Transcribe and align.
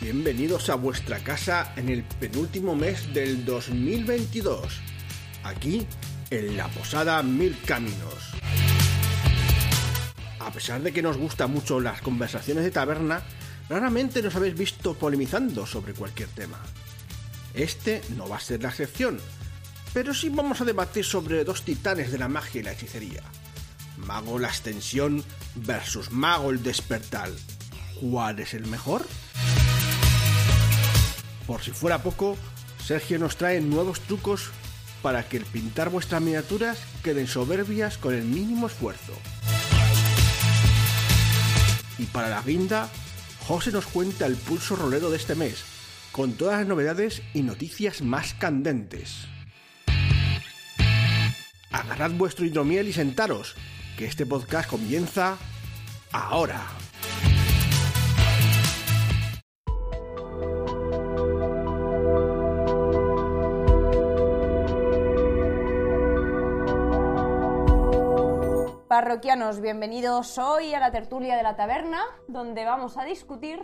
Bienvenidos 0.00 0.70
a 0.70 0.76
vuestra 0.76 1.18
casa 1.18 1.74
en 1.76 1.90
el 1.90 2.04
penúltimo 2.04 2.74
mes 2.74 3.12
del 3.12 3.44
2022, 3.44 4.80
aquí 5.42 5.86
en 6.30 6.56
la 6.56 6.68
Posada 6.68 7.22
Mil 7.22 7.54
Caminos. 7.66 8.32
A 10.40 10.50
pesar 10.50 10.80
de 10.80 10.90
que 10.94 11.02
nos 11.02 11.18
gustan 11.18 11.50
mucho 11.50 11.80
las 11.80 12.00
conversaciones 12.00 12.64
de 12.64 12.70
taberna, 12.70 13.22
raramente 13.68 14.22
nos 14.22 14.36
habéis 14.36 14.56
visto 14.56 14.94
polemizando 14.94 15.66
sobre 15.66 15.92
cualquier 15.92 16.30
tema. 16.30 16.58
Este 17.52 18.00
no 18.16 18.26
va 18.26 18.36
a 18.38 18.40
ser 18.40 18.62
la 18.62 18.70
excepción, 18.70 19.20
pero 19.92 20.14
sí 20.14 20.30
vamos 20.30 20.62
a 20.62 20.64
debatir 20.64 21.04
sobre 21.04 21.44
dos 21.44 21.60
titanes 21.60 22.10
de 22.10 22.16
la 22.16 22.28
magia 22.28 22.62
y 22.62 22.64
la 22.64 22.72
hechicería. 22.72 23.22
Mago 23.98 24.38
la 24.38 24.48
Ascensión 24.48 25.22
versus 25.56 26.10
Mago 26.10 26.50
el 26.50 26.62
Despertar. 26.62 27.28
¿Cuál 28.10 28.38
es 28.38 28.52
el 28.52 28.66
mejor? 28.66 29.06
Por 31.46 31.62
si 31.62 31.70
fuera 31.70 32.02
poco, 32.02 32.36
Sergio 32.84 33.18
nos 33.18 33.38
trae 33.38 33.62
nuevos 33.62 34.00
trucos 34.00 34.50
para 35.00 35.26
que 35.26 35.38
el 35.38 35.46
pintar 35.46 35.88
vuestras 35.88 36.20
miniaturas 36.20 36.78
queden 37.02 37.26
soberbias 37.26 37.96
con 37.96 38.12
el 38.12 38.24
mínimo 38.24 38.66
esfuerzo. 38.66 39.14
Y 41.96 42.04
para 42.04 42.28
la 42.28 42.42
guinda, 42.42 42.90
José 43.46 43.72
nos 43.72 43.86
cuenta 43.86 44.26
el 44.26 44.36
pulso 44.36 44.76
rolero 44.76 45.08
de 45.08 45.16
este 45.16 45.34
mes, 45.34 45.64
con 46.12 46.34
todas 46.34 46.58
las 46.58 46.68
novedades 46.68 47.22
y 47.32 47.40
noticias 47.40 48.02
más 48.02 48.34
candentes. 48.34 49.28
Agarrad 51.70 52.10
vuestro 52.10 52.44
hidromiel 52.44 52.86
y 52.86 52.92
sentaros, 52.92 53.54
que 53.96 54.04
este 54.04 54.26
podcast 54.26 54.68
comienza 54.68 55.38
ahora. 56.12 56.83
Parroquianos, 69.04 69.60
bienvenidos 69.60 70.38
hoy 70.38 70.72
a 70.72 70.80
la 70.80 70.90
tertulia 70.90 71.36
de 71.36 71.42
la 71.42 71.56
taberna, 71.56 72.00
donde 72.26 72.64
vamos 72.64 72.96
a 72.96 73.04
discutir 73.04 73.60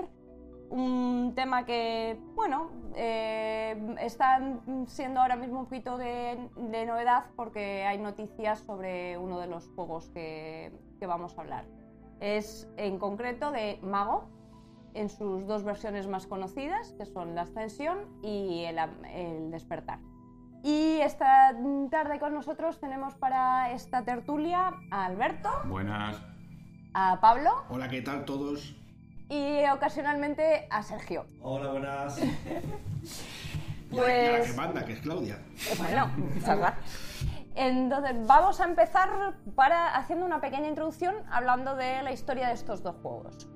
un 0.69 1.33
tema 1.35 1.65
que, 1.65 2.21
bueno, 2.35 2.71
eh, 2.95 3.97
está 4.01 4.39
siendo 4.87 5.19
ahora 5.19 5.37
mismo 5.37 5.61
un 5.61 5.65
poquito 5.65 5.97
de, 5.97 6.51
novedad 6.87 7.25
porque 7.37 7.85
hay 7.85 7.97
noticias 7.97 8.59
sobre 8.59 9.17
uno 9.17 9.41
de 9.41 9.47
los 9.47 9.67
juegos 9.71 10.11
que, 10.11 10.79
vamos 11.01 11.39
a 11.39 11.41
hablar. 11.41 11.65
Es 12.21 12.69
en 12.77 12.99
concreto 12.99 13.51
de 13.51 13.79
Mago, 13.81 14.29
en 14.93 15.09
sus 15.09 15.47
dos 15.47 15.65
versiones 15.65 16.07
más 16.07 16.27
conocidas, 16.27 16.93
que 16.99 17.07
son 17.07 17.35
la 17.35 17.43
Ascensión 17.43 18.21
y 18.23 18.65
el 18.65 19.51
Despertar. 19.51 20.01
Y 20.63 20.99
esta 21.01 21.55
tarde 21.91 22.19
con 22.19 22.35
nosotros 22.35 22.79
tenemos 22.81 23.15
para 23.15 23.73
esta 23.73 24.03
tertulia 24.05 24.73
a 24.91 25.07
Alberto, 25.07 25.49
Buenas. 25.65 26.21
a 26.93 27.19
Pablo 27.21 27.51
Hola, 27.71 27.89
¿qué 27.89 28.03
tal 28.03 28.25
todos? 28.25 28.77
y 29.31 29.63
ocasionalmente 29.73 30.67
a 30.71 30.83
Sergio. 30.83 31.25
Hola, 31.41 31.71
buenas. 31.71 32.19
A- 32.21 32.25
y 32.25 33.99
a 33.99 34.03
la 34.03 34.03
Pues- 34.03 34.51
que 34.51 34.57
manda, 34.57 34.85
que 34.85 34.93
es 34.95 35.01
Claudia. 35.01 35.39
Bueno, 35.79 36.11
salva. 36.45 36.75
Entonces, 37.55 38.15
vamos 38.27 38.61
a 38.61 38.65
empezar 38.65 39.35
para 39.55 39.97
haciendo 39.97 40.25
una 40.27 40.41
pequeña 40.41 40.69
introducción 40.69 41.15
hablando 41.31 41.75
de 41.77 42.03
la 42.03 42.13
historia 42.13 42.49
de 42.49 42.55
estos 42.55 42.83
dos 42.83 42.97
juegos. 43.03 43.49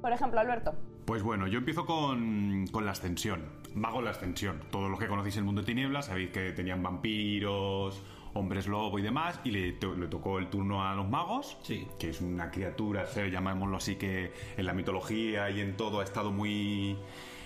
Por 0.00 0.12
ejemplo, 0.12 0.38
Alberto. 0.40 0.74
Pues 1.06 1.22
bueno, 1.22 1.46
yo 1.46 1.58
empiezo 1.58 1.86
con, 1.86 2.66
con 2.72 2.84
la 2.84 2.92
ascensión. 2.92 3.59
Mago 3.74 4.02
la 4.02 4.10
ascensión. 4.10 4.60
Todos 4.70 4.90
los 4.90 4.98
que 4.98 5.06
conocéis 5.06 5.36
el 5.36 5.44
mundo 5.44 5.60
de 5.62 5.66
tinieblas 5.66 6.06
sabéis 6.06 6.30
que 6.30 6.52
tenían 6.52 6.82
vampiros, 6.82 8.02
hombres 8.34 8.66
lobo 8.66 8.98
y 8.98 9.02
demás. 9.02 9.40
Y 9.44 9.50
le, 9.50 9.72
to- 9.72 9.94
le 9.94 10.06
tocó 10.08 10.38
el 10.38 10.48
turno 10.48 10.84
a 10.86 10.94
los 10.94 11.08
magos. 11.08 11.56
Sí. 11.62 11.86
Que 11.98 12.10
es 12.10 12.20
una 12.20 12.50
criatura, 12.50 13.04
llamémoslo 13.14 13.76
así, 13.76 13.96
que 13.96 14.32
en 14.56 14.66
la 14.66 14.72
mitología 14.72 15.50
y 15.50 15.60
en 15.60 15.76
todo 15.76 16.00
ha 16.00 16.04
estado 16.04 16.30
muy. 16.32 16.96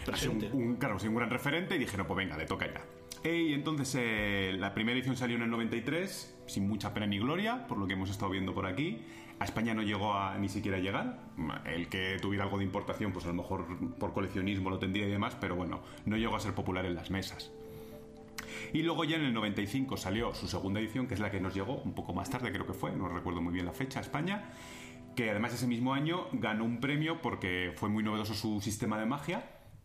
Presente. 0.07 0.51
Un, 0.53 0.63
un- 0.63 0.77
claro, 0.77 0.97
un 1.03 1.15
gran 1.15 1.31
referente. 1.31 1.77
Y 1.77 1.79
dijeron, 1.79 2.07
pues 2.07 2.17
venga, 2.17 2.37
le 2.37 2.47
toca 2.47 2.67
ya. 2.67 2.83
Y 3.31 3.55
entonces 3.55 3.95
eh, 3.99 4.55
la 4.59 4.75
primera 4.75 4.99
edición 4.99 5.17
salió 5.17 5.37
en 5.37 5.43
el 5.45 5.51
93, 5.51 6.43
sin 6.47 6.69
mucha 6.69 6.93
pena 6.93 7.07
ni 7.07 7.19
gloria, 7.19 7.67
por 7.67 7.79
lo 7.79 7.87
que 7.87 7.95
hemos 7.95 8.11
estado 8.11 8.31
viendo 8.31 8.53
por 8.55 8.67
aquí. 8.67 9.01
A 9.39 9.45
España 9.45 9.75
no 9.75 9.83
llegó 9.83 10.15
a 10.15 10.39
ni 10.39 10.49
siquiera 10.49 10.79
llegar. 10.79 11.19
El 11.65 11.89
que 11.89 12.19
tuviera 12.21 12.45
algo 12.45 12.59
de 12.59 12.65
importación, 12.65 13.13
pues 13.13 13.25
a 13.25 13.29
lo 13.29 13.35
mejor 13.35 13.67
por 13.99 14.13
coleccionismo 14.13 14.71
lo 14.71 14.79
tendría 14.79 15.07
y 15.07 15.11
demás, 15.11 15.37
pero 15.41 15.57
bueno, 15.57 15.81
no 16.07 16.17
llegó 16.17 16.37
a 16.37 16.41
ser 16.41 16.55
popular 16.55 16.87
en 16.87 16.95
las 16.95 17.11
mesas. 17.11 17.51
Y 18.73 18.83
luego 18.83 19.05
ya 19.05 19.17
en 19.17 19.25
el 19.25 19.35
95 19.35 19.97
salió 19.97 20.35
su 20.35 20.47
segunda 20.47 20.81
edición, 20.81 21.07
que 21.07 21.15
es 21.15 21.21
la 21.21 21.31
que 21.31 21.41
nos 21.41 21.55
llegó 21.55 21.77
un 21.77 21.95
poco 21.95 22.13
más 22.13 22.31
tarde, 22.31 22.53
creo 22.53 22.67
que 22.67 22.73
fue, 22.73 22.93
no 22.93 23.09
recuerdo 23.09 23.41
muy 23.41 23.53
bien 23.53 23.67
la 23.67 23.73
fecha, 23.73 23.99
a 23.99 24.03
España, 24.03 24.51
que 25.17 25.31
además 25.31 25.55
ese 25.55 25.67
mismo 25.67 25.95
año 25.95 26.27
ganó 26.33 26.65
un 26.65 26.81
premio 26.81 27.21
porque 27.21 27.73
fue 27.77 27.89
muy 27.89 28.03
novedoso 28.03 28.35
su 28.35 28.61
sistema 28.61 28.99
de 28.99 29.07
magia 29.07 29.45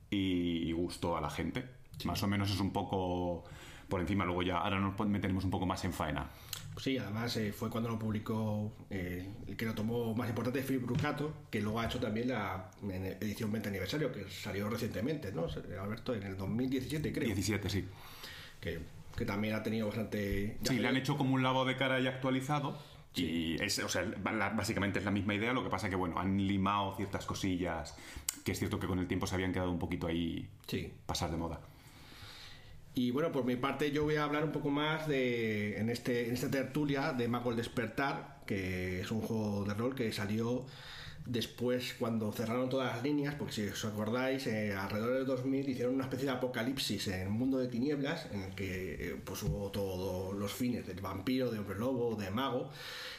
y 0.10 0.72
gustó 0.72 1.18
a 1.18 1.22
la 1.22 1.30
gente. 1.30 1.66
Más 2.06 2.24
o 2.24 2.28
menos 2.28 2.50
es 2.52 2.60
un 2.60 2.72
poco 2.72 3.44
por 3.90 4.02
encima, 4.02 4.24
luego 4.26 4.44
ya 4.44 4.60
ahora 4.60 4.80
nos 4.80 4.98
meteremos 5.08 5.44
un 5.44 5.52
poco 5.52 5.66
más 5.66 5.84
en 5.84 5.94
faena. 5.94 6.30
Sí, 6.80 6.98
además 6.98 7.36
eh, 7.38 7.52
fue 7.52 7.70
cuando 7.70 7.90
lo 7.90 8.00
publicó 8.00 8.72
eh, 8.90 9.28
el 9.48 9.58
que 9.58 9.66
lo 9.66 9.74
tomó 9.76 10.14
más 10.16 10.30
importante, 10.30 10.62
Philip 10.62 10.84
Brucato, 10.84 11.34
que 11.52 11.62
luego 11.62 11.80
ha 11.80 11.86
hecho 11.86 12.00
también 12.00 12.30
la 12.30 12.72
edición 13.20 13.52
20 13.52 13.70
aniversario, 13.70 14.12
que 14.12 14.24
salió 14.30 14.70
recientemente, 14.70 15.32
¿no? 15.32 15.48
Alberto, 15.82 16.16
en 16.16 16.24
el 16.24 16.38
2017 16.38 17.12
creo. 17.12 17.26
17, 17.26 17.70
sí. 17.70 17.86
Que, 18.62 18.80
que 19.16 19.26
también 19.26 19.56
ha 19.56 19.62
tenido 19.64 19.88
bastante... 19.88 20.58
Sí, 20.64 20.80
le 20.80 20.88
han 20.88 20.96
hecho 20.98 21.18
como 21.18 21.34
un 21.36 21.44
lavado 21.44 21.66
de 21.66 21.76
cara 21.76 22.00
ya 22.00 22.12
actualizado. 22.12 22.78
Y 23.16 23.62
es, 23.62 23.80
o 23.80 23.90
sea, 23.90 24.06
básicamente 24.56 25.00
es 25.00 25.06
la 25.06 25.12
misma 25.12 25.34
idea, 25.34 25.52
lo 25.52 25.64
que 25.64 25.70
pasa 25.70 25.90
que, 25.90 25.96
bueno, 25.96 26.20
han 26.20 26.48
limado 26.48 26.96
ciertas 26.96 27.26
cosillas 27.26 27.96
que 28.46 28.54
es 28.54 28.60
cierto 28.60 28.80
que 28.80 28.88
con 28.88 29.00
el 29.00 29.08
tiempo 29.08 29.28
se 29.28 29.36
habían 29.36 29.52
quedado 29.52 29.72
un 29.72 29.80
poquito 29.80 30.08
ahí 30.08 30.48
Sí. 30.68 30.94
pasar 31.06 31.32
de 31.32 31.38
moda. 31.38 31.60
Y 33.00 33.12
bueno, 33.12 33.32
por 33.32 33.46
mi 33.46 33.56
parte 33.56 33.92
yo 33.92 34.04
voy 34.04 34.18
a 34.18 34.26
hablar 34.26 34.44
un 34.44 34.52
poco 34.52 34.70
más 34.70 35.08
de 35.08 35.80
en 35.80 35.90
este 35.90 36.28
en 36.28 36.34
esta 36.34 36.52
tertulia 36.52 37.14
de 37.14 37.30
Mago 37.30 37.52
el 37.52 37.56
Despertar, 37.56 38.42
que 38.46 39.00
es 39.00 39.10
un 39.10 39.22
juego 39.22 39.64
de 39.64 39.74
rol 39.74 39.96
que 39.96 40.12
salió 40.12 40.66
después 41.26 41.96
cuando 41.98 42.30
cerraron 42.34 42.68
todas 42.68 42.94
las 42.94 43.02
líneas, 43.02 43.36
porque 43.36 43.54
si 43.54 43.68
os 43.70 43.86
acordáis, 43.86 44.48
eh, 44.48 44.74
alrededor 44.74 45.14
del 45.14 45.26
2000 45.28 45.70
hicieron 45.70 45.96
una 45.96 46.04
especie 46.04 46.26
de 46.26 46.32
apocalipsis 46.32 47.08
en 47.08 47.22
el 47.22 47.30
mundo 47.30 47.58
de 47.60 47.70
tinieblas, 47.70 48.28
en 48.34 48.42
el 48.42 48.54
que 48.54 49.12
eh, 49.12 49.16
pues 49.24 49.44
hubo 49.44 49.72
todos 49.72 50.36
los 50.36 50.52
fines 50.52 50.86
del 50.86 51.00
vampiro, 51.00 51.50
de 51.52 51.60
hombre 51.60 51.80
lobo, 51.80 52.16
de 52.16 52.30
mago. 52.32 52.70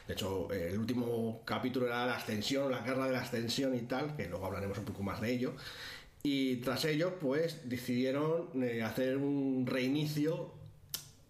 De 0.07 0.13
hecho, 0.13 0.53
eh, 0.53 0.73
el 0.73 0.79
último 0.79 1.41
capítulo 1.47 1.87
era 1.87 2.05
la 2.05 2.17
ascensión, 2.17 2.71
la 2.71 2.81
guerra 2.81 3.07
de 3.07 3.13
la 3.13 3.21
ascensión 3.21 3.75
y 3.75 3.81
tal, 3.83 4.15
que 4.15 4.29
luego 4.29 4.45
hablaremos 4.45 4.77
un 4.77 4.85
poco 4.85 5.03
más 5.03 5.23
de 5.23 5.33
ello. 5.33 5.55
Y 6.23 6.57
tras 6.57 6.85
ello, 6.85 7.15
pues 7.19 7.69
decidieron 7.69 8.63
eh, 8.63 8.83
hacer 8.83 9.17
un 9.17 9.65
reinicio. 9.67 10.53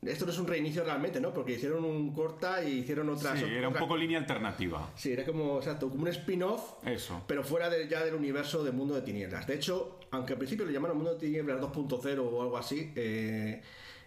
Esto 0.03 0.25
no 0.25 0.33
es 0.33 0.39
un 0.39 0.47
reinicio 0.47 0.83
realmente, 0.83 1.21
¿no? 1.21 1.33
Porque 1.35 1.53
hicieron 1.53 1.85
un 1.85 2.13
corta 2.15 2.65
y 2.65 2.79
hicieron 2.79 3.09
otras. 3.11 3.39
Sí, 3.39 3.45
era 3.45 3.69
un 3.69 3.75
poco 3.75 3.97
línea 3.97 4.19
alternativa. 4.19 4.91
Sí, 4.97 5.13
era 5.13 5.25
como, 5.25 5.59
exacto, 5.59 5.91
como 5.91 6.03
un 6.03 6.09
spin-off, 6.09 6.85
Eso. 6.87 7.23
pero 7.27 7.45
fuera 7.45 7.69
de- 7.69 7.87
ya 7.87 8.03
del 8.05 8.15
universo 8.15 8.65
de 8.65 8.73
Mundo 8.73 8.95
de 8.95 9.03
Tinieblas. 9.03 9.47
De 9.47 9.55
hecho, 9.55 10.01
aunque 10.11 10.33
al 10.33 10.39
principio 10.39 10.65
lo 10.65 10.73
llamaron 10.73 10.97
Mundo 10.97 11.13
de 11.15 11.21
Tinieblas 11.21 11.61
2.0 11.61 12.19
o 12.25 12.43
algo 12.43 12.57
así, 12.57 12.93
eh, 12.97 13.61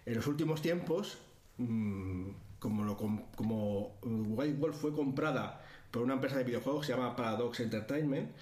en 0.04 0.14
los 0.14 0.26
últimos 0.26 0.60
tiempos, 0.60 1.16
mm, 1.58 2.24
como, 2.58 2.84
lo, 2.84 2.96
com- 2.96 3.22
como 3.36 3.96
White 4.02 4.58
Wolf 4.58 4.76
fue 4.76 4.92
comprada 4.92 5.64
por 5.92 6.02
una 6.02 6.14
empresa 6.14 6.36
de 6.38 6.44
videojuegos 6.44 6.80
que 6.84 6.92
se 6.92 6.98
llama 6.98 7.14
Paradox 7.14 7.60
Entertainment, 7.60 8.32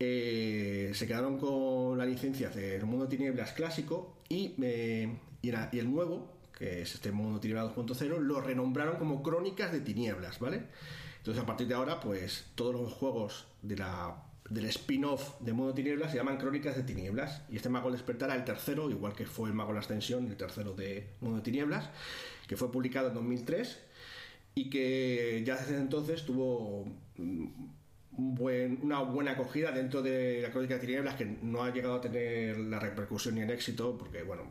eh, 0.00 0.92
se 0.94 1.06
quedaron 1.06 1.38
con 1.38 1.98
la 1.98 2.06
licencia 2.06 2.50
del 2.50 2.84
Mundo 2.86 3.08
Tinieblas 3.08 3.52
clásico 3.52 4.18
y, 4.28 4.54
eh, 4.62 5.16
y, 5.42 5.50
el 5.50 5.90
nuevo, 5.90 6.32
que 6.56 6.82
es 6.82 6.94
este 6.94 7.10
Mundo 7.10 7.40
Tinieblas 7.40 7.74
2.0, 7.74 8.18
lo 8.20 8.40
renombraron 8.40 8.96
como 8.96 9.22
Crónicas 9.22 9.72
de 9.72 9.80
Tinieblas, 9.80 10.38
¿vale? 10.38 10.62
Entonces 11.18 11.42
a 11.42 11.46
partir 11.46 11.66
de 11.66 11.74
ahora, 11.74 11.98
pues 12.00 12.46
todos 12.54 12.74
los 12.74 12.92
juegos 12.92 13.46
del 13.60 14.64
spin-off 14.66 15.40
de 15.40 15.52
Mundo 15.52 15.74
Tinieblas 15.74 16.12
se 16.12 16.18
llaman 16.18 16.38
Crónicas 16.38 16.76
de 16.76 16.84
Tinieblas. 16.84 17.42
Y 17.50 17.56
este 17.56 17.68
Mago 17.68 17.90
Despertar 17.90 18.30
era 18.30 18.38
el 18.38 18.44
tercero, 18.44 18.88
igual 18.90 19.14
que 19.14 19.26
fue 19.26 19.48
el 19.48 19.54
Mago 19.54 19.70
de 19.70 19.74
la 19.74 19.80
Ascensión, 19.80 20.28
el 20.28 20.36
tercero 20.36 20.74
de 20.74 21.08
Mundo 21.20 21.38
de 21.38 21.42
Tinieblas, 21.42 21.90
que 22.46 22.56
fue 22.56 22.70
publicado 22.70 23.08
en 23.08 23.14
2003 23.14 23.78
y 24.54 24.70
que 24.70 25.42
ya 25.44 25.56
desde 25.56 25.76
entonces 25.76 26.24
tuvo 26.24 26.86
mm, 27.16 27.46
un 28.18 28.34
buen- 28.34 28.80
una 28.82 29.00
buena 29.00 29.30
acogida 29.32 29.70
dentro 29.70 30.02
de 30.02 30.40
la 30.42 30.50
Crónica 30.50 30.74
de 30.74 30.80
Tinieblas 30.80 31.14
que 31.14 31.24
no 31.24 31.62
ha 31.62 31.70
llegado 31.70 31.94
a 31.94 32.00
tener 32.00 32.58
la 32.58 32.78
repercusión 32.80 33.36
ni 33.36 33.42
el 33.42 33.50
éxito 33.50 33.96
porque 33.96 34.22
bueno 34.24 34.42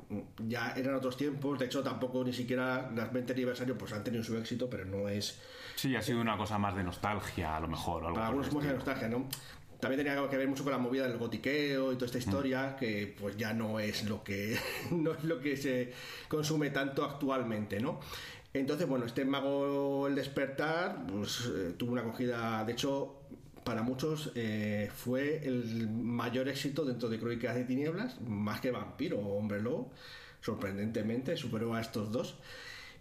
ya 0.47 0.71
eran 0.75 0.95
otros 0.95 1.17
tiempos 1.17 1.59
de 1.59 1.65
hecho 1.65 1.83
tampoco 1.83 2.23
ni 2.23 2.31
siquiera 2.33 2.89
las 2.95 3.11
20 3.11 3.33
aniversarios 3.33 3.77
pues 3.77 3.91
han 3.91 4.03
tenido 4.03 4.23
su 4.23 4.37
éxito 4.37 4.69
pero 4.69 4.85
no 4.85 5.07
es 5.09 5.39
Sí, 5.75 5.95
ha 5.95 6.01
sido 6.01 6.21
una 6.21 6.35
cosa 6.37 6.57
más 6.57 6.75
de 6.75 6.83
nostalgia, 6.83 7.55
a 7.55 7.59
lo 7.59 7.67
mejor. 7.67 8.01
o 8.03 8.07
algo 8.07 8.15
para 8.15 8.27
algunos 8.29 8.63
de 8.63 8.73
nostalgia, 8.73 9.07
¿no? 9.09 9.27
también 9.79 10.03
tenía 10.03 10.27
que 10.27 10.37
ver 10.37 10.47
mucho 10.47 10.63
con 10.63 10.71
la 10.71 10.79
movida 10.79 11.07
del 11.07 11.19
gotiqueo 11.19 11.91
y 11.91 11.95
toda 11.97 12.07
esta 12.07 12.17
historia, 12.17 12.75
que 12.79 13.15
pues 13.19 13.37
ya 13.37 13.53
no 13.53 13.79
es 13.79 14.05
lo 14.09 14.23
que 14.23 14.57
no 14.91 15.11
es 15.11 15.23
lo 15.23 15.39
que 15.39 15.55
se 15.55 15.93
consume 16.27 16.71
tanto 16.71 17.03
actualmente, 17.05 17.79
¿no? 17.79 17.99
Entonces, 18.53 18.87
bueno, 18.87 19.05
este 19.05 19.23
mago 19.23 20.07
El 20.07 20.15
Despertar 20.15 21.05
pues, 21.05 21.51
eh, 21.55 21.73
tuvo 21.77 21.91
una 21.91 22.01
acogida, 22.01 22.63
de 22.65 22.71
hecho, 22.71 23.16
para 23.67 23.81
muchos 23.81 24.31
eh, 24.33 24.89
fue 24.95 25.45
el 25.45 25.89
mayor 25.89 26.47
éxito 26.47 26.85
dentro 26.85 27.09
de 27.09 27.19
Crónicas 27.19 27.53
de 27.53 27.65
Tinieblas, 27.65 28.21
más 28.21 28.61
que 28.61 28.71
Vampiro 28.71 29.19
o 29.19 29.37
Hombre 29.37 29.61
Lobo, 29.61 29.91
sorprendentemente 30.39 31.35
superó 31.35 31.73
a 31.73 31.81
estos 31.81 32.09
dos 32.09 32.37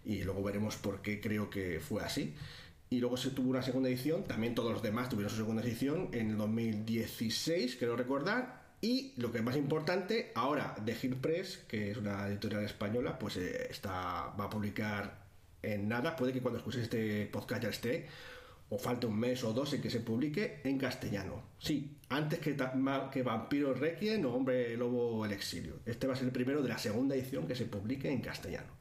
y 0.03 0.23
luego 0.23 0.43
veremos 0.43 0.75
por 0.75 1.01
qué 1.01 1.21
creo 1.21 1.49
que 1.49 1.79
fue 1.79 2.03
así. 2.03 2.35
Y 2.89 2.99
luego 2.99 3.15
se 3.15 3.29
tuvo 3.29 3.51
una 3.51 3.61
segunda 3.61 3.87
edición, 3.87 4.25
también 4.25 4.55
todos 4.55 4.73
los 4.73 4.81
demás 4.81 5.07
tuvieron 5.07 5.29
su 5.29 5.37
segunda 5.37 5.63
edición 5.63 6.09
en 6.11 6.31
el 6.31 6.37
2016, 6.37 7.77
creo 7.79 7.95
recordar. 7.95 8.67
Y 8.81 9.13
lo 9.15 9.31
que 9.31 9.37
es 9.37 9.45
más 9.45 9.55
importante, 9.55 10.33
ahora 10.35 10.75
The 10.83 10.97
Hill 11.01 11.15
Press, 11.15 11.59
que 11.69 11.91
es 11.91 11.97
una 11.97 12.27
editorial 12.27 12.65
española, 12.65 13.17
pues 13.17 13.37
eh, 13.37 13.67
está, 13.69 14.33
va 14.37 14.45
a 14.45 14.49
publicar 14.49 15.27
en 15.63 15.87
nada, 15.87 16.17
puede 16.17 16.33
que 16.33 16.41
cuando 16.41 16.57
escuches 16.57 16.83
este 16.83 17.25
podcast 17.27 17.63
ya 17.63 17.69
esté, 17.69 18.07
o 18.69 18.77
falte 18.77 19.07
un 19.07 19.17
mes 19.17 19.43
o 19.43 19.53
dos 19.53 19.73
en 19.73 19.81
que 19.81 19.89
se 19.89 20.01
publique 20.01 20.61
en 20.63 20.77
castellano. 20.77 21.43
Sí, 21.57 21.97
antes 22.09 22.39
que, 22.39 22.55
que 22.55 23.23
Vampiro 23.23 23.73
Requiem 23.73 24.25
o 24.25 24.33
Hombre 24.33 24.75
Lobo 24.75 25.25
el 25.25 25.31
Exilio. 25.31 25.79
Este 25.85 26.07
va 26.07 26.13
a 26.13 26.15
ser 26.15 26.25
el 26.25 26.33
primero 26.33 26.61
de 26.61 26.69
la 26.69 26.77
segunda 26.77 27.15
edición 27.15 27.47
que 27.47 27.55
se 27.55 27.65
publique 27.65 28.11
en 28.11 28.21
castellano. 28.21 28.77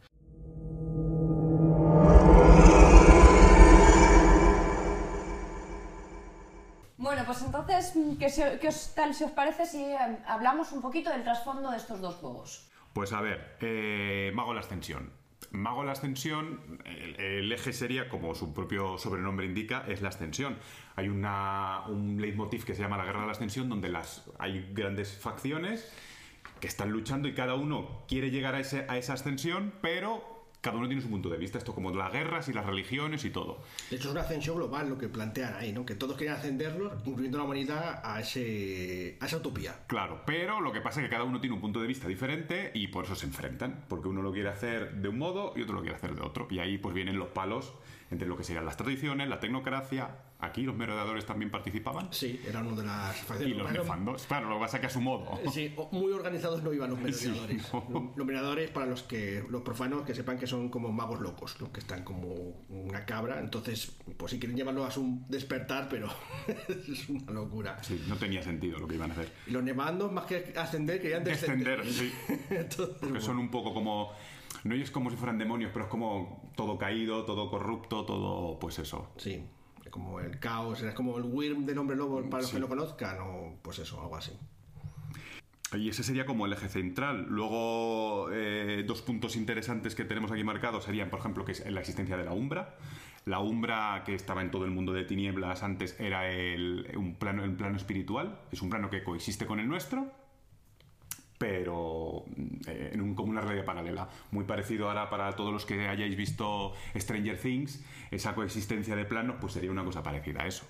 Bueno, 6.99 7.23
pues 7.25 7.43
entonces, 7.43 7.93
¿qué, 8.19 8.69
os, 8.69 8.95
tal 8.95 9.15
si 9.15 9.23
os 9.23 9.31
parece 9.31 9.65
si 9.65 9.81
eh, 9.81 9.97
hablamos 10.27 10.73
un 10.73 10.81
poquito 10.81 11.11
del 11.11 11.23
trasfondo 11.23 11.71
de 11.71 11.77
estos 11.77 12.01
dos 12.01 12.17
juegos? 12.17 12.69
Pues 12.93 13.13
a 13.13 13.21
ver, 13.21 13.57
eh, 13.61 14.33
Mago 14.35 14.53
la 14.53 14.61
Ascensión. 14.61 15.13
Mago 15.57 15.85
la 15.85 15.93
Ascensión, 15.93 16.61
el, 16.85 17.51
eje 17.51 17.73
sería, 17.73 18.09
como 18.09 18.35
su 18.35 18.53
propio 18.53 18.99
sobrenombre 18.99 19.47
indica, 19.47 19.85
es 19.89 20.03
la 20.03 20.11
ascensión. 20.11 20.57
Hay 20.95 21.09
una, 21.09 21.83
un 21.89 22.21
leitmotiv 22.21 22.65
que 22.65 22.75
se 22.75 22.83
llama 22.83 22.97
la 22.97 23.05
Guerra 23.05 23.21
de 23.21 23.27
la 23.27 23.33
Ascensión, 23.33 23.69
donde 23.69 23.93
hay 24.39 24.71
grandes 24.73 25.17
facciones 25.17 25.93
que 26.61 26.67
están 26.67 26.91
luchando 26.91 27.29
y 27.29 27.35
cada 27.35 27.55
uno 27.55 28.05
quiere 28.09 28.31
llegar 28.31 28.55
a 28.55 28.61
esa 28.61 29.13
ascensión, 29.13 29.73
pero 29.83 30.36
cada 30.67 30.79
uno 30.79 30.89
tiene 30.89 31.01
su 31.01 31.09
punto 31.09 31.29
de 31.29 31.39
vista, 31.39 31.59
esto 31.59 31.73
como 31.73 31.95
las 31.95 32.13
guerras 32.13 32.49
y 32.49 32.53
las 32.53 32.67
religiones 32.67 33.25
y 33.25 33.31
todo. 33.31 33.63
De 33.89 33.95
hecho, 33.95 34.09
es 34.09 34.13
una 34.13 34.23
ascensión 34.23 34.57
global 34.57 34.89
lo 34.89 34.99
que 34.99 35.09
plantean 35.09 35.55
ahí, 35.55 35.73
¿no? 35.73 35.87
Que 35.87 35.95
todos 35.95 36.17
quieren 36.17 36.35
ascenderlos, 36.35 36.93
incluyendo 37.05 37.39
la 37.39 37.45
humanidad, 37.45 38.01
a, 38.03 38.21
ese, 38.21 39.17
a 39.21 39.27
esa 39.27 39.37
utopía. 39.37 39.77
Claro, 39.87 40.23
pero 40.27 40.61
lo 40.61 40.73
que 40.73 40.81
pasa 40.81 41.01
es 41.01 41.07
que 41.07 41.11
cada 41.11 41.23
uno 41.23 41.41
tiene 41.41 41.55
un 41.55 41.61
punto 41.61 41.81
de 41.81 41.87
vista 41.87 42.09
diferente 42.09 42.73
y 42.75 42.89
por 42.89 43.05
eso 43.05 43.15
se 43.15 43.27
enfrentan, 43.27 43.85
porque 43.89 44.09
uno 44.09 44.23
lo 44.23 44.33
quiere 44.33 44.49
hacer 44.49 44.97
de 44.97 45.09
un 45.09 45.19
modo 45.19 45.53
y 45.55 45.63
otro 45.63 45.77
lo 45.77 45.83
quiere 45.83 45.95
hacer 45.95 46.17
de 46.17 46.23
otro. 46.23 46.49
Y 46.51 46.59
ahí 46.59 46.79
pues 46.79 46.97
vienen 46.97 47.17
los 47.17 47.29
palos 47.29 47.73
entre 48.11 48.27
lo 48.27 48.37
que 48.37 48.43
serían 48.43 48.67
las 48.67 48.77
tradiciones, 48.77 49.29
la 49.29 49.39
tecnocracia. 49.39 50.17
Aquí 50.39 50.63
los 50.63 50.77
merodeadores 50.77 51.25
también 51.25 51.51
participaban. 51.51 52.09
Sí, 52.13 52.41
eran 52.47 52.67
uno 52.67 52.77
de 52.77 52.85
las 52.85 53.17
facciones. 53.17 53.57
Y 53.57 53.59
los 53.59 53.73
nefandos, 53.73 54.27
claro, 54.27 54.51
lo 54.51 54.57
que 54.57 54.61
pasa 54.61 54.81
que 54.81 54.87
a 54.87 54.91
su 54.91 55.01
modo. 55.01 55.41
Sí, 55.51 55.75
muy 55.93 56.13
organizados 56.13 56.63
no 56.63 56.75
iban 56.75 56.91
los 56.91 56.99
merodeadores. 57.01 57.73
Los 58.17 58.27
merodeadores, 58.27 58.71
para 58.71 58.85
los 58.87 59.03
que 59.03 59.43
los 59.49 59.63
profanos, 59.63 60.05
que 60.05 60.15
sepan 60.15 60.39
que 60.39 60.47
son 60.47 60.69
como 60.69 60.93
magos 60.93 61.21
locos, 61.21 61.57
que 61.73 61.81
están 61.81 62.05
como 62.05 62.29
una 62.69 63.07
cabra. 63.07 63.41
Entonces, 63.41 63.97
pues 64.19 64.33
si 64.33 64.39
quieren 64.39 64.57
llevarlo 64.57 64.85
a 64.85 64.91
su 64.91 65.25
despertar, 65.29 65.89
pero 65.89 66.09
es 66.69 67.09
una 67.09 67.33
locura. 67.33 67.83
Sí, 67.83 68.05
no 68.07 68.17
tenía 68.17 68.43
sentido 68.43 68.79
lo 68.79 68.87
que 68.87 68.97
iban 68.97 69.11
a 69.11 69.15
hacer. 69.15 69.33
Y 69.47 69.53
los 69.53 69.63
nevandos, 69.63 70.13
más 70.13 70.27
que 70.27 70.53
ascender, 70.57 71.01
querían 71.01 71.25
descender. 71.25 71.85
sí. 71.87 72.13
Porque 73.01 73.21
son 73.21 73.39
un 73.39 73.51
poco 73.51 73.73
como 73.73 74.13
no 74.65 74.75
es 74.75 74.91
como 74.91 75.11
si 75.11 75.17
fueran 75.17 75.39
demonios, 75.39 75.71
pero 75.73 75.85
es 75.85 75.91
como 75.91 76.51
todo 76.57 76.77
caído, 76.77 77.25
todo 77.25 77.51
corrupto, 77.51 78.05
todo, 78.05 78.59
pues 78.59 78.79
eso. 78.79 79.11
Sí, 79.17 79.43
como 79.97 80.21
el 80.21 80.39
caos, 80.39 80.83
es 80.83 80.93
como 80.93 81.17
el 81.17 81.25
Wyrm 81.25 81.65
del 81.65 81.79
hombre 81.79 81.97
lobo 81.97 82.21
para 82.29 82.43
los 82.43 82.53
que 82.53 82.59
lo 82.59 82.69
conozcan, 82.69 83.17
o 83.19 83.57
pues 83.63 83.79
eso, 83.79 83.99
algo 83.99 84.17
así. 84.17 84.33
Y 85.73 85.89
ese 85.89 86.03
sería 86.03 86.27
como 86.27 86.45
el 86.45 86.53
eje 86.53 86.69
central. 86.69 87.27
Luego, 87.31 88.29
eh, 88.31 88.85
dos 88.87 89.01
puntos 89.01 89.37
interesantes 89.37 89.95
que 89.95 90.05
tenemos 90.05 90.31
aquí 90.31 90.45
marcados 90.45 90.85
serían, 90.85 91.09
por 91.09 91.21
ejemplo, 91.21 91.47
que 91.47 91.53
es 91.53 91.71
la 91.71 91.81
existencia 91.81 92.19
de 92.19 92.25
la 92.25 92.33
Umbra. 92.33 92.77
La 93.25 93.41
Umbra, 93.41 94.03
que 94.05 94.15
estaba 94.15 94.43
en 94.43 94.51
todo 94.51 94.67
el 94.67 94.71
mundo 94.71 94.93
de 94.93 95.05
tinieblas 95.05 95.63
antes, 95.63 95.99
era 95.99 96.31
el, 96.31 96.93
un 96.95 97.15
plano, 97.15 97.43
el 97.43 97.57
plano 97.57 97.77
espiritual. 97.77 98.39
Es 98.53 98.61
un 98.61 98.69
plano 98.69 98.91
que 98.91 99.03
coexiste 99.03 99.47
con 99.47 99.61
el 99.61 99.67
nuestro, 99.67 100.13
pero 101.39 102.25
eh, 102.67 102.91
en 102.93 103.01
un, 103.01 103.15
como 103.15 103.31
una 103.31 103.41
realidad 103.41 103.65
paralela. 103.65 104.09
Muy 104.31 104.45
parecido 104.45 104.89
ahora 104.89 105.11
para 105.11 105.33
todos 105.37 105.53
los 105.53 105.67
que 105.67 105.89
hayáis 105.89 106.17
visto 106.17 106.73
Stranger 106.97 107.39
Things, 107.39 107.85
esa 108.11 108.35
coexistencia 108.35 108.97
de 108.97 109.05
planos, 109.05 109.37
pues 109.41 109.53
sería 109.53 109.71
una 109.71 109.85
cosa 109.85 110.03
parecida 110.03 110.43
a 110.43 110.47
eso. 110.47 110.67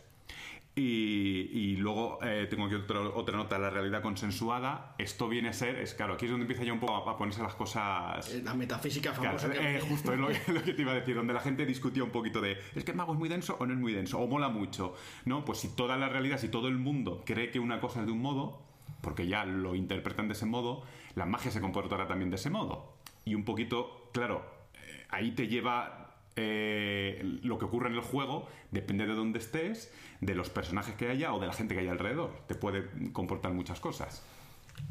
Y, 0.79 1.77
luego 1.77 2.19
eh, 2.23 2.47
tengo 2.51 2.67
aquí 2.67 2.75
otra 2.75 3.35
nota, 3.35 3.59
la 3.59 3.71
realidad 3.71 4.03
consensuada. 4.03 4.95
Esto 4.99 5.27
viene 5.27 5.49
a 5.49 5.55
ser, 5.55 5.77
es 5.77 5.95
claro, 5.95 6.15
aquí 6.15 6.27
es 6.27 6.31
donde 6.31 6.45
empieza 6.45 6.65
ya 6.65 6.75
un 6.75 6.81
poco 6.81 6.97
a, 6.97 7.17
ponerse 7.17 7.43
las 7.43 7.55
cosas. 7.55 8.35
La 8.45 8.53
metafísica 8.53 9.15
famosa. 9.15 9.49
Eh, 9.55 9.81
justo 9.81 10.13
es 10.13 10.19
lo, 10.49 10.63
que 10.63 10.75
te 10.75 10.83
iba 10.83 10.93
a 10.93 10.97
decir, 10.97 11.15
donde 11.15 11.33
la 11.33 11.41
gente 11.41 11.65
discutía 11.65 12.05
un 12.05 12.11
poquito 12.11 12.43
de, 12.43 12.59
¿es 12.75 12.85
que 12.85 12.91
el 12.91 12.97
mago 12.99 13.15
es 13.15 13.19
muy 13.19 13.31
denso 13.31 13.57
o 13.59 13.65
no 13.65 13.73
es 13.73 13.79
muy 13.79 13.95
denso? 13.95 14.19
¿O 14.19 14.27
mola 14.27 14.51
mucho? 14.51 14.95
¿No? 15.25 15.47
Pues 15.47 15.61
si 15.61 15.69
toda 15.69 15.97
la 15.97 16.11
realidad, 16.11 16.37
si 16.37 16.49
todo 16.49 16.69
el 16.69 16.77
mundo 16.77 17.23
cree 17.25 17.51
que 17.51 17.59
una 17.59 17.81
cosa 17.81 18.01
es 18.01 18.07
de 18.07 18.13
un 18.13 18.21
modo, 18.21 18.66
porque 19.01 19.27
ya 19.27 19.45
lo 19.45 19.75
interpretan 19.75 20.29
de 20.29 20.35
ese 20.35 20.47
modo, 20.47 20.83
la 21.15 21.27
magia 21.27 21.51
se 21.51 21.61
comportará 21.61 22.07
también 22.07 22.31
de 22.31 22.37
ese 22.37 22.51
modo. 22.51 22.97
Y 23.25 23.35
un 23.35 23.45
poquito, 23.45 24.11
claro, 24.13 24.45
eh, 24.75 25.07
ahí 25.11 25.33
te 25.33 25.49
lleva 25.49 26.15
eh, 26.37 27.39
lo 27.43 27.59
que 27.59 27.65
ocurre 27.65 27.89
en 27.89 27.95
el 27.95 28.03
juego, 28.03 28.49
depende 28.71 29.07
de 29.07 29.15
dónde 29.15 29.39
estés, 29.39 29.93
de 30.21 30.35
los 30.35 30.51
personajes 30.51 30.95
que 30.95 31.09
haya 31.09 31.33
o 31.33 31.41
de 31.41 31.47
la 31.47 31.53
gente 31.53 31.75
que 31.75 31.81
haya 31.81 31.93
alrededor. 31.93 32.43
Te 32.47 32.55
puede 32.55 32.89
comportar 33.13 33.53
muchas 33.53 33.81
cosas. 33.81 34.23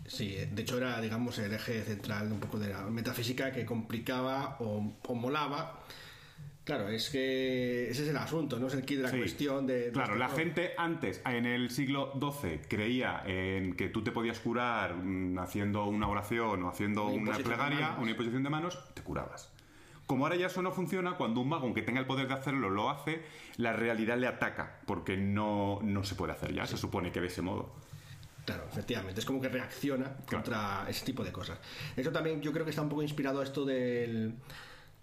Sí, 0.08 0.36
de 0.52 0.62
hecho 0.62 0.78
era, 0.78 1.00
digamos, 1.00 1.38
el 1.38 1.54
eje 1.54 1.84
central 1.84 2.32
un 2.32 2.40
poco 2.40 2.58
de 2.58 2.70
la 2.70 2.82
metafísica 2.86 3.52
que 3.52 3.66
complicaba 3.66 4.58
o 4.60 4.82
molaba 5.14 5.84
Claro, 6.66 6.90
es 6.90 7.12
que 7.12 7.92
ese 7.92 8.04
es 8.04 8.10
el 8.10 8.18
asunto, 8.18 8.58
no 8.58 8.66
es 8.66 8.74
el 8.74 8.84
kit 8.84 8.98
de 8.98 9.04
la 9.04 9.12
cuestión 9.12 9.68
de... 9.68 9.92
Claro, 9.94 10.16
la 10.16 10.30
gente 10.30 10.74
antes, 10.80 11.22
en 11.24 11.46
el 11.46 11.70
siglo 11.70 12.12
XII, 12.20 12.62
creía 12.68 13.22
en 13.24 13.76
que 13.76 13.88
tú 13.90 14.04
te 14.04 14.12
podías 14.12 14.40
curar 14.40 14.96
mm, 14.96 15.38
haciendo 15.38 15.86
una 15.86 16.08
oración 16.08 16.64
o 16.64 16.70
haciendo 16.70 17.06
una, 17.06 17.38
plegaria, 17.38 17.96
una 18.00 18.10
imposición 18.10 18.42
de 18.42 18.50
manos, 18.50 18.80
te 18.96 19.04
curabas. 19.04 19.52
Como 20.08 20.26
ahora 20.26 20.38
ya 20.38 20.48
eso 20.48 20.64
no 20.64 20.72
funciona, 20.72 21.18
cuando 21.18 21.42
un 21.42 21.50
mago, 21.50 21.66
aunque 21.66 21.84
tenga 21.84 22.00
el 22.00 22.08
poder 22.08 22.28
de 22.28 22.34
hacerlo, 22.34 22.72
lo 22.72 22.90
hace, 22.90 23.22
la 23.58 23.72
realidad 23.74 24.18
le 24.18 24.26
ataca, 24.26 24.80
porque 24.88 25.18
no, 25.18 25.80
no 25.84 26.04
se 26.04 26.16
puede 26.16 26.34
hacer 26.34 26.52
ya, 26.52 26.66
se 26.66 26.78
supone 26.78 27.12
que 27.12 27.22
de 27.22 27.28
ese 27.28 27.44
modo. 27.44 27.76
Claro, 28.44 28.66
efectivamente, 28.72 29.20
es 29.20 29.26
como 29.26 29.40
que 29.40 29.50
reacciona 29.50 30.18
contra 30.28 30.86
ese 30.90 31.06
tipo 31.06 31.24
de 31.24 31.32
cosas. 31.32 31.60
Eso 31.96 32.12
también 32.12 32.42
yo 32.42 32.52
creo 32.52 32.66
que 32.66 32.72
está 32.72 32.82
un 32.82 32.90
poco 32.90 33.04
inspirado 33.04 33.42
a 33.42 33.44
esto 33.44 33.66
del 33.66 34.36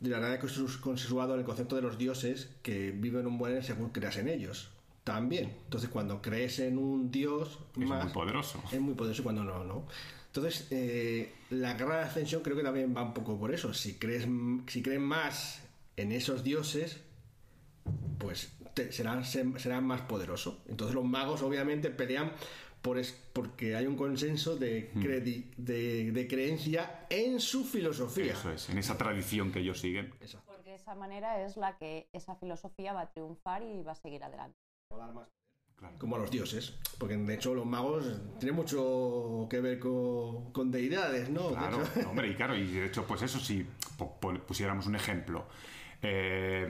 de 0.02 0.10
la 0.10 0.18
realidad 0.18 0.40
consensuado 0.80 1.34
en 1.34 1.40
el 1.40 1.46
concepto 1.46 1.76
de 1.76 1.82
los 1.82 1.96
dioses 1.96 2.48
que 2.62 2.90
viven 2.90 3.26
un 3.26 3.38
buen 3.38 3.62
según 3.62 3.90
creas 3.90 4.16
en 4.16 4.28
ellos. 4.28 4.70
También. 5.04 5.52
Entonces, 5.64 5.90
cuando 5.90 6.20
crees 6.20 6.58
en 6.58 6.78
un 6.78 7.10
dios. 7.10 7.58
Es 7.80 7.86
muy 7.86 8.12
poderoso. 8.12 8.62
Es 8.72 8.80
muy 8.80 8.94
poderoso 8.94 9.22
cuando 9.22 9.44
no, 9.44 9.64
¿no? 9.64 9.86
Entonces, 10.26 10.66
eh, 10.70 11.32
la 11.50 11.74
de 11.74 11.84
ascensión 11.84 12.42
creo 12.42 12.56
que 12.56 12.62
también 12.62 12.94
va 12.96 13.02
un 13.02 13.14
poco 13.14 13.38
por 13.38 13.54
eso. 13.54 13.72
Si 13.74 13.94
crees, 13.94 14.26
si 14.66 14.82
creen 14.82 15.02
más 15.02 15.62
en 15.96 16.10
esos 16.10 16.42
dioses, 16.42 17.00
pues 18.18 18.52
serán, 18.90 19.24
serán 19.24 19.84
más 19.84 20.00
poderosos. 20.02 20.56
Entonces, 20.68 20.94
los 20.94 21.04
magos, 21.04 21.42
obviamente, 21.42 21.90
pelean 21.90 22.32
por 22.82 22.98
es, 22.98 23.12
porque 23.32 23.76
hay 23.76 23.86
un 23.86 23.96
consenso 23.96 24.56
de, 24.56 24.90
hmm. 24.92 25.62
de, 25.62 26.26
creencia 26.28 27.06
en 27.08 27.40
su 27.40 27.64
filosofía. 27.64 28.32
Eso 28.32 28.50
es, 28.50 28.68
en 28.68 28.78
esa 28.78 28.98
tradición 28.98 29.52
que 29.52 29.60
ellos 29.60 29.80
siguen. 29.80 30.12
Porque 30.46 30.74
esa 30.74 30.94
manera 30.96 31.44
es 31.44 31.56
la 31.56 31.78
que 31.78 32.08
esa 32.12 32.34
filosofía 32.34 32.92
va 32.92 33.02
a 33.02 33.12
triunfar 33.12 33.62
y 33.62 33.82
va 33.82 33.92
a 33.92 33.94
seguir 33.94 34.22
adelante. 34.24 34.58
Como 35.98 36.14
a 36.14 36.18
los 36.18 36.30
dioses, 36.30 36.78
porque 36.98 37.16
de 37.16 37.34
hecho 37.34 37.54
los 37.54 37.66
magos 37.66 38.04
tienen 38.38 38.54
mucho 38.54 39.48
que 39.50 39.60
ver 39.60 39.80
con, 39.80 40.70
deidades, 40.70 41.28
¿no? 41.28 41.48
Claro, 41.48 41.78
hombre, 42.08 42.28
y 42.28 42.34
claro, 42.34 42.54
y 42.54 42.70
de 42.70 42.86
hecho, 42.86 43.04
pues 43.04 43.22
eso, 43.22 43.40
si 43.40 43.66
pusiéramos 44.46 44.86
un 44.86 44.94
ejemplo. 44.94 45.46
Eh, 46.00 46.66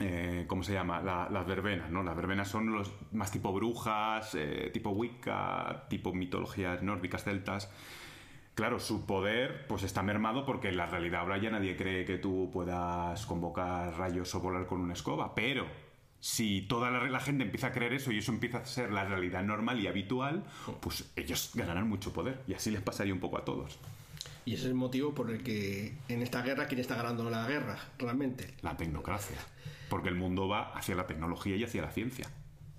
eh, 0.00 0.44
¿cómo 0.46 0.62
se 0.62 0.72
llama? 0.74 1.00
las 1.02 1.46
verbenas, 1.46 1.90
¿no? 1.90 2.02
Las 2.02 2.16
verbenas 2.16 2.48
son 2.48 2.72
los 2.72 2.92
más 3.12 3.30
tipo 3.32 3.52
brujas, 3.52 4.34
eh, 4.34 4.70
tipo 4.72 4.90
Wicca, 4.90 5.86
tipo 5.88 6.12
mitologías 6.14 6.82
nórdicas 6.82 7.24
celtas. 7.24 7.70
Claro, 8.54 8.80
su 8.80 9.06
poder 9.06 9.66
pues 9.68 9.84
está 9.84 10.02
mermado 10.02 10.44
porque 10.44 10.68
en 10.68 10.76
la 10.76 10.86
realidad 10.86 11.20
ahora 11.22 11.38
ya 11.38 11.50
nadie 11.50 11.76
cree 11.76 12.04
que 12.04 12.18
tú 12.18 12.50
puedas 12.52 13.24
convocar 13.26 13.96
rayos 13.96 14.34
o 14.34 14.40
volar 14.40 14.66
con 14.66 14.80
una 14.80 14.94
escoba, 14.94 15.34
pero 15.34 15.66
Si 16.20 16.62
toda 16.62 16.90
la, 16.90 17.04
la 17.08 17.20
gente 17.20 17.44
empieza 17.44 17.68
a 17.68 17.72
creer 17.72 17.92
eso 17.94 18.10
y 18.12 18.18
eso 18.18 18.32
empieza 18.32 18.58
a 18.58 18.64
ser 18.66 18.92
la 18.92 19.04
realidad 19.04 19.42
normal 19.44 19.80
y 19.80 19.86
habitual, 19.86 20.44
pues 20.80 21.12
ellos 21.16 21.52
ganarán 21.54 21.88
mucho 21.88 22.12
poder. 22.12 22.42
Y 22.48 22.54
así 22.54 22.70
les 22.72 22.82
pasaría 22.82 23.14
un 23.14 23.20
poco 23.20 23.38
a 23.38 23.44
todos. 23.44 23.78
Y 24.48 24.54
ese 24.54 24.62
es 24.62 24.68
el 24.68 24.74
motivo 24.74 25.14
por 25.14 25.30
el 25.30 25.42
que 25.42 25.92
en 26.08 26.22
esta 26.22 26.40
guerra, 26.40 26.66
¿quién 26.66 26.80
está 26.80 26.94
ganando 26.96 27.28
la 27.28 27.46
guerra 27.46 27.78
realmente? 27.98 28.54
La 28.62 28.74
tecnocracia. 28.74 29.36
Porque 29.90 30.08
el 30.08 30.14
mundo 30.14 30.48
va 30.48 30.72
hacia 30.72 30.94
la 30.94 31.06
tecnología 31.06 31.54
y 31.54 31.64
hacia 31.64 31.82
la 31.82 31.90
ciencia. 31.90 32.26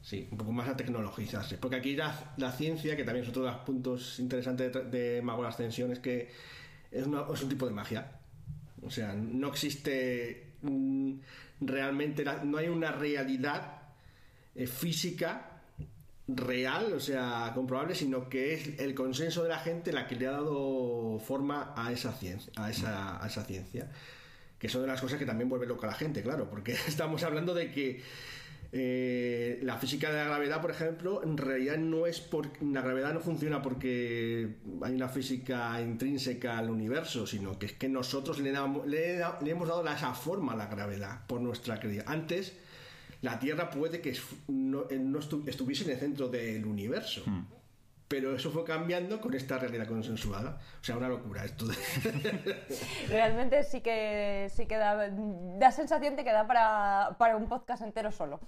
Sí, 0.01 0.27
un 0.31 0.37
poco 0.39 0.51
más 0.51 0.67
a 0.67 0.75
tecnologizarse. 0.75 1.59
Porque 1.59 1.75
aquí 1.75 1.95
la, 1.95 2.33
la 2.37 2.51
ciencia, 2.51 2.95
que 2.97 3.03
también 3.03 3.23
es 3.23 3.29
otro 3.29 3.43
de 3.43 3.51
los 3.51 3.59
puntos 3.59 4.17
interesantes 4.19 4.73
de, 4.73 4.83
de 4.85 5.21
Mago 5.21 5.43
de 5.43 5.49
Ascensión, 5.49 5.91
es 5.91 5.99
que 5.99 6.31
es, 6.89 7.05
una- 7.05 7.25
es 7.31 7.43
un 7.43 7.49
tipo 7.49 7.67
de 7.67 7.73
magia. 7.73 8.13
O 8.81 8.89
sea, 8.89 9.13
no 9.13 9.49
existe 9.49 10.53
mm, 10.63 11.13
realmente, 11.61 12.25
la- 12.25 12.43
no 12.43 12.57
hay 12.57 12.69
una 12.69 12.91
realidad 12.91 13.79
eh, 14.55 14.65
física 14.65 15.48
real, 16.35 16.93
o 16.93 16.99
sea, 16.99 17.51
comprobable, 17.55 17.95
sino 17.95 18.29
que 18.29 18.53
es 18.53 18.79
el 18.79 18.93
consenso 18.93 19.43
de 19.43 19.49
la 19.49 19.59
gente 19.59 19.91
la 19.91 20.07
que 20.07 20.15
le 20.15 20.27
ha 20.27 20.31
dado 20.31 21.19
forma 21.19 21.73
a 21.75 21.91
esa 21.91 22.13
ciencia, 22.13 22.51
a 22.55 22.69
esa, 22.69 23.43
ciencia. 23.45 23.89
Que 24.59 24.69
son 24.69 24.81
de 24.81 24.87
las 24.87 25.01
cosas 25.01 25.17
que 25.17 25.25
también 25.25 25.49
vuelve 25.49 25.65
loca 25.65 25.87
a 25.87 25.91
la 25.91 25.95
gente, 25.95 26.21
claro, 26.21 26.49
porque 26.49 26.73
estamos 26.87 27.23
hablando 27.23 27.53
de 27.53 27.71
que 27.71 28.01
eh, 28.71 29.59
la 29.63 29.77
física 29.77 30.09
de 30.11 30.17
la 30.17 30.25
gravedad, 30.25 30.61
por 30.61 30.69
ejemplo, 30.69 31.23
en 31.23 31.37
realidad 31.37 31.77
no 31.77 32.05
es 32.05 32.19
por 32.19 32.49
la 32.61 32.81
gravedad 32.81 33.13
no 33.13 33.19
funciona 33.21 33.61
porque 33.63 34.57
hay 34.83 34.93
una 34.93 35.09
física 35.09 35.81
intrínseca 35.81 36.59
al 36.59 36.69
universo, 36.69 37.25
sino 37.25 37.57
que 37.57 37.65
es 37.67 37.73
que 37.73 37.89
nosotros 37.89 38.39
le, 38.39 38.51
damos- 38.51 38.85
le 38.85 39.17
le 39.41 39.49
hemos 39.49 39.67
dado 39.67 39.87
esa 39.87 40.13
forma 40.13 40.53
a 40.53 40.55
la 40.55 40.67
gravedad 40.67 41.25
por 41.25 41.41
nuestra 41.41 41.79
creencia. 41.79 42.03
Antes 42.05 42.53
la 43.21 43.39
Tierra 43.39 43.69
puede 43.69 44.01
que 44.01 44.15
no, 44.47 44.85
eh, 44.89 44.97
no 44.99 45.19
estu- 45.19 45.47
estuviese 45.47 45.83
en 45.85 45.91
el 45.91 45.97
centro 45.99 46.27
del 46.29 46.65
universo. 46.65 47.23
Pero 48.07 48.35
eso 48.35 48.49
fue 48.49 48.63
cambiando 48.63 49.21
con 49.21 49.35
esta 49.35 49.59
realidad 49.59 49.87
consensuada. 49.87 50.59
O 50.81 50.83
sea, 50.83 50.97
una 50.97 51.07
locura 51.07 51.45
esto. 51.45 51.65
de- 51.67 51.75
Realmente 53.09 53.63
sí 53.63 53.81
que, 53.81 54.49
sí 54.55 54.65
que 54.65 54.77
da, 54.77 55.09
da 55.59 55.71
sensación 55.71 56.15
de 56.15 56.23
que 56.23 56.31
da 56.31 56.47
para, 56.47 57.15
para 57.19 57.35
un 57.37 57.47
podcast 57.47 57.83
entero 57.83 58.11
solo. 58.11 58.39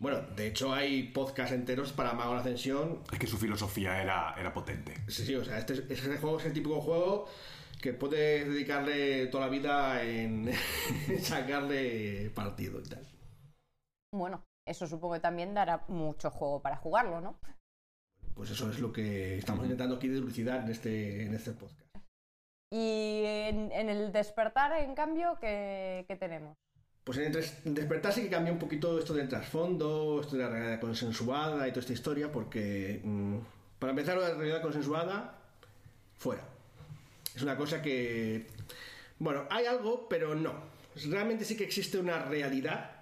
bueno, 0.00 0.20
de 0.34 0.48
hecho 0.48 0.72
hay 0.74 1.04
podcasts 1.12 1.54
enteros 1.54 1.92
para 1.92 2.12
Mago 2.12 2.30
de 2.30 2.34
la 2.36 2.40
Ascensión 2.40 3.02
Es 3.12 3.18
que 3.20 3.26
su 3.28 3.38
filosofía 3.38 4.02
era, 4.02 4.34
era 4.36 4.52
potente. 4.52 4.94
Sí, 5.06 5.24
sí, 5.24 5.34
o 5.36 5.44
sea, 5.44 5.58
este, 5.58 5.74
este 5.88 6.16
juego 6.18 6.40
es 6.40 6.46
el 6.46 6.52
típico 6.52 6.80
juego 6.80 7.28
que 7.80 7.92
puedes 7.92 8.48
dedicarle 8.48 9.26
toda 9.26 9.46
la 9.46 9.50
vida 9.52 10.02
en 10.02 10.50
sacarle 11.22 12.30
partido 12.34 12.80
y 12.80 12.88
tal. 12.88 13.06
Bueno, 14.14 14.44
eso 14.64 14.86
supongo 14.86 15.14
que 15.14 15.20
también 15.20 15.54
dará 15.54 15.84
mucho 15.88 16.30
juego 16.30 16.62
para 16.62 16.76
jugarlo, 16.76 17.20
¿no? 17.20 17.38
Pues 18.34 18.50
eso 18.50 18.70
es 18.70 18.78
lo 18.78 18.92
que 18.92 19.38
estamos 19.38 19.64
intentando 19.64 19.96
aquí 19.96 20.08
dilucidar 20.08 20.64
en 20.64 20.70
este, 20.70 21.24
en 21.24 21.34
este 21.34 21.52
podcast. 21.52 21.96
Y 22.70 23.22
en, 23.24 23.72
en 23.72 23.88
el 23.88 24.12
despertar, 24.12 24.72
en 24.80 24.94
cambio, 24.94 25.36
¿qué, 25.40 26.04
qué 26.08 26.16
tenemos? 26.16 26.56
Pues 27.04 27.18
en 27.18 27.34
el 27.34 27.74
despertar 27.74 28.12
sí 28.12 28.22
que 28.22 28.30
cambia 28.30 28.52
un 28.52 28.58
poquito 28.58 28.98
esto 28.98 29.14
del 29.14 29.28
trasfondo, 29.28 30.20
esto 30.20 30.36
de 30.36 30.42
la 30.42 30.48
realidad 30.48 30.80
consensuada 30.80 31.68
y 31.68 31.70
toda 31.70 31.80
esta 31.80 31.92
historia, 31.92 32.32
porque 32.32 33.00
mm, 33.04 33.38
para 33.78 33.90
empezar, 33.90 34.16
la 34.16 34.32
realidad 34.34 34.62
consensuada, 34.62 35.38
fuera. 36.16 36.42
Es 37.34 37.42
una 37.42 37.56
cosa 37.56 37.82
que, 37.82 38.46
bueno, 39.18 39.44
hay 39.50 39.66
algo, 39.66 40.08
pero 40.08 40.34
no. 40.34 40.54
Realmente 41.08 41.44
sí 41.44 41.56
que 41.56 41.64
existe 41.64 41.98
una 41.98 42.20
realidad, 42.20 42.93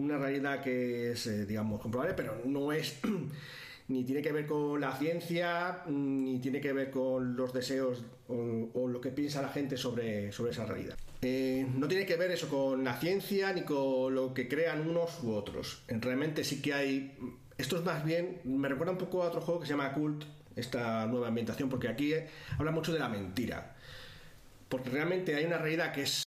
una 0.00 0.18
realidad 0.18 0.62
que 0.62 1.12
es, 1.12 1.26
eh, 1.26 1.46
digamos, 1.46 1.80
comprobable, 1.80 2.14
pero 2.14 2.40
no 2.44 2.72
es 2.72 2.98
ni 3.88 4.04
tiene 4.04 4.22
que 4.22 4.32
ver 4.32 4.46
con 4.46 4.80
la 4.80 4.96
ciencia, 4.96 5.82
ni 5.88 6.38
tiene 6.38 6.60
que 6.60 6.72
ver 6.72 6.90
con 6.90 7.36
los 7.36 7.52
deseos 7.52 8.02
o, 8.28 8.86
lo 8.88 9.00
que 9.00 9.10
piensa 9.10 9.42
la 9.42 9.48
gente 9.48 9.76
sobre, 9.76 10.30
sobre 10.32 10.52
esa 10.52 10.64
realidad. 10.64 10.96
Eh, 11.22 11.66
no 11.76 11.88
tiene 11.88 12.06
que 12.06 12.16
ver 12.16 12.30
eso 12.30 12.48
con 12.48 12.84
la 12.84 12.98
ciencia 12.98 13.52
ni 13.52 13.62
con 13.62 14.14
lo 14.14 14.32
que 14.32 14.48
crean 14.48 14.88
unos 14.88 15.22
u 15.22 15.32
otros. 15.32 15.82
En- 15.88 16.00
Realmente 16.00 16.44
sí 16.44 16.62
que 16.62 16.72
hay... 16.74 17.18
Esto 17.58 17.76
es 17.76 17.84
más 17.84 18.04
bien, 18.04 18.40
me 18.44 18.68
recuerda 18.68 18.92
un 18.92 18.98
poco 18.98 19.22
a 19.22 19.26
otro 19.28 19.40
juego 19.42 19.60
que 19.60 19.66
se 19.66 19.72
llama 19.72 19.92
Cult, 19.92 20.24
esta 20.56 21.06
nueva 21.06 21.28
ambientación, 21.28 21.68
porque 21.68 21.88
aquí 21.88 22.14
eh, 22.14 22.26
habla 22.58 22.70
mucho 22.70 22.92
de 22.92 22.98
la 23.00 23.08
mentira. 23.08 23.76
Porque 24.68 24.88
realmente 24.88 25.34
hay 25.34 25.44
una 25.44 25.58
realidad 25.58 25.92
que 25.92 26.02
es 26.02 26.22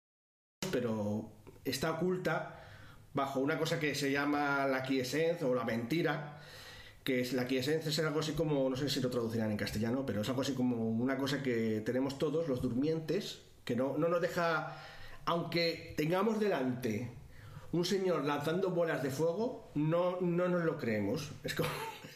pero 0.71 1.31
está 1.65 1.93
oculta 1.93 2.62
bajo 3.15 3.41
una 3.41 3.59
cosa 3.59 3.79
que 3.79 3.95
se 3.95 4.11
llama 4.11 4.67
la 4.67 4.83
quiescencia 4.83 5.47
o 5.47 5.55
la 5.55 5.65
mentira, 5.65 6.39
que 7.05 7.21
es 7.21 7.33
la 7.33 7.47
quiescencia 7.47 7.91
es 7.91 7.99
algo 7.99 8.21
así 8.21 8.33
como, 8.33 8.69
no 8.71 8.77
sé 8.77 8.89
si 8.89 9.01
lo 9.01 9.11
traducirán 9.11 9.51
en 9.51 9.57
castellano, 9.57 10.07
pero 10.07 10.23
es 10.23 10.29
algo 10.29 10.43
así 10.43 10.55
como 10.55 10.89
una 10.89 11.17
cosa 11.17 11.43
que 11.43 11.83
tenemos 11.85 12.19
todos, 12.19 12.49
los 12.49 12.63
durmientes, 12.63 13.43
que 13.65 13.77
no, 13.77 13.99
no 13.99 14.09
nos 14.09 14.21
deja, 14.21 14.77
aunque 15.25 15.95
tengamos 15.97 16.39
delante 16.39 17.11
un 17.73 17.85
señor 17.85 18.25
lanzando 18.25 18.71
bolas 18.71 19.03
de 19.03 19.11
fuego, 19.11 19.71
no, 19.75 20.21
no 20.21 20.49
nos 20.49 20.65
lo 20.65 20.79
creemos. 20.79 21.33
Es 21.43 21.55
como... 21.55 21.71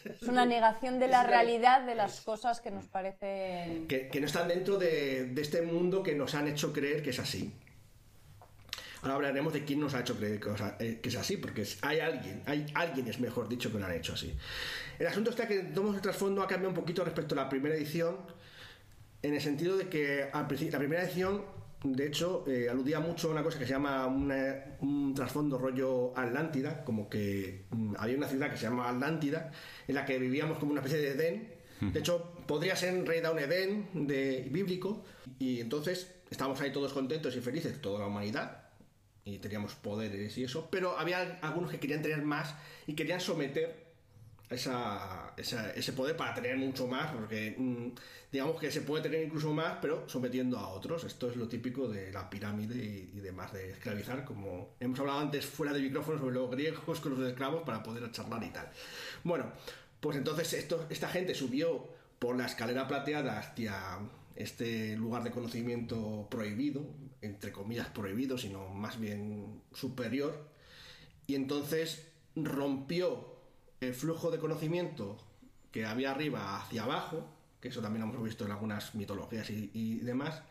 Es 0.05 0.21
una 0.27 0.45
negación 0.45 0.99
de 0.99 1.07
la 1.07 1.23
realidad 1.23 1.81
de 1.85 1.95
las 1.95 2.21
cosas 2.21 2.61
que 2.61 2.71
nos 2.71 2.85
parecen... 2.85 3.87
que, 3.87 4.07
que 4.07 4.21
no 4.21 4.27
están 4.27 4.47
dentro 4.47 4.77
de, 4.77 5.25
de 5.25 5.41
este 5.41 5.63
mundo 5.63 6.03
que 6.03 6.15
nos 6.15 6.35
han 6.35 6.47
hecho 6.47 6.71
creer 6.71 7.01
que 7.01 7.09
es 7.09 7.19
así. 7.19 7.51
Ahora 9.11 9.27
hablaremos 9.27 9.53
de 9.53 9.63
quién 9.65 9.79
nos 9.79 9.93
ha 9.93 10.01
hecho 10.01 10.15
creer 10.17 10.39
que, 10.39 10.49
o 10.49 10.57
sea, 10.57 10.75
eh, 10.79 10.99
que 11.01 11.09
es 11.09 11.15
así, 11.15 11.37
porque 11.37 11.65
hay 11.81 11.99
alguien, 11.99 12.41
hay 12.45 12.65
alguien 12.73 13.07
es 13.07 13.19
mejor 13.19 13.47
dicho 13.49 13.71
que 13.71 13.79
lo 13.79 13.85
han 13.85 13.93
hecho 13.93 14.13
así. 14.13 14.33
El 14.99 15.07
asunto 15.07 15.29
está 15.31 15.47
que 15.47 15.59
todo 15.59 15.93
el 15.93 16.01
trasfondo 16.01 16.41
ha 16.41 16.47
cambiado 16.47 16.69
un 16.69 16.75
poquito 16.75 17.03
respecto 17.03 17.33
a 17.35 17.43
la 17.43 17.49
primera 17.49 17.75
edición, 17.75 18.17
en 19.21 19.33
el 19.33 19.41
sentido 19.41 19.77
de 19.77 19.87
que 19.89 20.29
la 20.31 20.47
primera 20.47 21.03
edición, 21.03 21.43
de 21.83 22.07
hecho, 22.07 22.43
eh, 22.47 22.67
aludía 22.69 22.99
mucho 22.99 23.29
a 23.29 23.31
una 23.31 23.43
cosa 23.43 23.57
que 23.59 23.65
se 23.65 23.71
llama 23.71 24.05
una- 24.07 24.77
un 24.81 25.13
trasfondo 25.15 25.57
rollo 25.57 26.17
Atlántida, 26.17 26.83
como 26.83 27.09
que 27.09 27.65
mm, 27.71 27.95
había 27.97 28.17
una 28.17 28.27
ciudad 28.27 28.49
que 28.51 28.57
se 28.57 28.63
llama 28.63 28.89
Atlántida, 28.89 29.51
en 29.87 29.95
la 29.95 30.05
que 30.05 30.17
vivíamos 30.19 30.57
como 30.59 30.71
una 30.71 30.81
especie 30.81 30.99
de 30.99 31.11
Edén. 31.11 31.53
De 31.79 31.99
hecho, 31.99 32.33
podría 32.47 32.75
ser 32.75 32.95
en 32.95 33.05
realidad 33.05 33.31
un 33.33 33.39
Edén 33.39 33.89
de, 34.07 34.47
bíblico, 34.51 35.03
y 35.37 35.59
entonces 35.61 36.15
estábamos 36.29 36.59
ahí 36.61 36.71
todos 36.71 36.91
contentos 36.91 37.35
y 37.35 37.39
felices, 37.41 37.79
toda 37.79 37.99
la 37.99 38.07
humanidad, 38.07 38.66
y 39.27 39.39
teníamos 39.39 39.75
poderes 39.75 40.37
y 40.37 40.43
eso, 40.45 40.69
pero 40.71 40.97
había 40.97 41.39
algunos 41.41 41.69
que 41.69 41.79
querían 41.79 42.01
tener 42.01 42.21
más 42.21 42.55
y 42.85 42.93
querían 42.93 43.19
someter 43.19 43.87
esa, 44.49 45.33
ese 45.35 45.93
poder 45.93 46.15
para 46.15 46.33
tener 46.33 46.55
mucho 46.57 46.87
más, 46.87 47.11
porque 47.11 47.55
mm, 47.57 47.87
digamos 48.31 48.59
que 48.59 48.71
se 48.71 48.81
puede 48.81 49.03
tener 49.03 49.25
incluso 49.25 49.53
más, 49.53 49.77
pero 49.81 50.07
sometiendo 50.07 50.57
a 50.57 50.69
otros. 50.69 51.03
Esto 51.03 51.29
es 51.29 51.35
lo 51.35 51.47
típico 51.47 51.89
de 51.89 52.11
la 52.11 52.29
pirámide 52.29 52.75
y, 52.75 53.17
y 53.17 53.19
demás, 53.19 53.51
de 53.51 53.71
esclavizar, 53.71 54.23
como 54.23 54.75
hemos 54.79 54.99
hablado 54.99 55.19
antes 55.19 55.45
fuera 55.45 55.73
de 55.73 55.81
micrófono 55.81 56.19
sobre 56.19 56.35
los 56.35 56.49
griegos 56.49 56.99
con 56.99 57.19
los 57.19 57.29
esclavos 57.29 57.63
para 57.63 57.83
poder 57.83 58.09
charlar 58.11 58.43
y 58.43 58.49
tal. 58.49 58.69
Bueno, 59.23 59.51
pues 59.99 60.17
entonces 60.17 60.53
esto, 60.53 60.85
esta 60.89 61.09
gente 61.09 61.35
subió 61.35 61.89
por 62.19 62.37
la 62.37 62.45
escalera 62.45 62.87
plateada 62.87 63.39
hacia 63.39 63.99
este 64.35 64.95
lugar 64.95 65.23
de 65.23 65.31
conocimiento 65.31 66.27
prohibido, 66.29 66.85
entre 67.21 67.51
comillas 67.51 67.87
prohibido, 67.89 68.37
sino 68.37 68.69
más 68.69 68.99
bien 68.99 69.61
superior, 69.73 70.47
y 71.25 71.35
entonces 71.35 72.07
rompió 72.35 73.35
el 73.81 73.93
flujo 73.93 74.31
de 74.31 74.39
conocimiento 74.39 75.17
que 75.71 75.85
había 75.85 76.11
arriba 76.11 76.57
hacia 76.57 76.83
abajo, 76.83 77.27
que 77.59 77.67
eso 77.69 77.81
también 77.81 78.05
lo 78.05 78.11
hemos 78.13 78.23
visto 78.23 78.45
en 78.45 78.51
algunas 78.51 78.95
mitologías 78.95 79.49
y, 79.49 79.99
demás, 79.99 80.41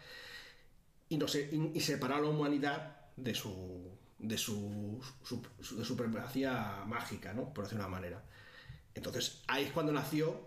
y, 1.09 1.17
no 1.19 1.27
y, 1.75 1.81
separó 1.81 2.17
a 2.17 2.21
la 2.21 2.29
humanidad 2.29 2.97
de 3.17 3.35
su, 3.35 3.91
de 4.19 4.37
su, 4.37 5.01
su- 5.23 5.43
su- 5.61 5.77
de 5.77 5.85
su 5.85 5.85
supremacía 5.85 6.83
mágica, 6.87 7.33
¿no? 7.33 7.53
por 7.55 7.65
decir 7.65 7.79
una 7.79 7.89
manera. 7.89 8.23
Entonces 8.95 9.43
ahí 9.47 9.65
es 9.65 9.73
cuando 9.73 9.93
nació 9.93 10.46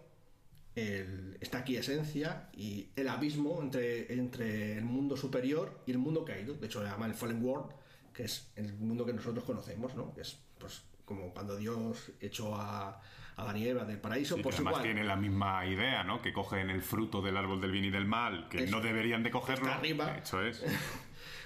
el, 0.75 1.37
esta 1.41 1.59
esencia 1.67 2.49
y 2.53 2.89
el 2.95 3.07
abismo 3.07 3.61
entre, 3.61 4.13
entre 4.13 4.77
el 4.77 4.85
mundo 4.85 5.17
superior 5.17 5.81
y 5.85 5.91
el 5.91 5.97
mundo 5.97 6.23
caído. 6.25 6.53
De 6.55 6.67
hecho, 6.67 6.81
se 6.81 6.87
llama 6.89 7.05
el 7.05 7.13
Fallen 7.13 7.43
World, 7.43 7.71
que 8.13 8.23
es 8.23 8.51
el 8.55 8.73
mundo 8.73 9.05
que 9.05 9.13
nosotros 9.13 9.43
conocemos, 9.43 9.95
¿no? 9.95 10.13
Que 10.13 10.21
es 10.21 10.39
pues 10.57 10.83
como 11.05 11.33
cuando 11.33 11.57
Dios 11.57 12.11
echó 12.19 12.55
a, 12.55 12.89
a 12.89 13.01
Adán 13.37 13.57
y 13.57 13.67
Eva 13.67 13.85
del 13.85 13.97
paraíso, 13.99 14.35
Sí, 14.35 14.41
que 14.41 14.43
pues 14.43 14.55
además 14.55 14.73
igual. 14.73 14.83
tiene 14.83 15.03
la 15.03 15.15
misma 15.15 15.65
idea, 15.65 16.03
¿no? 16.03 16.21
Que 16.21 16.31
cogen 16.33 16.69
el 16.69 16.81
fruto 16.81 17.21
del 17.21 17.35
árbol 17.37 17.61
del 17.61 17.71
bien 17.71 17.85
y 17.85 17.89
del 17.89 18.05
mal, 18.05 18.47
que 18.49 18.65
Eso. 18.65 18.75
no 18.75 18.81
deberían 18.81 19.23
de 19.23 19.31
cogerlo. 19.31 19.71
Arriba. 19.71 20.17
Eso 20.17 20.41
es. 20.43 20.63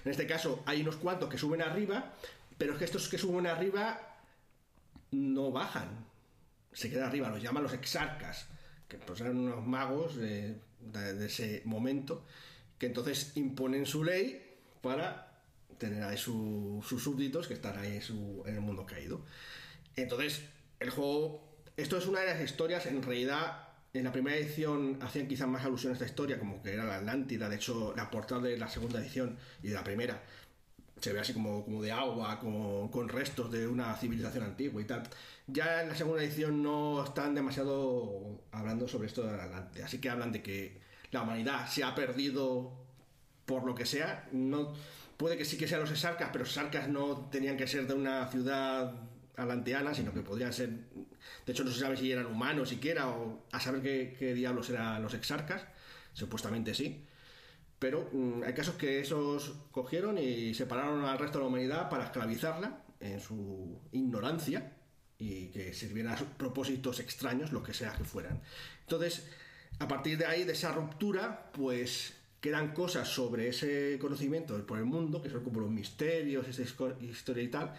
En 0.05 0.11
este 0.11 0.27
caso 0.27 0.61
hay 0.65 0.81
unos 0.81 0.97
cuantos 0.97 1.29
que 1.29 1.37
suben 1.37 1.61
arriba, 1.61 2.11
pero 2.57 2.73
es 2.73 2.79
que 2.79 2.83
estos 2.83 3.07
que 3.07 3.17
suben 3.17 3.47
arriba 3.47 3.97
no 5.11 5.51
bajan, 5.51 6.05
se 6.73 6.89
quedan 6.89 7.07
arriba, 7.07 7.29
los 7.29 7.41
llaman 7.41 7.63
los 7.63 7.73
exarcas, 7.73 8.49
que 8.87 8.97
pues 8.97 9.21
eran 9.21 9.37
unos 9.37 9.65
magos 9.65 10.15
de, 10.15 10.57
ese 11.25 11.61
momento, 11.65 12.23
que 12.77 12.87
entonces 12.87 13.31
imponen 13.35 13.85
su 13.85 14.03
ley 14.03 14.41
para 14.81 15.31
tener 15.77 16.03
ahí 16.03 16.17
su- 16.17 16.83
sus 16.87 17.03
súbditos 17.03 17.47
que 17.47 17.53
están 17.55 17.77
ahí 17.79 17.95
en, 17.95 18.01
su- 18.01 18.43
el 18.45 18.61
mundo 18.61 18.85
caído. 18.85 19.21
Entonces, 19.95 20.41
el 20.79 20.89
juego. 20.89 21.43
Esto 21.77 21.97
es 21.97 22.05
una 22.07 22.19
de 22.21 22.27
las 22.27 22.41
historias, 22.41 22.85
en 22.85 23.01
realidad, 23.01 23.67
en 23.93 24.03
la 24.03 24.11
primera 24.11 24.37
edición 24.37 24.99
hacían 25.01 25.27
quizás 25.27 25.47
más 25.47 25.65
alusión 25.65 25.91
a 25.91 25.93
esta 25.93 26.05
historia, 26.05 26.37
como 26.39 26.61
que 26.61 26.73
era 26.73 26.83
la 26.85 26.97
Atlántida. 26.97 27.49
De 27.49 27.55
hecho, 27.55 27.93
la 27.95 28.09
portada 28.11 28.41
de 28.41 28.57
la 28.57 28.67
segunda 28.69 28.99
edición 28.99 29.37
y 29.63 29.69
de 29.69 29.73
la 29.75 29.83
primera 29.83 30.21
se 31.01 31.11
ve 31.13 31.19
así 31.19 31.33
como, 31.33 31.63
como 31.65 31.81
de 31.81 31.91
agua, 31.91 32.39
con, 32.39 32.87
con 32.89 33.09
restos 33.09 33.51
de 33.51 33.67
una 33.67 33.95
civilización 33.97 34.43
antigua 34.43 34.81
y 34.81 34.85
tal. 34.85 35.03
Ya 35.47 35.81
en 35.81 35.89
la 35.89 35.95
segunda 35.95 36.23
edición 36.23 36.63
no 36.63 37.03
están 37.03 37.35
demasiado 37.35 38.43
hablando 38.51 38.87
sobre 38.87 39.07
esto 39.07 39.23
de 39.23 39.35
la 39.35 39.43
Atlántida. 39.43 39.85
Así 39.85 39.99
que 39.99 40.09
hablan 40.09 40.31
de 40.31 40.41
que 40.41 40.81
la 41.11 41.23
humanidad 41.23 41.67
se 41.67 41.83
ha 41.83 41.93
perdido 41.93 42.71
por 43.45 43.65
lo 43.65 43.75
que 43.75 43.85
sea. 43.85 44.29
No, 44.31 44.73
puede 45.17 45.37
que 45.37 45.43
sí 45.43 45.57
que 45.57 45.67
sean 45.67 45.81
los 45.81 45.91
exarcas, 45.91 46.29
pero 46.31 46.45
exarcas 46.45 46.87
no 46.87 47.29
tenían 47.29 47.57
que 47.57 47.67
ser 47.67 47.87
de 47.87 47.93
una 47.93 48.27
ciudad 48.29 48.95
atlanteana, 49.35 49.93
sino 49.93 50.13
que 50.13 50.21
podrían 50.21 50.53
ser. 50.53 50.69
De 50.69 51.51
hecho, 51.51 51.65
no 51.65 51.71
se 51.71 51.79
sabe 51.81 51.97
si 51.97 52.09
eran 52.09 52.27
humanos 52.27 52.69
siquiera, 52.69 53.09
o 53.09 53.43
a 53.51 53.59
saber 53.59 53.81
qué, 53.81 54.15
qué 54.17 54.33
diablos 54.33 54.69
eran 54.69 55.01
los 55.03 55.13
exarcas. 55.13 55.65
Supuestamente 56.13 56.73
sí. 56.73 57.05
Pero 57.79 58.09
mm, 58.13 58.43
hay 58.43 58.53
casos 58.53 58.75
que 58.75 59.01
esos 59.01 59.55
cogieron 59.71 60.17
y 60.17 60.53
separaron 60.53 61.03
al 61.03 61.19
resto 61.19 61.39
de 61.39 61.43
la 61.43 61.49
humanidad 61.49 61.89
para 61.89 62.05
esclavizarla 62.05 62.81
en 63.01 63.19
su 63.19 63.77
ignorancia 63.91 64.71
y 65.23 65.47
que 65.47 65.73
sirviera 65.73 66.13
a 66.13 66.17
propósitos 66.37 66.99
extraños, 66.99 67.51
lo 67.51 67.63
que 67.63 67.73
sea 67.73 67.93
que 67.93 68.03
fueran. 68.03 68.41
Entonces, 68.81 69.25
a 69.79 69.87
partir 69.87 70.17
de 70.17 70.25
ahí, 70.25 70.43
de 70.43 70.53
esa 70.53 70.71
ruptura, 70.71 71.49
pues 71.53 72.13
quedan 72.41 72.73
cosas 72.73 73.07
sobre 73.07 73.47
ese 73.47 73.97
conocimiento 74.01 74.65
por 74.65 74.77
el 74.77 74.85
mundo, 74.85 75.21
que 75.21 75.29
son 75.29 75.43
como 75.43 75.61
los 75.61 75.69
misterios, 75.71 76.47
esa 76.47 76.61
historia 76.61 77.43
y 77.43 77.47
tal, 77.47 77.73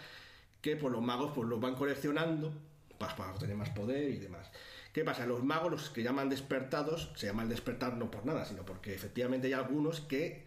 que 0.61 0.75
pues 0.75 0.91
los 0.91 1.03
magos 1.03 1.31
pues 1.35 1.47
los 1.47 1.59
van 1.61 1.75
coleccionando 1.75 2.51
pues, 2.97 3.13
para 3.13 3.31
obtener 3.31 3.55
más 3.55 3.69
poder 3.69 4.09
y 4.09 4.17
demás. 4.17 4.49
¿Qué 4.91 5.03
pasa? 5.03 5.25
Los 5.27 5.43
magos, 5.43 5.69
los 5.71 5.89
que 5.89 6.01
llaman 6.01 6.29
despertados, 6.29 7.11
se 7.15 7.27
llaman 7.27 7.49
despertar 7.49 7.95
no 7.97 8.09
por 8.09 8.25
nada, 8.25 8.45
sino 8.45 8.65
porque 8.65 8.95
efectivamente 8.95 9.47
hay 9.47 9.53
algunos 9.53 9.99
que 10.01 10.45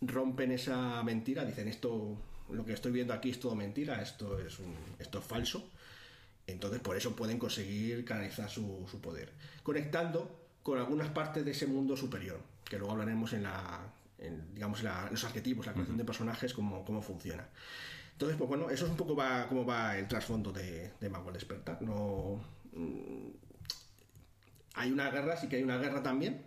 rompen 0.00 0.52
esa 0.52 1.02
mentira, 1.02 1.44
dicen 1.44 1.68
esto, 1.68 2.16
lo 2.50 2.64
que 2.64 2.72
estoy 2.72 2.92
viendo 2.92 3.12
aquí 3.12 3.30
es 3.30 3.40
todo 3.40 3.54
mentira, 3.54 4.00
esto 4.02 4.38
es, 4.38 4.58
un- 4.60 4.74
esto 4.98 5.18
es 5.18 5.24
falso. 5.24 5.68
Entonces 6.46 6.80
por 6.80 6.96
eso 6.96 7.14
pueden 7.16 7.38
conseguir 7.38 8.04
canalizar 8.04 8.48
su, 8.50 8.86
su 8.90 9.00
poder. 9.00 9.32
Conectando 9.62 10.38
con 10.62 10.78
algunas 10.78 11.08
partes 11.10 11.44
de 11.44 11.50
ese 11.52 11.66
mundo 11.66 11.96
superior, 11.96 12.40
que 12.64 12.78
luego 12.78 12.92
hablaremos 12.92 13.32
en 13.32 13.44
la, 13.44 13.80
en, 14.18 14.54
digamos, 14.54 14.82
la- 14.82 15.08
los 15.10 15.24
arquetipos, 15.24 15.66
la 15.66 15.72
creación 15.72 15.96
de 15.96 16.04
personajes, 16.04 16.52
cómo, 16.54 16.84
cómo 16.84 17.02
funciona. 17.02 17.48
Entonces, 18.12 18.36
pues 18.36 18.48
bueno, 18.48 18.70
eso 18.70 18.84
es 18.84 18.90
un 18.90 18.96
poco 18.96 19.16
va, 19.16 19.46
cómo 19.48 19.64
va 19.64 19.96
el 19.98 20.06
trasfondo 20.06 20.52
de, 20.52 20.92
de 21.00 21.08
Mago 21.08 21.28
al 21.28 21.34
Despertar. 21.34 21.80
No, 21.82 22.40
mm, 22.72 23.28
hay 24.74 24.90
una 24.92 25.10
guerra, 25.10 25.36
sí 25.36 25.48
que 25.48 25.56
hay 25.56 25.62
una 25.62 25.78
guerra 25.78 26.02
también, 26.02 26.42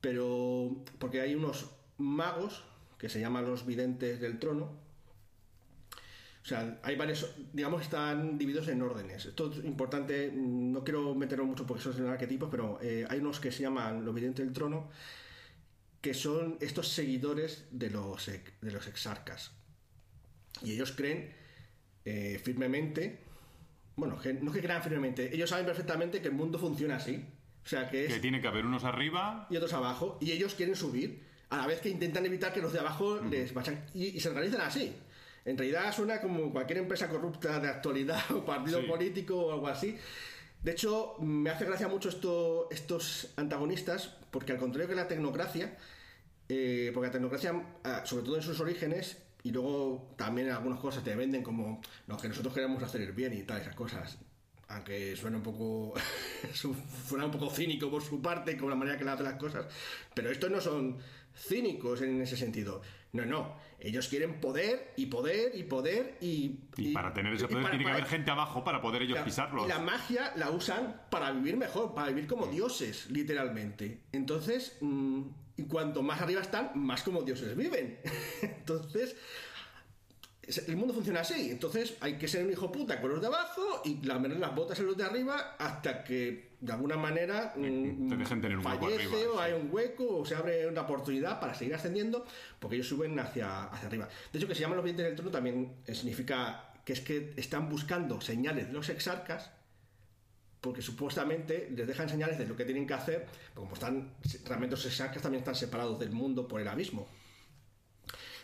pero 0.00 0.76
porque 0.98 1.20
hay 1.20 1.34
unos 1.34 1.70
magos 1.98 2.64
que 2.98 3.08
se 3.08 3.20
llaman 3.20 3.44
los 3.46 3.66
videntes 3.66 4.20
del 4.20 4.38
trono. 4.38 4.70
O 6.42 6.46
sea, 6.46 6.80
hay 6.82 6.96
varios, 6.96 7.34
digamos, 7.52 7.82
están 7.82 8.38
divididos 8.38 8.68
en 8.68 8.80
órdenes. 8.80 9.26
Esto 9.26 9.52
es 9.52 9.62
importante, 9.64 10.30
mm, 10.34 10.72
no 10.72 10.82
quiero 10.84 11.14
meterlo 11.14 11.44
mucho 11.44 11.66
porque 11.66 11.82
son 11.82 12.06
arquetipos, 12.08 12.48
pero 12.50 12.78
eh, 12.80 13.06
hay 13.10 13.18
unos 13.18 13.40
que 13.40 13.52
se 13.52 13.62
llaman 13.62 14.04
los 14.04 14.14
videntes 14.14 14.44
del 14.46 14.54
trono, 14.54 14.88
que 16.00 16.14
son 16.14 16.56
estos 16.60 16.88
seguidores 16.88 17.66
de 17.70 17.90
los, 17.90 18.26
de 18.26 18.70
los 18.72 18.86
exarcas. 18.86 19.52
Y 20.62 20.72
ellos 20.72 20.92
creen 20.92 21.34
eh, 22.06 22.40
firmemente, 22.42 23.20
bueno, 23.96 24.18
que- 24.18 24.32
no 24.32 24.50
que 24.50 24.62
crean 24.62 24.82
firmemente, 24.82 25.34
ellos 25.34 25.50
saben 25.50 25.66
perfectamente 25.66 26.22
que 26.22 26.28
el 26.28 26.34
mundo 26.34 26.58
funciona 26.58 26.96
así. 26.96 27.22
O 27.62 27.68
sea, 27.68 27.90
que 27.90 28.06
es 28.06 28.14
Que 28.14 28.20
tiene 28.20 28.40
que 28.40 28.48
haber 28.48 28.64
unos 28.64 28.84
arriba. 28.84 29.46
y 29.50 29.56
otros 29.58 29.74
abajo, 29.74 30.16
y 30.22 30.32
ellos 30.32 30.54
quieren 30.54 30.74
subir, 30.74 31.22
a 31.50 31.58
la 31.58 31.66
vez 31.66 31.80
que 31.82 31.90
intentan 31.90 32.24
evitar 32.24 32.54
que 32.54 32.62
los 32.62 32.72
de 32.72 32.78
abajo 32.78 33.20
les 33.30 33.52
vayan. 33.52 33.84
Y, 33.92 34.06
y 34.06 34.20
se 34.20 34.30
organizan 34.30 34.62
así. 34.62 34.94
En 35.44 35.56
realidad 35.56 35.92
suena 35.94 36.20
como 36.20 36.50
cualquier 36.52 36.78
empresa 36.78 37.08
corrupta 37.08 37.58
de 37.60 37.68
actualidad 37.68 38.20
o 38.30 38.44
partido 38.44 38.80
Sí. 38.80 38.86
político 38.86 39.36
o 39.46 39.52
algo 39.52 39.68
así. 39.68 39.96
De 40.62 40.72
hecho, 40.72 41.14
me 41.20 41.48
hace 41.50 41.64
gracia 41.64 41.88
mucho 41.88 42.10
esto, 42.10 42.68
estos 42.70 43.30
antagonistas, 43.36 44.16
porque 44.30 44.52
al 44.52 44.58
contrario 44.58 44.88
que 44.88 44.94
la 44.94 45.08
tecnocracia, 45.08 45.76
eh, 46.48 46.90
porque 46.92 47.06
la 47.06 47.12
tecnocracia, 47.12 47.62
ah, 47.84 48.02
sobre 48.04 48.24
todo 48.24 48.36
en 48.36 48.42
sus 48.42 48.60
orígenes, 48.60 49.16
y 49.42 49.52
luego 49.52 50.12
también 50.16 50.48
en 50.48 50.52
algunas 50.52 50.78
cosas 50.80 51.02
te 51.02 51.14
venden 51.16 51.42
como 51.42 51.80
no, 52.06 52.16
que 52.18 52.28
nosotros 52.28 52.52
queremos 52.52 52.82
hacer 52.82 53.00
el 53.00 53.12
bien 53.12 53.32
y 53.32 53.42
tal, 53.44 53.60
esas 53.62 53.74
cosas. 53.74 54.18
Aunque 54.68 55.16
suena 55.16 55.38
un 55.38 55.42
poco. 55.42 55.94
su- 56.52 56.76
suena 57.08 57.24
un 57.24 57.30
poco 57.30 57.48
cínico 57.50 57.90
por 57.90 58.02
su 58.02 58.20
parte, 58.20 58.56
con 58.58 58.68
la 58.68 58.76
manera 58.76 58.98
que 58.98 59.04
le 59.04 59.10
hacen 59.12 59.24
las 59.24 59.34
cosas. 59.36 59.64
Pero 60.14 60.30
estos 60.30 60.50
no 60.50 60.60
son 60.60 60.98
cínicos 61.34 62.02
en 62.02 62.20
ese 62.20 62.36
sentido. 62.36 62.82
No, 63.12 63.24
no. 63.24 63.56
Ellos 63.82 64.08
quieren 64.08 64.40
poder 64.40 64.92
y 64.96 65.06
poder 65.06 65.52
y 65.54 65.62
poder 65.64 66.16
y. 66.20 66.60
Y, 66.76 66.92
para 66.92 67.12
tener 67.14 67.32
ese 67.34 67.44
y 67.44 67.48
poder 67.48 67.62
para- 67.62 67.70
tiene 67.70 67.84
que 67.84 67.90
haber 67.90 68.04
gente 68.06 68.30
abajo 68.30 68.62
para 68.62 68.80
poder 68.82 69.02
ellos 69.02 69.16
la- 69.18 69.24
pisarlos. 69.24 69.64
Y 69.64 69.68
la 69.68 69.78
magia 69.78 70.32
la 70.36 70.50
usan 70.50 71.00
para 71.10 71.32
vivir 71.32 71.56
mejor, 71.56 71.94
para 71.94 72.08
vivir 72.08 72.26
como 72.26 72.46
dioses, 72.46 73.08
literalmente. 73.10 74.00
Entonces, 74.12 74.76
mm, 74.80 75.22
y 75.56 75.64
cuanto 75.64 76.02
más 76.02 76.20
arriba 76.20 76.40
están, 76.40 76.72
más 76.74 77.02
como 77.02 77.22
dioses 77.22 77.56
viven. 77.56 77.98
Entonces, 78.42 79.02
es- 79.10 79.16
el 80.66 80.76
mundo 80.76 80.94
funciona 80.94 81.20
así. 81.20 81.50
Entonces, 81.50 81.96
hay 82.00 82.14
que 82.14 82.28
ser 82.28 82.44
un 82.44 82.52
hijo 82.52 82.70
puta 82.70 83.00
con 83.00 83.10
los 83.10 83.20
de 83.20 83.26
abajo 83.26 83.82
y 83.84 84.04
lamer 84.04 84.36
las 84.36 84.54
botas 84.54 84.78
en 84.80 84.86
los 84.86 84.96
de 84.96 85.04
arriba 85.04 85.56
hasta 85.58 86.04
que, 86.04 86.50
de 86.60 86.72
alguna 86.72 86.96
manera, 86.96 87.52
mm, 87.56 88.08
tener 88.08 88.56
un 88.56 88.62
fallece 88.62 88.94
arriba, 88.94 89.32
o 89.32 89.36
sí. 89.36 89.40
hay 89.40 89.52
un 89.52 89.68
hueco 89.70 90.18
o 90.18 90.24
se 90.24 90.34
abre 90.34 90.66
una 90.66 90.82
oportunidad 90.82 91.40
para 91.40 91.54
seguir 91.54 91.74
ascendiendo 91.74 92.24
porque 92.58 92.76
ellos 92.76 92.88
suben 92.88 93.18
hacia, 93.18 93.64
hacia 93.64 93.88
arriba. 93.88 94.08
De 94.32 94.38
hecho, 94.38 94.48
que 94.48 94.54
se 94.54 94.60
llaman 94.60 94.76
los 94.76 94.84
vientos 94.84 95.04
del 95.04 95.14
trono 95.14 95.30
también 95.30 95.76
significa 95.86 96.72
que 96.84 96.92
es 96.92 97.00
que 97.00 97.34
están 97.36 97.68
buscando 97.68 98.20
señales 98.20 98.66
de 98.66 98.72
los 98.72 98.88
exarcas 98.88 99.50
porque 100.60 100.82
supuestamente 100.82 101.70
les 101.74 101.86
dejan 101.86 102.08
señales 102.08 102.38
de 102.38 102.46
lo 102.46 102.56
que 102.56 102.64
tienen 102.64 102.86
que 102.86 102.94
hacer, 102.94 103.26
como 103.54 103.72
están, 103.74 104.12
realmente 104.44 104.76
los 104.76 104.84
exarcas 104.84 105.22
también 105.22 105.40
están 105.40 105.54
separados 105.54 105.98
del 105.98 106.10
mundo 106.10 106.46
por 106.46 106.60
el 106.60 106.68
abismo. 106.68 107.08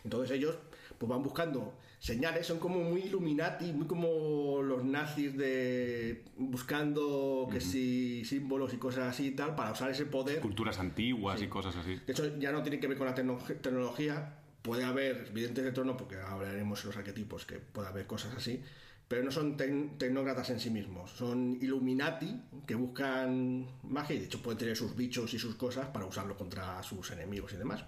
Entonces 0.02 0.36
ellos 0.36 0.56
pues 0.98 1.10
van 1.10 1.22
buscando 1.22 1.74
señales, 1.98 2.46
son 2.46 2.58
como 2.58 2.78
muy 2.80 3.02
Illuminati, 3.02 3.72
muy 3.72 3.86
como 3.86 4.62
los 4.62 4.84
nazis 4.84 5.36
de 5.36 6.24
buscando 6.36 7.48
que 7.50 7.60
si 7.60 8.24
símbolos 8.24 8.72
y 8.74 8.76
cosas 8.76 9.08
así 9.08 9.28
y 9.28 9.30
tal 9.32 9.54
para 9.54 9.72
usar 9.72 9.90
ese 9.90 10.06
poder. 10.06 10.40
Culturas 10.40 10.78
antiguas 10.78 11.40
y 11.42 11.48
cosas 11.48 11.76
así. 11.76 11.96
De 12.06 12.12
hecho, 12.12 12.38
ya 12.38 12.52
no 12.52 12.62
tiene 12.62 12.78
que 12.80 12.86
ver 12.86 12.96
con 12.98 13.06
la 13.06 13.14
tecno- 13.14 13.38
tecnología. 13.60 14.38
Puede 14.62 14.84
haber 14.84 15.30
videntes 15.32 15.64
del 15.64 15.72
trono, 15.72 15.96
porque 15.96 16.16
hablaremos 16.16 16.84
los 16.84 16.96
arquetipos 16.96 17.46
que 17.46 17.56
puede 17.60 17.88
haber 17.88 18.06
cosas 18.06 18.34
así, 18.34 18.60
pero 19.06 19.22
no 19.22 19.30
son 19.30 19.56
tec- 19.56 19.96
tecnócratas 19.96 20.50
en 20.50 20.58
sí 20.58 20.70
mismos. 20.70 21.12
Son 21.12 21.56
Illuminati 21.60 22.40
que 22.66 22.74
buscan 22.74 23.66
magia 23.84 24.16
y 24.16 24.18
de 24.18 24.24
hecho 24.24 24.42
pueden 24.42 24.58
tener 24.58 24.76
sus 24.76 24.96
bichos 24.96 25.32
y 25.34 25.38
sus 25.38 25.54
cosas 25.54 25.86
para 25.88 26.04
usarlo 26.06 26.36
contra 26.36 26.82
sus 26.82 27.10
enemigos 27.12 27.52
y 27.52 27.56
demás. 27.58 27.84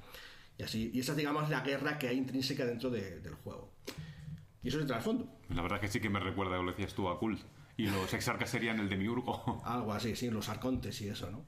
Y 0.59 0.65
así, 0.65 0.91
y 0.93 1.01
esa 1.01 1.13
es, 1.13 1.19
digamos, 1.19 1.49
la 1.51 1.61
guerra 1.63 1.99
que 1.99 2.09
hay 2.09 2.19
intrínseca 2.19 2.67
dentro 2.67 2.91
de- 2.91 3.21
del 3.21 3.35
juego. 3.37 3.71
Y 4.63 4.69
eso 4.69 4.79
es 4.79 4.83
el 4.83 4.89
trasfondo. 4.89 5.29
La 5.51 5.63
verdad 5.63 5.81
que 5.81 5.89
sí 5.89 6.01
que 6.01 6.11
me 6.11 6.21
recuerda, 6.21 6.57
como 6.57 6.65
lo 6.71 6.73
decías 6.73 6.95
tú, 6.95 7.09
a 7.09 7.19
Cult. 7.19 7.41
Y 7.77 7.87
los 7.87 8.13
exarcas 8.13 8.51
serían 8.51 8.81
el 8.81 8.89
demiurgo. 8.89 9.63
Algo 9.65 9.93
así, 9.93 10.17
sí, 10.17 10.31
los 10.31 10.49
arcontes 10.49 11.01
y 11.01 11.09
eso, 11.09 11.31
¿no? 11.31 11.45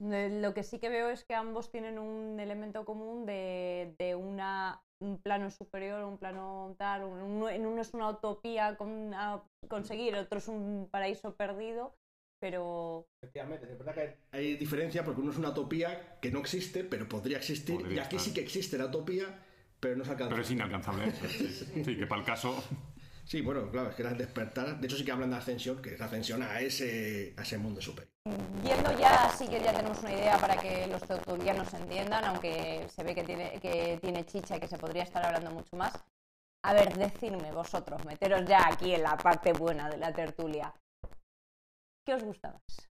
Eh, 0.00 0.38
Lo 0.40 0.54
que 0.54 0.62
sí 0.62 0.78
que 0.78 0.88
veo 0.88 1.08
es 1.10 1.24
que 1.24 1.34
ambos 1.34 1.70
tienen 1.70 1.98
un 1.98 2.38
elemento 2.40 2.84
común 2.84 3.26
de, 3.26 3.94
de 3.98 4.14
una, 4.14 4.80
un 5.00 5.18
plano 5.18 5.50
superior, 5.50 6.04
un 6.04 6.18
plano 6.18 6.74
tal. 6.78 7.04
uno- 7.04 7.48
en 7.48 7.66
uno 7.66 7.80
es 7.82 7.94
una 7.94 8.08
utopía 8.10 8.76
con, 8.76 9.12
a 9.14 9.42
conseguir, 9.68 10.14
otro 10.16 10.38
es 10.38 10.48
un 10.48 10.88
paraíso 10.90 11.34
perdido, 11.34 11.94
pero 12.38 13.06
Efectivamente, 13.22 13.66
es 13.70 13.78
verdad 13.78 13.94
que 13.94 14.16
hay 14.32 14.56
diferencia 14.56 15.04
porque 15.04 15.20
uno 15.20 15.32
es 15.32 15.38
una 15.38 15.50
utopía 15.50 16.18
que 16.20 16.30
no 16.30 16.40
existe, 16.40 16.84
pero 16.84 17.08
podría 17.08 17.38
existir. 17.38 17.76
Podría 17.76 17.96
y 17.96 17.98
aquí 17.98 18.16
estar. 18.16 18.20
sí 18.20 18.34
que 18.34 18.40
existe 18.42 18.78
la 18.78 18.86
utopía, 18.86 19.26
pero 19.80 19.96
no 19.96 20.04
se 20.04 20.10
alcanza. 20.12 20.30
Pero 20.30 20.42
es 20.42 20.50
inalcanzable. 20.50 21.12
Sí, 21.28 21.84
Sí, 21.84 21.96
que 21.96 22.06
para 22.06 22.20
el 22.20 22.26
caso. 22.26 22.62
Sí, 23.24 23.42
bueno, 23.42 23.70
claro, 23.70 23.90
es 23.90 23.94
que 23.96 24.02
era 24.02 24.12
el 24.12 24.18
despertar. 24.18 24.80
De 24.80 24.86
hecho, 24.86 24.96
sí 24.96 25.04
que 25.04 25.12
hablan 25.12 25.30
de 25.30 25.36
ascensión, 25.36 25.82
que 25.82 25.94
es 25.94 25.98
la 26.00 26.06
ascensión 26.06 26.42
a 26.42 26.60
ese, 26.60 27.34
a 27.36 27.42
ese 27.42 27.58
mundo 27.58 27.80
superior. 27.80 28.12
Viendo 28.62 28.98
ya, 28.98 29.30
sí 29.36 29.46
que 29.48 29.60
ya 29.60 29.72
tenemos 29.72 29.98
una 30.00 30.12
idea 30.12 30.38
para 30.38 30.56
que 30.56 30.86
los 30.86 31.02
tertulianos 31.02 31.72
entiendan, 31.74 32.24
aunque 32.24 32.86
se 32.88 33.02
ve 33.02 33.14
que 33.14 33.24
tiene, 33.24 33.60
que 33.60 33.98
tiene 34.00 34.24
chicha 34.24 34.56
y 34.56 34.60
que 34.60 34.68
se 34.68 34.78
podría 34.78 35.02
estar 35.02 35.24
hablando 35.24 35.50
mucho 35.50 35.76
más. 35.76 35.92
A 36.62 36.72
ver, 36.72 36.96
decidme 36.96 37.52
vosotros, 37.52 38.04
meteros 38.04 38.44
ya 38.46 38.66
aquí 38.66 38.94
en 38.94 39.02
la 39.02 39.16
parte 39.16 39.52
buena 39.52 39.90
de 39.90 39.98
la 39.98 40.12
tertulia. 40.12 40.72
¿Qué 42.08 42.14
os 42.14 42.24
gusta 42.24 42.50
más? 42.50 42.88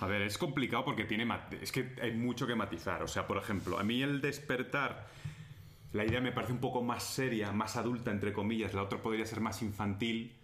A 0.00 0.06
ver, 0.08 0.22
es 0.22 0.38
complicado 0.38 0.84
porque 0.84 1.04
tiene 1.04 1.24
es 1.60 1.70
que 1.70 1.94
hay 2.02 2.10
mucho 2.14 2.44
que 2.44 2.56
matizar. 2.56 3.00
O 3.04 3.06
sea, 3.06 3.28
por 3.28 3.36
ejemplo, 3.36 3.78
a 3.78 3.84
mí 3.84 4.02
el 4.02 4.20
despertar, 4.20 5.06
la 5.92 6.04
idea 6.04 6.20
me 6.20 6.32
parece 6.32 6.52
un 6.52 6.58
poco 6.58 6.82
más 6.82 7.04
seria, 7.04 7.52
más 7.52 7.76
adulta, 7.76 8.10
entre 8.10 8.32
comillas. 8.32 8.74
La 8.74 8.82
otra 8.82 9.00
podría 9.00 9.24
ser 9.24 9.40
más 9.40 9.62
infantil. 9.62 10.35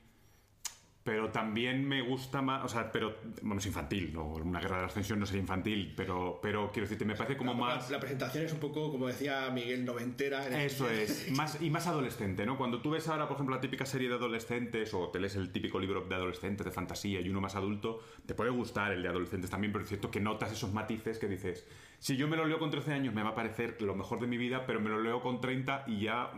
Pero 1.05 1.31
también 1.31 1.85
me 1.89 2.01
gusta 2.01 2.43
más, 2.43 2.65
o 2.65 2.69
sea, 2.69 2.93
pero, 2.93 3.17
bueno, 3.43 3.59
es 3.59 3.67
infantil, 3.67 4.13
¿no? 4.13 4.25
Una 4.25 4.61
guerra 4.61 4.77
de 4.77 4.83
la 4.83 4.87
ascensión 4.87 5.19
no 5.19 5.27
sería 5.27 5.41
infantil, 5.41 5.95
pero, 5.97 6.39
pero 6.41 6.71
quiero 6.71 6.85
decirte, 6.87 7.05
me 7.05 7.17
parece 7.17 7.37
como 7.37 7.55
La- 7.55 7.59
más... 7.59 7.91
La, 7.91 7.99
presentación 7.99 8.45
es 8.45 8.53
un 8.53 8.61
poco, 8.61 8.93
como 8.93 9.09
decía 9.09 9.51
Miguel, 9.51 9.85
noventera. 9.85 10.47
en 10.47 10.53
el 10.53 10.61
Eso 10.61 10.89
es, 10.89 11.29
más, 11.37 11.61
y 11.61 11.71
más 11.71 11.89
adolescente, 11.89 12.47
¿no? 12.47 12.57
Cuando 12.57 12.81
tú 12.83 12.91
ves 12.91 13.09
ahora, 13.09 13.27
por 13.27 13.35
ejemplo, 13.35 13.57
la 13.57 13.61
típica 13.61 13.85
serie 13.85 14.09
de 14.09 14.15
adolescentes 14.15 14.95
o 14.95 15.09
te 15.09 15.19
lees 15.19 15.35
el 15.35 15.51
típico 15.51 15.81
libro 15.81 16.03
de 16.03 16.15
adolescentes 16.15 16.65
de 16.65 16.71
fantasía 16.71 17.21
y 17.21 17.29
uno 17.29 17.41
más 17.41 17.57
adulto, 17.57 17.99
te 18.25 18.35
puede 18.35 18.51
gustar 18.51 18.93
el 18.93 19.03
de 19.03 19.09
adolescentes 19.09 19.51
también, 19.51 19.73
pero 19.73 19.83
es 19.83 19.89
cierto 19.89 20.09
que 20.09 20.21
notas 20.21 20.53
esos 20.53 20.73
matices 20.73 21.19
que 21.19 21.27
dices, 21.27 21.67
si 21.99 22.17
yo 22.17 22.29
me 22.29 22.37
lo 22.37 22.47
leo 22.47 22.61
con 22.61 22.71
13 22.71 22.93
años 22.93 23.13
me 23.13 23.25
va 23.25 23.31
a 23.31 23.35
parecer 23.35 23.83
lo 23.83 23.97
mejor 23.97 24.21
de 24.21 24.29
mi 24.29 24.37
vida, 24.37 24.67
pero 24.67 24.81
me 24.81 24.89
lo 24.89 25.03
leo 25.03 25.21
con 25.21 25.41
30 25.41 25.83
y 25.89 26.03
ya, 26.03 26.31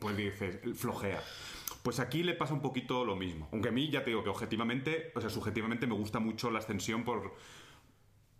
pues 0.00 0.18
dices, 0.18 0.58
flojea. 0.74 1.22
Pues 1.82 1.98
aquí 2.00 2.22
le 2.22 2.34
pasa 2.34 2.54
un 2.54 2.62
poquito 2.62 3.04
lo 3.04 3.16
mismo. 3.16 3.48
Aunque 3.52 3.68
a 3.70 3.72
mí 3.72 3.90
ya 3.90 4.04
te 4.04 4.10
digo 4.10 4.22
que 4.22 4.30
objetivamente, 4.30 5.10
o 5.14 5.20
sea, 5.20 5.30
subjetivamente 5.30 5.86
me 5.86 5.94
gusta 5.94 6.20
mucho 6.20 6.50
la 6.50 6.60
ascensión 6.60 7.04
por, 7.04 7.34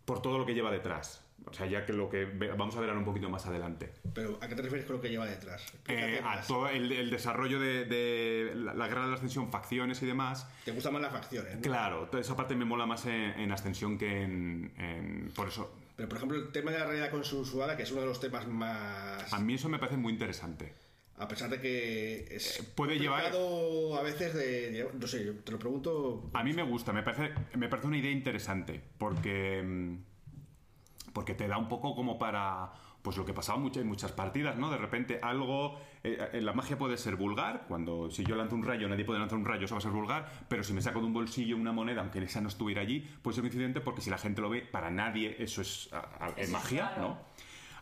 por 0.04 0.22
todo 0.22 0.38
lo 0.38 0.46
que 0.46 0.54
lleva 0.54 0.70
detrás. 0.70 1.24
O 1.44 1.52
sea, 1.52 1.66
ya 1.66 1.84
que 1.84 1.92
lo 1.92 2.08
que 2.08 2.24
vamos 2.56 2.76
a 2.76 2.80
ver 2.80 2.88
ahora 2.90 3.00
un 3.00 3.04
poquito 3.04 3.28
más 3.28 3.46
adelante. 3.46 3.92
Pero 4.14 4.38
¿a 4.40 4.46
qué 4.46 4.54
te 4.54 4.62
refieres 4.62 4.86
con 4.86 4.94
lo 4.96 5.02
que 5.02 5.08
lleva 5.10 5.26
detrás? 5.26 5.64
Eh, 5.88 6.20
a 6.24 6.40
todo 6.42 6.68
el, 6.68 6.92
el 6.92 7.10
desarrollo 7.10 7.58
de, 7.58 7.84
de 7.84 8.52
la, 8.54 8.74
la 8.74 8.86
guerra 8.86 9.02
de 9.02 9.08
la 9.08 9.14
ascensión, 9.16 9.50
facciones 9.50 10.00
y 10.02 10.06
demás. 10.06 10.46
Te 10.64 10.70
gustan 10.70 10.92
más 10.92 11.02
las 11.02 11.10
facciones, 11.12 11.56
¿no? 11.56 11.60
Claro, 11.62 12.08
esa 12.16 12.36
parte 12.36 12.54
me 12.54 12.64
mola 12.64 12.86
más 12.86 13.06
en, 13.06 13.12
en 13.12 13.50
ascensión 13.50 13.98
que 13.98 14.22
en, 14.22 14.72
en- 14.78 15.32
Por 15.34 15.48
eso, 15.48 15.74
Pero, 15.96 16.08
por 16.08 16.18
ejemplo, 16.18 16.38
el 16.38 16.52
tema 16.52 16.70
de 16.70 16.78
la 16.78 16.84
realidad 16.84 17.10
consensuada, 17.10 17.76
que 17.76 17.82
es 17.82 17.90
uno 17.90 18.02
de 18.02 18.06
los 18.06 18.20
temas 18.20 18.46
más... 18.46 19.32
a 19.32 19.38
mí 19.40 19.54
eso 19.54 19.68
me 19.68 19.80
parece 19.80 19.96
muy 19.96 20.12
interesante. 20.12 20.74
A 21.22 21.28
pesar 21.28 21.48
de 21.50 21.60
que 21.60 22.26
es 22.34 22.60
Eh, 22.60 22.64
puede 22.74 22.98
llevar- 22.98 23.24
a 23.26 24.02
veces 24.02 24.34
de... 24.34 24.88
No 24.98 25.06
sé, 25.06 25.24
yo 25.24 25.34
te 25.36 25.52
lo 25.52 25.58
pregunto... 25.58 26.30
A 26.34 26.42
mí 26.42 26.52
me 26.52 26.62
gusta, 26.62 26.92
me 26.92 27.02
parece, 27.02 27.32
me 27.56 27.68
parece 27.68 27.86
una 27.88 27.96
idea 27.98 28.10
interesante, 28.10 28.80
porque, 28.98 29.62
mm, 29.62 31.12
porque 31.12 31.34
te 31.34 31.46
da 31.46 31.58
un 31.58 31.68
poco 31.68 31.94
como 31.94 32.18
para, 32.18 32.72
pues 33.02 33.16
lo 33.16 33.24
que 33.24 33.32
pasaba 33.34 33.58
mucho 33.58 33.80
en 33.80 33.86
muchas 33.86 34.12
partidas, 34.12 34.56
¿no? 34.56 34.70
De 34.70 34.78
repente 34.78 35.18
algo, 35.22 35.78
eh, 36.02 36.30
en 36.32 36.44
la 36.46 36.52
magia 36.52 36.76
puede 36.78 36.96
ser 36.96 37.16
vulgar, 37.16 37.66
cuando 37.68 38.10
si 38.10 38.24
yo 38.24 38.34
lanzo 38.34 38.54
un 38.56 38.64
rayo, 38.64 38.88
nadie 38.88 39.04
puede 39.04 39.20
lanzar 39.20 39.38
un 39.38 39.44
rayo, 39.44 39.64
eso 39.66 39.74
va 39.74 39.78
a 39.78 39.82
ser 39.82 39.90
vulgar, 39.92 40.28
pero 40.48 40.64
si 40.64 40.72
me 40.72 40.80
saco 40.82 41.00
de 41.00 41.06
un 41.06 41.12
bolsillo 41.12 41.56
una 41.56 41.72
moneda, 41.72 42.00
aunque 42.00 42.18
esa 42.22 42.40
no 42.40 42.48
estuviera 42.48 42.80
allí, 42.82 43.00
puede 43.22 43.34
ser 43.34 43.42
un 43.42 43.46
incidente 43.48 43.80
porque 43.80 44.00
si 44.00 44.10
la 44.10 44.18
gente 44.18 44.40
lo 44.40 44.48
ve, 44.50 44.62
para 44.62 44.90
nadie 44.90 45.36
eso 45.38 45.60
es, 45.62 45.88
a- 45.92 46.24
a- 46.24 46.28
es 46.30 46.34
es 46.46 46.50
magia, 46.50 46.88
claro. 46.94 47.02
¿no? 47.02 47.18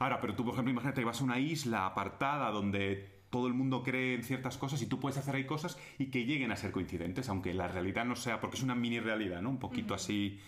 Ahora, 0.01 0.19
pero 0.21 0.35
tú, 0.35 0.45
por 0.45 0.55
ejemplo, 0.55 0.73
imagínate 0.73 1.03
que 1.03 1.05
vas 1.05 1.21
a 1.21 1.25
una 1.25 1.39
isla 1.39 1.85
apartada 1.87 2.51
donde 2.51 3.20
todo 3.31 3.47
el 3.47 3.55
mundo 3.55 3.83
cree 3.83 4.15
en 4.15 4.25
ciertas 4.25 4.59
cosas 4.59 4.83
y 4.83 4.87
tú 4.87 4.99
puedes 5.01 5.17
hacer 5.19 5.35
ahí 5.37 5.45
cosas 5.45 5.79
y 5.99 6.07
que 6.07 6.25
lleguen 6.25 6.53
a 6.53 6.57
ser 6.57 6.73
coincidentes, 6.73 7.29
aunque 7.29 7.55
la 7.55 7.69
realidad 7.69 8.05
no 8.05 8.17
sea, 8.17 8.41
porque 8.41 8.57
es 8.57 8.63
una 8.63 8.75
mini 8.75 9.01
realidad, 9.01 9.41
¿no? 9.41 9.51
Un 9.51 9.59
poquito 9.59 9.95
así. 9.95 10.39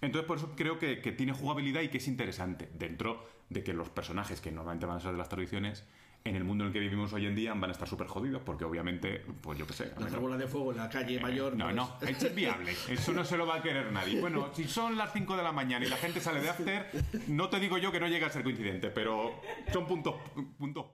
Entonces, 0.00 0.26
por 0.26 0.38
eso 0.38 0.52
creo 0.56 0.78
que, 0.78 1.00
que 1.00 1.12
tiene 1.12 1.32
jugabilidad 1.32 1.82
y 1.82 1.88
que 1.88 1.98
es 1.98 2.08
interesante, 2.08 2.70
dentro 2.78 3.26
de 3.48 3.64
que 3.64 3.72
los 3.72 3.88
personajes 3.88 4.40
que 4.40 4.52
normalmente 4.52 4.86
van 4.86 4.98
a 4.98 5.00
ser 5.00 5.12
de 5.12 5.18
las 5.18 5.28
tradiciones, 5.28 5.84
en 6.22 6.36
el 6.36 6.44
mundo 6.44 6.64
en 6.64 6.68
el 6.68 6.72
que 6.74 6.80
vivimos 6.80 7.12
hoy 7.14 7.24
en 7.26 7.34
día 7.34 7.54
van 7.54 7.70
a 7.70 7.72
estar 7.72 7.88
súper 7.88 8.06
jodidos, 8.06 8.42
porque 8.44 8.64
obviamente, 8.64 9.24
pues 9.40 9.58
yo 9.58 9.66
qué 9.66 9.72
sé. 9.72 9.92
Las 9.98 10.14
bolas 10.16 10.38
de 10.38 10.46
fuego 10.46 10.70
en 10.72 10.76
la 10.78 10.88
calle 10.90 11.18
mayor... 11.18 11.54
Eh, 11.54 11.56
no, 11.56 11.64
pues- 11.64 11.74
no, 11.76 11.96
eso 12.08 12.26
es 12.26 12.34
viable. 12.34 12.72
Eso 12.90 13.12
no 13.12 13.24
se 13.24 13.38
lo 13.38 13.46
va 13.46 13.56
a 13.56 13.62
querer 13.62 13.90
nadie. 13.90 14.20
Bueno, 14.20 14.50
si 14.54 14.64
son 14.64 14.96
las 14.98 15.12
5 15.14 15.36
de 15.36 15.42
la 15.42 15.52
mañana 15.52 15.84
y 15.86 15.88
la 15.88 15.96
gente 15.96 16.20
sale 16.20 16.40
de 16.42 16.50
after, 16.50 16.90
no 17.28 17.48
te 17.48 17.58
digo 17.58 17.78
yo 17.78 17.90
que 17.90 18.00
no 18.00 18.06
llega 18.06 18.26
a 18.26 18.30
ser 18.30 18.42
coincidente, 18.42 18.90
pero 18.90 19.40
son 19.72 19.86
puntos, 19.86 20.14
puntos. 20.58 20.86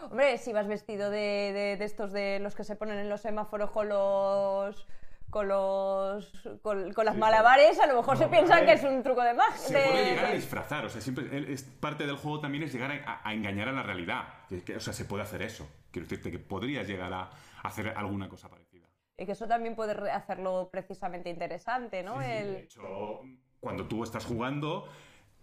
Hombre, 0.00 0.38
si 0.38 0.52
vas 0.52 0.66
vestido 0.66 1.10
de, 1.10 1.18
de- 1.52 1.76
de 1.78 1.84
estos 1.84 2.12
de 2.12 2.38
los 2.40 2.54
que 2.54 2.64
se 2.64 2.76
ponen 2.76 2.98
en 2.98 3.08
los 3.08 3.20
semáforos 3.20 3.70
con 3.70 3.88
los. 3.88 4.86
con 5.30 5.46
los. 5.48 6.32
con, 6.62 6.92
con 6.92 7.04
las 7.04 7.16
malabares, 7.16 7.78
a 7.78 7.86
lo 7.86 7.96
mejor 7.96 8.16
se 8.18 8.26
piensan 8.28 8.64
que 8.66 8.72
es 8.72 8.82
un 8.82 9.02
truco 9.02 9.22
de 9.22 9.34
magia. 9.34 9.56
Se 9.58 9.72
puede 9.74 10.04
llegar 10.04 10.24
a 10.26 10.32
disfrazar, 10.32 10.84
o 10.84 10.88
sea, 10.88 11.00
siempre 11.00 11.52
es 11.52 11.62
parte 11.62 12.06
del 12.06 12.16
juego 12.16 12.40
también 12.40 12.64
es 12.64 12.72
llegar 12.72 12.90
a, 13.06 13.20
a 13.22 13.32
engañar 13.32 13.68
a 13.68 13.72
la 13.72 13.82
realidad. 13.82 14.24
Que- 14.48 14.64
que, 14.64 14.76
o 14.76 14.80
sea, 14.80 14.92
se 14.92 15.04
puede 15.04 15.22
hacer 15.22 15.42
eso. 15.42 15.68
Quiero 15.92 16.06
decirte 16.08 16.30
que 16.30 16.38
podrías 16.38 16.86
llegar 16.88 17.12
a 17.12 17.30
hacer 17.62 17.88
alguna 17.96 18.28
cosa 18.28 18.48
parecida. 18.48 18.88
Y 19.16 19.26
que 19.26 19.32
eso 19.32 19.46
también 19.46 19.76
puede 19.76 20.10
hacerlo 20.10 20.70
precisamente 20.72 21.28
interesante, 21.30 22.02
¿no? 22.02 22.18
De 22.18 22.38
El... 22.40 22.56
hecho, 22.56 23.20
cuando 23.60 23.86
tú 23.86 24.02
estás 24.02 24.24
jugando, 24.24 24.88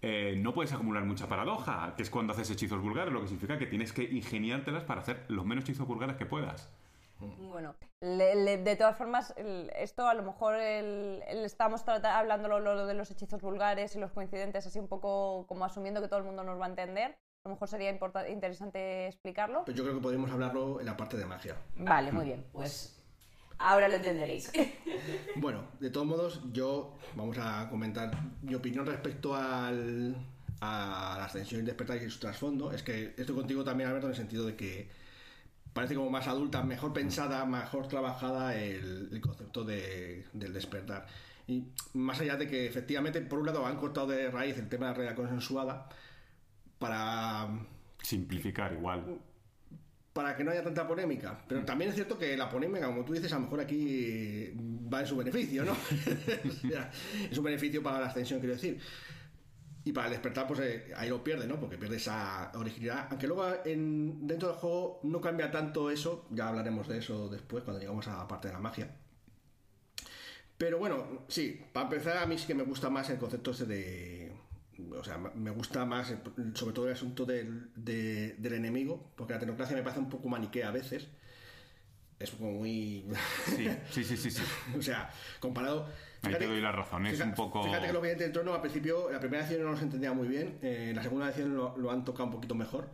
eh, 0.01 0.35
no 0.37 0.53
puedes 0.53 0.71
acumular 0.73 1.03
mucha 1.03 1.27
paradoja, 1.27 1.93
que 1.95 2.03
es 2.03 2.09
cuando 2.09 2.33
haces 2.33 2.49
hechizos 2.51 2.81
vulgares, 2.81 3.11
lo 3.13 3.21
que 3.21 3.27
significa 3.27 3.57
que 3.57 3.65
tienes 3.65 3.93
que 3.93 4.03
ingeniártelas 4.03 4.83
para 4.83 5.01
hacer 5.01 5.25
los 5.27 5.45
menos 5.45 5.63
hechizos 5.63 5.87
vulgares 5.87 6.15
que 6.17 6.25
puedas. 6.25 6.69
Bueno, 7.19 7.73
le- 7.99 8.35
le- 8.35 8.57
de 8.57 8.75
todas 8.75 8.95
formas, 8.95 9.33
el- 9.37 9.71
esto 9.75 10.07
a 10.07 10.13
lo 10.13 10.21
mejor 10.21 10.53
el, 10.55 11.23
el- 11.27 11.45
estamos 11.45 11.83
hablando 11.87 12.47
lo, 12.47 12.59
lo 12.59 12.85
de 12.85 12.93
los 12.93 13.09
hechizos 13.09 13.41
vulgares 13.41 13.95
y 13.95 13.99
los 13.99 14.11
coincidentes, 14.11 14.67
así 14.67 14.77
un 14.77 14.87
poco 14.87 15.47
como 15.47 15.65
asumiendo 15.65 15.99
que 15.99 16.07
todo 16.07 16.19
el 16.19 16.25
mundo 16.25 16.43
nos 16.43 16.59
va 16.61 16.65
a 16.65 16.69
entender. 16.69 17.17
A 17.43 17.49
lo 17.49 17.55
mejor 17.55 17.67
sería 17.69 17.89
interesante 18.29 19.07
explicarlo. 19.07 19.63
Pues 19.65 19.75
yo 19.75 19.83
creo 19.83 19.95
que 19.95 20.01
podríamos 20.01 20.29
hablarlo 20.31 20.79
en 20.79 20.85
la 20.85 20.95
parte 20.97 21.17
de 21.17 21.25
magia. 21.25 21.55
Vale, 21.77 22.11
muy 22.11 22.25
bien. 22.25 22.45
Pues 22.51 22.96
ahora 23.59 23.87
lo 23.87 23.95
entenderéis. 23.95 24.51
Bueno, 25.35 25.63
de 25.79 25.89
todos 25.91 26.07
modos, 26.07 26.41
yo 26.51 26.97
vamos 27.15 27.37
a 27.39 27.69
comentar 27.69 28.11
mi 28.41 28.55
opinión 28.55 28.85
respecto 28.87 29.35
al, 29.35 30.15
a 30.59 31.15
la 31.19 31.25
ascensión 31.25 31.61
y 31.61 31.65
despertar 31.65 31.97
y 32.01 32.09
su 32.09 32.19
trasfondo. 32.19 32.71
Es 32.71 32.81
que 32.81 33.13
estoy 33.15 33.35
contigo 33.35 33.63
también, 33.63 33.87
Alberto, 33.89 34.07
en 34.07 34.11
el 34.13 34.17
sentido 34.17 34.45
de 34.45 34.55
que 34.55 34.89
parece 35.73 35.93
como 35.93 36.09
más 36.09 36.27
adulta, 36.27 36.63
mejor 36.63 36.91
pensada, 36.91 37.45
mejor 37.45 37.87
trabajada 37.87 38.55
el, 38.55 39.09
el 39.11 39.21
concepto 39.21 39.63
de- 39.63 40.25
del 40.33 40.53
despertar. 40.53 41.05
Y 41.47 41.65
más 41.93 42.19
allá 42.19 42.35
de 42.35 42.47
que 42.47 42.65
efectivamente, 42.65 43.21
por 43.21 43.37
un 43.39 43.45
lado, 43.45 43.65
han 43.65 43.77
cortado 43.77 44.07
de 44.07 44.31
raíz 44.31 44.57
el 44.57 44.67
tema 44.67 44.87
de 44.87 44.91
la 44.91 44.97
realidad 44.97 45.15
consensuada 45.15 45.87
para 46.79 47.47
Simplificar 48.01 48.73
igual. 48.73 49.19
Para 50.17 50.35
que 50.35 50.43
no 50.43 50.49
haya 50.49 50.63
tanta 50.63 50.87
polémica. 50.87 51.37
Pero 51.47 51.63
también 51.63 51.89
es 51.89 51.95
cierto 51.95 52.17
que 52.17 52.35
la 52.35 52.49
polémica, 52.49 52.87
como 52.87 53.05
tú 53.05 53.13
dices, 53.13 53.31
a 53.33 53.35
lo 53.35 53.41
mejor 53.41 53.59
aquí 53.59 54.51
va 54.91 55.01
en 55.01 55.05
su 55.05 55.15
beneficio, 55.15 55.63
¿no? 55.63 55.73
O 56.65 56.69
sea, 56.71 56.89
es 57.29 57.37
un 57.37 57.43
beneficio 57.43 57.83
para 57.83 57.99
la 57.99 58.07
ascensión, 58.07 58.39
quiero 58.39 58.55
decir. 58.55 58.79
Y 59.85 59.91
para 59.91 60.07
el 60.07 60.13
despertar, 60.13 60.47
pues 60.47 60.59
eh, 60.61 60.91
ahí 60.95 61.07
lo 61.07 61.23
pierde, 61.23 61.45
¿no? 61.45 61.59
Porque 61.59 61.77
pierde 61.77 61.97
esa 61.97 62.51
originalidad. 62.55 63.09
Aunque 63.11 63.27
luego 63.27 63.47
en, 63.63 64.25
dentro 64.25 64.49
del 64.49 64.57
juego 64.57 65.01
no 65.03 65.21
cambia 65.21 65.51
tanto 65.51 65.91
eso. 65.91 66.25
Ya 66.31 66.49
hablaremos 66.49 66.87
de 66.87 66.97
eso 66.97 67.29
después, 67.29 67.63
cuando 67.63 67.79
llegamos 67.79 68.07
a 68.07 68.17
la 68.17 68.27
parte 68.27 68.47
de 68.47 68.55
la 68.55 68.59
magia. 68.59 68.89
Pero 70.57 70.79
bueno, 70.79 71.25
sí, 71.27 71.61
para 71.71 71.85
empezar, 71.85 72.17
a 72.17 72.25
mí 72.25 72.39
sí 72.39 72.47
que 72.47 72.55
me 72.55 72.63
gusta 72.63 72.89
más 72.89 73.07
el 73.11 73.19
concepto 73.19 73.51
ese 73.51 73.67
de. 73.67 74.26
O 74.99 75.03
sea, 75.03 75.17
me 75.17 75.51
gusta 75.51 75.85
más, 75.85 76.11
eh, 76.11 76.17
sobre 76.53 76.73
todo 76.73 76.87
el 76.87 76.93
asunto 76.93 77.25
del, 77.25 77.69
de- 77.75 78.35
del 78.37 78.53
enemigo, 78.53 79.11
porque 79.15 79.33
la 79.33 79.39
tecnocracia 79.39 79.75
me 79.75 79.83
parece 79.83 79.99
un 79.99 80.09
poco 80.09 80.29
maniquea 80.29 80.69
a 80.69 80.71
veces. 80.71 81.07
Es 82.19 82.31
como 82.31 82.51
muy. 82.51 83.05
Sí, 83.45 83.67
sí, 83.91 84.03
sí, 84.03 84.17
sí. 84.17 84.31
sí. 84.31 84.41
o 84.77 84.81
sea, 84.81 85.09
comparado. 85.39 85.87
Ahí 86.23 86.33
te 86.35 86.47
doy 86.47 86.59
la 86.61 86.71
razón, 86.71 87.05
es 87.05 87.19
un 87.21 87.33
poco- 87.35 87.63
Fíjate 87.63 87.87
que 87.87 87.93
los 87.93 88.01
del 88.01 88.31
Trono 88.31 88.53
al 88.55 88.61
principio, 88.61 89.09
la 89.11 89.19
primera 89.19 89.43
edición 89.45 89.63
no 89.63 89.71
los 89.71 89.81
entendía 89.81 90.13
muy 90.13 90.27
bien, 90.27 90.57
eh, 90.63 90.91
la 90.95 91.03
segunda 91.03 91.27
edición 91.27 91.55
lo, 91.55 91.77
lo 91.77 91.91
han 91.91 92.03
tocado 92.03 92.25
un 92.25 92.31
poquito 92.31 92.55
mejor. 92.55 92.89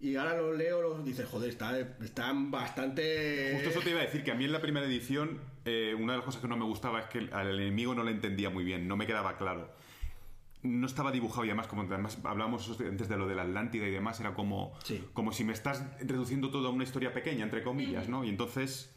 Y 0.00 0.16
ahora 0.16 0.36
lo 0.36 0.52
leo, 0.54 0.82
los 0.82 1.04
dices, 1.04 1.28
joder, 1.28 1.50
está- 1.50 1.78
están 1.78 2.50
bastante. 2.50 3.52
Justo 3.54 3.70
eso 3.70 3.80
te 3.80 3.90
iba 3.90 4.00
a 4.00 4.04
decir, 4.04 4.24
que 4.24 4.32
a 4.32 4.34
mí 4.34 4.44
en 4.46 4.52
la 4.52 4.60
primera 4.60 4.86
edición 4.86 5.40
eh, 5.64 5.94
una 5.96 6.14
de 6.14 6.18
las 6.18 6.24
cosas 6.24 6.40
que 6.42 6.48
no 6.48 6.56
me 6.56 6.64
gustaba 6.64 7.00
es 7.00 7.06
que 7.06 7.28
al 7.32 7.60
enemigo 7.60 7.94
no 7.94 8.02
le 8.02 8.10
entendía 8.10 8.50
muy 8.50 8.64
bien, 8.64 8.88
no 8.88 8.96
me 8.96 9.06
quedaba 9.06 9.36
claro. 9.36 9.70
No 10.62 10.86
estaba 10.86 11.10
dibujado 11.10 11.44
y 11.44 11.48
además, 11.48 11.66
como 11.66 11.82
además 11.82 12.18
hablábamos 12.22 12.68
antes 12.80 13.08
de 13.08 13.16
lo 13.16 13.26
de 13.26 13.34
la 13.34 13.42
Atlántida 13.42 13.86
y 13.86 13.90
demás, 13.90 14.20
era 14.20 14.32
como, 14.34 14.72
Sí. 14.84 15.04
como 15.12 15.32
si 15.32 15.42
me 15.44 15.52
estás 15.52 15.84
reduciendo 16.00 16.50
todo 16.50 16.68
a 16.68 16.70
una 16.70 16.84
historia 16.84 17.12
pequeña, 17.12 17.42
entre 17.44 17.62
comillas, 17.64 18.08
¿no? 18.08 18.24
Y 18.24 18.28
entonces 18.28 18.94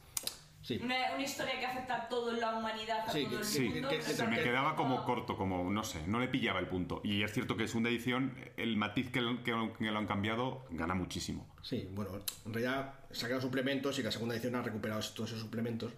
Sí. 0.62 0.80
Una, 0.84 0.96
una 1.14 1.22
historia 1.24 1.60
que 1.60 1.66
afecta 1.68 1.96
a 1.96 2.10
toda 2.10 2.34
la 2.34 2.56
humanidad, 2.58 3.08
a 3.08 3.12
Sí, 3.12 3.26
todo 3.26 3.38
el 3.38 3.46
Sí, 3.46 3.70
mundo. 3.70 3.88
que- 3.88 4.02
se 4.02 4.26
me 4.26 4.38
que- 4.38 4.46
quedaba 4.46 4.76
como 4.76 5.04
corto, 5.04 5.38
como 5.38 5.72
no 5.72 5.84
sé, 5.84 6.08
no 6.08 6.20
le 6.20 6.28
pillaba 6.28 6.60
el 6.60 6.66
punto. 6.68 7.02
Y 7.04 7.22
es 7.22 7.32
cierto 7.34 7.56
que 7.56 7.68
segunda 7.68 7.92
edición, 7.92 8.34
el 8.58 8.76
matiz 8.76 9.12
que, 9.12 9.22
lo- 9.22 9.44
que 9.44 9.52
lo- 9.52 9.74
que 9.74 9.92
lo 9.92 10.00
han 10.00 10.08
cambiado 10.08 10.66
gana 10.72 10.96
muchísimo. 10.96 11.48
Sí, 11.62 11.88
bueno, 11.92 12.10
en 12.48 12.52
realidad 12.56 12.96
sacaron 13.12 13.44
suplementos 13.44 14.00
y 14.00 14.02
la 14.02 14.10
segunda 14.10 14.34
edición 14.34 14.56
ha 14.56 14.64
recuperado 14.64 15.02
todos 15.14 15.30
esos 15.30 15.42
suplementos. 15.44 15.92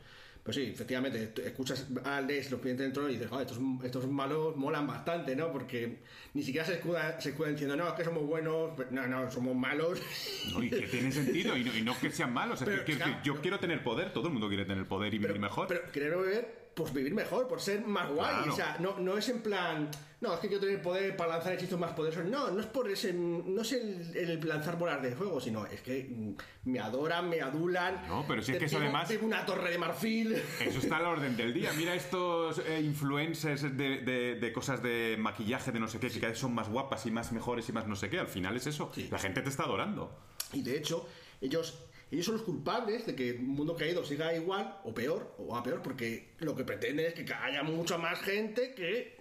Pero 0.48 0.60
sí, 0.60 0.72
efectivamente, 0.72 1.34
escuchas 1.44 1.86
a 2.06 2.22
lees 2.22 2.50
los 2.50 2.62
clientes 2.62 2.86
dentro 2.86 3.10
y 3.10 3.16
dices, 3.16 3.28
"Joder, 3.28 3.46
estos, 3.46 3.60
estos 3.84 4.08
malos 4.08 4.56
molan 4.56 4.88
bastante, 4.88 5.36
¿no? 5.36 5.52
Porque 5.52 5.98
ni 6.34 6.42
siquiera 6.42 6.66
se 6.66 6.76
escudan, 6.76 7.22
se 7.22 7.32
escudan 7.32 7.52
diciendo, 7.52 7.76
no, 7.76 7.86
es 7.90 7.94
que 7.96 8.06
somos 8.06 8.26
buenos, 8.26 8.72
no, 8.90 9.08
no, 9.08 9.30
somos 9.30 9.54
malos. 9.54 10.00
¿no? 10.54 10.64
Y 10.64 10.70
que 10.70 10.88
tiene 10.88 11.12
sentido, 11.12 11.58
y 11.58 11.66
no, 11.66 11.76
y 11.76 11.82
no 11.82 12.00
que 12.00 12.12
sean 12.12 12.32
malos. 12.32 12.62
es 12.62 12.66
Pero, 12.70 12.86
que 12.86 12.96
claro, 12.96 13.18
yo 13.26 13.42
quiero 13.42 13.60
tener 13.60 13.84
poder, 13.84 14.14
todo 14.14 14.28
el 14.28 14.32
mundo 14.32 14.48
quiere 14.48 14.64
tener 14.64 14.88
poder 14.88 15.14
y 15.14 15.18
vivir 15.18 15.38
mejor. 15.38 15.68
Pero 15.68 15.92
querer 15.92 16.16
beber 16.16 16.67
pues 16.78 16.94
vivir 16.94 17.14
mejor, 17.16 17.48
por 17.48 17.60
ser 17.60 17.82
más 17.86 18.08
guay. 18.12 18.36
Claro. 18.36 18.54
O 18.54 18.56
sea, 18.56 18.78
no, 18.80 19.00
no 19.00 19.18
es 19.18 19.28
en 19.30 19.42
plan, 19.42 19.90
no, 20.22 20.36
es 20.36 20.40
que 20.40 20.48
quiero 20.48 20.64
tener 20.64 20.80
poder 20.80 21.18
para 21.18 21.34
lanzar 21.34 21.54
hechizos 21.54 21.80
más 21.80 21.94
poderosos. 21.94 22.26
No, 22.26 22.52
no 22.52 22.60
es 22.60 22.68
por 22.68 22.88
ese, 22.90 23.12
no 23.14 23.62
es 23.64 23.72
el, 23.74 24.16
el 24.16 24.48
lanzar 24.48 24.78
bolas 24.78 25.02
de 25.02 25.16
fuego, 25.16 25.42
sino 25.42 25.66
es 25.66 25.82
que 25.82 26.08
mm, 26.08 26.70
me 26.70 26.80
adoran, 26.80 27.28
me 27.30 27.42
adulan. 27.42 28.08
No, 28.08 28.24
pero 28.28 28.44
si 28.44 28.52
es 28.52 28.60
que 28.60 28.66
eso 28.66 28.78
además- 28.78 29.08
Tengo 29.08 29.26
una 29.26 29.44
torre 29.44 29.72
de 29.72 29.78
marfil. 29.80 30.34
Eso 30.62 30.78
está 30.80 30.98
a 30.98 31.02
la 31.02 31.10
orden 31.10 31.36
del 31.36 31.52
día. 31.52 31.74
Mira 31.74 31.96
estos 31.96 32.60
eh, 32.60 32.80
influencers 32.82 33.64
de, 33.76 34.02
de- 34.02 34.36
de 34.36 34.54
cosas 34.54 34.84
de 34.84 35.16
maquillaje, 35.20 35.72
de 35.72 35.80
no 35.80 35.88
sé 35.88 36.00
qué, 36.00 36.10
que 36.12 36.20
cada 36.20 36.30
vez 36.34 36.40
son 36.40 36.54
más 36.54 36.70
guapas 36.70 37.06
y 37.08 37.12
más 37.12 37.32
mejores 37.32 37.68
y 37.70 37.74
más 37.74 37.88
no 37.88 37.96
sé 37.96 38.10
qué. 38.12 38.20
Al 38.20 38.28
final 38.28 38.56
es 38.56 38.68
eso. 38.68 38.92
La 39.10 39.18
gente 39.18 39.42
te 39.42 39.50
está 39.50 39.64
adorando. 39.64 40.16
Y 40.54 40.62
de 40.62 40.78
hecho, 40.78 41.10
ellos, 41.42 41.80
ellos 42.12 42.26
son 42.26 42.36
los 42.36 42.44
culpables 42.44 43.06
de 43.06 43.16
que 43.16 43.32
el 43.32 43.40
mundo 43.40 43.76
caído 43.76 44.04
siga 44.06 44.34
igual 44.34 44.80
o 44.84 44.94
peor, 44.94 45.36
o 45.40 45.56
a 45.56 45.64
peor, 45.64 45.82
porque 45.82 46.34
lo 46.40 46.56
que 46.56 46.64
pretenden 46.64 47.06
es 47.08 47.14
que 47.14 47.34
haya 47.34 47.64
mucha 47.64 47.98
más 47.98 48.20
gente 48.22 48.74
que. 48.74 49.18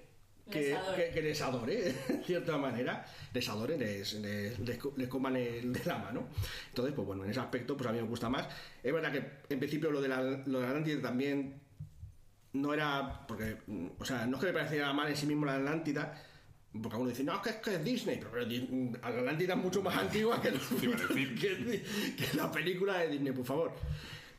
Que 0.49 0.61
Les 0.61 0.75
adore. 0.77 1.05
que- 1.09 1.11
que 1.13 1.23
les 1.23 1.43
adore, 1.43 1.95
en 2.09 2.23
cierta 2.23 2.57
manera, 2.57 3.05
les 3.35 3.49
adore, 3.49 3.77
les, 3.77 4.13
les, 4.15 4.57
les 4.61 4.79
co- 4.79 4.95
les 4.97 5.09
coman 5.09 5.35
el 5.35 5.73
de 5.73 5.85
la 5.85 5.99
mano. 5.99 6.29
Entonces, 6.69 6.95
pues 6.95 7.05
bueno, 7.05 7.25
en 7.25 7.31
ese 7.31 7.41
aspecto, 7.41 7.77
pues 7.77 7.89
a 7.89 7.93
mí 7.93 7.99
me 8.01 8.07
gusta 8.07 8.29
más. 8.29 8.47
Es 8.81 8.93
verdad 8.93 9.11
que 9.11 9.53
en 9.53 9.59
principio 9.59 9.91
lo 9.91 10.01
de 10.01 10.07
la, 10.07 10.23
lo 10.23 10.61
de 10.61 10.65
la 10.65 10.69
Atlántida 10.69 11.03
también 11.03 11.61
no 12.53 12.73
era. 12.73 13.27
Porque, 13.27 13.57
o 13.99 14.05
sea, 14.05 14.25
no 14.27 14.37
es 14.37 14.41
que 14.41 14.47
me 14.47 14.53
pareciera 14.53 14.93
mal 14.93 15.09
en 15.09 15.17
sí 15.17 15.27
mismo 15.27 15.47
la 15.47 15.57
Atlántida, 15.57 16.23
porque 16.83 16.95
algunos 16.95 17.13
dicen, 17.13 17.27
no, 17.27 17.35
es 17.37 17.41
que 17.41 17.51
es, 17.51 17.57
que 17.57 17.75
es 17.75 17.85
Disney, 17.85 18.19
pero, 18.19 18.31
pero 18.33 18.47
Atlántida 19.03 19.55
es 19.55 19.61
mucho 19.61 19.83
más 19.83 19.97
antigua 19.97 20.41
que, 20.41 20.51
los- 20.51 20.63
que, 20.71 21.83
que 22.17 22.37
la 22.37 22.51
película 22.51 22.99
de 22.99 23.09
Disney, 23.09 23.33
por 23.33 23.45
favor. 23.45 23.73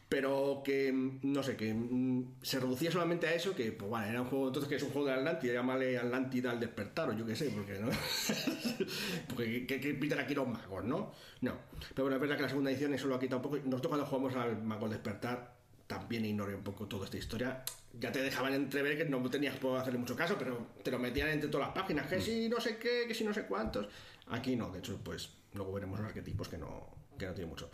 Pero 0.10 0.62
que, 0.64 0.90
no 0.94 1.44
sé, 1.44 1.58
que 1.58 1.74
mm, 1.74 2.36
se 2.42 2.62
reducía 2.62 2.90
solamente 2.90 3.28
a 3.28 3.34
eso, 3.34 3.54
que, 3.54 3.74
pues 3.74 3.92
vale, 3.92 4.10
era 4.12 4.22
un 4.22 4.30
juego, 4.30 4.48
entonces 4.48 4.70
que 4.70 4.76
es 4.78 4.84
un 4.84 4.92
juego 4.92 5.08
de 5.08 5.16
Atlántida, 5.16 5.52
llámale 5.52 5.98
Atlántida 5.98 6.52
al 6.52 6.62
despertar, 6.62 7.10
o 7.10 7.14
yo 7.14 7.26
qué 7.26 7.36
sé, 7.36 7.50
porque 7.50 7.78
no. 7.78 7.90
porque 9.28 9.66
que, 9.68 10.14
aquí 10.18 10.34
los 10.34 10.48
magos, 10.48 10.86
¿no? 10.86 11.12
No. 11.42 11.58
Pero 11.94 12.04
bueno, 12.04 12.16
es 12.16 12.22
verdad 12.22 12.38
que 12.38 12.44
la 12.44 12.50
segunda 12.50 12.72
edición 12.72 12.94
eso 12.94 13.08
lo 13.08 13.16
ha 13.16 13.20
quitado 13.20 13.38
un 13.38 13.44
poco. 13.44 13.58
Nosotros 13.66 13.90
cuando 13.90 14.06
jugamos 14.06 14.36
al 14.36 14.64
Mago 14.64 14.86
al 14.86 14.92
despertar, 14.92 15.54
también 15.88 16.26
ignoré 16.26 16.56
un 16.56 16.64
poco 16.64 16.86
toda 16.88 17.04
esta 17.06 17.18
historia. 17.18 17.64
Ya 17.94 18.12
te 18.12 18.22
dejaban 18.22 18.54
entrever 18.54 18.98
que 18.98 19.06
no 19.06 19.28
tenías 19.30 19.56
por 19.56 19.80
hacerle 19.80 20.00
mucho 20.00 20.16
caso, 20.16 20.36
pero 20.38 20.68
te 20.84 20.92
lo 20.92 21.00
metían 21.00 21.30
entre 21.30 21.50
todas 21.50 21.68
las 21.68 21.76
páginas, 21.76 22.08
que 22.08 22.22
si 22.22 22.48
no 22.48 22.60
sé 22.60 22.78
qué, 22.78 23.06
que 23.08 23.14
si 23.14 23.24
no 23.24 23.34
sé 23.34 23.44
cuántos. 23.46 23.88
Aquí 24.28 24.56
no, 24.56 24.70
de 24.70 24.80
hecho, 24.80 25.00
pues 25.04 25.30
luego 25.54 25.74
veremos 25.74 26.00
los 26.00 26.08
arquetipos 26.08 26.48
que 26.48 26.58
no, 26.58 26.88
que 27.18 27.26
no 27.26 27.34
tiene 27.34 27.50
mucho. 27.50 27.72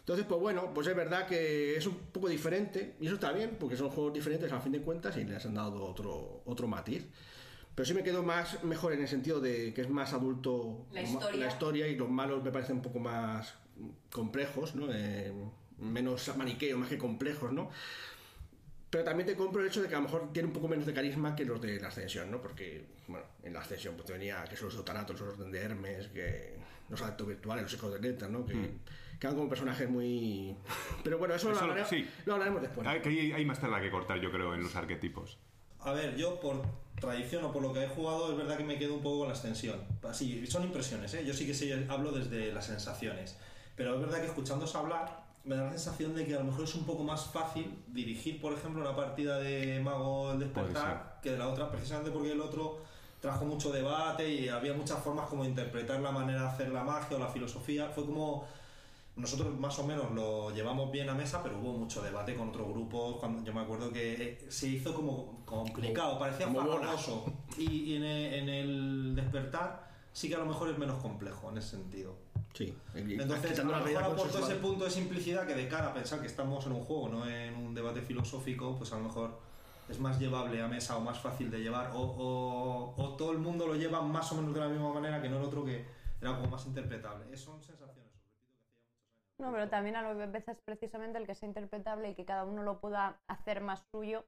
Entonces, 0.00 0.24
pues 0.28 0.40
bueno, 0.40 0.72
pues 0.72 0.86
es 0.86 0.94
verdad 0.94 1.26
que 1.26 1.76
es 1.76 1.84
un 1.84 1.96
poco 2.12 2.28
diferente, 2.28 2.94
y 3.00 3.06
eso 3.06 3.16
está 3.16 3.32
bien, 3.32 3.56
porque 3.58 3.76
son 3.76 3.88
juegos 3.90 4.12
diferentes 4.12 4.52
a 4.52 4.60
fin 4.60 4.70
de 4.70 4.80
cuentas 4.80 5.16
y 5.16 5.24
les 5.24 5.44
han 5.44 5.54
dado 5.54 5.82
otro, 5.84 6.42
otro 6.44 6.68
matiz. 6.68 7.04
Pero 7.74 7.86
sí 7.86 7.92
me 7.92 8.04
quedo 8.04 8.22
más 8.22 8.62
mejor 8.62 8.92
en 8.92 9.02
el 9.02 9.08
sentido 9.08 9.40
de 9.40 9.74
que 9.74 9.82
es 9.82 9.90
más 9.90 10.12
adulto 10.12 10.86
La 10.92 11.02
historia. 11.02 11.40
la 11.40 11.48
historia 11.48 11.88
y 11.88 11.96
los 11.96 12.08
malos 12.08 12.42
me 12.42 12.52
parecen 12.52 12.76
un 12.76 12.82
poco 12.82 13.00
más 13.00 13.52
complejos, 14.10 14.76
¿no? 14.76 14.86
Eh, 14.92 15.32
menos 15.78 16.34
maniqueo, 16.36 16.78
más 16.78 16.88
que 16.88 16.96
complejos, 16.98 17.52
¿no? 17.52 17.70
Pero 18.96 19.04
también 19.04 19.26
te 19.26 19.36
compro 19.36 19.60
el 19.60 19.68
hecho 19.68 19.82
de 19.82 19.88
que 19.88 19.94
a 19.94 19.98
lo 19.98 20.04
mejor 20.04 20.32
tiene 20.32 20.46
un 20.48 20.54
poco 20.54 20.68
menos 20.68 20.86
de 20.86 20.94
carisma 20.94 21.36
que 21.36 21.44
los 21.44 21.60
de 21.60 21.78
la 21.78 21.88
Ascensión, 21.88 22.30
¿no? 22.30 22.40
Porque, 22.40 22.82
bueno, 23.08 23.26
en 23.42 23.52
la 23.52 23.60
Ascensión 23.60 23.94
pues 23.94 24.06
te 24.06 24.14
venía 24.14 24.42
que 24.48 24.56
son 24.56 24.68
los 24.68 24.76
Eutanatos, 24.76 25.20
los 25.20 25.34
Orden 25.34 25.52
de 25.52 25.60
Hermes, 25.60 26.06
que 26.08 26.54
los 26.88 27.02
adeptos 27.02 27.26
virtuales, 27.26 27.64
los 27.64 27.74
hijos 27.74 27.92
de 27.92 28.00
Neta, 28.00 28.26
¿no? 28.26 28.46
Que 28.46 28.70
quedan 29.20 29.34
como 29.34 29.50
personajes 29.50 29.86
muy... 29.90 30.56
Pero 31.04 31.18
bueno, 31.18 31.34
eso, 31.34 31.50
Eso 31.50 31.56
lo, 31.56 31.60
hablaremos, 31.60 31.90
sí. 31.90 32.08
lo 32.24 32.32
hablaremos 32.32 32.62
después. 32.62 32.88
Hay, 32.88 33.02
que 33.02 33.10
hay, 33.10 33.32
hay 33.32 33.44
más 33.44 33.60
tela 33.60 33.82
que 33.82 33.90
cortar, 33.90 34.18
yo 34.18 34.32
creo, 34.32 34.54
en 34.54 34.62
los 34.62 34.74
arquetipos. 34.74 35.36
A 35.80 35.92
ver, 35.92 36.16
yo 36.16 36.40
por 36.40 36.62
tradición 36.98 37.44
o 37.44 37.52
por 37.52 37.60
lo 37.60 37.74
que 37.74 37.84
he 37.84 37.88
jugado, 37.88 38.30
es 38.30 38.38
verdad 38.38 38.56
que 38.56 38.64
me 38.64 38.78
quedo 38.78 38.94
un 38.94 39.02
poco 39.02 39.18
con 39.18 39.28
la 39.28 39.34
extensión. 39.34 39.78
Así, 40.08 40.46
son 40.46 40.64
impresiones, 40.64 41.12
¿eh? 41.12 41.22
Yo 41.22 41.34
sí 41.34 41.44
que 41.46 41.52
sé, 41.52 41.86
hablo 41.90 42.12
desde 42.12 42.50
las 42.50 42.64
sensaciones. 42.64 43.36
Pero 43.76 43.96
es 43.96 44.00
verdad 44.00 44.22
que 44.22 44.28
escuchándos 44.28 44.74
hablar, 44.74 45.25
me 45.46 45.56
da 45.56 45.64
la 45.64 45.70
sensación 45.70 46.14
de 46.14 46.26
que 46.26 46.34
a 46.34 46.40
lo 46.40 46.44
mejor 46.44 46.64
es 46.64 46.74
un 46.74 46.84
poco 46.84 47.04
más 47.04 47.26
fácil 47.26 47.82
dirigir, 47.86 48.40
por 48.40 48.52
ejemplo, 48.52 48.82
una 48.82 48.94
partida 48.94 49.38
de 49.38 49.80
Mago 49.80 50.32
el 50.32 50.40
Despertar 50.40 51.20
que 51.22 51.30
de 51.30 51.38
la 51.38 51.48
otra, 51.48 51.70
precisamente 51.70 52.10
porque 52.10 52.32
el 52.32 52.40
otro 52.40 52.78
trajo 53.20 53.44
mucho 53.44 53.72
debate 53.72 54.28
y 54.28 54.48
había 54.48 54.74
muchas 54.74 55.02
formas 55.02 55.28
como 55.28 55.44
de 55.44 55.50
interpretar 55.50 56.00
la 56.00 56.10
manera 56.10 56.42
de 56.42 56.48
hacer 56.48 56.68
la 56.70 56.82
magia 56.82 57.16
o 57.16 57.20
la 57.20 57.28
filosofía. 57.28 57.88
Fue 57.88 58.04
como 58.04 58.44
nosotros 59.14 59.56
más 59.58 59.78
o 59.78 59.86
menos 59.86 60.10
lo 60.10 60.50
llevamos 60.50 60.90
bien 60.90 61.08
a 61.08 61.14
mesa, 61.14 61.42
pero 61.42 61.58
hubo 61.58 61.72
mucho 61.72 62.02
debate 62.02 62.34
con 62.34 62.48
otros 62.48 62.68
grupos. 62.68 63.16
Cuando, 63.16 63.44
yo 63.44 63.54
me 63.54 63.60
acuerdo 63.60 63.92
que 63.92 64.14
eh, 64.14 64.46
se 64.48 64.68
hizo 64.68 64.92
como 64.94 65.44
complicado, 65.44 66.18
parecía 66.18 66.48
farragoso. 66.48 67.24
Y, 67.56 67.92
y 67.92 67.96
en, 67.96 68.04
el, 68.04 68.34
en 68.34 68.48
el 68.48 69.14
despertar 69.14 69.90
sí 70.12 70.28
que 70.28 70.34
a 70.34 70.38
lo 70.38 70.46
mejor 70.46 70.70
es 70.70 70.78
menos 70.78 71.00
complejo 71.00 71.50
en 71.50 71.58
ese 71.58 71.76
sentido. 71.76 72.25
Sí. 72.56 72.74
Entonces, 72.94 73.58
a 73.58 73.62
lo 73.64 73.68
mejor 73.68 73.82
realidad 73.82 74.12
aportó 74.12 74.38
ese 74.38 74.54
punto 74.56 74.84
de 74.84 74.90
simplicidad 74.90 75.46
que 75.46 75.54
de 75.54 75.68
cara 75.68 75.88
a 75.88 75.94
pensar 75.94 76.20
que 76.20 76.26
estamos 76.26 76.64
en 76.64 76.72
un 76.72 76.84
juego, 76.84 77.08
no 77.10 77.28
en 77.28 77.54
un 77.54 77.74
debate 77.74 78.00
filosófico, 78.00 78.76
pues 78.78 78.90
a 78.94 78.96
lo 78.96 79.04
mejor 79.04 79.38
es 79.90 80.00
más 80.00 80.18
llevable 80.18 80.62
a 80.62 80.66
mesa 80.66 80.96
o 80.96 81.00
más 81.00 81.18
fácil 81.20 81.50
de 81.50 81.58
llevar, 81.60 81.90
o, 81.94 82.00
o- 82.00 82.94
o 82.96 83.16
todo 83.16 83.32
el 83.32 83.38
mundo 83.38 83.66
lo 83.66 83.74
lleva 83.76 84.00
más 84.00 84.32
o 84.32 84.36
menos 84.36 84.54
de 84.54 84.60
la 84.60 84.68
misma 84.68 84.90
manera 84.92 85.20
que 85.20 85.28
no 85.28 85.36
el 85.38 85.44
otro 85.44 85.64
que 85.66 85.84
era 86.20 86.34
como 86.34 86.48
más 86.48 86.64
interpretable. 86.66 87.36
Son 87.36 87.62
sensaciones. 87.62 88.10
os 88.10 88.22
repito, 88.22 88.56
que 88.56 88.64
hacía 88.64 88.78
muchos 88.80 88.96
años. 88.96 89.38
No, 89.38 89.52
pero 89.52 89.68
también 89.68 89.96
a 89.96 90.12
veces 90.14 90.56
precisamente 90.64 91.18
el 91.18 91.26
que 91.26 91.34
sea 91.34 91.46
interpretable 91.48 92.08
y 92.10 92.14
que 92.14 92.24
cada 92.24 92.44
uno 92.46 92.62
lo 92.62 92.80
pueda 92.80 93.20
hacer 93.28 93.60
más 93.60 93.84
suyo, 93.92 94.24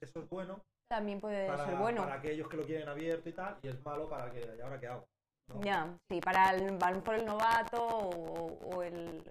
Eso 0.00 0.20
es 0.20 0.30
bueno 0.30 0.60
también 0.86 1.20
puede 1.20 1.48
para, 1.48 1.64
ser 1.66 1.74
bueno. 1.76 2.02
para 2.02 2.14
aquellos 2.14 2.46
que 2.48 2.56
lo 2.56 2.64
quieren 2.64 2.88
abierto 2.88 3.28
y 3.28 3.32
tal, 3.32 3.56
y 3.62 3.68
es 3.68 3.84
malo 3.84 4.08
para 4.08 4.30
que, 4.30 4.40
¿y 4.56 4.60
ahora 4.60 4.78
qué 4.78 4.86
hago? 4.86 5.08
¿No? 5.48 5.60
Ya, 5.62 5.94
sí, 6.08 6.20
para 6.20 6.50
el, 6.54 6.78
a 6.82 6.90
lo 6.90 6.96
mejor 6.96 7.14
el 7.16 7.26
novato 7.26 7.76
o, 7.82 8.76
o 8.76 8.82
el... 8.82 9.22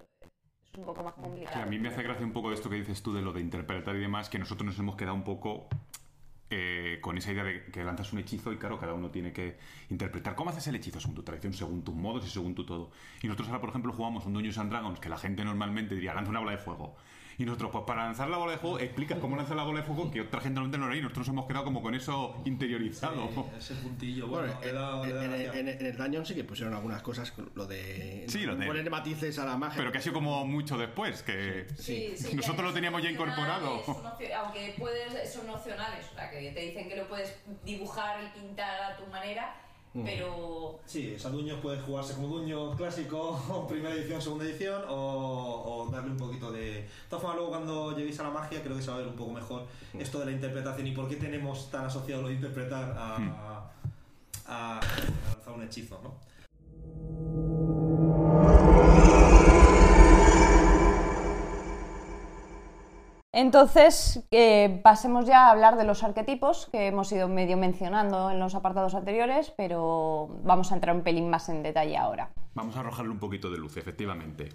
Es 0.71 0.79
un 0.79 0.85
poco 0.85 1.03
más 1.03 1.13
Sí, 1.15 1.21
complicado. 1.21 1.63
a 1.63 1.65
mí 1.67 1.77
me 1.79 1.89
hace 1.89 2.01
gracia 2.01 2.25
un 2.25 2.33
poco 2.33 2.51
esto 2.51 2.69
que 2.69 2.75
dices 2.77 3.01
tú 3.03 3.13
de 3.13 3.21
lo 3.21 3.31
de 3.31 3.41
interpretar 3.41 3.95
y 3.95 3.99
demás, 3.99 4.29
que 4.29 4.39
nosotros 4.39 4.65
nos 4.65 4.79
hemos 4.79 4.95
quedado 4.95 5.15
un 5.15 5.23
poco 5.23 5.67
eh, 6.49 6.97
con 7.01 7.17
esa 7.17 7.31
idea 7.31 7.43
de 7.43 7.65
que 7.65 7.83
lanzas 7.83 8.11
un 8.13 8.19
hechizo 8.19 8.51
y 8.51 8.57
claro, 8.57 8.79
cada 8.79 8.93
uno 8.95 9.11
tiene 9.11 9.31
que 9.33 9.57
interpretar 9.89 10.35
cómo 10.35 10.49
haces 10.49 10.65
el 10.67 10.75
hechizo 10.75 10.99
según 10.99 11.15
tu 11.15 11.23
tradición, 11.23 11.53
según 11.53 11.83
tus 11.83 11.93
modos 11.95 12.25
y 12.25 12.29
según 12.29 12.55
tu 12.55 12.65
todo. 12.65 12.89
Y 13.21 13.27
nosotros 13.27 13.49
ahora, 13.49 13.61
por 13.61 13.69
ejemplo, 13.69 13.93
jugamos 13.93 14.25
un 14.25 14.33
Dungeons 14.33 14.57
and 14.57 14.71
Dragons 14.71 14.99
que 14.99 15.09
la 15.09 15.17
gente 15.17 15.43
normalmente 15.45 15.93
diría, 15.93 16.13
lanza 16.15 16.31
una 16.31 16.39
bola 16.39 16.51
de 16.53 16.57
fuego. 16.57 16.95
Y 17.37 17.45
nosotros, 17.45 17.71
pues 17.71 17.83
para 17.85 18.05
lanzar 18.05 18.29
la 18.29 18.37
bola 18.37 18.53
de 18.53 18.57
fuego, 18.59 18.79
explicas 18.79 19.17
cómo 19.19 19.35
lanzar 19.35 19.55
la 19.57 19.63
bola 19.63 19.79
de 19.81 19.85
fuego 19.85 20.11
que 20.11 20.21
otra 20.21 20.39
gente 20.41 20.59
no 20.61 20.87
lo 20.87 20.95
y 20.95 21.01
Nosotros 21.01 21.27
nos 21.27 21.33
hemos 21.33 21.45
quedado 21.47 21.65
como 21.65 21.81
con 21.81 21.95
eso 21.95 22.41
interiorizado. 22.45 23.29
Sí, 23.33 23.41
ese 23.57 23.75
puntillo, 23.75 24.27
bueno, 24.27 24.53
en, 24.61 24.69
en- 24.69 25.13
gracia. 25.43 25.59
en- 25.59 25.67
en 25.69 25.85
el 25.85 25.97
Dungeon 25.97 26.25
sí 26.25 26.35
que 26.35 26.43
pusieron 26.43 26.73
algunas 26.73 27.01
cosas, 27.01 27.33
lo 27.55 27.65
de 27.65 28.25
Sí, 28.27 28.41
lo 28.45 28.55
de- 28.55 28.65
poner 28.67 28.89
matices 28.89 29.37
a 29.39 29.45
la 29.45 29.57
magia. 29.57 29.77
Pero 29.77 29.91
que 29.91 29.97
ha 29.97 30.01
sido 30.01 30.13
como 30.13 30.45
mucho 30.45 30.77
después, 30.77 31.23
que 31.23 31.65
Sí, 31.77 32.13
sí, 32.15 32.35
nosotros 32.35 32.67
lo 32.67 32.73
teníamos 32.73 33.01
ya 33.01 33.09
incorporado. 33.11 33.81
aunque 34.37 34.75
puedes, 34.77 35.33
son 35.33 35.49
opcionales, 35.49 36.05
o 36.11 36.15
sea, 36.15 36.29
que 36.29 36.51
te 36.51 36.59
dicen 36.59 36.87
que 36.87 36.95
lo 36.95 37.07
puedes 37.07 37.35
dibujar 37.65 38.23
y 38.23 38.39
pintar 38.39 38.91
a 38.91 38.95
tu 38.97 39.05
manera, 39.07 39.55
pero 39.93 40.79
Sí, 40.85 41.17
Saduños 41.17 41.59
puede 41.59 41.79
jugarse 41.79 42.13
como 42.13 42.27
Duño 42.27 42.75
clásico, 42.75 43.65
primera 43.69 43.95
edición, 43.95 44.21
segunda 44.21 44.45
edición, 44.45 44.81
o, 44.89 45.85
o 45.85 45.91
darle 45.91 46.11
un 46.11 46.17
poquito 46.17 46.51
de. 46.51 46.63
De 46.63 46.87
todas 47.09 47.21
formas, 47.21 47.37
luego 47.37 47.49
cuando 47.51 47.95
lleguéis 47.95 48.19
a 48.19 48.23
la 48.23 48.31
magia, 48.31 48.61
creo 48.61 48.75
que 48.75 48.81
se 48.81 48.89
va 48.89 48.95
a 48.95 48.99
ver 48.99 49.07
un 49.07 49.15
poco 49.15 49.31
mejor 49.31 49.65
esto 49.97 50.19
de 50.19 50.25
la 50.25 50.31
interpretación 50.31 50.87
y 50.87 50.91
por 50.91 51.07
qué 51.07 51.15
tenemos 51.15 51.69
tan 51.71 51.85
asociado 51.85 52.23
lo 52.23 52.27
de 52.27 52.35
interpretar 52.35 52.95
a, 52.97 53.71
a, 54.47 54.79
a 54.79 54.81
lanzar 55.35 55.53
un 55.53 55.63
hechizo, 55.63 55.99
¿no? 56.03 57.82
Entonces, 63.35 64.23
pasemos 64.83 65.25
ya 65.25 65.47
a 65.47 65.51
hablar 65.51 65.75
de 65.75 65.85
los 65.85 66.03
arquetipos 66.03 66.67
que 66.71 66.85
hemos 66.85 67.11
ido 67.11 67.27
medio 67.27 67.57
mencionando 67.57 68.29
en 68.29 68.39
los 68.39 68.53
apartados 68.53 68.93
anteriores, 68.93 69.51
pero 69.57 70.39
vamos 70.43 70.71
a 70.71 70.75
entrar 70.75 70.95
un 70.95 71.01
pelín 71.01 71.31
más 71.31 71.49
en 71.49 71.63
detalle 71.63 71.97
ahora. 71.97 72.29
Vamos 72.53 72.77
a 72.77 72.81
arrojarle 72.81 73.11
un 73.11 73.17
poquito 73.17 73.49
de 73.49 73.57
luz, 73.57 73.75
efectivamente. 73.77 74.49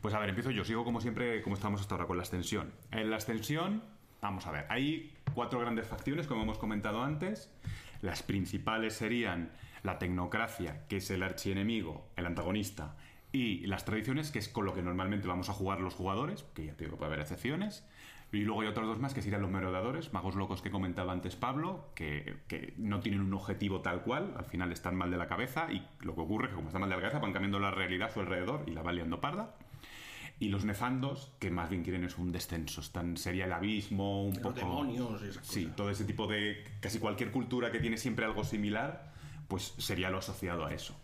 Pues 0.00 0.14
a 0.14 0.20
ver, 0.20 0.28
empiezo 0.28 0.52
yo. 0.52 0.64
Sigo 0.64 0.84
como 0.84 1.00
siempre, 1.00 1.42
como 1.42 1.56
estamos 1.56 1.80
hasta 1.80 1.96
ahora 1.96 2.06
con 2.06 2.18
la 2.18 2.22
extensión. 2.22 2.72
En 2.92 3.10
la 3.10 3.16
extensión, 3.16 3.82
vamos 4.20 4.46
a 4.46 4.52
ver, 4.52 4.66
hay 4.68 5.12
cuatro 5.34 5.58
grandes 5.58 5.88
facciones, 5.88 6.28
como 6.28 6.42
hemos 6.42 6.58
comentado 6.58 7.02
antes. 7.02 7.52
Las 8.00 8.22
principales 8.22 8.94
serían 8.94 9.50
la 9.82 9.98
tecnocracia, 9.98 10.86
que 10.86 10.98
es 10.98 11.10
el 11.10 11.24
archienemigo, 11.24 12.06
el 12.14 12.26
antagonista, 12.26 12.94
y 13.32 13.66
las 13.66 13.84
tradiciones, 13.84 14.30
que 14.30 14.38
es 14.38 14.48
con 14.48 14.64
lo 14.66 14.74
que 14.74 14.82
normalmente 14.82 15.26
vamos 15.26 15.48
a 15.48 15.52
jugar 15.52 15.80
los 15.80 15.94
jugadores, 15.94 16.44
que 16.54 16.66
ya 16.66 16.74
te 16.74 16.84
digo, 16.84 16.96
puede 16.96 17.08
haber 17.08 17.20
excepciones. 17.20 17.84
Y 18.32 18.42
luego 18.42 18.60
hay 18.60 18.68
otros 18.68 18.86
dos 18.86 19.00
más 19.00 19.12
que 19.12 19.22
serían 19.22 19.42
los 19.42 19.50
merodeadores, 19.50 20.12
magos 20.12 20.36
locos 20.36 20.62
que 20.62 20.70
comentaba 20.70 21.12
antes 21.12 21.34
Pablo, 21.34 21.90
que, 21.94 22.36
que 22.46 22.74
no 22.76 23.00
tienen 23.00 23.20
un 23.22 23.34
objetivo 23.34 23.80
tal 23.80 24.02
cual, 24.02 24.34
al 24.36 24.44
final 24.44 24.70
están 24.70 24.94
mal 24.94 25.10
de 25.10 25.16
la 25.16 25.26
cabeza 25.26 25.72
y 25.72 25.84
lo 26.00 26.14
que 26.14 26.20
ocurre 26.20 26.44
es 26.44 26.50
que 26.50 26.56
como 26.56 26.68
están 26.68 26.80
mal 26.80 26.90
de 26.90 26.96
la 26.96 27.02
cabeza 27.02 27.18
van 27.18 27.32
cambiando 27.32 27.58
la 27.58 27.72
realidad 27.72 28.08
a 28.08 28.12
su 28.12 28.20
alrededor 28.20 28.64
y 28.66 28.70
la 28.70 28.82
van 28.82 28.96
liando 28.96 29.20
parda. 29.20 29.56
Y 30.38 30.48
los 30.48 30.64
nefandos, 30.64 31.32
que 31.38 31.50
más 31.50 31.68
bien 31.68 31.82
quieren 31.82 32.04
es 32.04 32.16
un 32.16 32.32
descenso, 32.32 32.80
están, 32.80 33.16
sería 33.16 33.44
el 33.44 33.52
abismo, 33.52 34.24
un 34.24 34.32
Los 34.34 34.38
poco... 34.42 34.54
demonios 34.54 35.22
y 35.22 35.28
esas 35.28 35.46
Sí, 35.46 35.70
todo 35.76 35.90
ese 35.90 36.04
tipo 36.04 36.26
de... 36.26 36.64
Casi 36.80 36.98
cualquier 36.98 37.30
cultura 37.30 37.70
que 37.70 37.78
tiene 37.78 37.98
siempre 37.98 38.24
algo 38.24 38.44
similar, 38.44 39.12
pues 39.48 39.74
sería 39.78 40.08
lo 40.08 40.18
asociado 40.18 40.64
a 40.64 40.72
eso. 40.72 40.98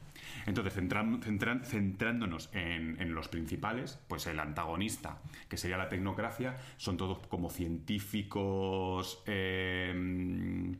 Entonces, 0.47 0.77
centram- 0.77 1.21
centrándonos 1.65 2.51
en, 2.53 3.01
en 3.01 3.15
los 3.15 3.29
principales, 3.29 3.99
pues 4.09 4.27
el 4.27 4.39
antagonista, 4.41 5.19
que 5.49 5.57
sería 5.57 5.77
la 5.77 5.89
tecnocracia, 5.89 6.57
son 6.77 6.97
todos 6.97 7.19
como 7.27 7.51
científicos... 7.51 9.23
eh, 9.27 10.75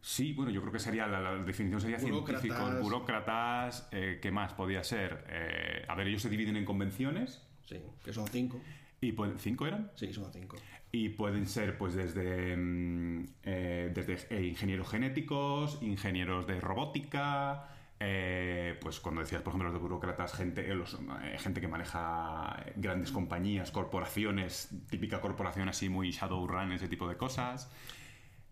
sí, 0.00 0.32
bueno, 0.32 0.50
yo 0.50 0.60
creo 0.60 0.72
que 0.72 0.78
sería 0.78 1.06
la, 1.06 1.20
la 1.20 1.34
definición 1.36 1.80
sería 1.80 1.98
Burócratas. 1.98 2.42
científicos, 2.42 2.80
burócratas, 2.82 3.88
eh, 3.92 4.18
¿qué 4.22 4.30
más 4.30 4.52
podía 4.54 4.82
ser? 4.84 5.24
Eh, 5.28 5.84
a 5.88 5.94
ver, 5.94 6.08
ellos 6.08 6.22
se 6.22 6.28
dividen 6.30 6.56
en 6.56 6.64
convenciones, 6.64 7.42
Sí, 7.66 7.76
que 8.04 8.12
son 8.12 8.26
cinco. 8.28 8.60
y 9.00 9.12
pueden, 9.12 9.38
¿cinco 9.38 9.66
eran? 9.66 9.90
Sí, 9.94 10.12
son 10.12 10.32
cinco. 10.32 10.56
Y 10.90 11.10
pueden 11.10 11.46
ser 11.46 11.76
pues 11.76 11.94
desde, 11.94 12.56
mm, 12.56 13.24
eh, 13.42 13.92
desde 13.94 14.42
ingenieros 14.46 14.88
genéticos, 14.88 15.78
ingenieros 15.82 16.46
de 16.46 16.60
robótica, 16.60 17.68
eh, 18.00 18.78
pues 18.80 19.00
cuando 19.00 19.20
decías, 19.22 19.42
por 19.42 19.50
ejemplo, 19.52 19.68
los 19.70 19.74
de 19.74 19.80
burócratas, 19.80 20.32
gente, 20.34 20.70
eh, 20.70 20.74
los, 20.74 20.94
eh, 20.94 21.36
gente 21.38 21.60
que 21.60 21.68
maneja 21.68 22.64
grandes 22.76 23.10
compañías, 23.10 23.70
corporaciones, 23.72 24.70
típica 24.88 25.20
corporación 25.20 25.68
así 25.68 25.88
muy 25.88 26.10
Shadowrun, 26.12 26.72
ese 26.72 26.88
tipo 26.88 27.08
de 27.08 27.16
cosas. 27.16 27.70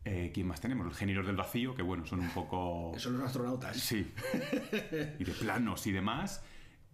Eh, 0.04 0.30
¿Quién 0.32 0.46
más 0.46 0.60
tenemos? 0.60 0.84
Los 0.86 0.94
ingenieros 0.96 1.26
del 1.26 1.36
vacío, 1.36 1.74
que 1.74 1.82
bueno, 1.82 2.06
son 2.06 2.20
un 2.20 2.30
poco... 2.30 2.92
Son 2.96 3.14
los 3.18 3.22
astronautas. 3.26 3.76
Sí. 3.76 4.12
Y 5.18 5.24
de 5.24 5.32
planos 5.32 5.86
y 5.86 5.92
demás. 5.92 6.44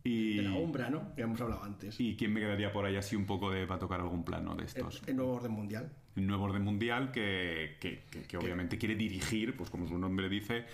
Y, 0.04 0.38
De 0.38 0.42
la 0.42 0.54
Umbra, 0.54 0.90
¿no? 0.90 1.14
Que 1.14 1.22
hemos 1.22 1.40
hablado 1.40 1.62
antes. 1.62 2.00
¿Y 2.00 2.16
quién 2.16 2.32
me 2.32 2.40
quedaría 2.40 2.72
por 2.72 2.84
ahí 2.86 2.96
así 2.96 3.14
un 3.14 3.24
poco 3.26 3.50
de 3.50 3.66
para 3.66 3.78
tocar 3.80 4.00
algún 4.00 4.24
plano 4.24 4.54
de 4.56 4.64
estos? 4.64 5.02
el, 5.04 5.10
el 5.10 5.16
nuevo 5.16 5.34
orden 5.34 5.52
mundial. 5.52 5.92
el 6.16 6.26
nuevo 6.26 6.44
orden 6.44 6.62
mundial 6.62 7.12
que, 7.12 7.76
que- 7.80 8.04
que- 8.10 8.22
que 8.22 8.36
obviamente 8.36 8.78
quiere 8.78 8.94
dirigir, 8.96 9.56
pues 9.56 9.70
como 9.70 9.86
su 9.86 9.96
nombre 9.98 10.28
dice, 10.28 10.64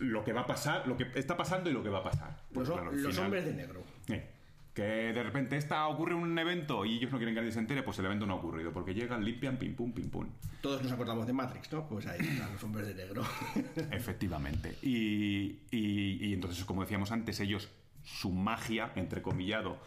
lo 0.00 0.24
que 0.24 0.32
va 0.32 0.42
a 0.42 0.46
pasar, 0.46 0.86
lo 0.86 0.96
que 0.96 1.06
está 1.14 1.36
pasando 1.36 1.70
y 1.70 1.72
lo 1.72 1.82
que 1.82 1.88
va 1.88 1.98
a 1.98 2.02
pasar. 2.04 2.36
Pues 2.52 2.68
Los, 2.68 2.76
claro, 2.78 2.92
los 2.92 3.10
final- 3.12 3.24
hombres 3.26 3.44
de 3.44 3.54
negro. 3.54 3.82
Eh, 4.08 4.28
que 4.74 4.82
de 4.82 5.22
repente 5.22 5.56
está, 5.58 5.86
ocurre 5.86 6.14
un 6.14 6.38
evento 6.38 6.86
y 6.86 6.96
ellos 6.96 7.12
no 7.12 7.18
quieren 7.18 7.34
que 7.34 7.40
nadie 7.42 7.52
se 7.52 7.58
entere, 7.58 7.82
pues 7.82 7.98
el 7.98 8.06
evento 8.06 8.24
no 8.26 8.32
ha 8.32 8.36
ocurrido, 8.36 8.72
porque 8.72 8.94
llegan, 8.94 9.22
limpian, 9.22 9.58
pim 9.58 9.74
pum, 9.74 9.92
pim 9.92 10.08
pum. 10.08 10.26
Todos 10.62 10.82
nos 10.82 10.90
acordamos 10.92 11.26
de 11.26 11.34
Matrix, 11.34 11.70
¿no? 11.72 11.86
Pues 11.88 12.06
ahí 12.06 12.20
están 12.20 12.50
los 12.52 12.62
hombres 12.64 12.86
de 12.86 12.94
negro. 12.94 13.22
Efectivamente. 13.90 14.76
Y, 14.82 15.58
y- 15.70 16.18
y 16.26 16.32
entonces, 16.32 16.64
como 16.64 16.82
decíamos 16.82 17.12
antes, 17.12 17.38
ellos, 17.40 17.68
su 18.02 18.30
magia, 18.32 18.92
entrecomillado, 18.96 19.78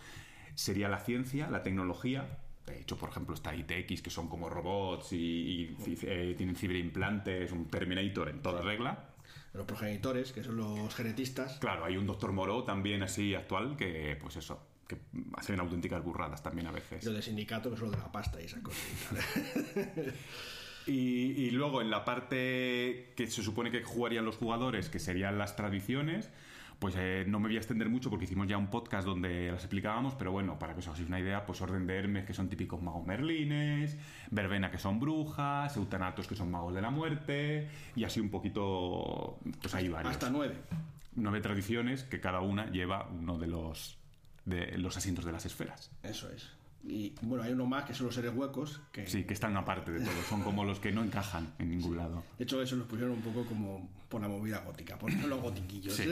sería 0.54 0.88
la 0.88 1.00
ciencia, 1.00 1.50
la 1.50 1.64
tecnología. 1.64 2.38
De 2.68 2.80
hecho, 2.82 2.96
por 2.98 3.10
ejemplo, 3.10 3.34
está 3.36 3.56
ITX, 3.56 4.02
que 4.02 4.10
son 4.10 4.28
como 4.30 4.50
robots 4.50 5.14
y, 5.14 5.18
y, 5.18 5.98
eh, 6.04 6.36
tienen 6.38 6.56
ciberimplantes, 6.56 7.52
un 7.52 7.66
Terminator 7.66 8.30
en 8.30 8.42
toda 8.42 8.62
regla. 8.62 9.10
Los 9.56 9.66
progenitores, 9.66 10.32
que 10.32 10.44
son 10.44 10.58
los 10.58 10.94
genetistas. 10.94 11.58
Claro, 11.60 11.86
hay 11.86 11.98
un 11.98 12.06
Doctor 12.06 12.32
Moreau 12.32 12.64
también 12.64 13.04
así 13.04 13.36
actual 13.36 13.76
que, 13.78 14.18
pues 14.22 14.36
eso, 14.36 14.62
que 14.88 14.98
hacen 15.36 15.60
auténticas 15.60 16.04
burradas 16.04 16.44
también 16.44 16.68
a 16.68 16.72
veces. 16.72 17.04
los 17.04 17.16
de 17.16 17.22
sindicato, 17.22 17.72
que 17.72 17.78
son 17.78 17.88
los 17.88 17.98
de 17.98 18.02
la 18.02 18.12
pasta 18.12 18.42
y 18.42 18.46
esas 18.46 18.62
cosas. 18.62 18.84
Y, 20.88 20.92
y 20.92 21.50
luego 21.50 21.82
en 21.82 21.90
la 21.90 22.06
parte 22.06 23.12
que 23.16 23.26
se 23.26 23.42
supone 23.42 23.72
que 23.72 23.84
jugarían 23.84 24.24
los 24.24 24.38
jugadores, 24.38 24.88
que 24.88 25.00
serían 25.00 25.40
las 25.40 25.56
tradiciones, 25.56 26.30
pues 26.80 26.96
eh, 26.98 27.26
no 27.28 27.40
me 27.40 27.48
voy 27.48 27.56
a 27.56 27.60
extender 27.60 27.90
mucho 27.90 28.10
porque 28.10 28.26
hicimos 28.26 28.48
ya 28.48 28.58
un 28.58 28.68
podcast 28.68 29.06
donde 29.06 29.52
las 29.52 29.64
explicábamos, 29.64 30.16
pero 30.16 30.32
bueno, 30.32 30.60
para 30.60 30.74
que 30.74 30.80
os 30.80 30.88
hagáis 30.88 31.08
una 31.08 31.20
idea, 31.20 31.46
pues 31.46 31.62
Orden 31.62 31.88
de 31.88 31.96
Hermes, 31.96 32.26
que 32.26 32.34
son 32.34 32.50
típicos 32.50 32.82
magos 32.82 33.06
merlines, 33.06 33.98
Verbena, 34.32 34.72
que 34.72 34.78
son 34.78 35.00
brujas, 35.00 35.76
Eutanatos, 35.78 36.28
que 36.28 36.36
son 36.36 36.52
magos 36.52 36.74
de 36.74 36.82
la 36.82 36.90
muerte, 36.90 37.70
y 37.96 38.04
así 38.04 38.20
un 38.20 38.30
poquito, 38.30 39.40
pues 39.62 39.74
hay 39.76 39.90
varios. 39.90 40.14
Hasta 40.14 40.30
nueve. 40.30 40.56
Nueve 41.16 41.40
tradiciones 41.40 42.04
que 42.04 42.20
cada 42.20 42.42
una 42.42 42.70
lleva 42.70 43.08
uno 43.08 43.38
de 43.38 43.48
los, 43.48 43.98
de 44.44 44.78
los 44.78 44.98
asientos 44.98 45.24
de 45.26 45.32
las 45.32 45.46
esferas. 45.46 45.92
Eso 46.04 46.30
es. 46.30 46.55
Y 46.88 47.16
bueno, 47.24 47.44
hay 47.44 47.52
uno 47.54 47.66
más 47.66 47.86
que 47.86 47.94
son 47.96 48.06
los 48.06 48.16
seres 48.16 48.32
huecos, 48.36 48.80
que 48.92 49.08
Sí, 49.08 49.24
que 49.24 49.34
están 49.34 49.58
aparte 49.58 49.92
de 49.92 50.00
todo, 50.00 50.22
son 50.30 50.44
como 50.44 50.64
los 50.64 50.80
que 50.80 50.92
no 50.92 51.04
encajan 51.04 51.54
en 51.58 51.72
ningún 51.72 51.98
lado. 51.98 52.24
de 52.38 52.44
hecho 52.44 52.62
eso 52.62 52.76
los 52.76 52.86
pusieron 52.86 53.14
un 53.16 53.22
poco 53.22 53.44
como 53.46 53.90
por 54.08 54.22
la 54.22 54.28
movida 54.28 54.60
gótica, 54.60 54.98
por 54.98 55.12
los 55.12 55.42
gotiquillos. 55.42 55.96
Sí, 55.96 56.12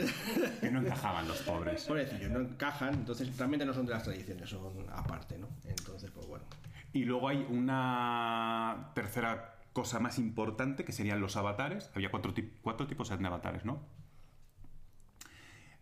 que 0.60 0.70
no 0.70 0.80
encajaban 0.80 1.28
los 1.28 1.38
pobres. 1.42 1.84
Pobrecillos, 1.84 2.30
no 2.30 2.40
encajan, 2.40 2.94
entonces 2.94 3.36
realmente 3.36 3.64
no 3.64 3.72
son 3.72 3.86
de 3.86 3.92
las 3.92 4.02
tradiciones, 4.02 4.50
son 4.50 4.62
aparte, 4.92 5.38
¿no? 5.38 5.48
Entonces, 5.64 6.10
pues 6.10 6.26
bueno. 6.26 6.44
Y 6.92 7.04
luego 7.04 7.28
hay 7.28 7.46
una 7.48 8.90
tercera 8.94 9.60
cosa 9.72 10.00
más 10.00 10.18
importante 10.18 10.84
que 10.84 10.92
serían 10.92 11.20
los 11.20 11.36
avatares. 11.36 11.90
Había 11.94 12.10
cuatro, 12.10 12.34
cuatro 12.62 12.86
tipos 12.86 13.08
de 13.08 13.26
avatares, 13.26 13.64
¿no? 13.64 13.80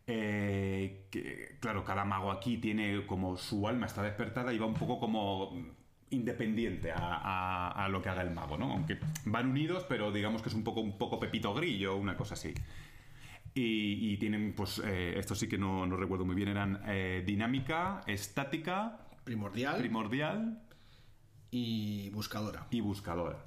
Eh, 0.06 1.06
que, 1.10 1.56
claro, 1.60 1.84
cada 1.84 2.04
mago 2.04 2.32
aquí 2.32 2.58
tiene 2.58 3.06
como 3.06 3.36
su 3.36 3.68
alma 3.68 3.86
está 3.86 4.02
despertada 4.02 4.52
y 4.52 4.58
va 4.58 4.66
un 4.66 4.74
poco 4.74 4.98
como 4.98 5.56
independiente 6.10 6.90
a, 6.92 6.98
a- 6.98 7.84
a 7.84 7.88
lo 7.88 8.02
que 8.02 8.08
haga 8.08 8.22
el 8.22 8.30
mago, 8.32 8.58
¿no? 8.58 8.72
Aunque 8.72 8.98
van 9.24 9.48
unidos, 9.50 9.86
pero 9.88 10.10
digamos 10.12 10.42
que 10.42 10.48
es 10.48 10.54
un 10.54 10.64
poco, 10.64 10.80
un 10.80 10.98
poco 10.98 11.18
Pepito 11.20 11.54
Grillo, 11.54 11.96
una 11.96 12.16
cosa 12.16 12.34
así. 12.34 12.52
Y, 13.54 14.12
y 14.12 14.16
tienen, 14.16 14.54
pues, 14.54 14.80
eh, 14.84 15.14
esto 15.18 15.34
sí 15.34 15.48
que 15.48 15.58
no, 15.58 15.86
no 15.86 15.96
recuerdo 15.96 16.24
muy 16.24 16.34
bien, 16.34 16.48
eran 16.48 16.82
eh, 16.86 17.22
dinámica, 17.26 18.00
estática, 18.06 18.98
Primordial 19.24 19.76
primordial 19.78 20.58
y 21.50 22.10
buscadora. 22.10 22.66
y 22.70 22.80
buscadora. 22.80 23.38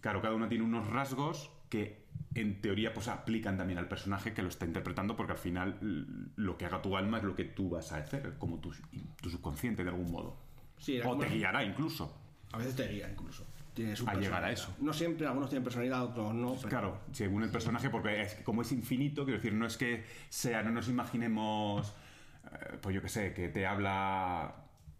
Claro, 0.00 0.20
cada 0.20 0.34
uno 0.34 0.48
tiene 0.48 0.64
unos 0.64 0.86
rasgos 0.88 1.50
que 1.68 2.03
en 2.34 2.60
teoría 2.60 2.92
pues 2.92 3.08
aplican 3.08 3.56
también 3.56 3.78
al 3.78 3.88
personaje 3.88 4.32
que 4.32 4.42
lo 4.42 4.48
está 4.48 4.66
interpretando 4.66 5.16
porque 5.16 5.32
al 5.32 5.38
final 5.38 5.78
lo 6.36 6.56
que 6.58 6.66
haga 6.66 6.82
tu 6.82 6.96
alma 6.96 7.18
es 7.18 7.24
lo 7.24 7.34
que 7.36 7.44
tú 7.44 7.70
vas 7.70 7.92
a 7.92 7.98
hacer, 7.98 8.34
como 8.38 8.58
tu, 8.58 8.72
tu 9.20 9.30
subconsciente 9.30 9.84
de 9.84 9.90
algún 9.90 10.10
modo. 10.10 10.36
Sí, 10.78 11.00
o 11.04 11.16
te 11.16 11.28
guiará 11.28 11.62
incluso. 11.64 12.16
A 12.52 12.58
veces 12.58 12.74
te 12.76 12.88
guía 12.88 13.08
incluso. 13.10 13.46
Tiene 13.72 13.96
su 13.96 14.08
A 14.08 14.14
llegar 14.14 14.44
a 14.44 14.52
eso. 14.52 14.72
No 14.80 14.92
siempre, 14.92 15.26
algunos 15.26 15.50
tienen 15.50 15.64
personalidad, 15.64 16.04
otros 16.04 16.32
no. 16.34 16.54
pero- 16.54 16.68
Claro, 16.68 17.00
según 17.12 17.42
el 17.42 17.50
personaje, 17.50 17.90
porque 17.90 18.22
es 18.22 18.34
como 18.44 18.62
es 18.62 18.70
infinito, 18.70 19.24
quiero 19.24 19.38
decir, 19.38 19.52
no 19.52 19.66
es 19.66 19.76
que 19.76 20.04
sea, 20.28 20.62
no 20.62 20.70
nos 20.70 20.88
imaginemos, 20.88 21.92
eh, 22.52 22.78
pues 22.80 22.94
yo 22.94 23.02
qué 23.02 23.08
sé, 23.08 23.32
que 23.34 23.48
te 23.48 23.66
habla 23.66 24.54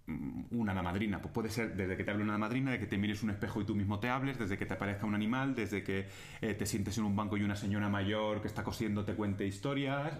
una 0.06 0.72
hada 0.72 0.82
madrina. 0.82 1.20
Pues 1.20 1.32
puede 1.32 1.50
ser 1.50 1.74
desde 1.76 1.96
que 1.96 2.04
te 2.04 2.10
hable 2.10 2.22
una 2.22 2.32
hada 2.32 2.38
madrina, 2.38 2.72
de 2.72 2.78
que 2.78 2.86
te 2.86 2.98
mires 2.98 3.22
un 3.22 3.30
espejo 3.30 3.60
y 3.60 3.64
tú 3.64 3.74
mismo 3.74 4.00
te 4.00 4.08
hables, 4.08 4.38
desde 4.38 4.58
que 4.58 4.66
te 4.66 4.74
aparezca 4.74 5.06
un 5.06 5.14
animal, 5.14 5.54
desde 5.54 5.82
que 5.82 6.06
eh, 6.40 6.54
te 6.54 6.66
sientes 6.66 6.98
en 6.98 7.04
un 7.04 7.16
banco 7.16 7.36
y 7.36 7.42
una 7.42 7.56
señora 7.56 7.88
mayor 7.88 8.40
que 8.40 8.48
está 8.48 8.62
cosiendo 8.62 9.04
te 9.04 9.14
cuente 9.14 9.46
historias. 9.46 10.14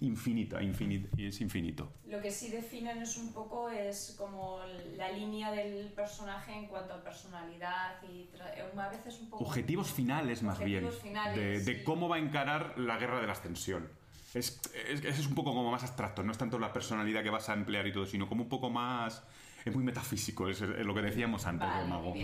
Infinito, 0.00 0.60
infinito, 0.60 1.08
y 1.16 1.26
es 1.26 1.40
infinito. 1.40 1.90
Lo 2.06 2.20
que 2.20 2.30
sí 2.30 2.50
definen 2.50 2.98
es 2.98 3.16
un 3.16 3.32
poco 3.32 3.70
es 3.70 4.14
como 4.18 4.60
la 4.94 5.10
línea 5.10 5.50
del 5.52 5.90
personaje 5.94 6.52
en 6.52 6.66
cuanto 6.66 6.92
a 6.92 7.02
personalidad 7.02 8.02
y 8.02 8.28
eh, 8.34 8.64
a 8.76 8.88
veces 8.90 9.18
un 9.20 9.30
poco 9.30 9.42
Objetivos 9.42 9.90
finales, 9.90 10.42
más 10.42 10.58
Objetivos 10.58 11.02
bien. 11.02 11.14
finales, 11.14 11.64
de, 11.64 11.82
cómo 11.82 12.10
va 12.10 12.16
a 12.16 12.18
encarar 12.18 12.78
la 12.78 12.98
guerra 12.98 13.22
de 13.22 13.26
la 13.26 13.32
ascensión. 13.32 13.88
Es, 14.36 14.60
es, 14.88 15.04
es 15.04 15.26
un 15.26 15.34
poco 15.34 15.54
como 15.54 15.70
más 15.70 15.82
abstracto, 15.82 16.22
no 16.22 16.30
es 16.32 16.38
tanto 16.38 16.58
la 16.58 16.72
personalidad 16.72 17.22
que 17.22 17.30
vas 17.30 17.48
a 17.48 17.54
emplear 17.54 17.86
y 17.86 17.92
todo, 17.92 18.06
sino 18.06 18.28
como 18.28 18.42
un 18.42 18.48
poco 18.48 18.68
más. 18.70 19.22
Es 19.64 19.74
muy 19.74 19.82
metafísico, 19.82 20.48
es, 20.48 20.60
es 20.60 20.84
lo 20.86 20.94
que 20.94 21.02
decíamos 21.02 21.46
antes 21.46 21.66
Vale, 21.68 21.80
del 21.80 21.88
mago. 21.88 22.14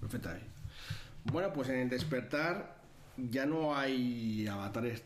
perfectamente. 0.00 0.46
Bueno, 1.24 1.52
pues 1.52 1.68
en 1.70 1.76
el 1.80 1.88
despertar 1.88 2.76
ya 3.16 3.46
no 3.46 3.74
hay 3.76 4.46
avatares. 4.46 5.02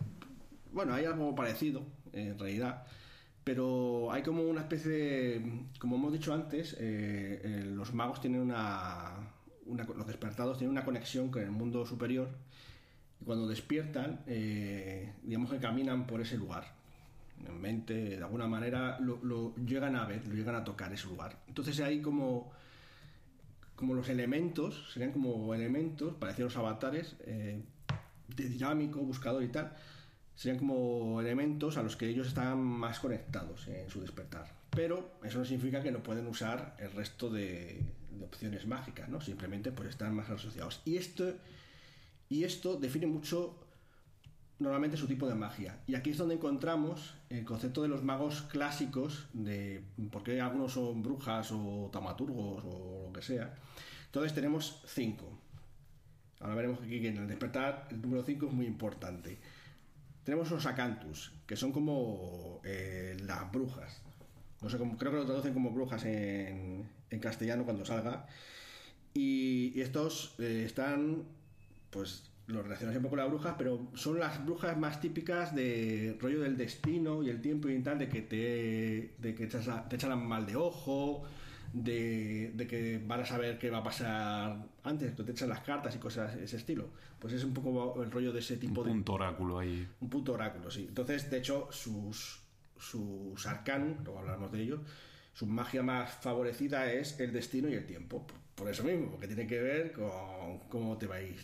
Bueno, 0.72 0.92
hay 0.94 1.04
algo 1.06 1.34
parecido, 1.34 1.82
en 2.12 2.38
realidad. 2.38 2.84
Pero 3.44 4.12
hay 4.12 4.22
como 4.22 4.42
una 4.42 4.60
especie 4.62 4.90
de. 4.90 5.62
Como 5.78 5.96
hemos 5.96 6.12
dicho 6.12 6.34
antes, 6.34 6.74
eh, 6.74 7.40
eh, 7.42 7.62
los 7.72 7.94
magos 7.94 8.20
tienen 8.20 8.40
una, 8.42 9.14
una- 9.64 9.84
Los 9.84 10.06
despertados 10.06 10.58
tienen 10.58 10.72
una 10.72 10.84
conexión 10.84 11.30
con 11.30 11.42
el 11.42 11.50
mundo 11.50 11.86
superior. 11.86 12.28
Y 13.20 13.24
cuando 13.24 13.46
despiertan, 13.46 14.20
eh, 14.26 15.12
digamos 15.22 15.50
que 15.50 15.58
caminan 15.58 16.06
por 16.06 16.20
ese 16.20 16.36
lugar. 16.36 16.76
En 17.46 17.60
mente, 17.60 17.94
de 17.94 18.16
alguna 18.16 18.46
manera, 18.46 18.98
lo, 19.00 19.54
llegan 19.56 19.96
a 19.96 20.04
ver, 20.04 20.26
lo 20.26 20.34
llegan 20.34 20.56
a 20.56 20.64
tocar 20.64 20.92
ese 20.92 21.06
lugar. 21.06 21.38
Entonces 21.46 21.78
hay 21.80 22.00
como 22.00 22.52
como 23.78 23.94
los 23.94 24.08
elementos, 24.08 24.90
serían 24.92 25.12
como 25.12 25.54
elementos, 25.54 26.12
parecidos 26.14 26.56
a 26.56 26.58
los 26.58 26.68
avatares, 26.68 27.14
eh, 27.20 27.62
de 28.34 28.48
dinámico, 28.48 28.98
buscador 28.98 29.44
y 29.44 29.48
tal, 29.48 29.72
serían 30.34 30.58
como 30.58 31.20
elementos 31.20 31.76
a 31.76 31.84
los 31.84 31.96
que 31.96 32.08
ellos 32.08 32.26
están 32.26 32.58
más 32.60 32.98
conectados 32.98 33.68
en 33.68 33.88
su 33.88 34.00
despertar. 34.00 34.52
Pero 34.70 35.12
eso 35.22 35.38
no 35.38 35.44
significa 35.44 35.80
que 35.80 35.92
no 35.92 36.02
pueden 36.02 36.26
usar 36.26 36.76
el 36.80 36.90
resto 36.90 37.30
de, 37.30 37.80
de 38.10 38.24
opciones 38.24 38.66
mágicas, 38.66 39.08
¿no? 39.08 39.20
Simplemente 39.20 39.70
pues 39.70 39.90
están 39.90 40.12
más 40.14 40.28
asociados. 40.28 40.82
Y 40.84 40.96
esto, 40.96 41.34
y 42.28 42.44
esto 42.44 42.76
define 42.76 43.06
mucho 43.06 43.58
normalmente 44.58 44.96
su 44.96 45.06
tipo 45.06 45.26
de 45.28 45.34
magia. 45.34 45.78
Y 45.86 45.94
aquí 45.94 46.10
es 46.10 46.18
donde 46.18 46.34
encontramos 46.34 47.14
el 47.30 47.44
concepto 47.44 47.82
de 47.82 47.88
los 47.88 48.02
magos 48.02 48.42
clásicos, 48.42 49.28
de 49.32 49.82
por 50.10 50.22
qué 50.22 50.40
algunos 50.40 50.72
son 50.72 51.02
brujas 51.02 51.50
o 51.52 51.88
tamaturgos 51.92 52.64
o 52.64 53.04
lo 53.06 53.12
que 53.12 53.22
sea. 53.22 53.54
Entonces 54.06 54.34
tenemos 54.34 54.82
cinco. 54.86 55.38
Ahora 56.40 56.54
veremos 56.54 56.80
aquí 56.80 57.00
que 57.00 57.08
en 57.08 57.18
el 57.18 57.28
despertar 57.28 57.88
el 57.90 58.00
número 58.00 58.22
5 58.22 58.46
es 58.46 58.52
muy 58.52 58.66
importante. 58.66 59.38
Tenemos 60.24 60.50
los 60.50 60.66
acantus, 60.66 61.32
que 61.46 61.56
son 61.56 61.72
como 61.72 62.60
eh, 62.64 63.16
las 63.20 63.50
brujas. 63.50 64.02
No 64.60 64.68
sé 64.68 64.78
cómo, 64.78 64.96
creo 64.96 65.12
que 65.12 65.18
lo 65.18 65.26
traducen 65.26 65.54
como 65.54 65.70
brujas 65.70 66.04
en, 66.04 66.88
castellano 67.20 67.64
cuando 67.64 67.84
salga. 67.84 68.26
Y, 69.14 69.72
y 69.74 69.80
estos 69.80 70.34
eh, 70.38 70.64
están, 70.64 71.24
pues, 71.90 72.30
los 72.46 72.62
relacionan 72.62 72.94
siempre 72.94 73.10
con 73.10 73.18
las 73.18 73.28
brujas, 73.28 73.54
pero 73.58 73.90
son 73.94 74.18
las 74.18 74.44
brujas 74.44 74.76
más 74.78 75.00
típicas 75.00 75.54
de 75.54 76.16
rollo 76.20 76.40
del 76.40 76.56
destino 76.56 77.22
y 77.22 77.28
el 77.30 77.40
tiempo 77.40 77.68
y 77.68 77.80
tal, 77.82 77.98
de 77.98 78.08
que 78.08 78.22
te, 78.22 79.14
de 79.18 79.34
que 79.34 79.46
te 79.46 79.96
echan 79.96 80.26
mal 80.26 80.46
de 80.46 80.56
ojo, 80.56 81.24
de, 81.72 82.52
de 82.54 82.66
que 82.66 82.98
van 83.06 83.20
a 83.20 83.26
saber 83.26 83.58
qué 83.58 83.68
va 83.70 83.78
a 83.78 83.82
pasar 83.82 84.66
antes, 84.82 85.14
que 85.14 85.22
te 85.22 85.32
echan 85.32 85.50
las 85.50 85.60
cartas 85.60 85.94
y 85.94 85.98
cosas 85.98 86.36
de 86.36 86.44
ese 86.44 86.56
estilo. 86.56 86.88
Pues 87.18 87.34
es 87.34 87.44
un 87.44 87.52
poco 87.52 88.02
el 88.02 88.10
rollo 88.10 88.32
de 88.32 88.38
ese 88.40 88.58
Un 88.60 88.60
tipo 88.60 88.82
de 88.84 88.90
punto 88.90 89.12
oráculo 89.14 89.58
ahí. 89.58 89.86
un 90.00 90.08
puto 90.08 90.32
oráculo, 90.32 90.70
sí. 90.70 90.86
Entonces, 90.88 91.30
de 91.30 91.38
hecho, 91.38 91.68
sus, 91.70 92.40
sus 92.78 93.46
arcanum, 93.46 93.96
luego 94.04 94.20
hablaremos 94.20 94.52
de 94.52 94.62
ello, 94.62 94.80
su 95.34 95.46
magia 95.46 95.82
más 95.82 96.10
favorecida 96.14 96.90
es 96.92 97.20
el 97.20 97.32
destino 97.32 97.68
y 97.68 97.74
el 97.74 97.86
tiempo. 97.86 98.26
Por- 98.58 98.68
eso 98.68 98.82
mismo, 98.84 99.10
porque 99.10 99.26
tiene 99.26 99.46
que 99.46 99.60
ver 99.60 99.92
con 99.92 100.58
cómo 100.68 100.98
te 100.98 101.06
va 101.06 101.16
a 101.16 101.22
ir. 101.22 101.36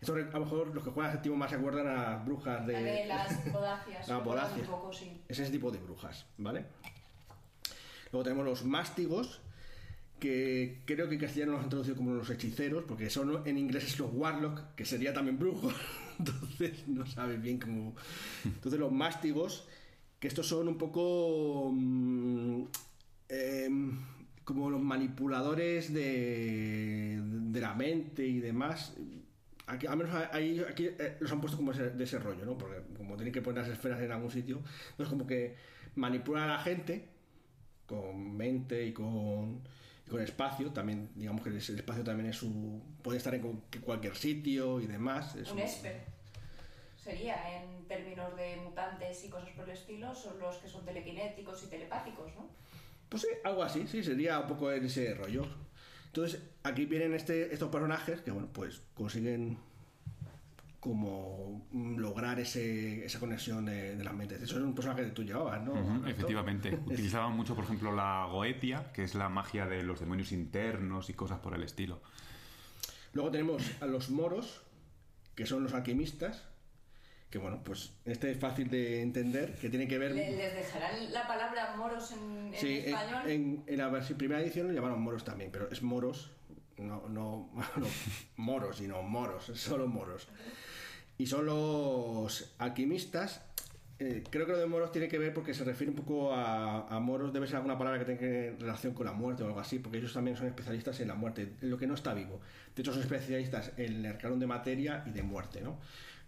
Esto 0.00 0.14
a 0.14 0.18
lo 0.38 0.40
mejor 0.40 0.74
los 0.74 0.84
que 0.84 0.90
juegan 0.90 1.12
séptimo 1.12 1.36
más 1.36 1.50
se 1.50 1.56
acuerdan 1.56 1.86
a 1.88 1.92
las 2.12 2.24
brujas 2.24 2.66
de... 2.66 2.74
De 2.82 3.06
las 3.06 3.34
podacias. 3.48 4.08
Ah, 4.08 4.20
podacias. 4.24 4.60
Un 4.68 4.74
poco, 4.74 4.92
sí. 4.92 5.20
Es 5.28 5.38
ese 5.38 5.50
tipo 5.50 5.70
de 5.70 5.78
brujas, 5.78 6.26
¿vale? 6.38 6.64
Luego 8.12 8.24
tenemos 8.24 8.44
los 8.44 8.64
mástigos, 8.64 9.40
que 10.18 10.82
creo 10.84 11.08
que 11.08 11.14
en 11.14 11.20
castellano 11.20 11.52
los 11.52 11.62
han 11.62 11.68
traducido 11.70 11.96
como 11.96 12.14
los 12.14 12.28
hechiceros, 12.30 12.84
porque 12.86 13.10
son 13.10 13.46
en 13.46 13.58
inglés 13.58 13.84
es 13.84 13.98
los 13.98 14.10
warlock, 14.12 14.74
que 14.74 14.84
sería 14.84 15.12
también 15.12 15.38
brujo. 15.38 15.72
Entonces 16.18 16.86
no 16.88 17.06
sabes 17.06 17.40
bien 17.40 17.58
cómo. 17.58 17.94
Entonces 18.44 18.78
los 18.78 18.92
mástigos, 18.92 19.66
que 20.18 20.28
estos 20.28 20.46
son 20.46 20.68
un 20.68 20.76
poco. 20.78 21.70
mm, 21.72 22.64
em, 23.28 23.98
como 24.54 24.70
los 24.70 24.80
manipuladores 24.80 25.92
de, 25.92 27.20
de 27.22 27.60
la 27.60 27.74
mente 27.74 28.24
y 28.26 28.40
demás. 28.40 28.94
Aquí, 29.66 29.86
al 29.86 29.96
menos 29.96 30.14
ahí, 30.32 30.60
aquí 30.68 30.86
eh, 30.98 31.16
los 31.20 31.30
han 31.30 31.40
puesto 31.40 31.56
como 31.56 31.72
ese- 31.72 31.90
de 31.90 32.04
ese 32.04 32.18
rollo, 32.18 32.44
¿no? 32.44 32.58
Porque 32.58 32.80
como 32.96 33.14
tienen 33.16 33.32
que 33.32 33.40
poner 33.42 33.62
las 33.62 33.70
esferas 33.72 34.00
en 34.00 34.10
algún 34.10 34.30
sitio, 34.30 34.58
entonces 34.90 35.08
como 35.08 35.26
que 35.26 35.56
manipulan 35.94 36.44
a 36.50 36.54
la 36.54 36.58
gente 36.58 37.08
con 37.86 38.36
mente 38.36 38.84
y 38.86 38.92
con, 38.92 39.60
y 40.06 40.10
con 40.10 40.20
espacio. 40.20 40.72
También, 40.72 41.10
digamos 41.14 41.42
que 41.42 41.50
el 41.50 41.56
espacio 41.58 42.02
también 42.02 42.30
es 42.30 42.36
su. 42.36 42.80
puede 43.02 43.18
estar 43.18 43.34
en 43.34 43.42
cu- 43.42 43.62
cualquier 43.80 44.16
sitio 44.16 44.80
y 44.80 44.86
demás. 44.86 45.36
Es 45.36 45.50
Un 45.52 45.58
un- 45.58 45.62
esper. 45.64 46.00
Sería, 46.96 47.62
en 47.62 47.86
términos 47.88 48.36
de 48.36 48.56
mutantes 48.56 49.24
y 49.24 49.28
cosas 49.30 49.48
por 49.50 49.64
el 49.64 49.70
estilo, 49.74 50.14
son 50.14 50.38
los 50.38 50.56
que 50.58 50.68
son 50.68 50.84
telequinéticos 50.84 51.64
y 51.64 51.68
telepáticos, 51.68 52.30
¿no? 52.34 52.48
Pues 53.10 53.22
sí, 53.22 53.28
algo 53.44 53.62
así, 53.62 53.86
sí, 53.86 54.02
sería 54.02 54.38
un 54.38 54.46
poco 54.46 54.72
en 54.72 54.86
ese 54.86 55.12
rollo. 55.14 55.46
Entonces, 56.06 56.40
aquí 56.62 56.86
vienen 56.86 57.12
este, 57.12 57.52
estos 57.52 57.68
personajes 57.68 58.20
que, 58.22 58.30
bueno, 58.30 58.48
pues 58.52 58.80
consiguen 58.94 59.58
como 60.80 61.68
lograr 61.72 62.40
ese, 62.40 63.04
esa 63.04 63.20
conexión 63.20 63.66
de, 63.66 63.96
de 63.96 64.04
las 64.04 64.14
mentes. 64.14 64.40
Eso 64.40 64.56
es 64.56 64.62
un 64.62 64.74
personaje 64.74 65.04
que 65.04 65.10
tú 65.10 65.22
llevabas, 65.22 65.62
¿no? 65.62 66.06
Efectivamente. 66.08 66.74
Utilizaban 66.86 67.36
mucho, 67.36 67.54
por 67.54 67.64
ejemplo, 67.64 67.92
la 67.92 68.26
Goetia, 68.30 68.90
que 68.92 69.04
es 69.04 69.14
la 69.14 69.28
magia 69.28 69.66
de 69.66 69.82
los 69.82 70.00
demonios 70.00 70.32
internos 70.32 71.10
y 71.10 71.14
cosas 71.14 71.40
por 71.40 71.54
el 71.54 71.62
estilo. 71.64 72.00
Luego 73.12 73.30
tenemos 73.30 73.62
a 73.80 73.86
los 73.86 74.08
moros, 74.08 74.62
que 75.34 75.44
son 75.44 75.64
los 75.64 75.74
alquimistas, 75.74 76.44
que 77.30 77.38
bueno, 77.38 77.62
pues 77.64 77.92
este 78.04 78.32
es 78.32 78.38
fácil 78.38 78.68
de 78.68 79.02
entender, 79.02 79.54
que 79.60 79.70
tiene 79.70 79.86
que 79.86 79.98
ver... 79.98 80.12
Le- 80.12 80.32
¿Les 80.36 80.54
dejarán 80.54 81.12
la 81.12 81.26
palabra 81.28 81.76
moros 81.76 82.10
en, 82.12 82.48
en 82.52 82.54
Sí, 82.54 82.78
en, 82.84 82.88
español? 82.94 83.30
en- 83.30 83.62
en 83.66 83.78
la 83.78 83.90
primera 84.18 84.40
edición 84.42 84.66
lo 84.66 84.72
llamaron 84.72 85.00
moros 85.00 85.24
también, 85.24 85.50
pero 85.52 85.70
es 85.70 85.80
moros, 85.82 86.32
no, 86.76 87.08
no, 87.08 87.50
no 87.76 87.86
moros, 88.36 88.78
sino 88.78 89.00
moros, 89.02 89.44
solo 89.54 89.86
moros. 89.86 90.26
Y 91.18 91.26
son 91.26 91.46
los 91.46 92.52
alquimistas. 92.58 93.42
eh, 94.00 94.24
creo 94.30 94.46
que 94.46 94.52
lo 94.52 94.58
de 94.58 94.66
moros 94.66 94.90
tiene 94.90 95.06
que 95.08 95.18
ver 95.18 95.32
porque 95.34 95.52
se 95.54 95.62
refiere 95.62 95.90
un 95.90 95.96
poco 95.96 96.32
a, 96.34 96.88
a 96.88 96.98
moros, 97.00 97.32
debe 97.32 97.46
ser 97.46 97.56
alguna 97.56 97.76
palabra 97.78 97.98
que 98.04 98.06
tenga 98.16 98.58
relación 98.58 98.92
con 98.94 99.04
la 99.06 99.12
muerte 99.12 99.42
o 99.44 99.46
algo 99.46 99.60
así, 99.60 99.78
porque 99.78 99.98
ellos 99.98 100.12
también 100.14 100.36
son 100.36 100.46
especialistas 100.48 100.98
en 101.00 101.06
la 101.08 101.14
muerte, 101.14 101.52
en 101.60 101.70
lo 101.70 101.76
que 101.78 101.86
no 101.86 101.94
está 101.94 102.12
vivo. 102.14 102.40
De 102.74 102.82
hecho, 102.82 102.92
son 102.92 103.02
especialistas 103.02 103.72
en 103.76 103.96
el 103.96 104.06
arcano 104.06 104.36
de 104.36 104.46
materia 104.46 105.04
y 105.06 105.10
de 105.10 105.22
muerte, 105.22 105.60
¿no? 105.60 105.78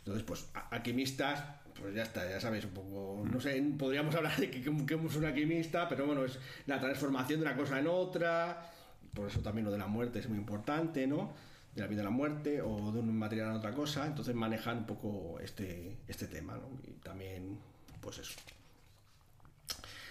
Entonces, 0.03 0.25
pues, 0.25 0.49
alquimistas, 0.71 1.45
pues 1.79 1.95
ya 1.95 2.03
está, 2.03 2.29
ya 2.29 2.41
sabéis 2.41 2.65
un 2.65 2.73
poco. 2.73 3.25
No 3.31 3.41
sé, 3.41 3.63
podríamos 3.79 4.15
hablar 4.15 4.37
de 4.37 4.51
que, 4.51 4.61
que, 4.61 4.87
que 4.87 4.95
es 4.95 5.17
un 5.17 5.25
alquimista, 5.25 5.89
pero 5.89 6.07
bueno, 6.07 6.25
es 6.25 6.39
la 6.67 6.81
transformación 6.81 7.41
de 7.41 7.47
una 7.47 7.57
cosa 7.57 7.79
en 7.79 7.87
otra. 7.87 8.69
Por 9.15 9.29
eso 9.29 9.41
también 9.41 9.65
lo 9.65 9.71
de 9.71 9.79
la 9.79 9.87
muerte 9.87 10.19
es 10.19 10.29
muy 10.29 10.39
importante, 10.39 11.07
¿no? 11.07 11.33
De 11.75 11.83
la 11.83 11.87
vida 11.87 12.01
a 12.01 12.05
la 12.05 12.11
muerte 12.11 12.61
o 12.63 12.91
de 12.93 13.01
un 13.01 13.17
material 13.17 13.51
a 13.51 13.55
otra 13.55 13.73
cosa. 13.73 14.07
Entonces 14.07 14.35
manejan 14.35 14.79
un 14.79 14.87
poco 14.87 15.39
este, 15.41 15.99
este 16.09 16.27
tema, 16.27 16.55
¿no? 16.55 16.69
Y 16.85 16.93
también, 16.95 17.59
pues 18.01 18.19
eso. 18.19 18.35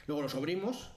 Luego 0.08 0.22
los 0.22 0.32
sobrimos. 0.32 0.92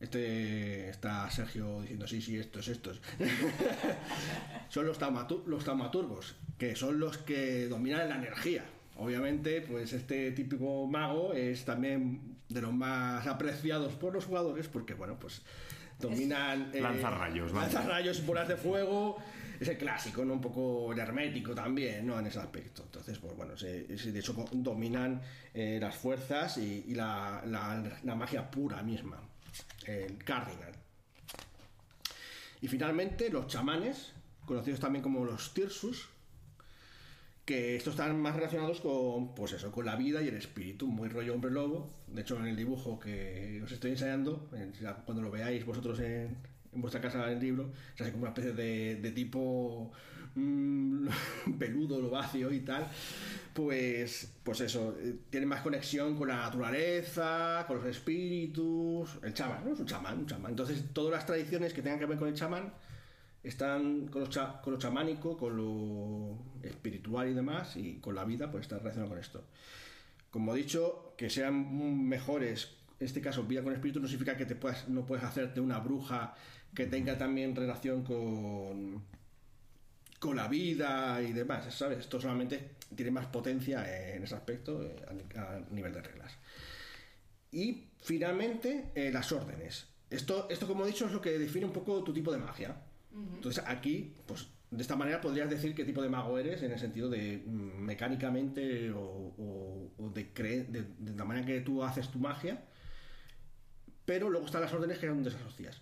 Este 0.00 0.88
está 0.88 1.30
Sergio 1.30 1.82
diciendo 1.82 2.06
sí, 2.06 2.22
sí, 2.22 2.38
estos, 2.38 2.68
estos. 2.68 3.00
son 4.68 4.86
los, 4.86 4.98
taumatu- 4.98 5.44
los 5.46 5.64
taumaturgos, 5.64 6.36
que 6.58 6.74
son 6.76 6.98
los 6.98 7.18
que 7.18 7.66
dominan 7.68 8.08
la 8.08 8.16
energía. 8.16 8.64
Obviamente, 8.96 9.60
pues 9.62 9.92
este 9.92 10.32
típico 10.32 10.86
mago 10.86 11.32
es 11.32 11.64
también 11.64 12.36
de 12.48 12.60
los 12.62 12.72
más 12.72 13.26
apreciados 13.26 13.92
por 13.94 14.12
los 14.14 14.24
jugadores 14.26 14.68
porque, 14.68 14.94
bueno, 14.94 15.18
pues 15.18 15.42
dominan... 15.98 16.70
eh, 16.74 16.80
Lanza 16.80 17.10
rayos, 17.10 17.52
vamos. 17.52 17.72
Lanza 17.72 17.88
rayos 17.88 18.18
y 18.18 18.22
bolas 18.22 18.48
de 18.48 18.56
fuego. 18.56 19.16
Es 19.58 19.68
el 19.68 19.76
clásico, 19.76 20.24
¿no? 20.24 20.32
Un 20.34 20.40
poco 20.40 20.92
hermético 20.94 21.54
también, 21.54 22.06
¿no? 22.06 22.18
En 22.18 22.26
ese 22.26 22.38
aspecto. 22.38 22.82
Entonces, 22.84 23.18
pues 23.18 23.36
bueno, 23.36 23.56
se- 23.58 23.98
se- 23.98 24.10
de 24.10 24.18
hecho 24.18 24.32
dominan 24.52 25.20
eh, 25.52 25.78
las 25.78 25.94
fuerzas 25.96 26.56
y, 26.56 26.84
y 26.88 26.94
la, 26.94 27.42
la- 27.46 27.98
la 28.02 28.14
magia 28.14 28.50
pura 28.50 28.82
misma. 28.82 29.20
El 29.86 30.18
cardinal. 30.24 30.72
Y 32.60 32.68
finalmente 32.68 33.30
los 33.30 33.46
chamanes, 33.46 34.12
conocidos 34.44 34.80
también 34.80 35.02
como 35.02 35.24
los 35.24 35.54
tirsus, 35.54 36.08
que 37.44 37.74
estos 37.76 37.94
están 37.94 38.20
más 38.20 38.36
relacionados 38.36 38.80
con, 38.80 39.34
pues 39.34 39.52
eso, 39.52 39.72
con 39.72 39.84
la 39.86 39.96
vida 39.96 40.22
y 40.22 40.28
el 40.28 40.36
espíritu, 40.36 40.86
muy 40.86 41.08
rollo 41.08 41.34
hombre 41.34 41.50
lobo. 41.50 41.90
De 42.06 42.20
hecho, 42.20 42.38
en 42.38 42.46
el 42.46 42.56
dibujo 42.56 43.00
que 43.00 43.60
os 43.64 43.72
estoy 43.72 43.92
enseñando, 43.92 44.48
en- 44.52 44.72
cuando 45.04 45.22
lo 45.22 45.30
veáis 45.30 45.64
vosotros 45.64 45.98
en, 46.00 46.36
vuestra 46.72 47.00
casa 47.00 47.24
en 47.26 47.32
el 47.32 47.40
libro, 47.40 47.72
es 47.94 48.02
así 48.02 48.10
como 48.12 48.22
una 48.24 48.30
especie 48.30 48.52
de 48.52 49.10
tipo 49.12 49.90
mm, 50.40 51.08
peludo, 51.58 52.00
lobacio 52.00 52.52
y 52.52 52.60
tal. 52.60 52.86
Pues, 53.54 54.32
pues 54.44 54.60
eso, 54.60 54.96
eh, 55.00 55.16
tiene 55.30 55.46
más 55.46 55.60
conexión 55.62 56.16
con 56.16 56.28
la 56.28 56.36
naturaleza, 56.36 57.64
con 57.66 57.78
los 57.78 57.86
espíritus. 57.86 59.18
El 59.22 59.34
chamán, 59.34 59.64
¿no? 59.64 59.72
Es 59.74 59.80
un 59.80 59.86
chamán, 59.86 60.18
un 60.18 60.26
chamán. 60.26 60.50
Entonces, 60.52 60.84
todas 60.92 61.12
las 61.12 61.26
tradiciones 61.26 61.72
que 61.74 61.82
tengan 61.82 61.98
que 61.98 62.06
ver 62.06 62.18
con 62.18 62.28
el 62.28 62.34
chamán 62.34 62.72
están 63.42 64.06
con 64.08 64.22
lo, 64.22 64.28
cha- 64.28 64.60
con 64.62 64.74
lo 64.74 64.78
chamánico, 64.78 65.36
con 65.36 65.56
lo 65.56 66.38
espiritual 66.62 67.28
y 67.30 67.34
demás, 67.34 67.76
y 67.76 67.94
con 68.00 68.14
la 68.14 68.24
vida, 68.24 68.50
pues 68.50 68.62
está 68.62 68.78
relacionado 68.78 69.10
con 69.10 69.18
esto. 69.18 69.44
Como 70.30 70.54
he 70.54 70.58
dicho, 70.58 71.14
que 71.16 71.28
sean 71.30 72.06
mejores, 72.08 72.76
en 73.00 73.06
este 73.06 73.20
caso, 73.20 73.44
vida 73.44 73.62
con 73.62 73.72
espíritu, 73.72 73.98
no 74.00 74.06
significa 74.08 74.36
que 74.36 74.46
te 74.46 74.54
puedas, 74.54 74.88
no 74.88 75.04
puedes 75.06 75.24
hacerte 75.24 75.60
una 75.60 75.78
bruja 75.80 76.34
que 76.74 76.86
tenga 76.86 77.18
también 77.18 77.56
relación 77.56 78.04
con, 78.04 79.02
con 80.20 80.36
la 80.36 80.46
vida 80.46 81.20
y 81.22 81.32
demás, 81.32 81.74
¿sabes? 81.74 81.98
Esto 81.98 82.20
solamente 82.20 82.76
tiene 82.94 83.10
más 83.10 83.26
potencia 83.26 84.14
en 84.14 84.22
ese 84.22 84.34
aspecto 84.36 84.82
eh, 84.84 84.94
a, 85.08 85.12
ni- 85.12 85.24
a 85.36 85.60
nivel 85.72 85.92
de 85.92 86.02
reglas. 86.02 86.32
Y 87.50 87.88
finalmente, 88.00 88.92
eh, 88.94 89.10
las 89.12 89.32
órdenes. 89.32 89.88
Esto, 90.08 90.48
esto, 90.50 90.68
como 90.68 90.84
he 90.84 90.88
dicho, 90.88 91.06
es 91.06 91.12
lo 91.12 91.20
que 91.20 91.36
define 91.38 91.66
un 91.66 91.72
poco 91.72 92.04
tu 92.04 92.12
tipo 92.12 92.30
de 92.30 92.38
magia. 92.38 92.76
Entonces 93.34 93.64
aquí, 93.66 94.14
pues 94.26 94.46
de 94.70 94.82
esta 94.82 94.94
manera 94.94 95.20
podrías 95.20 95.50
decir 95.50 95.74
qué 95.74 95.84
tipo 95.84 96.00
de 96.00 96.08
mago 96.08 96.38
eres 96.38 96.62
en 96.62 96.70
el 96.70 96.78
sentido 96.78 97.08
de 97.10 97.42
mm, 97.44 97.80
mecánicamente 97.80 98.92
o, 98.92 99.00
o- 99.00 99.92
o 99.98 100.10
de, 100.10 100.24
de, 100.68 100.82
de 100.98 101.16
la 101.16 101.24
manera 101.24 101.44
que 101.46 101.60
tú 101.60 101.82
haces 101.82 102.08
tu 102.10 102.18
magia. 102.20 102.62
Pero 104.04 104.28
luego 104.30 104.46
están 104.46 104.60
las 104.60 104.72
órdenes 104.72 104.98
que 104.98 105.06
es 105.06 105.12
donde 105.12 105.30
se 105.30 105.36
asocias. 105.38 105.80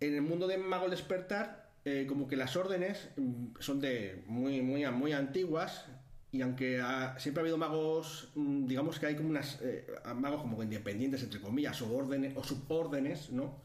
En 0.00 0.14
el 0.14 0.22
mundo 0.22 0.46
de 0.46 0.58
Mago 0.58 0.88
Despertar, 0.88 1.65
eh, 1.88 2.04
como 2.08 2.26
que 2.26 2.36
las 2.36 2.56
órdenes 2.56 3.08
mm, 3.16 3.46
son 3.60 3.80
de 3.80 4.22
muy, 4.26 4.60
muy, 4.60 4.84
muy 4.90 5.12
antiguas 5.12 5.86
y 6.32 6.42
aunque 6.42 6.80
ha- 6.80 7.16
siempre 7.18 7.40
ha 7.40 7.42
habido 7.44 7.56
magos, 7.58 8.30
mm, 8.34 8.66
digamos 8.66 8.98
que 8.98 9.06
hay 9.06 9.14
como 9.16 9.28
unas 9.30 9.58
eh, 9.62 9.86
magos 10.16 10.42
como 10.42 10.60
independientes, 10.62 11.22
entre 11.22 11.40
comillas, 11.40 11.80
o 11.82 11.96
órdenes 11.96 12.36
o 12.36 12.42
subórdenes, 12.44 13.30
¿no? 13.30 13.64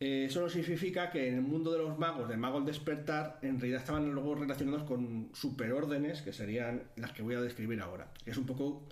Eh, 0.00 0.24
eso 0.28 0.40
no 0.40 0.48
significa 0.48 1.10
que 1.10 1.28
en 1.28 1.34
el 1.34 1.42
mundo 1.42 1.70
de 1.72 1.78
los 1.78 1.98
magos, 1.98 2.26
del 2.28 2.38
mago 2.38 2.56
al 2.58 2.64
despertar, 2.64 3.38
en 3.42 3.60
realidad 3.60 3.80
estaban 3.80 4.10
luego 4.12 4.34
relacionados 4.34 4.84
con 4.84 5.28
superórdenes, 5.34 6.22
que 6.22 6.32
serían 6.32 6.82
las 6.96 7.12
que 7.12 7.22
voy 7.22 7.34
a 7.34 7.40
describir 7.42 7.80
ahora. 7.82 8.10
Es 8.24 8.38
un 8.38 8.46
poco, 8.46 8.82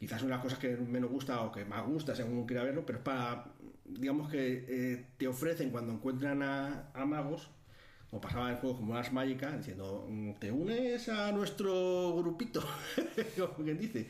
quizás 0.00 0.20
una 0.22 0.30
de 0.32 0.36
las 0.36 0.42
cosas 0.42 0.58
que 0.58 0.76
menos 0.76 1.10
gusta 1.10 1.40
o 1.42 1.52
que 1.52 1.64
más 1.64 1.86
gusta, 1.86 2.14
según 2.16 2.44
quiera 2.44 2.64
verlo, 2.64 2.84
pero 2.84 2.98
es 2.98 3.04
para, 3.04 3.46
digamos 3.84 4.28
que 4.30 4.64
eh, 4.68 5.06
te 5.16 5.28
ofrecen 5.28 5.70
cuando 5.70 5.92
encuentran 5.92 6.42
a, 6.42 6.90
a 6.92 7.04
magos, 7.06 7.50
o 8.10 8.20
pasaba 8.20 8.50
el 8.50 8.56
juego 8.56 8.76
como 8.76 8.92
unas 8.92 9.12
mágicas, 9.12 9.56
diciendo, 9.58 10.06
mm, 10.08 10.32
te 10.34 10.50
unes 10.50 11.08
a 11.08 11.30
nuestro 11.32 12.16
grupito, 12.16 12.64
como 13.38 13.64
quien. 13.64 14.08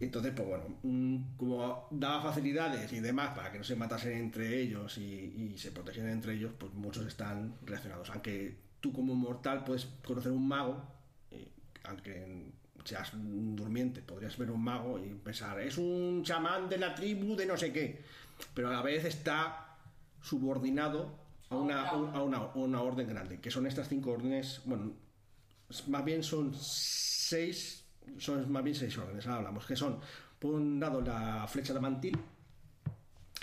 Entonces, 0.00 0.32
pues 0.34 0.48
bueno, 0.48 0.64
mm, 0.82 1.36
como 1.36 1.88
daba 1.90 2.22
facilidades 2.22 2.90
y 2.92 3.00
demás 3.00 3.34
para 3.36 3.52
que 3.52 3.58
no 3.58 3.64
se 3.64 3.76
matasen 3.76 4.12
entre 4.12 4.60
ellos 4.60 4.96
y, 4.96 5.54
se 5.58 5.72
protegieran 5.72 6.12
entre 6.12 6.34
ellos, 6.34 6.52
pues 6.58 6.72
muchos 6.72 7.06
están 7.06 7.54
relacionados. 7.66 8.08
Aunque 8.10 8.56
tú 8.80 8.92
como 8.92 9.14
mortal 9.14 9.64
puedes 9.64 9.86
conocer 10.06 10.32
un 10.32 10.48
mago, 10.48 10.82
y 11.30 11.48
aunque 11.84 12.52
seas 12.84 13.12
un 13.12 13.56
durmiente, 13.56 14.00
podrías 14.00 14.38
ver 14.38 14.50
un 14.50 14.62
mago 14.62 14.98
y 14.98 15.10
pensar, 15.14 15.60
es 15.60 15.76
un 15.76 16.22
chamán 16.24 16.68
de 16.68 16.78
la 16.78 16.94
tribu 16.94 17.36
de 17.36 17.44
no 17.44 17.56
sé 17.56 17.72
qué, 17.72 18.02
pero 18.54 18.68
a 18.68 18.72
la 18.72 18.82
vez 18.82 19.04
está 19.04 19.76
subordinado 20.22 21.18
a 21.50 21.56
una, 21.56 21.88
a 21.88 22.22
una, 22.22 22.40
una 22.54 22.82
orden 22.82 23.08
grande, 23.08 23.40
que 23.40 23.50
son 23.50 23.66
estas 23.66 23.88
cinco 23.88 24.12
órdenes, 24.12 24.62
bueno, 24.64 24.92
más 25.88 26.04
bien 26.04 26.22
son 26.22 26.54
seis, 26.54 27.84
son 28.18 28.50
más 28.50 28.62
bien 28.62 28.76
seis 28.76 28.96
órdenes, 28.96 29.26
ahora 29.26 29.38
hablamos, 29.38 29.66
que 29.66 29.76
son, 29.76 30.00
por 30.38 30.54
un 30.54 30.78
lado, 30.78 31.00
la 31.00 31.46
flecha 31.48 31.78
mantil, 31.80 32.16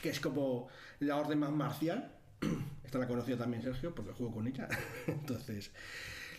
que 0.02 0.10
es 0.10 0.20
como 0.20 0.70
la 1.00 1.18
orden 1.18 1.40
más 1.40 1.52
marcial, 1.52 2.14
esta 2.84 2.98
la 2.98 3.06
ha 3.06 3.08
conocido 3.08 3.38
también 3.38 3.62
Sergio, 3.62 3.94
porque 3.94 4.14
juego 4.14 4.36
con 4.36 4.48
ella, 4.48 4.70
entonces, 5.08 5.72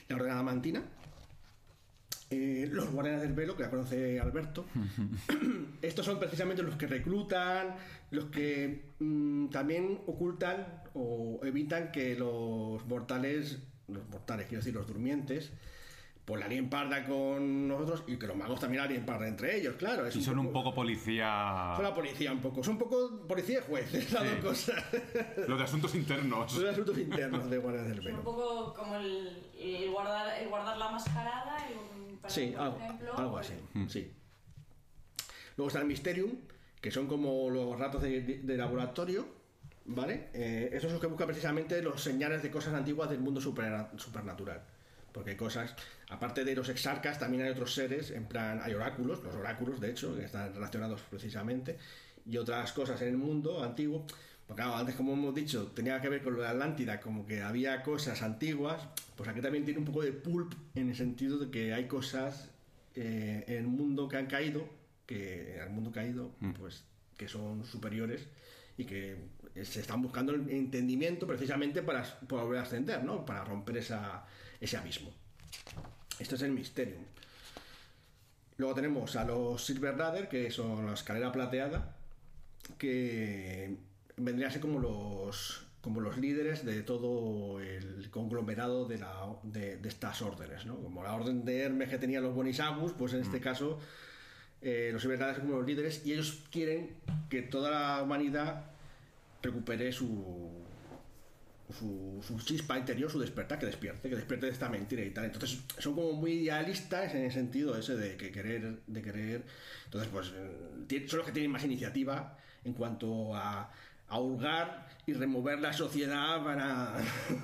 la 0.09 0.17
orden 0.17 0.31
adamantina, 0.31 0.83
eh, 2.31 2.69
los 2.71 2.91
guardianes 2.91 3.23
del 3.23 3.33
velo, 3.33 3.57
que 3.57 3.63
la 3.63 3.71
conoce 3.71 4.21
Alberto, 4.21 4.67
estos 5.83 6.05
son 6.05 6.19
precisamente 6.19 6.63
los 6.63 6.77
que 6.77 6.87
reclutan, 6.87 7.75
los 8.11 8.27
que 8.27 8.91
mm, 8.99 9.49
también 9.49 10.01
ocultan 10.07 10.83
o 10.95 11.41
evitan 11.43 11.91
que 11.93 12.17
los 12.17 12.85
mortales, 12.87 13.59
los 13.89 14.07
mortales, 14.11 14.47
quiero 14.47 14.61
decir, 14.61 14.75
los 14.75 14.87
durmientes, 14.87 15.53
pues 16.27 16.39
la 16.43 16.49
lien 16.49 16.69
parda 16.69 17.07
con 17.07 17.69
nosotros 17.69 18.05
y 18.07 18.17
que 18.19 18.27
los 18.27 18.37
magos 18.37 18.61
también 18.61 18.83
la 18.83 18.89
lien 18.91 19.07
parda 19.07 19.27
entre 19.27 19.57
ellos, 19.57 19.77
claro. 19.77 20.07
Es 20.07 20.15
Y 20.15 20.23
son 20.23 20.39
un 20.39 20.53
poco 20.53 20.75
policía. 20.75 21.73
Son 21.75 21.83
la 21.85 21.95
policía 21.95 22.31
un 22.33 22.41
poco, 22.41 22.63
son 22.63 22.75
un 22.75 22.79
poco 22.81 23.27
policía 23.27 23.61
y 23.61 23.71
jueces, 23.71 24.13
las 24.13 24.23
Sí. 24.25 24.29
dos 24.43 24.45
cosas. 24.45 24.85
Lo 25.49 25.57
de 25.57 25.65
asuntos 25.65 25.95
internos. 25.95 26.53
Son 26.53 26.67
asuntos 26.67 26.99
internos 26.99 27.49
de 27.49 27.57
guardianes 27.57 27.89
del 27.97 27.99
Es 28.01 28.05
un 28.05 28.11
velo. 28.19 28.25
poco 28.25 28.75
como 28.75 28.97
el, 28.97 29.43
el 29.59 29.91
guardar, 29.91 30.43
el 30.43 30.49
guardar 30.51 30.77
la 30.77 30.91
mascarada, 30.91 31.57
para- 31.57 31.98
Sí, 32.29 32.53
por 32.53 32.61
algo, 32.63 32.79
ejemplo, 32.79 33.19
algo 33.19 33.39
así, 33.39 33.55
sí. 33.89 34.13
Luego 35.57 35.69
está 35.69 35.81
el 35.81 35.87
Mysterium, 35.87 36.37
que 36.81 36.91
son 36.91 37.07
como 37.07 37.51
los 37.51 37.79
ratos 37.79 38.03
de, 38.03 38.21
de- 38.23 38.39
de 38.41 38.57
laboratorio, 38.57 39.27
¿vale? 39.87 40.29
Eh, 40.33 40.69
esos 40.73 40.85
son 40.85 40.93
los 40.93 41.01
que 41.01 41.07
buscan 41.09 41.27
precisamente 41.27 41.83
los 41.83 42.01
señales 42.03 42.43
de 42.43 42.51
cosas 42.51 42.75
antiguas 42.75 43.11
del 43.11 43.19
mundo 43.21 43.41
supera- 43.41 43.91
supernatural. 43.97 44.63
Porque 45.13 45.31
hay 45.31 45.37
cosas, 45.37 45.75
aparte 46.11 46.45
de 46.45 46.55
los 46.55 46.69
exarcas, 46.69 47.19
también 47.19 47.43
hay 47.43 47.51
otros 47.51 47.75
seres, 47.75 48.11
en 48.11 48.27
plan, 48.27 48.61
hay 48.63 48.75
oráculos, 48.75 49.23
los 49.25 49.35
oráculos, 49.35 49.81
de 49.81 49.91
hecho, 49.91 50.15
que 50.15 50.25
están 50.25 50.55
relacionados 50.55 51.01
precisamente, 51.11 51.79
y 52.27 52.37
otras 52.37 52.73
cosas 52.73 53.01
en 53.03 53.09
el 53.09 53.17
mundo 53.17 53.65
antiguo. 53.65 54.07
Porque 54.49 54.63
claro, 54.63 54.79
antes, 54.79 54.95
como 54.97 55.13
hemos 55.13 55.35
dicho, 55.35 55.67
tenía 55.75 56.01
que 56.01 56.09
ver 56.09 56.23
con 56.23 56.35
lo 56.35 56.41
de 56.41 56.49
Atlántida, 56.49 57.01
como 57.01 57.27
que 57.27 57.43
había 57.43 57.83
cosas 57.83 58.23
antiguas, 58.23 58.83
pues 59.15 59.29
aquí 59.29 59.43
también 59.43 59.67
tiene 59.67 59.79
un 59.79 59.85
poco 59.85 60.03
de 60.03 60.11
pulp 60.13 60.55
en 60.75 60.89
el 60.89 60.97
sentido 60.97 61.39
de 61.39 61.51
que 61.51 61.75
hay 61.75 61.87
cosas 61.87 62.49
eh, 62.95 63.45
en 63.47 63.57
el 63.57 63.67
mundo 63.67 64.09
que 64.09 64.17
han 64.17 64.27
caído, 64.27 64.67
que 65.07 65.57
en 65.57 65.63
el 65.65 65.71
mundo 65.71 65.93
caído, 65.93 66.33
pues 66.59 66.85
que 67.19 67.29
son 67.29 67.67
superiores 67.67 68.27
y 68.79 68.85
que 68.85 69.17
eh, 69.55 69.65
se 69.67 69.81
están 69.81 70.01
buscando 70.01 70.33
el 70.33 70.49
entendimiento 70.49 71.27
precisamente 71.27 71.83
para, 71.83 72.05
para 72.27 72.45
volver 72.45 72.61
a 72.61 72.63
ascender, 72.63 73.05
¿no? 73.05 73.27
Para 73.27 73.45
romper 73.45 73.77
esa, 73.77 74.25
ese 74.59 74.79
abismo. 74.79 75.13
Esto 76.19 76.37
es 76.37 76.43
el 76.43 76.53
Mysterium. 76.53 77.03
Luego 78.57 78.75
tenemos 78.75 79.15
a 79.15 79.25
los 79.25 79.63
Silver 79.63 79.97
Radar, 79.97 80.29
que 80.29 80.51
son 80.51 80.87
la 80.87 80.95
escalera 80.95 81.31
plateada, 81.31 81.95
que 82.79 83.77
vendrían 84.19 84.51
a 84.51 84.53
ser 84.53 84.61
como 84.61 84.79
los 84.79 85.65
como 85.81 86.01
los 86.01 86.19
líderes 86.19 86.65
de 86.65 86.83
todo 86.83 87.61
el 87.61 88.11
conglomerado 88.11 88.87
de, 88.87 88.99
la, 88.99 89.15
de, 89.45 89.77
de 89.77 89.89
estas 89.89 90.21
órdenes, 90.23 90.67
¿no? 90.67 90.77
Como 90.77 91.05
la 91.05 91.15
orden 91.15 91.45
de 91.45 91.61
Hermes 91.61 91.89
que 91.89 91.99
tenía 91.99 92.21
los 92.21 92.35
Bonisagus, 92.35 92.93
pues 92.93 93.15
en 93.15 93.21
este 93.21 93.41
caso 93.41 93.79
eh, 94.61 94.91
los 94.93 95.05
Radar 95.05 95.37
son 95.37 95.47
como 95.47 95.59
los 95.59 95.67
líderes 95.67 96.05
y 96.05 96.13
ellos 96.13 96.43
quieren 96.51 96.97
que 97.31 97.43
toda 97.43 97.71
la 97.71 98.03
humanidad 98.03 98.65
recupere 99.41 99.93
su, 99.93 100.51
su, 101.79 102.21
su 102.27 102.41
chispa 102.41 102.77
interior, 102.77 103.11
su 103.11 103.21
despertar, 103.21 103.61
que 103.61 103.67
despierte, 103.67 104.09
que 104.09 104.17
despierte 104.17 104.47
de 104.47 104.53
esta 104.53 104.69
mentira 104.69 105.03
y 105.05 105.11
tal. 105.11 105.27
Entonces 105.27 105.61
son 105.79 105.95
como 105.95 106.13
muy 106.13 106.33
idealistas 106.33 107.15
en 107.15 107.25
el 107.25 107.33
sentido 107.33 107.79
ese 107.79 107.97
de 107.97 108.17
que 108.17 108.33
querer, 108.33 108.81
de 108.85 109.03
querer. 109.03 109.43
Entonces, 109.85 110.11
pues 110.13 110.33
eh, 110.35 111.07
son 111.07 111.19
los 111.19 111.27
que 111.27 111.33
tienen 111.33 111.53
más 111.53 111.65
iniciativa 111.65 112.37
en 112.65 112.73
cuanto 112.73 113.37
a, 113.37 113.71
a 114.09 114.19
hurgar 114.21 114.89
y 115.07 115.13
remover 115.15 115.59
la 115.61 115.73
sociedad 115.73 116.43
para, 116.45 116.95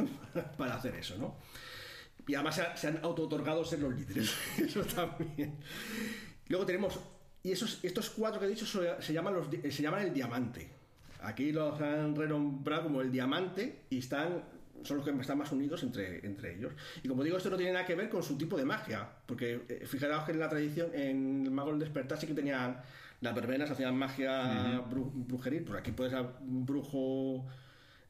para 0.59 0.75
hacer 0.77 0.95
eso, 0.97 1.17
¿no? 1.19 1.37
Y 2.27 2.35
además 2.35 2.61
se, 2.77 2.87
han- 2.89 3.01
auto-otorgado 3.03 3.65
ser 3.65 3.81
los 3.81 3.95
líderes. 3.95 4.35
Eso 4.59 4.83
también. 4.83 5.57
Luego 6.49 6.65
tenemos. 6.65 6.99
Y 7.43 7.53
esos, 7.53 7.85
estos 7.85 8.09
cuatro 8.11 8.41
que 8.41 8.47
he 8.47 8.49
dicho 8.49 8.65
se 8.67 9.13
llaman, 9.13 9.35
los, 9.35 9.49
se 9.51 9.83
llaman 9.83 10.03
el 10.05 10.15
diamante. 10.15 10.71
Aquí 11.23 11.53
los 11.53 11.79
han 11.83 12.17
renombrado 12.17 12.85
como 12.85 13.03
el 13.03 13.13
diamante 13.13 13.83
y 13.91 13.99
están. 13.99 14.43
Son 14.85 14.97
los 14.99 15.07
que 15.07 15.13
están 15.21 15.37
más 15.39 15.53
unidos 15.53 15.83
entre, 15.83 16.25
entre 16.27 16.57
ellos. 16.57 16.73
Y 17.03 17.09
como 17.09 17.23
digo, 17.23 17.37
esto 17.37 17.51
no 17.51 17.57
tiene 17.59 17.73
nada 17.73 17.85
que 17.87 17.95
ver 17.95 18.09
con 18.09 18.23
su 18.23 18.37
tipo 18.39 18.57
de 18.57 18.65
magia. 18.65 19.07
Porque 19.27 19.61
eh, 19.69 19.85
fijaros 19.87 20.25
que 20.25 20.33
en 20.33 20.39
la 20.41 20.49
tradición, 20.49 20.91
en 20.95 21.43
el 21.45 21.51
Mago 21.51 21.71
del 21.73 21.81
Despertar, 21.81 22.19
sí 22.19 22.27
que 22.27 22.35
tenían. 22.35 22.81
Las 23.25 23.35
verbenas 23.35 23.71
hacían 23.71 23.97
magia 23.97 24.83
bru- 24.89 25.11
brujeril. 25.15 25.65
Pues 25.65 25.81
aquí 25.81 25.93
puedes 25.93 26.13
ser 26.13 26.25
un 26.41 26.67
brujo 26.67 27.47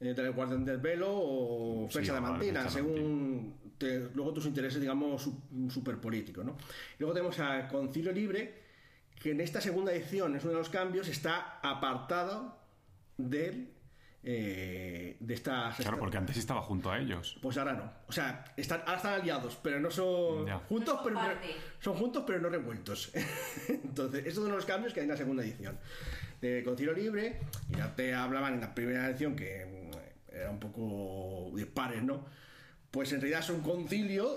eh, 0.00 0.12
del 0.12 0.32
guardián 0.32 0.64
del 0.64 0.78
velo 0.78 1.06
o 1.10 1.86
Sí, 1.88 1.98
fecha 2.00 2.14
de 2.14 2.20
mantina, 2.20 2.68
según 2.68 3.54
te- 3.78 4.10
luego 4.14 4.32
tus 4.32 4.46
intereses, 4.46 4.80
digamos, 4.80 5.30
super 5.70 5.98
políticos. 5.98 6.44
¿no? 6.44 6.56
Y 6.94 6.96
luego 6.98 7.14
tenemos 7.14 7.38
a 7.38 7.68
Concilio 7.68 8.10
Libre, 8.12 8.62
que 9.20 9.30
en 9.30 9.40
esta 9.40 9.60
segunda 9.60 9.92
edición 9.92 10.34
es 10.36 10.42
uno 10.42 10.52
de 10.54 10.58
los 10.58 10.68
cambios, 10.68 11.06
está 11.08 11.60
apartado 11.62 12.58
del, 13.16 13.68
eh, 14.26 15.16
de 15.20 15.34
estas. 15.34 15.76
Claro, 15.76 15.98
porque 15.98 16.16
antes 16.16 16.36
estaba 16.36 16.62
junto 16.62 16.90
a 16.90 16.98
ellos. 16.98 17.36
Pues 17.42 17.58
ahora 17.58 17.74
no. 17.74 17.92
O 18.08 18.12
sea, 18.12 18.44
están, 18.56 18.80
ahora 18.86 18.96
están 18.96 19.14
aliados, 19.20 19.58
pero 19.62 19.78
no 19.80 19.90
son 19.90 20.46
Ya. 20.46 20.58
juntos, 20.58 20.98
pero 21.04 21.14
no, 21.16 21.28
son 21.80 21.94
juntos, 21.96 22.24
pero 22.26 22.40
no 22.40 22.48
revueltos. 22.48 23.12
Entonces, 23.68 24.26
estos 24.26 24.44
son 24.44 24.52
los 24.52 24.64
cambios 24.64 24.92
que 24.94 25.00
hay 25.00 25.04
en 25.04 25.10
la 25.10 25.16
segunda 25.16 25.42
edición. 25.42 25.78
De 26.40 26.62
Concilio 26.64 26.92
Libre, 26.92 27.38
y 27.70 27.76
ya 27.76 27.94
te 27.94 28.14
hablaban 28.14 28.54
en 28.54 28.60
la 28.60 28.74
primera 28.74 29.08
edición 29.08 29.36
que 29.36 29.90
mm, 29.92 30.34
era 30.34 30.50
un 30.50 30.58
poco 30.60 31.50
dispares, 31.56 32.02
¿no? 32.02 32.24
Pues 32.90 33.12
en 33.12 33.20
realidad 33.20 33.40
es 33.40 33.50
un 33.50 33.60
concilio 33.60 34.36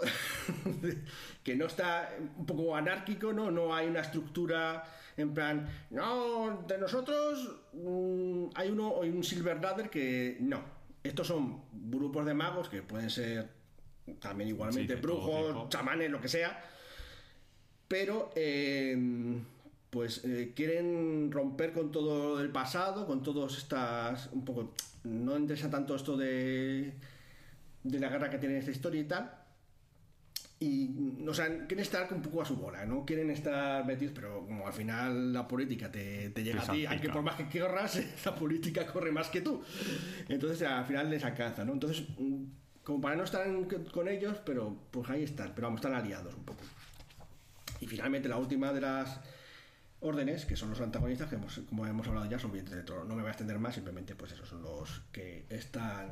que 1.43 1.55
no 1.55 1.65
está 1.67 2.09
un 2.37 2.45
poco 2.45 2.75
anárquico, 2.75 3.31
¿no? 3.31 3.51
No 3.51 3.73
hay 3.75 3.87
una 3.87 4.01
estructura 4.01 4.83
en 5.17 5.33
plan, 5.33 5.67
no, 5.89 6.63
de 6.67 6.77
nosotros 6.77 7.59
mm, 7.73 8.45
hay 8.53 8.69
uno, 8.69 9.01
hay 9.01 9.09
un 9.09 9.23
Silver 9.23 9.61
Ladder 9.61 9.89
que 9.89 10.37
no. 10.39 10.61
Estos 11.03 11.27
son 11.27 11.61
grupos 11.71 12.25
de 12.25 12.33
magos 12.33 12.69
que 12.69 12.81
pueden 12.83 13.09
ser 13.09 13.49
también 14.19 14.49
igualmente 14.49 14.95
Sí, 14.95 15.01
brujos, 15.01 15.69
chamanes, 15.69 16.11
lo 16.11 16.21
que 16.21 16.27
sea, 16.27 16.63
pero 17.87 18.31
eh, 18.35 18.95
pues 19.89 20.23
eh, 20.25 20.53
quieren 20.55 21.31
romper 21.31 21.73
con 21.73 21.91
todo 21.91 22.39
el 22.39 22.49
pasado, 22.49 23.07
con 23.07 23.23
todas 23.23 23.57
estas, 23.57 24.27
un 24.31 24.45
poco, 24.45 24.73
no 25.03 25.37
interesa 25.37 25.69
tanto 25.69 25.95
esto 25.95 26.15
de, 26.15 26.93
de 27.83 27.99
la 27.99 28.09
guerra 28.09 28.29
que 28.29 28.37
tiene 28.37 28.57
esta 28.57 28.71
historia 28.71 29.01
y 29.01 29.05
tal, 29.05 29.31
y, 30.59 30.89
o 31.27 31.33
sea, 31.33 31.45
quieren 31.67 31.79
estar 31.79 32.11
un 32.11 32.21
poco 32.21 32.41
a 32.41 32.45
su 32.45 32.55
bola, 32.55 32.85
¿no? 32.85 33.05
Quieren 33.05 33.29
estar 33.29 33.85
metidos, 33.85 34.13
pero 34.15 34.45
como 34.45 34.65
al 34.65 34.73
final 34.73 35.31
la 35.31 35.47
política 35.47 35.91
te, 35.91 36.31
te 36.31 36.43
llega 36.43 36.61
Te 36.63 36.71
a 36.71 36.73
ti, 36.73 36.85
aunque 36.87 37.09
por 37.09 37.21
más 37.21 37.35
que 37.35 37.47
querrás, 37.47 37.99
la 38.25 38.33
política 38.35 38.87
corre 38.87 39.11
más 39.11 39.27
que 39.29 39.41
tú. 39.41 39.61
Entonces 40.27 40.61
al 40.67 40.85
final 40.85 41.09
les 41.11 41.23
alcanza, 41.23 41.63
¿no? 41.63 41.73
Entonces, 41.73 42.05
como 42.83 43.01
para 43.01 43.15
no 43.15 43.23
estar 43.23 43.45
con 43.93 44.07
ellos, 44.07 44.37
pero 44.45 44.75
pues 44.91 45.07
ahí 45.09 45.23
están, 45.23 45.53
pero 45.53 45.67
vamos, 45.67 45.79
están 45.79 45.93
aliados 45.93 46.33
un 46.33 46.43
poco. 46.43 46.63
finalmente 47.85 48.27
la 48.27 48.37
última 48.37 48.73
de 48.73 48.81
las 48.81 49.19
órdenes, 49.99 50.45
que 50.45 50.55
son 50.55 50.69
los 50.71 50.81
antagonistas, 50.81 51.29
que 51.29 51.35
hemos- 51.35 51.59
como 51.69 51.85
hemos 51.85 52.07
hablado 52.07 52.27
ya, 52.29 52.39
son 52.39 52.51
billetes 52.51 52.73
de 52.75 52.83
trono. 52.83 53.03
No 53.03 53.15
me 53.15 53.21
voy 53.21 53.27
a 53.29 53.31
extender 53.31 53.59
más, 53.59 53.75
simplemente 53.75 54.15
pues 54.15 54.31
esos 54.31 54.47
son 54.49 54.61
los 54.63 55.01
que 55.11 55.45
están, 55.49 56.09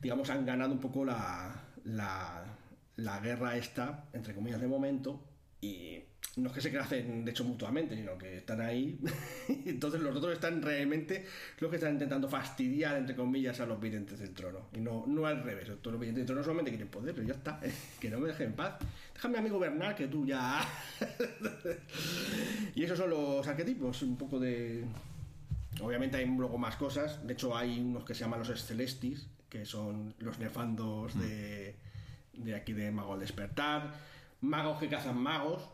digamos, 0.00 0.30
han 0.30 0.44
ganado 0.46 0.72
un 0.72 0.80
poco 0.80 1.04
la, 1.04 1.54
la, 1.84 2.44
la 2.96 3.20
guerra 3.20 3.56
esta, 3.56 4.04
entre 4.12 4.34
comillas, 4.34 4.60
de 4.60 4.68
momento, 4.68 5.22
y 5.60 6.02
no 6.36 6.48
es 6.48 6.54
que 6.54 6.60
se 6.60 6.70
crean 6.70 7.24
de 7.24 7.30
hecho 7.30 7.44
mutuamente, 7.44 7.96
sino 7.96 8.18
que 8.18 8.38
están 8.38 8.60
ahí. 8.60 8.98
Entonces 9.66 10.00
los 10.00 10.16
otros 10.16 10.32
están 10.32 10.60
realmente 10.62 11.24
los 11.60 11.70
que 11.70 11.76
están 11.76 11.92
intentando 11.92 12.28
fastidiar, 12.28 12.96
entre 12.96 13.14
comillas, 13.14 13.60
a 13.60 13.66
los 13.66 13.80
videntes 13.80 14.18
del 14.18 14.34
trono. 14.34 14.68
Y 14.72 14.80
no, 14.80 15.04
no 15.06 15.26
al 15.26 15.42
revés. 15.42 15.68
Todos 15.80 15.92
los 15.92 16.00
videntes 16.00 16.22
del 16.22 16.26
trono 16.26 16.42
solamente 16.42 16.70
quieren 16.70 16.88
poder, 16.88 17.14
pero 17.14 17.26
ya 17.26 17.34
está. 17.34 17.60
Que 18.00 18.10
no 18.10 18.18
me 18.18 18.28
dejen 18.28 18.48
en 18.48 18.52
paz. 18.54 18.74
Déjame 19.14 19.38
a 19.38 19.42
mí 19.42 19.48
gobernar, 19.48 19.94
que 19.94 20.08
tú 20.08 20.26
ya... 20.26 20.60
y 22.74 22.82
esos 22.82 22.98
son 22.98 23.10
los 23.10 23.46
arquetipos, 23.46 24.02
un 24.02 24.16
poco 24.16 24.38
de... 24.38 24.84
Obviamente 25.80 26.16
hay 26.16 26.26
luego 26.26 26.58
más 26.58 26.76
cosas. 26.76 27.24
De 27.26 27.32
hecho 27.32 27.56
hay 27.56 27.80
unos 27.80 28.04
que 28.04 28.14
se 28.14 28.20
llaman 28.20 28.40
los 28.40 28.64
Celestis, 28.64 29.28
que 29.48 29.64
son 29.64 30.14
los 30.18 30.38
nefandos 30.38 31.18
de, 31.18 31.76
de 32.36 32.54
aquí 32.54 32.72
de 32.72 32.90
Mago 32.90 33.14
al 33.14 33.20
Despertar. 33.20 33.92
Magos 34.40 34.78
que 34.78 34.88
cazan 34.88 35.16
magos, 35.18 35.68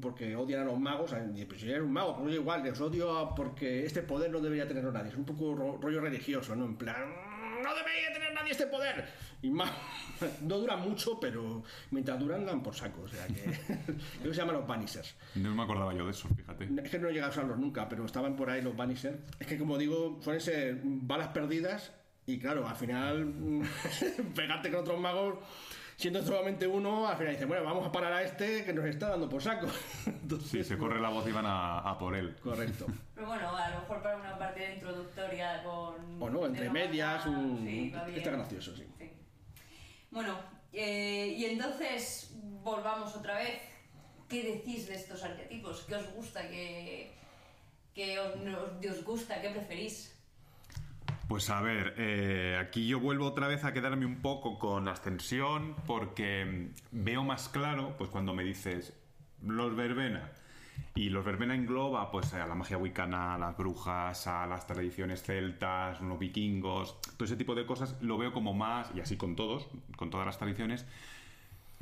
porque 0.00 0.36
odian 0.36 0.62
a 0.62 0.64
los 0.64 0.78
magos. 0.78 1.12
Y, 1.34 1.44
Pues 1.44 1.60
si 1.60 1.68
eres 1.70 1.82
un 1.82 1.92
mago, 1.92 2.16
pues 2.18 2.34
igual, 2.34 2.62
les 2.62 2.80
odio 2.80 3.32
porque 3.36 3.84
este 3.84 4.02
poder 4.02 4.30
no 4.30 4.40
debería 4.40 4.66
tenerlo 4.68 4.92
nadie. 4.92 5.10
Es 5.10 5.16
un 5.16 5.24
poco 5.24 5.54
ro- 5.54 5.78
rollo 5.80 6.00
religioso, 6.00 6.54
¿no? 6.54 6.64
En 6.64 6.76
plan, 6.76 7.02
no 7.62 7.74
debería 7.74 8.12
tener 8.12 8.32
nadie 8.34 8.52
este 8.52 8.66
poder. 8.68 9.04
Y 9.42 9.50
más, 9.50 9.70
no 10.42 10.58
dura 10.58 10.76
mucho, 10.76 11.18
pero 11.18 11.64
mientras 11.90 12.16
duran 12.20 12.46
dan 12.46 12.62
por 12.62 12.74
saco. 12.76 13.02
O 13.02 13.08
sea 13.08 13.26
que 13.26 13.34
creo 13.74 13.96
que 14.22 14.28
se 14.34 14.34
llaman 14.40 14.54
los 14.56 14.66
Banishers. 14.68 15.16
No 15.34 15.52
me 15.54 15.64
acordaba 15.64 15.92
yo 15.92 16.04
de 16.04 16.12
eso, 16.12 16.28
fíjate. 16.28 16.68
Es 16.84 16.90
que 16.90 16.98
no 17.00 17.08
he 17.08 17.12
llegado 17.12 17.32
a 17.32 17.34
usarlos 17.34 17.58
nunca, 17.58 17.88
pero 17.88 18.04
estaban 18.06 18.36
por 18.36 18.50
ahí 18.50 18.62
los 18.62 18.76
Banisher. 18.76 19.18
Es 19.40 19.46
que, 19.48 19.58
como 19.58 19.76
digo, 19.78 20.20
suelen 20.22 20.40
ser 20.40 20.80
balas 20.84 21.28
perdidas 21.28 21.92
y, 22.24 22.38
claro, 22.38 22.68
al 22.68 22.76
final, 22.76 23.34
pegarte 24.36 24.70
con 24.70 24.80
otros 24.80 25.00
magos, 25.00 25.38
siendo 25.96 26.22
solamente 26.22 26.66
uno, 26.66 27.06
al 27.08 27.16
final 27.16 27.32
dice, 27.32 27.44
bueno, 27.44 27.64
vamos 27.64 27.86
a 27.86 27.92
parar 27.92 28.12
a 28.12 28.22
este 28.22 28.64
que 28.64 28.72
nos 28.72 28.84
está 28.86 29.08
dando 29.10 29.28
por 29.28 29.42
saco. 29.42 29.66
Entonces, 30.06 30.50
Sí, 30.50 30.64
se 30.64 30.76
corre 30.78 31.00
la 31.00 31.08
voz 31.10 31.26
y 31.28 31.32
van 31.32 31.46
a, 31.46 31.78
a 31.78 31.98
por 31.98 32.14
él. 32.16 32.36
Correcto. 32.42 32.86
Pero 33.14 33.26
bueno, 33.26 33.56
a 33.56 33.68
lo 33.70 33.80
mejor 33.80 34.02
para 34.02 34.16
una 34.16 34.38
partida 34.38 34.72
introductoria 34.74 35.62
con. 35.62 36.20
O 36.22 36.30
no, 36.30 36.46
entre 36.46 36.68
medias, 36.70 37.24
un... 37.26 37.64
sí, 37.66 37.92
está 38.16 38.30
gracioso, 38.32 38.76
sí. 38.76 38.86
Sí. 38.98 39.10
Bueno, 40.10 40.38
eh, 40.72 41.34
y 41.38 41.44
entonces 41.46 42.34
volvamos 42.62 43.14
otra 43.16 43.36
vez. 43.38 43.60
¿Qué 44.28 44.42
decís 44.44 44.88
de 44.88 44.94
estos 44.94 45.22
arquetipos? 45.24 45.82
¿Qué 45.86 45.94
os 45.94 46.10
gusta? 46.14 46.48
¿Qué, 46.48 47.12
qué 47.94 48.18
os, 48.18 48.36
no- 48.36 48.58
os 48.90 49.04
gusta? 49.04 49.40
¿Qué 49.42 49.50
preferís? 49.50 50.11
Pues 51.32 51.48
a 51.48 51.62
ver, 51.62 51.94
eh, 51.96 52.58
aquí 52.60 52.86
yo 52.86 53.00
vuelvo 53.00 53.24
otra 53.24 53.48
vez 53.48 53.64
a 53.64 53.72
quedarme 53.72 54.04
un 54.04 54.20
poco 54.20 54.58
con 54.58 54.86
ascensión 54.86 55.74
porque 55.86 56.72
veo 56.90 57.24
más 57.24 57.48
claro, 57.48 57.94
pues 57.96 58.10
cuando 58.10 58.34
me 58.34 58.44
dices 58.44 58.92
los 59.40 59.74
verbena. 59.74 60.30
Y 60.94 61.08
los 61.08 61.24
verbena 61.24 61.54
engloba 61.54 62.10
pues 62.10 62.34
a 62.34 62.46
la 62.46 62.54
magia 62.54 62.76
wicana, 62.76 63.36
a 63.36 63.38
las 63.38 63.56
brujas, 63.56 64.26
a 64.26 64.46
las 64.46 64.66
tradiciones 64.66 65.22
celtas, 65.22 66.02
los 66.02 66.18
vikingos, 66.18 67.00
todo 67.16 67.24
ese 67.24 67.36
tipo 67.36 67.54
de 67.54 67.64
cosas, 67.64 67.96
lo 68.02 68.18
veo 68.18 68.34
como 68.34 68.52
más, 68.52 68.90
y 68.94 69.00
así 69.00 69.16
con 69.16 69.34
todos, 69.34 69.68
con 69.96 70.10
todas 70.10 70.26
las 70.26 70.36
tradiciones, 70.36 70.84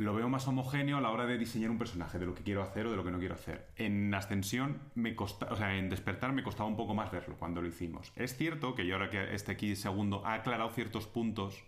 lo 0.00 0.14
veo 0.14 0.28
más 0.28 0.46
homogéneo 0.48 0.96
a 0.98 1.00
la 1.00 1.10
hora 1.10 1.26
de 1.26 1.38
diseñar 1.38 1.70
un 1.70 1.78
personaje, 1.78 2.18
de 2.18 2.26
lo 2.26 2.34
que 2.34 2.42
quiero 2.42 2.62
hacer 2.62 2.86
o 2.86 2.90
de 2.90 2.96
lo 2.96 3.04
que 3.04 3.10
no 3.10 3.18
quiero 3.18 3.34
hacer. 3.34 3.68
En 3.76 4.12
Ascensión, 4.14 4.78
me 4.94 5.14
costa, 5.14 5.46
o 5.50 5.56
sea, 5.56 5.76
en 5.76 5.88
Despertar 5.88 6.32
me 6.32 6.42
costaba 6.42 6.68
un 6.68 6.76
poco 6.76 6.94
más 6.94 7.10
verlo 7.10 7.36
cuando 7.38 7.60
lo 7.62 7.68
hicimos. 7.68 8.12
Es 8.16 8.36
cierto 8.36 8.74
que 8.74 8.86
yo 8.86 8.94
ahora 8.94 9.10
que 9.10 9.34
este 9.34 9.52
aquí 9.52 9.76
segundo 9.76 10.24
ha 10.26 10.34
aclarado 10.34 10.70
ciertos 10.70 11.06
puntos, 11.06 11.62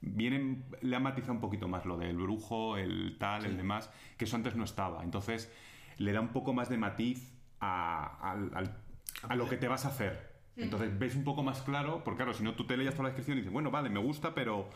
vienen, 0.00 0.64
le 0.82 0.96
ha 0.96 1.00
matizado 1.00 1.32
un 1.32 1.40
poquito 1.40 1.68
más 1.68 1.84
lo 1.86 1.96
del 1.96 2.16
brujo, 2.16 2.76
el 2.76 3.16
tal, 3.18 3.44
el 3.46 3.56
demás, 3.56 3.90
que 4.18 4.24
eso 4.26 4.36
antes 4.36 4.54
no 4.56 4.64
estaba. 4.64 5.02
Entonces, 5.02 5.50
le 5.98 6.12
da 6.12 6.20
un 6.20 6.28
poco 6.28 6.52
más 6.52 6.68
de 6.68 6.76
matiz 6.78 7.32
a, 7.60 8.30
al- 8.30 8.50
al- 8.54 8.76
a 9.28 9.34
lo 9.36 9.48
que 9.48 9.56
te 9.56 9.68
vas 9.68 9.84
a 9.84 9.88
hacer. 9.88 10.34
Entonces 10.56 10.96
ves 10.98 11.16
un 11.16 11.24
poco 11.24 11.42
más 11.42 11.62
claro, 11.62 12.02
porque 12.04 12.18
claro, 12.18 12.32
si 12.34 12.44
no 12.44 12.54
tú 12.54 12.64
te 12.66 12.76
leías 12.76 12.94
toda 12.94 13.04
la 13.04 13.08
descripción 13.08 13.38
y 13.38 13.40
dices, 13.40 13.52
bueno, 13.52 13.70
vale, 13.70 13.88
me 13.90 13.98
gusta, 14.00 14.34
pero... 14.34 14.68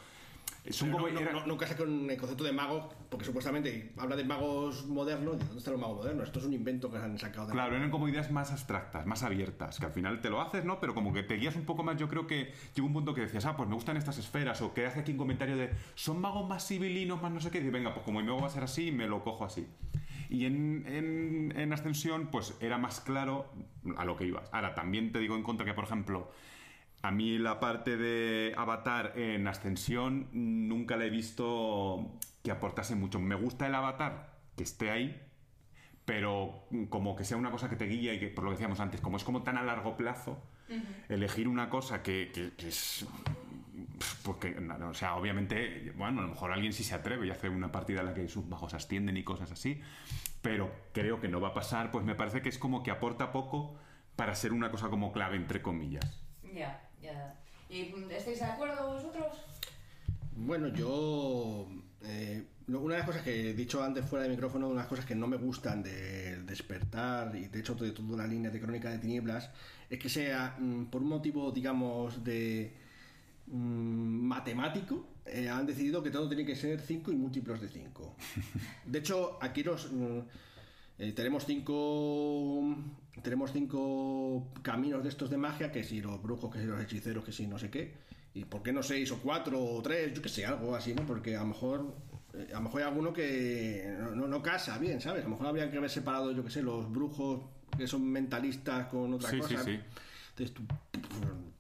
No, 0.69 1.59
sé 1.67 1.77
con 1.77 2.11
el 2.11 2.17
concepto 2.19 2.45
de 2.45 2.53
magos, 2.53 2.95
porque 3.09 3.25
supuestamente 3.25 3.93
habla 3.97 4.17
de 4.17 4.25
magos 4.25 4.87
modernos. 4.87 5.37
¿y 5.37 5.39
¿Dónde 5.39 5.59
están 5.59 5.73
los 5.73 5.81
magos 5.81 5.99
modernos? 5.99 6.27
Esto 6.27 6.41
es 6.41 6.45
un 6.45 6.53
invento 6.53 6.91
que 6.91 6.99
han 6.99 7.19
sacado 7.19 7.47
de 7.47 7.53
Claro, 7.53 7.77
eran 7.77 7.91
como 7.91 8.09
ideas 8.09 8.31
más 8.31 8.53
abstractas, 8.53 9.07
más 9.07 9.23
abiertas, 9.23 9.79
que 9.79 9.87
al 9.87 9.93
final 9.93 10.21
te 10.21 10.31
lo 10.31 10.41
haces, 10.41 10.65
¿no? 10.65 10.79
Pero 10.81 10.95
como 10.95 11.13
que 11.13 11.23
te 11.23 11.37
guías 11.37 11.57
un 11.57 11.65
poco 11.65 11.83
más, 11.83 11.97
yo 11.97 12.09
creo 12.09 12.27
que 12.27 12.53
llegó 12.75 12.87
un 12.87 12.93
punto 12.93 13.15
que 13.15 13.23
decías, 13.23 13.47
ah, 13.47 13.57
pues 13.57 13.69
me 13.69 13.75
gustan 13.75 13.97
estas 13.97 14.19
esferas, 14.19 14.61
o 14.61 14.75
que 14.75 14.87
hace 14.87 15.01
aquí 15.01 15.13
un 15.13 15.19
comentario 15.19 15.57
de, 15.57 15.71
son 15.95 16.21
magos 16.21 16.47
más 16.49 16.67
civilinos, 16.67 17.23
más 17.23 17.33
no 17.33 17.41
sé 17.41 17.51
qué, 17.51 17.59
y 17.59 17.61
dices, 17.63 17.73
venga, 17.73 17.95
pues 17.95 18.05
como 18.05 18.21
mi 18.21 18.27
mago 18.27 18.41
va 18.41 18.49
a 18.49 18.51
ser 18.51 18.63
así, 18.63 18.93
me 18.93 19.07
lo 19.07 19.23
cojo 19.25 19.45
así. 19.45 19.67
Y 20.29 20.45
en, 20.45 20.85
en, 20.87 21.55
en 21.57 21.73
Ascensión, 21.73 22.29
pues 22.31 22.55
era 22.61 22.77
más 22.77 23.01
claro 23.01 23.51
a 23.97 24.05
lo 24.05 24.17
que 24.17 24.27
ibas. 24.27 24.49
Ahora, 24.53 24.75
también 24.75 25.11
te 25.13 25.19
digo 25.19 25.37
en 25.37 25.43
contra 25.43 25.65
que, 25.65 25.73
por 25.73 25.85
ejemplo, 25.85 26.31
a 27.03 27.11
mí 27.11 27.39
la 27.39 27.61
parte 27.61 27.97
de 27.97 28.55
Avatar 28.57 29.13
en 29.17 29.47
Ascensión 29.47 30.29
nunca 30.33 30.97
la 30.97 31.05
he 31.07 31.11
visto 31.11 32.19
que 32.43 32.51
aportase 32.51 32.95
mucho. 32.97 33.19
Me 33.21 33.35
gusta 33.35 33.67
el 33.67 33.75
Avatar, 33.75 34.37
que 34.57 34.65
esté 34.65 34.91
ahí, 34.91 35.21
pero 36.05 36.67
como 36.91 37.15
que 37.17 37.25
sea 37.25 37.37
una 37.37 37.51
cosa 37.51 37.69
que 37.69 37.77
te 37.77 37.85
guía 37.87 38.15
y 38.15 38.19
que, 38.19 38.29
por 38.29 38.45
lo 38.45 38.51
que 38.51 38.55
decíamos 38.57 38.81
antes, 38.81 39.01
como 39.01 39.17
es 39.17 39.25
como 39.25 39.43
tan 39.43 39.59
a 39.59 39.63
largo 39.63 39.97
plazo, 39.97 40.43
elegir 41.09 41.49
una 41.49 41.71
cosa 41.71 42.03
que, 42.03 42.31
que- 42.33 42.53
que 42.57 42.69
es... 42.69 43.07
Porque, 44.23 44.51
no, 44.53 44.77
no, 44.79 44.91
o 44.91 44.95
sea, 44.95 45.17
obviamente, 45.17 45.93
bueno, 45.97 46.21
a 46.21 46.23
lo 46.25 46.29
mejor 46.31 46.53
alguien 46.53 46.73
sí 46.73 46.85
se 46.85 46.95
atreve 46.95 47.27
y 47.27 47.31
hace 47.31 47.49
una 47.49 47.73
partida 47.73 48.01
en 48.01 48.07
la 48.07 48.15
que 48.15 48.29
sus 48.29 48.49
bajos 48.49 48.75
ascienden 48.75 49.17
y 49.17 49.25
cosas 49.25 49.51
así, 49.51 49.81
pero 50.43 50.71
creo 50.93 51.21
que 51.21 51.29
no 51.29 51.41
va 51.41 51.49
a 51.49 51.55
pasar, 51.55 51.91
pues 51.91 52.05
me 52.05 52.15
parece 52.15 52.43
que 52.43 52.49
es 52.49 52.59
como 52.59 52.83
que 52.83 52.91
aporta 52.91 53.33
poco 53.33 53.77
para 54.15 54.35
ser 54.35 54.53
una 54.53 54.71
cosa 54.71 54.89
como 54.89 55.13
clave, 55.13 55.37
entre 55.37 55.63
comillas. 55.63 56.23
Ya, 56.55 56.88
ya. 57.03 57.35
¿Y 57.69 57.93
estáis 58.11 58.39
de 58.41 58.45
acuerdo 58.45 58.93
vosotros? 58.95 59.27
Bueno, 60.33 60.69
yo. 60.69 61.69
eh, 62.03 62.45
una 62.69 62.95
de 62.95 62.99
las 62.99 63.07
cosas 63.07 63.23
que 63.23 63.51
he 63.51 63.55
dicho 63.55 63.83
antes 63.83 64.05
fuera 64.05 64.25
de 64.25 64.31
micrófono, 64.31 64.67
una 64.67 64.77
de 64.77 64.81
las 64.83 64.89
cosas 64.89 65.07
que 65.07 65.15
no 65.15 65.27
me 65.27 65.37
gustan 65.39 65.83
del 65.83 66.45
despertar 66.47 67.35
y 67.35 67.49
de 67.49 67.61
hecho 67.61 67.75
de 67.75 67.93
toda 67.93 68.19
la 68.19 68.27
línea 68.27 68.51
de 68.51 68.61
Crónica 68.61 68.91
de 68.91 68.99
Tinieblas 68.99 69.51
es 69.89 69.99
que 69.99 70.09
sea 70.11 70.57
mm, 70.59 70.87
por 70.87 71.03
un 71.03 71.09
motivo, 71.09 71.51
digamos, 71.51 72.23
de 72.25 72.73
mm, 73.47 73.53
matemático. 74.29 75.07
eh, 75.27 75.49
han 75.49 75.67
decidido 75.67 76.03
que 76.03 76.11
todo 76.11 76.29
tiene 76.29 76.45
que 76.45 76.57
ser 76.57 76.81
5 76.81 77.11
y 77.13 77.17
múltiplos 77.17 77.61
de 77.61 77.69
5. 77.69 78.15
De 78.87 78.99
hecho, 78.99 79.39
aquí 79.41 79.63
nos. 79.65 79.91
mm, 79.93 80.21
eh, 81.01 81.13
tenemos 81.13 81.47
cinco 81.47 82.77
tenemos 83.23 83.53
cinco 83.53 84.49
caminos 84.63 85.03
de 85.03 85.09
estos 85.09 85.31
de 85.31 85.37
magia 85.37 85.71
que 85.73 85.85
si 85.85 86.01
los 86.01 86.21
brujos 86.23 86.53
que 86.53 86.61
si 86.61 86.67
los 86.67 86.81
hechiceros 86.81 87.25
que 87.25 87.33
si 87.33 87.47
no 87.47 87.59
sé 87.59 87.71
qué 87.71 87.93
y 88.35 88.45
por 88.45 88.63
qué 88.63 88.73
no 88.73 88.83
seis 88.83 89.11
o 89.13 89.19
cuatro 89.19 89.63
o 89.63 89.81
tres 89.83 90.13
yo 90.15 90.23
que 90.23 90.29
sé 90.29 90.45
algo 90.47 90.75
así 90.75 90.95
no 90.95 91.05
porque 91.07 91.37
a 91.37 91.41
lo 91.41 91.47
mejor 91.47 91.95
eh, 92.35 92.49
a 92.53 92.57
lo 92.57 92.63
mejor 92.63 92.83
hay 92.83 92.89
alguno 92.89 93.13
que 93.13 93.95
no, 93.99 94.11
no, 94.15 94.29
no 94.29 94.43
casa 94.43 94.79
bien 94.79 95.01
sabes 95.01 95.23
a 95.23 95.25
lo 95.25 95.31
mejor 95.31 95.47
habría 95.49 95.71
que 95.71 95.79
haber 95.79 95.91
separado 95.91 96.33
yo 96.33 96.45
que 96.45 96.51
sé 96.51 96.63
los 96.63 96.91
brujos 96.91 97.41
que 97.77 97.87
son 97.87 98.05
mentalistas 98.11 98.87
con 98.89 99.15
otra 99.15 99.31
Sí, 99.31 99.39
cosa. 99.39 99.63
sí, 99.65 99.73
sí. 99.77 99.81
entonces 100.31 100.55
tú, 100.55 100.63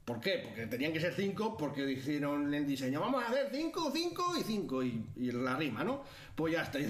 ¿por 0.04 0.20
qué? 0.20 0.42
porque 0.44 0.66
tenían 0.66 0.92
que 0.92 1.00
ser 1.00 1.12
cinco 1.14 1.56
porque 1.56 1.90
hicieron 1.92 2.52
el 2.54 2.66
diseño. 2.66 2.98
Vamos 3.00 3.22
a 3.22 3.28
hacer 3.28 3.48
cinco 3.52 3.90
cinco 3.92 4.34
y 4.38 4.42
cinco 4.42 4.82
y, 4.82 5.04
y 5.16 5.30
la 5.32 5.54
rima 5.56 5.84
no 5.84 6.02
pues 6.34 6.54
ya 6.54 6.62
está. 6.62 6.78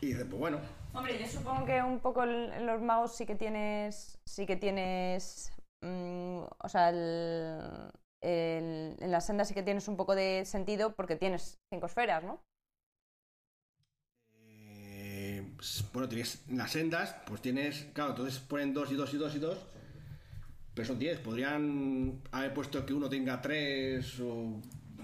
Y 0.00 0.06
dice 0.06 0.24
pues 0.24 0.38
bueno 0.38 0.58
Hombre, 0.96 1.18
yo 1.20 1.26
supongo 1.28 1.66
que 1.66 1.82
un 1.82 2.00
poco 2.00 2.24
los 2.24 2.80
magos 2.82 3.14
sí 3.16 3.26
que 3.26 3.34
tienes. 3.36 4.18
Sí 4.26 4.46
que 4.46 4.56
tienes. 4.56 5.52
mm, 5.82 6.38
o 6.64 6.68
sea, 6.68 6.88
el- 6.88 7.90
el- 8.22 8.96
en 8.98 9.10
la 9.10 9.20
senda 9.20 9.44
sí 9.44 9.52
que 9.54 9.62
tienes 9.62 9.88
un 9.88 9.96
poco 9.96 10.14
de 10.14 10.44
sentido 10.46 10.94
porque 10.96 11.16
tienes 11.16 11.58
cinco 11.70 11.86
esferas, 11.86 12.24
¿no? 12.24 12.40
Eh, 14.34 15.52
pues, 15.56 15.84
bueno, 15.92 16.08
tienes 16.08 16.44
las 16.48 16.70
sendas, 16.72 17.14
pues 17.26 17.42
tienes, 17.42 17.86
claro, 17.92 18.10
entonces 18.10 18.38
ponen 18.40 18.72
dos 18.74 18.90
y 18.90 18.94
dos 18.96 19.12
y 19.14 19.18
dos 19.18 19.34
y 19.34 19.38
dos, 19.38 19.58
pero 20.74 20.86
son 20.86 20.98
10. 20.98 21.18
Podrían 21.20 22.22
haber 22.32 22.52
puesto 22.54 22.84
que 22.84 22.92
uno 22.94 23.08
tenga 23.08 23.40
tres 23.40 24.20
o... 24.20 24.60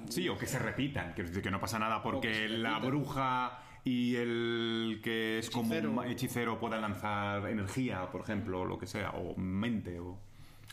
Sí, 0.09 0.29
o 0.29 0.37
que 0.37 0.47
se 0.47 0.59
repitan, 0.59 1.15
que, 1.15 1.25
que 1.31 1.51
no 1.51 1.61
pasa 1.61 1.79
nada 1.79 2.03
porque 2.03 2.49
la 2.49 2.79
bruja 2.81 3.63
y 3.85 4.17
el 4.17 5.01
que 5.03 5.39
es 5.39 5.51
como 5.51 5.73
Hechicero. 5.73 5.91
un 5.91 6.05
hechicero 6.05 6.61
pueda 6.61 6.79
lanzar 6.79 7.49
energía, 7.49 8.11
por 8.11 8.21
ejemplo, 8.23 8.61
o 8.61 8.65
lo 8.65 8.79
que 8.79 8.87
sea, 8.87 9.11
o 9.11 9.37
mente, 9.37 9.99
o... 9.99 10.19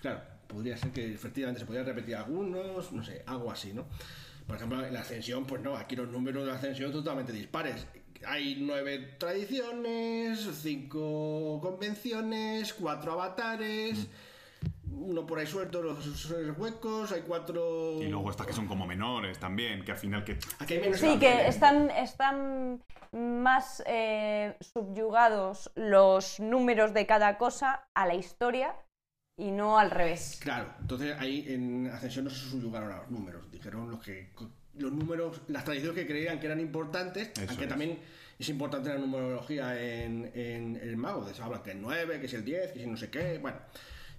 Claro, 0.01 0.21
podría 0.47 0.77
ser 0.77 0.91
que 0.91 1.13
efectivamente 1.13 1.59
se 1.59 1.65
podrían 1.65 1.85
repetir 1.85 2.15
algunos, 2.15 2.91
no 2.91 3.03
sé, 3.03 3.23
algo 3.25 3.51
así, 3.51 3.73
¿no? 3.73 3.85
Por 4.45 4.55
ejemplo, 4.55 4.85
en 4.85 4.93
la 4.93 5.01
ascensión, 5.01 5.45
pues 5.45 5.61
no, 5.61 5.75
aquí 5.75 5.95
los 5.95 6.09
números 6.09 6.43
de 6.43 6.51
la 6.51 6.57
ascensión 6.57 6.91
son 6.91 7.03
totalmente 7.03 7.33
dispares. 7.33 7.85
hay 8.25 8.57
nueve 8.59 9.15
tradiciones, 9.17 10.39
cinco 10.61 11.59
convenciones, 11.61 12.73
cuatro 12.73 13.13
avatares, 13.13 14.07
uno 14.99 15.25
por 15.25 15.39
ahí 15.39 15.47
suelto, 15.47 15.81
los 15.81 16.29
los 16.31 16.57
huecos, 16.57 17.11
hay 17.11 17.21
cuatro... 17.21 18.01
Y 18.01 18.07
luego 18.07 18.29
estas 18.29 18.47
que 18.47 18.53
son 18.53 18.67
como 18.67 18.85
menores 18.85 19.39
también, 19.39 19.83
que 19.83 19.91
al 19.93 19.97
final 19.97 20.23
que... 20.23 20.37
Aquí 20.59 20.75
hay 20.75 20.81
menos 20.81 20.99
Sí, 20.99 21.17
que 21.19 21.31
¿eh? 21.31 21.47
están, 21.47 21.89
están 21.91 22.83
más 23.11 23.81
eh, 23.87 24.55
subyugados 24.59 25.71
los 25.75 26.39
números 26.39 26.93
de 26.93 27.05
cada 27.05 27.37
cosa 27.37 27.87
a 27.95 28.05
la 28.05 28.15
historia 28.15 28.75
y 29.37 29.51
no 29.51 29.79
al 29.79 29.89
revés. 29.91 30.39
Claro, 30.41 30.73
entonces 30.81 31.15
ahí 31.17 31.45
en 31.47 31.87
Ascensión 31.87 32.25
no 32.25 32.31
se 32.31 32.49
subyugaron 32.49 32.91
a 32.91 32.97
los 32.97 33.09
números, 33.09 33.49
dijeron 33.51 33.89
los 33.89 34.03
que 34.03 34.31
los 34.75 34.91
números, 34.91 35.41
las 35.47 35.63
tradiciones 35.65 35.95
que 35.95 36.07
creían 36.07 36.39
que 36.39 36.45
eran 36.47 36.59
importantes, 36.59 37.31
Eso 37.35 37.45
aunque 37.49 37.63
es. 37.63 37.69
también 37.69 37.99
es 38.37 38.47
importante 38.49 38.89
la 38.89 38.97
numerología 38.97 39.77
en, 39.81 40.31
en 40.33 40.75
el 40.77 40.95
mago, 40.97 41.25
de 41.25 41.31
eso 41.31 41.43
hablan 41.43 41.63
que 41.63 41.71
es 41.71 41.77
9, 41.77 42.19
que 42.19 42.25
es 42.27 42.33
el 42.33 42.45
10, 42.45 42.71
que 42.73 42.81
es 42.81 42.87
no 42.87 42.95
sé 42.97 43.09
qué, 43.09 43.37
bueno, 43.39 43.57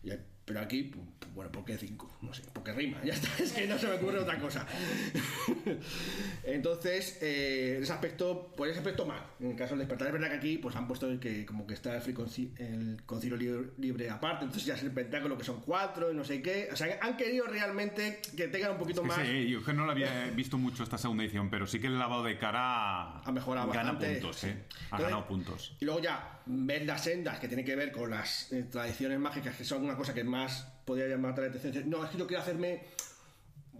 y- 0.02 0.10
pero 0.52 0.64
aquí, 0.64 0.90
bueno, 1.32 1.52
¿por 1.52 1.64
qué 1.64 1.78
5? 1.78 2.18
No 2.22 2.34
sé, 2.34 2.42
porque 2.52 2.72
rima, 2.72 2.98
ya 3.04 3.14
está, 3.14 3.28
es 3.42 3.52
que 3.52 3.68
no 3.68 3.78
se 3.78 3.86
me 3.86 3.94
ocurre 3.94 4.18
otra 4.18 4.36
cosa. 4.40 4.66
Entonces, 6.44 7.18
eh, 7.22 7.74
en 7.76 7.82
ese 7.84 7.92
aspecto, 7.92 8.52
por 8.56 8.68
ese 8.68 8.78
aspecto 8.78 9.06
mal. 9.06 9.22
En 9.38 9.50
el 9.52 9.56
caso 9.56 9.70
del 9.70 9.80
despertar, 9.80 10.08
es 10.08 10.12
verdad 10.12 10.28
que 10.30 10.36
aquí 10.36 10.58
pues 10.58 10.74
han 10.76 10.86
puesto 10.88 11.08
el 11.08 11.20
que 11.20 11.46
como 11.46 11.66
que 11.66 11.74
está 11.74 11.94
el, 11.94 12.02
free 12.02 12.14
conci- 12.14 12.50
el 12.58 13.00
concilio 13.06 13.36
libre, 13.36 13.70
libre 13.78 14.10
aparte, 14.10 14.44
entonces 14.44 14.66
ya 14.66 14.74
es 14.74 14.82
el 14.82 14.90
pentáculo 14.90 15.38
que 15.38 15.44
son 15.44 15.60
cuatro 15.60 16.10
y 16.10 16.14
no 16.16 16.24
sé 16.24 16.42
qué. 16.42 16.68
O 16.72 16.76
sea, 16.76 16.98
han 17.00 17.16
querido 17.16 17.46
realmente 17.46 18.20
que 18.36 18.48
tengan 18.48 18.72
un 18.72 18.78
poquito 18.78 19.02
que 19.02 19.08
más. 19.08 19.26
sí, 19.26 19.48
yo 19.48 19.60
es 19.60 19.64
que 19.64 19.72
no 19.72 19.84
lo 19.86 19.92
había 19.92 20.26
visto 20.34 20.58
mucho 20.58 20.82
esta 20.82 20.98
segunda 20.98 21.22
edición, 21.22 21.48
pero 21.50 21.66
sí 21.66 21.78
que 21.78 21.86
el 21.86 21.98
lavado 21.98 22.24
de 22.24 22.38
cara 22.38 23.18
Ha 23.20 23.32
mejorado 23.32 23.68
gana 23.68 23.92
bastante, 23.92 24.14
puntos, 24.20 24.36
sí. 24.36 24.48
¿eh? 24.48 24.50
Ha 24.50 24.96
Entonces- 24.96 25.00
ganado 25.06 25.26
puntos. 25.28 25.76
Y 25.80 25.84
luego 25.84 26.00
ya 26.00 26.39
ver 26.52 26.84
las 26.86 27.04
sendas 27.04 27.38
que 27.38 27.48
tienen 27.48 27.64
que 27.64 27.76
ver 27.76 27.92
con 27.92 28.10
las 28.10 28.52
eh, 28.52 28.64
tradiciones 28.70 29.18
mágicas, 29.18 29.56
que 29.56 29.64
son 29.64 29.84
una 29.84 29.96
cosa 29.96 30.12
que 30.14 30.24
más 30.24 30.66
podría 30.84 31.06
llamar 31.08 31.38
la 31.38 31.46
atención. 31.46 31.88
No, 31.88 32.04
es 32.04 32.10
que 32.10 32.18
yo 32.18 32.26
quiero 32.26 32.42
hacerme 32.42 32.82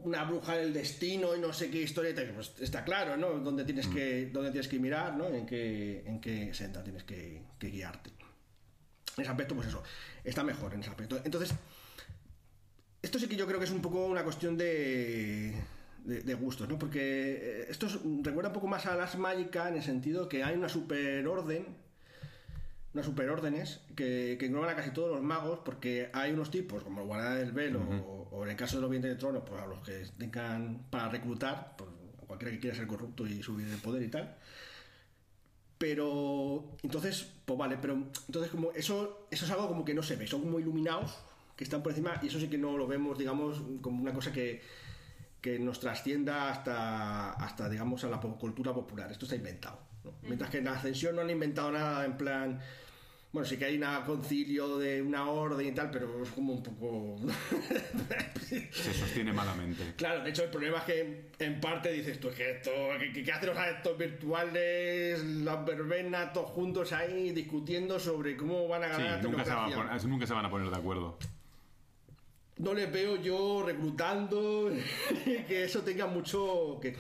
una 0.02 0.24
bruja 0.24 0.56
del 0.56 0.72
destino 0.72 1.36
y 1.36 1.40
no 1.40 1.52
sé 1.52 1.70
qué 1.70 1.82
historia. 1.82 2.14
Pues 2.34 2.52
está 2.60 2.84
claro, 2.84 3.16
¿no? 3.16 3.30
Dónde 3.40 3.64
tienes, 3.64 3.86
que, 3.86 4.30
dónde 4.32 4.50
tienes 4.50 4.68
que 4.68 4.78
mirar, 4.78 5.14
¿no? 5.16 5.28
En 5.28 5.44
qué, 5.46 6.02
en 6.06 6.20
qué 6.20 6.54
senda 6.54 6.82
tienes 6.82 7.04
que, 7.04 7.42
que 7.58 7.68
guiarte. 7.70 8.10
En 9.16 9.22
ese 9.22 9.30
aspecto, 9.30 9.54
pues 9.54 9.68
eso, 9.68 9.82
está 10.24 10.42
mejor 10.44 10.72
en 10.74 10.80
ese 10.80 10.90
aspecto. 10.90 11.20
Entonces, 11.24 11.52
esto 13.02 13.18
sí 13.18 13.26
que 13.28 13.36
yo 13.36 13.46
creo 13.46 13.58
que 13.58 13.64
es 13.64 13.70
un 13.70 13.82
poco 13.82 14.06
una 14.06 14.22
cuestión 14.22 14.56
de, 14.56 15.54
de, 16.04 16.22
de 16.22 16.34
gustos, 16.34 16.68
¿no? 16.68 16.78
Porque 16.78 17.00
eh, 17.00 17.66
esto 17.68 17.86
es- 17.86 17.98
recuerda 18.22 18.48
un 18.48 18.54
poco 18.54 18.66
más 18.68 18.86
a 18.86 18.94
las 18.94 19.16
mágicas 19.18 19.68
en 19.68 19.76
el 19.76 19.82
sentido 19.82 20.28
que 20.28 20.44
hay 20.44 20.54
una 20.56 20.68
superorden, 20.68 21.66
unas 22.92 23.06
superórdenes 23.06 23.80
que, 23.94 24.36
que 24.38 24.46
engloban 24.46 24.70
a 24.70 24.76
casi 24.76 24.90
todos 24.90 25.10
los 25.10 25.22
magos, 25.22 25.60
porque 25.64 26.10
hay 26.12 26.32
unos 26.32 26.50
tipos, 26.50 26.82
como 26.82 27.00
el 27.00 27.06
guardián 27.06 27.38
del 27.38 27.52
velo, 27.52 27.80
o, 27.80 28.28
o 28.32 28.44
en 28.44 28.50
el 28.50 28.56
caso 28.56 28.76
de 28.76 28.82
los 28.82 28.90
vientres 28.90 29.14
de 29.14 29.18
trono, 29.18 29.44
pues 29.44 29.62
a 29.62 29.66
los 29.66 29.80
que 29.80 30.04
tengan 30.18 30.86
para 30.90 31.08
reclutar, 31.08 31.74
pues, 31.76 31.90
cualquiera 32.26 32.52
que 32.52 32.60
quiera 32.60 32.76
ser 32.76 32.86
corrupto 32.86 33.26
y 33.26 33.42
subir 33.42 33.66
el 33.68 33.78
poder 33.78 34.02
y 34.02 34.08
tal. 34.08 34.36
Pero 35.78 36.76
entonces, 36.82 37.26
pues 37.44 37.58
vale, 37.58 37.78
pero 37.80 37.94
entonces 37.94 38.50
como 38.50 38.70
eso, 38.72 39.26
eso 39.30 39.44
es 39.44 39.50
algo 39.50 39.66
como 39.66 39.84
que 39.84 39.94
no 39.94 40.02
se 40.02 40.16
ve, 40.16 40.26
son 40.26 40.42
como 40.42 40.60
iluminados 40.60 41.18
que 41.56 41.64
están 41.64 41.82
por 41.82 41.92
encima 41.92 42.20
y 42.22 42.28
eso 42.28 42.38
sí 42.38 42.48
que 42.48 42.58
no 42.58 42.76
lo 42.76 42.86
vemos, 42.86 43.18
digamos, 43.18 43.62
como 43.80 44.02
una 44.02 44.12
cosa 44.12 44.32
que, 44.32 44.62
que 45.40 45.58
nos 45.58 45.80
trascienda 45.80 46.50
hasta, 46.50 47.32
hasta, 47.32 47.68
digamos, 47.68 48.04
a 48.04 48.08
la 48.08 48.20
cultura 48.20 48.72
popular. 48.72 49.10
Esto 49.10 49.24
está 49.24 49.36
inventado. 49.36 49.78
¿no? 50.04 50.12
Mientras 50.22 50.50
que 50.50 50.58
en 50.58 50.66
la 50.66 50.72
ascensión 50.72 51.16
no 51.16 51.22
han 51.22 51.30
inventado 51.30 51.72
nada 51.72 52.04
en 52.04 52.16
plan... 52.16 52.60
Bueno, 53.32 53.48
sí 53.48 53.56
que 53.56 53.64
hay 53.64 53.78
un 53.80 54.04
concilio 54.06 54.78
de 54.78 55.00
una 55.00 55.30
orden 55.30 55.64
y 55.64 55.70
tal, 55.70 55.88
pero 55.92 56.24
es 56.24 56.30
como 56.30 56.54
un 56.54 56.62
poco... 56.64 57.16
Se 58.40 58.92
sostiene 58.92 59.32
malamente. 59.32 59.94
Claro, 59.96 60.24
de 60.24 60.30
hecho 60.30 60.42
el 60.42 60.50
problema 60.50 60.78
es 60.78 60.84
que 60.84 61.30
en 61.38 61.60
parte 61.60 61.92
dices 61.92 62.18
tú, 62.18 62.28
es 62.28 62.34
que 62.34 62.50
esto, 62.50 62.72
¿qué, 63.14 63.32
hacen 63.32 63.50
los 63.50 63.56
adeptos 63.56 63.96
virtuales, 63.96 65.24
las 65.24 65.64
verbenas, 65.64 66.32
todos 66.32 66.50
juntos 66.50 66.92
ahí 66.92 67.30
discutiendo 67.30 68.00
sobre 68.00 68.36
cómo 68.36 68.66
van 68.66 68.82
a 68.82 68.96
Sí, 68.96 69.02
ganar 69.02 69.16
la 69.18 69.30
nunca 69.30 69.44
se, 69.44 69.50
van 69.50 69.72
a 69.72 69.76
poner, 69.76 70.04
nunca 70.06 70.26
se 70.26 70.34
van 70.34 70.44
a 70.46 70.50
poner 70.50 70.70
de 70.70 70.76
acuerdo. 70.76 71.18
No 72.58 72.74
les 72.74 72.92
veo 72.92 73.14
yo 73.14 73.62
reclutando 73.64 74.72
que 75.46 75.64
eso 75.64 75.82
tenga 75.82 76.08
mucho 76.08 76.80
que... 76.82 76.96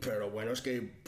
Pero 0.00 0.18
lo 0.20 0.30
bueno 0.30 0.52
es 0.52 0.60
que... 0.60 1.00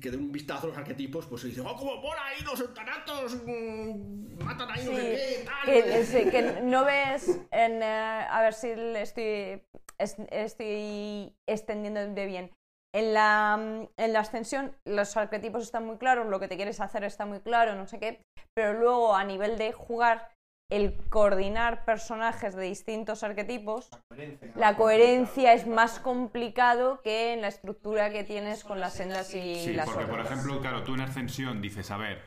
que 0.00 0.10
de 0.10 0.16
un 0.18 0.30
vistazo 0.30 0.66
a 0.66 0.68
los 0.70 0.78
arquetipos, 0.78 1.26
pues 1.26 1.42
se 1.42 1.48
dice, 1.48 1.60
oh, 1.62 1.74
como 1.76 2.00
por 2.02 2.16
ahí 2.18 2.42
los 2.44 2.60
eutanatos 2.60 3.36
mm, 3.46 4.42
matan 4.44 4.70
ahí 4.70 4.84
no 4.84 4.92
sé 4.92 5.00
qué, 5.00 5.44
tal. 5.44 5.64
que, 5.84 6.04
sí, 6.04 6.30
que 6.30 6.60
no 6.62 6.84
ves 6.84 7.38
en... 7.50 7.82
eh, 7.82 8.26
a 8.30 8.42
ver 8.42 8.52
si 8.54 8.74
le 8.74 9.00
estoy, 9.02 9.62
es- 9.98 10.16
estoy 10.30 11.34
extendiendo 11.48 12.06
de 12.06 12.26
bien. 12.26 12.50
En 12.94 13.12
la, 13.14 13.56
mm, 13.58 13.88
en 13.96 14.12
la 14.12 14.20
ascensión 14.20 14.74
los 14.84 15.16
arquetipos 15.16 15.62
están 15.62 15.86
muy 15.86 15.98
claros, 15.98 16.26
lo 16.26 16.40
que 16.40 16.48
te 16.48 16.56
quieres 16.56 16.80
hacer 16.80 17.04
está 17.04 17.26
muy 17.26 17.40
claro, 17.40 17.74
no 17.74 17.86
sé 17.86 17.98
qué, 17.98 18.20
pero 18.54 18.74
luego 18.74 19.14
a 19.14 19.24
nivel 19.24 19.58
de 19.58 19.72
jugar, 19.72 20.30
el 20.68 20.94
coordinar 21.08 21.86
personajes 21.86 22.54
de 22.54 22.64
distintos 22.64 23.22
arquetipos, 23.22 23.88
la 24.54 24.76
coherencia 24.76 25.54
es 25.54 25.66
más 25.66 25.98
complicado 25.98 27.00
que 27.02 27.32
en 27.32 27.40
la 27.40 27.48
estructura 27.48 28.10
que 28.10 28.22
tienes 28.22 28.64
con 28.64 28.78
las 28.78 28.94
sendas 28.94 29.34
y 29.34 29.54
Sí, 29.64 29.72
las 29.72 29.88
porque 29.88 30.04
por 30.04 30.20
ejemplo, 30.20 30.60
claro, 30.60 30.82
tú 30.82 30.94
en 30.94 31.00
Ascensión 31.00 31.62
dices, 31.62 31.90
a 31.90 31.96
ver, 31.96 32.20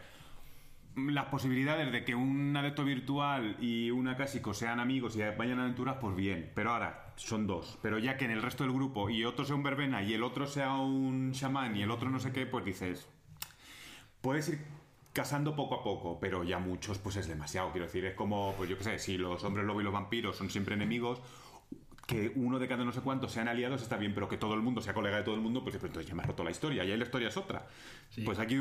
las 0.96 1.26
posibilidades 1.26 1.92
de 1.92 2.04
que 2.04 2.16
un 2.16 2.58
adepto 2.58 2.84
virtual 2.84 3.58
y 3.60 3.92
un 3.92 4.08
acásico 4.08 4.56
sean 4.56 4.80
amigos 4.80 5.16
y 5.16 5.20
vayan 5.20 5.60
a 5.60 5.64
aventuras, 5.64 5.98
pues 6.02 6.16
bien, 6.16 6.52
pero 6.56 6.72
ahora 6.72 7.14
son 7.18 7.46
dos. 7.46 7.78
Pero 7.84 8.00
ya 8.00 8.18
que 8.18 8.26
en 8.26 8.32
el 8.32 8.42
resto 8.42 8.64
del 8.64 8.74
grupo 8.74 9.12
y 9.12 9.24
otro 9.24 9.46
sea 9.46 9.56
un 9.56 9.62
verbena 9.62 10.02
y 10.02 10.16
el 10.16 10.24
otro 10.24 10.48
sea 10.48 10.74
un 10.74 11.32
chamán 11.34 11.76
y 11.76 11.84
el 11.84 11.92
otro 11.92 12.10
no 12.10 12.20
sé 12.20 12.32
qué, 12.32 12.48
pues 12.48 12.66
dices, 12.66 13.08
puedes 14.22 14.50
ir 14.50 14.81
casando 15.14 15.56
poco 15.56 15.76
a 15.76 15.84
poco, 15.84 16.20
pero 16.20 16.44
ya 16.44 16.60
muchos 16.60 16.98
pues 16.98 17.16
es 17.18 17.28
demasiado. 17.28 17.72
Quiero 17.72 17.86
decir, 17.86 18.06
es 18.06 18.16
como, 18.16 18.54
pues 18.58 18.70
yo 18.70 18.78
qué 18.78 18.84
sé, 18.84 19.00
si 19.00 19.18
los 19.18 19.44
hombres 19.44 19.66
lobo 19.66 19.82
y 19.82 19.84
los 19.84 19.94
vampiros 19.94 20.36
son 20.38 20.50
siempre 20.50 20.76
enemigos, 20.76 21.20
que 22.08 22.32
uno 22.36 22.60
de 22.60 22.68
cada 22.68 22.84
no 22.84 22.92
sé 22.92 23.00
cuántos 23.00 23.32
sean 23.32 23.48
aliados 23.48 23.82
está 23.82 23.96
bien, 23.96 24.14
pero 24.14 24.28
que 24.28 24.36
todo 24.38 24.54
el 24.54 24.62
mundo 24.62 24.82
sea 24.82 24.94
colega 24.94 25.18
de 25.18 25.24
todo 25.24 25.36
el 25.36 25.42
mundo, 25.42 25.64
pues, 25.64 25.76
pues 25.78 25.86
entonces 25.86 26.10
ya 26.10 26.16
me 26.16 26.24
ha 26.24 26.26
roto 26.26 26.44
la 26.44 26.52
historia, 26.52 26.84
y 26.84 26.92
ahí 26.92 26.98
la 26.98 27.06
historia 27.06 27.30
es 27.30 27.38
otra. 27.38 27.66
Pues 28.26 28.38
aquí 28.40 28.58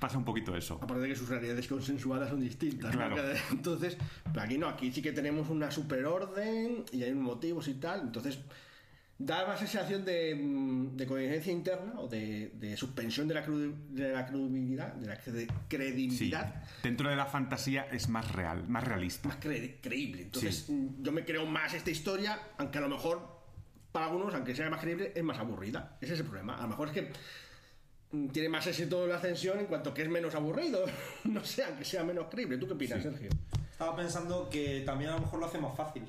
pasa 0.00 0.18
un 0.18 0.24
poquito 0.24 0.56
eso. 0.56 0.80
Aparte 0.82 1.02
de 1.02 1.08
que 1.08 1.14
sus 1.16 1.28
realidades 1.28 1.68
consensuadas 1.68 2.30
son 2.30 2.40
distintas. 2.40 2.90
¿no? 2.92 2.98
Claro. 2.98 3.14
Cada- 3.16 3.34
Entonces, 3.52 3.96
pero 4.32 4.42
aquí 4.42 4.58
no, 4.58 4.66
aquí 4.68 4.90
sí 4.90 5.00
que 5.02 5.12
tenemos 5.12 5.48
una 5.48 5.70
superorden 5.70 6.84
y 6.92 7.02
hay 7.04 7.14
motivos 7.14 7.68
y 7.68 7.74
tal. 7.74 8.00
Entonces, 8.00 8.40
da 9.20 9.46
más 9.46 9.58
sensación 9.58 10.04
de, 10.04 10.34
mm, 10.34 10.96
de 10.96 11.06
coherencia 11.06 11.52
interna 11.52 11.94
o 11.98 12.06
de, 12.06 12.52
de 12.54 12.76
suspensión 12.76 13.26
de 13.26 13.34
la, 13.34 13.44
cru- 13.44 13.74
de 13.90 14.12
la 14.12 14.24
credibilidad, 14.26 14.92
de 14.94 15.06
la 15.08 15.20
cre- 15.20 15.40
Sí, 15.40 15.46
credibilidad. 15.68 16.62
dentro 16.82 17.10
de 17.10 17.16
la 17.16 17.26
fantasía 17.26 17.88
es 17.90 18.08
más 18.08 18.30
real, 18.32 18.68
más 18.68 18.84
realista. 18.84 19.28
Más 19.28 19.40
cre- 19.40 19.76
creíble. 19.80 20.22
Entonces, 20.22 20.64
Sí. 20.66 20.72
mm, 20.72 21.02
yo 21.02 21.10
me 21.12 21.24
creo 21.24 21.46
más 21.46 21.74
esta 21.74 21.90
historia, 21.90 22.38
aunque 22.58 22.78
a 22.78 22.80
lo 22.82 22.88
mejor 22.88 23.38
para 23.90 24.06
algunos, 24.06 24.32
aunque 24.34 24.54
sea 24.54 24.70
más 24.70 24.80
creíble, 24.80 25.12
es 25.14 25.24
más 25.24 25.38
aburrida. 25.38 25.96
Ese 26.00 26.14
es 26.14 26.20
el 26.20 26.26
problema. 26.26 26.56
A 26.56 26.62
lo 26.62 26.68
mejor 26.68 26.88
es 26.88 26.94
que 26.94 27.10
mm, 28.12 28.28
tiene 28.28 28.48
más 28.48 28.66
éxito 28.68 29.04
la 29.08 29.16
ascensión 29.16 29.58
en 29.58 29.66
cuanto 29.66 29.92
que 29.92 30.02
es 30.02 30.08
menos 30.08 30.34
aburrido. 30.36 30.84
no 31.24 31.44
sé, 31.44 31.64
aunque 31.64 31.84
sea 31.84 32.04
menos 32.04 32.26
creíble. 32.30 32.56
¿Tú 32.58 32.68
qué 32.68 32.74
opinas, 32.74 33.02
Sergio? 33.02 33.30
Estaba 33.72 33.96
pensando 33.96 34.48
que 34.48 34.82
también 34.86 35.10
a 35.10 35.14
lo 35.14 35.20
mejor 35.22 35.40
lo 35.40 35.46
hace 35.46 35.58
más 35.58 35.76
fácil. 35.76 36.04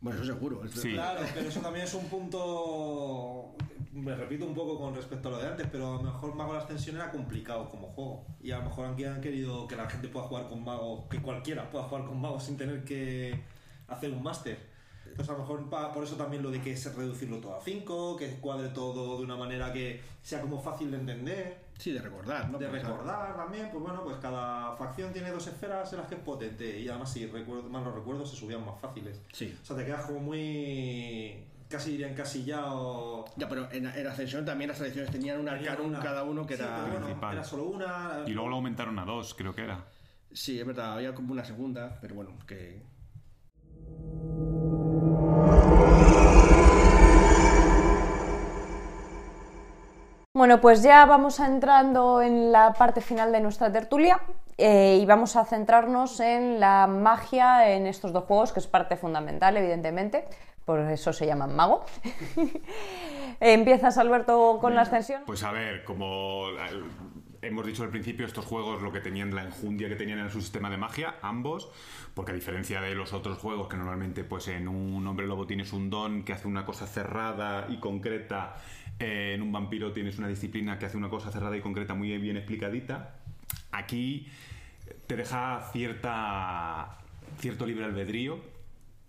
Bueno, 0.00 0.20
eso 0.22 0.32
seguro. 0.32 0.64
eso- 0.64 0.80
Sí. 0.80 0.92
Claro, 0.92 1.20
pero 1.34 1.48
eso 1.48 1.60
también 1.60 1.84
es 1.86 1.94
un 1.94 2.04
punto. 2.06 3.54
Me 3.92 4.14
repito 4.14 4.44
un 4.44 4.54
poco 4.54 4.78
con 4.78 4.94
respecto 4.94 5.28
a 5.28 5.32
lo 5.32 5.38
de 5.38 5.48
antes, 5.48 5.66
pero 5.72 5.94
a 5.94 5.96
lo 5.96 6.02
mejor 6.02 6.34
Mago 6.34 6.52
de 6.52 6.58
la 6.58 6.64
Ascensión 6.64 6.96
era 6.96 7.10
complicado 7.10 7.68
como 7.70 7.88
juego. 7.88 8.26
Y 8.42 8.50
a 8.50 8.58
lo 8.58 8.64
mejor 8.64 8.86
aquí 8.86 9.04
han 9.04 9.20
querido 9.22 9.66
que 9.66 9.74
la 9.74 9.88
gente 9.88 10.08
pueda 10.08 10.26
jugar 10.26 10.48
con 10.48 10.62
Mago, 10.62 11.08
que 11.08 11.20
cualquiera 11.22 11.70
pueda 11.70 11.84
jugar 11.84 12.04
con 12.04 12.20
Mago 12.20 12.38
sin 12.38 12.56
tener 12.58 12.84
que 12.84 13.40
hacer 13.88 14.10
un 14.10 14.22
máster. 14.22 14.58
Entonces 15.06 15.30
a 15.30 15.38
lo 15.38 15.38
mejor 15.44 15.70
por 15.94 16.04
eso 16.04 16.16
también 16.16 16.42
lo 16.42 16.50
de 16.50 16.60
que 16.60 16.72
es 16.72 16.94
reducirlo 16.94 17.38
todo 17.38 17.56
a 17.56 17.60
5, 17.62 18.16
que 18.18 18.28
cuadre 18.34 18.68
todo 18.68 19.16
de 19.16 19.24
una 19.24 19.36
manera 19.36 19.72
que 19.72 20.02
sea 20.22 20.42
como 20.42 20.60
fácil 20.60 20.90
de 20.90 20.98
entender. 20.98 21.65
Sí, 21.78 21.92
de 21.92 22.00
recordar, 22.00 22.48
¿no? 22.50 22.58
De 22.58 22.66
Porque, 22.68 22.82
recordar 22.82 23.36
también, 23.36 23.68
pues 23.70 23.82
bueno, 23.82 24.02
pues 24.02 24.16
cada 24.16 24.74
facción 24.76 25.12
tiene 25.12 25.30
dos 25.30 25.46
esferas 25.46 25.92
en 25.92 25.98
las 26.00 26.08
que 26.08 26.14
es 26.14 26.20
potente 26.22 26.80
y 26.80 26.88
además 26.88 27.12
si 27.12 27.26
recuerdo, 27.26 27.68
mal 27.68 27.84
los 27.84 27.94
recuerdos 27.94 28.30
se 28.30 28.36
subían 28.36 28.64
más 28.64 28.80
fáciles. 28.80 29.20
Sí. 29.32 29.56
O 29.62 29.64
sea, 29.64 29.76
te 29.76 29.84
quedas 29.84 30.06
como 30.06 30.20
muy. 30.20 31.44
casi 31.68 31.92
diría 31.92 32.08
encasillado. 32.08 33.24
Ya, 33.36 33.48
pero 33.48 33.70
en, 33.72 33.86
en 33.86 34.06
Ascensión 34.06 34.44
también 34.44 34.68
las 34.68 34.78
tradiciones 34.78 35.10
tenían 35.10 35.38
un 35.40 35.48
arcanum 35.48 35.88
una- 35.88 36.00
cada 36.00 36.22
uno 36.24 36.46
que 36.46 36.56
Sí, 36.56 36.62
era... 36.62 36.80
bueno, 36.86 37.04
principal. 37.06 37.34
era 37.34 37.44
solo 37.44 37.64
una. 37.64 38.22
Y 38.26 38.30
luego 38.30 38.48
lo 38.48 38.56
aumentaron 38.56 38.98
a 38.98 39.04
dos, 39.04 39.34
creo 39.34 39.54
que 39.54 39.64
era. 39.64 39.84
Sí, 40.32 40.58
es 40.58 40.66
verdad, 40.66 40.94
había 40.94 41.14
como 41.14 41.32
una 41.32 41.44
segunda, 41.44 41.98
pero 42.00 42.14
bueno, 42.14 42.30
que... 42.46 42.82
Bueno, 50.36 50.60
pues 50.60 50.82
ya 50.82 51.06
vamos 51.06 51.40
entrando 51.40 52.20
en 52.20 52.52
la 52.52 52.74
parte 52.74 53.00
final 53.00 53.32
de 53.32 53.40
nuestra 53.40 53.72
tertulia 53.72 54.20
eh, 54.58 54.98
y 55.00 55.06
vamos 55.06 55.34
a 55.34 55.46
centrarnos 55.46 56.20
en 56.20 56.60
la 56.60 56.86
magia 56.86 57.74
en 57.74 57.86
estos 57.86 58.12
dos 58.12 58.24
juegos, 58.24 58.52
que 58.52 58.60
es 58.60 58.66
parte 58.66 58.98
fundamental, 58.98 59.56
evidentemente, 59.56 60.26
por 60.66 60.80
eso 60.80 61.14
se 61.14 61.24
llaman 61.24 61.56
mago. 61.56 61.86
¿Empiezas, 63.40 63.96
Alberto, 63.96 64.58
con 64.60 64.74
la 64.74 64.82
ascensión? 64.82 65.22
Pues 65.24 65.42
a 65.42 65.52
ver, 65.52 65.84
como 65.84 66.50
eh, 66.50 66.82
hemos 67.42 67.66
dicho 67.66 67.82
al 67.82 67.90
principio, 67.90 68.26
estos 68.26 68.44
juegos 68.44 68.82
lo 68.82 68.92
que 68.92 69.00
tenían, 69.00 69.34
la 69.34 69.42
enjundia 69.42 69.88
que 69.88 69.96
tenían 69.96 70.18
en 70.18 70.30
su 70.30 70.40
sistema 70.40 70.70
de 70.70 70.76
magia, 70.76 71.14
ambos, 71.22 71.70
porque 72.14 72.32
a 72.32 72.34
diferencia 72.34 72.80
de 72.80 72.94
los 72.94 73.12
otros 73.12 73.38
juegos 73.38 73.68
que 73.68 73.76
normalmente 73.76 74.24
pues 74.24 74.48
en 74.48 74.68
un 74.68 75.06
hombre 75.06 75.26
lobo 75.26 75.46
tienes 75.46 75.72
un 75.72 75.90
don 75.90 76.24
que 76.24 76.32
hace 76.32 76.48
una 76.48 76.64
cosa 76.64 76.86
cerrada 76.86 77.66
y 77.68 77.78
concreta, 77.78 78.56
eh, 78.98 79.32
en 79.34 79.42
un 79.42 79.52
vampiro 79.52 79.92
tienes 79.92 80.18
una 80.18 80.28
disciplina 80.28 80.78
que 80.78 80.86
hace 80.86 80.96
una 80.96 81.08
cosa 81.08 81.30
cerrada 81.30 81.56
y 81.56 81.60
concreta 81.60 81.94
muy 81.94 82.16
bien 82.18 82.36
explicadita, 82.36 83.16
aquí 83.72 84.28
te 85.06 85.16
deja 85.16 85.68
cierta, 85.72 86.98
cierto 87.38 87.66
libre 87.66 87.84
albedrío, 87.84 88.40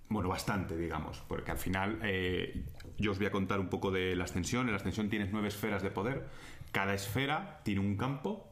bueno, 0.10 0.30
bastante, 0.30 0.78
digamos, 0.78 1.22
porque 1.28 1.52
al 1.52 1.58
final 1.58 2.00
eh, 2.02 2.64
yo 2.98 3.12
os 3.12 3.18
voy 3.18 3.28
a 3.28 3.32
contar 3.32 3.60
un 3.60 3.68
poco 3.68 3.92
de 3.92 4.16
la 4.16 4.24
ascensión. 4.24 4.68
En 4.68 4.72
la 4.72 4.78
ascensión 4.78 5.10
tienes 5.10 5.32
nueve 5.32 5.50
esferas 5.50 5.84
de 5.84 5.92
poder. 5.92 6.28
Cada 6.72 6.94
esfera 6.94 7.60
tiene 7.64 7.82
un 7.82 7.98
campo. 7.98 8.48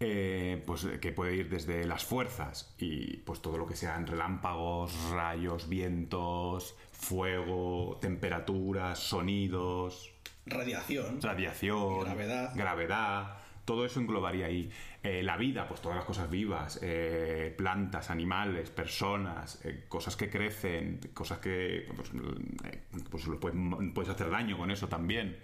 eh, 0.00 0.62
pues 0.66 0.86
que 1.00 1.12
puede 1.12 1.34
ir 1.34 1.48
desde 1.48 1.84
las 1.84 2.04
fuerzas 2.04 2.74
y 2.78 3.16
pues 3.18 3.42
todo 3.42 3.58
lo 3.58 3.66
que 3.66 3.74
sean 3.76 4.06
relámpagos, 4.06 5.10
rayos, 5.10 5.68
vientos, 5.68 6.76
fuego, 6.98 7.98
temperaturas, 8.00 8.98
sonidos, 8.98 10.12
Radiación. 10.46 11.20
radiación, 11.22 12.00
Gravedad. 12.04 12.52
gravedad, 12.54 13.38
todo 13.64 13.84
eso 13.86 14.00
englobaría 14.00 14.46
ahí. 14.46 14.70
Eh, 15.02 15.22
la 15.22 15.36
vida, 15.36 15.68
pues 15.68 15.80
todas 15.80 15.96
las 15.96 16.04
cosas 16.04 16.28
vivas, 16.28 16.80
eh, 16.82 17.54
plantas, 17.56 18.10
animales, 18.10 18.68
personas, 18.70 19.60
eh, 19.64 19.84
cosas 19.88 20.16
que 20.16 20.28
crecen, 20.28 21.00
cosas 21.14 21.38
que 21.38 21.86
pues, 21.94 22.10
eh, 22.64 22.80
pues 23.10 23.24
puedes 23.94 24.10
hacer 24.10 24.28
daño 24.30 24.58
con 24.58 24.70
eso 24.70 24.88
también. 24.88 25.38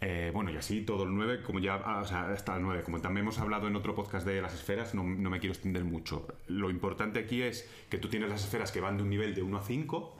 Eh, 0.00 0.30
bueno, 0.32 0.50
y 0.50 0.56
así 0.56 0.82
todo 0.82 1.04
el 1.04 1.14
9, 1.14 1.42
como 1.42 1.58
ya, 1.58 1.74
ah, 1.84 2.00
o 2.00 2.04
sea, 2.04 2.28
hasta 2.30 2.54
el 2.56 2.62
9, 2.62 2.82
como 2.84 3.00
también 3.00 3.24
hemos 3.24 3.38
hablado 3.40 3.66
en 3.66 3.74
otro 3.74 3.94
podcast 3.96 4.24
de 4.26 4.40
las 4.40 4.54
esferas, 4.54 4.94
no, 4.94 5.02
no 5.02 5.30
me 5.30 5.40
quiero 5.40 5.52
extender 5.54 5.82
mucho. 5.84 6.26
Lo 6.46 6.70
importante 6.70 7.18
aquí 7.18 7.42
es 7.42 7.68
que 7.88 7.98
tú 7.98 8.08
tienes 8.08 8.28
las 8.28 8.44
esferas 8.44 8.70
que 8.70 8.80
van 8.80 8.96
de 8.96 9.02
un 9.02 9.10
nivel 9.10 9.34
de 9.34 9.42
1 9.42 9.58
a 9.58 9.62
5, 9.62 10.16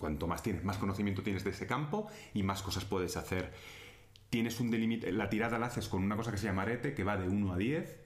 Cuanto 0.00 0.26
más 0.26 0.42
tienes, 0.42 0.64
más 0.64 0.78
conocimiento 0.78 1.22
tienes 1.22 1.44
de 1.44 1.50
ese 1.50 1.66
campo 1.66 2.08
y 2.32 2.42
más 2.42 2.62
cosas 2.62 2.86
puedes 2.86 3.18
hacer. 3.18 3.52
Tienes 4.30 4.58
un 4.58 4.70
delimite, 4.70 5.12
la 5.12 5.28
tirada 5.28 5.58
la 5.58 5.66
haces 5.66 5.88
con 5.88 6.02
una 6.02 6.16
cosa 6.16 6.30
que 6.30 6.38
se 6.38 6.46
llama 6.46 6.62
arete, 6.62 6.94
que 6.94 7.04
va 7.04 7.18
de 7.18 7.28
1 7.28 7.52
a 7.52 7.58
10. 7.58 7.99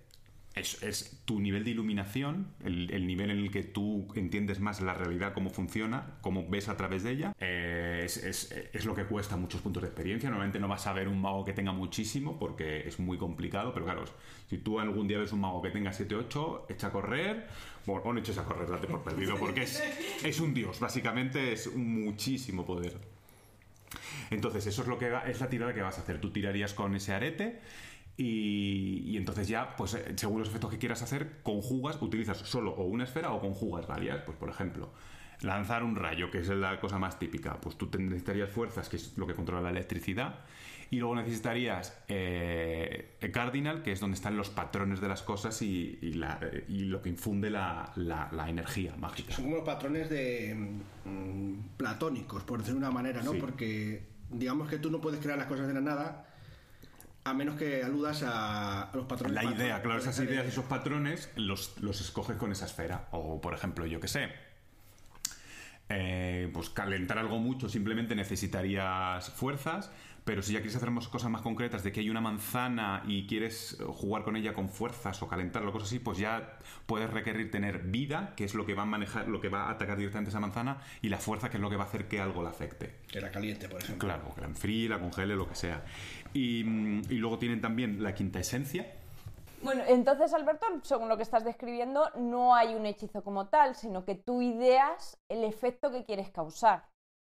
Es, 0.55 1.21
tu 1.25 1.41
nivel 1.41 1.65
de 1.65 1.71
iluminación, 1.73 2.47
el, 2.65 2.89
el 2.93 3.09
nivel 3.09 3.31
en 3.31 3.39
el 3.39 3.51
que 3.51 3.65
tú 3.65 4.07
entiendes 4.15 4.61
más 4.61 4.81
la 4.81 4.95
realidad, 4.95 5.35
cómo 5.35 5.51
funciona, 5.51 6.17
cómo 6.21 6.49
ves 6.49 6.69
a 6.69 6.77
través 6.77 7.03
de 7.03 7.11
ella. 7.11 7.35
Eh, 7.41 8.03
es, 8.05 8.17
es- 8.23 8.85
lo 8.85 8.95
que 8.95 9.05
cuesta 9.05 9.37
muchos 9.37 9.61
puntos 9.63 9.83
de 9.83 9.89
experiencia. 9.89 10.29
Normalmente 10.31 10.61
no 10.61 10.69
vas 10.69 10.87
a 10.87 10.93
ver 10.93 11.09
un 11.09 11.21
mago 11.21 11.45
que 11.45 11.55
tenga 11.55 11.73
muchísimo 11.73 12.39
porque 12.39 12.87
es 12.87 13.01
muy 13.01 13.19
complicado, 13.19 13.73
pero 13.75 13.85
claro, 13.87 14.05
si 14.49 14.59
tú 14.59 14.79
algún 14.79 15.09
día 15.09 15.19
ves 15.19 15.33
un 15.33 15.41
mago 15.41 15.61
que 15.61 15.71
tenga 15.71 15.93
7-8, 15.93 16.67
echa 16.69 16.87
a 16.89 16.93
correr, 16.93 17.49
bueno, 17.87 18.03
o 18.05 18.13
no 18.13 18.21
eches 18.21 18.39
a 18.39 18.45
correr, 18.45 18.69
date 18.71 18.87
por 18.87 19.03
perdido, 19.03 19.37
porque 19.37 19.63
es, 19.63 19.83
es 20.23 20.39
un 20.41 20.55
dios, 20.55 20.79
básicamente 20.79 21.53
es 21.53 21.75
muchísimo 21.75 22.65
poder. 22.65 22.95
Entonces, 24.31 24.67
eso 24.67 24.83
es 24.83 24.89
lo 24.89 24.99
que 24.99 25.11
va- 25.11 25.29
es 25.29 25.41
la 25.41 25.49
tirada 25.49 25.75
que 25.75 25.83
vas 25.83 25.99
a 25.99 26.03
hacer. 26.03 26.21
Tú 26.21 26.31
tirarías 26.31 26.75
con 26.75 26.95
ese 26.95 27.13
arete 27.13 27.61
y, 28.17 29.03
y 29.07 29.17
entonces 29.17 29.49
ya, 29.49 29.75
pues 29.77 29.95
eh, 29.95 30.13
según 30.17 30.39
los 30.41 30.49
efectos 30.49 30.71
que 30.71 30.79
quieras 30.79 31.03
hacer, 31.03 31.41
conjugas, 31.43 32.01
utilizas 32.01 32.39
solo 32.39 32.73
o 32.73 32.85
una 32.85 33.05
esfera 33.05 33.33
o 33.33 33.41
conjugas 33.41 33.87
varias. 33.87 34.23
Pues 34.23 34.37
por 34.39 34.49
ejemplo, 34.49 34.93
lanzar 35.43 35.83
un 35.83 35.97
rayo, 35.97 36.31
que 36.31 36.39
es 36.39 36.49
la 36.49 36.79
cosa 36.81 36.99
más 36.99 37.19
típica. 37.19 37.61
Pues 37.61 37.77
tú 37.77 37.91
necesitarías 37.99 38.51
fuerzas, 38.51 38.89
que 38.89 38.97
es 38.97 39.17
lo 39.19 39.27
que 39.27 39.35
controla 39.35 39.63
la 39.63 39.71
electricidad. 39.71 40.41
Y 40.91 40.99
luego 40.99 41.17
necesitarías 41.17 41.99
eh, 42.07 43.17
el 43.21 43.33
Cardinal, 43.33 43.83
que 43.83 43.91
es 43.91 43.99
donde 44.01 44.15
están 44.15 44.37
los 44.37 44.51
patrones 44.51 45.01
de 45.01 45.09
las 45.09 45.23
cosas 45.23 45.61
y, 45.63 45.99
y 46.01 46.13
la- 46.13 46.39
y 46.69 46.85
lo 46.85 47.03
que 47.03 47.09
infunde 47.09 47.51
la, 47.51 47.91
la- 47.97 48.29
la 48.31 48.49
energía 48.49 48.95
mágica. 48.97 49.35
Son 49.35 49.47
como 49.51 49.65
patrones 49.65 50.09
de 50.09 50.55
mm, 51.05 51.77
platónicos, 51.79 52.45
por 52.45 52.59
decirlo 52.61 52.79
de 52.81 52.87
una 52.87 52.95
manera, 52.95 53.23
¿no? 53.23 53.33
Sí. 53.33 53.39
Porque 53.41 54.07
digamos 54.31 54.69
que 54.69 54.79
tú 54.79 54.91
no 54.91 55.01
puedes 55.01 55.19
crear 55.21 55.37
las 55.39 55.49
cosas 55.49 55.67
de 55.67 55.75
la 55.75 55.81
nada 55.81 56.29
a 57.25 57.33
menos 57.35 57.57
que 57.57 57.83
aludas 57.83 58.23
a, 58.23 58.83
a 58.83 58.97
los 58.97 59.07
patrones. 59.07 59.35
La 59.35 59.41
patrones. 59.43 59.61
idea, 59.65 59.83
claro, 59.83 59.99
esas 59.99 60.19
ideas 60.21 60.45
y 60.45 60.49
esos 60.49 60.67
patrones 60.67 61.31
los, 61.37 61.81
los 61.81 62.01
escoges 62.01 62.37
con 62.37 62.53
esa 62.53 62.67
esfera. 62.67 63.09
O, 63.13 63.41
por 63.41 63.55
ejemplo, 63.55 63.87
yo 63.87 63.99
que 63.99 64.09
sé, 64.09 64.29
eh, 65.89 66.51
pues 66.53 66.71
calentar 66.71 67.19
algo 67.19 67.39
mucho 67.39 67.69
simplemente 67.69 68.15
necesitarías 68.15 69.31
fuerzas, 69.31 69.91
pero 70.25 70.43
si 70.43 70.55
ya 70.55 70.61
quieres 70.61 70.77
hacer 70.77 70.91
más 70.91 71.07
cosas 71.09 71.31
más 71.31 71.43
concretas 71.43 71.85
de 71.85 71.93
que 71.93 72.01
hay 72.01 72.09
una 72.09 72.21
manzana 72.21 73.03
y 73.07 73.27
quieres 73.27 73.77
jugar 73.87 74.25
con 74.25 74.37
ella 74.37 74.55
con 74.55 74.69
fuerzas 74.71 75.23
o 75.23 75.29
calentarlo, 75.29 75.71
cosas 75.71 75.89
así, 75.89 75.99
pues 75.99 76.19
ya 76.19 76.59
puedes 76.87 77.11
requerir 77.11 77.51
tener 77.51 77.81
vida, 77.81 78.33
que 78.37 78.45
es 78.45 78.55
lo 78.55 78.65
que 78.65 78.75
va 78.75 78.83
a 78.83 78.87
manejar, 78.87 79.29
lo 79.29 79.41
que 79.41 79.49
va 79.51 79.65
a 79.65 79.71
atacar 79.71 79.99
directamente 79.99 80.31
esa 80.31 80.41
manzana, 80.41 80.79
y 81.03 81.11
la 81.11 81.19
fuerza, 81.19 81.51
que 81.51 81.59
es 81.59 81.61
lo 81.61 81.69
que 81.69 81.77
va 81.77 81.85
a 81.85 81.87
hacer 81.87 82.09
que 82.09 82.21
algo 82.21 82.43
la 82.43 82.51
afecte. 82.51 82.95
Que 83.11 83.21
la 83.21 83.31
caliente, 83.31 83.69
por 83.69 83.83
ejemplo. 83.83 84.09
Claro, 84.09 84.35
que 84.35 84.41
la 84.41 84.47
enfríe, 84.47 84.89
la 84.89 84.99
congele, 84.99 85.37
lo 85.37 85.49
que 85.49 85.55
sea. 85.55 85.85
Y, 86.33 86.65
mm, 86.65 87.03
y 87.11 87.17
luego 87.17 87.39
tienen 87.39 87.61
también 87.61 88.03
la 88.03 88.15
quinta 88.15 88.39
esencia, 88.41 88.87
Bueno, 89.63 89.83
entonces, 89.87 90.35
Alberto, 90.35 90.67
según 90.83 91.09
lo 91.09 91.17
que 91.17 91.23
estás 91.23 91.43
describiendo, 91.43 92.11
no 92.17 92.55
hay 92.55 92.75
un 92.75 92.85
hechizo 92.85 93.25
como 93.25 93.49
tal, 93.49 93.75
sino 93.75 94.05
que 94.05 94.15
tú 94.15 94.43
ideas 94.43 95.17
el 95.31 95.43
efecto 95.43 95.91
que 95.91 96.05
quieres 96.05 96.29
causar. 96.31 96.85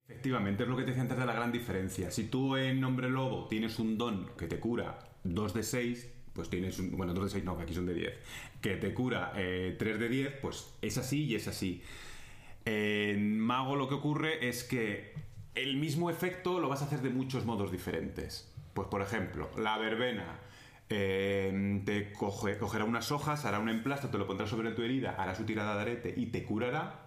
Efectivamente, 0.07 0.63
es 0.63 0.69
lo 0.69 0.75
que 0.75 0.83
te 0.83 0.89
decía 0.89 1.01
antes 1.01 1.17
de 1.17 1.25
la 1.25 1.33
gran 1.33 1.51
diferencia. 1.51 2.11
Si 2.11 2.25
tú 2.25 2.55
en 2.57 2.83
Hombre 2.83 3.09
Lobo 3.09 3.47
tienes 3.47 3.79
un 3.79 3.97
don 3.97 4.29
que 4.37 4.45
te 4.47 4.59
cura 4.59 4.99
2 5.23 5.53
de 5.53 5.63
6, 5.63 6.09
pues 6.33 6.49
tienes 6.49 6.77
un. 6.79 6.91
Bueno, 6.95 7.13
2 7.13 7.23
de 7.25 7.29
6 7.31 7.43
no, 7.43 7.57
que 7.57 7.63
aquí 7.63 7.73
son 7.73 7.87
de 7.87 7.95
10. 7.95 8.13
Que 8.61 8.75
te 8.77 8.93
cura 8.93 9.31
eh, 9.35 9.75
3 9.79 9.99
de 9.99 10.09
10, 10.09 10.31
pues 10.41 10.73
es 10.81 10.97
así 10.99 11.23
y 11.25 11.35
es 11.35 11.47
así. 11.47 11.81
En 12.65 13.39
Mago 13.39 13.75
lo 13.75 13.87
que 13.87 13.95
ocurre 13.95 14.47
es 14.47 14.63
que 14.63 15.13
el 15.55 15.77
mismo 15.77 16.09
efecto 16.09 16.59
lo 16.59 16.69
vas 16.69 16.81
a 16.81 16.85
hacer 16.85 17.01
de 17.01 17.09
muchos 17.09 17.45
modos 17.45 17.71
diferentes. 17.71 18.53
Pues 18.75 18.87
por 18.87 19.01
ejemplo, 19.01 19.49
la 19.57 19.77
verbena. 19.77 20.39
eh, 20.89 21.81
te 21.83 22.13
coge- 22.13 22.59
cogerá 22.59 22.83
unas 22.85 23.11
hojas, 23.11 23.43
hará 23.45 23.57
un 23.57 23.69
emplasto, 23.69 24.09
te 24.09 24.19
lo 24.19 24.27
pondrá 24.27 24.45
sobre 24.45 24.69
tu 24.71 24.83
herida, 24.83 25.15
hará 25.17 25.33
su 25.33 25.43
tirada 25.43 25.73
de 25.75 25.81
arete 25.81 26.13
y 26.15 26.27
te 26.27 26.43
curará. 26.43 27.04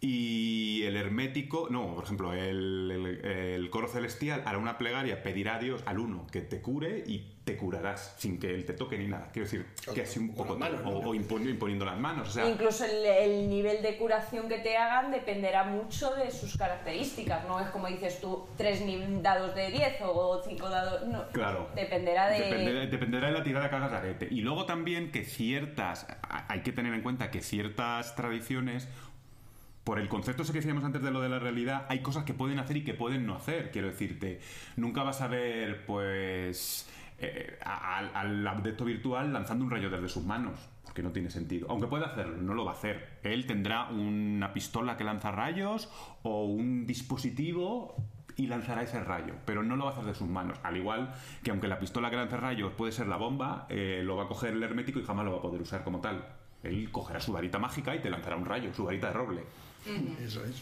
Y 0.00 0.84
el 0.84 0.96
hermético, 0.96 1.66
no, 1.70 1.94
por 1.96 2.04
ejemplo, 2.04 2.32
el, 2.32 2.90
el- 2.90 3.24
el 3.24 3.70
coro 3.70 3.88
celestial 3.88 4.42
hará 4.46 4.58
una 4.58 4.78
plegaria, 4.78 5.22
pedirá 5.24 5.56
a 5.56 5.58
Dios 5.58 5.82
al 5.86 5.98
uno 5.98 6.26
que 6.30 6.40
te 6.40 6.60
cure 6.62 7.02
y 7.06 7.34
te 7.44 7.56
curarás 7.56 8.14
sin 8.18 8.38
que 8.38 8.54
él 8.54 8.64
te 8.64 8.74
toque 8.74 8.96
ni 8.98 9.08
nada. 9.08 9.30
Quiero 9.32 9.46
decir, 9.46 9.66
que 9.94 10.02
así 10.02 10.20
un 10.20 10.34
poco. 10.34 10.56
manos, 10.56 10.82
o, 10.84 10.98
o 11.00 11.14
imponi- 11.14 11.48
imponiendo 11.50 11.84
las 11.84 11.98
manos. 11.98 12.28
O 12.28 12.30
sea, 12.30 12.48
Incluso 12.48 12.84
el, 12.84 13.04
el 13.06 13.48
nivel 13.50 13.82
de 13.82 13.96
curación 13.96 14.48
que 14.48 14.58
te 14.58 14.76
hagan 14.76 15.10
dependerá 15.10 15.64
mucho 15.64 16.14
de 16.14 16.30
sus 16.30 16.56
características. 16.56 17.48
No 17.48 17.58
es 17.58 17.68
como 17.70 17.88
dices 17.88 18.20
tú, 18.20 18.46
tres 18.56 18.80
dados 19.22 19.54
de 19.56 19.70
10 19.70 19.94
o 20.02 20.42
cinco 20.46 20.68
dados. 20.68 21.06
No, 21.08 21.26
Claro. 21.32 21.70
Dependerá 21.74 22.28
de. 22.28 22.38
Dependerá, 22.40 22.86
dependerá 22.86 23.26
de 23.28 23.32
la 23.32 23.42
tirada 23.42 23.68
que 23.70 23.76
hagas 23.76 23.90
de 23.90 23.96
arete. 23.96 24.28
Y 24.30 24.42
luego 24.42 24.64
también 24.66 25.10
que 25.10 25.24
ciertas. 25.24 26.06
Hay 26.48 26.60
que 26.60 26.70
tener 26.72 26.92
en 26.94 27.00
cuenta 27.02 27.30
que 27.32 27.40
ciertas 27.40 28.14
tradiciones. 28.14 28.86
Por 29.88 29.98
el 29.98 30.06
concepto 30.06 30.42
ese 30.42 30.52
que 30.52 30.58
decíamos 30.58 30.84
antes 30.84 31.00
de 31.00 31.10
lo 31.10 31.22
de 31.22 31.30
la 31.30 31.38
realidad, 31.38 31.86
hay 31.88 32.00
cosas 32.00 32.24
que 32.24 32.34
pueden 32.34 32.58
hacer 32.58 32.76
y 32.76 32.84
que 32.84 32.92
pueden 32.92 33.24
no 33.24 33.34
hacer. 33.34 33.70
Quiero 33.70 33.88
decirte, 33.88 34.38
nunca 34.76 35.02
vas 35.02 35.22
a 35.22 35.28
ver, 35.28 35.86
pues, 35.86 36.86
eh, 37.18 37.58
al, 37.64 38.10
al 38.14 38.46
adepto 38.46 38.84
virtual 38.84 39.32
lanzando 39.32 39.64
un 39.64 39.70
rayo 39.70 39.88
desde 39.88 40.10
sus 40.10 40.26
manos, 40.26 40.60
porque 40.84 41.02
no 41.02 41.10
tiene 41.10 41.30
sentido. 41.30 41.68
Aunque 41.70 41.86
puede 41.86 42.04
hacerlo, 42.04 42.36
no 42.36 42.52
lo 42.52 42.66
va 42.66 42.72
a 42.72 42.74
hacer. 42.74 43.18
Él 43.22 43.46
tendrá 43.46 43.88
una 43.88 44.52
pistola 44.52 44.98
que 44.98 45.04
lanza 45.04 45.30
rayos 45.32 45.88
o 46.22 46.44
un 46.44 46.84
dispositivo 46.84 47.96
y 48.36 48.46
lanzará 48.46 48.82
ese 48.82 49.02
rayo, 49.02 49.36
pero 49.46 49.62
no 49.62 49.74
lo 49.74 49.84
va 49.84 49.92
a 49.92 49.94
hacer 49.94 50.04
de 50.04 50.14
sus 50.14 50.28
manos. 50.28 50.58
Al 50.64 50.76
igual 50.76 51.14
que 51.42 51.50
aunque 51.50 51.66
la 51.66 51.78
pistola 51.78 52.10
que 52.10 52.16
lanza 52.16 52.36
rayos 52.36 52.74
puede 52.74 52.92
ser 52.92 53.06
la 53.06 53.16
bomba, 53.16 53.64
eh, 53.70 54.02
lo 54.04 54.16
va 54.16 54.24
a 54.24 54.28
coger 54.28 54.52
el 54.52 54.62
hermético 54.62 54.98
y 54.98 55.04
jamás 55.04 55.24
lo 55.24 55.32
va 55.32 55.38
a 55.38 55.42
poder 55.42 55.62
usar 55.62 55.82
como 55.82 56.02
tal. 56.02 56.26
Él 56.62 56.90
cogerá 56.90 57.20
su 57.20 57.32
varita 57.32 57.58
mágica 57.58 57.94
y 57.94 58.00
te 58.00 58.10
lanzará 58.10 58.36
un 58.36 58.44
rayo, 58.44 58.74
su 58.74 58.84
varita 58.84 59.06
de 59.06 59.12
roble. 59.14 59.44
Eso 60.24 60.44
es. 60.44 60.56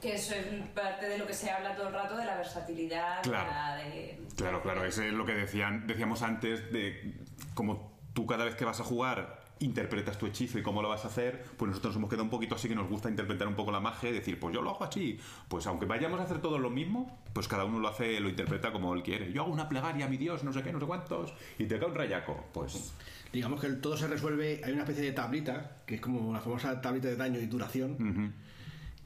Que 0.00 0.14
eso 0.14 0.34
es 0.34 0.44
parte 0.74 1.08
de 1.08 1.16
lo 1.18 1.26
que 1.26 1.32
se 1.34 1.50
habla 1.50 1.74
todo 1.74 1.88
el 1.88 1.94
rato 1.94 2.16
de 2.16 2.24
la 2.26 2.36
versatilidad, 2.36 3.22
Claro. 3.22 3.50
la 3.50 3.76
de... 3.76 4.20
Claro, 4.36 4.62
claro, 4.62 4.84
ese 4.84 5.08
es 5.08 5.14
lo 5.14 5.24
que 5.24 5.32
decían, 5.34 5.86
decíamos 5.86 6.22
antes 6.22 6.70
de 6.72 7.14
como 7.54 7.92
tú 8.12 8.26
cada 8.26 8.44
vez 8.44 8.54
que 8.54 8.64
vas 8.66 8.80
a 8.80 8.84
jugar 8.84 9.43
interpretas 9.64 10.18
tu 10.18 10.26
hechizo 10.26 10.58
y 10.58 10.62
cómo 10.62 10.82
lo 10.82 10.88
vas 10.88 11.04
a 11.04 11.08
hacer, 11.08 11.44
pues 11.56 11.68
nosotros 11.68 11.94
nos 11.94 11.98
hemos 11.98 12.10
quedado 12.10 12.24
un 12.24 12.30
poquito 12.30 12.54
así 12.54 12.68
que 12.68 12.74
nos 12.74 12.88
gusta 12.88 13.08
interpretar 13.08 13.48
un 13.48 13.54
poco 13.54 13.72
la 13.72 13.80
magia 13.80 14.10
y 14.10 14.12
decir, 14.12 14.38
pues 14.38 14.54
yo 14.54 14.62
lo 14.62 14.70
hago 14.70 14.84
así. 14.84 15.18
Pues 15.48 15.66
aunque 15.66 15.86
vayamos 15.86 16.20
a 16.20 16.24
hacer 16.24 16.40
todo 16.40 16.58
lo 16.58 16.70
mismo, 16.70 17.18
pues 17.32 17.48
cada 17.48 17.64
uno 17.64 17.78
lo 17.78 17.88
hace, 17.88 18.20
lo 18.20 18.28
interpreta 18.28 18.72
como 18.72 18.94
él 18.94 19.02
quiere. 19.02 19.32
Yo 19.32 19.42
hago 19.42 19.52
una 19.52 19.68
plegaria 19.68 20.06
a 20.06 20.08
mi 20.08 20.16
Dios, 20.16 20.44
no 20.44 20.52
sé 20.52 20.62
qué, 20.62 20.72
no 20.72 20.80
sé 20.80 20.86
cuántos, 20.86 21.32
y 21.58 21.64
te 21.64 21.78
cae 21.78 21.88
un 21.88 21.94
rayaco. 21.94 22.44
Pues 22.52 22.92
Digamos 23.34 23.60
que 23.60 23.68
todo 23.70 23.96
se 23.96 24.06
resuelve, 24.06 24.60
hay 24.64 24.72
una 24.72 24.82
especie 24.82 25.02
de 25.02 25.10
tablita, 25.10 25.78
que 25.86 25.96
es 25.96 26.00
como 26.00 26.32
la 26.32 26.40
famosa 26.40 26.80
tablita 26.80 27.08
de 27.08 27.16
daño 27.16 27.40
y 27.40 27.46
duración, 27.46 28.32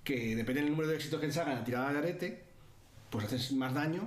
que 0.05 0.37
depende 0.37 0.61
del 0.61 0.71
número 0.71 0.87
de 0.87 0.97
éxitos 0.97 1.19
que 1.19 1.29
te 1.29 1.33
salgan 1.33 1.57
a 1.57 1.59
la 1.61 1.65
tirada 1.65 1.93
de 1.93 1.99
arete, 1.99 2.45
pues 3.09 3.25
haces 3.25 3.53
más 3.53 3.73
daño, 3.73 4.07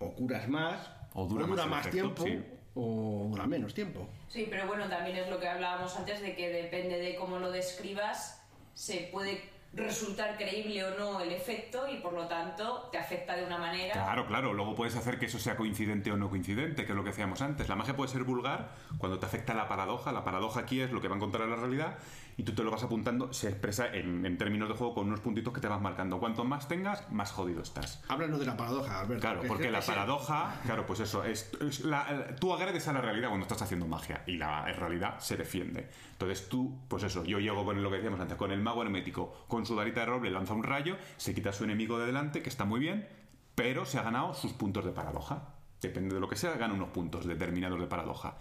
o 0.00 0.12
curas 0.14 0.48
más, 0.48 0.90
O 1.14 1.26
dura 1.28 1.46
más 1.46 1.60
el 1.60 1.70
más 1.70 1.90
tiempo, 1.90 2.24
sí. 2.24 2.42
O 2.76 3.26
dura 3.30 3.46
menos 3.46 3.74
tiempo. 3.74 4.06
Sí, 4.28 4.46
pero 4.48 4.66
bueno, 4.66 4.86
también 4.88 5.16
es 5.16 5.28
lo 5.28 5.40
que 5.40 5.48
hablábamos 5.48 5.96
antes 5.96 6.20
de 6.20 6.36
que 6.36 6.50
depende 6.50 6.98
de 6.98 7.16
cómo 7.16 7.38
lo 7.38 7.50
describas, 7.50 8.42
se 8.74 9.08
puede 9.10 9.56
resultar 9.72 10.36
creíble 10.36 10.84
o 10.84 10.98
no 10.98 11.20
el 11.20 11.32
efecto 11.32 11.86
y 11.88 11.98
por 11.98 12.12
lo 12.12 12.26
tanto 12.26 12.88
te 12.92 12.98
afecta 12.98 13.36
de 13.36 13.44
una 13.44 13.58
manera. 13.58 13.92
Claro, 13.92 14.26
claro. 14.26 14.52
Luego 14.54 14.74
puedes 14.74 14.96
hacer 14.96 15.18
que 15.18 15.26
eso 15.26 15.38
sea 15.38 15.56
coincidente 15.56 16.10
o 16.12 16.16
no 16.16 16.30
coincidente, 16.30 16.84
que 16.84 16.92
es 16.92 16.96
lo 16.96 17.02
que 17.02 17.10
decíamos 17.10 17.42
antes. 17.42 17.68
La 17.68 17.76
magia 17.76 17.96
puede 17.96 18.10
ser 18.10 18.24
vulgar 18.24 18.70
cuando 18.98 19.18
te 19.18 19.26
afecta 19.26 19.54
la 19.54 19.68
paradoja. 19.68 20.12
La 20.12 20.24
paradoja 20.24 20.60
aquí 20.60 20.80
es 20.80 20.92
lo 20.92 21.00
que 21.00 21.08
va 21.08 21.14
a 21.14 21.16
encontrar 21.16 21.48
la 21.48 21.56
realidad 21.56 21.98
y 22.38 22.42
tú 22.42 22.52
te 22.54 22.62
lo 22.62 22.70
vas 22.70 22.82
apuntando. 22.82 23.32
Se 23.32 23.48
expresa 23.48 23.92
en, 23.94 24.24
en 24.26 24.36
términos 24.38 24.68
de 24.68 24.74
juego 24.74 24.94
con 24.94 25.06
unos 25.06 25.20
puntitos 25.20 25.52
que 25.54 25.60
te 25.60 25.68
vas 25.68 25.80
marcando. 25.80 26.18
Cuanto 26.18 26.44
más 26.44 26.68
tengas, 26.68 27.10
más 27.10 27.32
jodido 27.32 27.62
estás. 27.62 28.02
Háblanos 28.08 28.38
de 28.40 28.46
la 28.46 28.56
paradoja, 28.56 29.00
Alberto. 29.00 29.20
Claro, 29.22 29.40
que 29.42 29.48
porque 29.48 29.70
la 29.70 29.80
paradoja, 29.80 30.60
claro, 30.64 30.86
pues 30.86 31.00
eso, 31.00 31.24
es, 31.24 31.50
es 31.60 31.80
la- 31.84 32.36
tú 32.38 32.52
agredes 32.52 32.86
a 32.88 32.92
la 32.92 33.00
realidad 33.00 33.28
cuando 33.28 33.44
estás 33.44 33.62
haciendo 33.62 33.86
magia 33.86 34.22
y 34.26 34.36
la 34.36 34.64
realidad 34.66 35.18
se 35.18 35.36
defiende. 35.36 35.88
Entonces 36.12 36.48
tú, 36.48 36.78
pues 36.88 37.02
eso, 37.02 37.24
yo 37.24 37.38
llego 37.38 37.64
con 37.64 37.82
lo 37.82 37.90
que 37.90 37.96
decíamos 37.96 38.20
antes, 38.20 38.36
con 38.36 38.52
el 38.52 38.60
mago 38.60 38.82
hermético, 38.82 39.44
con 39.48 39.64
su 39.66 39.74
varita 39.76 40.00
de 40.00 40.06
roble, 40.06 40.30
lanza 40.30 40.54
un 40.54 40.62
rayo, 40.62 40.96
se 41.16 41.34
quita 41.34 41.50
a 41.50 41.52
su 41.52 41.64
enemigo 41.64 41.98
de 41.98 42.06
delante, 42.06 42.42
que 42.42 42.48
está 42.48 42.64
muy 42.64 42.80
bien, 42.80 43.08
pero 43.54 43.86
se 43.86 43.98
ha 43.98 44.02
ganado 44.02 44.34
sus 44.34 44.52
puntos 44.52 44.84
de 44.84 44.92
paradoja. 44.92 45.54
Depende 45.80 46.14
de 46.14 46.20
lo 46.20 46.28
que 46.28 46.36
sea, 46.36 46.52
gana 46.56 46.74
unos 46.74 46.88
puntos 46.88 47.26
determinados 47.26 47.78
de 47.78 47.86
paradoja. 47.86 48.36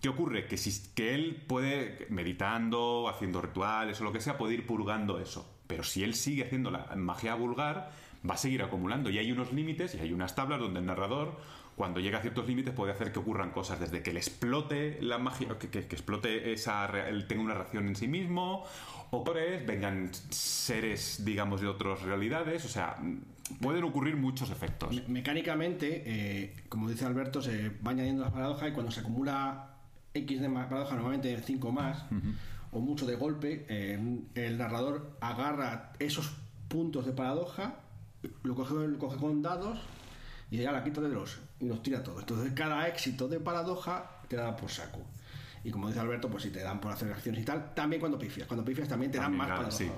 ¿Qué 0.00 0.08
ocurre? 0.08 0.46
Que, 0.46 0.56
si, 0.56 0.90
que 0.94 1.14
él 1.14 1.42
puede, 1.46 2.06
meditando, 2.10 3.08
haciendo 3.08 3.40
rituales 3.40 4.00
o 4.00 4.04
lo 4.04 4.12
que 4.12 4.20
sea, 4.20 4.38
puede 4.38 4.54
ir 4.54 4.66
purgando 4.66 5.18
eso. 5.18 5.60
Pero 5.66 5.82
si 5.82 6.02
él 6.04 6.14
sigue 6.14 6.44
haciendo 6.44 6.70
la 6.70 6.94
magia 6.96 7.34
vulgar, 7.34 7.90
va 8.28 8.34
a 8.34 8.38
seguir 8.38 8.62
acumulando. 8.62 9.10
Y 9.10 9.18
hay 9.18 9.32
unos 9.32 9.52
límites 9.52 9.94
y 9.94 10.00
hay 10.00 10.12
unas 10.12 10.34
tablas 10.34 10.60
donde 10.60 10.80
el 10.80 10.86
narrador, 10.86 11.36
cuando 11.76 12.00
llega 12.00 12.18
a 12.18 12.22
ciertos 12.22 12.46
límites, 12.46 12.72
puede 12.74 12.92
hacer 12.92 13.12
que 13.12 13.18
ocurran 13.18 13.50
cosas. 13.50 13.80
Desde 13.80 14.02
que 14.02 14.12
le 14.12 14.20
explote 14.20 14.98
la 15.02 15.18
magia, 15.18 15.58
que, 15.58 15.78
explote 15.78 16.52
esa. 16.52 16.86
él 17.08 17.26
tenga 17.26 17.42
una 17.42 17.54
reacción 17.54 17.88
en 17.88 17.96
sí 17.96 18.06
mismo, 18.08 18.64
o 19.10 19.24
que 19.24 19.64
vengan 19.66 20.10
seres, 20.30 21.24
digamos, 21.24 21.60
de 21.60 21.66
otras 21.66 22.02
realidades. 22.02 22.64
O 22.64 22.68
sea, 22.68 22.98
pueden 23.60 23.84
ocurrir 23.84 24.16
muchos 24.16 24.50
efectos. 24.50 24.94
Me- 24.94 25.08
Mecánicamente, 25.08 26.02
eh, 26.06 26.56
como 26.68 26.88
dice 26.88 27.04
Alberto, 27.04 27.42
se 27.42 27.70
va 27.84 27.90
añadiendo 27.90 28.22
las 28.22 28.32
paradojas 28.32 28.68
y 28.68 28.72
cuando 28.72 28.90
se 28.92 29.00
acumula 29.00 29.74
X 30.14 30.40
de 30.40 30.48
paradoja, 30.50 30.94
normalmente 30.94 31.40
5 31.40 31.72
más, 31.72 32.04
o 32.72 32.80
mucho 32.80 33.06
de 33.06 33.16
golpe, 33.16 33.66
eh, 33.68 33.98
el 34.34 34.58
narrador 34.58 35.16
agarra 35.20 35.92
esos 35.98 36.30
puntos 36.68 37.06
de 37.06 37.12
paradoja, 37.12 37.76
lo 38.42 38.54
coge, 38.54 38.74
lo 38.74 38.98
coge 38.98 39.16
con 39.16 39.42
dados 39.42 39.78
y 40.50 40.58
ya 40.58 40.72
la 40.72 40.82
quita 40.84 41.00
de 41.00 41.08
los 41.08 41.38
y 41.60 41.66
los 41.66 41.82
tira 41.82 42.02
todos. 42.02 42.20
Entonces, 42.20 42.52
cada 42.54 42.86
éxito 42.88 43.28
de 43.28 43.40
paradoja 43.40 44.10
te 44.28 44.36
da 44.36 44.56
por 44.56 44.70
saco. 44.70 45.00
Y 45.64 45.70
como 45.70 45.88
dice 45.88 46.00
Alberto, 46.00 46.28
pues 46.28 46.42
si 46.44 46.50
te 46.50 46.60
dan 46.62 46.80
por 46.80 46.92
hacer 46.92 47.12
acciones 47.12 47.42
y 47.42 47.44
tal, 47.44 47.74
también 47.74 48.00
cuando 48.00 48.18
pifias. 48.18 48.46
Cuando 48.46 48.64
pifias 48.64 48.88
también 48.88 49.10
te 49.10 49.18
También 49.18 49.38
dan 49.40 49.48
más 49.48 49.58
paradoja. 49.58 49.76
sí. 49.78 49.90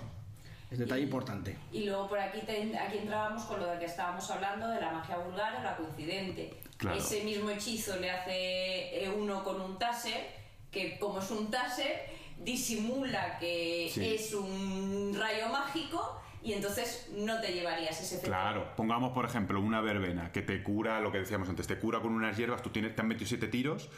Es 0.71 0.79
detalle 0.79 1.01
Y- 1.03 1.05
importante. 1.05 1.57
Y 1.73 1.85
luego 1.87 2.09
por 2.09 2.19
aquí, 2.19 2.41
te- 2.47 2.79
aquí 2.79 2.99
entrábamos 2.99 3.43
con 3.45 3.59
lo 3.61 3.67
de 3.67 3.79
que 3.81 3.85
estábamos 3.87 4.31
hablando 4.31 4.69
de 4.69 4.81
la 4.81 4.93
magia 4.93 5.19
vulgar 5.19 5.57
o 5.59 5.63
la 5.63 5.77
coincidente. 5.77 6.55
Claro. 6.81 6.99
Ese 6.99 7.23
mismo 7.25 7.51
hechizo 7.51 7.97
le 8.01 8.11
hace 8.11 9.05
eh, 9.05 9.11
uno 9.17 9.45
con 9.45 9.61
un 9.61 9.79
taser, 9.79 10.27
que 10.73 10.99
como 10.99 11.21
es 11.21 11.31
un 11.31 11.51
taser, 11.51 12.07
disimula 12.39 13.39
que 13.39 13.91
Sí. 13.93 14.15
es 14.15 14.35
un 14.35 15.15
rayo 15.19 15.49
mágico 15.51 16.21
y 16.43 16.55
entonces 16.55 17.11
no 17.15 17.39
te 17.41 17.53
llevarías 17.53 18.01
ese 18.01 18.15
efecto. 18.17 18.29
Claro, 18.29 18.75
pongamos 18.77 19.13
por 19.13 19.27
ejemplo 19.27 19.61
una 19.61 19.83
verbena 19.83 20.33
que 20.33 20.41
te 20.41 20.63
cura, 20.63 21.01
lo 21.01 21.13
que 21.13 21.19
decíamos 21.19 21.49
antes, 21.51 21.67
te 21.67 21.79
cura 21.79 22.01
con 22.01 22.13
unas 22.15 22.37
hierbas, 22.37 22.63
tú 22.63 22.71
tienes, 22.71 22.95
te 22.97 23.03
han 23.03 23.09
metido 23.09 23.29
siete 23.29 23.47
tiros 23.49 23.91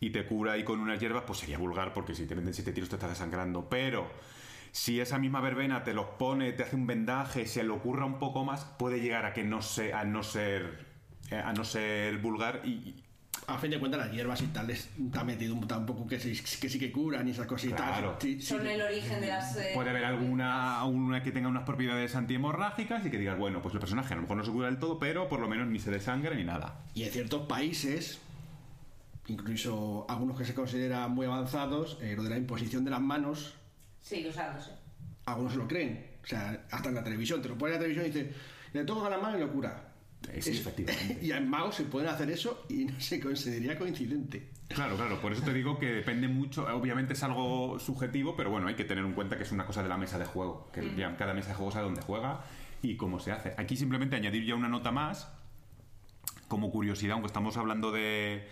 y 0.00 0.10
te 0.10 0.24
cura 0.24 0.52
ahí 0.52 0.64
con 0.64 0.80
unas 0.80 0.98
hierbas, 0.98 1.24
pues 1.26 1.40
sería 1.40 1.58
vulgar 1.58 1.92
porque 1.92 2.14
si 2.14 2.26
te 2.26 2.34
meten 2.34 2.54
siete 2.54 2.72
tiros 2.72 2.88
te 2.88 2.96
estás 2.96 3.10
desangrando. 3.10 3.68
Pero 3.68 4.10
si 4.72 4.98
esa 4.98 5.18
misma 5.18 5.42
verbena 5.42 5.84
te 5.84 5.92
los 5.92 6.06
pone, 6.06 6.52
te 6.52 6.62
hace 6.62 6.76
un 6.76 6.86
vendaje, 6.86 7.46
se 7.46 7.62
le 7.64 7.70
ocurra 7.70 8.06
un 8.06 8.18
poco 8.18 8.44
más, 8.46 8.64
puede 8.64 9.00
llegar 9.00 9.26
a 9.26 9.34
que 9.34 9.44
no 9.44 9.60
sea, 9.60 10.00
a 10.00 10.04
no 10.04 10.22
ser, 10.22 10.86
a 11.38 11.52
no 11.52 11.64
ser 11.64 12.18
vulgar 12.18 12.60
y, 12.64 12.94
A 13.46 13.58
fin 13.58 13.70
de 13.70 13.78
cuentas, 13.80 14.00
las 14.00 14.12
hierbas 14.12 14.42
y 14.42 14.46
tal 14.48 14.72
ha 15.14 15.24
metido 15.24 15.54
un- 15.54 15.66
tampoco 15.66 16.06
que 16.06 16.20
sí 16.20 16.32
que, 16.60 16.68
sí 16.68 16.78
que 16.78 16.92
curan 16.92 17.26
y 17.26 17.32
esas 17.32 17.46
cositas. 17.46 17.80
Claro. 17.80 18.16
Sí, 18.20 18.40
sí. 18.40 18.46
Son 18.46 18.64
el 18.66 18.80
origen 18.80 19.20
de 19.20 19.26
las... 19.28 19.56
eh, 19.56 19.70
puede 19.74 19.90
haber 19.90 20.04
alguna 20.04 20.84
una 20.84 21.22
que 21.22 21.32
tenga 21.32 21.48
unas 21.48 21.64
propiedades 21.64 22.14
antihemorrágicas 22.14 23.04
y 23.06 23.10
que 23.10 23.18
digas, 23.18 23.38
bueno, 23.38 23.60
pues 23.62 23.74
el 23.74 23.80
personaje 23.80 24.12
a 24.12 24.16
lo 24.16 24.22
mejor 24.22 24.36
no 24.36 24.44
se 24.44 24.50
cura 24.52 24.66
del 24.66 24.78
todo, 24.78 24.98
pero 24.98 25.28
por 25.28 25.40
lo 25.40 25.48
menos 25.48 25.66
ni 25.68 25.78
se 25.80 25.90
desangra 25.90 26.34
ni 26.34 26.44
nada. 26.44 26.84
Y 26.94 27.02
en 27.04 27.10
ciertos 27.10 27.46
países, 27.46 28.20
incluso 29.26 30.06
algunos 30.08 30.36
que 30.38 30.44
se 30.44 30.54
consideran 30.54 31.10
muy 31.12 31.26
avanzados, 31.26 31.98
eh, 32.02 32.14
lo 32.16 32.22
de 32.22 32.30
la 32.30 32.36
imposición 32.36 32.84
de 32.84 32.90
las 32.90 33.00
manos, 33.00 33.54
Sigue 34.02 34.28
usándose. 34.28 34.70
algunos 35.26 35.52
se 35.52 35.58
lo 35.58 35.68
creen. 35.68 36.06
O 36.22 36.26
sea, 36.26 36.66
hasta 36.70 36.88
en 36.88 36.94
la 36.94 37.04
televisión, 37.04 37.40
te 37.42 37.48
lo 37.48 37.56
ponen 37.56 37.74
en 37.76 37.80
la 37.80 37.86
televisión 37.86 38.06
y 38.06 38.10
dice, 38.24 38.34
le 38.72 38.84
toca 38.84 39.08
la 39.08 39.18
mano 39.18 39.36
y 39.38 39.40
lo 39.40 39.50
cura. 39.52 39.89
Sí, 40.24 40.30
Es- 40.50 40.60
efectivamente. 40.60 41.18
Y 41.22 41.32
en 41.32 41.48
magos 41.48 41.74
se 41.76 41.84
pueden 41.84 42.08
hacer 42.08 42.30
eso 42.30 42.64
y 42.68 42.84
no 42.84 43.00
se 43.00 43.20
consideraría 43.20 43.78
coincidente. 43.78 44.50
Claro, 44.68 44.96
claro, 44.96 45.20
por 45.20 45.32
eso 45.32 45.42
te 45.42 45.52
digo 45.52 45.78
que 45.78 45.86
depende 45.86 46.28
mucho, 46.28 46.64
obviamente 46.76 47.14
es 47.14 47.22
algo 47.24 47.78
subjetivo, 47.80 48.36
pero 48.36 48.50
bueno, 48.50 48.68
hay 48.68 48.74
que 48.76 48.84
tener 48.84 49.04
en 49.04 49.14
cuenta 49.14 49.36
que 49.36 49.42
es 49.42 49.50
una 49.50 49.66
cosa 49.66 49.82
de 49.82 49.88
la 49.88 49.96
mesa 49.96 50.16
de 50.18 50.26
juego, 50.26 50.70
que 50.72 50.94
ya 50.96 51.16
cada 51.16 51.34
mesa 51.34 51.48
de 51.48 51.54
juego 51.56 51.72
sabe 51.72 51.86
dónde 51.86 52.02
juega 52.02 52.44
y 52.80 52.96
cómo 52.96 53.18
se 53.18 53.32
hace. 53.32 53.52
Aquí 53.58 53.76
simplemente 53.76 54.14
añadir 54.14 54.44
ya 54.44 54.54
una 54.54 54.68
nota 54.68 54.92
más, 54.92 55.28
como 56.46 56.70
curiosidad, 56.70 57.14
aunque 57.14 57.26
estamos 57.26 57.56
hablando 57.56 57.90
de 57.92 58.46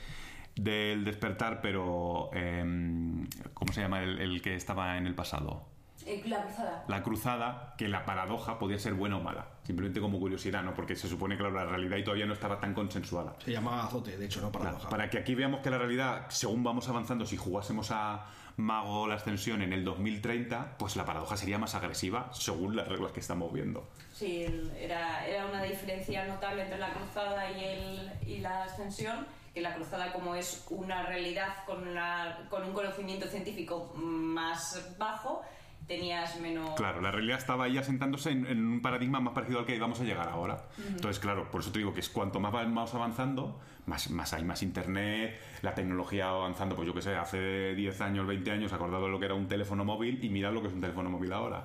del 0.57 1.05
despertar, 1.05 1.61
pero 1.63 2.31
em, 2.33 3.25
¿cómo 3.55 3.73
se 3.73 3.81
llama 3.81 4.03
el, 4.03 4.19
el 4.19 4.43
que 4.43 4.57
estaba 4.57 4.97
en 4.99 5.07
el 5.07 5.15
pasado? 5.15 5.68
Eh, 6.07 6.23
la 6.27 6.43
cruzada. 6.43 6.85
La 6.89 7.03
cruzada, 7.03 7.75
que 7.77 7.89
la 7.89 8.05
paradoja 8.05 8.59
podía 8.59 8.79
ser 8.79 8.95
buena 8.95 9.17
o 9.17 9.21
mala, 9.23 9.47
simplemente 9.65 10.01
como 10.01 10.19
curiosidad, 10.19 10.63
¿no? 10.63 10.73
Porque 10.75 10.95
se 10.97 11.09
supone 11.09 11.37
que 11.37 11.43
la 11.43 11.65
realidad 11.65 11.97
y 11.97 12.05
todavía 12.05 12.27
no 12.27 12.35
estaba 12.35 12.59
tan 12.61 12.73
consensuada. 12.75 13.35
Se 13.45 13.53
llama 13.53 13.85
azote, 13.85 14.17
de 14.17 14.25
hecho, 14.27 14.41
no 14.41 14.51
Claro, 14.51 14.65
paradoja. 14.65 14.89
para 14.89 15.11
que 15.11 15.19
aquí 15.19 15.35
veamos 15.35 15.61
que 15.61 15.71
la 15.71 15.79
realidad, 15.79 16.27
según 16.31 16.63
vamos 16.65 16.89
avanzando, 16.89 17.27
si 17.27 17.37
jugásemos 17.37 17.91
a 17.91 18.27
Mago 18.57 19.07
la 19.07 19.15
Ascensión 19.17 19.63
en 19.63 19.73
el 19.73 19.85
2030, 19.85 20.77
pues 20.79 20.97
la 20.97 21.05
paradoja 21.05 21.37
sería 21.37 21.59
más 21.59 21.75
agresiva 21.75 22.29
según 22.33 22.75
las 22.75 22.89
reglas 22.89 23.13
que 23.13 23.21
estamos 23.21 23.53
viendo. 23.53 23.89
Sí, 24.13 24.45
era, 24.79 25.27
era 25.27 25.47
una 25.47 25.63
diferencia 25.63 26.27
notable 26.27 26.63
entre 26.63 26.79
la 26.79 26.93
cruzada 26.93 27.51
y, 27.53 27.65
el, 27.65 28.13
y 28.27 28.39
la 28.39 28.65
ascensión, 28.65 29.27
que 29.55 29.61
la 29.61 29.75
cruzada 29.75 30.13
como 30.13 30.35
es 30.35 30.67
una 30.71 31.05
realidad 31.05 31.49
con, 31.67 31.87
una- 31.87 32.47
con 32.51 32.65
un 32.65 32.73
conocimiento 32.73 33.27
científico 33.29 33.93
más 33.95 34.95
bajo, 34.99 35.43
tenías 35.89 36.39
menos... 36.41 36.75
Claro, 36.77 37.01
la 37.01 37.11
realidad 37.11 37.39
estaba 37.39 37.65
ahí 37.65 37.79
asentándose 37.79 38.31
en, 38.31 38.47
en 38.47 38.65
un 38.65 38.83
paradigma 38.83 39.21
más 39.21 39.33
parecido 39.33 39.59
al 39.59 39.67
que 39.67 39.79
vamos 39.79 40.01
a 40.01 40.05
llegar 40.05 40.29
ahora. 40.29 40.69
Entonces, 40.87 41.19
claro, 41.19 41.51
por 41.51 41.63
eso 41.63 41.73
te 41.73 41.79
digo 41.79 41.95
que 41.95 42.01
es 42.01 42.11
cuanto 42.11 42.39
más 42.39 42.53
vamos 42.53 42.95
avanzando, 42.95 43.59
más, 43.87 44.11
más 44.11 44.35
hay 44.35 44.45
más 44.45 44.63
internet, 44.63 45.41
la 45.63 45.75
tecnología 45.75 46.27
va 46.27 46.37
avanzando. 46.45 46.77
Pues 46.77 46.87
yo 46.87 46.95
que 46.95 47.01
sé, 47.03 47.17
hace 47.17 47.75
10 47.75 48.01
años, 48.03 48.27
20 48.27 48.51
años, 48.51 48.73
acordado 48.73 49.07
de 49.07 49.11
lo 49.11 49.19
que 49.19 49.25
era 49.25 49.35
un 49.35 49.49
teléfono 49.49 49.85
móvil 49.85 50.23
y 50.23 50.29
mirad 50.29 50.53
lo 50.53 50.61
que 50.61 50.69
es 50.69 50.75
un 50.75 50.81
teléfono 50.83 51.09
móvil 51.09 51.33
ahora. 51.33 51.65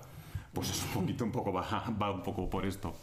Pues 0.54 0.72
es 0.72 0.82
un 0.86 1.02
poquito, 1.02 1.26
un 1.26 1.32
poco, 1.32 1.52
va, 1.52 1.62
va 2.02 2.12
un 2.12 2.24
poco 2.24 2.50
por 2.50 2.66
esto. 2.66 2.96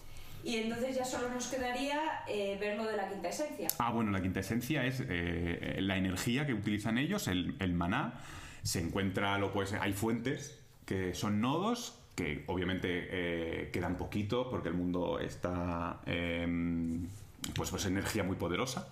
Y 0.42 0.56
entonces 0.56 0.96
ya 0.96 1.04
solo 1.04 1.28
nos 1.28 1.48
quedaría 1.48 2.00
eh, 2.26 2.56
ver 2.58 2.78
lo 2.78 2.86
de 2.86 2.96
la 2.96 3.10
quinta 3.10 3.28
esencia. 3.28 3.68
Ah, 3.78 3.92
bueno, 3.92 4.10
la 4.10 4.22
quinta 4.22 4.40
esencia 4.40 4.86
es 4.86 5.04
eh, 5.06 5.76
la 5.82 5.98
energía 5.98 6.46
que 6.46 6.54
utilizan 6.54 6.96
ellos, 6.96 7.28
el, 7.28 7.56
el 7.60 7.74
maná. 7.74 8.14
Se 8.62 8.80
encuentra, 8.80 9.36
lo 9.36 9.52
pues, 9.52 9.74
hay 9.74 9.92
fuentes 9.92 10.59
que 10.90 11.14
son 11.14 11.40
nodos 11.40 11.94
que 12.16 12.42
obviamente 12.48 12.88
eh, 12.90 13.70
quedan 13.72 13.96
poquito 13.96 14.50
porque 14.50 14.70
el 14.70 14.74
mundo 14.74 15.20
está, 15.20 16.00
em, 16.04 17.06
pues, 17.54 17.70
pues 17.70 17.86
energía 17.86 18.24
muy 18.24 18.34
poderosa. 18.34 18.88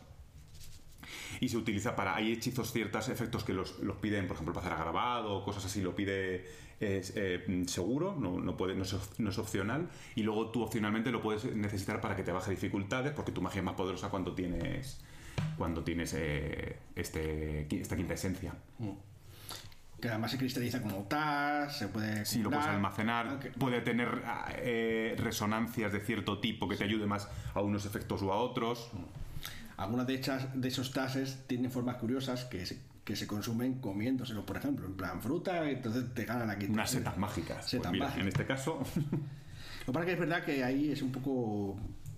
Y 1.40 1.49
se 1.49 1.57
utiliza 1.57 1.96
para. 1.96 2.14
Hay 2.14 2.30
hechizos, 2.30 2.70
ciertos 2.72 3.09
efectos 3.09 3.42
que 3.42 3.53
los, 3.53 3.80
los 3.80 3.96
piden, 3.96 4.28
por 4.28 4.36
ejemplo, 4.36 4.55
para 4.55 4.66
hacer 4.68 4.78
grabado, 4.78 5.44
cosas 5.44 5.64
así, 5.66 5.82
lo 5.82 5.96
pide 5.96 6.46
eh, 6.78 7.64
seguro, 7.66 8.14
no, 8.16 8.38
no, 8.38 8.57
puede, 8.57 8.76
no, 8.76 8.84
es, 8.84 8.96
no 9.18 9.30
es 9.30 9.38
opcional. 9.38 9.88
Y 10.14 10.22
luego 10.22 10.51
tú 10.51 10.62
opcionalmente 10.62 11.11
lo 11.11 11.20
puedes 11.20 11.44
necesitar 11.57 12.01
para 12.01 12.14
que 12.14 12.22
te 12.22 12.30
baje 12.30 12.53
dificultades, 12.53 13.12
porque 13.12 13.32
tu 13.32 13.42
magia 13.42 13.59
es 13.59 13.64
más 13.64 13.74
poderosa 13.74 14.09
cuando 14.09 14.34
tienes 14.36 15.01
cuando 15.57 15.82
tienes 15.82 16.14
eh, 16.14 16.76
este, 16.94 17.66
esta 17.80 17.96
quinta 17.96 18.14
esencia. 18.14 18.55
Que 20.01 20.09
además 20.09 20.30
se 20.30 20.38
cristaliza 20.38 20.80
como 20.80 21.03
TAS, 21.05 21.78
se 21.78 21.88
puede... 21.88 22.24
Sí, 22.24 22.40
lo 22.40 22.51
puedes 22.51 22.64
curar, 22.64 22.76
almacenar, 22.76 23.38
puede 23.59 23.80
tener 23.80 24.22
ah, 24.26 24.46
eh, 24.57 25.16
resonancias 25.18 25.92
de 25.92 26.01
cierto 26.01 26.38
tipo 26.38 26.68
que 26.68 26.76
te 26.76 26.84
ayude 26.84 27.07
más 27.07 27.28
a 27.55 27.61
unos 27.61 27.84
efectos 27.84 28.22
o 28.22 28.32
a 28.32 28.36
otros. 28.36 28.90
Algunas 29.76 30.07
de, 30.07 30.14
hechas, 30.14 30.49
de 30.55 30.68
esos 30.68 30.92
tases 30.92 31.44
tienen 31.46 31.70
formas 31.70 31.96
curiosas 31.96 32.44
que 32.44 32.64
se, 32.64 32.80
que 33.05 33.16
se 33.16 33.26
consumen 33.26 33.80
comiéndoselo, 33.80 34.46
por 34.46 34.57
ejemplo, 34.57 34.86
en 34.86 34.94
plan 34.94 35.20
fruta, 35.20 35.68
entonces 35.68 36.14
te 36.14 36.24
ganan 36.24 36.51
aquí. 36.51 36.66
Unas 36.66 36.90
setas 36.90 37.16
mágicas. 37.18 37.68
Setas 37.68 37.90
Pues 37.90 37.92
mira, 37.92 38.05
mágicas. 38.07 38.22
en 38.22 38.28
este 38.28 38.46
caso, 38.46 38.82
Lo 39.86 39.92
que 39.92 39.92
pasa 39.92 40.01
es 40.01 40.07
que 40.07 40.12
es 40.12 40.18
verdad 40.18 40.44
que 40.44 40.64
ahí 40.64 40.92
es 40.92 41.03
un 41.03 41.11
poco... 41.11 41.76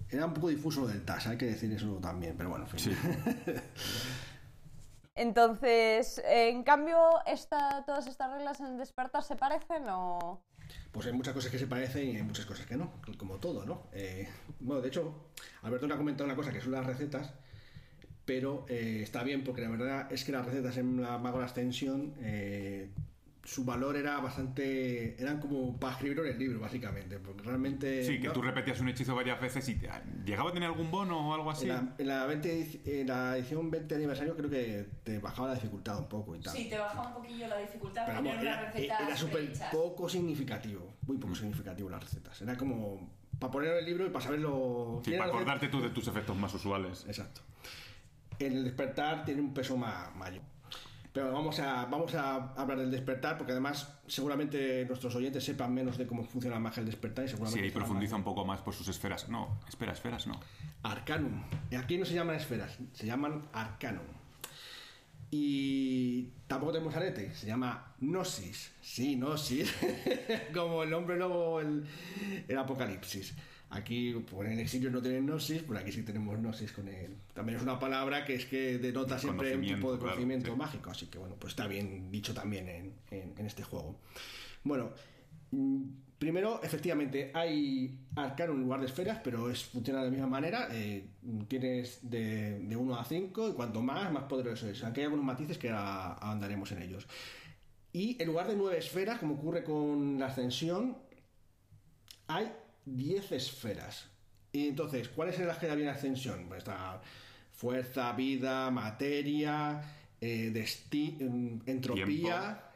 Era 0.08 0.26
un 0.26 0.34
poco 0.34 0.48
difuso 0.48 0.80
lo 0.80 0.88
del 0.88 1.02
TAS, 1.02 1.28
hay 1.28 1.38
que 1.38 1.46
decir 1.46 1.70
eso 1.72 1.94
también, 2.02 2.34
pero 2.36 2.50
bueno, 2.50 2.64
en 2.64 2.70
fin. 2.70 2.80
sí. 2.80 3.52
Entonces, 5.14 6.22
en 6.24 6.62
cambio, 6.62 6.96
esta, 7.26 7.84
todas 7.84 8.06
estas 8.06 8.30
reglas 8.32 8.60
en 8.60 8.78
despertar 8.78 9.22
se 9.22 9.36
parecen 9.36 9.88
o... 9.88 10.42
Pues 10.92 11.06
hay 11.06 11.12
muchas 11.12 11.34
cosas 11.34 11.50
que 11.50 11.58
se 11.58 11.66
parecen 11.66 12.08
y 12.08 12.16
hay 12.16 12.22
muchas 12.22 12.46
cosas 12.46 12.66
que 12.66 12.76
no, 12.76 12.92
como 13.18 13.36
todo, 13.38 13.66
¿no? 13.66 13.88
Eh, 13.92 14.28
bueno, 14.60 14.80
de 14.80 14.88
hecho, 14.88 15.30
Alberto 15.62 15.88
me 15.88 15.94
ha 15.94 15.96
comentado 15.96 16.26
una 16.26 16.36
cosa 16.36 16.52
que 16.52 16.60
son 16.60 16.72
las 16.72 16.86
recetas, 16.86 17.32
pero 18.24 18.64
eh, 18.68 19.00
está 19.02 19.24
bien 19.24 19.42
porque 19.42 19.62
la 19.62 19.70
verdad 19.70 20.12
es 20.12 20.24
que 20.24 20.32
las 20.32 20.46
recetas 20.46 20.76
en 20.76 21.02
la 21.02 21.18
Mago 21.18 21.40
Ascensión, 21.40 22.14
eh, 22.20 22.90
su 23.50 23.64
valor 23.64 23.96
era 23.96 24.20
bastante. 24.20 25.20
eran 25.20 25.40
como 25.40 25.76
para 25.76 25.94
escribirlo 25.94 26.24
en 26.24 26.32
el 26.34 26.38
libro, 26.38 26.60
básicamente, 26.60 27.18
porque 27.18 27.42
realmente. 27.42 28.04
Sí, 28.04 28.20
que 28.20 28.28
no- 28.28 28.32
tú 28.32 28.42
repetías 28.42 28.78
un 28.80 28.88
hechizo 28.88 29.14
varias 29.16 29.40
veces 29.40 29.68
y 29.68 29.74
te- 29.74 29.90
llegaba 30.24 30.50
a 30.50 30.52
tener 30.52 30.68
algún 30.68 30.88
bono 30.90 31.28
o 31.30 31.34
algo 31.34 31.50
así. 31.50 31.64
En 31.68 31.68
la, 31.74 31.94
en 31.98 32.06
la 32.06 32.26
20 32.26 32.48
edici- 32.60 32.80
en 32.86 33.08
la 33.08 33.36
edición 33.36 33.68
20 33.68 33.92
aniversario 33.96 34.36
creo 34.36 34.48
que 34.50 34.86
te 35.02 35.18
bajaba 35.18 35.48
la 35.48 35.54
dificultad 35.54 35.98
un 35.98 36.08
poco 36.08 36.36
y 36.36 36.40
tal. 36.40 36.54
Sí, 36.56 36.68
te 36.68 36.78
baja 36.78 37.00
un 37.08 37.12
poquillo 37.14 37.48
la 37.48 37.58
dificultad 37.58 38.06
Pero 38.06 38.20
unas 38.20 38.40
era, 38.40 38.60
recetas 38.70 39.00
era 39.00 39.16
súper 39.16 39.52
poco 39.72 40.08
significativo, 40.08 40.94
muy 41.08 41.16
poco 41.18 41.34
significativo 41.34 41.90
las 41.90 42.04
recetas. 42.04 42.40
Era 42.42 42.56
como 42.56 43.10
para 43.40 43.50
poner 43.50 43.72
en 43.72 43.78
el 43.78 43.84
libro 43.84 44.06
y 44.06 44.10
para 44.10 44.24
saberlo. 44.26 45.02
Sí, 45.04 45.10
para 45.10 45.24
receta- 45.24 45.36
acordarte 45.36 45.68
tú 45.68 45.80
de 45.82 45.90
tus 45.90 46.06
efectos 46.06 46.36
más 46.36 46.54
usuales. 46.54 47.04
Exacto. 47.08 47.40
En 48.38 48.52
el 48.52 48.64
despertar 48.64 49.24
tiene 49.24 49.40
un 49.40 49.52
peso 49.52 49.76
ma- 49.76 50.12
mayor. 50.16 50.42
Pero 51.12 51.32
vamos 51.32 51.58
a, 51.58 51.86
vamos 51.86 52.14
a 52.14 52.52
hablar 52.54 52.78
del 52.78 52.90
despertar 52.90 53.36
porque 53.36 53.50
además 53.52 53.98
seguramente 54.06 54.84
nuestros 54.86 55.12
oyentes 55.16 55.42
sepan 55.44 55.74
menos 55.74 55.98
de 55.98 56.06
cómo 56.06 56.22
funciona 56.22 56.54
la 56.56 56.60
magia 56.60 56.82
del 56.84 56.90
despertar 56.92 57.24
y 57.24 57.28
Sí, 57.28 57.32
seguramente... 57.34 57.64
ahí 57.64 57.70
sabrán 57.70 57.86
profundiza 57.88 58.12
más. 58.12 58.18
un 58.20 58.24
poco 58.24 58.44
más 58.44 58.60
por 58.60 58.74
sus 58.74 58.86
esferas. 58.88 59.28
No, 59.28 59.58
espera, 59.68 59.92
esferas 59.92 60.26
no. 60.28 60.38
Arcanum. 60.84 61.42
Aquí 61.76 61.98
no 61.98 62.04
se 62.04 62.14
llaman 62.14 62.36
esferas, 62.36 62.78
se 62.92 63.06
llaman 63.06 63.42
Arcanum. 63.52 64.06
Y 65.32 66.24
tampoco 66.48 66.72
tenemos 66.72 66.94
arete, 66.94 67.32
se 67.34 67.46
llama 67.46 67.94
Gnosis. 68.00 68.72
Sí, 68.80 69.14
Gnosis. 69.16 69.72
Como 70.54 70.82
el 70.82 70.92
hombre 70.92 71.16
lobo, 71.18 71.60
el, 71.60 71.86
el 72.48 72.58
apocalipsis. 72.58 73.34
Aquí, 73.72 74.12
pues 74.28 74.48
en 74.48 74.54
el 74.54 74.60
exilio 74.60 74.90
no 74.90 75.00
tienen 75.00 75.26
Gnosis, 75.26 75.62
pero 75.62 75.78
aquí 75.78 75.92
sí 75.92 76.02
tenemos 76.02 76.36
Gnosis 76.38 76.72
con 76.72 76.88
él. 76.88 77.14
También 77.32 77.56
es 77.56 77.62
una 77.62 77.78
palabra 77.78 78.24
que 78.24 78.34
es 78.34 78.44
que 78.46 78.78
denota 78.78 79.16
siempre 79.18 79.54
un 79.54 79.62
tipo 79.62 79.92
de 79.92 79.98
Conocimiento, 79.98 79.98
claro, 79.98 80.00
conocimiento 80.16 80.52
sí. 80.52 80.58
mágico, 80.58 80.90
así 80.90 81.06
que 81.06 81.18
bueno, 81.18 81.36
pues 81.38 81.52
está 81.52 81.68
bien 81.68 82.10
dicho 82.10 82.34
también 82.34 82.68
en, 82.68 82.92
en- 83.12 83.32
en 83.38 83.46
este 83.46 83.62
juego. 83.62 84.00
Bueno, 84.64 84.90
mm, 85.52 85.82
primero, 86.18 86.60
efectivamente, 86.64 87.30
hay 87.32 87.96
arcano 88.16 88.54
en 88.54 88.60
lugar 88.62 88.80
de 88.80 88.86
esferas, 88.86 89.20
pero 89.22 89.48
es, 89.48 89.62
funciona 89.66 90.00
de 90.00 90.06
la 90.06 90.10
misma 90.10 90.26
manera. 90.26 90.66
eh, 90.72 91.06
tienes 91.46 92.00
de, 92.02 92.58
de 92.58 92.76
1 92.76 92.98
a 92.98 93.04
5 93.04 93.50
y 93.50 93.52
cuanto 93.52 93.80
más, 93.82 94.12
más 94.12 94.24
poderoso 94.24 94.68
es. 94.68 94.82
Aquí 94.82 94.98
hay 95.00 95.04
algunos 95.04 95.24
matices 95.24 95.58
que 95.58 95.70
a- 95.70 96.14
andaremos 96.14 96.72
en 96.72 96.82
ellos. 96.82 97.06
Y 97.92 98.20
en 98.20 98.26
lugar 98.26 98.48
de 98.48 98.56
9 98.56 98.78
esferas, 98.78 99.20
como 99.20 99.34
ocurre 99.34 99.62
con 99.62 100.18
la 100.18 100.26
ascensión, 100.26 100.96
hay 102.26 102.50
10 102.86 103.32
esferas. 103.32 104.08
Y 104.52 104.68
entonces, 104.68 105.08
¿cuáles 105.08 105.36
son 105.36 105.46
las 105.46 105.58
que 105.58 105.70
había 105.70 105.84
en 105.84 105.90
ascensión? 105.90 106.46
Pues 106.48 106.58
está 106.58 107.00
fuerza, 107.52 108.12
vida, 108.12 108.70
materia, 108.70 109.80
eh, 110.20 110.50
mm, 111.20 111.60
entropía, 111.66 112.70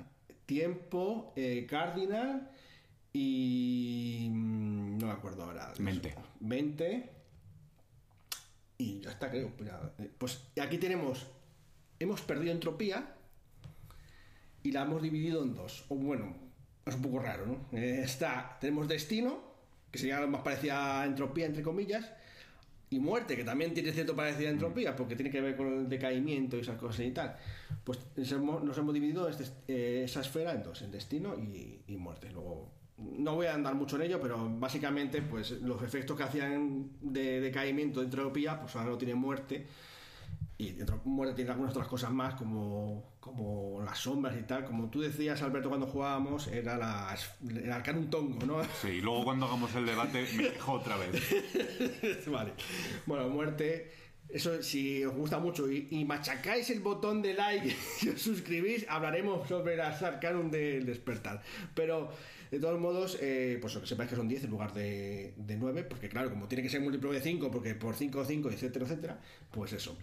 tiempo, 0.46 1.32
eh, 1.36 1.66
cardinal 1.68 2.50
y... 3.12 4.28
mm, 4.30 4.98
no 4.98 5.06
me 5.06 5.12
acuerdo 5.12 5.44
ahora. 5.44 5.72
Mente. 5.78 6.14
Mente. 6.40 7.10
Y 8.78 9.00
ya 9.00 9.10
está, 9.10 9.30
creo. 9.30 9.50
Pues, 9.56 9.70
eh, 9.98 10.10
Pues 10.18 10.42
aquí 10.60 10.78
tenemos... 10.78 11.26
Hemos 11.98 12.20
perdido 12.22 12.52
entropía 12.52 13.14
y 14.64 14.72
la 14.72 14.82
hemos 14.82 15.00
dividido 15.00 15.42
en 15.42 15.54
dos. 15.54 15.84
O 15.88 15.94
bueno, 15.94 16.34
es 16.84 16.94
un 16.94 17.02
poco 17.02 17.20
raro, 17.20 17.46
¿no? 17.46 17.78
Eh, 17.78 18.02
está, 18.02 18.58
tenemos 18.60 18.88
destino, 18.88 19.43
que 19.94 19.98
sería 20.00 20.18
lo 20.18 20.26
más 20.26 20.42
parecida 20.42 21.02
a 21.02 21.06
entropía, 21.06 21.46
entre 21.46 21.62
comillas, 21.62 22.10
y 22.90 22.98
muerte, 22.98 23.36
que 23.36 23.44
también 23.44 23.72
tiene 23.72 23.92
cierto 23.92 24.16
parecido 24.16 24.48
a 24.48 24.52
entropía, 24.52 24.96
porque 24.96 25.14
tiene 25.14 25.30
que 25.30 25.40
ver 25.40 25.56
con 25.56 25.68
el 25.68 25.88
decaimiento 25.88 26.56
y 26.56 26.60
esas 26.62 26.76
cosas 26.78 27.06
y 27.06 27.12
tal. 27.12 27.36
Pues 27.84 28.00
nos 28.16 28.76
hemos, 28.76 28.92
dividido 28.92 29.28
este- 29.28 29.44
eh, 29.68 30.02
esa 30.04 30.20
esfera 30.20 30.52
en 30.52 30.64
dos, 30.64 30.82
en 30.82 30.90
destino 30.90 31.36
y, 31.36 31.78
y 31.86 31.96
muerte. 31.96 32.28
Luego, 32.32 32.72
no 32.98 33.36
voy 33.36 33.46
a 33.46 33.54
andar 33.54 33.76
mucho 33.76 33.94
en 33.94 34.02
ello, 34.02 34.20
pero 34.20 34.50
básicamente, 34.58 35.22
pues 35.22 35.52
los 35.62 35.80
efectos 35.80 36.16
que 36.16 36.24
hacían 36.24 36.90
de 37.00 37.40
decaimiento 37.40 38.00
de 38.00 38.06
entropía, 38.06 38.60
pues 38.60 38.74
ahora 38.74 38.90
no 38.90 38.98
tiene 38.98 39.14
muerte. 39.14 39.64
Y 40.58 40.74
muerte 41.04 41.36
tiene 41.36 41.52
algunas 41.52 41.70
otras 41.70 41.86
cosas 41.86 42.10
más, 42.10 42.34
como, 42.34 43.13
como 43.24 43.80
las 43.82 43.98
sombras 43.98 44.36
y 44.38 44.42
tal. 44.42 44.66
Como 44.66 44.90
tú 44.90 45.00
decías, 45.00 45.40
Alberto, 45.40 45.70
cuando 45.70 45.86
jugábamos, 45.86 46.46
era 46.48 46.76
la, 46.76 47.16
el 47.48 47.72
Arcanum 47.72 48.10
Tongo, 48.10 48.44
¿no? 48.44 48.62
Sí, 48.82 48.88
y 48.88 49.00
luego 49.00 49.24
cuando 49.24 49.46
hagamos 49.46 49.74
el 49.74 49.86
debate 49.86 50.26
me 50.36 50.50
quejo 50.50 50.72
otra 50.72 50.98
vez. 50.98 52.26
vale. 52.26 52.52
Bueno, 53.06 53.28
muerte. 53.30 53.90
Eso, 54.28 54.62
si 54.62 55.04
os 55.04 55.14
gusta 55.14 55.38
mucho 55.38 55.70
y, 55.70 55.86
y 55.90 56.04
machacáis 56.04 56.68
el 56.70 56.80
botón 56.80 57.22
de 57.22 57.34
like 57.34 57.74
y 58.02 58.08
os 58.08 58.20
suscribís, 58.20 58.84
hablaremos 58.88 59.48
sobre 59.48 59.76
las 59.76 60.02
Arcanum 60.02 60.50
del 60.50 60.84
despertar. 60.84 61.40
Pero, 61.74 62.10
de 62.50 62.58
todos 62.58 62.78
modos, 62.78 63.16
eh, 63.22 63.58
pues 63.60 63.76
que 63.76 63.86
sepáis 63.86 64.10
que 64.10 64.16
son 64.16 64.28
10 64.28 64.44
en 64.44 64.50
lugar 64.50 64.74
de, 64.74 65.32
de 65.36 65.56
9, 65.56 65.84
porque 65.84 66.10
claro, 66.10 66.30
como 66.30 66.46
tiene 66.46 66.62
que 66.62 66.68
ser 66.68 66.82
múltiplo 66.82 67.12
de 67.12 67.22
5, 67.22 67.50
porque 67.50 67.74
por 67.74 67.94
5, 67.94 68.22
5, 68.24 68.50
etcétera, 68.50 68.84
etcétera, 68.84 69.20
pues 69.50 69.72
eso. 69.72 69.96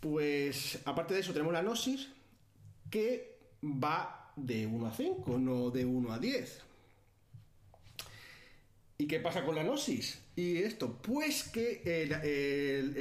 Pues, 0.00 0.80
aparte 0.84 1.14
de 1.14 1.20
eso, 1.20 1.32
tenemos 1.32 1.52
la 1.52 1.62
Gnosis, 1.62 2.08
que 2.92 3.38
va 3.64 4.32
de 4.36 4.66
1 4.66 4.86
a 4.86 4.92
5, 4.92 5.38
no 5.38 5.70
de 5.70 5.84
1 5.84 6.12
a 6.12 6.18
10. 6.18 6.60
¿Y 8.98 9.06
qué 9.06 9.18
pasa 9.18 9.44
con 9.44 9.54
la 9.56 9.62
gnosis? 9.64 10.20
Y 10.36 10.58
esto, 10.58 10.98
pues 11.02 11.44
que 11.44 11.82
el- 11.84 12.12
el- 12.12 12.96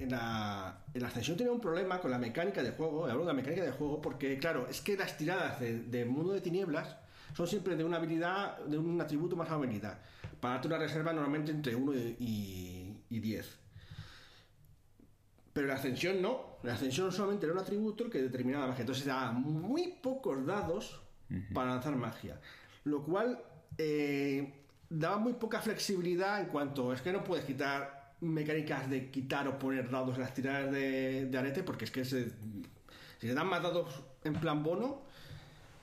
en, 0.00 0.10
la, 0.10 0.84
en 0.92 1.00
la 1.02 1.08
ascensión 1.08 1.36
tenía 1.36 1.52
un 1.52 1.60
problema 1.60 2.00
con 2.00 2.10
la 2.10 2.18
mecánica 2.18 2.62
de 2.62 2.72
juego, 2.72 3.06
hablo 3.06 3.20
de 3.22 3.28
la 3.28 3.32
mecánica 3.32 3.62
de 3.64 3.70
juego, 3.72 4.02
porque 4.02 4.36
claro, 4.38 4.66
es 4.68 4.80
que 4.80 4.96
las 4.96 5.16
tiradas 5.16 5.58
de, 5.60 5.78
de 5.80 6.04
mundo 6.04 6.32
de 6.32 6.40
tinieblas 6.40 6.96
son 7.34 7.46
siempre 7.46 7.76
de 7.76 7.84
una 7.84 7.96
habilidad, 7.96 8.58
de 8.66 8.76
un 8.76 9.00
atributo 9.00 9.36
más 9.36 9.48
habilidad. 9.50 9.98
Para 10.40 10.54
darte 10.54 10.68
una 10.68 10.78
reserva 10.78 11.12
normalmente 11.12 11.52
entre 11.52 11.74
1 11.74 11.94
y, 12.18 12.96
y 13.08 13.20
10. 13.20 13.46
Pero 15.52 15.66
la 15.66 15.74
ascensión 15.74 16.22
no. 16.22 16.58
La 16.62 16.74
ascensión 16.74 17.10
solamente 17.10 17.46
era 17.46 17.54
un 17.54 17.60
atributo 17.60 18.08
que 18.08 18.22
determinaba 18.22 18.64
la 18.64 18.70
magia. 18.70 18.82
Entonces 18.82 19.04
daba 19.04 19.32
muy 19.32 19.94
pocos 20.02 20.44
dados 20.46 21.00
para 21.52 21.70
lanzar 21.70 21.96
magia. 21.96 22.40
Lo 22.84 23.02
cual 23.02 23.42
eh, 23.78 24.52
daba 24.88 25.18
muy 25.18 25.34
poca 25.34 25.60
flexibilidad 25.60 26.40
en 26.40 26.46
cuanto. 26.46 26.92
Es 26.92 27.02
que 27.02 27.12
no 27.12 27.24
puedes 27.24 27.44
quitar 27.44 28.14
mecánicas 28.20 28.88
de 28.90 29.10
quitar 29.10 29.48
o 29.48 29.58
poner 29.58 29.90
dados 29.90 30.16
en 30.16 30.20
las 30.22 30.34
tiradas 30.34 30.70
de, 30.70 31.26
de 31.26 31.38
arete, 31.38 31.62
porque 31.62 31.86
es 31.86 31.90
que 31.90 32.04
se, 32.04 32.30
si 33.18 33.28
se 33.28 33.34
dan 33.34 33.46
más 33.46 33.62
dados 33.62 34.02
en 34.24 34.34
plan 34.34 34.62
bono, 34.62 35.02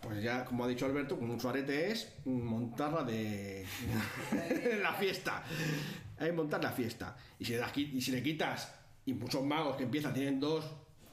pues 0.02 0.22
ya, 0.22 0.46
como 0.46 0.64
ha 0.64 0.68
dicho 0.68 0.86
Alberto, 0.86 1.18
con 1.18 1.28
mucho 1.28 1.50
arete 1.50 1.92
es 1.92 2.14
montarla 2.26 3.04
de 3.04 3.66
la 4.82 4.94
fiesta. 4.94 5.44
Hay 6.20 6.32
montar 6.32 6.64
la 6.64 6.72
fiesta. 6.72 7.18
Y 7.40 7.46
si, 7.46 7.54
le 7.54 7.58
das 7.58 7.78
y 7.78 8.02
si 8.02 8.12
le 8.12 8.22
quitas, 8.22 8.74
y 9.08 9.14
muchos 9.14 9.44
magos 9.44 9.76
que 9.78 9.84
empiezan 9.86 10.14
tienen 10.14 10.40
dos, 10.40 10.64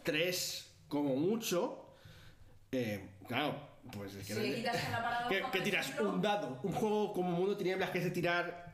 tres, 0.02 0.70
como 0.88 1.16
mucho, 1.16 1.86
eh, 2.72 3.08
claro, 3.26 3.56
pues 3.92 4.14
es 4.16 4.26
que... 4.26 4.34
Si 4.34 4.60
una 4.88 5.02
paradoja, 5.02 5.28
¿Qué, 5.28 5.38
por 5.40 5.50
qué 5.52 5.60
tiras? 5.60 5.86
ejemplo, 5.88 6.10
Un 6.12 6.20
dado. 6.20 6.60
Un 6.62 6.72
juego 6.72 7.12
como 7.12 7.30
Mundo 7.30 7.56
Tinieblas 7.56 7.90
que 7.90 7.98
es 7.98 8.04
de 8.04 8.10
tirar. 8.10 8.64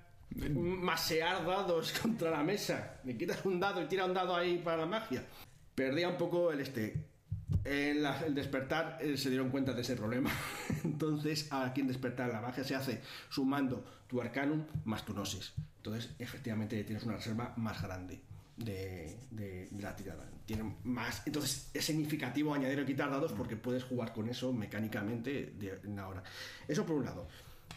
Masear 0.54 1.44
dados 1.44 1.92
contra 2.02 2.30
la 2.30 2.42
mesa. 2.42 3.00
Le 3.04 3.16
quitas 3.16 3.44
un 3.44 3.58
dado 3.60 3.82
y 3.82 3.86
tira 3.86 4.04
un 4.06 4.14
dado 4.14 4.34
ahí 4.34 4.58
para 4.58 4.78
la 4.78 4.86
magia. 4.86 5.24
Perdía 5.74 6.08
un 6.08 6.16
poco 6.16 6.52
el 6.52 6.60
este. 6.60 7.04
En 7.64 8.02
la- 8.02 8.20
el 8.24 8.34
despertar 8.34 8.98
eh, 9.00 9.16
se 9.16 9.28
dieron 9.28 9.50
cuenta 9.50 9.72
de 9.72 9.82
ese 9.82 9.96
problema. 9.96 10.30
Entonces, 10.84 11.48
aquí 11.52 11.80
en 11.80 11.88
despertar 11.88 12.30
la 12.30 12.40
magia 12.40 12.62
se 12.64 12.74
hace 12.76 13.02
sumando 13.28 13.84
tu 14.06 14.20
arcanum 14.20 14.64
más 14.84 15.04
tu 15.04 15.12
gnosis. 15.14 15.52
Entonces, 15.78 16.10
efectivamente, 16.18 16.82
tienes 16.84 17.02
una 17.04 17.16
reserva 17.16 17.52
más 17.56 17.82
grande. 17.82 18.22
De, 18.64 19.16
de- 19.30 19.68
de 19.70 19.82
la 19.82 19.94
tirada. 19.96 20.24
Tiene 20.46 20.74
más, 20.84 21.22
entonces 21.26 21.70
es 21.74 21.84
significativo 21.84 22.52
añadir 22.54 22.80
o 22.80 22.86
quitar 22.86 23.10
dados 23.10 23.32
porque 23.32 23.56
puedes 23.56 23.84
jugar 23.84 24.12
con 24.12 24.28
eso 24.28 24.52
mecánicamente 24.52 25.52
de, 25.56 25.78
en 25.84 25.96
la 25.96 26.08
hora. 26.08 26.22
Eso 26.68 26.84
por 26.84 26.96
un 26.96 27.04
lado. 27.04 27.26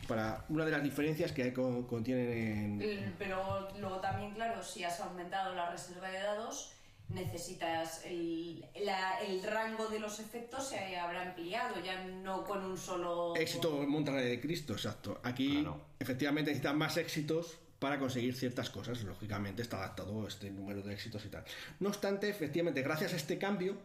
Para 0.08 0.44
una 0.50 0.66
de 0.66 0.72
las 0.72 0.84
diferencias 0.84 1.32
que 1.32 1.54
con- 1.54 1.84
contienen 1.88 2.32
en, 2.32 2.82
El- 2.82 3.14
Pero 3.18 3.70
luego 3.80 3.98
también, 4.00 4.32
claro, 4.34 4.62
si 4.64 4.84
has 4.84 5.00
aumentado 5.00 5.54
la 5.56 5.70
reserva 5.72 6.10
de 6.10 6.20
dados, 6.20 6.74
necesitas 7.10 8.04
el, 8.06 8.66
la- 8.84 9.20
el 9.22 9.44
rango 9.44 9.88
de 9.88 10.00
los 10.00 10.20
efectos 10.20 10.68
se 10.68 10.98
habrá 10.98 11.22
ampliado, 11.30 11.76
ya 11.84 12.04
no 12.06 12.44
con 12.44 12.66
un 12.66 12.78
solo... 12.78 13.36
Éxito 13.36 13.82
en 13.84 13.90
Monterrey 13.90 14.28
de 14.30 14.42
Cristo, 14.42 14.74
exacto. 14.74 15.22
Aquí 15.24 15.62
Claro. 15.62 15.80
efectivamente 16.00 16.52
necesitan 16.52 16.78
más 16.78 16.98
éxitos 16.98 17.60
para 17.84 18.00
conseguir 18.00 18.34
ciertas 18.34 18.70
cosas. 18.70 19.04
Lógicamente 19.04 19.62
está 19.62 19.76
adaptado 19.78 20.26
este 20.26 20.50
número 20.50 20.82
de 20.82 20.94
éxitos 20.94 21.26
y 21.26 21.28
tal. 21.28 21.44
No 21.82 21.90
obstante, 21.90 22.30
efectivamente, 22.30 22.82
gracias 22.82 23.12
a 23.12 23.18
este 23.18 23.38
cambio, 23.38 23.76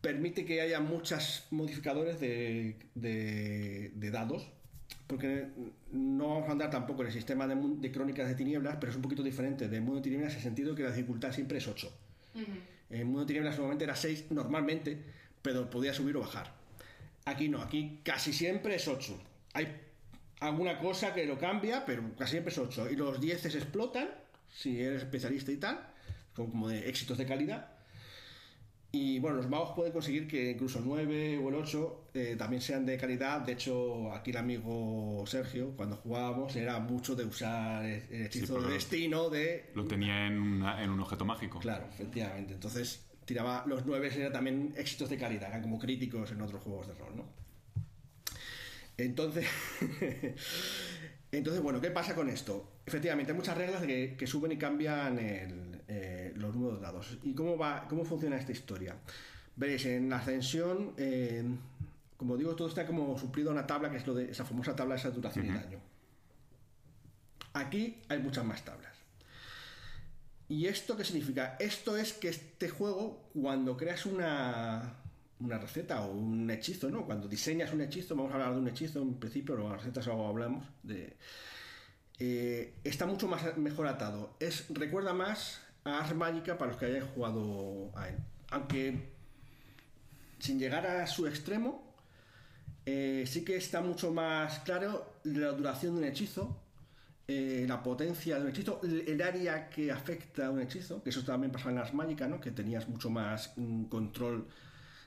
permite 0.00 0.46
que 0.46 0.62
haya 0.62 0.80
muchos 0.80 1.46
modificadores 1.50 2.18
de, 2.20 2.76
de- 2.94 3.92
de 3.94 4.10
dados. 4.10 4.48
Porque 5.06 5.48
no 5.92 6.28
vamos 6.28 6.48
a 6.48 6.52
andar 6.52 6.70
tampoco 6.70 7.02
en 7.02 7.08
el 7.08 7.12
sistema 7.12 7.46
de, 7.46 7.92
crónicas 7.92 8.26
de 8.28 8.34
tinieblas, 8.34 8.76
pero 8.80 8.88
es 8.90 8.96
un 8.96 9.02
poquito 9.02 9.22
diferente 9.22 9.68
de 9.68 9.78
Mundo 9.78 9.96
de 9.96 10.04
Tinieblas 10.04 10.32
en 10.32 10.38
el 10.38 10.42
sentido 10.42 10.74
que 10.74 10.82
la 10.82 10.90
dificultad 10.92 11.30
siempre 11.32 11.58
es 11.58 11.68
8. 11.68 11.92
En 12.88 13.06
Mundo 13.08 13.20
de 13.20 13.26
Tinieblas 13.26 13.56
normalmente 13.56 13.84
era 13.84 13.94
6 13.96 14.30
normalmente, 14.30 14.96
pero 15.42 15.68
podía 15.68 15.92
subir 15.92 16.16
o 16.16 16.20
bajar. 16.20 16.54
Aquí 17.26 17.50
no, 17.50 17.60
aquí 17.60 18.00
casi 18.02 18.32
siempre 18.32 18.76
es 18.76 18.88
8. 18.88 19.22
Hay 19.52 19.66
alguna 20.40 20.78
cosa 20.78 21.14
que 21.14 21.26
lo 21.26 21.38
cambia, 21.38 21.84
pero 21.84 22.02
casi 22.16 22.32
siempre 22.32 22.52
es 22.52 22.58
8. 22.58 22.90
Y 22.90 22.96
los 22.96 23.20
10 23.20 23.40
se 23.40 23.48
explotan, 23.48 24.08
si 24.52 24.80
eres 24.80 25.02
especialista 25.02 25.52
y 25.52 25.56
tal, 25.56 25.80
como 26.34 26.68
de 26.68 26.88
éxitos 26.88 27.18
de 27.18 27.26
calidad. 27.26 27.70
Y 28.92 29.18
bueno, 29.18 29.38
los 29.38 29.48
magos 29.48 29.72
pueden 29.74 29.92
conseguir 29.92 30.28
que 30.28 30.52
incluso 30.52 30.78
el 30.78 30.84
9 30.84 31.38
o 31.38 31.48
el 31.48 31.56
8 31.56 32.10
eh, 32.14 32.36
también 32.38 32.62
sean 32.62 32.86
de 32.86 32.96
calidad. 32.96 33.40
De 33.40 33.52
hecho, 33.54 34.12
aquí 34.12 34.30
el 34.30 34.36
amigo 34.36 35.24
Sergio, 35.26 35.72
cuando 35.76 35.96
jugábamos, 35.96 36.54
era 36.54 36.78
mucho 36.78 37.16
de 37.16 37.24
usar 37.24 37.84
el 37.84 38.04
hechizo 38.26 38.60
de 38.62 38.74
destino, 38.74 39.28
de 39.30 39.70
Lo 39.74 39.84
tenía 39.84 40.28
en, 40.28 40.38
una- 40.40 40.80
en 40.84 40.90
un 40.90 41.00
objeto 41.00 41.24
mágico. 41.24 41.58
Claro, 41.58 41.86
efectivamente. 41.92 42.54
Entonces, 42.54 43.04
tiraba 43.24 43.64
los 43.66 43.84
9 43.84 44.12
eran 44.14 44.32
también 44.32 44.72
éxitos 44.76 45.10
de 45.10 45.18
calidad, 45.18 45.48
eran 45.48 45.62
como 45.62 45.76
críticos 45.80 46.30
en 46.30 46.40
otros 46.42 46.62
juegos 46.62 46.86
de 46.86 46.94
rol, 46.94 47.16
¿no? 47.16 47.24
Entonces, 48.96 49.46
entonces 51.32 51.62
bueno, 51.62 51.80
¿qué 51.80 51.90
pasa 51.90 52.14
con 52.14 52.28
esto? 52.28 52.72
Efectivamente, 52.86 53.32
hay 53.32 53.36
muchas 53.38 53.56
reglas 53.56 53.82
que, 53.82 54.14
que 54.16 54.26
suben 54.26 54.52
y 54.52 54.58
cambian 54.58 55.18
el, 55.18 55.82
eh, 55.88 56.32
los 56.36 56.54
números 56.54 56.80
dados. 56.80 57.18
¿Y 57.22 57.34
cómo, 57.34 57.58
va, 57.58 57.86
cómo 57.88 58.04
funciona 58.04 58.36
esta 58.36 58.52
historia? 58.52 58.96
Veréis, 59.56 59.84
en 59.86 60.08
la 60.08 60.16
ascensión, 60.16 60.92
eh, 60.96 61.44
como 62.16 62.36
digo, 62.36 62.54
todo 62.56 62.68
está 62.68 62.86
como 62.86 63.18
suplido 63.18 63.50
a 63.50 63.52
una 63.52 63.66
tabla, 63.66 63.90
que 63.90 63.98
es 63.98 64.06
lo 64.06 64.14
de 64.14 64.30
esa 64.30 64.44
famosa 64.44 64.74
tabla 64.74 64.94
de 64.94 65.00
saturación 65.00 65.46
y 65.46 65.50
daño. 65.50 65.78
Aquí 67.52 68.00
hay 68.08 68.18
muchas 68.18 68.44
más 68.44 68.64
tablas. 68.64 68.92
¿Y 70.48 70.66
esto 70.66 70.96
qué 70.96 71.04
significa? 71.04 71.56
Esto 71.58 71.96
es 71.96 72.12
que 72.12 72.28
este 72.28 72.68
juego, 72.68 73.30
cuando 73.32 73.76
creas 73.76 74.06
una, 74.06 74.96
una 75.44 75.58
receta 75.58 76.02
o 76.02 76.12
un 76.12 76.50
hechizo, 76.50 76.90
¿no? 76.90 77.04
Cuando 77.04 77.28
diseñas 77.28 77.72
un 77.72 77.82
hechizo, 77.82 78.16
vamos 78.16 78.32
a 78.32 78.34
hablar 78.34 78.54
de 78.54 78.60
un 78.60 78.68
hechizo 78.68 79.02
en 79.02 79.14
principio, 79.14 79.54
luego 79.54 79.70
las 79.70 79.82
recetas 79.82 80.08
hablamos, 80.08 80.64
de, 80.82 81.16
eh, 82.18 82.74
está 82.84 83.06
mucho 83.06 83.28
más 83.28 83.56
mejor 83.56 83.86
atado. 83.86 84.36
Es, 84.40 84.66
recuerda 84.70 85.12
más 85.12 85.60
a 85.84 85.98
Ars 85.98 86.14
Magica 86.14 86.56
para 86.56 86.72
los 86.72 86.80
que 86.80 86.86
hayan 86.86 87.08
jugado 87.08 87.90
a 87.96 88.08
él. 88.08 88.16
Aunque 88.50 89.12
sin 90.38 90.58
llegar 90.58 90.86
a 90.86 91.06
su 91.06 91.26
extremo, 91.26 91.94
eh, 92.86 93.24
sí 93.26 93.44
que 93.44 93.56
está 93.56 93.80
mucho 93.80 94.12
más 94.12 94.60
claro 94.60 95.14
la 95.24 95.52
duración 95.52 95.94
de 95.94 96.02
un 96.02 96.08
hechizo, 96.08 96.60
eh, 97.26 97.64
la 97.66 97.82
potencia 97.82 98.36
de 98.36 98.42
un 98.42 98.48
hechizo, 98.48 98.80
el, 98.84 99.08
el 99.08 99.22
área 99.22 99.70
que 99.70 99.90
afecta 99.90 100.46
a 100.46 100.50
un 100.50 100.60
hechizo, 100.60 101.02
que 101.02 101.10
eso 101.10 101.24
también 101.24 101.50
pasaba 101.50 101.72
en 101.72 101.78
Ars 101.78 101.94
Magica, 101.94 102.28
¿no? 102.28 102.40
que 102.40 102.50
tenías 102.50 102.88
mucho 102.88 103.10
más 103.10 103.52
mm, 103.56 103.84
control 103.84 104.46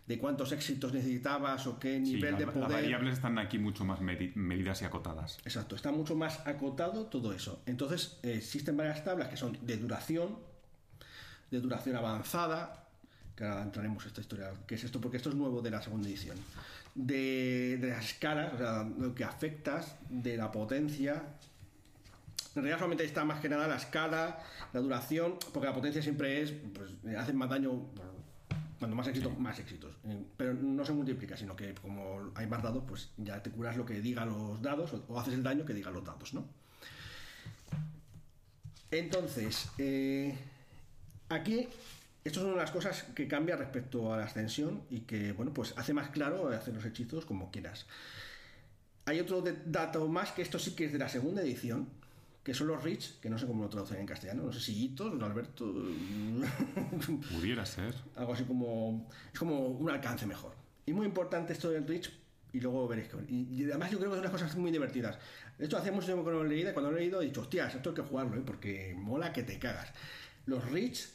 de 0.08 0.18
cuántos 0.18 0.52
éxitos 0.54 0.94
necesitabas 0.94 1.68
o 1.68 1.78
qué 1.80 1.96
Sí, 1.98 2.14
nivel 2.14 2.32
la- 2.34 2.40
de 2.40 2.46
las 2.46 2.54
poder. 2.56 2.70
variables 2.72 3.14
están 3.16 3.38
aquí 3.38 3.58
mucho 3.60 3.84
más 3.84 4.00
medi- 4.00 4.34
medidas 4.36 4.82
y 4.82 4.86
acotadas. 4.86 5.38
Exacto, 5.44 5.76
está 5.76 5.92
mucho 5.92 6.16
más 6.16 6.40
acotado 6.48 7.06
todo 7.08 7.34
eso. 7.34 7.62
Entonces, 7.66 8.18
existen 8.24 8.78
varias 8.78 9.04
tablas 9.04 9.28
que 9.28 9.36
son 9.38 9.58
de 9.62 9.76
duración, 9.78 10.38
de 11.52 11.60
duración 11.60 11.96
avanzada, 11.98 12.86
que 13.36 13.44
ahora 13.44 13.64
entraremos 13.64 14.02
en 14.04 14.08
esta 14.08 14.22
historia, 14.22 14.52
que 14.66 14.76
es 14.76 14.84
esto, 14.84 15.00
porque 15.02 15.18
esto 15.18 15.30
es 15.30 15.36
nuevo 15.36 15.62
de 15.62 15.72
la 15.72 15.82
segunda 15.82 16.08
edición, 16.08 16.38
de, 16.96 17.78
de 17.80 17.90
las 17.90 18.06
escalas, 18.06 18.54
o 18.54 18.58
sea, 18.58 18.84
lo 18.98 19.14
que 19.14 19.24
afectas, 19.26 19.96
de 20.10 20.38
la 20.38 20.52
potencia. 20.52 21.22
En 22.56 22.64
realidad 22.64 22.78
solamente 22.80 23.04
está 23.06 23.24
más 23.24 23.40
que 23.40 23.50
nada 23.50 23.68
la 23.68 23.76
escala, 23.76 24.40
la 24.74 24.80
duración, 24.80 25.36
porque 25.54 25.68
la 25.68 25.76
potencia 25.76 26.02
siempre 26.02 26.42
es, 26.42 26.54
pues, 26.74 26.90
hacen 27.16 27.36
más 27.36 27.50
daño, 27.50 27.72
pues, 27.94 28.07
cuando 28.80 28.96
más 28.96 29.08
éxitos, 29.08 29.38
más 29.40 29.58
éxitos. 29.60 29.96
Eh, 30.06 30.24
Pero 30.38 30.54
no 30.54 30.86
se 30.86 30.92
multiplica, 30.94 31.36
sino 31.38 31.56
que 31.56 31.74
como 31.76 32.32
hay 32.36 32.48
más 32.48 32.62
dados, 32.64 32.84
pues 32.88 33.10
ya 33.18 33.42
te 33.42 33.50
curas 33.50 33.76
lo 33.78 33.86
que 33.86 34.00
digan 34.02 34.30
los 34.30 34.62
dados 34.62 34.94
o, 34.94 35.04
o 35.08 35.20
haces 35.20 35.34
el 35.34 35.44
daño 35.44 35.66
que 35.66 35.74
digan 35.74 35.94
los 35.94 36.04
dados, 36.06 36.34
¿no? 36.34 36.46
Entonces, 38.92 39.70
eh, 39.78 40.36
aquí, 41.30 41.68
esto 42.24 42.40
es 42.40 42.46
una 42.46 42.52
de 42.54 42.62
las 42.62 42.72
cosas 42.72 43.04
que 43.16 43.28
cambia 43.28 43.56
respecto 43.58 44.14
a 44.14 44.18
la 44.18 44.24
ascensión 44.26 44.82
y 44.90 45.02
que, 45.02 45.34
bueno, 45.34 45.54
pues 45.54 45.74
hace 45.78 45.94
más 45.94 46.10
claro 46.10 46.48
hacer 46.50 46.74
los 46.74 46.86
hechizos 46.86 47.26
como 47.26 47.52
quieras. 47.52 47.86
Hay 49.06 49.20
otro 49.20 49.42
de- 49.42 49.58
dato 49.66 50.08
más 50.08 50.32
que 50.32 50.42
esto 50.42 50.60
sí 50.60 50.76
que 50.76 50.86
es 50.86 50.94
de 50.94 51.00
la 51.00 51.10
segunda 51.10 51.42
edición, 51.42 51.88
que 52.48 52.54
son 52.54 52.68
los 52.68 52.82
Rich, 52.82 53.20
que 53.20 53.30
no 53.30 53.38
sé 53.38 53.46
cómo 53.46 53.64
lo 53.64 53.70
traducen 53.70 54.00
en 54.00 54.06
castellano, 54.06 54.44
no 54.44 54.54
sé 54.54 54.62
si 54.62 54.86
Hitos, 54.86 55.22
Alberto, 55.22 55.66
Pudiera 57.30 57.66
ser. 57.66 57.94
algo 58.16 58.32
así 58.32 58.46
como 58.46 59.10
es 59.34 59.38
como 59.38 59.68
un 59.68 59.90
alcance 59.90 60.26
mejor. 60.26 60.54
Y 60.86 60.94
muy 60.94 61.06
importante 61.06 61.52
esto 61.52 61.72
del 61.72 61.86
Rich 61.86 62.10
y 62.54 62.62
luego 62.62 62.88
veréis 62.88 63.10
que 63.10 63.18
y, 63.28 63.54
y 63.54 63.66
además 63.66 63.92
yo 63.92 63.98
creo 64.00 64.12
que 64.12 64.16
son 64.16 64.20
unas 64.22 64.32
cosas 64.32 64.56
muy 64.56 64.72
divertidas 64.72 65.20
de 65.58 65.66
hecho 65.66 65.78
hacía 65.78 65.92
mucho 65.92 66.06
tiempo 66.06 66.24
que 66.24 66.32
no 66.32 66.38
lo 66.38 66.46
he 66.46 66.48
leído 66.48 66.70
y 66.70 66.74
cuando 66.74 66.90
lo 66.90 66.96
he 66.96 67.02
leído 67.02 67.22
he 67.22 67.26
dicho 67.26 67.42
hostias 67.42 67.76
esto 67.76 67.90
hay 67.90 67.96
que 67.98 68.02
jugarlo 68.04 68.38
¿eh? 68.38 68.44
porque 68.46 68.96
mola 68.98 69.34
que 69.34 69.44
te 69.44 69.60
cagas 69.60 69.92
los 70.46 70.64
Rich 70.72 71.10